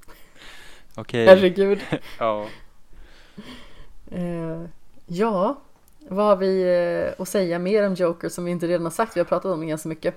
Okej. 0.94 1.26
Herregud. 1.26 1.80
Ja. 2.18 2.46
Eh, 4.10 4.62
ja, 5.06 5.60
vad 5.98 6.26
har 6.26 6.36
vi 6.36 6.62
eh, 7.16 7.22
att 7.22 7.28
säga 7.28 7.58
mer 7.58 7.86
om 7.86 7.94
Joker 7.94 8.28
som 8.28 8.44
vi 8.44 8.50
inte 8.50 8.66
redan 8.66 8.84
har 8.84 8.90
sagt? 8.90 9.16
Vi 9.16 9.20
har 9.20 9.24
pratat 9.24 9.52
om 9.52 9.60
det 9.60 9.66
ganska 9.66 9.88
mycket. 9.88 10.14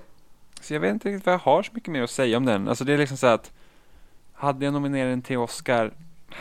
Så 0.60 0.74
jag 0.74 0.80
vet 0.80 0.90
inte 0.90 1.08
riktigt 1.08 1.26
vad 1.26 1.32
jag 1.32 1.38
har 1.38 1.62
så 1.62 1.72
mycket 1.74 1.92
mer 1.92 2.02
att 2.02 2.10
säga 2.10 2.36
om 2.36 2.44
den. 2.44 2.68
Alltså 2.68 2.84
det 2.84 2.92
är 2.92 2.98
liksom 2.98 3.16
så 3.16 3.26
att 3.26 3.52
hade 4.32 4.64
jag 4.64 4.74
nominerat 4.74 5.12
den 5.12 5.22
till 5.22 5.38
Oscar, 5.38 5.92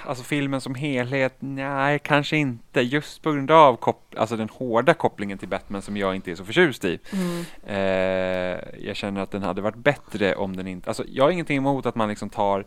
alltså 0.06 0.24
filmen 0.24 0.62
som 0.62 0.76
helhet, 0.76 1.36
nej 1.40 2.00
kanske 2.00 2.38
inte. 2.38 2.82
Just 2.82 3.22
på 3.22 3.32
grund 3.32 3.52
av 3.52 3.96
alltså 4.18 4.38
den 4.38 4.50
hårda 4.50 4.94
kopplingen 4.94 5.38
till 5.38 5.48
Batman 5.48 5.82
som 5.82 5.98
jag 5.98 6.16
inte 6.16 6.32
är 6.32 6.36
så 6.36 6.46
förtjust 6.46 6.86
i. 6.86 7.00
Eh, 7.66 7.78
jag 8.88 8.96
känner 8.96 9.22
att 9.22 9.32
den 9.32 9.44
hade 9.44 9.62
varit 9.62 9.76
bättre 9.76 10.36
om 10.36 10.56
den 10.56 10.68
inte, 10.68 10.90
alltså 10.90 11.04
jag 11.08 11.24
har 11.24 11.32
ingenting 11.32 11.58
emot 11.58 11.86
att 11.86 11.96
man 11.96 12.10
liksom 12.10 12.30
tar 12.30 12.66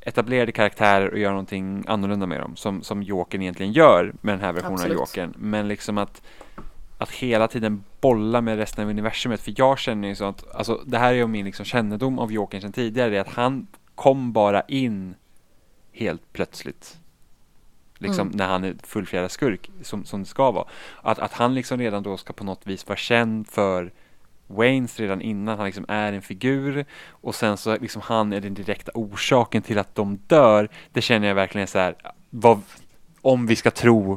etablerade 0.00 0.52
karaktärer 0.52 1.10
och 1.10 1.18
gör 1.18 1.30
någonting 1.30 1.84
annorlunda 1.86 2.26
med 2.26 2.40
dem, 2.40 2.56
som, 2.56 2.82
som 2.82 3.02
Jokern 3.02 3.42
egentligen 3.42 3.72
gör 3.72 4.14
med 4.20 4.34
den 4.34 4.40
här 4.40 4.52
versionen 4.52 4.74
Absolut. 4.74 4.96
av 4.96 5.00
Jokern. 5.00 5.34
Men 5.36 5.68
liksom 5.68 5.98
att, 5.98 6.22
att 6.98 7.10
hela 7.10 7.48
tiden 7.48 7.84
bolla 8.00 8.40
med 8.40 8.56
resten 8.56 8.84
av 8.84 8.90
universumet, 8.90 9.40
för 9.40 9.54
jag 9.56 9.78
känner 9.78 10.08
ju 10.08 10.14
så 10.14 10.24
att, 10.24 10.54
alltså 10.54 10.80
det 10.86 10.98
här 10.98 11.12
är 11.12 11.16
ju 11.16 11.26
min 11.26 11.44
liksom 11.44 11.64
kännedom 11.64 12.18
av 12.18 12.32
Jokern 12.32 12.60
sedan 12.60 12.72
tidigare, 12.72 13.10
det 13.10 13.16
är 13.16 13.20
att 13.20 13.34
han 13.34 13.66
kom 13.94 14.32
bara 14.32 14.60
in 14.60 15.14
helt 15.92 16.32
plötsligt. 16.32 16.98
Liksom 17.98 18.26
Mm. 18.26 18.36
när 18.36 18.48
han 18.48 18.64
är 18.64 18.74
fullfjädrad 18.82 19.30
skurk, 19.30 19.70
som, 19.82 20.04
som 20.04 20.20
det 20.20 20.28
ska 20.28 20.50
vara. 20.50 20.66
Att, 21.02 21.18
att 21.18 21.32
han 21.32 21.54
liksom 21.54 21.78
redan 21.78 22.02
då 22.02 22.16
ska 22.16 22.32
på 22.32 22.44
något 22.44 22.66
vis 22.66 22.88
vara 22.88 22.96
känd 22.96 23.48
för 23.48 23.92
Waynes 24.46 25.00
redan 25.00 25.20
innan 25.20 25.56
han 25.56 25.66
liksom 25.66 25.84
är 25.88 26.12
en 26.12 26.22
figur 26.22 26.84
och 27.08 27.34
sen 27.34 27.56
så 27.56 27.76
liksom 27.76 28.02
han 28.02 28.32
är 28.32 28.40
den 28.40 28.54
direkta 28.54 28.92
orsaken 28.94 29.62
till 29.62 29.78
att 29.78 29.94
de 29.94 30.18
dör. 30.26 30.68
Det 30.92 31.02
känner 31.02 31.28
jag 31.28 31.34
verkligen 31.34 31.66
så 31.66 31.78
här, 31.78 31.94
vad, 32.30 32.60
om 33.20 33.46
vi 33.46 33.56
ska 33.56 33.70
tro 33.70 34.12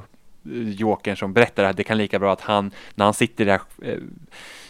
eh, 0.45 0.69
Jokern 0.69 1.17
som 1.17 1.33
berättar 1.33 1.63
det 1.63 1.67
här, 1.67 1.73
det 1.73 1.83
kan 1.83 1.97
lika 1.97 2.19
bra 2.19 2.33
att 2.33 2.41
han, 2.41 2.71
när 2.95 3.05
han 3.05 3.13
sitter 3.13 3.45
här 3.45 3.61
eh, 3.81 3.97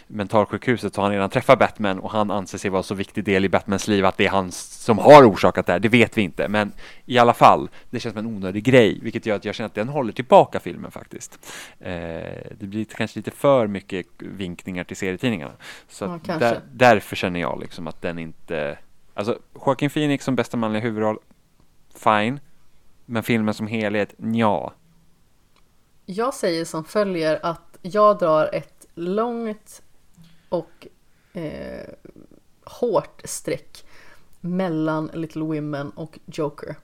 mentalsjukhuset 0.08 0.94
så 0.94 1.02
har 1.02 1.06
han 1.06 1.14
redan 1.14 1.30
träffat 1.30 1.60
Batman 1.60 2.00
och 2.00 2.12
han 2.12 2.32
anser 2.32 2.58
sig 2.58 2.72
vara 2.72 2.84
så 2.84 2.96
viktig 2.96 3.24
del 3.24 3.46
i 3.46 3.50
Batmans 3.50 3.88
liv 3.88 4.06
att 4.06 4.18
det 4.18 4.26
är 4.26 4.30
han 4.30 4.52
som 4.52 4.98
har 4.98 5.30
orsakat 5.30 5.66
det 5.66 5.72
här, 5.72 5.80
det 5.80 5.90
vet 5.90 6.18
vi 6.18 6.22
inte. 6.22 6.48
Men 6.48 6.72
i 7.06 7.18
alla 7.18 7.34
fall, 7.34 7.70
det 7.90 8.00
känns 8.00 8.14
som 8.14 8.26
en 8.26 8.36
onödig 8.36 8.64
grej, 8.64 9.00
vilket 9.02 9.26
gör 9.26 9.36
att 9.36 9.46
jag 9.46 9.56
känner 9.56 9.68
att 9.68 9.76
den 9.76 9.90
håller 9.90 10.14
tillbaka 10.14 10.60
filmen 10.60 10.92
faktiskt. 10.92 11.40
Eh, 11.80 11.92
det 12.60 12.66
blir 12.66 12.86
kanske 12.86 13.20
lite 13.20 13.32
för 13.32 13.68
mycket 13.68 14.06
vinkningar 14.18 14.84
till 14.84 14.98
serietidningarna. 14.98 15.54
Så 15.90 16.20
Ja, 16.28 16.38
där, 16.38 16.60
därför 16.72 17.16
känner 17.16 17.40
jag 17.40 17.60
liksom 17.60 17.88
att 17.88 18.02
den 18.02 18.20
inte, 18.20 18.78
alltså 19.14 19.40
Joaquin 19.66 19.90
Phoenix 19.90 20.26
som 20.26 20.36
bästa 20.36 20.58
manliga 20.58 20.84
huvudroll, 20.84 21.18
fine. 21.96 22.40
Men 23.06 23.24
filmen 23.24 23.54
som 23.54 23.68
helhet, 23.68 24.14
ja. 24.18 24.74
Jag 26.06 26.34
säger 26.34 26.66
som 26.66 26.84
följer 26.84 27.40
att 27.44 27.78
jag 27.82 28.20
drar 28.20 28.50
ett 28.54 28.86
långt 28.96 29.82
och 30.54 30.88
eh, 31.34 31.90
hårt 32.64 33.22
streck 33.24 33.86
mellan 34.40 35.10
Little 35.14 35.42
Women 35.42 35.90
och 35.90 36.20
Joker. 36.26 36.76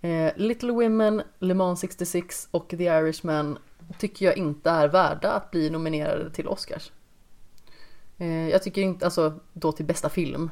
Eh, 0.00 0.32
Little 0.36 0.72
Women, 0.72 1.22
Le 1.38 1.54
Mans 1.54 1.80
66 1.80 2.48
och 2.50 2.68
The 2.68 2.84
Irishman 2.84 3.58
tycker 3.98 4.26
jag 4.26 4.36
inte 4.36 4.70
är 4.70 4.88
värda 4.88 5.32
att 5.32 5.50
bli 5.50 5.70
nominerade 5.70 6.30
till 6.30 6.48
Oscars. 6.48 6.92
Eh, 8.18 8.48
jag 8.48 8.62
tycker 8.62 8.82
inte, 8.82 9.04
alltså 9.04 9.40
då 9.52 9.72
till 9.72 9.86
bästa 9.86 10.08
film 10.08 10.50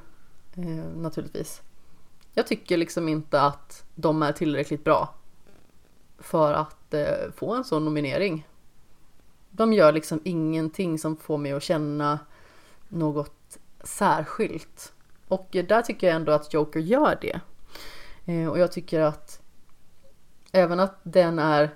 eh, 0.56 0.96
naturligtvis. 0.96 1.62
Jag 2.34 2.46
tycker 2.46 2.76
liksom 2.76 3.08
inte 3.08 3.40
att 3.40 3.84
de 3.94 4.22
är 4.22 4.32
tillräckligt 4.32 4.84
bra 4.84 5.14
för 6.18 6.52
att 6.52 6.94
eh, 6.94 7.30
få 7.36 7.54
en 7.54 7.64
sån 7.64 7.84
nominering. 7.84 8.46
De 9.50 9.72
gör 9.72 9.92
liksom 9.92 10.20
ingenting 10.24 10.98
som 10.98 11.16
får 11.16 11.38
mig 11.38 11.52
att 11.52 11.62
känna 11.62 12.18
något 12.90 13.58
särskilt. 13.84 14.92
Och 15.28 15.48
där 15.50 15.82
tycker 15.82 16.06
jag 16.06 16.16
ändå 16.16 16.32
att 16.32 16.54
Joker 16.54 16.80
gör 16.80 17.18
det. 17.20 17.40
Eh, 18.24 18.48
och 18.48 18.58
jag 18.58 18.72
tycker 18.72 19.00
att 19.00 19.40
även 20.52 20.80
att 20.80 21.00
den 21.02 21.38
är 21.38 21.70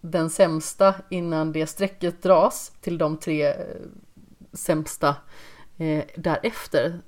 den 0.00 0.30
sämsta 0.30 0.94
innan 1.08 1.52
det 1.52 1.66
strecket 1.66 2.22
dras 2.22 2.72
till 2.80 2.98
de 2.98 3.16
tre 3.16 3.46
eh, 3.46 3.54
sämsta 4.52 5.16
eh, 5.76 6.04
därefter 6.16 7.00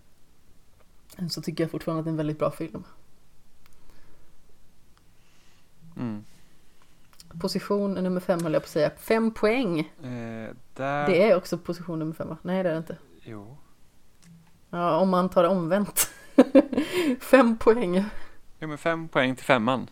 så 1.30 1.42
tycker 1.42 1.64
jag 1.64 1.70
fortfarande 1.70 2.00
att 2.00 2.04
det 2.04 2.08
är 2.08 2.12
en 2.12 2.16
väldigt 2.16 2.38
bra 2.38 2.50
film. 2.50 2.84
Mm. 5.96 6.24
Position 7.40 7.94
nummer 7.94 8.20
fem 8.20 8.42
höll 8.42 8.52
jag 8.52 8.62
på 8.62 8.66
att 8.66 8.70
säga. 8.70 8.90
Fem 8.96 9.30
poäng. 9.30 9.78
Eh, 9.80 10.54
där... 10.74 11.06
Det 11.06 11.30
är 11.30 11.36
också 11.36 11.58
position 11.58 11.98
nummer 11.98 12.12
fem 12.12 12.28
va? 12.28 12.36
Nej 12.42 12.62
det 12.62 12.68
är 12.68 12.72
det 12.72 12.78
inte. 12.78 12.96
Jo. 13.30 13.56
Ja, 14.70 14.96
om 14.96 15.08
man 15.08 15.28
tar 15.28 15.42
det 15.42 15.48
omvänt. 15.48 16.10
fem 17.20 17.56
poäng. 17.56 18.04
Jo, 18.58 18.68
men 18.68 18.78
fem 18.78 19.08
poäng 19.08 19.36
till 19.36 19.44
femman. 19.44 19.90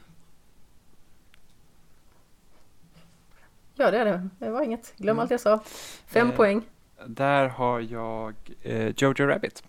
Ja 3.74 3.90
det 3.90 3.98
är 3.98 4.04
det. 4.04 4.28
Det 4.38 4.50
var 4.50 4.62
inget. 4.62 4.94
Glöm 4.96 5.16
Mm. 5.16 5.22
allt 5.22 5.30
jag 5.30 5.40
sa. 5.40 5.60
Fem 6.06 6.30
Eh. 6.30 6.36
poäng. 6.36 6.62
Där 7.06 7.48
har 7.48 7.80
jag 7.80 8.34
eh, 8.62 8.88
Jojo 8.96 9.26
Rabbit. 9.26 9.62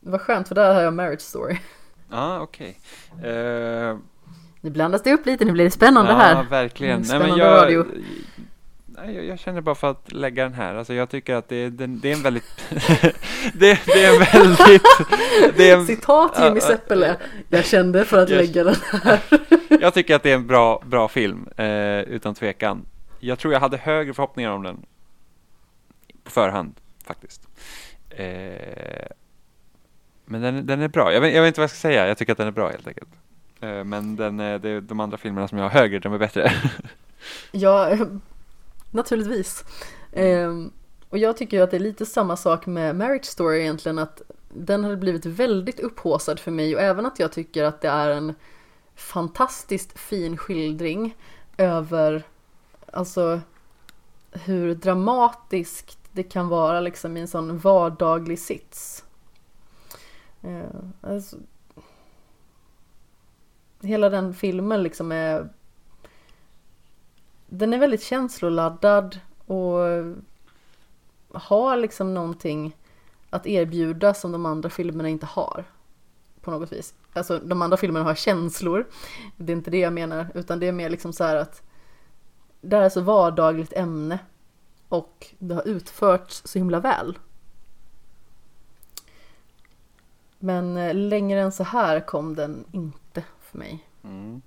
Vad 0.00 0.20
skönt 0.20 0.48
för 0.48 0.54
där 0.54 0.74
har 0.74 0.80
jag 0.82 0.94
Marriage 0.94 1.20
Story. 1.20 1.58
Ja, 2.10 2.16
ah, 2.36 2.40
okej. 2.40 2.80
Eh, 3.22 3.96
Nu 4.60 4.70
blandas 4.70 5.02
det 5.02 5.12
upp 5.12 5.26
lite, 5.26 5.44
nu 5.44 5.52
blir 5.52 5.64
det 5.64 5.70
spännande 5.70 6.10
ja, 6.12 6.16
här. 6.18 6.44
verkligen. 6.44 6.92
Mm, 6.96 7.00
Nej, 7.00 7.08
spännande 7.08 7.36
men 7.36 7.38
jag, 7.46 7.62
radio. 7.62 7.84
Nej, 9.04 9.14
jag, 9.14 9.24
jag 9.24 9.38
känner 9.38 9.60
bara 9.60 9.74
för 9.74 9.90
att 9.90 10.12
lägga 10.12 10.42
den 10.42 10.54
här. 10.54 10.74
Alltså, 10.74 10.94
jag 10.94 11.10
tycker 11.10 11.34
att 11.34 11.48
det, 11.48 11.56
är- 11.56 11.70
den, 11.70 12.00
det 12.00 12.10
är 12.10 12.16
en 12.16 12.22
väldigt... 12.22 12.44
det, 13.54 13.80
det 13.86 14.04
är 14.04 14.14
en 14.14 14.20
väldigt... 14.42 14.82
Det 15.56 15.70
är 15.70 15.76
en, 15.76 15.86
Citat 15.86 16.38
Jimmy 16.44 16.60
Seppele. 16.60 17.16
Jag 17.48 17.64
kände 17.64 18.04
för 18.04 18.18
att 18.22 18.28
Jag- 18.30 18.36
lägga 18.38 18.64
den 18.64 18.74
här. 18.92 19.20
jag 19.80 19.94
tycker 19.94 20.14
att 20.16 20.22
det 20.22 20.30
är 20.30 20.34
en 20.34 20.46
bra, 20.46 20.82
bra 20.86 21.08
film, 21.08 21.48
eh, 21.56 22.00
utan 22.00 22.34
tvekan. 22.34 22.86
Jag 23.20 23.38
tror 23.38 23.52
jag 23.52 23.60
hade 23.60 23.76
högre 23.76 24.14
förhoppningar 24.14 24.50
om 24.50 24.62
den 24.62 24.86
på 26.24 26.30
förhand, 26.30 26.74
faktiskt. 27.06 27.48
Eh, 28.10 29.06
men 30.24 30.40
den, 30.42 30.66
den 30.66 30.82
är 30.82 30.88
bra. 30.88 31.12
Jag 31.12 31.20
vet, 31.20 31.34
jag 31.34 31.42
vet 31.42 31.48
inte 31.48 31.60
vad 31.60 31.64
jag 31.64 31.70
ska 31.70 31.78
säga. 31.78 32.08
Jag 32.08 32.18
tycker 32.18 32.32
att 32.32 32.38
den 32.38 32.46
är 32.46 32.52
bra 32.52 32.68
helt 32.70 32.88
enkelt. 32.88 33.08
Eh, 33.60 33.84
men 33.84 34.16
den, 34.16 34.36
det, 34.36 34.68
är 34.68 34.80
de 34.80 35.00
andra 35.00 35.16
filmerna 35.16 35.48
som 35.48 35.58
jag 35.58 35.64
har 35.64 35.80
högre, 35.80 35.98
de 35.98 36.12
är 36.14 36.18
bättre. 36.18 36.52
Ja, 37.52 37.88
eh, 37.90 38.00
naturligtvis. 38.90 39.64
Ehm, 40.12 40.72
och 41.08 41.18
jag 41.18 41.36
tycker 41.36 41.56
ju 41.56 41.62
att 41.62 41.70
det 41.70 41.76
är 41.76 41.80
lite 41.80 42.06
samma 42.06 42.36
sak 42.36 42.66
med 42.66 42.96
Marriage 42.96 43.24
Story 43.24 43.60
egentligen, 43.60 43.98
att 43.98 44.22
den 44.48 44.84
hade 44.84 44.96
blivit 44.96 45.26
väldigt 45.26 45.80
upphåsad 45.80 46.40
för 46.40 46.50
mig 46.50 46.74
och 46.74 46.82
även 46.82 47.06
att 47.06 47.18
jag 47.18 47.32
tycker 47.32 47.64
att 47.64 47.80
det 47.80 47.88
är 47.88 48.10
en 48.10 48.34
fantastiskt 48.94 49.98
fin 49.98 50.36
skildring 50.36 51.16
över, 51.56 52.22
alltså 52.92 53.40
hur 54.30 54.74
dramatiskt 54.74 55.98
det 56.12 56.22
kan 56.22 56.48
vara 56.48 56.80
liksom 56.80 57.16
i 57.16 57.20
en 57.20 57.28
sån 57.28 57.58
vardaglig 57.58 58.38
sits. 58.38 59.04
Eh, 60.42 60.80
alltså, 61.00 61.36
hela 63.80 64.10
den 64.10 64.34
filmen 64.34 64.82
liksom 64.82 65.12
är 65.12 65.48
den 67.48 67.72
är 67.74 67.78
väldigt 67.78 68.02
känsloladdad 68.02 69.20
och 69.46 69.78
har 71.32 71.76
liksom 71.76 72.14
någonting 72.14 72.76
att 73.30 73.46
erbjuda 73.46 74.14
som 74.14 74.32
de 74.32 74.46
andra 74.46 74.70
filmerna 74.70 75.08
inte 75.08 75.26
har. 75.26 75.64
På 76.40 76.50
något 76.50 76.72
vis. 76.72 76.94
Alltså 77.12 77.38
de 77.38 77.62
andra 77.62 77.76
filmerna 77.76 78.04
har 78.04 78.14
känslor. 78.14 78.86
Det 79.36 79.52
är 79.52 79.56
inte 79.56 79.70
det 79.70 79.78
jag 79.78 79.92
menar. 79.92 80.30
Utan 80.34 80.60
det 80.60 80.68
är 80.68 80.72
mer 80.72 80.90
liksom 80.90 81.12
så 81.12 81.24
här 81.24 81.36
att 81.36 81.62
det 82.60 82.76
här 82.76 82.82
är 82.82 82.88
så 82.88 83.00
vardagligt 83.00 83.72
ämne. 83.72 84.18
Och 84.88 85.26
det 85.38 85.54
har 85.54 85.68
utförts 85.68 86.42
så 86.44 86.58
himla 86.58 86.80
väl. 86.80 87.18
Men 90.38 90.76
eh, 90.76 90.94
längre 90.94 91.40
än 91.40 91.52
så 91.52 91.64
här 91.64 92.00
kom 92.00 92.34
den 92.34 92.64
inte 92.72 93.24
för 93.40 93.58
mig. 93.58 93.88
Mm. 94.04 94.42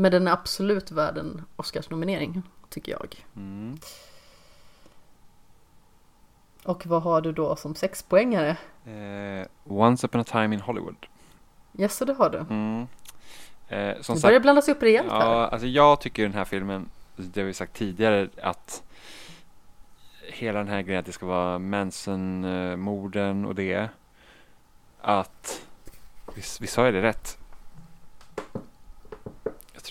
Men 0.00 0.12
den 0.12 0.28
är 0.28 0.32
absolut 0.32 0.90
värd 0.90 1.18
en 1.18 1.44
Oscarsnominering, 1.56 2.42
tycker 2.68 2.92
jag. 2.92 3.26
Mm. 3.36 3.78
Och 6.64 6.86
vad 6.86 7.02
har 7.02 7.20
du 7.20 7.32
då 7.32 7.56
som 7.56 7.74
sexpoängare? 7.74 8.56
Eh, 8.84 9.46
Once 9.64 10.06
upon 10.06 10.20
a 10.20 10.24
time 10.24 10.54
in 10.54 10.60
Hollywood. 10.60 11.06
Jaså, 11.72 12.04
det 12.04 12.12
har 12.12 12.30
du. 12.30 12.38
Mm. 12.38 12.86
Eh, 13.68 14.00
som 14.00 14.14
Det 14.14 14.20
sagt, 14.20 14.22
börjar 14.22 14.40
blandas 14.40 14.68
upp 14.68 14.82
rejält 14.82 15.10
här. 15.12 15.20
Ja, 15.20 15.46
alltså 15.46 15.66
jag 15.66 16.00
tycker 16.00 16.22
den 16.22 16.34
här 16.34 16.44
filmen, 16.44 16.88
det 17.16 17.40
har 17.40 17.46
vi 17.46 17.54
sagt 17.54 17.76
tidigare, 17.76 18.28
att 18.42 18.82
hela 20.22 20.58
den 20.58 20.68
här 20.68 20.82
grejen 20.82 21.00
att 21.00 21.06
det 21.06 21.12
ska 21.12 21.26
vara 21.26 21.58
Manson-morden 21.58 23.44
och 23.44 23.54
det, 23.54 23.88
att, 25.00 25.62
visst, 26.34 26.60
visst 26.60 26.72
sa 26.72 26.84
jag 26.84 26.94
det 26.94 27.02
rätt? 27.02 27.38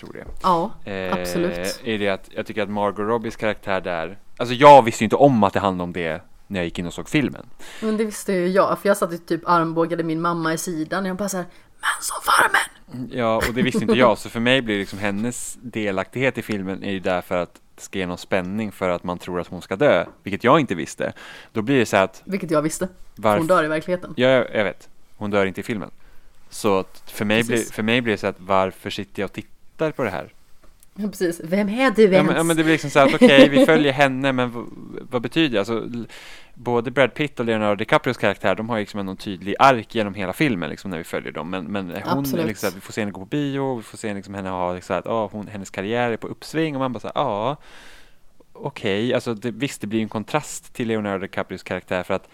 Tror 0.00 0.12
det. 0.12 0.24
Ja, 0.42 0.70
Eh, 0.84 1.12
Absolut. 1.12 1.80
Är 1.84 1.98
det 1.98 2.08
att 2.08 2.28
jag 2.34 2.46
tycker 2.46 2.62
att 2.62 2.70
Margot 2.70 2.98
Robbies 2.98 3.36
karaktär 3.36 3.80
där, 3.80 4.18
alltså 4.36 4.54
jag 4.54 4.82
visste 4.84 5.04
ju 5.04 5.06
inte 5.06 5.16
om 5.16 5.44
att 5.44 5.52
det 5.52 5.60
handlade 5.60 5.84
om 5.84 5.92
det 5.92 6.22
när 6.46 6.60
jag 6.60 6.64
gick 6.64 6.78
in 6.78 6.86
och 6.86 6.94
såg 6.94 7.08
filmen. 7.08 7.46
men 7.82 7.96
det 7.96 8.04
visste 8.04 8.32
ju 8.32 8.48
jag. 8.48 8.78
För 8.78 8.88
jag 8.88 8.96
satt 8.96 9.12
ju 9.12 9.18
typ 9.18 9.42
armbågade 9.48 10.02
min 10.02 10.20
mamma 10.20 10.52
i 10.54 10.58
sidan. 10.58 11.02
Och 11.02 11.08
jag 11.08 11.16
bara 11.16 11.28
såhär, 11.28 11.46
Manson-farmen! 11.80 13.08
Ja, 13.18 13.36
och 13.36 13.54
det 13.54 13.62
visste 13.62 13.82
inte 13.82 13.98
jag, 13.98 14.18
så 14.18 14.28
för 14.28 14.40
mig 14.40 14.62
blir 14.62 14.78
liksom 14.78 14.98
hennes 14.98 15.58
delaktighet 15.62 16.38
i 16.38 16.42
filmen 16.42 16.84
är 16.84 16.90
ju 16.90 17.00
därför 17.00 17.36
att 17.36 17.54
det 17.74 17.82
ska 17.82 17.98
ge 17.98 18.06
någon 18.06 18.18
spänning 18.18 18.72
för 18.72 18.88
att 18.88 19.04
man 19.04 19.18
tror 19.18 19.40
att 19.40 19.46
hon 19.48 19.62
ska 19.62 19.76
dö, 19.76 20.06
vilket 20.22 20.44
jag 20.44 20.60
inte 20.60 20.74
visste. 20.74 21.12
Då 21.52 21.62
blir 21.62 21.78
det 21.78 21.86
så 21.86 21.96
att 21.96 22.22
Vilket 22.24 22.50
jag 22.50 22.62
visste. 22.62 22.88
varför... 23.16 23.38
Hon 23.38 23.46
dör 23.46 23.64
i 23.64 23.68
verkligheten. 23.68 24.14
Ja, 24.16 24.28
jag, 24.28 24.64
vet. 24.64 24.88
Hon 25.16 25.30
dör 25.30 25.46
inte 25.46 25.60
i 25.60 25.64
filmen. 25.64 25.90
Så 26.50 26.84
för 27.06 27.24
mig, 27.24 27.44
blir, 27.44 27.72
för 27.72 27.82
mig 27.82 28.00
blir 28.00 28.12
det 28.14 28.18
så 28.18 28.26
att 28.26 28.36
varför 28.40 28.90
sitter 28.90 29.22
jag 29.22 29.28
och 29.28 29.32
tittar 29.32 29.50
på 29.96 30.04
det 30.04 30.10
här? 30.10 30.32
Ja, 30.94 31.08
precis. 31.08 31.40
Vem 31.44 31.68
är 31.68 31.90
du 31.90 32.02
Ja 32.02 32.10
ens? 32.10 32.26
men, 32.26 32.36
ja, 32.36 32.42
men 32.42 32.56
det 32.56 32.62
blir 32.62 32.72
liksom 32.72 32.90
så 32.90 32.98
här 32.98 33.06
att 33.06 33.14
okej, 33.14 33.48
vi 33.48 33.66
följer 33.66 33.92
henne, 33.92 34.32
men 34.32 34.66
vad 35.10 35.22
betyder 35.22 35.48
det? 35.48 35.58
Alltså, 35.58 35.88
både 36.54 36.90
Brad 36.90 37.14
Pitt 37.14 37.40
och 37.40 37.46
Leonardo 37.46 37.74
DiCaprios 37.74 38.16
karaktär, 38.16 38.54
de 38.54 38.68
har 38.68 38.78
liksom 38.78 39.08
en 39.08 39.16
tydlig 39.16 39.54
ark 39.58 39.94
genom 39.94 40.14
hela 40.14 40.32
filmen, 40.32 40.70
liksom 40.70 40.90
när 40.90 40.98
vi 40.98 41.04
följer 41.04 41.32
dem. 41.32 41.50
Men, 41.50 41.64
men 41.64 41.90
hon, 41.90 42.18
Absolut. 42.18 42.46
liksom, 42.46 42.68
att 42.68 42.76
vi 42.76 42.80
får 42.80 42.92
se 42.92 43.00
henne 43.00 43.12
gå 43.12 43.20
på 43.20 43.26
bio, 43.26 43.76
vi 43.76 43.82
får 43.82 43.98
se 43.98 44.14
liksom 44.14 44.34
henne 44.34 44.48
ha, 44.48 44.74
liksom, 44.74 44.96
att 44.96 45.06
oh, 45.06 45.30
hon, 45.30 45.46
hennes 45.46 45.70
karriär 45.70 46.10
är 46.10 46.16
på 46.16 46.26
uppsving, 46.26 46.76
och 46.76 46.80
man 46.80 46.92
bara 46.92 47.00
så 47.00 47.06
här, 47.06 47.14
ja, 47.14 47.56
okej, 48.52 49.14
alltså 49.14 49.34
det, 49.34 49.50
visst, 49.50 49.80
det 49.80 49.86
blir 49.86 50.00
en 50.00 50.08
kontrast 50.08 50.74
till 50.74 50.88
Leonardo 50.88 51.22
DiCaprios 51.22 51.62
karaktär, 51.62 52.02
för 52.02 52.14
att 52.14 52.28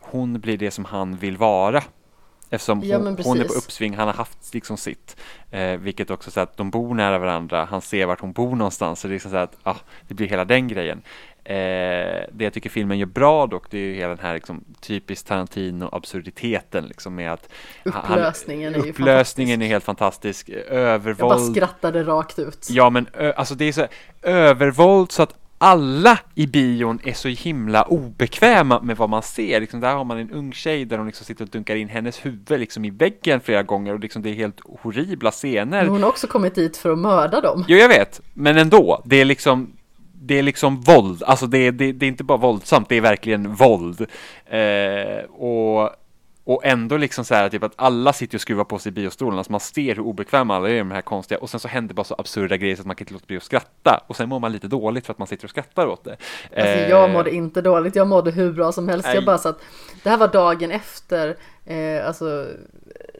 hon 0.00 0.40
blir 0.40 0.58
det 0.58 0.70
som 0.70 0.84
han 0.84 1.16
vill 1.16 1.36
vara. 1.36 1.82
Eftersom 2.54 2.80
Ja, 2.84 2.96
hon, 2.98 3.16
hon 3.24 3.40
är 3.40 3.44
på 3.44 3.52
uppsving, 3.54 3.94
han 3.96 4.06
har 4.06 4.14
haft 4.14 4.54
liksom 4.54 4.76
sitt. 4.76 5.16
Eh, 5.50 5.76
vilket 5.76 6.10
också 6.10 6.30
så 6.30 6.40
att 6.40 6.56
de 6.56 6.70
bor 6.70 6.94
nära 6.94 7.18
varandra, 7.18 7.64
han 7.64 7.80
ser 7.82 8.06
vart 8.06 8.20
hon 8.20 8.32
bor 8.32 8.56
någonstans. 8.56 9.00
Så 9.00 9.08
det 9.08 9.12
är 9.12 9.14
liksom 9.14 9.30
så 9.30 9.36
att 9.36 9.56
ah, 9.62 9.76
det 10.08 10.14
blir 10.14 10.28
hela 10.28 10.44
den 10.44 10.68
grejen. 10.68 11.02
Eh, 11.46 11.54
det 12.32 12.44
jag 12.44 12.52
tycker 12.52 12.70
filmen 12.70 12.98
gör 12.98 13.06
bra 13.06 13.46
dock, 13.46 13.70
det 13.70 13.78
är 13.78 13.82
ju 13.82 13.94
hela 13.94 14.08
den 14.08 14.18
här 14.24 14.34
liksom, 14.34 14.64
typiskt 14.80 15.28
Tarantino-absurditeten 15.30 16.86
liksom 16.88 17.14
med 17.14 17.32
att 17.32 17.48
han- 17.92 18.18
Upplösningen 18.18 18.74
är 18.74 18.84
ju 18.84 18.90
upplösningen 18.90 19.62
är 19.62 19.66
helt 19.66 19.84
fantastisk. 19.84 20.48
Jag 20.48 20.64
bara 20.70 20.78
Övervåld. 20.78 21.56
skrattade 21.56 22.02
rakt 22.04 22.38
ut. 22.38 22.66
Ja 22.70 22.90
men 22.90 23.06
ö, 23.14 23.32
alltså 23.36 23.54
det 23.54 23.64
är 23.64 23.72
så 23.72 23.86
övervåld 24.22 25.12
så 25.12 25.22
att 25.22 25.34
alla 25.64 26.18
i 26.34 26.46
bion 26.46 27.00
är 27.04 27.12
så 27.12 27.28
himla 27.28 27.82
obekväma 27.82 28.80
med 28.80 28.96
vad 28.96 29.10
man 29.10 29.22
ser. 29.22 29.60
Liksom, 29.60 29.80
där 29.80 29.94
har 29.94 30.04
man 30.04 30.18
en 30.18 30.30
ung 30.30 30.52
tjej 30.52 30.84
där 30.84 30.98
hon 30.98 31.06
liksom 31.06 31.24
sitter 31.24 31.44
och 31.44 31.50
dunkar 31.50 31.76
in 31.76 31.88
hennes 31.88 32.26
huvud 32.26 32.60
liksom 32.60 32.84
i 32.84 32.90
väggen 32.90 33.40
flera 33.40 33.62
gånger 33.62 33.92
och 33.92 34.00
liksom 34.00 34.22
det 34.22 34.30
är 34.30 34.34
helt 34.34 34.60
horribla 34.82 35.30
scener. 35.30 35.82
Men 35.82 35.88
hon 35.88 36.02
har 36.02 36.10
också 36.10 36.26
kommit 36.26 36.54
dit 36.54 36.76
för 36.76 36.90
att 36.90 36.98
mörda 36.98 37.40
dem. 37.40 37.64
Jo, 37.68 37.76
jag 37.76 37.88
vet, 37.88 38.20
men 38.32 38.58
ändå. 38.58 39.02
Det 39.04 39.16
är 39.16 39.24
liksom 39.24 39.72
det 40.26 40.38
är 40.38 40.42
liksom 40.42 40.80
våld, 40.80 41.22
alltså 41.22 41.46
det 41.46 41.58
är, 41.58 41.72
det, 41.72 41.92
det 41.92 42.06
är 42.06 42.08
inte 42.08 42.24
bara 42.24 42.38
våldsamt, 42.38 42.88
det 42.88 42.96
är 42.96 43.00
verkligen 43.00 43.54
våld. 43.54 44.06
Eh, 44.46 45.24
och, 45.30 45.90
och 46.44 46.64
ändå 46.64 46.96
liksom 46.96 47.24
så 47.24 47.34
här 47.34 47.48
typ 47.48 47.62
att 47.62 47.72
alla 47.76 48.12
sitter 48.12 48.36
och 48.36 48.40
skruvar 48.40 48.64
på 48.64 48.78
sig 48.78 48.90
i 48.90 48.92
biostolen, 48.92 49.38
alltså 49.38 49.52
man 49.52 49.60
ser 49.60 49.94
hur 49.94 50.02
obekväma 50.02 50.56
alla 50.56 50.68
är 50.68 50.72
med 50.74 50.86
de 50.86 50.94
här 50.94 51.02
konstiga, 51.02 51.40
och 51.40 51.50
sen 51.50 51.60
så 51.60 51.68
händer 51.68 51.94
bara 51.94 52.04
så 52.04 52.14
absurda 52.18 52.56
grejer 52.56 52.76
så 52.76 52.82
att 52.82 52.86
man 52.86 52.96
kan 52.96 53.04
inte 53.04 53.12
låta 53.12 53.26
bli 53.26 53.36
att 53.36 53.42
skratta, 53.42 54.04
och 54.06 54.16
sen 54.16 54.28
mår 54.28 54.40
man 54.40 54.52
lite 54.52 54.68
dåligt 54.68 55.06
för 55.06 55.12
att 55.12 55.18
man 55.18 55.28
sitter 55.28 55.44
och 55.44 55.50
skrattar 55.50 55.86
åt 55.86 56.04
det. 56.04 56.10
Alltså 56.10 56.24
Eh, 56.52 56.88
jag 56.88 57.10
mådde 57.10 57.34
inte 57.34 57.60
dåligt, 57.60 57.96
jag 57.96 58.08
mådde 58.08 58.30
hur 58.30 58.52
bra 58.52 58.72
som 58.72 58.88
helst. 58.88 59.06
Nej. 59.06 59.14
Jag 59.14 59.24
bara 59.24 59.38
satt, 59.38 59.60
det 60.02 60.10
här 60.10 60.16
var 60.16 60.28
dagen 60.28 60.70
efter, 60.70 61.36
eh, 61.64 62.06
alltså 62.06 62.46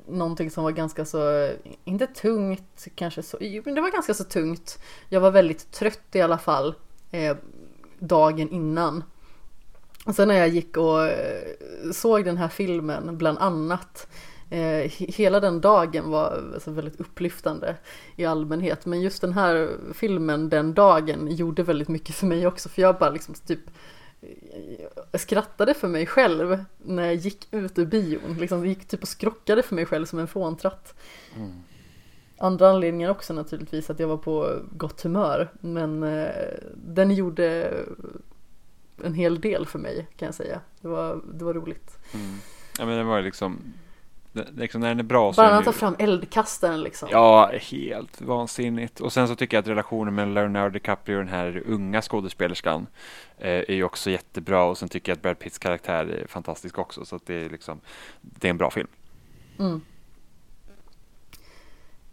någonting 0.08 0.50
som 0.50 0.64
var 0.64 0.70
ganska 0.70 1.04
så, 1.04 1.50
inte 1.84 2.06
tungt 2.06 2.86
kanske 2.94 3.22
så, 3.22 3.36
men 3.64 3.74
det 3.74 3.80
var 3.80 3.90
ganska 3.90 4.14
så 4.14 4.24
tungt. 4.24 4.78
Jag 5.08 5.20
var 5.20 5.30
väldigt 5.30 5.72
trött 5.72 6.08
i 6.12 6.20
alla 6.20 6.38
fall 6.38 6.74
eh, 7.10 7.36
dagen 7.98 8.48
innan. 8.50 9.04
Och 10.04 10.14
sen 10.14 10.28
när 10.28 10.34
jag 10.34 10.48
gick 10.48 10.76
och 10.76 11.06
eh, 11.06 11.56
såg 11.92 12.24
den 12.24 12.36
här 12.36 12.48
filmen 12.48 13.18
bland 13.18 13.38
annat 13.38 14.08
eh, 14.50 14.58
he- 14.58 15.12
Hela 15.12 15.40
den 15.40 15.60
dagen 15.60 16.10
var 16.10 16.42
alltså 16.54 16.70
väldigt 16.70 17.00
upplyftande 17.00 17.76
i 18.16 18.24
allmänhet 18.24 18.86
men 18.86 19.00
just 19.02 19.20
den 19.20 19.32
här 19.32 19.70
filmen 19.94 20.48
den 20.48 20.74
dagen 20.74 21.28
gjorde 21.36 21.62
väldigt 21.62 21.88
mycket 21.88 22.14
för 22.14 22.26
mig 22.26 22.46
också 22.46 22.68
för 22.68 22.82
jag 22.82 22.98
bara 22.98 23.10
liksom 23.10 23.34
typ 23.34 23.60
jag 25.10 25.20
skrattade 25.20 25.74
för 25.74 25.88
mig 25.88 26.06
själv 26.06 26.64
när 26.78 27.04
jag 27.04 27.14
gick 27.14 27.48
ut 27.50 27.78
ur 27.78 27.86
bion. 27.86 28.36
Liksom, 28.40 28.66
gick 28.66 28.84
typ 28.88 29.02
och 29.02 29.08
skrockade 29.08 29.62
för 29.62 29.74
mig 29.74 29.86
själv 29.86 30.06
som 30.06 30.18
en 30.18 30.26
fåntratt. 30.26 30.94
Mm. 31.36 31.52
Andra 32.38 32.70
anledningar 32.70 33.10
också 33.10 33.32
naturligtvis 33.32 33.90
att 33.90 33.98
jag 34.00 34.08
var 34.08 34.16
på 34.16 34.58
gott 34.72 35.02
humör. 35.02 35.52
Men 35.60 36.02
eh, 36.02 36.28
den 36.74 37.10
gjorde 37.10 37.72
en 39.04 39.14
hel 39.14 39.40
del 39.40 39.66
för 39.66 39.78
mig 39.78 40.06
kan 40.16 40.26
jag 40.26 40.34
säga. 40.34 40.60
Det 40.80 40.88
var, 40.88 41.22
det 41.34 41.44
var 41.44 41.54
roligt. 41.54 41.98
Mm. 42.14 42.36
Ja 42.78 42.86
men 42.86 42.98
det 42.98 43.04
var 43.04 43.22
liksom 43.22 43.58
Liksom 44.56 44.80
när 44.80 44.88
den 44.88 44.98
är 44.98 45.04
bra 45.04 45.32
så 45.32 45.42
Bara 45.42 45.54
han 45.54 45.64
tar 45.64 45.72
fram 45.72 45.96
eldkastaren 45.98 46.82
liksom. 46.82 47.08
Ja, 47.12 47.52
helt 47.60 48.20
vansinnigt. 48.20 49.00
Och 49.00 49.12
sen 49.12 49.28
så 49.28 49.34
tycker 49.34 49.56
jag 49.56 49.62
att 49.62 49.68
relationen 49.68 50.14
med 50.14 50.28
Leonardo 50.28 50.72
DiCaprio 50.72 51.16
och 51.16 51.24
den 51.24 51.34
här 51.34 51.62
unga 51.66 52.02
skådespelerskan 52.02 52.86
eh, 53.38 53.48
är 53.48 53.74
ju 53.74 53.84
också 53.84 54.10
jättebra. 54.10 54.64
Och 54.64 54.78
sen 54.78 54.88
tycker 54.88 55.12
jag 55.12 55.16
att 55.16 55.22
Brad 55.22 55.38
Pitts 55.38 55.58
karaktär 55.58 56.06
är 56.06 56.26
fantastisk 56.26 56.78
också. 56.78 57.04
Så 57.04 57.16
att 57.16 57.26
det 57.26 57.34
är 57.34 57.50
liksom, 57.50 57.80
det 58.20 58.48
är 58.48 58.50
en 58.50 58.58
bra 58.58 58.70
film. 58.70 58.88
Mm. 59.58 59.80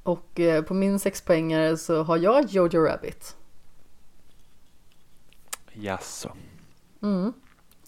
Och 0.04 0.40
eh, 0.40 0.64
på 0.64 0.74
min 0.74 1.00
sexpoängare 1.00 1.78
så 1.78 2.04
har 2.04 2.18
jag 2.18 2.46
Jojo 2.50 2.86
Rabbit. 2.86 3.36
Jaså. 5.74 6.32
Mm. 7.02 7.34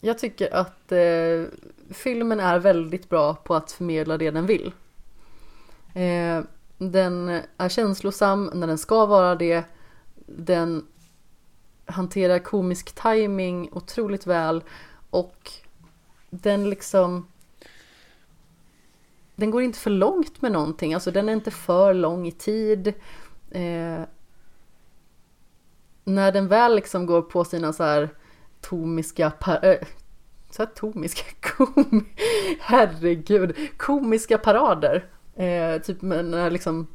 Jag 0.02 0.20
tycker 0.20 0.54
att 0.54 0.92
eh, 0.92 1.44
filmen 1.90 2.40
är 2.40 2.60
väldigt 2.60 3.10
bra 3.10 3.36
på 3.36 3.56
att 3.56 3.72
förmedla 3.72 4.18
det 4.18 4.32
den 4.32 4.46
vill. 4.46 4.72
Eh, 5.94 6.42
den 6.78 7.42
är 7.58 7.70
känslosam 7.70 8.52
när 8.54 8.68
den 8.68 8.78
ska 8.78 9.06
vara 9.06 9.36
det. 9.36 9.64
Den 10.26 10.88
hanterar 11.86 12.40
komisk 12.40 12.92
timing 12.92 13.70
otroligt 13.72 14.28
väl 14.28 14.64
och 15.10 15.52
den 16.30 16.70
liksom 16.70 17.28
den 19.36 19.52
går 19.52 19.62
inte 19.62 19.80
för 19.80 19.90
långt 19.90 20.42
med 20.42 20.52
någonting, 20.52 20.94
alltså 20.94 21.12
den 21.12 21.30
är 21.30 21.34
inte 21.34 21.52
för 21.52 21.94
lång 21.94 22.28
i 22.28 22.32
tid. 22.32 22.88
Eh, 23.52 24.02
när 26.04 26.32
den 26.32 26.48
väl 26.48 26.76
liksom 26.76 27.06
går 27.06 27.22
på 27.22 27.46
sina 27.46 27.74
så 27.74 27.84
här 27.84 28.10
atomiska 28.64 29.32
par- 29.32 29.80
så 30.50 30.62
här 30.62 30.70
kom, 31.42 32.06
herregud, 32.60 33.56
komiska 33.78 34.38
parader. 34.38 35.06
Eh, 35.36 35.82
typ 35.82 36.02
när 36.02 36.52
liksom 36.52 36.88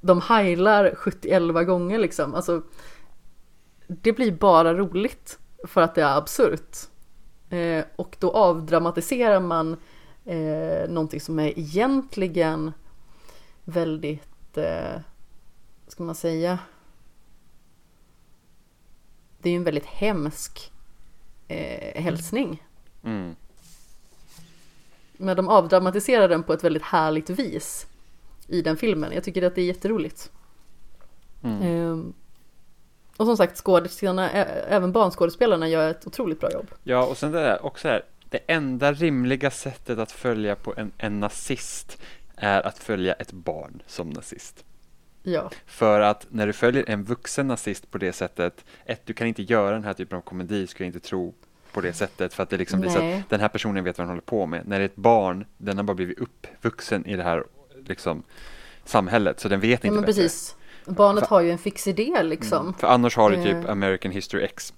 de 0.00 0.20
heilar 0.20 0.94
71 0.94 1.66
gånger 1.66 1.98
liksom. 1.98 2.34
Alltså, 2.34 2.62
det 3.86 4.12
blir 4.12 4.32
bara 4.32 4.74
roligt 4.74 5.38
för 5.64 5.80
att 5.80 5.94
det 5.94 6.02
är 6.02 6.16
absurt. 6.16 6.76
Eh, 7.50 7.84
och 7.96 8.16
då 8.20 8.30
avdramatiserar 8.30 9.40
man 9.40 9.76
eh, 10.24 10.88
någonting 10.88 11.20
som 11.20 11.38
är 11.38 11.58
egentligen 11.58 12.72
väldigt, 13.64 14.56
eh, 14.58 15.00
ska 15.88 16.02
man 16.04 16.14
säga, 16.14 16.58
det 19.38 19.48
är 19.48 19.52
ju 19.52 19.56
en 19.56 19.64
väldigt 19.64 19.86
hemsk 19.86 20.73
eh, 21.48 22.02
hälsning. 22.02 22.62
Mm. 23.04 23.36
Men 25.12 25.36
de 25.36 25.48
avdramatiserar 25.48 26.28
den 26.28 26.42
på 26.42 26.52
ett 26.52 26.64
väldigt 26.64 26.82
härligt 26.82 27.30
vis 27.30 27.86
i 28.48 28.62
den 28.62 28.76
filmen. 28.76 29.12
Jag 29.12 29.24
tycker 29.24 29.42
att 29.42 29.54
det 29.54 29.60
är 29.60 29.66
jätteroligt. 29.66 30.32
Mm. 31.42 31.62
Eh, 31.62 32.14
och 33.16 33.26
som 33.26 33.36
sagt, 33.36 33.56
skådespelarna, 33.56 34.30
även 34.30 34.92
barnskådespelarna 34.92 35.68
gör 35.68 35.90
ett 35.90 36.06
otroligt 36.06 36.40
bra 36.40 36.52
jobb. 36.52 36.66
Ja, 36.82 37.06
och 37.06 37.18
sen 37.18 37.32
det 37.32 37.40
där 37.40 37.66
också 37.66 37.88
här, 37.88 38.04
det 38.30 38.40
enda 38.46 38.92
rimliga 38.92 39.50
sättet 39.50 39.98
att 39.98 40.12
följa 40.12 40.56
på 40.56 40.74
en, 40.76 40.92
en 40.98 41.20
nazist 41.20 41.98
är 42.36 42.66
att 42.66 42.78
följa 42.78 43.12
ett 43.12 43.32
barn 43.32 43.82
som 43.86 44.10
nazist. 44.10 44.64
Ja. 45.26 45.50
För 45.66 46.00
att 46.00 46.26
när 46.30 46.46
du 46.46 46.52
följer 46.52 46.84
en 46.90 47.04
vuxen 47.04 47.48
nazist 47.48 47.90
på 47.90 47.98
det 47.98 48.12
sättet, 48.12 48.64
ett, 48.84 49.00
du 49.04 49.12
kan 49.12 49.26
inte 49.26 49.42
göra 49.42 49.70
den 49.70 49.84
här 49.84 49.92
typen 49.92 50.18
av 50.18 50.22
komedi, 50.22 50.66
skulle 50.66 50.86
jag 50.86 50.94
inte 50.94 51.08
tro, 51.08 51.34
på 51.72 51.80
det 51.80 51.92
sättet 51.92 52.34
för 52.34 52.42
att 52.42 52.50
det 52.50 52.56
liksom 52.56 52.80
visar 52.80 53.12
att 53.12 53.30
den 53.30 53.40
här 53.40 53.48
personen 53.48 53.84
vet 53.84 53.98
vad 53.98 54.06
han 54.06 54.08
håller 54.08 54.26
på 54.26 54.46
med. 54.46 54.68
När 54.68 54.78
det 54.78 54.82
är 54.82 54.86
ett 54.86 54.96
barn, 54.96 55.44
den 55.58 55.76
har 55.76 55.84
bara 55.84 55.94
blivit 55.94 56.18
uppvuxen 56.18 57.06
i 57.06 57.16
det 57.16 57.22
här 57.22 57.44
liksom, 57.86 58.22
samhället, 58.84 59.40
så 59.40 59.48
den 59.48 59.60
vet 59.60 59.84
inte 59.84 59.94
ja, 59.94 60.00
bättre. 60.00 60.06
Precis. 60.06 60.56
Barnet 60.86 61.28
för, 61.28 61.30
har 61.30 61.40
ju 61.40 61.50
en 61.50 61.58
fix 61.58 61.86
idé 61.86 62.22
liksom. 62.22 62.60
Mm, 62.60 62.74
för 62.74 62.86
annars 62.86 63.16
har 63.16 63.30
du 63.30 63.36
typ 63.36 63.64
uh. 63.64 63.70
American 63.70 64.12
History 64.12 64.44
X. 64.44 64.74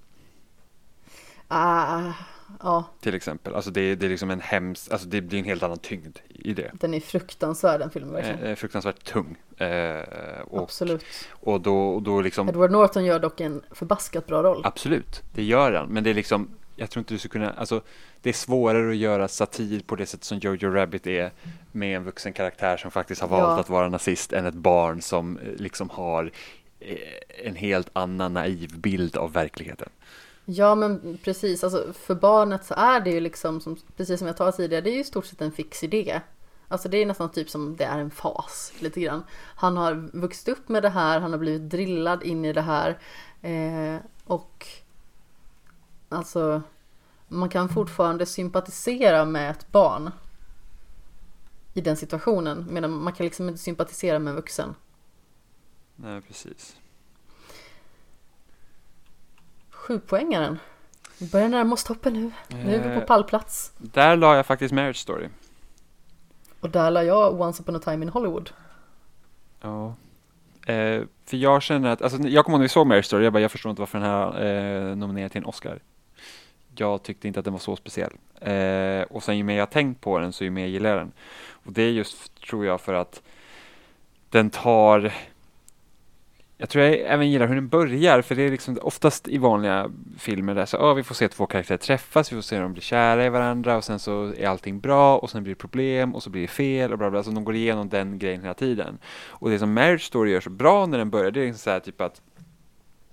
Ah, 1.49 2.13
Ja. 2.61 2.85
Till 3.01 3.15
exempel. 3.15 3.55
Alltså 3.55 3.71
det, 3.71 3.95
det 3.95 4.07
är 4.07 4.11
liksom 4.11 4.31
en 4.31 4.41
hemsk, 4.41 4.93
alltså 4.93 5.09
det 5.09 5.21
blir 5.21 5.39
en 5.39 5.45
helt 5.45 5.63
annan 5.63 5.79
tyngd 5.79 6.19
i 6.29 6.55
det. 6.55 6.71
Den 6.75 6.95
är 6.95 7.01
fruktansvärd 7.01 7.81
den 7.81 7.91
filmen 7.91 8.13
verkligen. 8.13 8.43
Eh, 8.43 8.55
fruktansvärt 8.55 9.05
tung. 9.05 9.37
Eh, 9.57 10.41
och, 10.41 10.63
Absolut. 10.63 11.05
Och 11.31 11.61
då, 11.61 11.89
och 11.89 12.03
då 12.03 12.21
liksom. 12.21 12.49
Edward 12.49 12.71
Norton 12.71 13.05
gör 13.05 13.19
dock 13.19 13.41
en 13.41 13.63
förbaskat 13.71 14.27
bra 14.27 14.43
roll. 14.43 14.61
Absolut, 14.65 15.23
det 15.35 15.43
gör 15.43 15.73
han. 15.73 15.89
Men 15.89 16.05
det 16.05 16.11
är 16.11 16.15
liksom, 16.15 16.49
jag 16.77 16.91
tror 16.91 17.01
inte 17.01 17.15
du 17.15 17.19
skulle 17.19 17.33
kunna, 17.33 17.53
alltså 17.53 17.81
det 18.23 18.29
är 18.29 18.35
svårare 18.35 18.91
att 18.91 18.97
göra 18.97 19.29
satir 19.29 19.81
på 19.81 19.97
det 19.97 20.07
sätt 20.07 20.25
som 20.25 20.39
Jojo 20.39 20.71
Rabbit 20.71 21.07
är 21.07 21.33
med 21.73 21.97
en 21.97 22.05
vuxen 22.05 22.33
karaktär 22.33 22.77
som 22.77 22.91
faktiskt 22.91 23.21
har 23.21 23.29
valt 23.29 23.43
ja. 23.43 23.61
att 23.61 23.69
vara 23.69 23.89
nazist 23.89 24.33
än 24.33 24.47
ett 24.47 24.55
barn 24.55 25.03
som 25.03 25.39
eh, 25.39 25.53
liksom 25.57 25.91
har 25.91 26.31
eh, 26.81 26.97
en 27.45 27.57
helt 27.57 27.89
annan 27.93 28.33
naiv 28.33 28.79
bild 28.79 29.17
av 29.17 29.33
verkligheten. 29.33 29.89
Ja 30.49 30.75
men 30.75 31.19
precis, 31.23 31.65
alltså 31.65 31.93
för 31.93 32.15
barnet 32.15 32.65
så 32.65 32.75
är 32.75 33.01
det 33.01 33.11
ju 33.11 33.21
liksom, 33.21 33.61
som, 33.61 33.77
precis 33.97 34.19
som 34.19 34.27
jag 34.27 34.37
sa 34.37 34.53
tidigare, 34.53 34.81
det 34.81 34.91
är 34.91 34.95
ju 34.95 35.01
i 35.01 35.05
stort 35.05 35.27
sett 35.27 35.41
en 35.41 35.53
fix 35.53 35.85
idé. 35.85 36.21
Alltså 36.69 36.89
det 36.89 36.99
är 36.99 37.07
nästan 37.07 37.33
typ 37.33 37.51
som 37.51 37.77
det 37.77 37.85
är 37.85 37.99
en 37.99 38.11
fas 38.11 38.73
lite 38.79 39.01
grann. 39.01 39.25
Han 39.57 39.77
har 39.77 40.11
vuxit 40.13 40.49
upp 40.49 40.69
med 40.69 40.83
det 40.83 40.89
här, 40.89 41.21
han 41.21 41.33
har 41.33 41.39
blivit 41.39 41.71
drillad 41.71 42.23
in 42.23 42.45
i 42.45 42.53
det 42.53 42.61
här. 42.61 42.99
Eh, 43.43 43.97
och 44.25 44.67
alltså 46.09 46.63
man 47.29 47.49
kan 47.49 47.69
fortfarande 47.69 48.27
sympatisera 48.27 49.25
med 49.25 49.51
ett 49.51 49.73
barn 49.73 50.11
i 51.75 51.81
den 51.81 51.97
situationen. 51.97 52.67
Medan 52.71 52.91
man 52.91 53.13
kan 53.13 53.25
liksom 53.25 53.49
inte 53.49 53.61
sympatisera 53.61 54.19
med 54.19 54.31
en 54.31 54.37
vuxen. 54.37 54.75
Nej, 55.97 56.21
precis. 56.21 56.77
Sjupoängaren. 59.87 60.59
Vi 61.19 61.27
börjar 61.27 61.49
närma 61.49 61.75
oss 61.75 61.85
toppen 61.85 62.13
nu. 62.13 62.31
Nu 62.65 62.75
är 62.75 62.79
vi 62.79 62.95
på 62.95 63.01
eh, 63.01 63.07
pallplats. 63.07 63.73
Där 63.79 64.17
la 64.17 64.37
jag 64.37 64.47
faktiskt 64.47 64.75
Marriage 64.75 64.97
Story. 64.97 65.29
Och 66.61 66.71
där 66.71 66.91
la 66.91 67.03
jag 67.03 67.41
Once 67.41 67.63
upon 67.63 67.77
a 67.77 67.79
time 67.79 68.05
in 68.05 68.09
Hollywood. 68.09 68.51
Ja. 69.61 69.95
Eh, 70.67 71.03
för 71.25 71.37
jag 71.37 71.63
känner 71.63 71.91
att, 71.91 72.03
alltså 72.03 72.19
jag 72.19 72.45
kommer 72.45 72.55
ihåg 72.57 72.61
när 72.61 72.65
vi 72.65 72.69
såg 72.69 72.87
Marriage 72.87 73.05
Story, 73.05 73.25
jag 73.25 73.33
bara, 73.33 73.41
jag 73.41 73.51
förstår 73.51 73.71
inte 73.71 73.83
varför 73.83 73.99
den 73.99 74.09
här 74.09 74.45
eh, 74.45 74.97
nominerad 74.97 75.33
till 75.33 75.41
en 75.41 75.47
Oscar. 75.47 75.81
Jag 76.77 77.03
tyckte 77.03 77.29
inte 77.29 77.41
att 77.41 77.45
den 77.45 77.53
var 77.53 77.61
så 77.61 77.77
speciell. 77.77 78.13
Eh, 78.41 79.03
och 79.03 79.23
sen 79.23 79.37
ju 79.39 79.43
mer 79.43 79.59
jag 79.59 79.71
tänkt 79.71 80.01
på 80.01 80.19
den 80.19 80.33
så 80.33 80.45
ju 80.45 80.51
mer 80.51 80.67
gillar 80.67 80.91
jag 80.91 80.99
den. 80.99 81.13
Och 81.51 81.73
det 81.73 81.83
är 81.83 81.91
just, 81.91 82.41
tror 82.41 82.67
jag, 82.67 82.81
för 82.81 82.95
att 82.95 83.23
den 84.31 84.51
tar 84.51 85.13
jag 86.59 86.69
tror 86.69 86.85
jag 86.85 87.01
även 87.01 87.31
gillar 87.31 87.47
hur 87.47 87.55
den 87.55 87.69
börjar, 87.69 88.23
för 88.23 88.35
det 88.35 88.43
är 88.43 88.51
liksom 88.51 88.79
oftast 88.83 89.29
i 89.29 89.39
vanliga 89.39 89.91
filmer 90.19 90.55
där 90.55 90.67
så, 90.67 90.79
oh, 90.79 90.95
vi 90.95 91.03
får 91.03 91.15
se 91.15 91.29
två 91.29 91.47
karaktärer 91.47 91.79
träffas, 91.79 92.33
vi 92.33 92.37
får 92.37 92.43
se 92.43 92.59
dem 92.59 92.73
bli 92.73 92.83
kära 92.83 93.27
i 93.27 93.29
varandra 93.29 93.77
och 93.77 93.85
sen 93.85 93.99
så 93.99 94.33
är 94.39 94.47
allting 94.47 94.81
bra 94.81 95.19
och 95.19 95.31
sen 95.31 95.43
blir 95.43 95.55
det 95.55 95.59
problem 95.59 96.15
och 96.15 96.23
så 96.23 96.31
blir 96.31 96.43
det 96.43 96.49
fel 96.49 96.93
och 96.93 96.99
bla 96.99 97.11
bla, 97.11 97.23
så 97.23 97.31
de 97.31 97.45
går 97.45 97.55
igenom 97.55 97.89
den 97.89 98.19
grejen 98.19 98.41
hela 98.41 98.55
tiden. 98.55 98.99
Och 99.29 99.51
det 99.51 99.59
som 99.59 99.73
Marriage 99.73 100.03
Story 100.03 100.31
gör 100.31 100.41
så 100.41 100.51
bra 100.51 100.87
när 100.87 100.99
den 100.99 101.11
börjar, 101.11 101.31
det 101.31 101.41
är 101.41 101.47
liksom 101.47 101.59
så 101.59 101.71
här 101.71 101.81
typ 101.81 102.01
att 102.01 102.23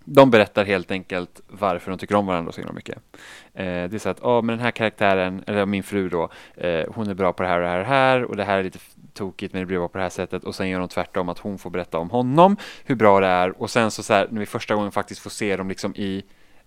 de 0.05 0.31
berättar 0.31 0.65
helt 0.65 0.91
enkelt 0.91 1.41
varför 1.47 1.91
de 1.91 1.97
tycker 1.97 2.15
om 2.15 2.25
varandra 2.25 2.51
så 2.51 2.61
himla 2.61 2.73
mycket. 2.73 2.97
Eh, 3.53 3.63
det 3.63 3.93
är 3.93 3.99
så 3.99 4.09
att, 4.09 4.19
ja 4.21 4.39
oh, 4.39 4.43
men 4.43 4.57
den 4.57 4.63
här 4.65 4.71
karaktären, 4.71 5.43
eller 5.47 5.65
min 5.65 5.83
fru 5.83 6.09
då, 6.09 6.29
eh, 6.55 6.85
hon 6.95 7.09
är 7.09 7.13
bra 7.13 7.33
på 7.33 7.43
det 7.43 7.49
här 7.49 7.59
och 7.59 7.63
det 7.63 7.67
här 7.67 7.79
och 7.79 7.85
det 7.85 7.93
här 7.93 8.23
och 8.25 8.35
det 8.35 8.43
här 8.43 8.57
är 8.59 8.63
lite 8.63 8.79
tokigt 9.13 9.53
men 9.53 9.61
det 9.61 9.65
bra 9.65 9.87
på 9.87 9.97
det 9.97 10.03
här 10.03 10.09
sättet 10.09 10.43
och 10.43 10.55
sen 10.55 10.69
gör 10.69 10.79
de 10.79 10.87
tvärtom 10.87 11.29
att 11.29 11.39
hon 11.39 11.57
får 11.57 11.69
berätta 11.69 11.97
om 11.97 12.09
honom, 12.09 12.57
hur 12.83 12.95
bra 12.95 13.19
det 13.19 13.27
är 13.27 13.61
och 13.61 13.69
sen 13.69 13.91
så, 13.91 14.03
så 14.03 14.13
här, 14.13 14.27
när 14.31 14.39
vi 14.39 14.45
första 14.45 14.75
gången 14.75 14.91
faktiskt 14.91 15.21
får 15.21 15.29
se 15.29 15.57
dem 15.57 15.69
liksom 15.69 15.95
i 15.95 16.23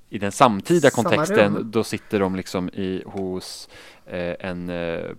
i 0.08 0.18
den 0.18 0.32
samtida 0.32 0.90
kontexten, 0.90 1.70
då 1.70 1.84
sitter 1.84 2.20
de 2.20 2.36
liksom 2.36 2.68
i, 2.68 3.02
hos 3.06 3.68
eh, 4.06 4.34
en 4.40 4.70
eh, 4.70 5.10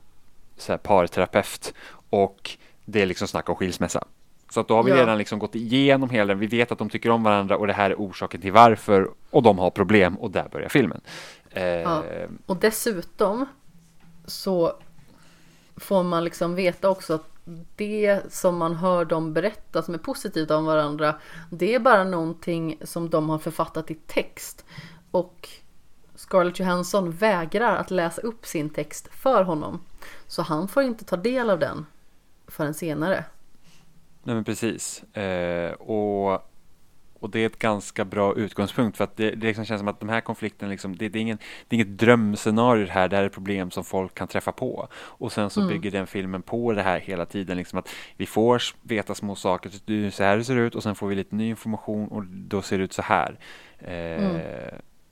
så 0.58 0.72
här 0.72 0.78
parterapeut 0.78 1.74
och 2.10 2.58
det 2.86 3.02
är 3.02 3.06
liksom 3.06 3.28
snack 3.28 3.50
om 3.50 3.56
skilsmässa. 3.56 4.04
Så 4.50 4.60
att 4.60 4.68
då 4.68 4.76
har 4.76 4.84
vi 4.84 4.92
ja. 4.92 4.98
redan 4.98 5.18
liksom 5.18 5.40
gått 5.40 5.56
igenom 5.56 6.10
hela 6.10 6.26
den. 6.26 6.40
Vi 6.40 6.48
vet 6.48 6.72
att 6.72 6.78
de 6.78 6.90
tycker 6.90 7.10
om 7.10 7.24
varandra 7.24 7.58
och 7.58 7.68
det 7.68 7.74
här 7.74 7.90
är 7.90 7.96
orsaken 7.96 8.42
till 8.42 8.52
varför 8.52 9.10
och 9.30 9.44
de 9.44 9.60
har 9.60 9.70
problem 9.70 10.18
och 10.18 10.32
där 10.32 10.50
börjar 10.50 10.70
filmen. 10.70 11.02
Eh, 11.50 11.64
ja. 11.64 12.04
Och 12.46 12.58
dessutom 12.58 13.46
så 14.26 14.74
får 15.78 16.04
man 16.04 16.24
liksom 16.24 16.56
veta 16.56 16.90
också 16.90 17.14
att 17.14 17.30
det 17.76 18.22
som 18.30 18.58
man 18.58 18.76
hör 18.76 19.06
dem 19.06 19.34
berätta 19.34 19.82
som 19.82 19.94
är 19.94 19.98
positivt 19.98 20.52
om 20.52 20.66
varandra 20.66 21.20
det 21.50 21.76
är 21.76 21.80
bara 21.80 22.04
någonting 22.04 22.78
som 22.82 23.10
de 23.10 23.30
har 23.30 23.40
författat 23.40 23.92
i 23.92 23.96
text. 23.96 24.66
Och 25.12 25.50
Scarlett 26.16 26.60
Johansson 26.60 27.12
vägrar 27.12 27.76
att 27.76 27.92
läsa 27.92 28.22
upp 28.22 28.46
sin 28.46 28.70
text 28.70 29.08
för 29.12 29.44
honom. 29.44 29.84
Så 30.28 30.42
han 30.42 30.68
får 30.68 30.84
inte 30.84 31.06
ta 31.06 31.18
del 31.18 31.50
av 31.50 31.60
den 31.60 31.86
förrän 32.48 32.74
senare. 32.74 33.26
Nej 34.24 34.36
men 34.36 34.44
precis. 34.44 35.04
Eh, 35.04 35.72
och 35.72 36.52
och 37.20 37.30
det 37.30 37.40
är 37.40 37.46
ett 37.46 37.60
ganska 37.60 38.06
bra 38.06 38.36
utgångspunkt 38.36 38.98
för 38.98 39.04
att 39.04 39.18
det, 39.18 39.32
det 39.32 39.48
liksom 39.48 39.66
känns 39.66 39.80
som 39.80 39.88
att 39.88 40.00
de 40.00 40.10
här 40.10 40.22
konflikterna, 40.22 40.72
liksom, 40.72 40.98
det, 40.98 41.10
det, 41.10 41.20
är 41.20 41.22
ingen, 41.22 41.38
det 41.68 41.76
är 41.76 41.78
inget 41.78 41.98
drömscenario 42.00 42.88
här, 42.88 43.08
det 43.08 43.16
här 43.16 43.24
är 43.24 43.30
problem 43.30 43.72
som 43.72 43.84
folk 43.84 44.14
kan 44.14 44.28
träffa 44.28 44.52
på. 44.52 44.88
Och 44.96 45.32
sen 45.32 45.50
så 45.50 45.62
mm. 45.62 45.74
bygger 45.74 45.92
den 45.92 46.08
filmen 46.08 46.42
på 46.42 46.74
det 46.74 46.82
här 46.82 47.00
hela 47.00 47.26
tiden, 47.26 47.58
liksom 47.58 47.80
att 47.80 47.90
vi 48.18 48.26
får 48.26 48.62
veta 48.82 49.16
små 49.16 49.36
saker, 49.36 49.70
så 50.12 50.24
här 50.24 50.38
det 50.38 50.44
ser 50.44 50.56
ut 50.56 50.76
och 50.76 50.84
sen 50.84 50.96
får 50.96 51.08
vi 51.08 51.16
lite 51.16 51.36
ny 51.36 51.50
information 51.50 52.08
och 52.08 52.24
då 52.26 52.62
ser 52.62 52.78
det 52.78 52.84
ut 52.84 52.94
så 52.94 53.02
här. 53.02 53.40
Eh, 53.80 54.26
mm. 54.26 54.42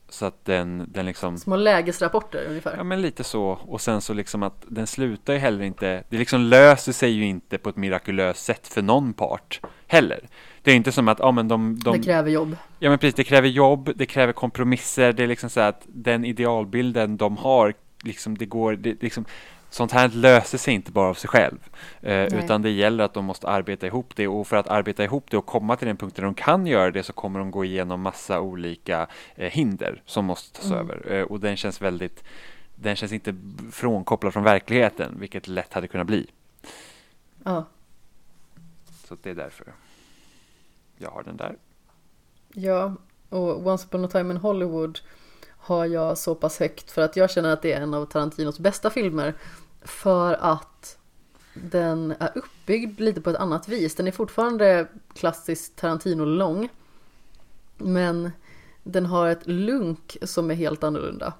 Så 0.09 0.25
att 0.25 0.45
den, 0.45 0.85
den 0.87 1.05
liksom 1.05 1.37
Små 1.37 1.55
lägesrapporter 1.55 2.45
ungefär 2.49 2.77
Ja 2.77 2.83
men 2.83 3.01
lite 3.01 3.23
så 3.23 3.43
och 3.45 3.81
sen 3.81 4.01
så 4.01 4.13
liksom 4.13 4.43
att 4.43 4.65
den 4.67 4.87
slutar 4.87 5.33
ju 5.33 5.39
heller 5.39 5.63
inte 5.63 6.03
Det 6.09 6.17
liksom 6.17 6.41
löser 6.41 6.91
sig 6.91 7.11
ju 7.11 7.25
inte 7.25 7.57
på 7.57 7.69
ett 7.69 7.75
mirakulöst 7.75 8.45
sätt 8.45 8.67
för 8.67 8.81
någon 8.81 9.13
part 9.13 9.61
heller 9.87 10.29
det 10.65 10.71
är 10.71 10.75
inte 10.75 10.91
som 10.91 11.07
att, 11.07 11.19
ja 11.19 11.31
men 11.31 11.47
de, 11.47 11.79
de... 11.79 11.97
Det 11.97 12.03
kräver 12.03 12.31
jobb. 12.31 12.57
Ja 12.79 12.89
men 12.89 12.99
precis, 12.99 13.15
det 13.15 13.23
kräver 13.23 13.47
jobb, 13.47 13.91
det 13.95 14.05
kräver 14.05 14.33
kompromisser, 14.33 15.13
det 15.13 15.23
är 15.23 15.27
liksom 15.27 15.49
så 15.49 15.59
att 15.59 15.81
den 15.85 16.25
idealbilden 16.25 17.17
de 17.17 17.37
har, 17.37 17.73
liksom 18.03 18.37
det 18.37 18.45
går, 18.45 18.73
det, 18.75 19.01
liksom, 19.03 19.25
sånt 19.69 19.91
här 19.91 20.09
löser 20.09 20.57
sig 20.57 20.73
inte 20.73 20.91
bara 20.91 21.09
av 21.09 21.13
sig 21.13 21.27
själv. 21.27 21.57
Eh, 22.01 22.23
utan 22.23 22.61
det 22.61 22.69
gäller 22.69 23.03
att 23.03 23.13
de 23.13 23.25
måste 23.25 23.47
arbeta 23.47 23.87
ihop 23.87 24.15
det 24.15 24.27
och 24.27 24.47
för 24.47 24.57
att 24.57 24.67
arbeta 24.67 25.03
ihop 25.03 25.31
det 25.31 25.37
och 25.37 25.45
komma 25.45 25.75
till 25.75 25.87
den 25.87 25.97
punkten 25.97 26.21
där 26.21 26.27
de 26.27 26.35
kan 26.35 26.67
göra 26.67 26.91
det 26.91 27.03
så 27.03 27.13
kommer 27.13 27.39
de 27.39 27.51
gå 27.51 27.65
igenom 27.65 28.01
massa 28.01 28.39
olika 28.39 29.07
eh, 29.35 29.51
hinder 29.51 30.01
som 30.05 30.25
måste 30.25 30.61
tas 30.61 30.71
mm. 30.71 30.79
över. 30.79 31.11
Eh, 31.11 31.23
och 31.23 31.39
den 31.39 31.57
känns 31.57 31.81
väldigt, 31.81 32.23
den 32.75 32.95
känns 32.95 33.11
inte 33.11 33.35
frånkopplad 33.71 34.33
från 34.33 34.43
verkligheten, 34.43 35.17
vilket 35.19 35.47
lätt 35.47 35.73
hade 35.73 35.87
kunnat 35.87 36.07
bli. 36.07 36.27
Ja. 37.43 37.65
Så 39.07 39.17
det 39.23 39.29
är 39.29 39.35
därför 39.35 39.65
jag 40.97 41.09
har 41.09 41.23
den 41.23 41.37
där. 41.37 41.57
Ja, 42.53 42.95
och 43.29 43.67
Once 43.67 43.87
upon 43.87 44.05
a 44.05 44.07
time 44.07 44.33
in 44.33 44.37
Hollywood 44.37 44.99
har 45.47 45.85
jag 45.85 46.17
så 46.17 46.35
pass 46.35 46.59
högt 46.59 46.91
för 46.91 47.01
att 47.01 47.15
jag 47.15 47.31
känner 47.31 47.53
att 47.53 47.61
det 47.61 47.73
är 47.73 47.81
en 47.81 47.93
av 47.93 48.05
Tarantinos 48.05 48.59
bästa 48.59 48.89
filmer. 48.89 49.33
För 49.81 50.33
att 50.33 50.97
den 51.53 52.15
är 52.19 52.31
uppbyggd 52.35 52.99
lite 52.99 53.21
på 53.21 53.29
ett 53.29 53.35
annat 53.35 53.67
vis. 53.67 53.95
Den 53.95 54.07
är 54.07 54.11
fortfarande 54.11 54.87
klassiskt 55.13 55.75
Tarantino-lång. 55.75 56.69
Men 57.77 58.31
den 58.83 59.05
har 59.05 59.27
ett 59.27 59.47
lunk 59.47 60.17
som 60.21 60.51
är 60.51 60.55
helt 60.55 60.83
annorlunda. 60.83 61.33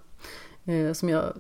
Eh, 0.66 0.94
som 0.94 1.10
jag 1.10 1.34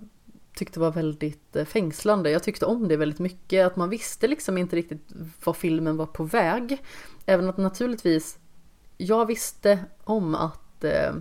tyckte 0.55 0.79
var 0.79 0.91
väldigt 0.91 1.55
eh, 1.55 1.65
fängslande. 1.65 2.31
Jag 2.31 2.43
tyckte 2.43 2.65
om 2.65 2.87
det 2.87 2.97
väldigt 2.97 3.19
mycket. 3.19 3.67
Att 3.67 3.75
man 3.75 3.89
visste 3.89 4.27
liksom 4.27 4.57
inte 4.57 4.75
riktigt 4.75 5.11
vad 5.43 5.55
filmen 5.55 5.97
var 5.97 6.05
på 6.05 6.23
väg. 6.23 6.83
Även 7.25 7.49
att 7.49 7.57
naturligtvis, 7.57 8.37
jag 8.97 9.25
visste 9.25 9.79
om 10.03 10.35
att 10.35 10.83
eh, 10.83 11.13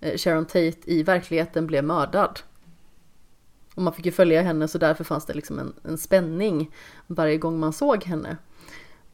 eh, 0.00 0.16
Sharon 0.16 0.44
Tate 0.44 0.78
i 0.84 1.02
verkligheten 1.02 1.66
blev 1.66 1.84
mördad. 1.84 2.40
Och 3.74 3.82
man 3.82 3.92
fick 3.92 4.06
ju 4.06 4.12
följa 4.12 4.42
henne 4.42 4.68
så 4.68 4.78
därför 4.78 5.04
fanns 5.04 5.26
det 5.26 5.34
liksom 5.34 5.58
en, 5.58 5.72
en 5.84 5.98
spänning 5.98 6.70
varje 7.06 7.36
gång 7.36 7.60
man 7.60 7.72
såg 7.72 8.04
henne. 8.04 8.36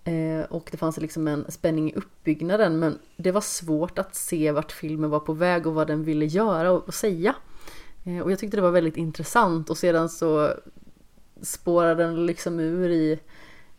Eh, 0.05 0.45
och 0.51 0.69
det 0.71 0.77
fanns 0.77 1.01
liksom 1.01 1.29
en 1.29 1.45
spänning 1.49 1.91
i 1.91 1.95
uppbyggnaden 1.95 2.79
men 2.79 2.99
det 3.17 3.33
var 3.33 3.41
svårt 3.41 3.99
att 3.99 4.15
se 4.15 4.53
vart 4.53 4.73
filmen 4.73 5.11
var 5.11 5.21
på 5.21 5.33
väg 5.33 5.67
och 5.67 5.75
vad 5.75 5.87
den 5.87 6.05
ville 6.05 6.25
göra 6.25 6.71
och, 6.71 6.89
och 6.89 6.95
säga. 6.95 7.35
Eh, 8.09 8.21
och 8.21 8.33
jag 8.33 8.39
tyckte 8.39 8.57
det 8.57 8.63
var 8.63 8.71
väldigt 8.71 8.97
intressant 8.97 9.71
och 9.71 9.79
sedan 9.79 10.09
så 10.09 10.53
spårade 11.43 12.03
den 12.03 12.27
liksom 12.27 12.61
ur 12.61 12.91
i 12.91 13.21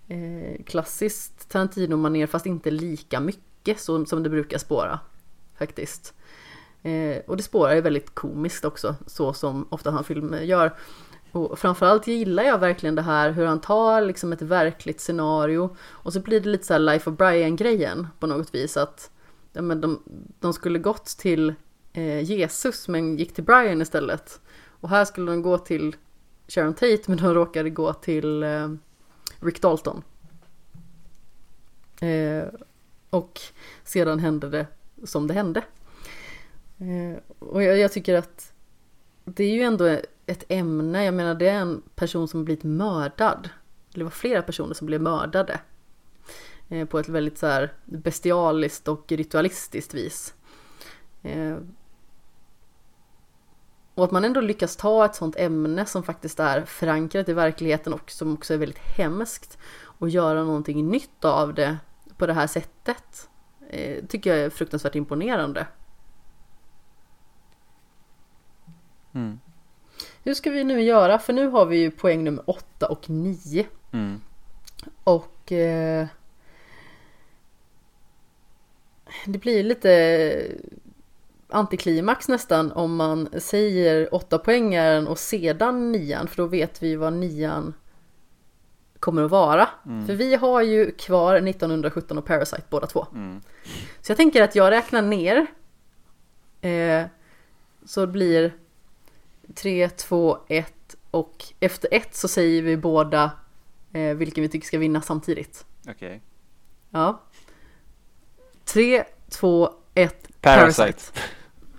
eh, 0.08 0.64
klassiskt 0.64 1.50
Tarantino-manér 1.50 2.28
fast 2.28 2.46
inte 2.46 2.72
lika 2.72 3.20
mycket 3.20 3.80
så, 3.80 4.06
som 4.06 4.24
det 4.24 4.30
brukar 4.30 4.58
spåra 4.58 5.00
faktiskt. 5.58 6.14
Eh, 6.82 7.18
och 7.28 7.38
det 7.38 7.44
spårar 7.44 7.76
ju 7.76 7.82
väldigt 7.82 8.16
komiskt 8.16 8.66
också 8.66 8.96
så 9.08 9.34
som 9.34 9.68
ofta 9.70 9.92
han 9.92 10.04
filmer 10.04 10.42
gör. 10.42 10.76
Och 11.32 11.60
framförallt 11.60 12.08
gillar 12.08 12.44
jag 12.44 12.58
verkligen 12.58 12.96
det 12.96 13.02
här 13.02 13.32
hur 13.32 13.46
han 13.46 13.62
tar 13.62 14.02
liksom 14.02 14.34
ett 14.34 14.42
verkligt 14.42 15.02
scenario 15.02 15.76
och 15.80 16.14
så 16.14 16.20
blir 16.20 16.40
det 16.40 16.50
lite 16.50 16.66
så 16.66 16.74
här 16.74 16.80
Life 16.80 17.10
of 17.10 17.18
Brian 17.18 17.56
grejen 17.56 18.08
på 18.20 18.28
något 18.28 18.56
vis 18.56 18.78
att 18.78 19.12
ja, 19.54 19.62
men 19.62 19.82
de, 19.82 20.04
de 20.40 20.54
skulle 20.54 20.80
gått 20.80 21.06
till 21.06 21.54
eh, 21.94 22.22
Jesus 22.22 22.88
men 22.88 23.18
gick 23.18 23.34
till 23.34 23.44
Brian 23.44 23.82
istället. 23.82 24.42
Och 24.82 24.90
här 24.90 25.06
skulle 25.06 25.32
de 25.32 25.42
gå 25.42 25.58
till 25.58 25.96
Sharon 26.48 26.74
Tate 26.74 27.04
men 27.06 27.18
de 27.18 27.34
råkade 27.34 27.70
gå 27.70 27.94
till 27.94 28.44
eh, 28.44 28.70
Rick 29.40 29.62
Dalton. 29.62 30.04
Eh, 32.02 32.44
och 33.10 33.40
sedan 33.84 34.20
hände 34.20 34.50
det 34.50 34.68
som 35.04 35.28
det 35.28 35.34
hände. 35.34 35.64
Eh, 36.78 37.38
och 37.40 37.64
jag, 37.64 37.78
jag, 37.80 37.92
tycker 37.92 38.16
att 38.16 38.54
det 39.26 39.44
är 39.44 39.54
ju 39.54 39.62
ändå 39.62 39.86
ett 40.26 40.44
ämne, 40.50 41.06
jag 41.06 41.14
menar 41.14 41.36
det 41.36 41.48
är 41.48 41.60
en 41.60 41.82
person 41.96 42.28
som 42.28 42.46
blivit 42.46 42.64
mördad. 42.64 43.50
Det 43.94 44.04
var 44.04 44.12
flera 44.12 44.42
personer 44.42 44.74
som 44.74 44.88
blev 44.88 45.02
mördade. 45.02 45.60
Eh, 46.70 46.88
på 46.88 47.00
ett 47.00 47.10
väldigt 47.10 47.38
så 47.38 47.48
här 47.48 47.74
bestialiskt 47.86 48.88
och 48.88 49.12
ritualistiskt 49.12 49.94
vis. 49.94 50.34
Eh, 51.22 51.58
och 54.00 54.06
att 54.06 54.12
man 54.12 54.26
ändå 54.26 54.42
lyckas 54.42 54.76
ta 54.76 55.06
ett 55.06 55.16
sånt 55.16 55.36
ämne 55.36 55.86
som 55.86 56.04
faktiskt 56.04 56.40
är 56.40 56.66
förankrat 56.66 57.30
i 57.30 57.34
verkligheten 57.34 57.94
och 57.94 58.12
som 58.12 58.34
också 58.34 58.54
är 58.54 58.58
väldigt 58.58 58.98
hemskt 58.98 59.58
och 59.82 60.10
göra 60.10 60.44
någonting 60.44 60.88
nytt 60.88 61.26
av 61.26 61.54
det 61.54 61.78
på 62.18 62.28
det 62.28 62.34
här 62.34 62.48
sättet 62.48 63.30
eh, 63.70 64.06
tycker 64.06 64.30
jag 64.30 64.40
är 64.40 64.50
fruktansvärt 64.50 64.96
imponerande. 64.96 65.68
Mm. 69.14 69.40
Hur 70.24 70.34
ska 70.34 70.50
vi 70.50 70.64
nu 70.64 70.82
göra? 70.82 71.20
För 71.20 71.34
nu 71.34 71.48
har 71.48 71.66
vi 71.66 71.78
ju 71.78 71.92
poäng 71.92 72.24
nummer 72.24 72.50
8 72.50 72.88
och 72.88 73.10
9. 73.10 73.66
Mm. 73.92 74.22
Och 75.04 75.52
eh, 75.52 76.08
det 79.26 79.38
blir 79.38 79.64
lite 79.64 79.90
antiklimax 81.50 82.28
nästan 82.28 82.72
om 82.72 82.96
man 82.96 83.30
säger 83.38 84.14
åtta 84.16 84.38
poängaren 84.38 85.08
och 85.08 85.20
sedan 85.20 85.92
nian 85.92 86.28
för 86.28 86.38
då 86.38 86.46
vet 86.46 86.84
vi 86.84 86.96
vad 86.96 87.14
nian 87.14 87.74
kommer 89.00 89.24
att 89.24 89.32
vara. 89.32 89.70
Mm. 89.86 90.08
För 90.08 90.14
vi 90.14 90.36
har 90.36 90.62
ju 90.62 90.92
kvar 90.92 91.36
1917 91.36 92.18
och 92.18 92.26
Parasite 92.26 92.64
båda 92.70 92.88
två. 92.88 93.08
Mm. 93.16 93.42
Så 94.02 94.12
jag 94.12 94.18
tänker 94.18 94.44
att 94.44 94.56
jag 94.56 94.72
räknar 94.72 95.02
ner. 95.02 95.48
Eh, 96.62 97.06
så 97.86 98.02
det 98.02 98.08
blir 98.08 98.54
3, 99.56 99.90
2, 99.90 100.38
1 100.48 100.96
och 101.12 101.46
efter 101.60 101.90
1 101.92 102.16
så 102.16 102.28
säger 102.28 102.62
vi 102.62 102.78
båda 102.78 103.32
eh, 103.94 104.16
vilken 104.16 104.42
vi 104.42 104.50
tycker 104.50 104.68
ska 104.68 104.78
vinna 104.78 105.02
samtidigt. 105.02 105.66
Okej. 105.82 105.94
Okay. 105.94 106.20
Ja. 106.90 107.22
3, 108.66 109.04
2, 109.30 109.74
1 109.94 110.42
Parasite. 110.42 110.82
Parasite. 110.82 111.20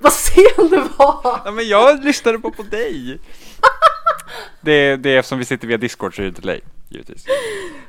Vad 0.03 0.12
sen 0.12 0.45
du 0.70 0.81
var! 0.97 1.41
Ja, 1.45 1.53
men 1.53 1.69
jag 1.69 2.05
lyssnade 2.05 2.39
på 2.39 2.51
på 2.51 2.62
dig. 2.62 3.19
Det, 4.61 4.97
det 4.97 5.11
är 5.15 5.19
eftersom 5.19 5.39
vi 5.39 5.45
sitter 5.45 5.69
via 5.69 5.77
Discord 5.77 6.17
så 6.17 6.23
är 6.23 6.27
det 6.27 6.31
delay, 6.31 6.61
givetvis. 6.89 7.25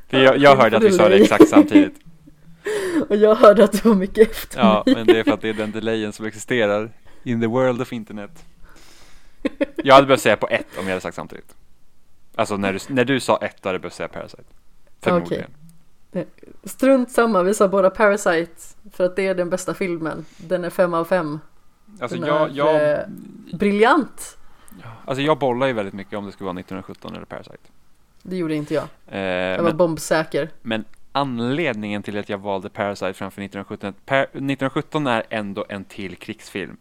För 0.10 0.20
jag, 0.20 0.38
jag 0.38 0.56
hörde 0.56 0.78
att 0.78 0.84
vi 0.84 0.92
sa 0.92 1.10
det 1.10 1.16
exakt 1.16 1.50
samtidigt. 1.50 1.94
Och 3.10 3.16
jag 3.16 3.36
hörde 3.36 3.64
att 3.64 3.72
du 3.72 3.90
var 3.90 3.96
mycket 3.96 4.32
efter 4.32 4.60
Ja, 4.60 4.84
mig. 4.86 4.96
men 4.96 5.08
det 5.08 5.20
är 5.20 5.24
för 5.24 5.32
att 5.32 5.42
det 5.42 5.50
är 5.50 5.54
den 5.54 5.72
delayen 5.72 6.14
som 6.14 6.26
existerar 6.26 6.92
in 7.24 7.42
the 7.42 7.48
world 7.48 7.82
of 7.82 7.94
internet. 7.94 8.46
Jag 9.84 9.96
hade 9.96 10.08
behövt 10.08 10.22
säga 10.22 10.38
på 10.38 10.48
ett 10.48 10.68
om 10.78 10.84
jag 10.84 10.90
hade 10.90 11.02
sagt 11.02 11.16
samtidigt. 11.16 11.56
Alltså 12.36 12.58
när 12.58 12.74
du, 12.74 12.80
när 12.88 13.06
du 13.06 13.20
sa 13.20 13.38
ett, 13.38 13.66
hade 13.66 13.76
jag 13.76 13.82
behövt 13.82 13.94
säga 13.94 14.08
Parasite. 14.08 14.44
Förmodligen. 15.02 15.52
Okay. 16.12 16.26
Strunt 16.64 17.12
samma, 17.12 17.44
vi 17.44 17.54
sa 17.54 17.68
båda 17.68 17.90
Parasite 17.90 18.62
för 18.94 19.04
att 19.06 19.16
det 19.16 19.28
är 19.28 19.36
den 19.36 19.50
bästa 19.50 19.74
filmen. 19.74 20.26
Den 20.38 20.64
är 20.64 20.70
fem 20.70 20.94
av 20.94 21.06
fem. 21.06 21.40
Alltså 22.02 22.18
jag, 22.18 22.52
jag... 22.52 22.92
Eh, 22.92 23.00
briljant! 23.54 24.38
Alltså 25.06 25.22
jag 25.22 25.38
bollar 25.38 25.68
ju 25.68 25.74
väldigt 25.74 25.94
mycket 25.94 26.14
om 26.14 26.26
det 26.26 26.32
skulle 26.32 26.46
vara 26.46 26.60
1917 26.60 27.16
eller 27.16 27.26
Parasite. 27.26 27.58
Det 28.24 28.38
gjorde 28.38 28.56
inte 28.56 28.74
jag. 28.74 28.88
Eh, 29.08 29.22
jag 29.22 29.58
var 29.58 29.64
men, 29.64 29.78
bombsäker. 29.78 30.50
Men 30.62 30.86
anledningen 31.12 32.04
till 32.04 32.18
att 32.18 32.30
jag 32.30 32.38
valde 32.38 32.70
Parasite 32.70 33.14
framför 33.14 33.42
1917, 33.42 33.94
per, 34.06 34.22
1917 34.22 35.08
är 35.08 35.24
ändå 35.30 35.66
en 35.70 35.84
till 35.86 36.16
krigsfilm. 36.16 36.78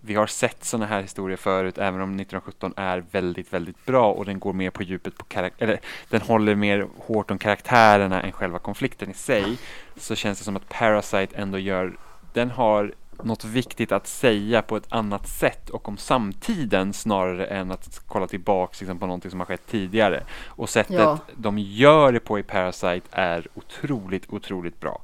Vi 0.00 0.14
har 0.14 0.26
sett 0.26 0.64
sådana 0.64 0.86
här 0.86 1.02
historier 1.02 1.36
förut, 1.36 1.78
även 1.78 2.00
om 2.00 2.10
1917 2.10 2.74
är 2.76 3.04
väldigt, 3.10 3.52
väldigt 3.52 3.86
bra 3.86 4.12
och 4.12 4.24
den 4.24 4.38
går 4.40 4.52
mer 4.52 4.70
på 4.70 4.82
djupet 4.82 5.18
på 5.18 5.24
karaktär, 5.24 5.66
eller 5.66 5.80
den 6.08 6.20
håller 6.20 6.54
mer 6.54 6.86
hårt 6.96 7.30
om 7.30 7.38
karaktärerna 7.38 8.22
än 8.22 8.32
själva 8.32 8.58
konflikten 8.58 9.10
i 9.10 9.14
sig, 9.14 9.58
så 9.96 10.14
känns 10.14 10.38
det 10.38 10.44
som 10.44 10.56
att 10.56 10.68
Parasite 10.68 11.36
ändå 11.36 11.58
gör, 11.58 11.96
den 12.32 12.50
har 12.50 12.94
något 13.24 13.44
viktigt 13.44 13.92
att 13.92 14.06
säga 14.06 14.62
på 14.62 14.76
ett 14.76 14.86
annat 14.92 15.28
sätt 15.28 15.70
och 15.70 15.88
om 15.88 15.96
samtiden 15.96 16.92
snarare 16.92 17.46
än 17.46 17.70
att 17.70 18.02
kolla 18.06 18.26
tillbaks 18.26 18.80
liksom, 18.80 18.98
på 18.98 19.06
någonting 19.06 19.30
som 19.30 19.40
har 19.40 19.46
skett 19.46 19.66
tidigare. 19.66 20.24
Och 20.46 20.68
sättet 20.68 20.96
Ja. 20.96 21.18
de 21.36 21.58
gör 21.58 22.12
det 22.12 22.20
på 22.20 22.38
i 22.38 22.42
Parasite 22.42 23.08
är 23.10 23.46
otroligt, 23.54 24.32
otroligt 24.32 24.80
bra. 24.80 25.00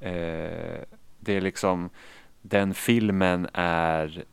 Eh, 0.00 0.80
det 1.20 1.36
är 1.36 1.40
liksom, 1.40 1.90
den 2.42 2.74
filmen 2.74 3.48
är 3.52 4.24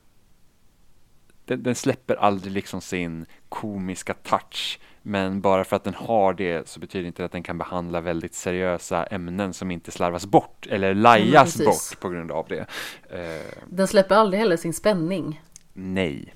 den, 1.46 1.64
den 1.64 1.76
släpper 1.76 2.16
aldrig 2.16 2.54
liksom 2.54 2.82
sin 2.82 3.26
komiska 3.50 4.14
touch. 4.14 4.80
Men 5.02 5.42
bara 5.42 5.64
för 5.64 5.76
att 5.76 5.84
den 5.84 5.94
har 5.94 6.34
det 6.34 6.68
så 6.70 6.80
betyder 6.80 7.08
inte 7.08 7.22
det 7.22 7.26
att 7.26 7.32
den 7.32 7.44
kan 7.44 7.58
behandla 7.58 8.02
väldigt 8.02 8.34
seriösa 8.36 9.04
ämnen 9.06 9.54
som 9.54 9.72
inte 9.72 9.92
slarvas 9.92 10.26
bort 10.26 10.68
eller 10.70 10.94
lajas 10.94 11.58
precis. 11.58 11.66
bort 11.66 12.00
på 12.02 12.10
grund 12.10 12.32
av 12.32 12.46
det. 12.50 12.66
Eh, 13.10 13.54
Den 13.70 13.88
släpper 13.88 14.16
aldrig 14.16 14.40
heller 14.40 14.58
sin 14.58 14.74
spänning. 14.74 15.42
nej. 15.74 16.36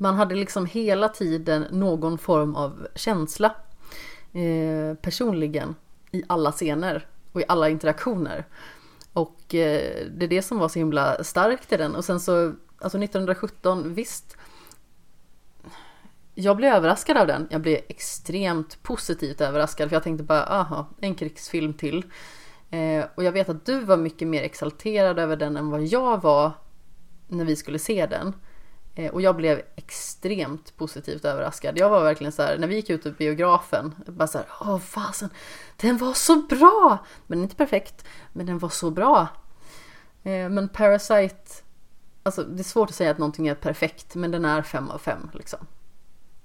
Man 0.00 0.14
hade 0.14 0.34
liksom 0.34 0.66
hela 0.66 1.08
tiden 1.08 1.66
någon 1.70 2.18
form 2.18 2.54
av 2.54 2.86
känsla 2.94 3.54
eh, 4.32 4.94
personligen 5.02 5.74
i 6.10 6.22
alla 6.26 6.52
scener 6.52 7.06
och 7.32 7.40
i 7.40 7.44
alla 7.48 7.68
interaktioner. 7.68 8.44
Och 9.12 9.54
eh, 9.54 10.06
det 10.10 10.24
är 10.24 10.28
det 10.28 10.42
som 10.42 10.58
var 10.58 10.68
så 10.68 10.78
himla 10.78 11.24
starkt 11.24 11.72
i 11.72 11.76
den. 11.76 11.94
Och 11.94 12.04
sen 12.04 12.20
så, 12.20 12.52
alltså 12.78 12.98
1917, 12.98 13.94
visst. 13.94 14.36
Jag 16.40 16.56
blev 16.56 16.74
överraskad 16.74 17.16
av 17.16 17.26
den. 17.26 17.46
Jag 17.50 17.60
blev 17.60 17.80
extremt 17.88 18.82
positivt 18.82 19.40
överraskad 19.40 19.88
för 19.88 19.96
jag 19.96 20.02
tänkte 20.02 20.24
bara, 20.24 20.44
aha, 20.46 20.88
en 21.00 21.14
krigsfilm 21.14 21.74
till. 21.74 22.04
Eh, 22.70 23.04
och 23.14 23.24
jag 23.24 23.32
vet 23.32 23.48
att 23.48 23.66
du 23.66 23.80
var 23.80 23.96
mycket 23.96 24.28
mer 24.28 24.42
exalterad 24.42 25.18
över 25.18 25.36
den 25.36 25.56
än 25.56 25.70
vad 25.70 25.82
jag 25.82 26.22
var 26.22 26.52
när 27.28 27.44
vi 27.44 27.56
skulle 27.56 27.78
se 27.78 28.06
den. 28.06 28.34
Eh, 28.94 29.12
Och 29.12 29.22
jag 29.22 29.36
blev 29.36 29.62
extremt 29.76 30.76
positivt 30.76 31.24
överraskad. 31.24 31.78
Jag 31.78 31.90
var 31.90 32.02
verkligen 32.04 32.32
så 32.32 32.42
här, 32.42 32.58
när 32.58 32.66
vi 32.66 32.74
gick 32.74 32.90
ut 32.90 33.06
ur 33.06 33.12
biografen, 33.12 33.94
bara 34.06 34.28
så 34.28 34.38
här, 34.38 34.46
åh 34.60 34.78
fasen, 34.78 35.30
den 35.76 35.96
var 35.96 36.12
så 36.12 36.36
bra! 36.36 36.98
Men 37.26 37.42
inte 37.42 37.56
perfekt, 37.56 38.04
men 38.32 38.46
den 38.46 38.58
var 38.58 38.68
så 38.68 38.90
bra. 38.90 39.26
Eh, 40.22 40.48
Men 40.48 40.68
Parasite, 40.68 41.62
alltså 42.22 42.42
det 42.42 42.60
är 42.60 42.64
svårt 42.64 42.88
att 42.88 42.94
säga 42.96 43.10
att 43.10 43.18
någonting 43.18 43.48
är 43.48 43.54
perfekt, 43.54 44.14
men 44.14 44.30
den 44.30 44.44
är 44.44 44.62
fem 44.62 44.90
av 44.90 44.98
fem 44.98 45.30
liksom. 45.34 45.66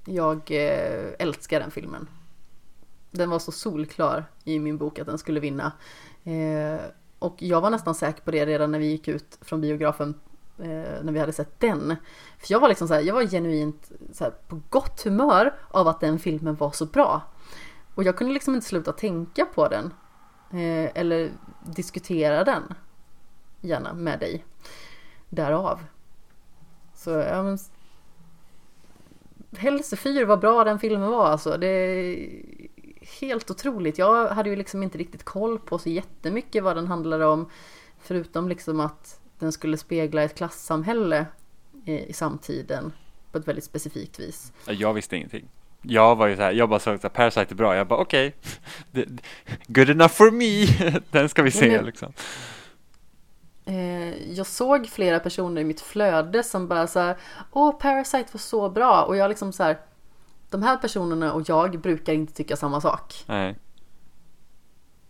Jag 0.06 0.52
eh, 0.52 1.10
älskar 1.20 1.60
den 1.60 1.72
filmen. 1.72 2.08
Den 3.12 3.30
var 3.30 3.40
så 3.40 3.52
solklar 3.52 4.26
i 4.44 4.60
min 4.60 4.78
bok 4.78 5.00
att 5.00 5.08
den 5.08 5.18
skulle 5.18 5.40
vinna. 5.40 5.72
Eh, 6.24 6.82
och 7.20 7.36
jag 7.38 7.62
var 7.62 7.70
nästan 7.70 7.96
säker 7.96 8.22
på 8.22 8.32
det 8.32 8.46
redan 8.46 8.72
när 8.72 8.80
vi 8.80 8.86
gick 8.86 9.08
ut 9.08 9.38
från 9.42 9.62
biografen 9.62 10.20
eh, 10.58 11.04
när 11.04 11.12
vi 11.12 11.20
hade 11.20 11.34
sett 11.34 11.60
den. 11.60 11.96
För 12.38 12.52
jag 12.52 12.60
var 12.60 12.70
liksom 12.70 12.88
så 12.88 12.94
här, 12.94 13.02
jag 13.02 13.14
var 13.14 13.24
genuint 13.24 13.92
så 14.12 14.24
här, 14.24 14.32
på 14.48 14.62
gott 14.70 15.04
humör 15.04 15.56
av 15.70 15.88
att 15.88 16.00
den 16.00 16.20
filmen 16.20 16.56
var 16.56 16.72
så 16.72 16.86
bra. 16.86 17.22
Och 17.96 18.04
jag 18.04 18.18
kunde 18.18 18.34
liksom 18.34 18.56
inte 18.56 18.68
sluta 18.68 18.92
tänka 18.92 19.46
på 19.46 19.68
den. 19.68 19.94
Eller 20.96 21.32
diskutera 21.66 22.44
den. 22.44 22.64
Gärna 23.62 23.94
med 23.94 24.20
dig. 24.20 24.46
Därav. 25.30 25.80
Så 26.94 27.10
ja 27.10 27.44
men. 27.44 27.58
Hälsefyr 29.58 30.26
vad 30.26 30.40
bra 30.40 30.64
den 30.64 30.80
filmen 30.80 31.10
var 31.10 31.26
alltså. 31.28 31.58
Det 31.58 31.68
är 31.68 32.30
helt 33.22 33.52
otroligt. 33.52 33.98
Jag 33.98 34.28
hade 34.28 34.50
ju 34.50 34.56
liksom 34.56 34.84
inte 34.84 34.98
riktigt 34.98 35.24
koll 35.24 35.60
på 35.60 35.80
så 35.80 35.90
jättemycket 35.90 36.64
vad 36.64 36.76
den 36.76 36.88
handlade 36.88 37.26
om. 37.26 37.50
Förutom 38.02 38.50
liksom 38.50 38.80
att 38.80 39.20
den 39.40 39.52
skulle 39.52 39.78
spegla 39.78 40.24
ett 40.24 40.36
klassamhälle 40.36 41.26
i, 41.86 42.14
samtiden 42.14 42.94
på 43.32 43.38
ett 43.38 43.48
väldigt 43.48 43.64
specifikt 43.64 44.20
vis. 44.20 44.54
Jag 44.68 44.94
visste 44.94 45.16
ingenting. 45.16 45.48
Jag 45.82 46.16
var 46.16 46.28
ju 46.28 46.36
så 46.36 46.42
här, 46.42 46.52
jag 46.52 46.70
bara 46.70 46.80
såg 46.80 47.06
att 47.06 47.14
Parasite 47.14 47.54
är 47.54 47.56
bra. 47.56 47.76
Jag 47.76 47.88
bara 47.88 48.00
okej, 48.00 48.36
Det- 48.92 49.08
good 49.68 49.90
enough 49.90 50.12
for 50.14 50.32
me. 50.32 50.66
Den 51.12 51.30
ska 51.30 51.42
vi 51.44 51.52
se 51.52 51.72
Men- 51.72 51.86
liksom. 51.86 52.14
Eh, 53.66 54.32
jag 54.32 54.48
såg 54.48 54.88
flera 54.88 55.20
personer 55.20 55.62
i 55.62 55.66
mitt 55.66 55.82
flöde 55.82 56.44
som 56.44 56.68
bara 56.68 56.88
så 56.88 57.00
här, 57.00 57.18
åh 57.52 57.78
Parasite 57.78 58.30
var 58.32 58.40
så 58.40 58.70
bra 58.70 59.04
och 59.04 59.16
jag 59.16 59.30
liksom 59.30 59.54
så 59.54 59.64
här, 59.64 59.80
de 60.50 60.64
här 60.64 60.78
personerna 60.78 61.34
och 61.34 61.50
jag 61.50 61.80
brukar 61.82 62.14
inte 62.14 62.34
tycka 62.34 62.56
samma 62.56 62.82
sak. 62.82 63.24
Nej. 63.28 63.60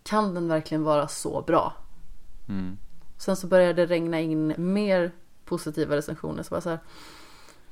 Kan 0.02 0.34
den 0.34 0.48
verkligen 0.48 0.84
vara 0.84 1.08
så 1.08 1.42
bra? 1.42 1.72
Mm. 2.48 2.78
Sen 3.18 3.36
så 3.36 3.46
började 3.46 3.72
det 3.72 3.86
regna 3.86 4.20
in 4.20 4.54
mer 4.56 5.12
positiva 5.44 5.96
recensioner 5.96 6.42
så 6.42 6.50
bara 6.50 6.60
så 6.60 6.70
här, 6.70 6.78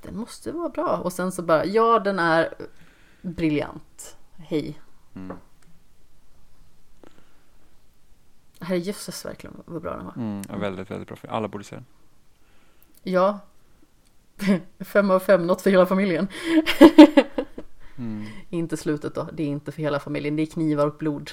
den 0.02 0.16
måste 0.16 0.52
vara 0.52 0.68
bra 0.68 0.96
och 0.96 1.12
sen 1.12 1.32
så 1.32 1.42
bara, 1.42 1.64
ja 1.64 1.98
den 1.98 2.18
är 2.18 2.54
briljant. 3.22 4.16
Hej. 4.36 4.80
Mm. 5.14 5.36
Herrejösses 8.62 9.24
verkligen 9.24 9.56
vad 9.64 9.82
bra 9.82 9.96
den 9.96 10.04
var. 10.04 10.12
Mm. 10.16 10.42
Ja, 10.48 10.56
väldigt, 10.56 10.90
väldigt 10.90 11.08
bra 11.08 11.16
film. 11.16 11.32
Alla 11.32 11.48
borde 11.48 11.64
se 11.64 11.76
den. 11.76 11.84
Ja. 13.02 13.38
fem 14.80 15.10
av 15.10 15.20
fem, 15.20 15.46
något 15.46 15.62
för 15.62 15.70
hela 15.70 15.86
familjen. 15.86 16.28
Mm. 17.98 18.26
Inte 18.50 18.76
slutet 18.76 19.14
då, 19.14 19.28
det 19.32 19.42
är 19.42 19.46
inte 19.46 19.72
för 19.72 19.82
hela 19.82 20.00
familjen, 20.00 20.36
det 20.36 20.42
är 20.42 20.46
knivar 20.46 20.86
och 20.86 20.96
blod. 20.96 21.30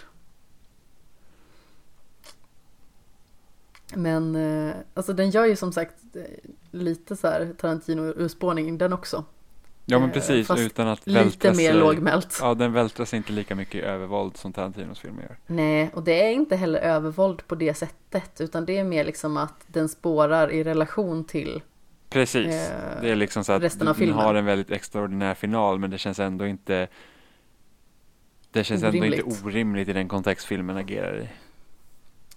Men 3.95 4.35
eh, 4.35 4.75
alltså 4.93 5.13
den 5.13 5.29
gör 5.29 5.45
ju 5.45 5.55
som 5.55 5.73
sagt 5.73 6.15
eh, 6.15 6.23
lite 6.71 7.15
så 7.15 7.27
här 7.27 7.53
Tarantino-urspårning 7.57 8.77
den 8.77 8.93
också. 8.93 9.25
Ja 9.91 9.99
men 9.99 10.11
precis, 10.11 10.47
fast 10.47 10.61
utan 10.61 10.87
att 10.87 11.07
Lite 11.07 11.47
mer 11.53 11.55
sig. 11.71 11.73
lågmält. 11.73 12.37
Ja, 12.41 12.53
den 12.53 12.73
vältras 12.73 13.13
inte 13.13 13.31
lika 13.31 13.55
mycket 13.55 13.75
i 13.75 13.81
övervåld 13.81 14.37
som 14.37 14.53
Tarantinos 14.53 14.99
filmer 14.99 15.21
gör. 15.23 15.37
Nej, 15.47 15.89
och 15.93 16.03
det 16.03 16.21
är 16.27 16.31
inte 16.31 16.55
heller 16.55 16.79
övervåld 16.79 17.47
på 17.47 17.55
det 17.55 17.73
sättet, 17.73 18.41
utan 18.41 18.65
det 18.65 18.77
är 18.77 18.83
mer 18.83 19.03
liksom 19.05 19.37
att 19.37 19.63
den 19.67 19.89
spårar 19.89 20.51
i 20.51 20.63
relation 20.63 21.23
till 21.23 21.61
Precis, 22.09 22.45
Eh, 22.47 23.01
det 23.01 23.09
är 23.09 23.15
liksom 23.15 23.43
så 23.43 23.51
att 23.53 23.79
den 23.79 23.95
filmen. 23.95 24.19
har 24.19 24.35
en 24.35 24.45
väldigt 24.45 24.71
extraordinär 24.71 25.33
final 25.33 25.79
men 25.79 25.89
det 25.91 25.97
känns 25.97 26.19
ändå 26.19 26.47
inte 26.47 26.87
Det 28.51 28.63
känns 28.63 28.83
ändå 28.83 29.05
inte 29.05 29.21
Orimligt. 29.23 29.45
orimligt 29.45 29.87
i 29.89 29.93
den 29.93 30.07
kontext 30.07 30.45
filmen 30.45 30.77
agerar 30.77 31.19
i. 31.21 31.29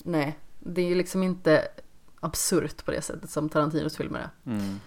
Nej, 0.04 0.36
det 0.60 0.82
är 0.82 0.86
ju 0.88 0.94
liksom 0.94 1.22
inte 1.22 1.68
absurt 2.20 2.84
på 2.84 2.90
det 2.90 3.02
sättet 3.02 3.30
som 3.30 3.48
Tarantinos 3.48 3.96
filmer 3.96 4.18
är. 4.18 4.50
Mm. 4.52 4.80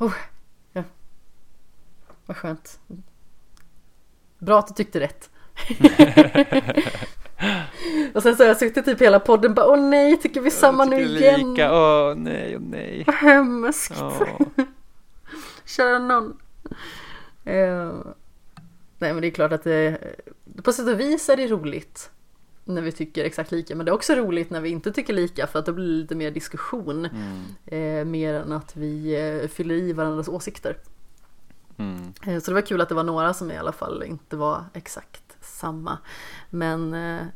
Oh, 0.00 0.14
ja. 0.72 0.82
Vad 2.26 2.36
skönt. 2.36 2.80
Bra 4.38 4.58
att 4.58 4.68
du 4.68 4.74
tyckte 4.74 5.00
rätt. 5.00 5.30
och 8.14 8.22
sen 8.22 8.36
så 8.36 8.42
har 8.42 8.48
jag 8.48 8.56
suttit 8.56 8.84
typ 8.84 9.00
hela 9.00 9.20
podden 9.20 9.54
bara 9.54 9.66
åh 9.66 9.80
nej, 9.80 10.16
tycker 10.16 10.40
vi 10.40 10.50
samma 10.50 10.84
Jag 10.84 10.90
nu 10.90 11.08
tycker 11.08 11.22
igen? 11.22 11.50
Lika, 11.50 11.74
åh 11.74 12.14
nej, 12.14 12.56
åh 12.56 12.62
nej. 12.62 13.04
Vad 13.06 13.16
hemskt. 13.16 13.94
Ja. 13.98 14.38
Kära 15.64 15.98
någon. 15.98 16.36
Eh, 17.44 17.92
nej 18.98 19.12
men 19.12 19.20
det 19.20 19.26
är 19.26 19.30
klart 19.30 19.52
att 19.52 19.64
det, 19.64 19.98
på 20.62 20.72
sätt 20.72 20.88
och 20.88 21.00
vis 21.00 21.28
är 21.28 21.36
det 21.36 21.46
roligt 21.46 22.10
när 22.74 22.82
vi 22.82 22.92
tycker 22.92 23.24
exakt 23.24 23.52
lika. 23.52 23.76
Men 23.76 23.86
det 23.86 23.90
är 23.90 23.94
också 23.94 24.14
roligt 24.14 24.50
när 24.50 24.60
vi 24.60 24.68
inte 24.68 24.92
tycker 24.92 25.12
lika 25.12 25.46
för 25.46 25.58
att 25.58 25.66
då 25.66 25.72
blir 25.72 25.86
det 25.86 25.92
lite 25.92 26.14
mer 26.14 26.30
diskussion. 26.30 27.06
Mm. 27.06 27.44
Eh, 27.66 28.04
mer 28.04 28.34
än 28.34 28.52
att 28.52 28.76
vi 28.76 29.14
eh, 29.14 29.48
fyller 29.48 29.74
i 29.74 29.92
varandras 29.92 30.28
åsikter. 30.28 30.76
Mm. 31.76 32.12
Eh, 32.26 32.40
Så 32.40 32.50
det 32.50 32.54
var 32.54 32.66
kul 32.66 32.80
att 32.80 32.88
det 32.88 32.94
var 32.94 33.04
några 33.04 33.34
som 33.34 33.50
i 33.50 33.56
alla 33.56 33.72
fall 33.72 34.02
inte 34.02 34.36
var 34.36 34.64
exakt 34.74 35.36
samma. 35.40 35.98
Men 36.50 36.94
eh, 36.94 37.26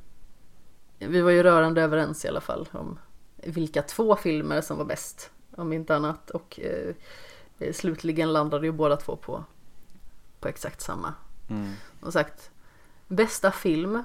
vi 0.99 1.21
var 1.21 1.31
ju 1.31 1.43
rörande 1.43 1.83
överens 1.83 2.25
i 2.25 2.29
alla 2.29 2.41
fall 2.41 2.69
om 2.73 2.99
vilka 3.37 3.83
två 3.83 4.17
filmer 4.17 4.61
som 4.61 4.79
var 4.79 4.85
bäst. 4.85 5.31
Om 5.57 5.73
inte 5.73 5.97
annat. 5.97 6.31
Och 6.31 6.61
eh, 6.61 6.95
slutligen 7.73 8.33
landade 8.33 8.67
ju 8.67 8.73
båda 8.73 8.97
två 8.97 9.17
på, 9.17 9.45
på 10.41 10.49
exakt 10.49 10.81
samma. 10.81 11.15
Mm. 11.51 11.73
Och 12.01 12.13
sagt, 12.13 12.51
bästa 13.09 13.51
film 13.51 14.05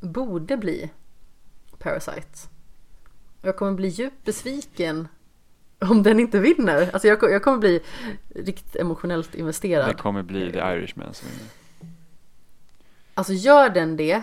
borde 0.00 0.56
bli 0.56 0.90
Parasite. 1.78 2.48
Jag 3.42 3.56
kommer 3.56 3.72
bli 3.72 3.88
djupt 3.88 4.24
besviken 4.24 5.08
om 5.78 6.02
den 6.02 6.20
inte 6.20 6.38
vinner. 6.38 6.90
Alltså 6.92 7.08
jag, 7.08 7.22
jag 7.22 7.42
kommer 7.42 7.58
bli 7.58 7.80
riktigt 8.34 8.76
emotionellt 8.76 9.34
investerad. 9.34 9.88
Det 9.88 9.94
kommer 9.94 10.22
bli 10.22 10.52
The 10.52 10.58
Irishman 10.58 11.14
som 11.14 11.28
vinner. 11.28 11.46
Alltså 13.14 13.32
gör 13.32 13.70
den 13.70 13.96
det, 13.96 14.22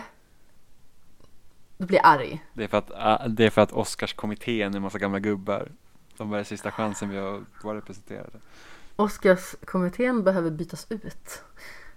då 1.78 1.86
blir 1.86 1.98
jag 1.98 2.06
arg. 2.06 2.44
Det 2.52 2.64
är 2.64 2.68
för 2.68 2.78
att, 2.78 2.90
ah, 2.94 3.28
det 3.28 3.44
är 3.44 3.50
för 3.50 3.62
att 3.62 3.72
Oscarskommittén 3.72 4.72
är 4.72 4.76
en 4.76 4.82
massa 4.82 4.98
gamla 4.98 5.18
gubbar. 5.18 5.72
De 6.16 6.30
var 6.30 6.42
sista 6.42 6.70
chansen 6.70 7.08
vi 7.08 7.16
har 7.16 7.44
var 7.62 7.74
representerade. 7.74 8.38
Oscarskommittén 8.96 10.24
behöver 10.24 10.50
bytas 10.50 10.86
ut. 10.88 11.42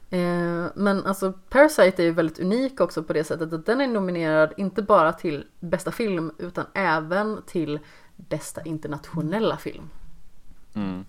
Eh, 0.10 0.66
men 0.76 1.06
alltså 1.06 1.34
Parasite 1.50 2.04
är 2.04 2.06
ju 2.06 2.12
väldigt 2.12 2.40
unik 2.40 2.82
också 2.82 3.04
på 3.04 3.14
det 3.14 3.24
sättet 3.24 3.54
att 3.54 3.66
den 3.66 3.82
är 3.82 3.88
nominerad 3.88 4.54
inte 4.58 4.82
bara 4.82 5.14
till 5.14 5.46
bästa 5.60 5.92
film 5.92 6.32
utan 6.38 6.66
även 6.74 7.42
till 7.48 7.80
bästa 8.16 8.62
internationella 8.62 9.58
film. 9.58 9.90
Mm. 10.74 11.06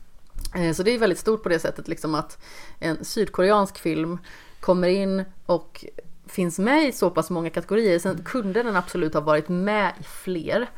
Eh, 0.54 0.72
Så 0.74 0.82
det 0.82 0.90
är 0.90 0.98
väldigt 0.98 1.18
stort 1.18 1.42
på 1.42 1.48
det 1.48 1.58
sättet 1.58 1.88
liksom 1.88 2.14
att 2.14 2.38
en 2.78 3.04
sydkoreansk 3.04 3.78
film 3.78 4.18
kommer 4.60 4.88
in 4.88 5.24
och 5.46 5.84
finns 6.26 6.58
med 6.58 6.88
i 6.88 6.92
så 6.92 7.10
pass 7.10 7.30
många 7.30 7.50
kategorier. 7.50 7.98
Sen 7.98 8.22
kunde 8.24 8.62
den 8.62 8.76
absolut 8.76 9.14
ha 9.14 9.20
varit 9.20 9.48
med 9.48 9.92
i 10.00 10.02
fler. 10.02 10.70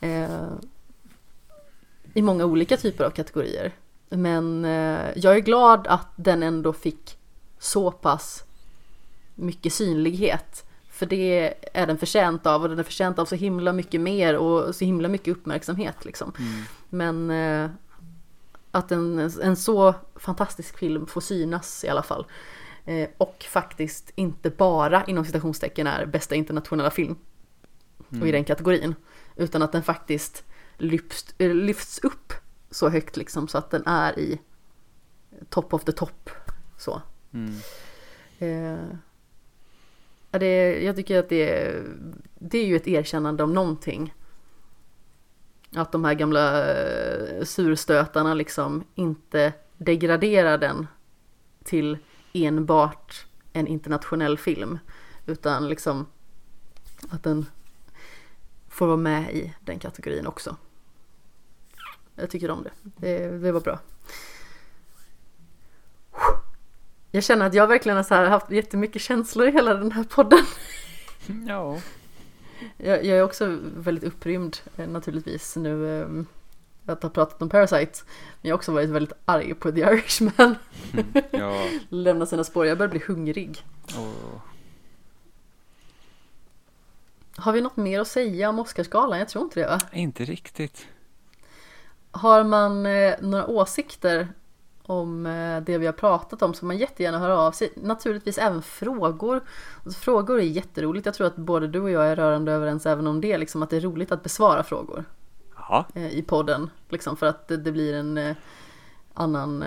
Eh, 0.00 0.48
I 2.14 2.22
många 2.22 2.44
olika 2.44 2.76
typer 2.76 3.04
av 3.04 3.10
kategorier. 3.10 3.72
Men 4.08 4.64
eh, 4.64 5.00
jag 5.16 5.36
är 5.36 5.40
glad 5.40 5.86
att 5.86 6.08
den 6.16 6.42
ändå 6.42 6.72
fick 6.72 7.18
så 7.66 7.90
pass 7.90 8.44
mycket 9.34 9.72
synlighet. 9.72 10.64
För 10.90 11.06
det 11.06 11.54
är 11.72 11.86
den 11.86 11.98
förtjänt 11.98 12.46
av 12.46 12.62
och 12.62 12.68
den 12.68 12.78
är 12.78 12.82
förtjänt 12.82 13.18
av 13.18 13.24
så 13.24 13.34
himla 13.34 13.72
mycket 13.72 14.00
mer 14.00 14.36
och 14.36 14.74
så 14.74 14.84
himla 14.84 15.08
mycket 15.08 15.36
uppmärksamhet 15.36 16.04
liksom. 16.04 16.32
Men 16.88 17.30
eh, 17.30 17.70
att 18.70 18.92
en, 18.92 19.18
en 19.18 19.56
så 19.56 19.94
fantastisk 20.16 20.78
film 20.78 21.06
får 21.06 21.20
synas 21.20 21.84
i 21.84 21.88
alla 21.88 22.02
fall. 22.02 22.26
Eh, 22.84 23.08
och 23.18 23.46
faktiskt 23.48 24.12
inte 24.14 24.50
bara 24.50 25.04
inom 25.04 25.24
citationstecken 25.24 25.86
är 25.86 26.06
bästa 26.06 26.34
internationella 26.34 26.90
film. 26.90 27.16
Och 28.20 28.28
i 28.28 28.32
den 28.32 28.44
kategorin. 28.44 28.94
Utan 29.36 29.62
att 29.62 29.72
den 29.72 29.82
faktiskt 29.82 30.44
lyfts, 30.78 31.34
eh, 31.38 31.54
lyfts 31.54 31.98
upp 31.98 32.32
så 32.70 32.88
högt 32.88 33.16
liksom 33.16 33.48
så 33.48 33.58
att 33.58 33.70
den 33.70 33.86
är 33.86 34.18
i 34.18 34.40
top 35.48 35.74
of 35.74 35.84
the 35.84 35.92
top. 35.92 36.30
Så. 36.76 37.02
Mm. 37.32 37.54
Eh, 38.38 38.86
ja, 40.30 40.38
det, 40.38 40.82
jag 40.82 40.96
tycker 40.96 41.18
att 41.18 41.28
det, 41.28 41.50
är- 41.50 41.84
det 42.38 42.58
är 42.58 42.66
ju 42.66 42.76
ett 42.76 42.88
erkännande 42.88 43.42
om 43.42 43.52
någonting. 43.54 44.14
Att 45.76 45.92
de 45.92 46.04
här 46.04 46.14
gamla 46.14 46.74
eh, 46.74 47.44
surstötarna 47.44 48.34
liksom 48.34 48.84
inte 48.94 49.52
degraderar 49.78 50.58
den 50.58 50.86
till 51.64 51.98
enbart 52.32 53.26
en 53.52 53.66
internationell 53.66 54.38
film. 54.38 54.78
Utan 55.26 55.68
liksom 55.68 56.06
att 57.10 57.22
den 57.22 57.46
får 58.68 58.86
vara 58.86 58.96
med 58.96 59.34
i 59.34 59.54
den 59.64 59.78
kategorin 59.78 60.26
också. 60.26 60.56
Jag 62.14 62.30
tycker 62.30 62.50
om 62.50 62.62
det. 62.62 62.70
Det, 62.82 63.28
det 63.38 63.52
var 63.52 63.60
bra. 63.60 63.78
Jag 67.16 67.24
känner 67.24 67.46
att 67.46 67.54
jag 67.54 67.66
verkligen 67.66 67.96
har 67.96 68.04
så 68.04 68.14
här 68.14 68.24
haft 68.24 68.50
jättemycket 68.50 69.02
känslor 69.02 69.48
i 69.48 69.50
hela 69.50 69.74
den 69.74 69.92
här 69.92 70.04
podden. 70.04 70.38
Ja. 71.46 71.78
Jag, 72.76 73.04
jag 73.04 73.18
är 73.18 73.22
också 73.22 73.58
väldigt 73.76 74.04
upprymd 74.04 74.56
eh, 74.76 74.88
naturligtvis 74.88 75.56
nu 75.56 76.00
eh, 76.00 76.08
att 76.92 77.02
ha 77.02 77.10
pratat 77.10 77.42
om 77.42 77.48
Parasite. 77.48 77.92
Men 78.40 78.48
jag 78.48 78.50
har 78.50 78.58
också 78.58 78.72
varit 78.72 78.90
väldigt 78.90 79.16
arg 79.24 79.54
på 79.54 79.72
The 79.72 79.80
Irishman. 79.80 80.56
ja. 81.30 81.68
Lämna 81.88 82.26
sina 82.26 82.44
spår. 82.44 82.66
Jag 82.66 82.78
börjar 82.78 82.90
bli 82.90 83.02
hungrig. 83.06 83.64
Och, 83.84 84.40
Har 87.36 87.52
vi 87.52 87.60
något 87.60 87.76
mer 87.76 88.00
att 88.00 88.08
säga 88.08 88.48
om 88.48 88.58
Oscarsgalan? 88.58 89.18
Jag 89.18 89.28
tror 89.28 89.44
inte 89.44 89.60
det 89.60 89.66
va? 89.66 89.80
inte 89.92 90.24
riktigt. 90.24 90.86
Har 92.10 92.44
man 92.44 92.86
eh, 92.86 93.14
några 93.20 93.46
åsikter 93.46 94.28
om 94.86 95.26
eh, 95.26 95.60
det 95.60 95.78
vi 95.78 95.86
har 95.86 95.92
pratat 95.92 96.42
om 96.42 96.54
så 96.54 96.66
man 96.66 96.78
jättegärna 96.78 97.18
höra 97.18 97.38
av 97.38 97.52
sig. 97.52 97.72
Naturligtvis 97.76 98.38
även 98.38 98.62
frågor. 98.62 99.40
Alltså, 99.84 100.00
frågor 100.00 100.38
är 100.38 100.44
jätteroligt. 100.44 101.06
Jag 101.06 101.14
tror 101.14 101.26
att 101.26 101.36
både 101.36 101.68
du 101.68 101.80
och 101.80 101.90
jag 101.90 102.06
är 102.06 102.16
rörande 102.16 102.52
överens 102.52 102.86
även 102.86 103.06
om 103.06 103.20
det. 103.20 103.38
Liksom 103.38 103.62
att 103.62 103.70
det 103.70 103.76
är 103.76 103.80
roligt 103.80 104.12
att 104.12 104.22
besvara 104.22 104.62
frågor 104.62 105.04
Ja. 105.56 105.86
eh, 105.94 106.18
i 106.18 106.22
podden. 106.22 106.70
Liksom 106.88 107.16
för 107.16 107.26
att 107.26 107.48
det, 107.48 107.56
det 107.56 107.72
blir 107.72 107.94
en 107.94 108.18
eh, 108.18 108.36
annan 109.14 109.64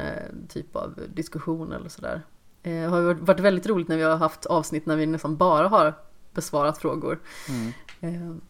typ 0.49 0.75
av 0.75 0.99
diskussion 1.13 1.71
eller 1.71 1.89
sådär. 1.89 2.21
Det 2.61 2.79
har 2.79 3.13
varit 3.13 3.39
väldigt 3.39 3.67
roligt 3.67 3.87
när 3.87 3.97
vi 3.97 4.03
har 4.03 4.17
haft 4.17 4.45
avsnitt 4.45 4.85
när 4.85 4.95
vi 4.95 5.05
nästan 5.05 5.37
bara 5.37 5.67
har 5.67 5.93
besvarat 6.33 6.77
frågor. 6.77 7.19
Mm. 8.01 8.41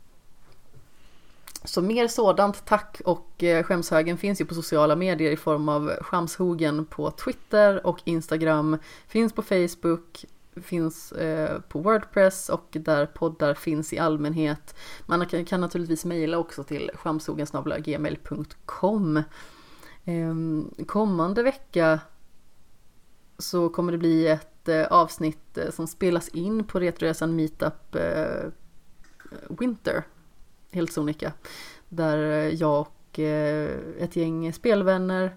Så 1.64 1.82
mer 1.82 2.08
sådant 2.08 2.66
tack 2.66 3.02
och 3.06 3.44
eh, 3.44 3.64
skämshögen 3.64 4.18
finns 4.18 4.42
ju 4.42 4.46
på 4.46 4.56
sociala 4.56 4.96
medier 4.96 5.32
i 5.32 5.38
form 5.38 5.70
av 5.70 5.92
skamshogen 6.04 6.86
på 6.86 7.12
Twitter 7.12 7.88
och 7.88 8.02
Instagram. 8.04 8.78
Finns 9.08 9.34
på 9.34 9.42
Facebook, 9.42 10.26
finns 10.56 11.12
eh, 11.12 11.60
på 11.60 11.80
Wordpress 11.80 12.50
och 12.50 12.68
där 12.72 13.06
poddar 13.06 13.54
finns 13.54 13.94
i 13.94 14.00
allmänhet. 14.00 14.76
Man 15.06 15.26
kan, 15.26 15.46
kan 15.46 15.62
naturligtvis 15.62 16.06
mejla 16.06 16.38
också 16.38 16.64
till 16.64 16.92
skamshogensgmail.com. 17.00 19.24
Ehm, 20.06 20.74
kommande 20.88 21.44
vecka 21.44 22.00
så 23.38 23.70
kommer 23.70 23.92
det 23.92 23.98
bli 23.98 24.28
ett 24.28 24.68
eh, 24.68 24.88
avsnitt 24.88 25.58
som 25.70 25.88
spelas 25.88 26.30
in 26.30 26.64
på 26.64 26.80
Retroresan 26.80 27.36
Meetup 27.36 27.96
Winter, 29.50 30.04
helt 30.72 30.92
sonika. 30.92 31.34
Där 31.90 32.18
eh, 32.18 32.54
jag 32.54 32.80
och 32.82 33.20
eh, 33.20 33.70
ett 34.00 34.16
gäng 34.16 34.54
spelvänner 34.54 35.36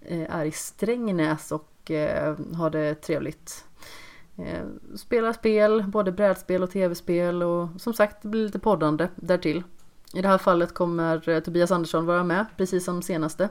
eh, 0.00 0.34
är 0.34 0.44
i 0.44 0.52
Strängnäs 0.52 1.52
och 1.52 1.72
har 2.56 2.70
det 2.70 2.94
trevligt. 2.94 3.64
Spelar 4.96 5.32
spel, 5.32 5.84
både 5.88 6.12
brädspel 6.12 6.62
och 6.62 6.70
tv-spel 6.70 7.42
och 7.42 7.68
som 7.78 7.94
sagt 7.94 8.22
det 8.22 8.28
blir 8.28 8.44
lite 8.44 8.58
poddande 8.58 9.08
därtill. 9.16 9.62
I 10.14 10.22
det 10.22 10.28
här 10.28 10.38
fallet 10.38 10.74
kommer 10.74 11.40
Tobias 11.40 11.70
Andersson 11.70 12.06
vara 12.06 12.24
med, 12.24 12.46
precis 12.56 12.84
som 12.84 13.02
senaste. 13.02 13.48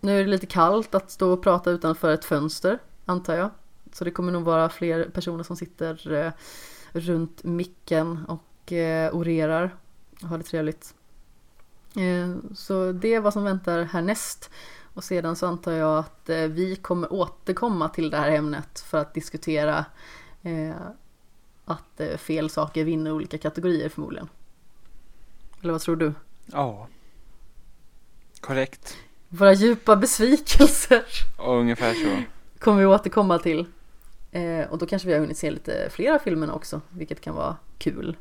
Nu 0.00 0.20
är 0.20 0.24
det 0.24 0.26
lite 0.26 0.46
kallt 0.46 0.94
att 0.94 1.10
stå 1.10 1.32
och 1.32 1.42
prata 1.42 1.70
utanför 1.70 2.14
ett 2.14 2.24
fönster, 2.24 2.78
antar 3.04 3.34
jag. 3.34 3.50
Så 3.92 4.04
det 4.04 4.10
kommer 4.10 4.32
nog 4.32 4.44
vara 4.44 4.68
fler 4.68 5.04
personer 5.04 5.44
som 5.44 5.56
sitter 5.56 6.32
runt 6.92 7.44
micken 7.44 8.24
och 8.28 8.45
eh, 8.72 9.14
orerar 9.14 9.74
och 10.22 10.28
har 10.28 10.38
det 10.38 10.44
trevligt. 10.44 10.94
Eh, 11.96 12.54
så 12.54 12.92
det 12.92 13.14
är 13.14 13.20
vad 13.20 13.32
som 13.32 13.44
väntar 13.44 13.82
härnäst. 13.82 14.50
Och 14.94 15.04
sedan 15.04 15.36
så 15.36 15.46
antar 15.46 15.72
jag 15.72 15.98
att 15.98 16.28
eh, 16.28 16.36
vi 16.42 16.76
kommer 16.76 17.12
återkomma 17.12 17.88
till 17.88 18.10
det 18.10 18.16
här 18.16 18.30
ämnet 18.30 18.80
för 18.80 18.98
att 18.98 19.14
diskutera 19.14 19.84
att 21.64 22.00
fel 22.16 22.50
saker 22.50 22.84
vinner 22.84 23.12
olika 23.12 23.38
kategorier 23.38 23.88
förmodligen. 23.88 24.28
Eller 25.62 25.72
vad 25.72 25.80
tror 25.80 25.96
du? 25.96 26.12
Ja. 26.46 26.88
Korrekt. 28.40 28.96
Våra 29.28 29.52
djupa 29.52 29.96
besvikelser 29.96 31.04
Ungefär 31.38 31.94
så. 31.94 32.22
kommer 32.58 32.80
vi 32.80 32.86
återkomma 32.86 33.38
till. 33.38 33.66
Och 34.70 34.78
då 34.78 34.86
kanske 34.86 35.08
vi 35.08 35.14
har 35.14 35.20
hunnit 35.20 35.38
se 35.38 35.50
lite 35.50 35.88
fler 35.90 36.12
av 36.14 36.18
filmerna 36.18 36.54
också, 36.54 36.80
vilket 36.90 37.20
kan 37.20 37.34
vara 37.34 37.56
kul. 37.78 38.16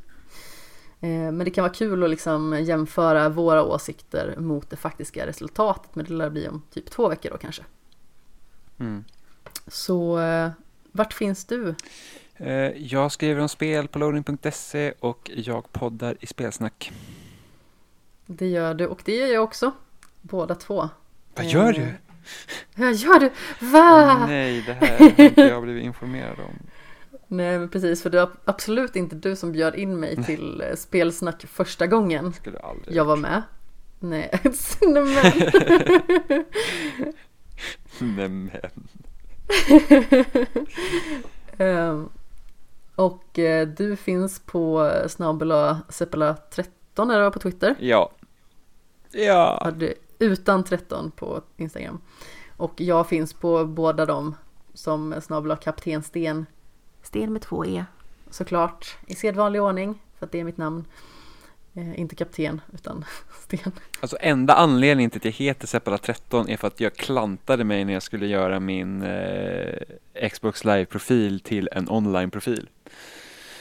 Eh, 1.02 1.10
men 1.10 1.38
det 1.40 1.50
kan 1.52 1.62
vara 1.62 1.74
kul 1.74 2.04
att 2.04 2.10
liksom 2.10 2.60
jämföra 2.64 3.30
våra 3.30 3.64
åsikter 3.64 4.36
mot 4.38 4.70
det 4.70 4.76
faktiska 4.76 5.28
resultatet, 5.28 5.96
men 5.96 6.06
det 6.06 6.14
lär 6.14 6.30
bli 6.30 6.48
om 6.48 6.62
typ 6.74 6.90
två 6.90 7.10
veckor 7.10 7.30
då 7.30 7.38
kanske. 7.38 7.64
Mm. 8.80 9.04
Så 9.68 10.20
eh, 10.20 10.50
vart 10.92 11.14
finns 11.14 11.46
du? 11.46 11.76
Eh, 12.38 12.54
Jag 12.78 13.12
skriver 13.12 13.42
om 13.42 13.50
spel 13.50 13.88
på 13.88 14.00
loading.se 14.00 14.94
och 15.00 15.32
jag 15.36 15.72
poddar 15.72 16.18
i 16.20 16.28
Spelsnack. 16.28 16.92
Det 18.26 18.48
gör 18.48 18.74
du 18.74 18.88
och 18.88 19.02
det 19.06 19.16
gör 19.16 19.28
jag 19.28 19.44
också. 19.44 19.72
Båda 20.22 20.56
två. 20.56 20.90
Vad 21.36 21.46
gör 21.46 21.74
du? 21.74 21.94
Ja, 22.76 22.92
gör 22.92 23.20
du? 23.20 23.30
Va? 23.60 24.18
Åh, 24.22 24.28
nej, 24.28 24.64
det 24.68 24.74
här 24.74 25.00
har 25.00 25.22
inte 25.22 25.42
jag 25.42 25.64
blivit 25.64 25.84
informerad 25.84 26.40
om. 26.40 26.60
Nej 27.28 27.68
precis, 27.68 28.04
för 28.04 28.10
det 28.10 28.18
var 28.18 28.32
absolut 28.46 28.96
inte 28.96 29.16
du 29.16 29.36
som 29.36 29.52
bjöd 29.52 29.76
in 29.76 30.00
mig 30.00 30.24
till 30.24 30.62
eh, 30.62 30.76
spelsnack 30.76 31.46
första 31.46 31.88
gången 31.88 32.34
Skulle 32.34 32.60
aldrig 32.60 32.96
jag 32.96 33.06
var 33.06 33.18
med. 33.18 33.44
Nej, 34.00 34.30
Nej, 34.82 35.04
men. 38.00 38.52
Nämen. 38.52 38.88
Ehm, 41.58 42.10
och 42.96 43.40
eh, 43.40 43.68
du 43.68 43.96
finns 43.96 44.40
på 44.40 44.92
snabela 45.08 45.82
Seppala 45.90 46.38
13 46.52 47.12
är 47.12 47.18
det 47.18 47.24
va, 47.24 47.32
på 47.32 47.40
Twitter. 47.40 47.76
Ja. 47.80 48.12
Ja. 49.12 49.72
Utan 50.20 50.64
13 50.64 51.12
på 51.12 51.42
Instagram. 51.58 52.02
Och 52.58 52.82
jag 52.82 53.08
finns 53.08 53.34
på 53.34 53.66
båda 53.66 54.06
dem 54.06 54.36
som 54.74 55.16
snabela 55.22 55.56
kapten 55.56 56.04
Sten. 56.04 56.46
Sten 57.06 57.34
med 57.34 57.42
två 57.42 57.66
E. 57.66 57.86
Såklart, 58.30 58.98
i 59.08 59.16
sedvanlig 59.16 59.62
ordning, 59.62 60.02
för 60.20 60.26
att 60.26 60.32
det 60.32 60.40
är 60.40 60.44
mitt 60.44 60.58
namn. 60.58 60.86
Eh, 61.74 62.00
inte 62.00 62.16
kapten, 62.16 62.62
utan 62.74 63.06
Sten. 63.44 63.72
Alltså 64.00 64.18
enda 64.20 64.54
anledningen 64.54 65.12
till 65.12 65.20
att 65.20 65.26
jag 65.26 65.32
heter 65.32 65.68
Seppala 65.68 65.98
13 65.98 66.50
är 66.50 66.58
för 66.58 66.68
att 66.68 66.80
jag 66.80 66.96
klantade 66.96 67.64
mig 67.64 67.86
när 67.86 67.94
jag 67.94 68.04
skulle 68.04 68.28
göra 68.28 68.60
min 68.60 69.02
eh, 69.02 70.30
Xbox 70.30 70.66
Live-profil 70.66 71.40
till 71.40 71.70
en 71.72 71.90
online-profil. 71.90 72.70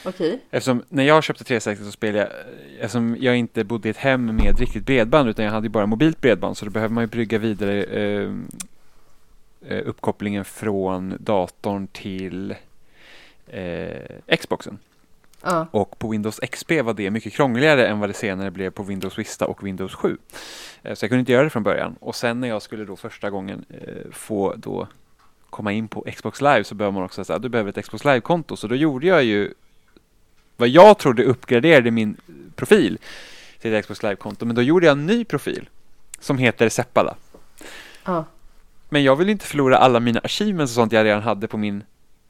Okej. 0.05 0.41
Eftersom 0.51 0.83
när 0.89 1.03
jag 1.03 1.23
köpte 1.23 1.43
360 1.43 1.85
så 1.85 1.91
spelade 1.91 2.19
jag, 2.19 2.29
eftersom 2.79 3.17
jag 3.19 3.35
inte 3.37 3.63
bodde 3.63 3.87
i 3.87 3.91
ett 3.91 3.97
hem 3.97 4.35
med 4.35 4.59
riktigt 4.59 4.85
bredband 4.85 5.29
utan 5.29 5.45
jag 5.45 5.51
hade 5.51 5.65
ju 5.65 5.71
bara 5.71 5.85
mobilt 5.85 6.21
bredband 6.21 6.57
så 6.57 6.65
då 6.65 6.71
behöver 6.71 6.93
man 6.93 7.03
ju 7.03 7.07
brygga 7.07 7.37
vidare 7.37 7.83
eh, 7.83 8.31
eh, 9.67 9.87
uppkopplingen 9.87 10.45
från 10.45 11.17
datorn 11.19 11.87
till 11.87 12.55
eh, 13.47 14.37
Xboxen. 14.39 14.77
Ja, 15.41 15.67
Och 15.71 15.99
på 15.99 16.09
Windows 16.09 16.39
XP 16.51 16.71
var 16.83 16.93
det 16.93 17.11
mycket 17.11 17.33
krångligare 17.33 17.87
än 17.87 17.99
vad 17.99 18.09
det 18.09 18.13
senare 18.13 18.51
blev 18.51 18.69
på 18.69 18.83
Windows 18.83 19.19
Vista 19.19 19.45
och 19.45 19.67
Windows 19.67 19.95
7. 19.95 20.17
Eh, 20.83 20.93
Så 20.95 21.03
jag 21.05 21.09
kunde 21.09 21.19
inte 21.19 21.31
göra 21.31 21.43
det 21.43 21.49
från 21.49 21.63
början. 21.63 21.95
Och 21.99 22.15
sen 22.15 22.39
när 22.39 22.47
jag 22.47 22.61
skulle 22.61 22.85
då 22.85 22.95
första 22.95 23.29
gången 23.29 23.65
eh, 23.69 24.11
få 24.11 24.53
då 24.57 24.87
komma 25.49 25.71
in 25.71 25.87
på 25.87 26.05
Xbox 26.15 26.41
Live 26.41 26.63
så 26.63 26.75
behöver 26.75 26.93
man 26.93 27.03
också 27.03 27.23
säga 27.23 27.35
att 27.37 27.41
du 27.41 27.49
behöver 27.49 27.69
ett 27.69 27.85
Xbox 27.85 28.05
Live-konto. 28.05 28.55
Så 28.57 28.67
då 28.67 28.75
gjorde 28.75 29.07
jag 29.07 29.23
ju 29.23 29.53
vad 30.57 30.69
jag 30.69 30.97
trodde 30.97 31.23
uppgraderade 31.23 31.91
min 31.91 32.17
profil 32.55 32.97
till 33.59 33.73
ett 33.73 33.83
Xbox 33.85 34.03
Live-konto. 34.03 34.45
Men 34.45 34.55
då 34.55 34.61
gjorde 34.61 34.85
jag 34.85 34.91
en 34.97 35.05
ny 35.05 35.25
profil 35.25 35.69
som 36.19 36.37
heter 36.37 36.69
Seppala. 36.69 37.15
ja. 38.05 38.25
Men 38.89 39.03
jag 39.03 39.15
vill 39.15 39.29
inte 39.29 39.45
förlora 39.45 39.77
alla 39.77 39.99
mina 39.99 40.19
achievements 40.19 40.71
och 40.73 40.75
sånt 40.75 40.91
jag 40.91 41.03
redan 41.05 41.21
hade 41.23 41.47
på 41.47 41.57
min 41.57 41.83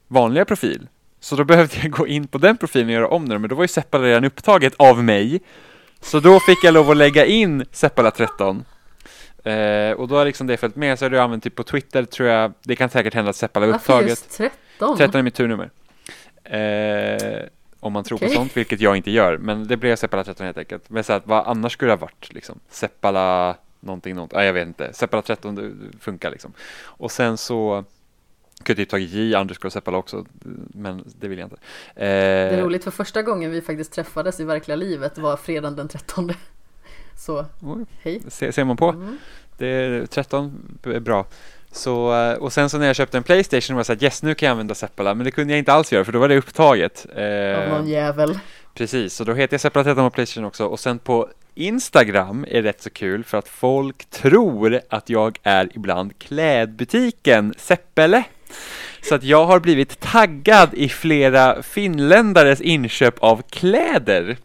vanliga 0.08 0.44
profil. 0.44 0.88
Så 1.26 1.36
då 1.36 1.44
behövde 1.44 1.76
jag 1.82 1.90
gå 1.98 2.06
in 2.06 2.26
på 2.26 2.38
den 2.38 2.56
profilen 2.56 2.86
och 2.86 2.92
göra 2.92 3.08
om 3.08 3.28
den, 3.28 3.40
men 3.40 3.50
då 3.50 3.56
var 3.56 3.64
ju 3.64 3.68
Seppala 3.68 4.04
redan 4.04 4.24
upptaget 4.24 4.74
av 4.76 5.04
mig. 5.04 5.40
Så 6.00 6.20
då 6.20 6.40
fick 6.40 6.64
jag 6.64 6.74
lov 6.74 6.90
att 6.90 6.96
lägga 6.96 7.24
in 7.24 7.64
Seppala 7.72 8.10
13. 8.10 8.64
Eh, 9.44 9.90
och 9.90 10.08
då 10.08 10.16
har 10.16 10.24
liksom 10.24 10.46
det 10.46 10.56
följt 10.56 10.76
med, 10.76 10.98
så 10.98 11.04
har 11.04 11.10
du 11.10 11.20
använt 11.20 11.44
typ 11.44 11.54
på 11.54 11.62
Twitter 11.62 12.04
tror 12.04 12.28
jag, 12.28 12.52
det 12.62 12.76
kan 12.76 12.90
säkert 12.90 13.14
hända 13.14 13.30
att 13.30 13.36
Seppala 13.36 13.66
är 13.66 13.70
Varför 13.70 13.92
upptaget. 13.92 14.08
just 14.08 14.36
13? 14.78 14.96
13 14.96 15.18
är 15.18 15.22
mitt 15.22 15.34
turnummer. 15.34 15.70
Eh, 16.44 17.42
om 17.80 17.92
man 17.92 18.04
tror 18.04 18.18
Okej. 18.18 18.28
på 18.28 18.34
sånt, 18.34 18.56
vilket 18.56 18.80
jag 18.80 18.96
inte 18.96 19.10
gör. 19.10 19.38
Men 19.38 19.66
det 19.66 19.76
blev 19.76 19.96
Seppala 19.96 20.24
13 20.24 20.46
helt 20.46 20.58
enkelt. 20.58 20.90
Men 20.90 21.04
så 21.04 21.12
att, 21.12 21.26
vad 21.26 21.46
annars 21.46 21.72
skulle 21.72 21.90
det 21.90 21.96
ha 21.96 22.00
varit 22.00 22.32
liksom? 22.34 22.60
Seppala 22.70 23.56
någonting, 23.80 24.14
någonting. 24.14 24.36
Nej, 24.36 24.46
jag 24.46 24.52
vet 24.52 24.66
inte. 24.66 24.92
Seppala 24.92 25.22
13 25.22 25.54
det, 25.54 25.68
det 25.68 25.98
funkar 26.00 26.30
liksom. 26.30 26.52
Och 26.82 27.10
sen 27.10 27.36
så 27.36 27.84
kunde 28.62 28.82
typ 28.82 28.88
tagit 28.88 29.10
J 29.10 29.34
underscore 29.36 29.70
Seppala 29.70 29.98
också, 29.98 30.26
men 30.68 31.04
det 31.20 31.28
vill 31.28 31.38
jag 31.38 31.46
inte. 31.46 31.56
Det 31.94 32.04
är 32.04 32.58
Eh, 32.58 32.64
roligt 32.64 32.84
för 32.84 32.90
första 32.90 33.22
gången 33.22 33.50
vi 33.50 33.60
faktiskt 33.60 33.92
träffades 33.92 34.40
i 34.40 34.44
verkliga 34.44 34.76
livet 34.76 35.18
var 35.18 35.36
fredagen 35.36 35.76
den 35.76 35.88
13. 35.88 36.32
Så, 37.16 37.46
hej. 38.02 38.22
se, 38.28 38.52
ser 38.52 38.64
man 38.64 38.76
på. 38.76 38.88
Mm. 38.88 39.18
Det 39.58 39.66
är 39.66 40.06
13 40.06 40.78
är 40.82 41.00
bra. 41.00 41.26
Så, 41.72 42.14
eh, 42.14 42.34
och 42.34 42.52
sen 42.52 42.70
så 42.70 42.78
när 42.78 42.86
jag 42.86 42.96
köpte 42.96 43.16
en 43.16 43.22
Playstation 43.22 43.76
var 43.76 43.80
jag 43.80 43.86
såhär, 43.86 44.04
yes 44.04 44.22
nu 44.22 44.34
kan 44.34 44.46
jag 44.46 44.50
använda 44.50 44.74
Seppala, 44.74 45.14
men 45.14 45.24
det 45.24 45.30
kunde 45.30 45.52
jag 45.52 45.58
inte 45.58 45.72
alls 45.72 45.92
göra 45.92 46.04
för 46.04 46.12
då 46.12 46.18
var 46.18 46.28
det 46.28 46.36
upptaget. 46.36 47.06
Av 47.12 47.18
Eh, 47.18 47.68
någon 47.68 47.88
jävel. 47.88 48.38
Precis, 48.74 49.14
så 49.14 49.24
då 49.24 49.34
heter 49.34 49.54
jag 49.54 49.60
Seppala 49.60 49.84
13 49.84 50.10
på 50.10 50.14
Playstation 50.14 50.44
också 50.44 50.66
och 50.66 50.80
sen 50.80 50.98
på 50.98 51.28
Instagram 51.54 52.46
är 52.48 52.62
rätt 52.62 52.82
så 52.82 52.90
kul 52.90 53.24
för 53.24 53.38
att 53.38 53.48
folk 53.48 54.10
tror 54.10 54.80
att 54.88 55.10
jag 55.10 55.38
är 55.42 55.68
ibland 55.74 56.18
klädbutiken 56.18 57.54
Seppele. 57.58 58.24
Så 59.00 59.14
att 59.14 59.22
jag 59.22 59.46
har 59.46 59.60
blivit 59.60 60.00
taggad 60.00 60.74
i 60.74 60.88
flera 60.88 61.62
finländares 61.62 62.60
inköp 62.60 63.18
av 63.18 63.42
kläder. 63.50 64.36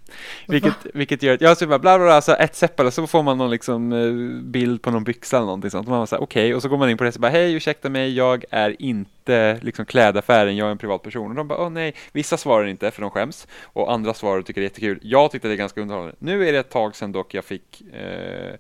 Vilket, 0.48 0.74
vilket 0.94 1.24
gör 1.24 1.34
att 1.34 1.42
jag 1.42 1.58
så 1.58 1.68
bara 1.68 1.80
bla 1.80 1.98
bla 1.98 2.08
bla, 2.08 2.22
så 2.22 2.36
ett 2.36 2.56
Seppele 2.56 2.92
så 2.92 3.08
får 3.08 3.24
man 3.24 3.38
någon 3.38 3.52
liksom 3.52 3.94
eh, 3.94 4.44
bild 4.44 4.82
på 4.82 4.92
någon 4.92 5.04
byxa 5.04 5.38
eller 5.38 5.46
någonting 5.46 5.72
sånt. 5.72 5.88
Och 5.88 5.92
man 5.92 6.08
här, 6.12 6.22
okej, 6.22 6.56
och 6.56 6.62
så 6.62 6.70
går 6.70 6.78
man 6.78 6.90
in 6.90 6.98
på 6.98 7.04
det 7.04 7.16
och 7.16 7.22
bara 7.22 7.32
hej 7.32 7.54
ursäkta 7.54 7.90
mig, 7.90 8.16
jag 8.16 8.46
är 8.50 8.82
inte 8.82 9.60
liksom 9.62 9.86
klädaffären, 9.86 10.58
jag 10.58 10.68
är 10.68 10.72
en 10.72 10.78
privatperson. 10.78 11.30
Och 11.30 11.36
de 11.36 11.48
bara 11.48 11.60
åh 11.60 11.70
nej, 11.70 11.96
vissa 12.12 12.38
svarar 12.38 12.66
inte 12.66 12.92
för 12.92 13.02
de 13.02 13.12
skäms 13.12 13.48
och 13.64 13.94
andra 13.94 14.14
svarar 14.14 14.40
och 14.40 14.46
tycker 14.46 14.62
det 14.62 14.66
är 14.66 14.70
jättekul. 14.70 15.00
Jag 15.02 15.32
tyckte 15.32 15.48
det 15.48 15.54
är 15.54 15.58
ganska 15.58 15.82
underhållande. 15.82 16.16
Nu 16.20 16.48
är 16.48 16.54
det 16.54 16.60
ett 16.60 16.70
tag 16.70 16.96
sedan 16.96 17.12
dock 17.12 17.34
jag 17.34 17.46
fick 17.46 17.82
Eh, 17.94 18.56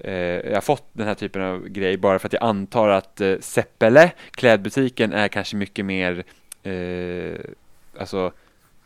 Eh, 0.00 0.14
jag 0.14 0.54
har 0.54 0.60
fått 0.60 0.84
den 0.92 1.06
här 1.06 1.14
typen 1.14 1.42
av 1.42 1.68
grej 1.68 1.96
bara 1.96 2.18
för 2.18 2.28
att 2.28 2.32
jag 2.32 2.42
antar 2.42 2.88
att 2.88 3.20
eh, 3.20 3.34
Seppele, 3.40 4.12
klädbutiken, 4.30 5.12
är 5.12 5.28
kanske 5.28 5.56
mycket 5.56 5.84
mer 5.84 6.24
eh, 6.62 7.38
alltså, 7.98 8.32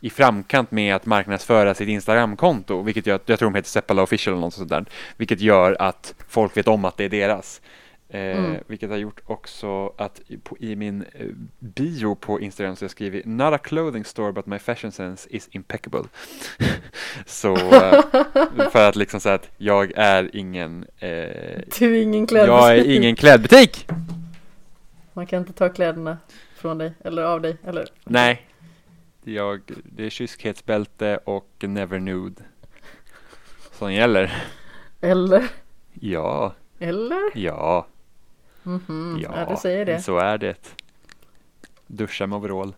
i 0.01 0.09
framkant 0.09 0.71
med 0.71 0.95
att 0.95 1.05
marknadsföra 1.05 1.73
sitt 1.73 1.87
Instagramkonto, 1.89 2.81
vilket 2.81 3.07
gör 3.07 3.19
jag 3.25 3.39
tror 3.39 3.49
de 3.49 3.55
heter 3.55 3.69
Seppala 3.69 4.01
official 4.01 4.33
eller 4.33 4.41
något 4.41 4.53
sånt 4.53 4.69
där, 4.69 4.85
vilket 5.17 5.39
gör 5.39 5.77
att 5.79 6.13
folk 6.27 6.57
vet 6.57 6.67
om 6.67 6.85
att 6.85 6.97
det 6.97 7.03
är 7.03 7.09
deras. 7.09 7.61
Eh, 8.09 8.19
Mm. 8.39 8.63
Vilket 8.67 8.89
har 8.89 8.97
gjort 8.97 9.21
också 9.25 9.93
att 9.97 10.21
i, 10.27 10.37
på, 10.37 10.57
i 10.59 10.75
min 10.75 11.05
eh, 11.13 11.27
bio 11.59 12.15
på 12.15 12.39
Instagram 12.41 12.75
så 12.75 12.81
har 12.83 12.85
jag 12.85 12.91
skrivit 12.91 13.25
Not 13.25 13.53
a 13.53 13.57
clothing 13.57 14.05
store 14.05 14.31
but 14.31 14.45
my 14.45 14.59
fashion 14.59 14.91
sense 14.91 15.29
is 15.29 15.49
impeccable. 15.51 16.03
så 17.25 17.55
eh, 17.55 18.69
för 18.71 18.89
att 18.89 18.95
liksom 18.95 19.19
säga 19.19 19.35
att 19.35 19.49
jag 19.57 19.91
är 19.95 20.35
ingen 20.35 20.85
eh, 20.99 21.09
Du 21.79 21.97
är 21.97 22.01
ingen 22.01 22.27
klädbutik. 22.27 22.55
Jag 22.59 22.77
är 22.77 22.91
ingen 22.95 23.15
klädbutik! 23.15 23.87
Man 25.13 25.25
kan 25.25 25.39
inte 25.39 25.53
ta 25.53 25.69
kläderna 25.69 26.17
från 26.55 26.77
dig 26.77 26.93
eller 27.03 27.23
av 27.23 27.41
dig 27.41 27.57
eller 27.63 27.85
Nej. 28.03 28.45
Jag, 29.23 29.61
det 29.83 30.05
är 30.05 30.09
kyskhetsbälte 30.09 31.17
och 31.17 31.49
never 31.59 31.99
nude. 31.99 32.41
Som 33.71 33.93
gäller. 33.93 34.43
Eller? 35.01 35.47
Ja, 35.93 36.53
Eller? 36.79 37.21
ja, 37.37 37.87
Mhm, 38.63 39.19
ja. 39.23 39.29
ja, 39.35 39.49
du 39.49 39.55
säger 39.61 39.85
det. 39.85 40.01
Så 40.01 40.17
är 40.17 40.37
det. 40.37 40.75
Duscha 41.87 42.27
med 42.27 42.37
overall. 42.37 42.73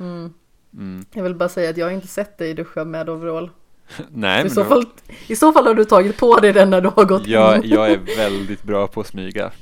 Mm. 0.00 0.32
Mm. 0.74 1.04
Jag 1.12 1.22
vill 1.22 1.34
bara 1.34 1.48
säga 1.48 1.70
att 1.70 1.76
jag 1.76 1.86
har 1.86 1.90
inte 1.92 2.06
sett 2.06 2.38
dig 2.38 2.54
duscha 2.54 2.84
med 2.84 3.08
overall. 3.08 3.50
Nej, 4.10 4.46
I 4.46 4.50
så, 4.50 4.60
då- 4.62 4.68
fall, 4.68 4.86
I 5.26 5.36
så 5.36 5.52
fall 5.52 5.66
har 5.66 5.74
du 5.74 5.84
tagit 5.84 6.16
på 6.16 6.36
dig 6.40 6.52
den 6.52 6.70
när 6.70 6.80
du 6.80 6.88
har 6.96 7.04
gått 7.04 7.26
jag, 7.26 7.64
in. 7.64 7.70
jag 7.70 7.90
är 7.90 8.16
väldigt 8.16 8.62
bra 8.62 8.86
på 8.86 9.00
att 9.00 9.06
smyga. 9.06 9.50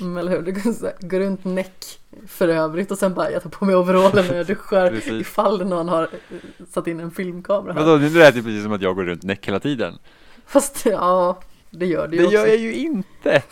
Mm, 0.00 0.16
eller 0.18 0.30
hur? 0.32 0.42
Du 0.42 0.54
kan 0.60 0.74
så 0.74 0.84
här, 0.86 0.94
gå 1.00 1.18
runt 1.18 1.44
näck 1.44 1.84
för 2.26 2.48
övrigt 2.48 2.90
och 2.90 2.98
sen 2.98 3.14
bara 3.14 3.30
jag 3.30 3.42
tar 3.42 3.50
på 3.50 3.64
mig 3.64 3.76
overallen 3.76 4.26
när 4.26 4.36
jag 4.36 4.46
duschar 4.56 4.90
Precis. 4.90 5.12
ifall 5.12 5.66
någon 5.66 5.88
har 5.88 6.02
eh, 6.02 6.66
satt 6.70 6.86
in 6.86 7.00
en 7.00 7.10
filmkamera 7.10 7.72
här. 7.72 7.80
Vadå, 7.80 7.96
nu 7.98 8.10
lät 8.10 8.34
det 8.34 8.42
precis 8.42 8.62
som 8.62 8.72
att 8.72 8.82
jag 8.82 8.96
går 8.96 9.04
runt 9.04 9.22
näck 9.22 9.48
hela 9.48 9.60
tiden. 9.60 9.98
Fast 10.46 10.86
ja, 10.86 11.40
det 11.70 11.86
gör 11.86 12.08
du 12.08 12.16
Det 12.16 12.22
ju 12.22 12.26
också. 12.26 12.36
gör 12.38 12.46
jag 12.46 12.56
ju 12.56 12.74
inte! 12.74 13.42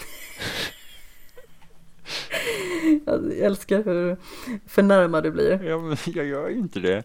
Jag 3.06 3.38
älskar 3.38 3.84
hur 3.84 4.16
förnärmad 4.66 5.22
du 5.24 5.30
blir. 5.30 5.62
Ja, 5.64 5.78
men 5.78 5.96
jag 6.06 6.26
gör 6.26 6.48
ju 6.48 6.56
inte 6.58 6.80
det. 6.80 7.02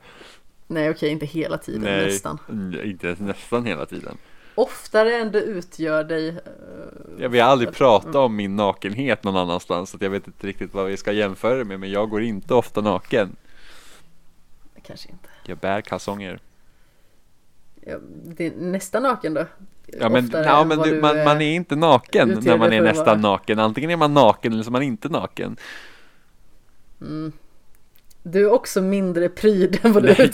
Nej 0.67 0.89
okej, 0.89 1.09
inte 1.09 1.25
hela 1.25 1.57
tiden, 1.57 1.81
Nej, 1.81 2.05
nästan. 2.05 2.37
inte 2.83 3.15
nästan 3.19 3.65
hela 3.65 3.85
tiden. 3.85 4.17
Oftare 4.55 5.15
än 5.15 5.31
du 5.31 5.39
utgör 5.39 6.03
dig. 6.03 6.27
eh, 6.29 6.35
Jag 7.19 7.29
vill 7.29 7.41
aldrig 7.41 7.71
prata 7.73 8.19
om 8.19 8.35
min 8.35 8.55
nakenhet 8.55 9.23
någon 9.23 9.37
annanstans, 9.37 9.89
så 9.89 9.97
jag 10.01 10.09
vet 10.09 10.27
inte 10.27 10.47
riktigt 10.47 10.73
vad 10.73 10.85
vi 10.85 10.97
ska 10.97 11.11
jämföra 11.11 11.57
det 11.57 11.63
med, 11.65 11.79
men 11.79 11.91
jag 11.91 12.09
går 12.09 12.21
inte 12.21 12.53
ofta 12.53 12.81
naken. 12.81 13.35
Kanske 14.83 15.09
inte. 15.09 15.29
Jag 15.45 15.57
bär 15.57 15.81
kalsonger. 15.81 16.39
Ja, 17.81 17.97
det 18.23 18.45
är 18.47 18.51
nästan 18.55 19.03
naken 19.03 19.33
då. 19.33 19.45
Ja 19.99 20.09
men, 20.09 20.29
ja, 20.33 20.63
men 20.63 20.79
du, 20.79 20.91
du, 20.95 21.01
man, 21.01 21.23
man 21.23 21.41
är 21.41 21.55
inte 21.55 21.75
naken 21.75 22.39
när 22.43 22.57
man 22.57 22.73
är 22.73 22.81
nästan 22.81 23.21
naken. 23.21 23.59
Antingen 23.59 23.89
är 23.89 23.97
man 23.97 24.13
naken 24.13 24.53
eller 24.53 24.63
så 24.63 24.69
är 24.69 24.71
man 24.71 24.81
inte 24.83 25.09
naken. 25.09 25.57
Mm. 27.01 27.31
Du 28.23 28.41
är 28.45 28.51
också 28.51 28.81
mindre 28.81 29.29
pryd 29.29 29.79
än 29.85 29.93
vad 29.93 30.03
du 30.03 30.09
utger 30.09 30.25
dig 30.25 30.33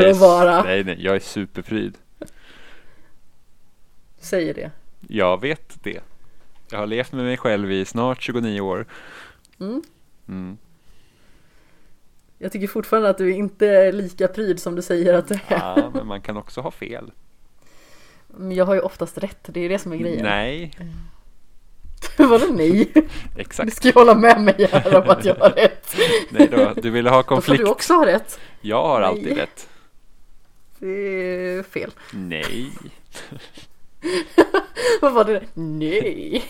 för 0.00 0.06
är- 0.06 0.10
att 0.10 0.16
vara. 0.16 0.62
Nej, 0.62 0.84
nej, 0.84 0.96
jag 1.00 1.16
är 1.16 1.20
superpryd. 1.20 1.98
Säger 4.18 4.54
det. 4.54 4.70
Jag 5.08 5.40
vet 5.40 5.82
det. 5.84 6.00
Jag 6.70 6.78
har 6.78 6.86
levt 6.86 7.12
med 7.12 7.24
mig 7.24 7.36
själv 7.36 7.72
i 7.72 7.84
snart 7.84 8.22
29 8.22 8.60
år. 8.60 8.86
Mm. 9.60 9.82
Mm. 10.28 10.56
Jag 12.38 12.52
tycker 12.52 12.66
fortfarande 12.66 13.10
att 13.10 13.18
du 13.18 13.32
inte 13.34 13.66
är 13.68 13.92
lika 13.92 14.28
pryd 14.28 14.60
som 14.60 14.74
du 14.74 14.82
säger 14.82 15.14
att 15.14 15.28
du 15.28 15.34
är. 15.34 15.40
Ja, 15.48 15.90
men 15.94 16.06
man 16.06 16.20
kan 16.22 16.36
också 16.36 16.60
ha 16.60 16.70
fel. 16.70 17.10
Men 18.38 18.52
Jag 18.52 18.64
har 18.64 18.74
ju 18.74 18.80
oftast 18.80 19.18
rätt, 19.18 19.38
det 19.42 19.60
är 19.60 19.62
ju 19.62 19.68
det 19.68 19.78
som 19.78 19.92
är 19.92 19.96
grejen. 19.96 20.22
Nej, 20.24 20.70
Vadå 22.18 22.46
nej? 22.52 22.90
Du 22.94 23.06
exakt. 23.40 23.76
ska 23.76 23.88
ju 23.88 23.94
hålla 23.94 24.14
med 24.14 24.40
mig 24.40 24.68
här 24.72 25.02
om 25.02 25.10
att 25.10 25.24
jag 25.24 25.34
har 25.34 25.50
rätt. 25.50 25.96
Nej 26.30 26.48
då, 26.48 26.72
du 26.82 26.90
ville 26.90 27.10
ha 27.10 27.16
Då 27.16 27.22
får 27.22 27.28
konflikt. 27.28 27.64
du 27.64 27.70
också 27.70 27.94
ha 27.94 28.06
rätt. 28.06 28.40
Jag 28.60 28.82
har 28.82 29.00
Nej. 29.00 29.08
alltid 29.08 29.36
rätt. 29.36 29.68
Det 30.78 30.88
är 30.88 31.62
fel. 31.62 31.90
Nej. 32.12 32.70
Vad 35.00 35.12
var 35.12 35.24
det? 35.24 35.42
Nej. 35.54 36.44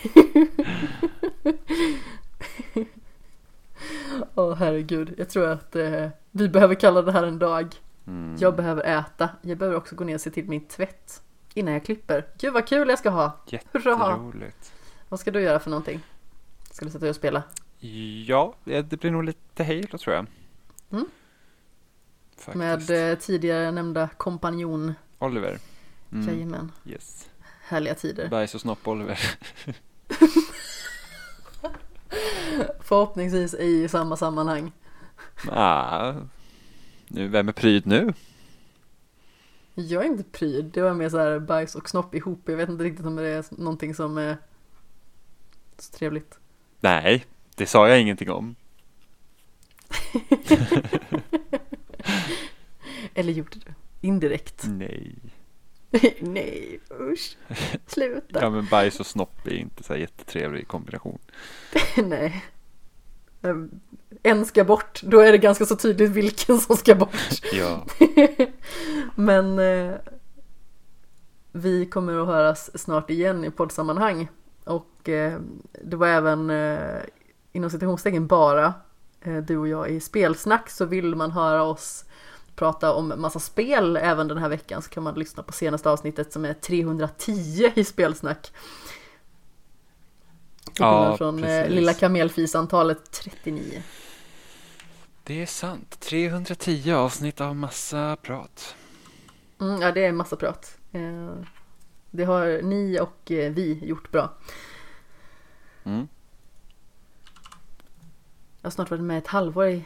Åh 4.35 4.55
herregud, 4.55 5.13
jag 5.17 5.29
tror 5.29 5.47
att 5.47 5.75
eh, 5.75 6.07
vi 6.31 6.49
behöver 6.49 6.75
kalla 6.75 7.01
det 7.01 7.11
här 7.11 7.23
en 7.23 7.39
dag. 7.39 7.75
Mm. 8.07 8.35
Jag 8.39 8.55
behöver 8.55 8.83
äta. 8.99 9.29
Jag 9.41 9.57
behöver 9.57 9.77
också 9.77 9.95
gå 9.95 10.03
ner 10.03 10.15
och 10.15 10.21
se 10.21 10.29
till 10.29 10.45
min 10.49 10.65
tvätt 10.67 11.21
innan 11.55 11.73
jag 11.73 11.85
klipper. 11.85 12.25
Gud 12.37 12.53
vad 12.53 12.67
kul 12.67 12.89
jag 12.89 12.99
ska 12.99 13.09
ha! 13.09 13.37
Hurra! 13.71 13.91
Jätteroligt. 13.91 14.73
Vad 15.09 15.19
ska 15.19 15.31
du 15.31 15.41
göra 15.41 15.59
för 15.59 15.69
någonting? 15.69 15.99
Ska 16.71 16.85
du 16.85 16.91
sätta 16.91 17.01
dig 17.01 17.09
och 17.09 17.15
spela? 17.15 17.43
Ja, 18.27 18.55
det 18.65 18.99
blir 18.99 19.11
nog 19.11 19.23
lite 19.23 19.63
Halo 19.63 19.97
tror 19.97 20.15
jag. 20.15 20.25
Mm. 20.91 21.05
Med 22.53 23.11
eh, 23.11 23.17
tidigare 23.17 23.71
nämnda 23.71 24.09
kompanjon. 24.17 24.93
Oliver. 25.19 25.59
Mm. 26.11 26.27
Jajamän. 26.27 26.71
Yes. 26.85 27.29
Härliga 27.67 27.95
tider. 27.95 28.29
Bajs 28.29 28.55
och 28.55 28.61
snopp 28.61 28.87
Oliver. 28.87 29.19
Förhoppningsvis 32.79 33.53
i 33.53 33.87
samma 33.87 34.17
sammanhang. 34.17 34.71
ah, 35.51 36.13
nu, 37.07 37.27
vem 37.27 37.47
är 37.47 37.53
pryd 37.53 37.87
nu? 37.87 38.13
Jag 39.75 40.03
är 40.05 40.07
inte 40.07 40.23
pryd. 40.23 40.65
Det 40.65 40.81
var 40.81 40.93
mer 40.93 41.09
så 41.09 41.17
här 41.17 41.39
bajs 41.39 41.75
och 41.75 41.89
snopp 41.89 42.15
ihop. 42.15 42.41
Jag 42.45 42.57
vet 42.57 42.69
inte 42.69 42.83
riktigt 42.83 43.05
om 43.05 43.15
det 43.15 43.27
är 43.27 43.45
någonting 43.49 43.95
som 43.95 44.17
är 44.17 44.37
så 45.77 45.91
trevligt. 45.91 46.39
Nej, 46.79 47.25
det 47.55 47.65
sa 47.65 47.89
jag 47.89 48.01
ingenting 48.01 48.31
om. 48.31 48.55
Eller 53.13 53.33
gjorde 53.33 53.59
du? 53.65 53.73
Indirekt. 54.01 54.63
Nej. 54.67 55.15
Nej, 56.19 56.79
usch. 56.91 57.37
Sluta. 57.87 58.41
Ja 58.41 58.49
men 58.49 58.65
bajs 58.65 58.99
och 58.99 59.05
snopp 59.05 59.47
är 59.47 59.53
inte 59.53 59.83
så 59.83 59.93
här 59.93 59.99
jättetrevlig 59.99 60.67
kombination. 60.67 61.19
Nej. 61.97 62.43
Ehm, 63.45 63.69
En 64.23 64.45
ska 64.45 64.63
bort, 64.63 65.01
då 65.03 65.19
är 65.19 65.31
det 65.31 65.37
ganska 65.37 65.65
så 65.65 65.75
tydligt 65.75 66.11
vilken 66.11 66.59
som 66.59 66.77
ska 66.77 66.95
bort. 66.95 67.41
Ja. 67.53 67.85
Men 69.15 69.59
eh, 69.59 69.95
vi 71.51 71.85
kommer 71.85 72.21
att 72.21 72.27
höras 72.27 72.81
snart 72.81 73.09
igen 73.09 73.45
i 73.45 73.51
poddsammanhang. 73.51 74.27
Och 74.63 75.09
eh, 75.09 75.39
det 75.83 75.95
var 75.95 76.07
även 76.07 76.49
eh, 76.49 77.01
inom 77.51 77.69
citationstecken 77.69 78.27
bara 78.27 78.73
eh, 79.21 79.37
du 79.37 79.57
och 79.57 79.67
jag 79.67 79.89
i 79.89 79.99
spelsnack 79.99 80.69
så 80.69 80.85
vill 80.85 81.15
man 81.15 81.31
höra 81.31 81.63
oss 81.63 82.05
prata 82.55 82.93
om 82.93 83.13
massa 83.17 83.39
spel 83.39 83.97
även 83.97 84.27
den 84.27 84.37
här 84.37 84.49
veckan 84.49 84.81
så 84.81 84.89
kan 84.89 85.03
man 85.03 85.13
lyssna 85.13 85.43
på 85.43 85.53
senaste 85.53 85.89
avsnittet 85.89 86.33
som 86.33 86.45
är 86.45 86.53
310 86.53 87.71
i 87.75 87.83
spelsnack. 87.83 88.51
Till 90.75 90.83
Ja, 90.83 91.01
skillnad 91.01 91.17
från 91.17 91.43
eh, 91.43 91.43
precis. 91.43 91.75
lilla 91.75 91.93
kamelfisantalet 91.93 93.11
39. 93.11 93.83
Det 95.23 95.41
är 95.41 95.45
sant. 95.45 95.99
310 95.99 96.91
avsnitt 96.91 97.41
av 97.41 97.55
massa 97.55 98.17
prat. 98.21 98.75
Mm, 99.61 99.81
ja, 99.81 99.91
det 99.91 100.05
är 100.05 100.11
massa 100.11 100.35
prat. 100.35 100.77
Eh, 100.91 101.33
det 102.11 102.23
har 102.23 102.61
ni 102.61 102.99
och 102.99 103.31
eh, 103.31 103.51
vi 103.53 103.79
gjort 103.85 104.11
bra. 104.11 104.33
Mm. 105.83 106.07
Jag 108.61 108.67
har 108.67 108.71
snart 108.71 108.91
varit 108.91 109.03
med 109.03 109.17
ett 109.17 109.27
halvår 109.27 109.67
i... 109.67 109.85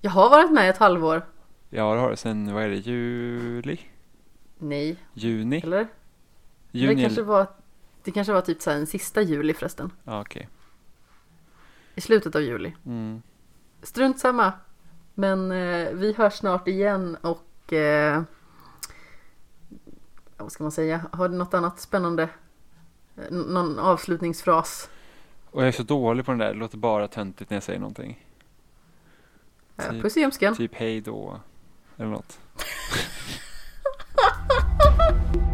Jag 0.00 0.10
har 0.10 0.30
varit 0.30 0.52
med 0.52 0.70
ett 0.70 0.78
halvår. 0.78 1.26
Ja, 1.70 1.94
det 1.94 2.00
har 2.00 2.10
det 2.10 2.16
sen, 2.16 2.54
vad 2.54 2.62
är 2.64 2.68
det, 2.68 2.76
juli? 2.76 3.80
Nej, 4.58 4.96
Juni? 5.14 5.60
eller? 5.60 5.86
Juni? 6.70 6.94
Det 6.94 7.02
kanske 7.02 7.22
var, 7.22 7.46
det 8.04 8.10
kanske 8.10 8.32
var 8.32 8.40
typ 8.40 8.62
så 8.62 8.70
en 8.70 8.86
sista 8.86 9.22
juli 9.22 9.54
förresten. 9.54 9.92
Ja, 10.04 10.20
okej. 10.20 10.40
Okay. 10.40 10.50
I 11.94 12.00
slutet 12.00 12.34
av 12.34 12.42
juli. 12.42 12.74
Mm. 12.86 13.22
Strunt 13.82 14.18
samma. 14.18 14.52
Men 15.14 15.52
eh, 15.52 15.92
vi 15.92 16.12
hörs 16.12 16.34
snart 16.34 16.68
igen 16.68 17.16
och 17.20 17.72
eh, 17.72 18.22
vad 20.36 20.52
ska 20.52 20.64
man 20.64 20.72
säga? 20.72 21.06
Har 21.12 21.28
du 21.28 21.36
något 21.36 21.54
annat 21.54 21.80
spännande? 21.80 22.28
N 23.16 23.40
någon 23.40 23.78
avslutningsfras? 23.78 24.90
Och 25.50 25.62
jag 25.62 25.68
är 25.68 25.72
så 25.72 25.82
dålig 25.82 26.24
på 26.24 26.32
den 26.32 26.38
där. 26.38 26.52
Det 26.52 26.58
låter 26.58 26.78
bara 26.78 27.08
töntigt 27.08 27.50
när 27.50 27.56
jag 27.56 27.62
säger 27.62 27.80
någonting. 27.80 28.26
Typ, 29.76 30.02
puss 30.02 30.16
i 30.16 30.20
ljumsken. 30.20 30.56
Typ 30.56 30.74
hej 30.74 31.00
då. 31.00 31.40
Eller 31.96 32.10
något. 32.10 32.38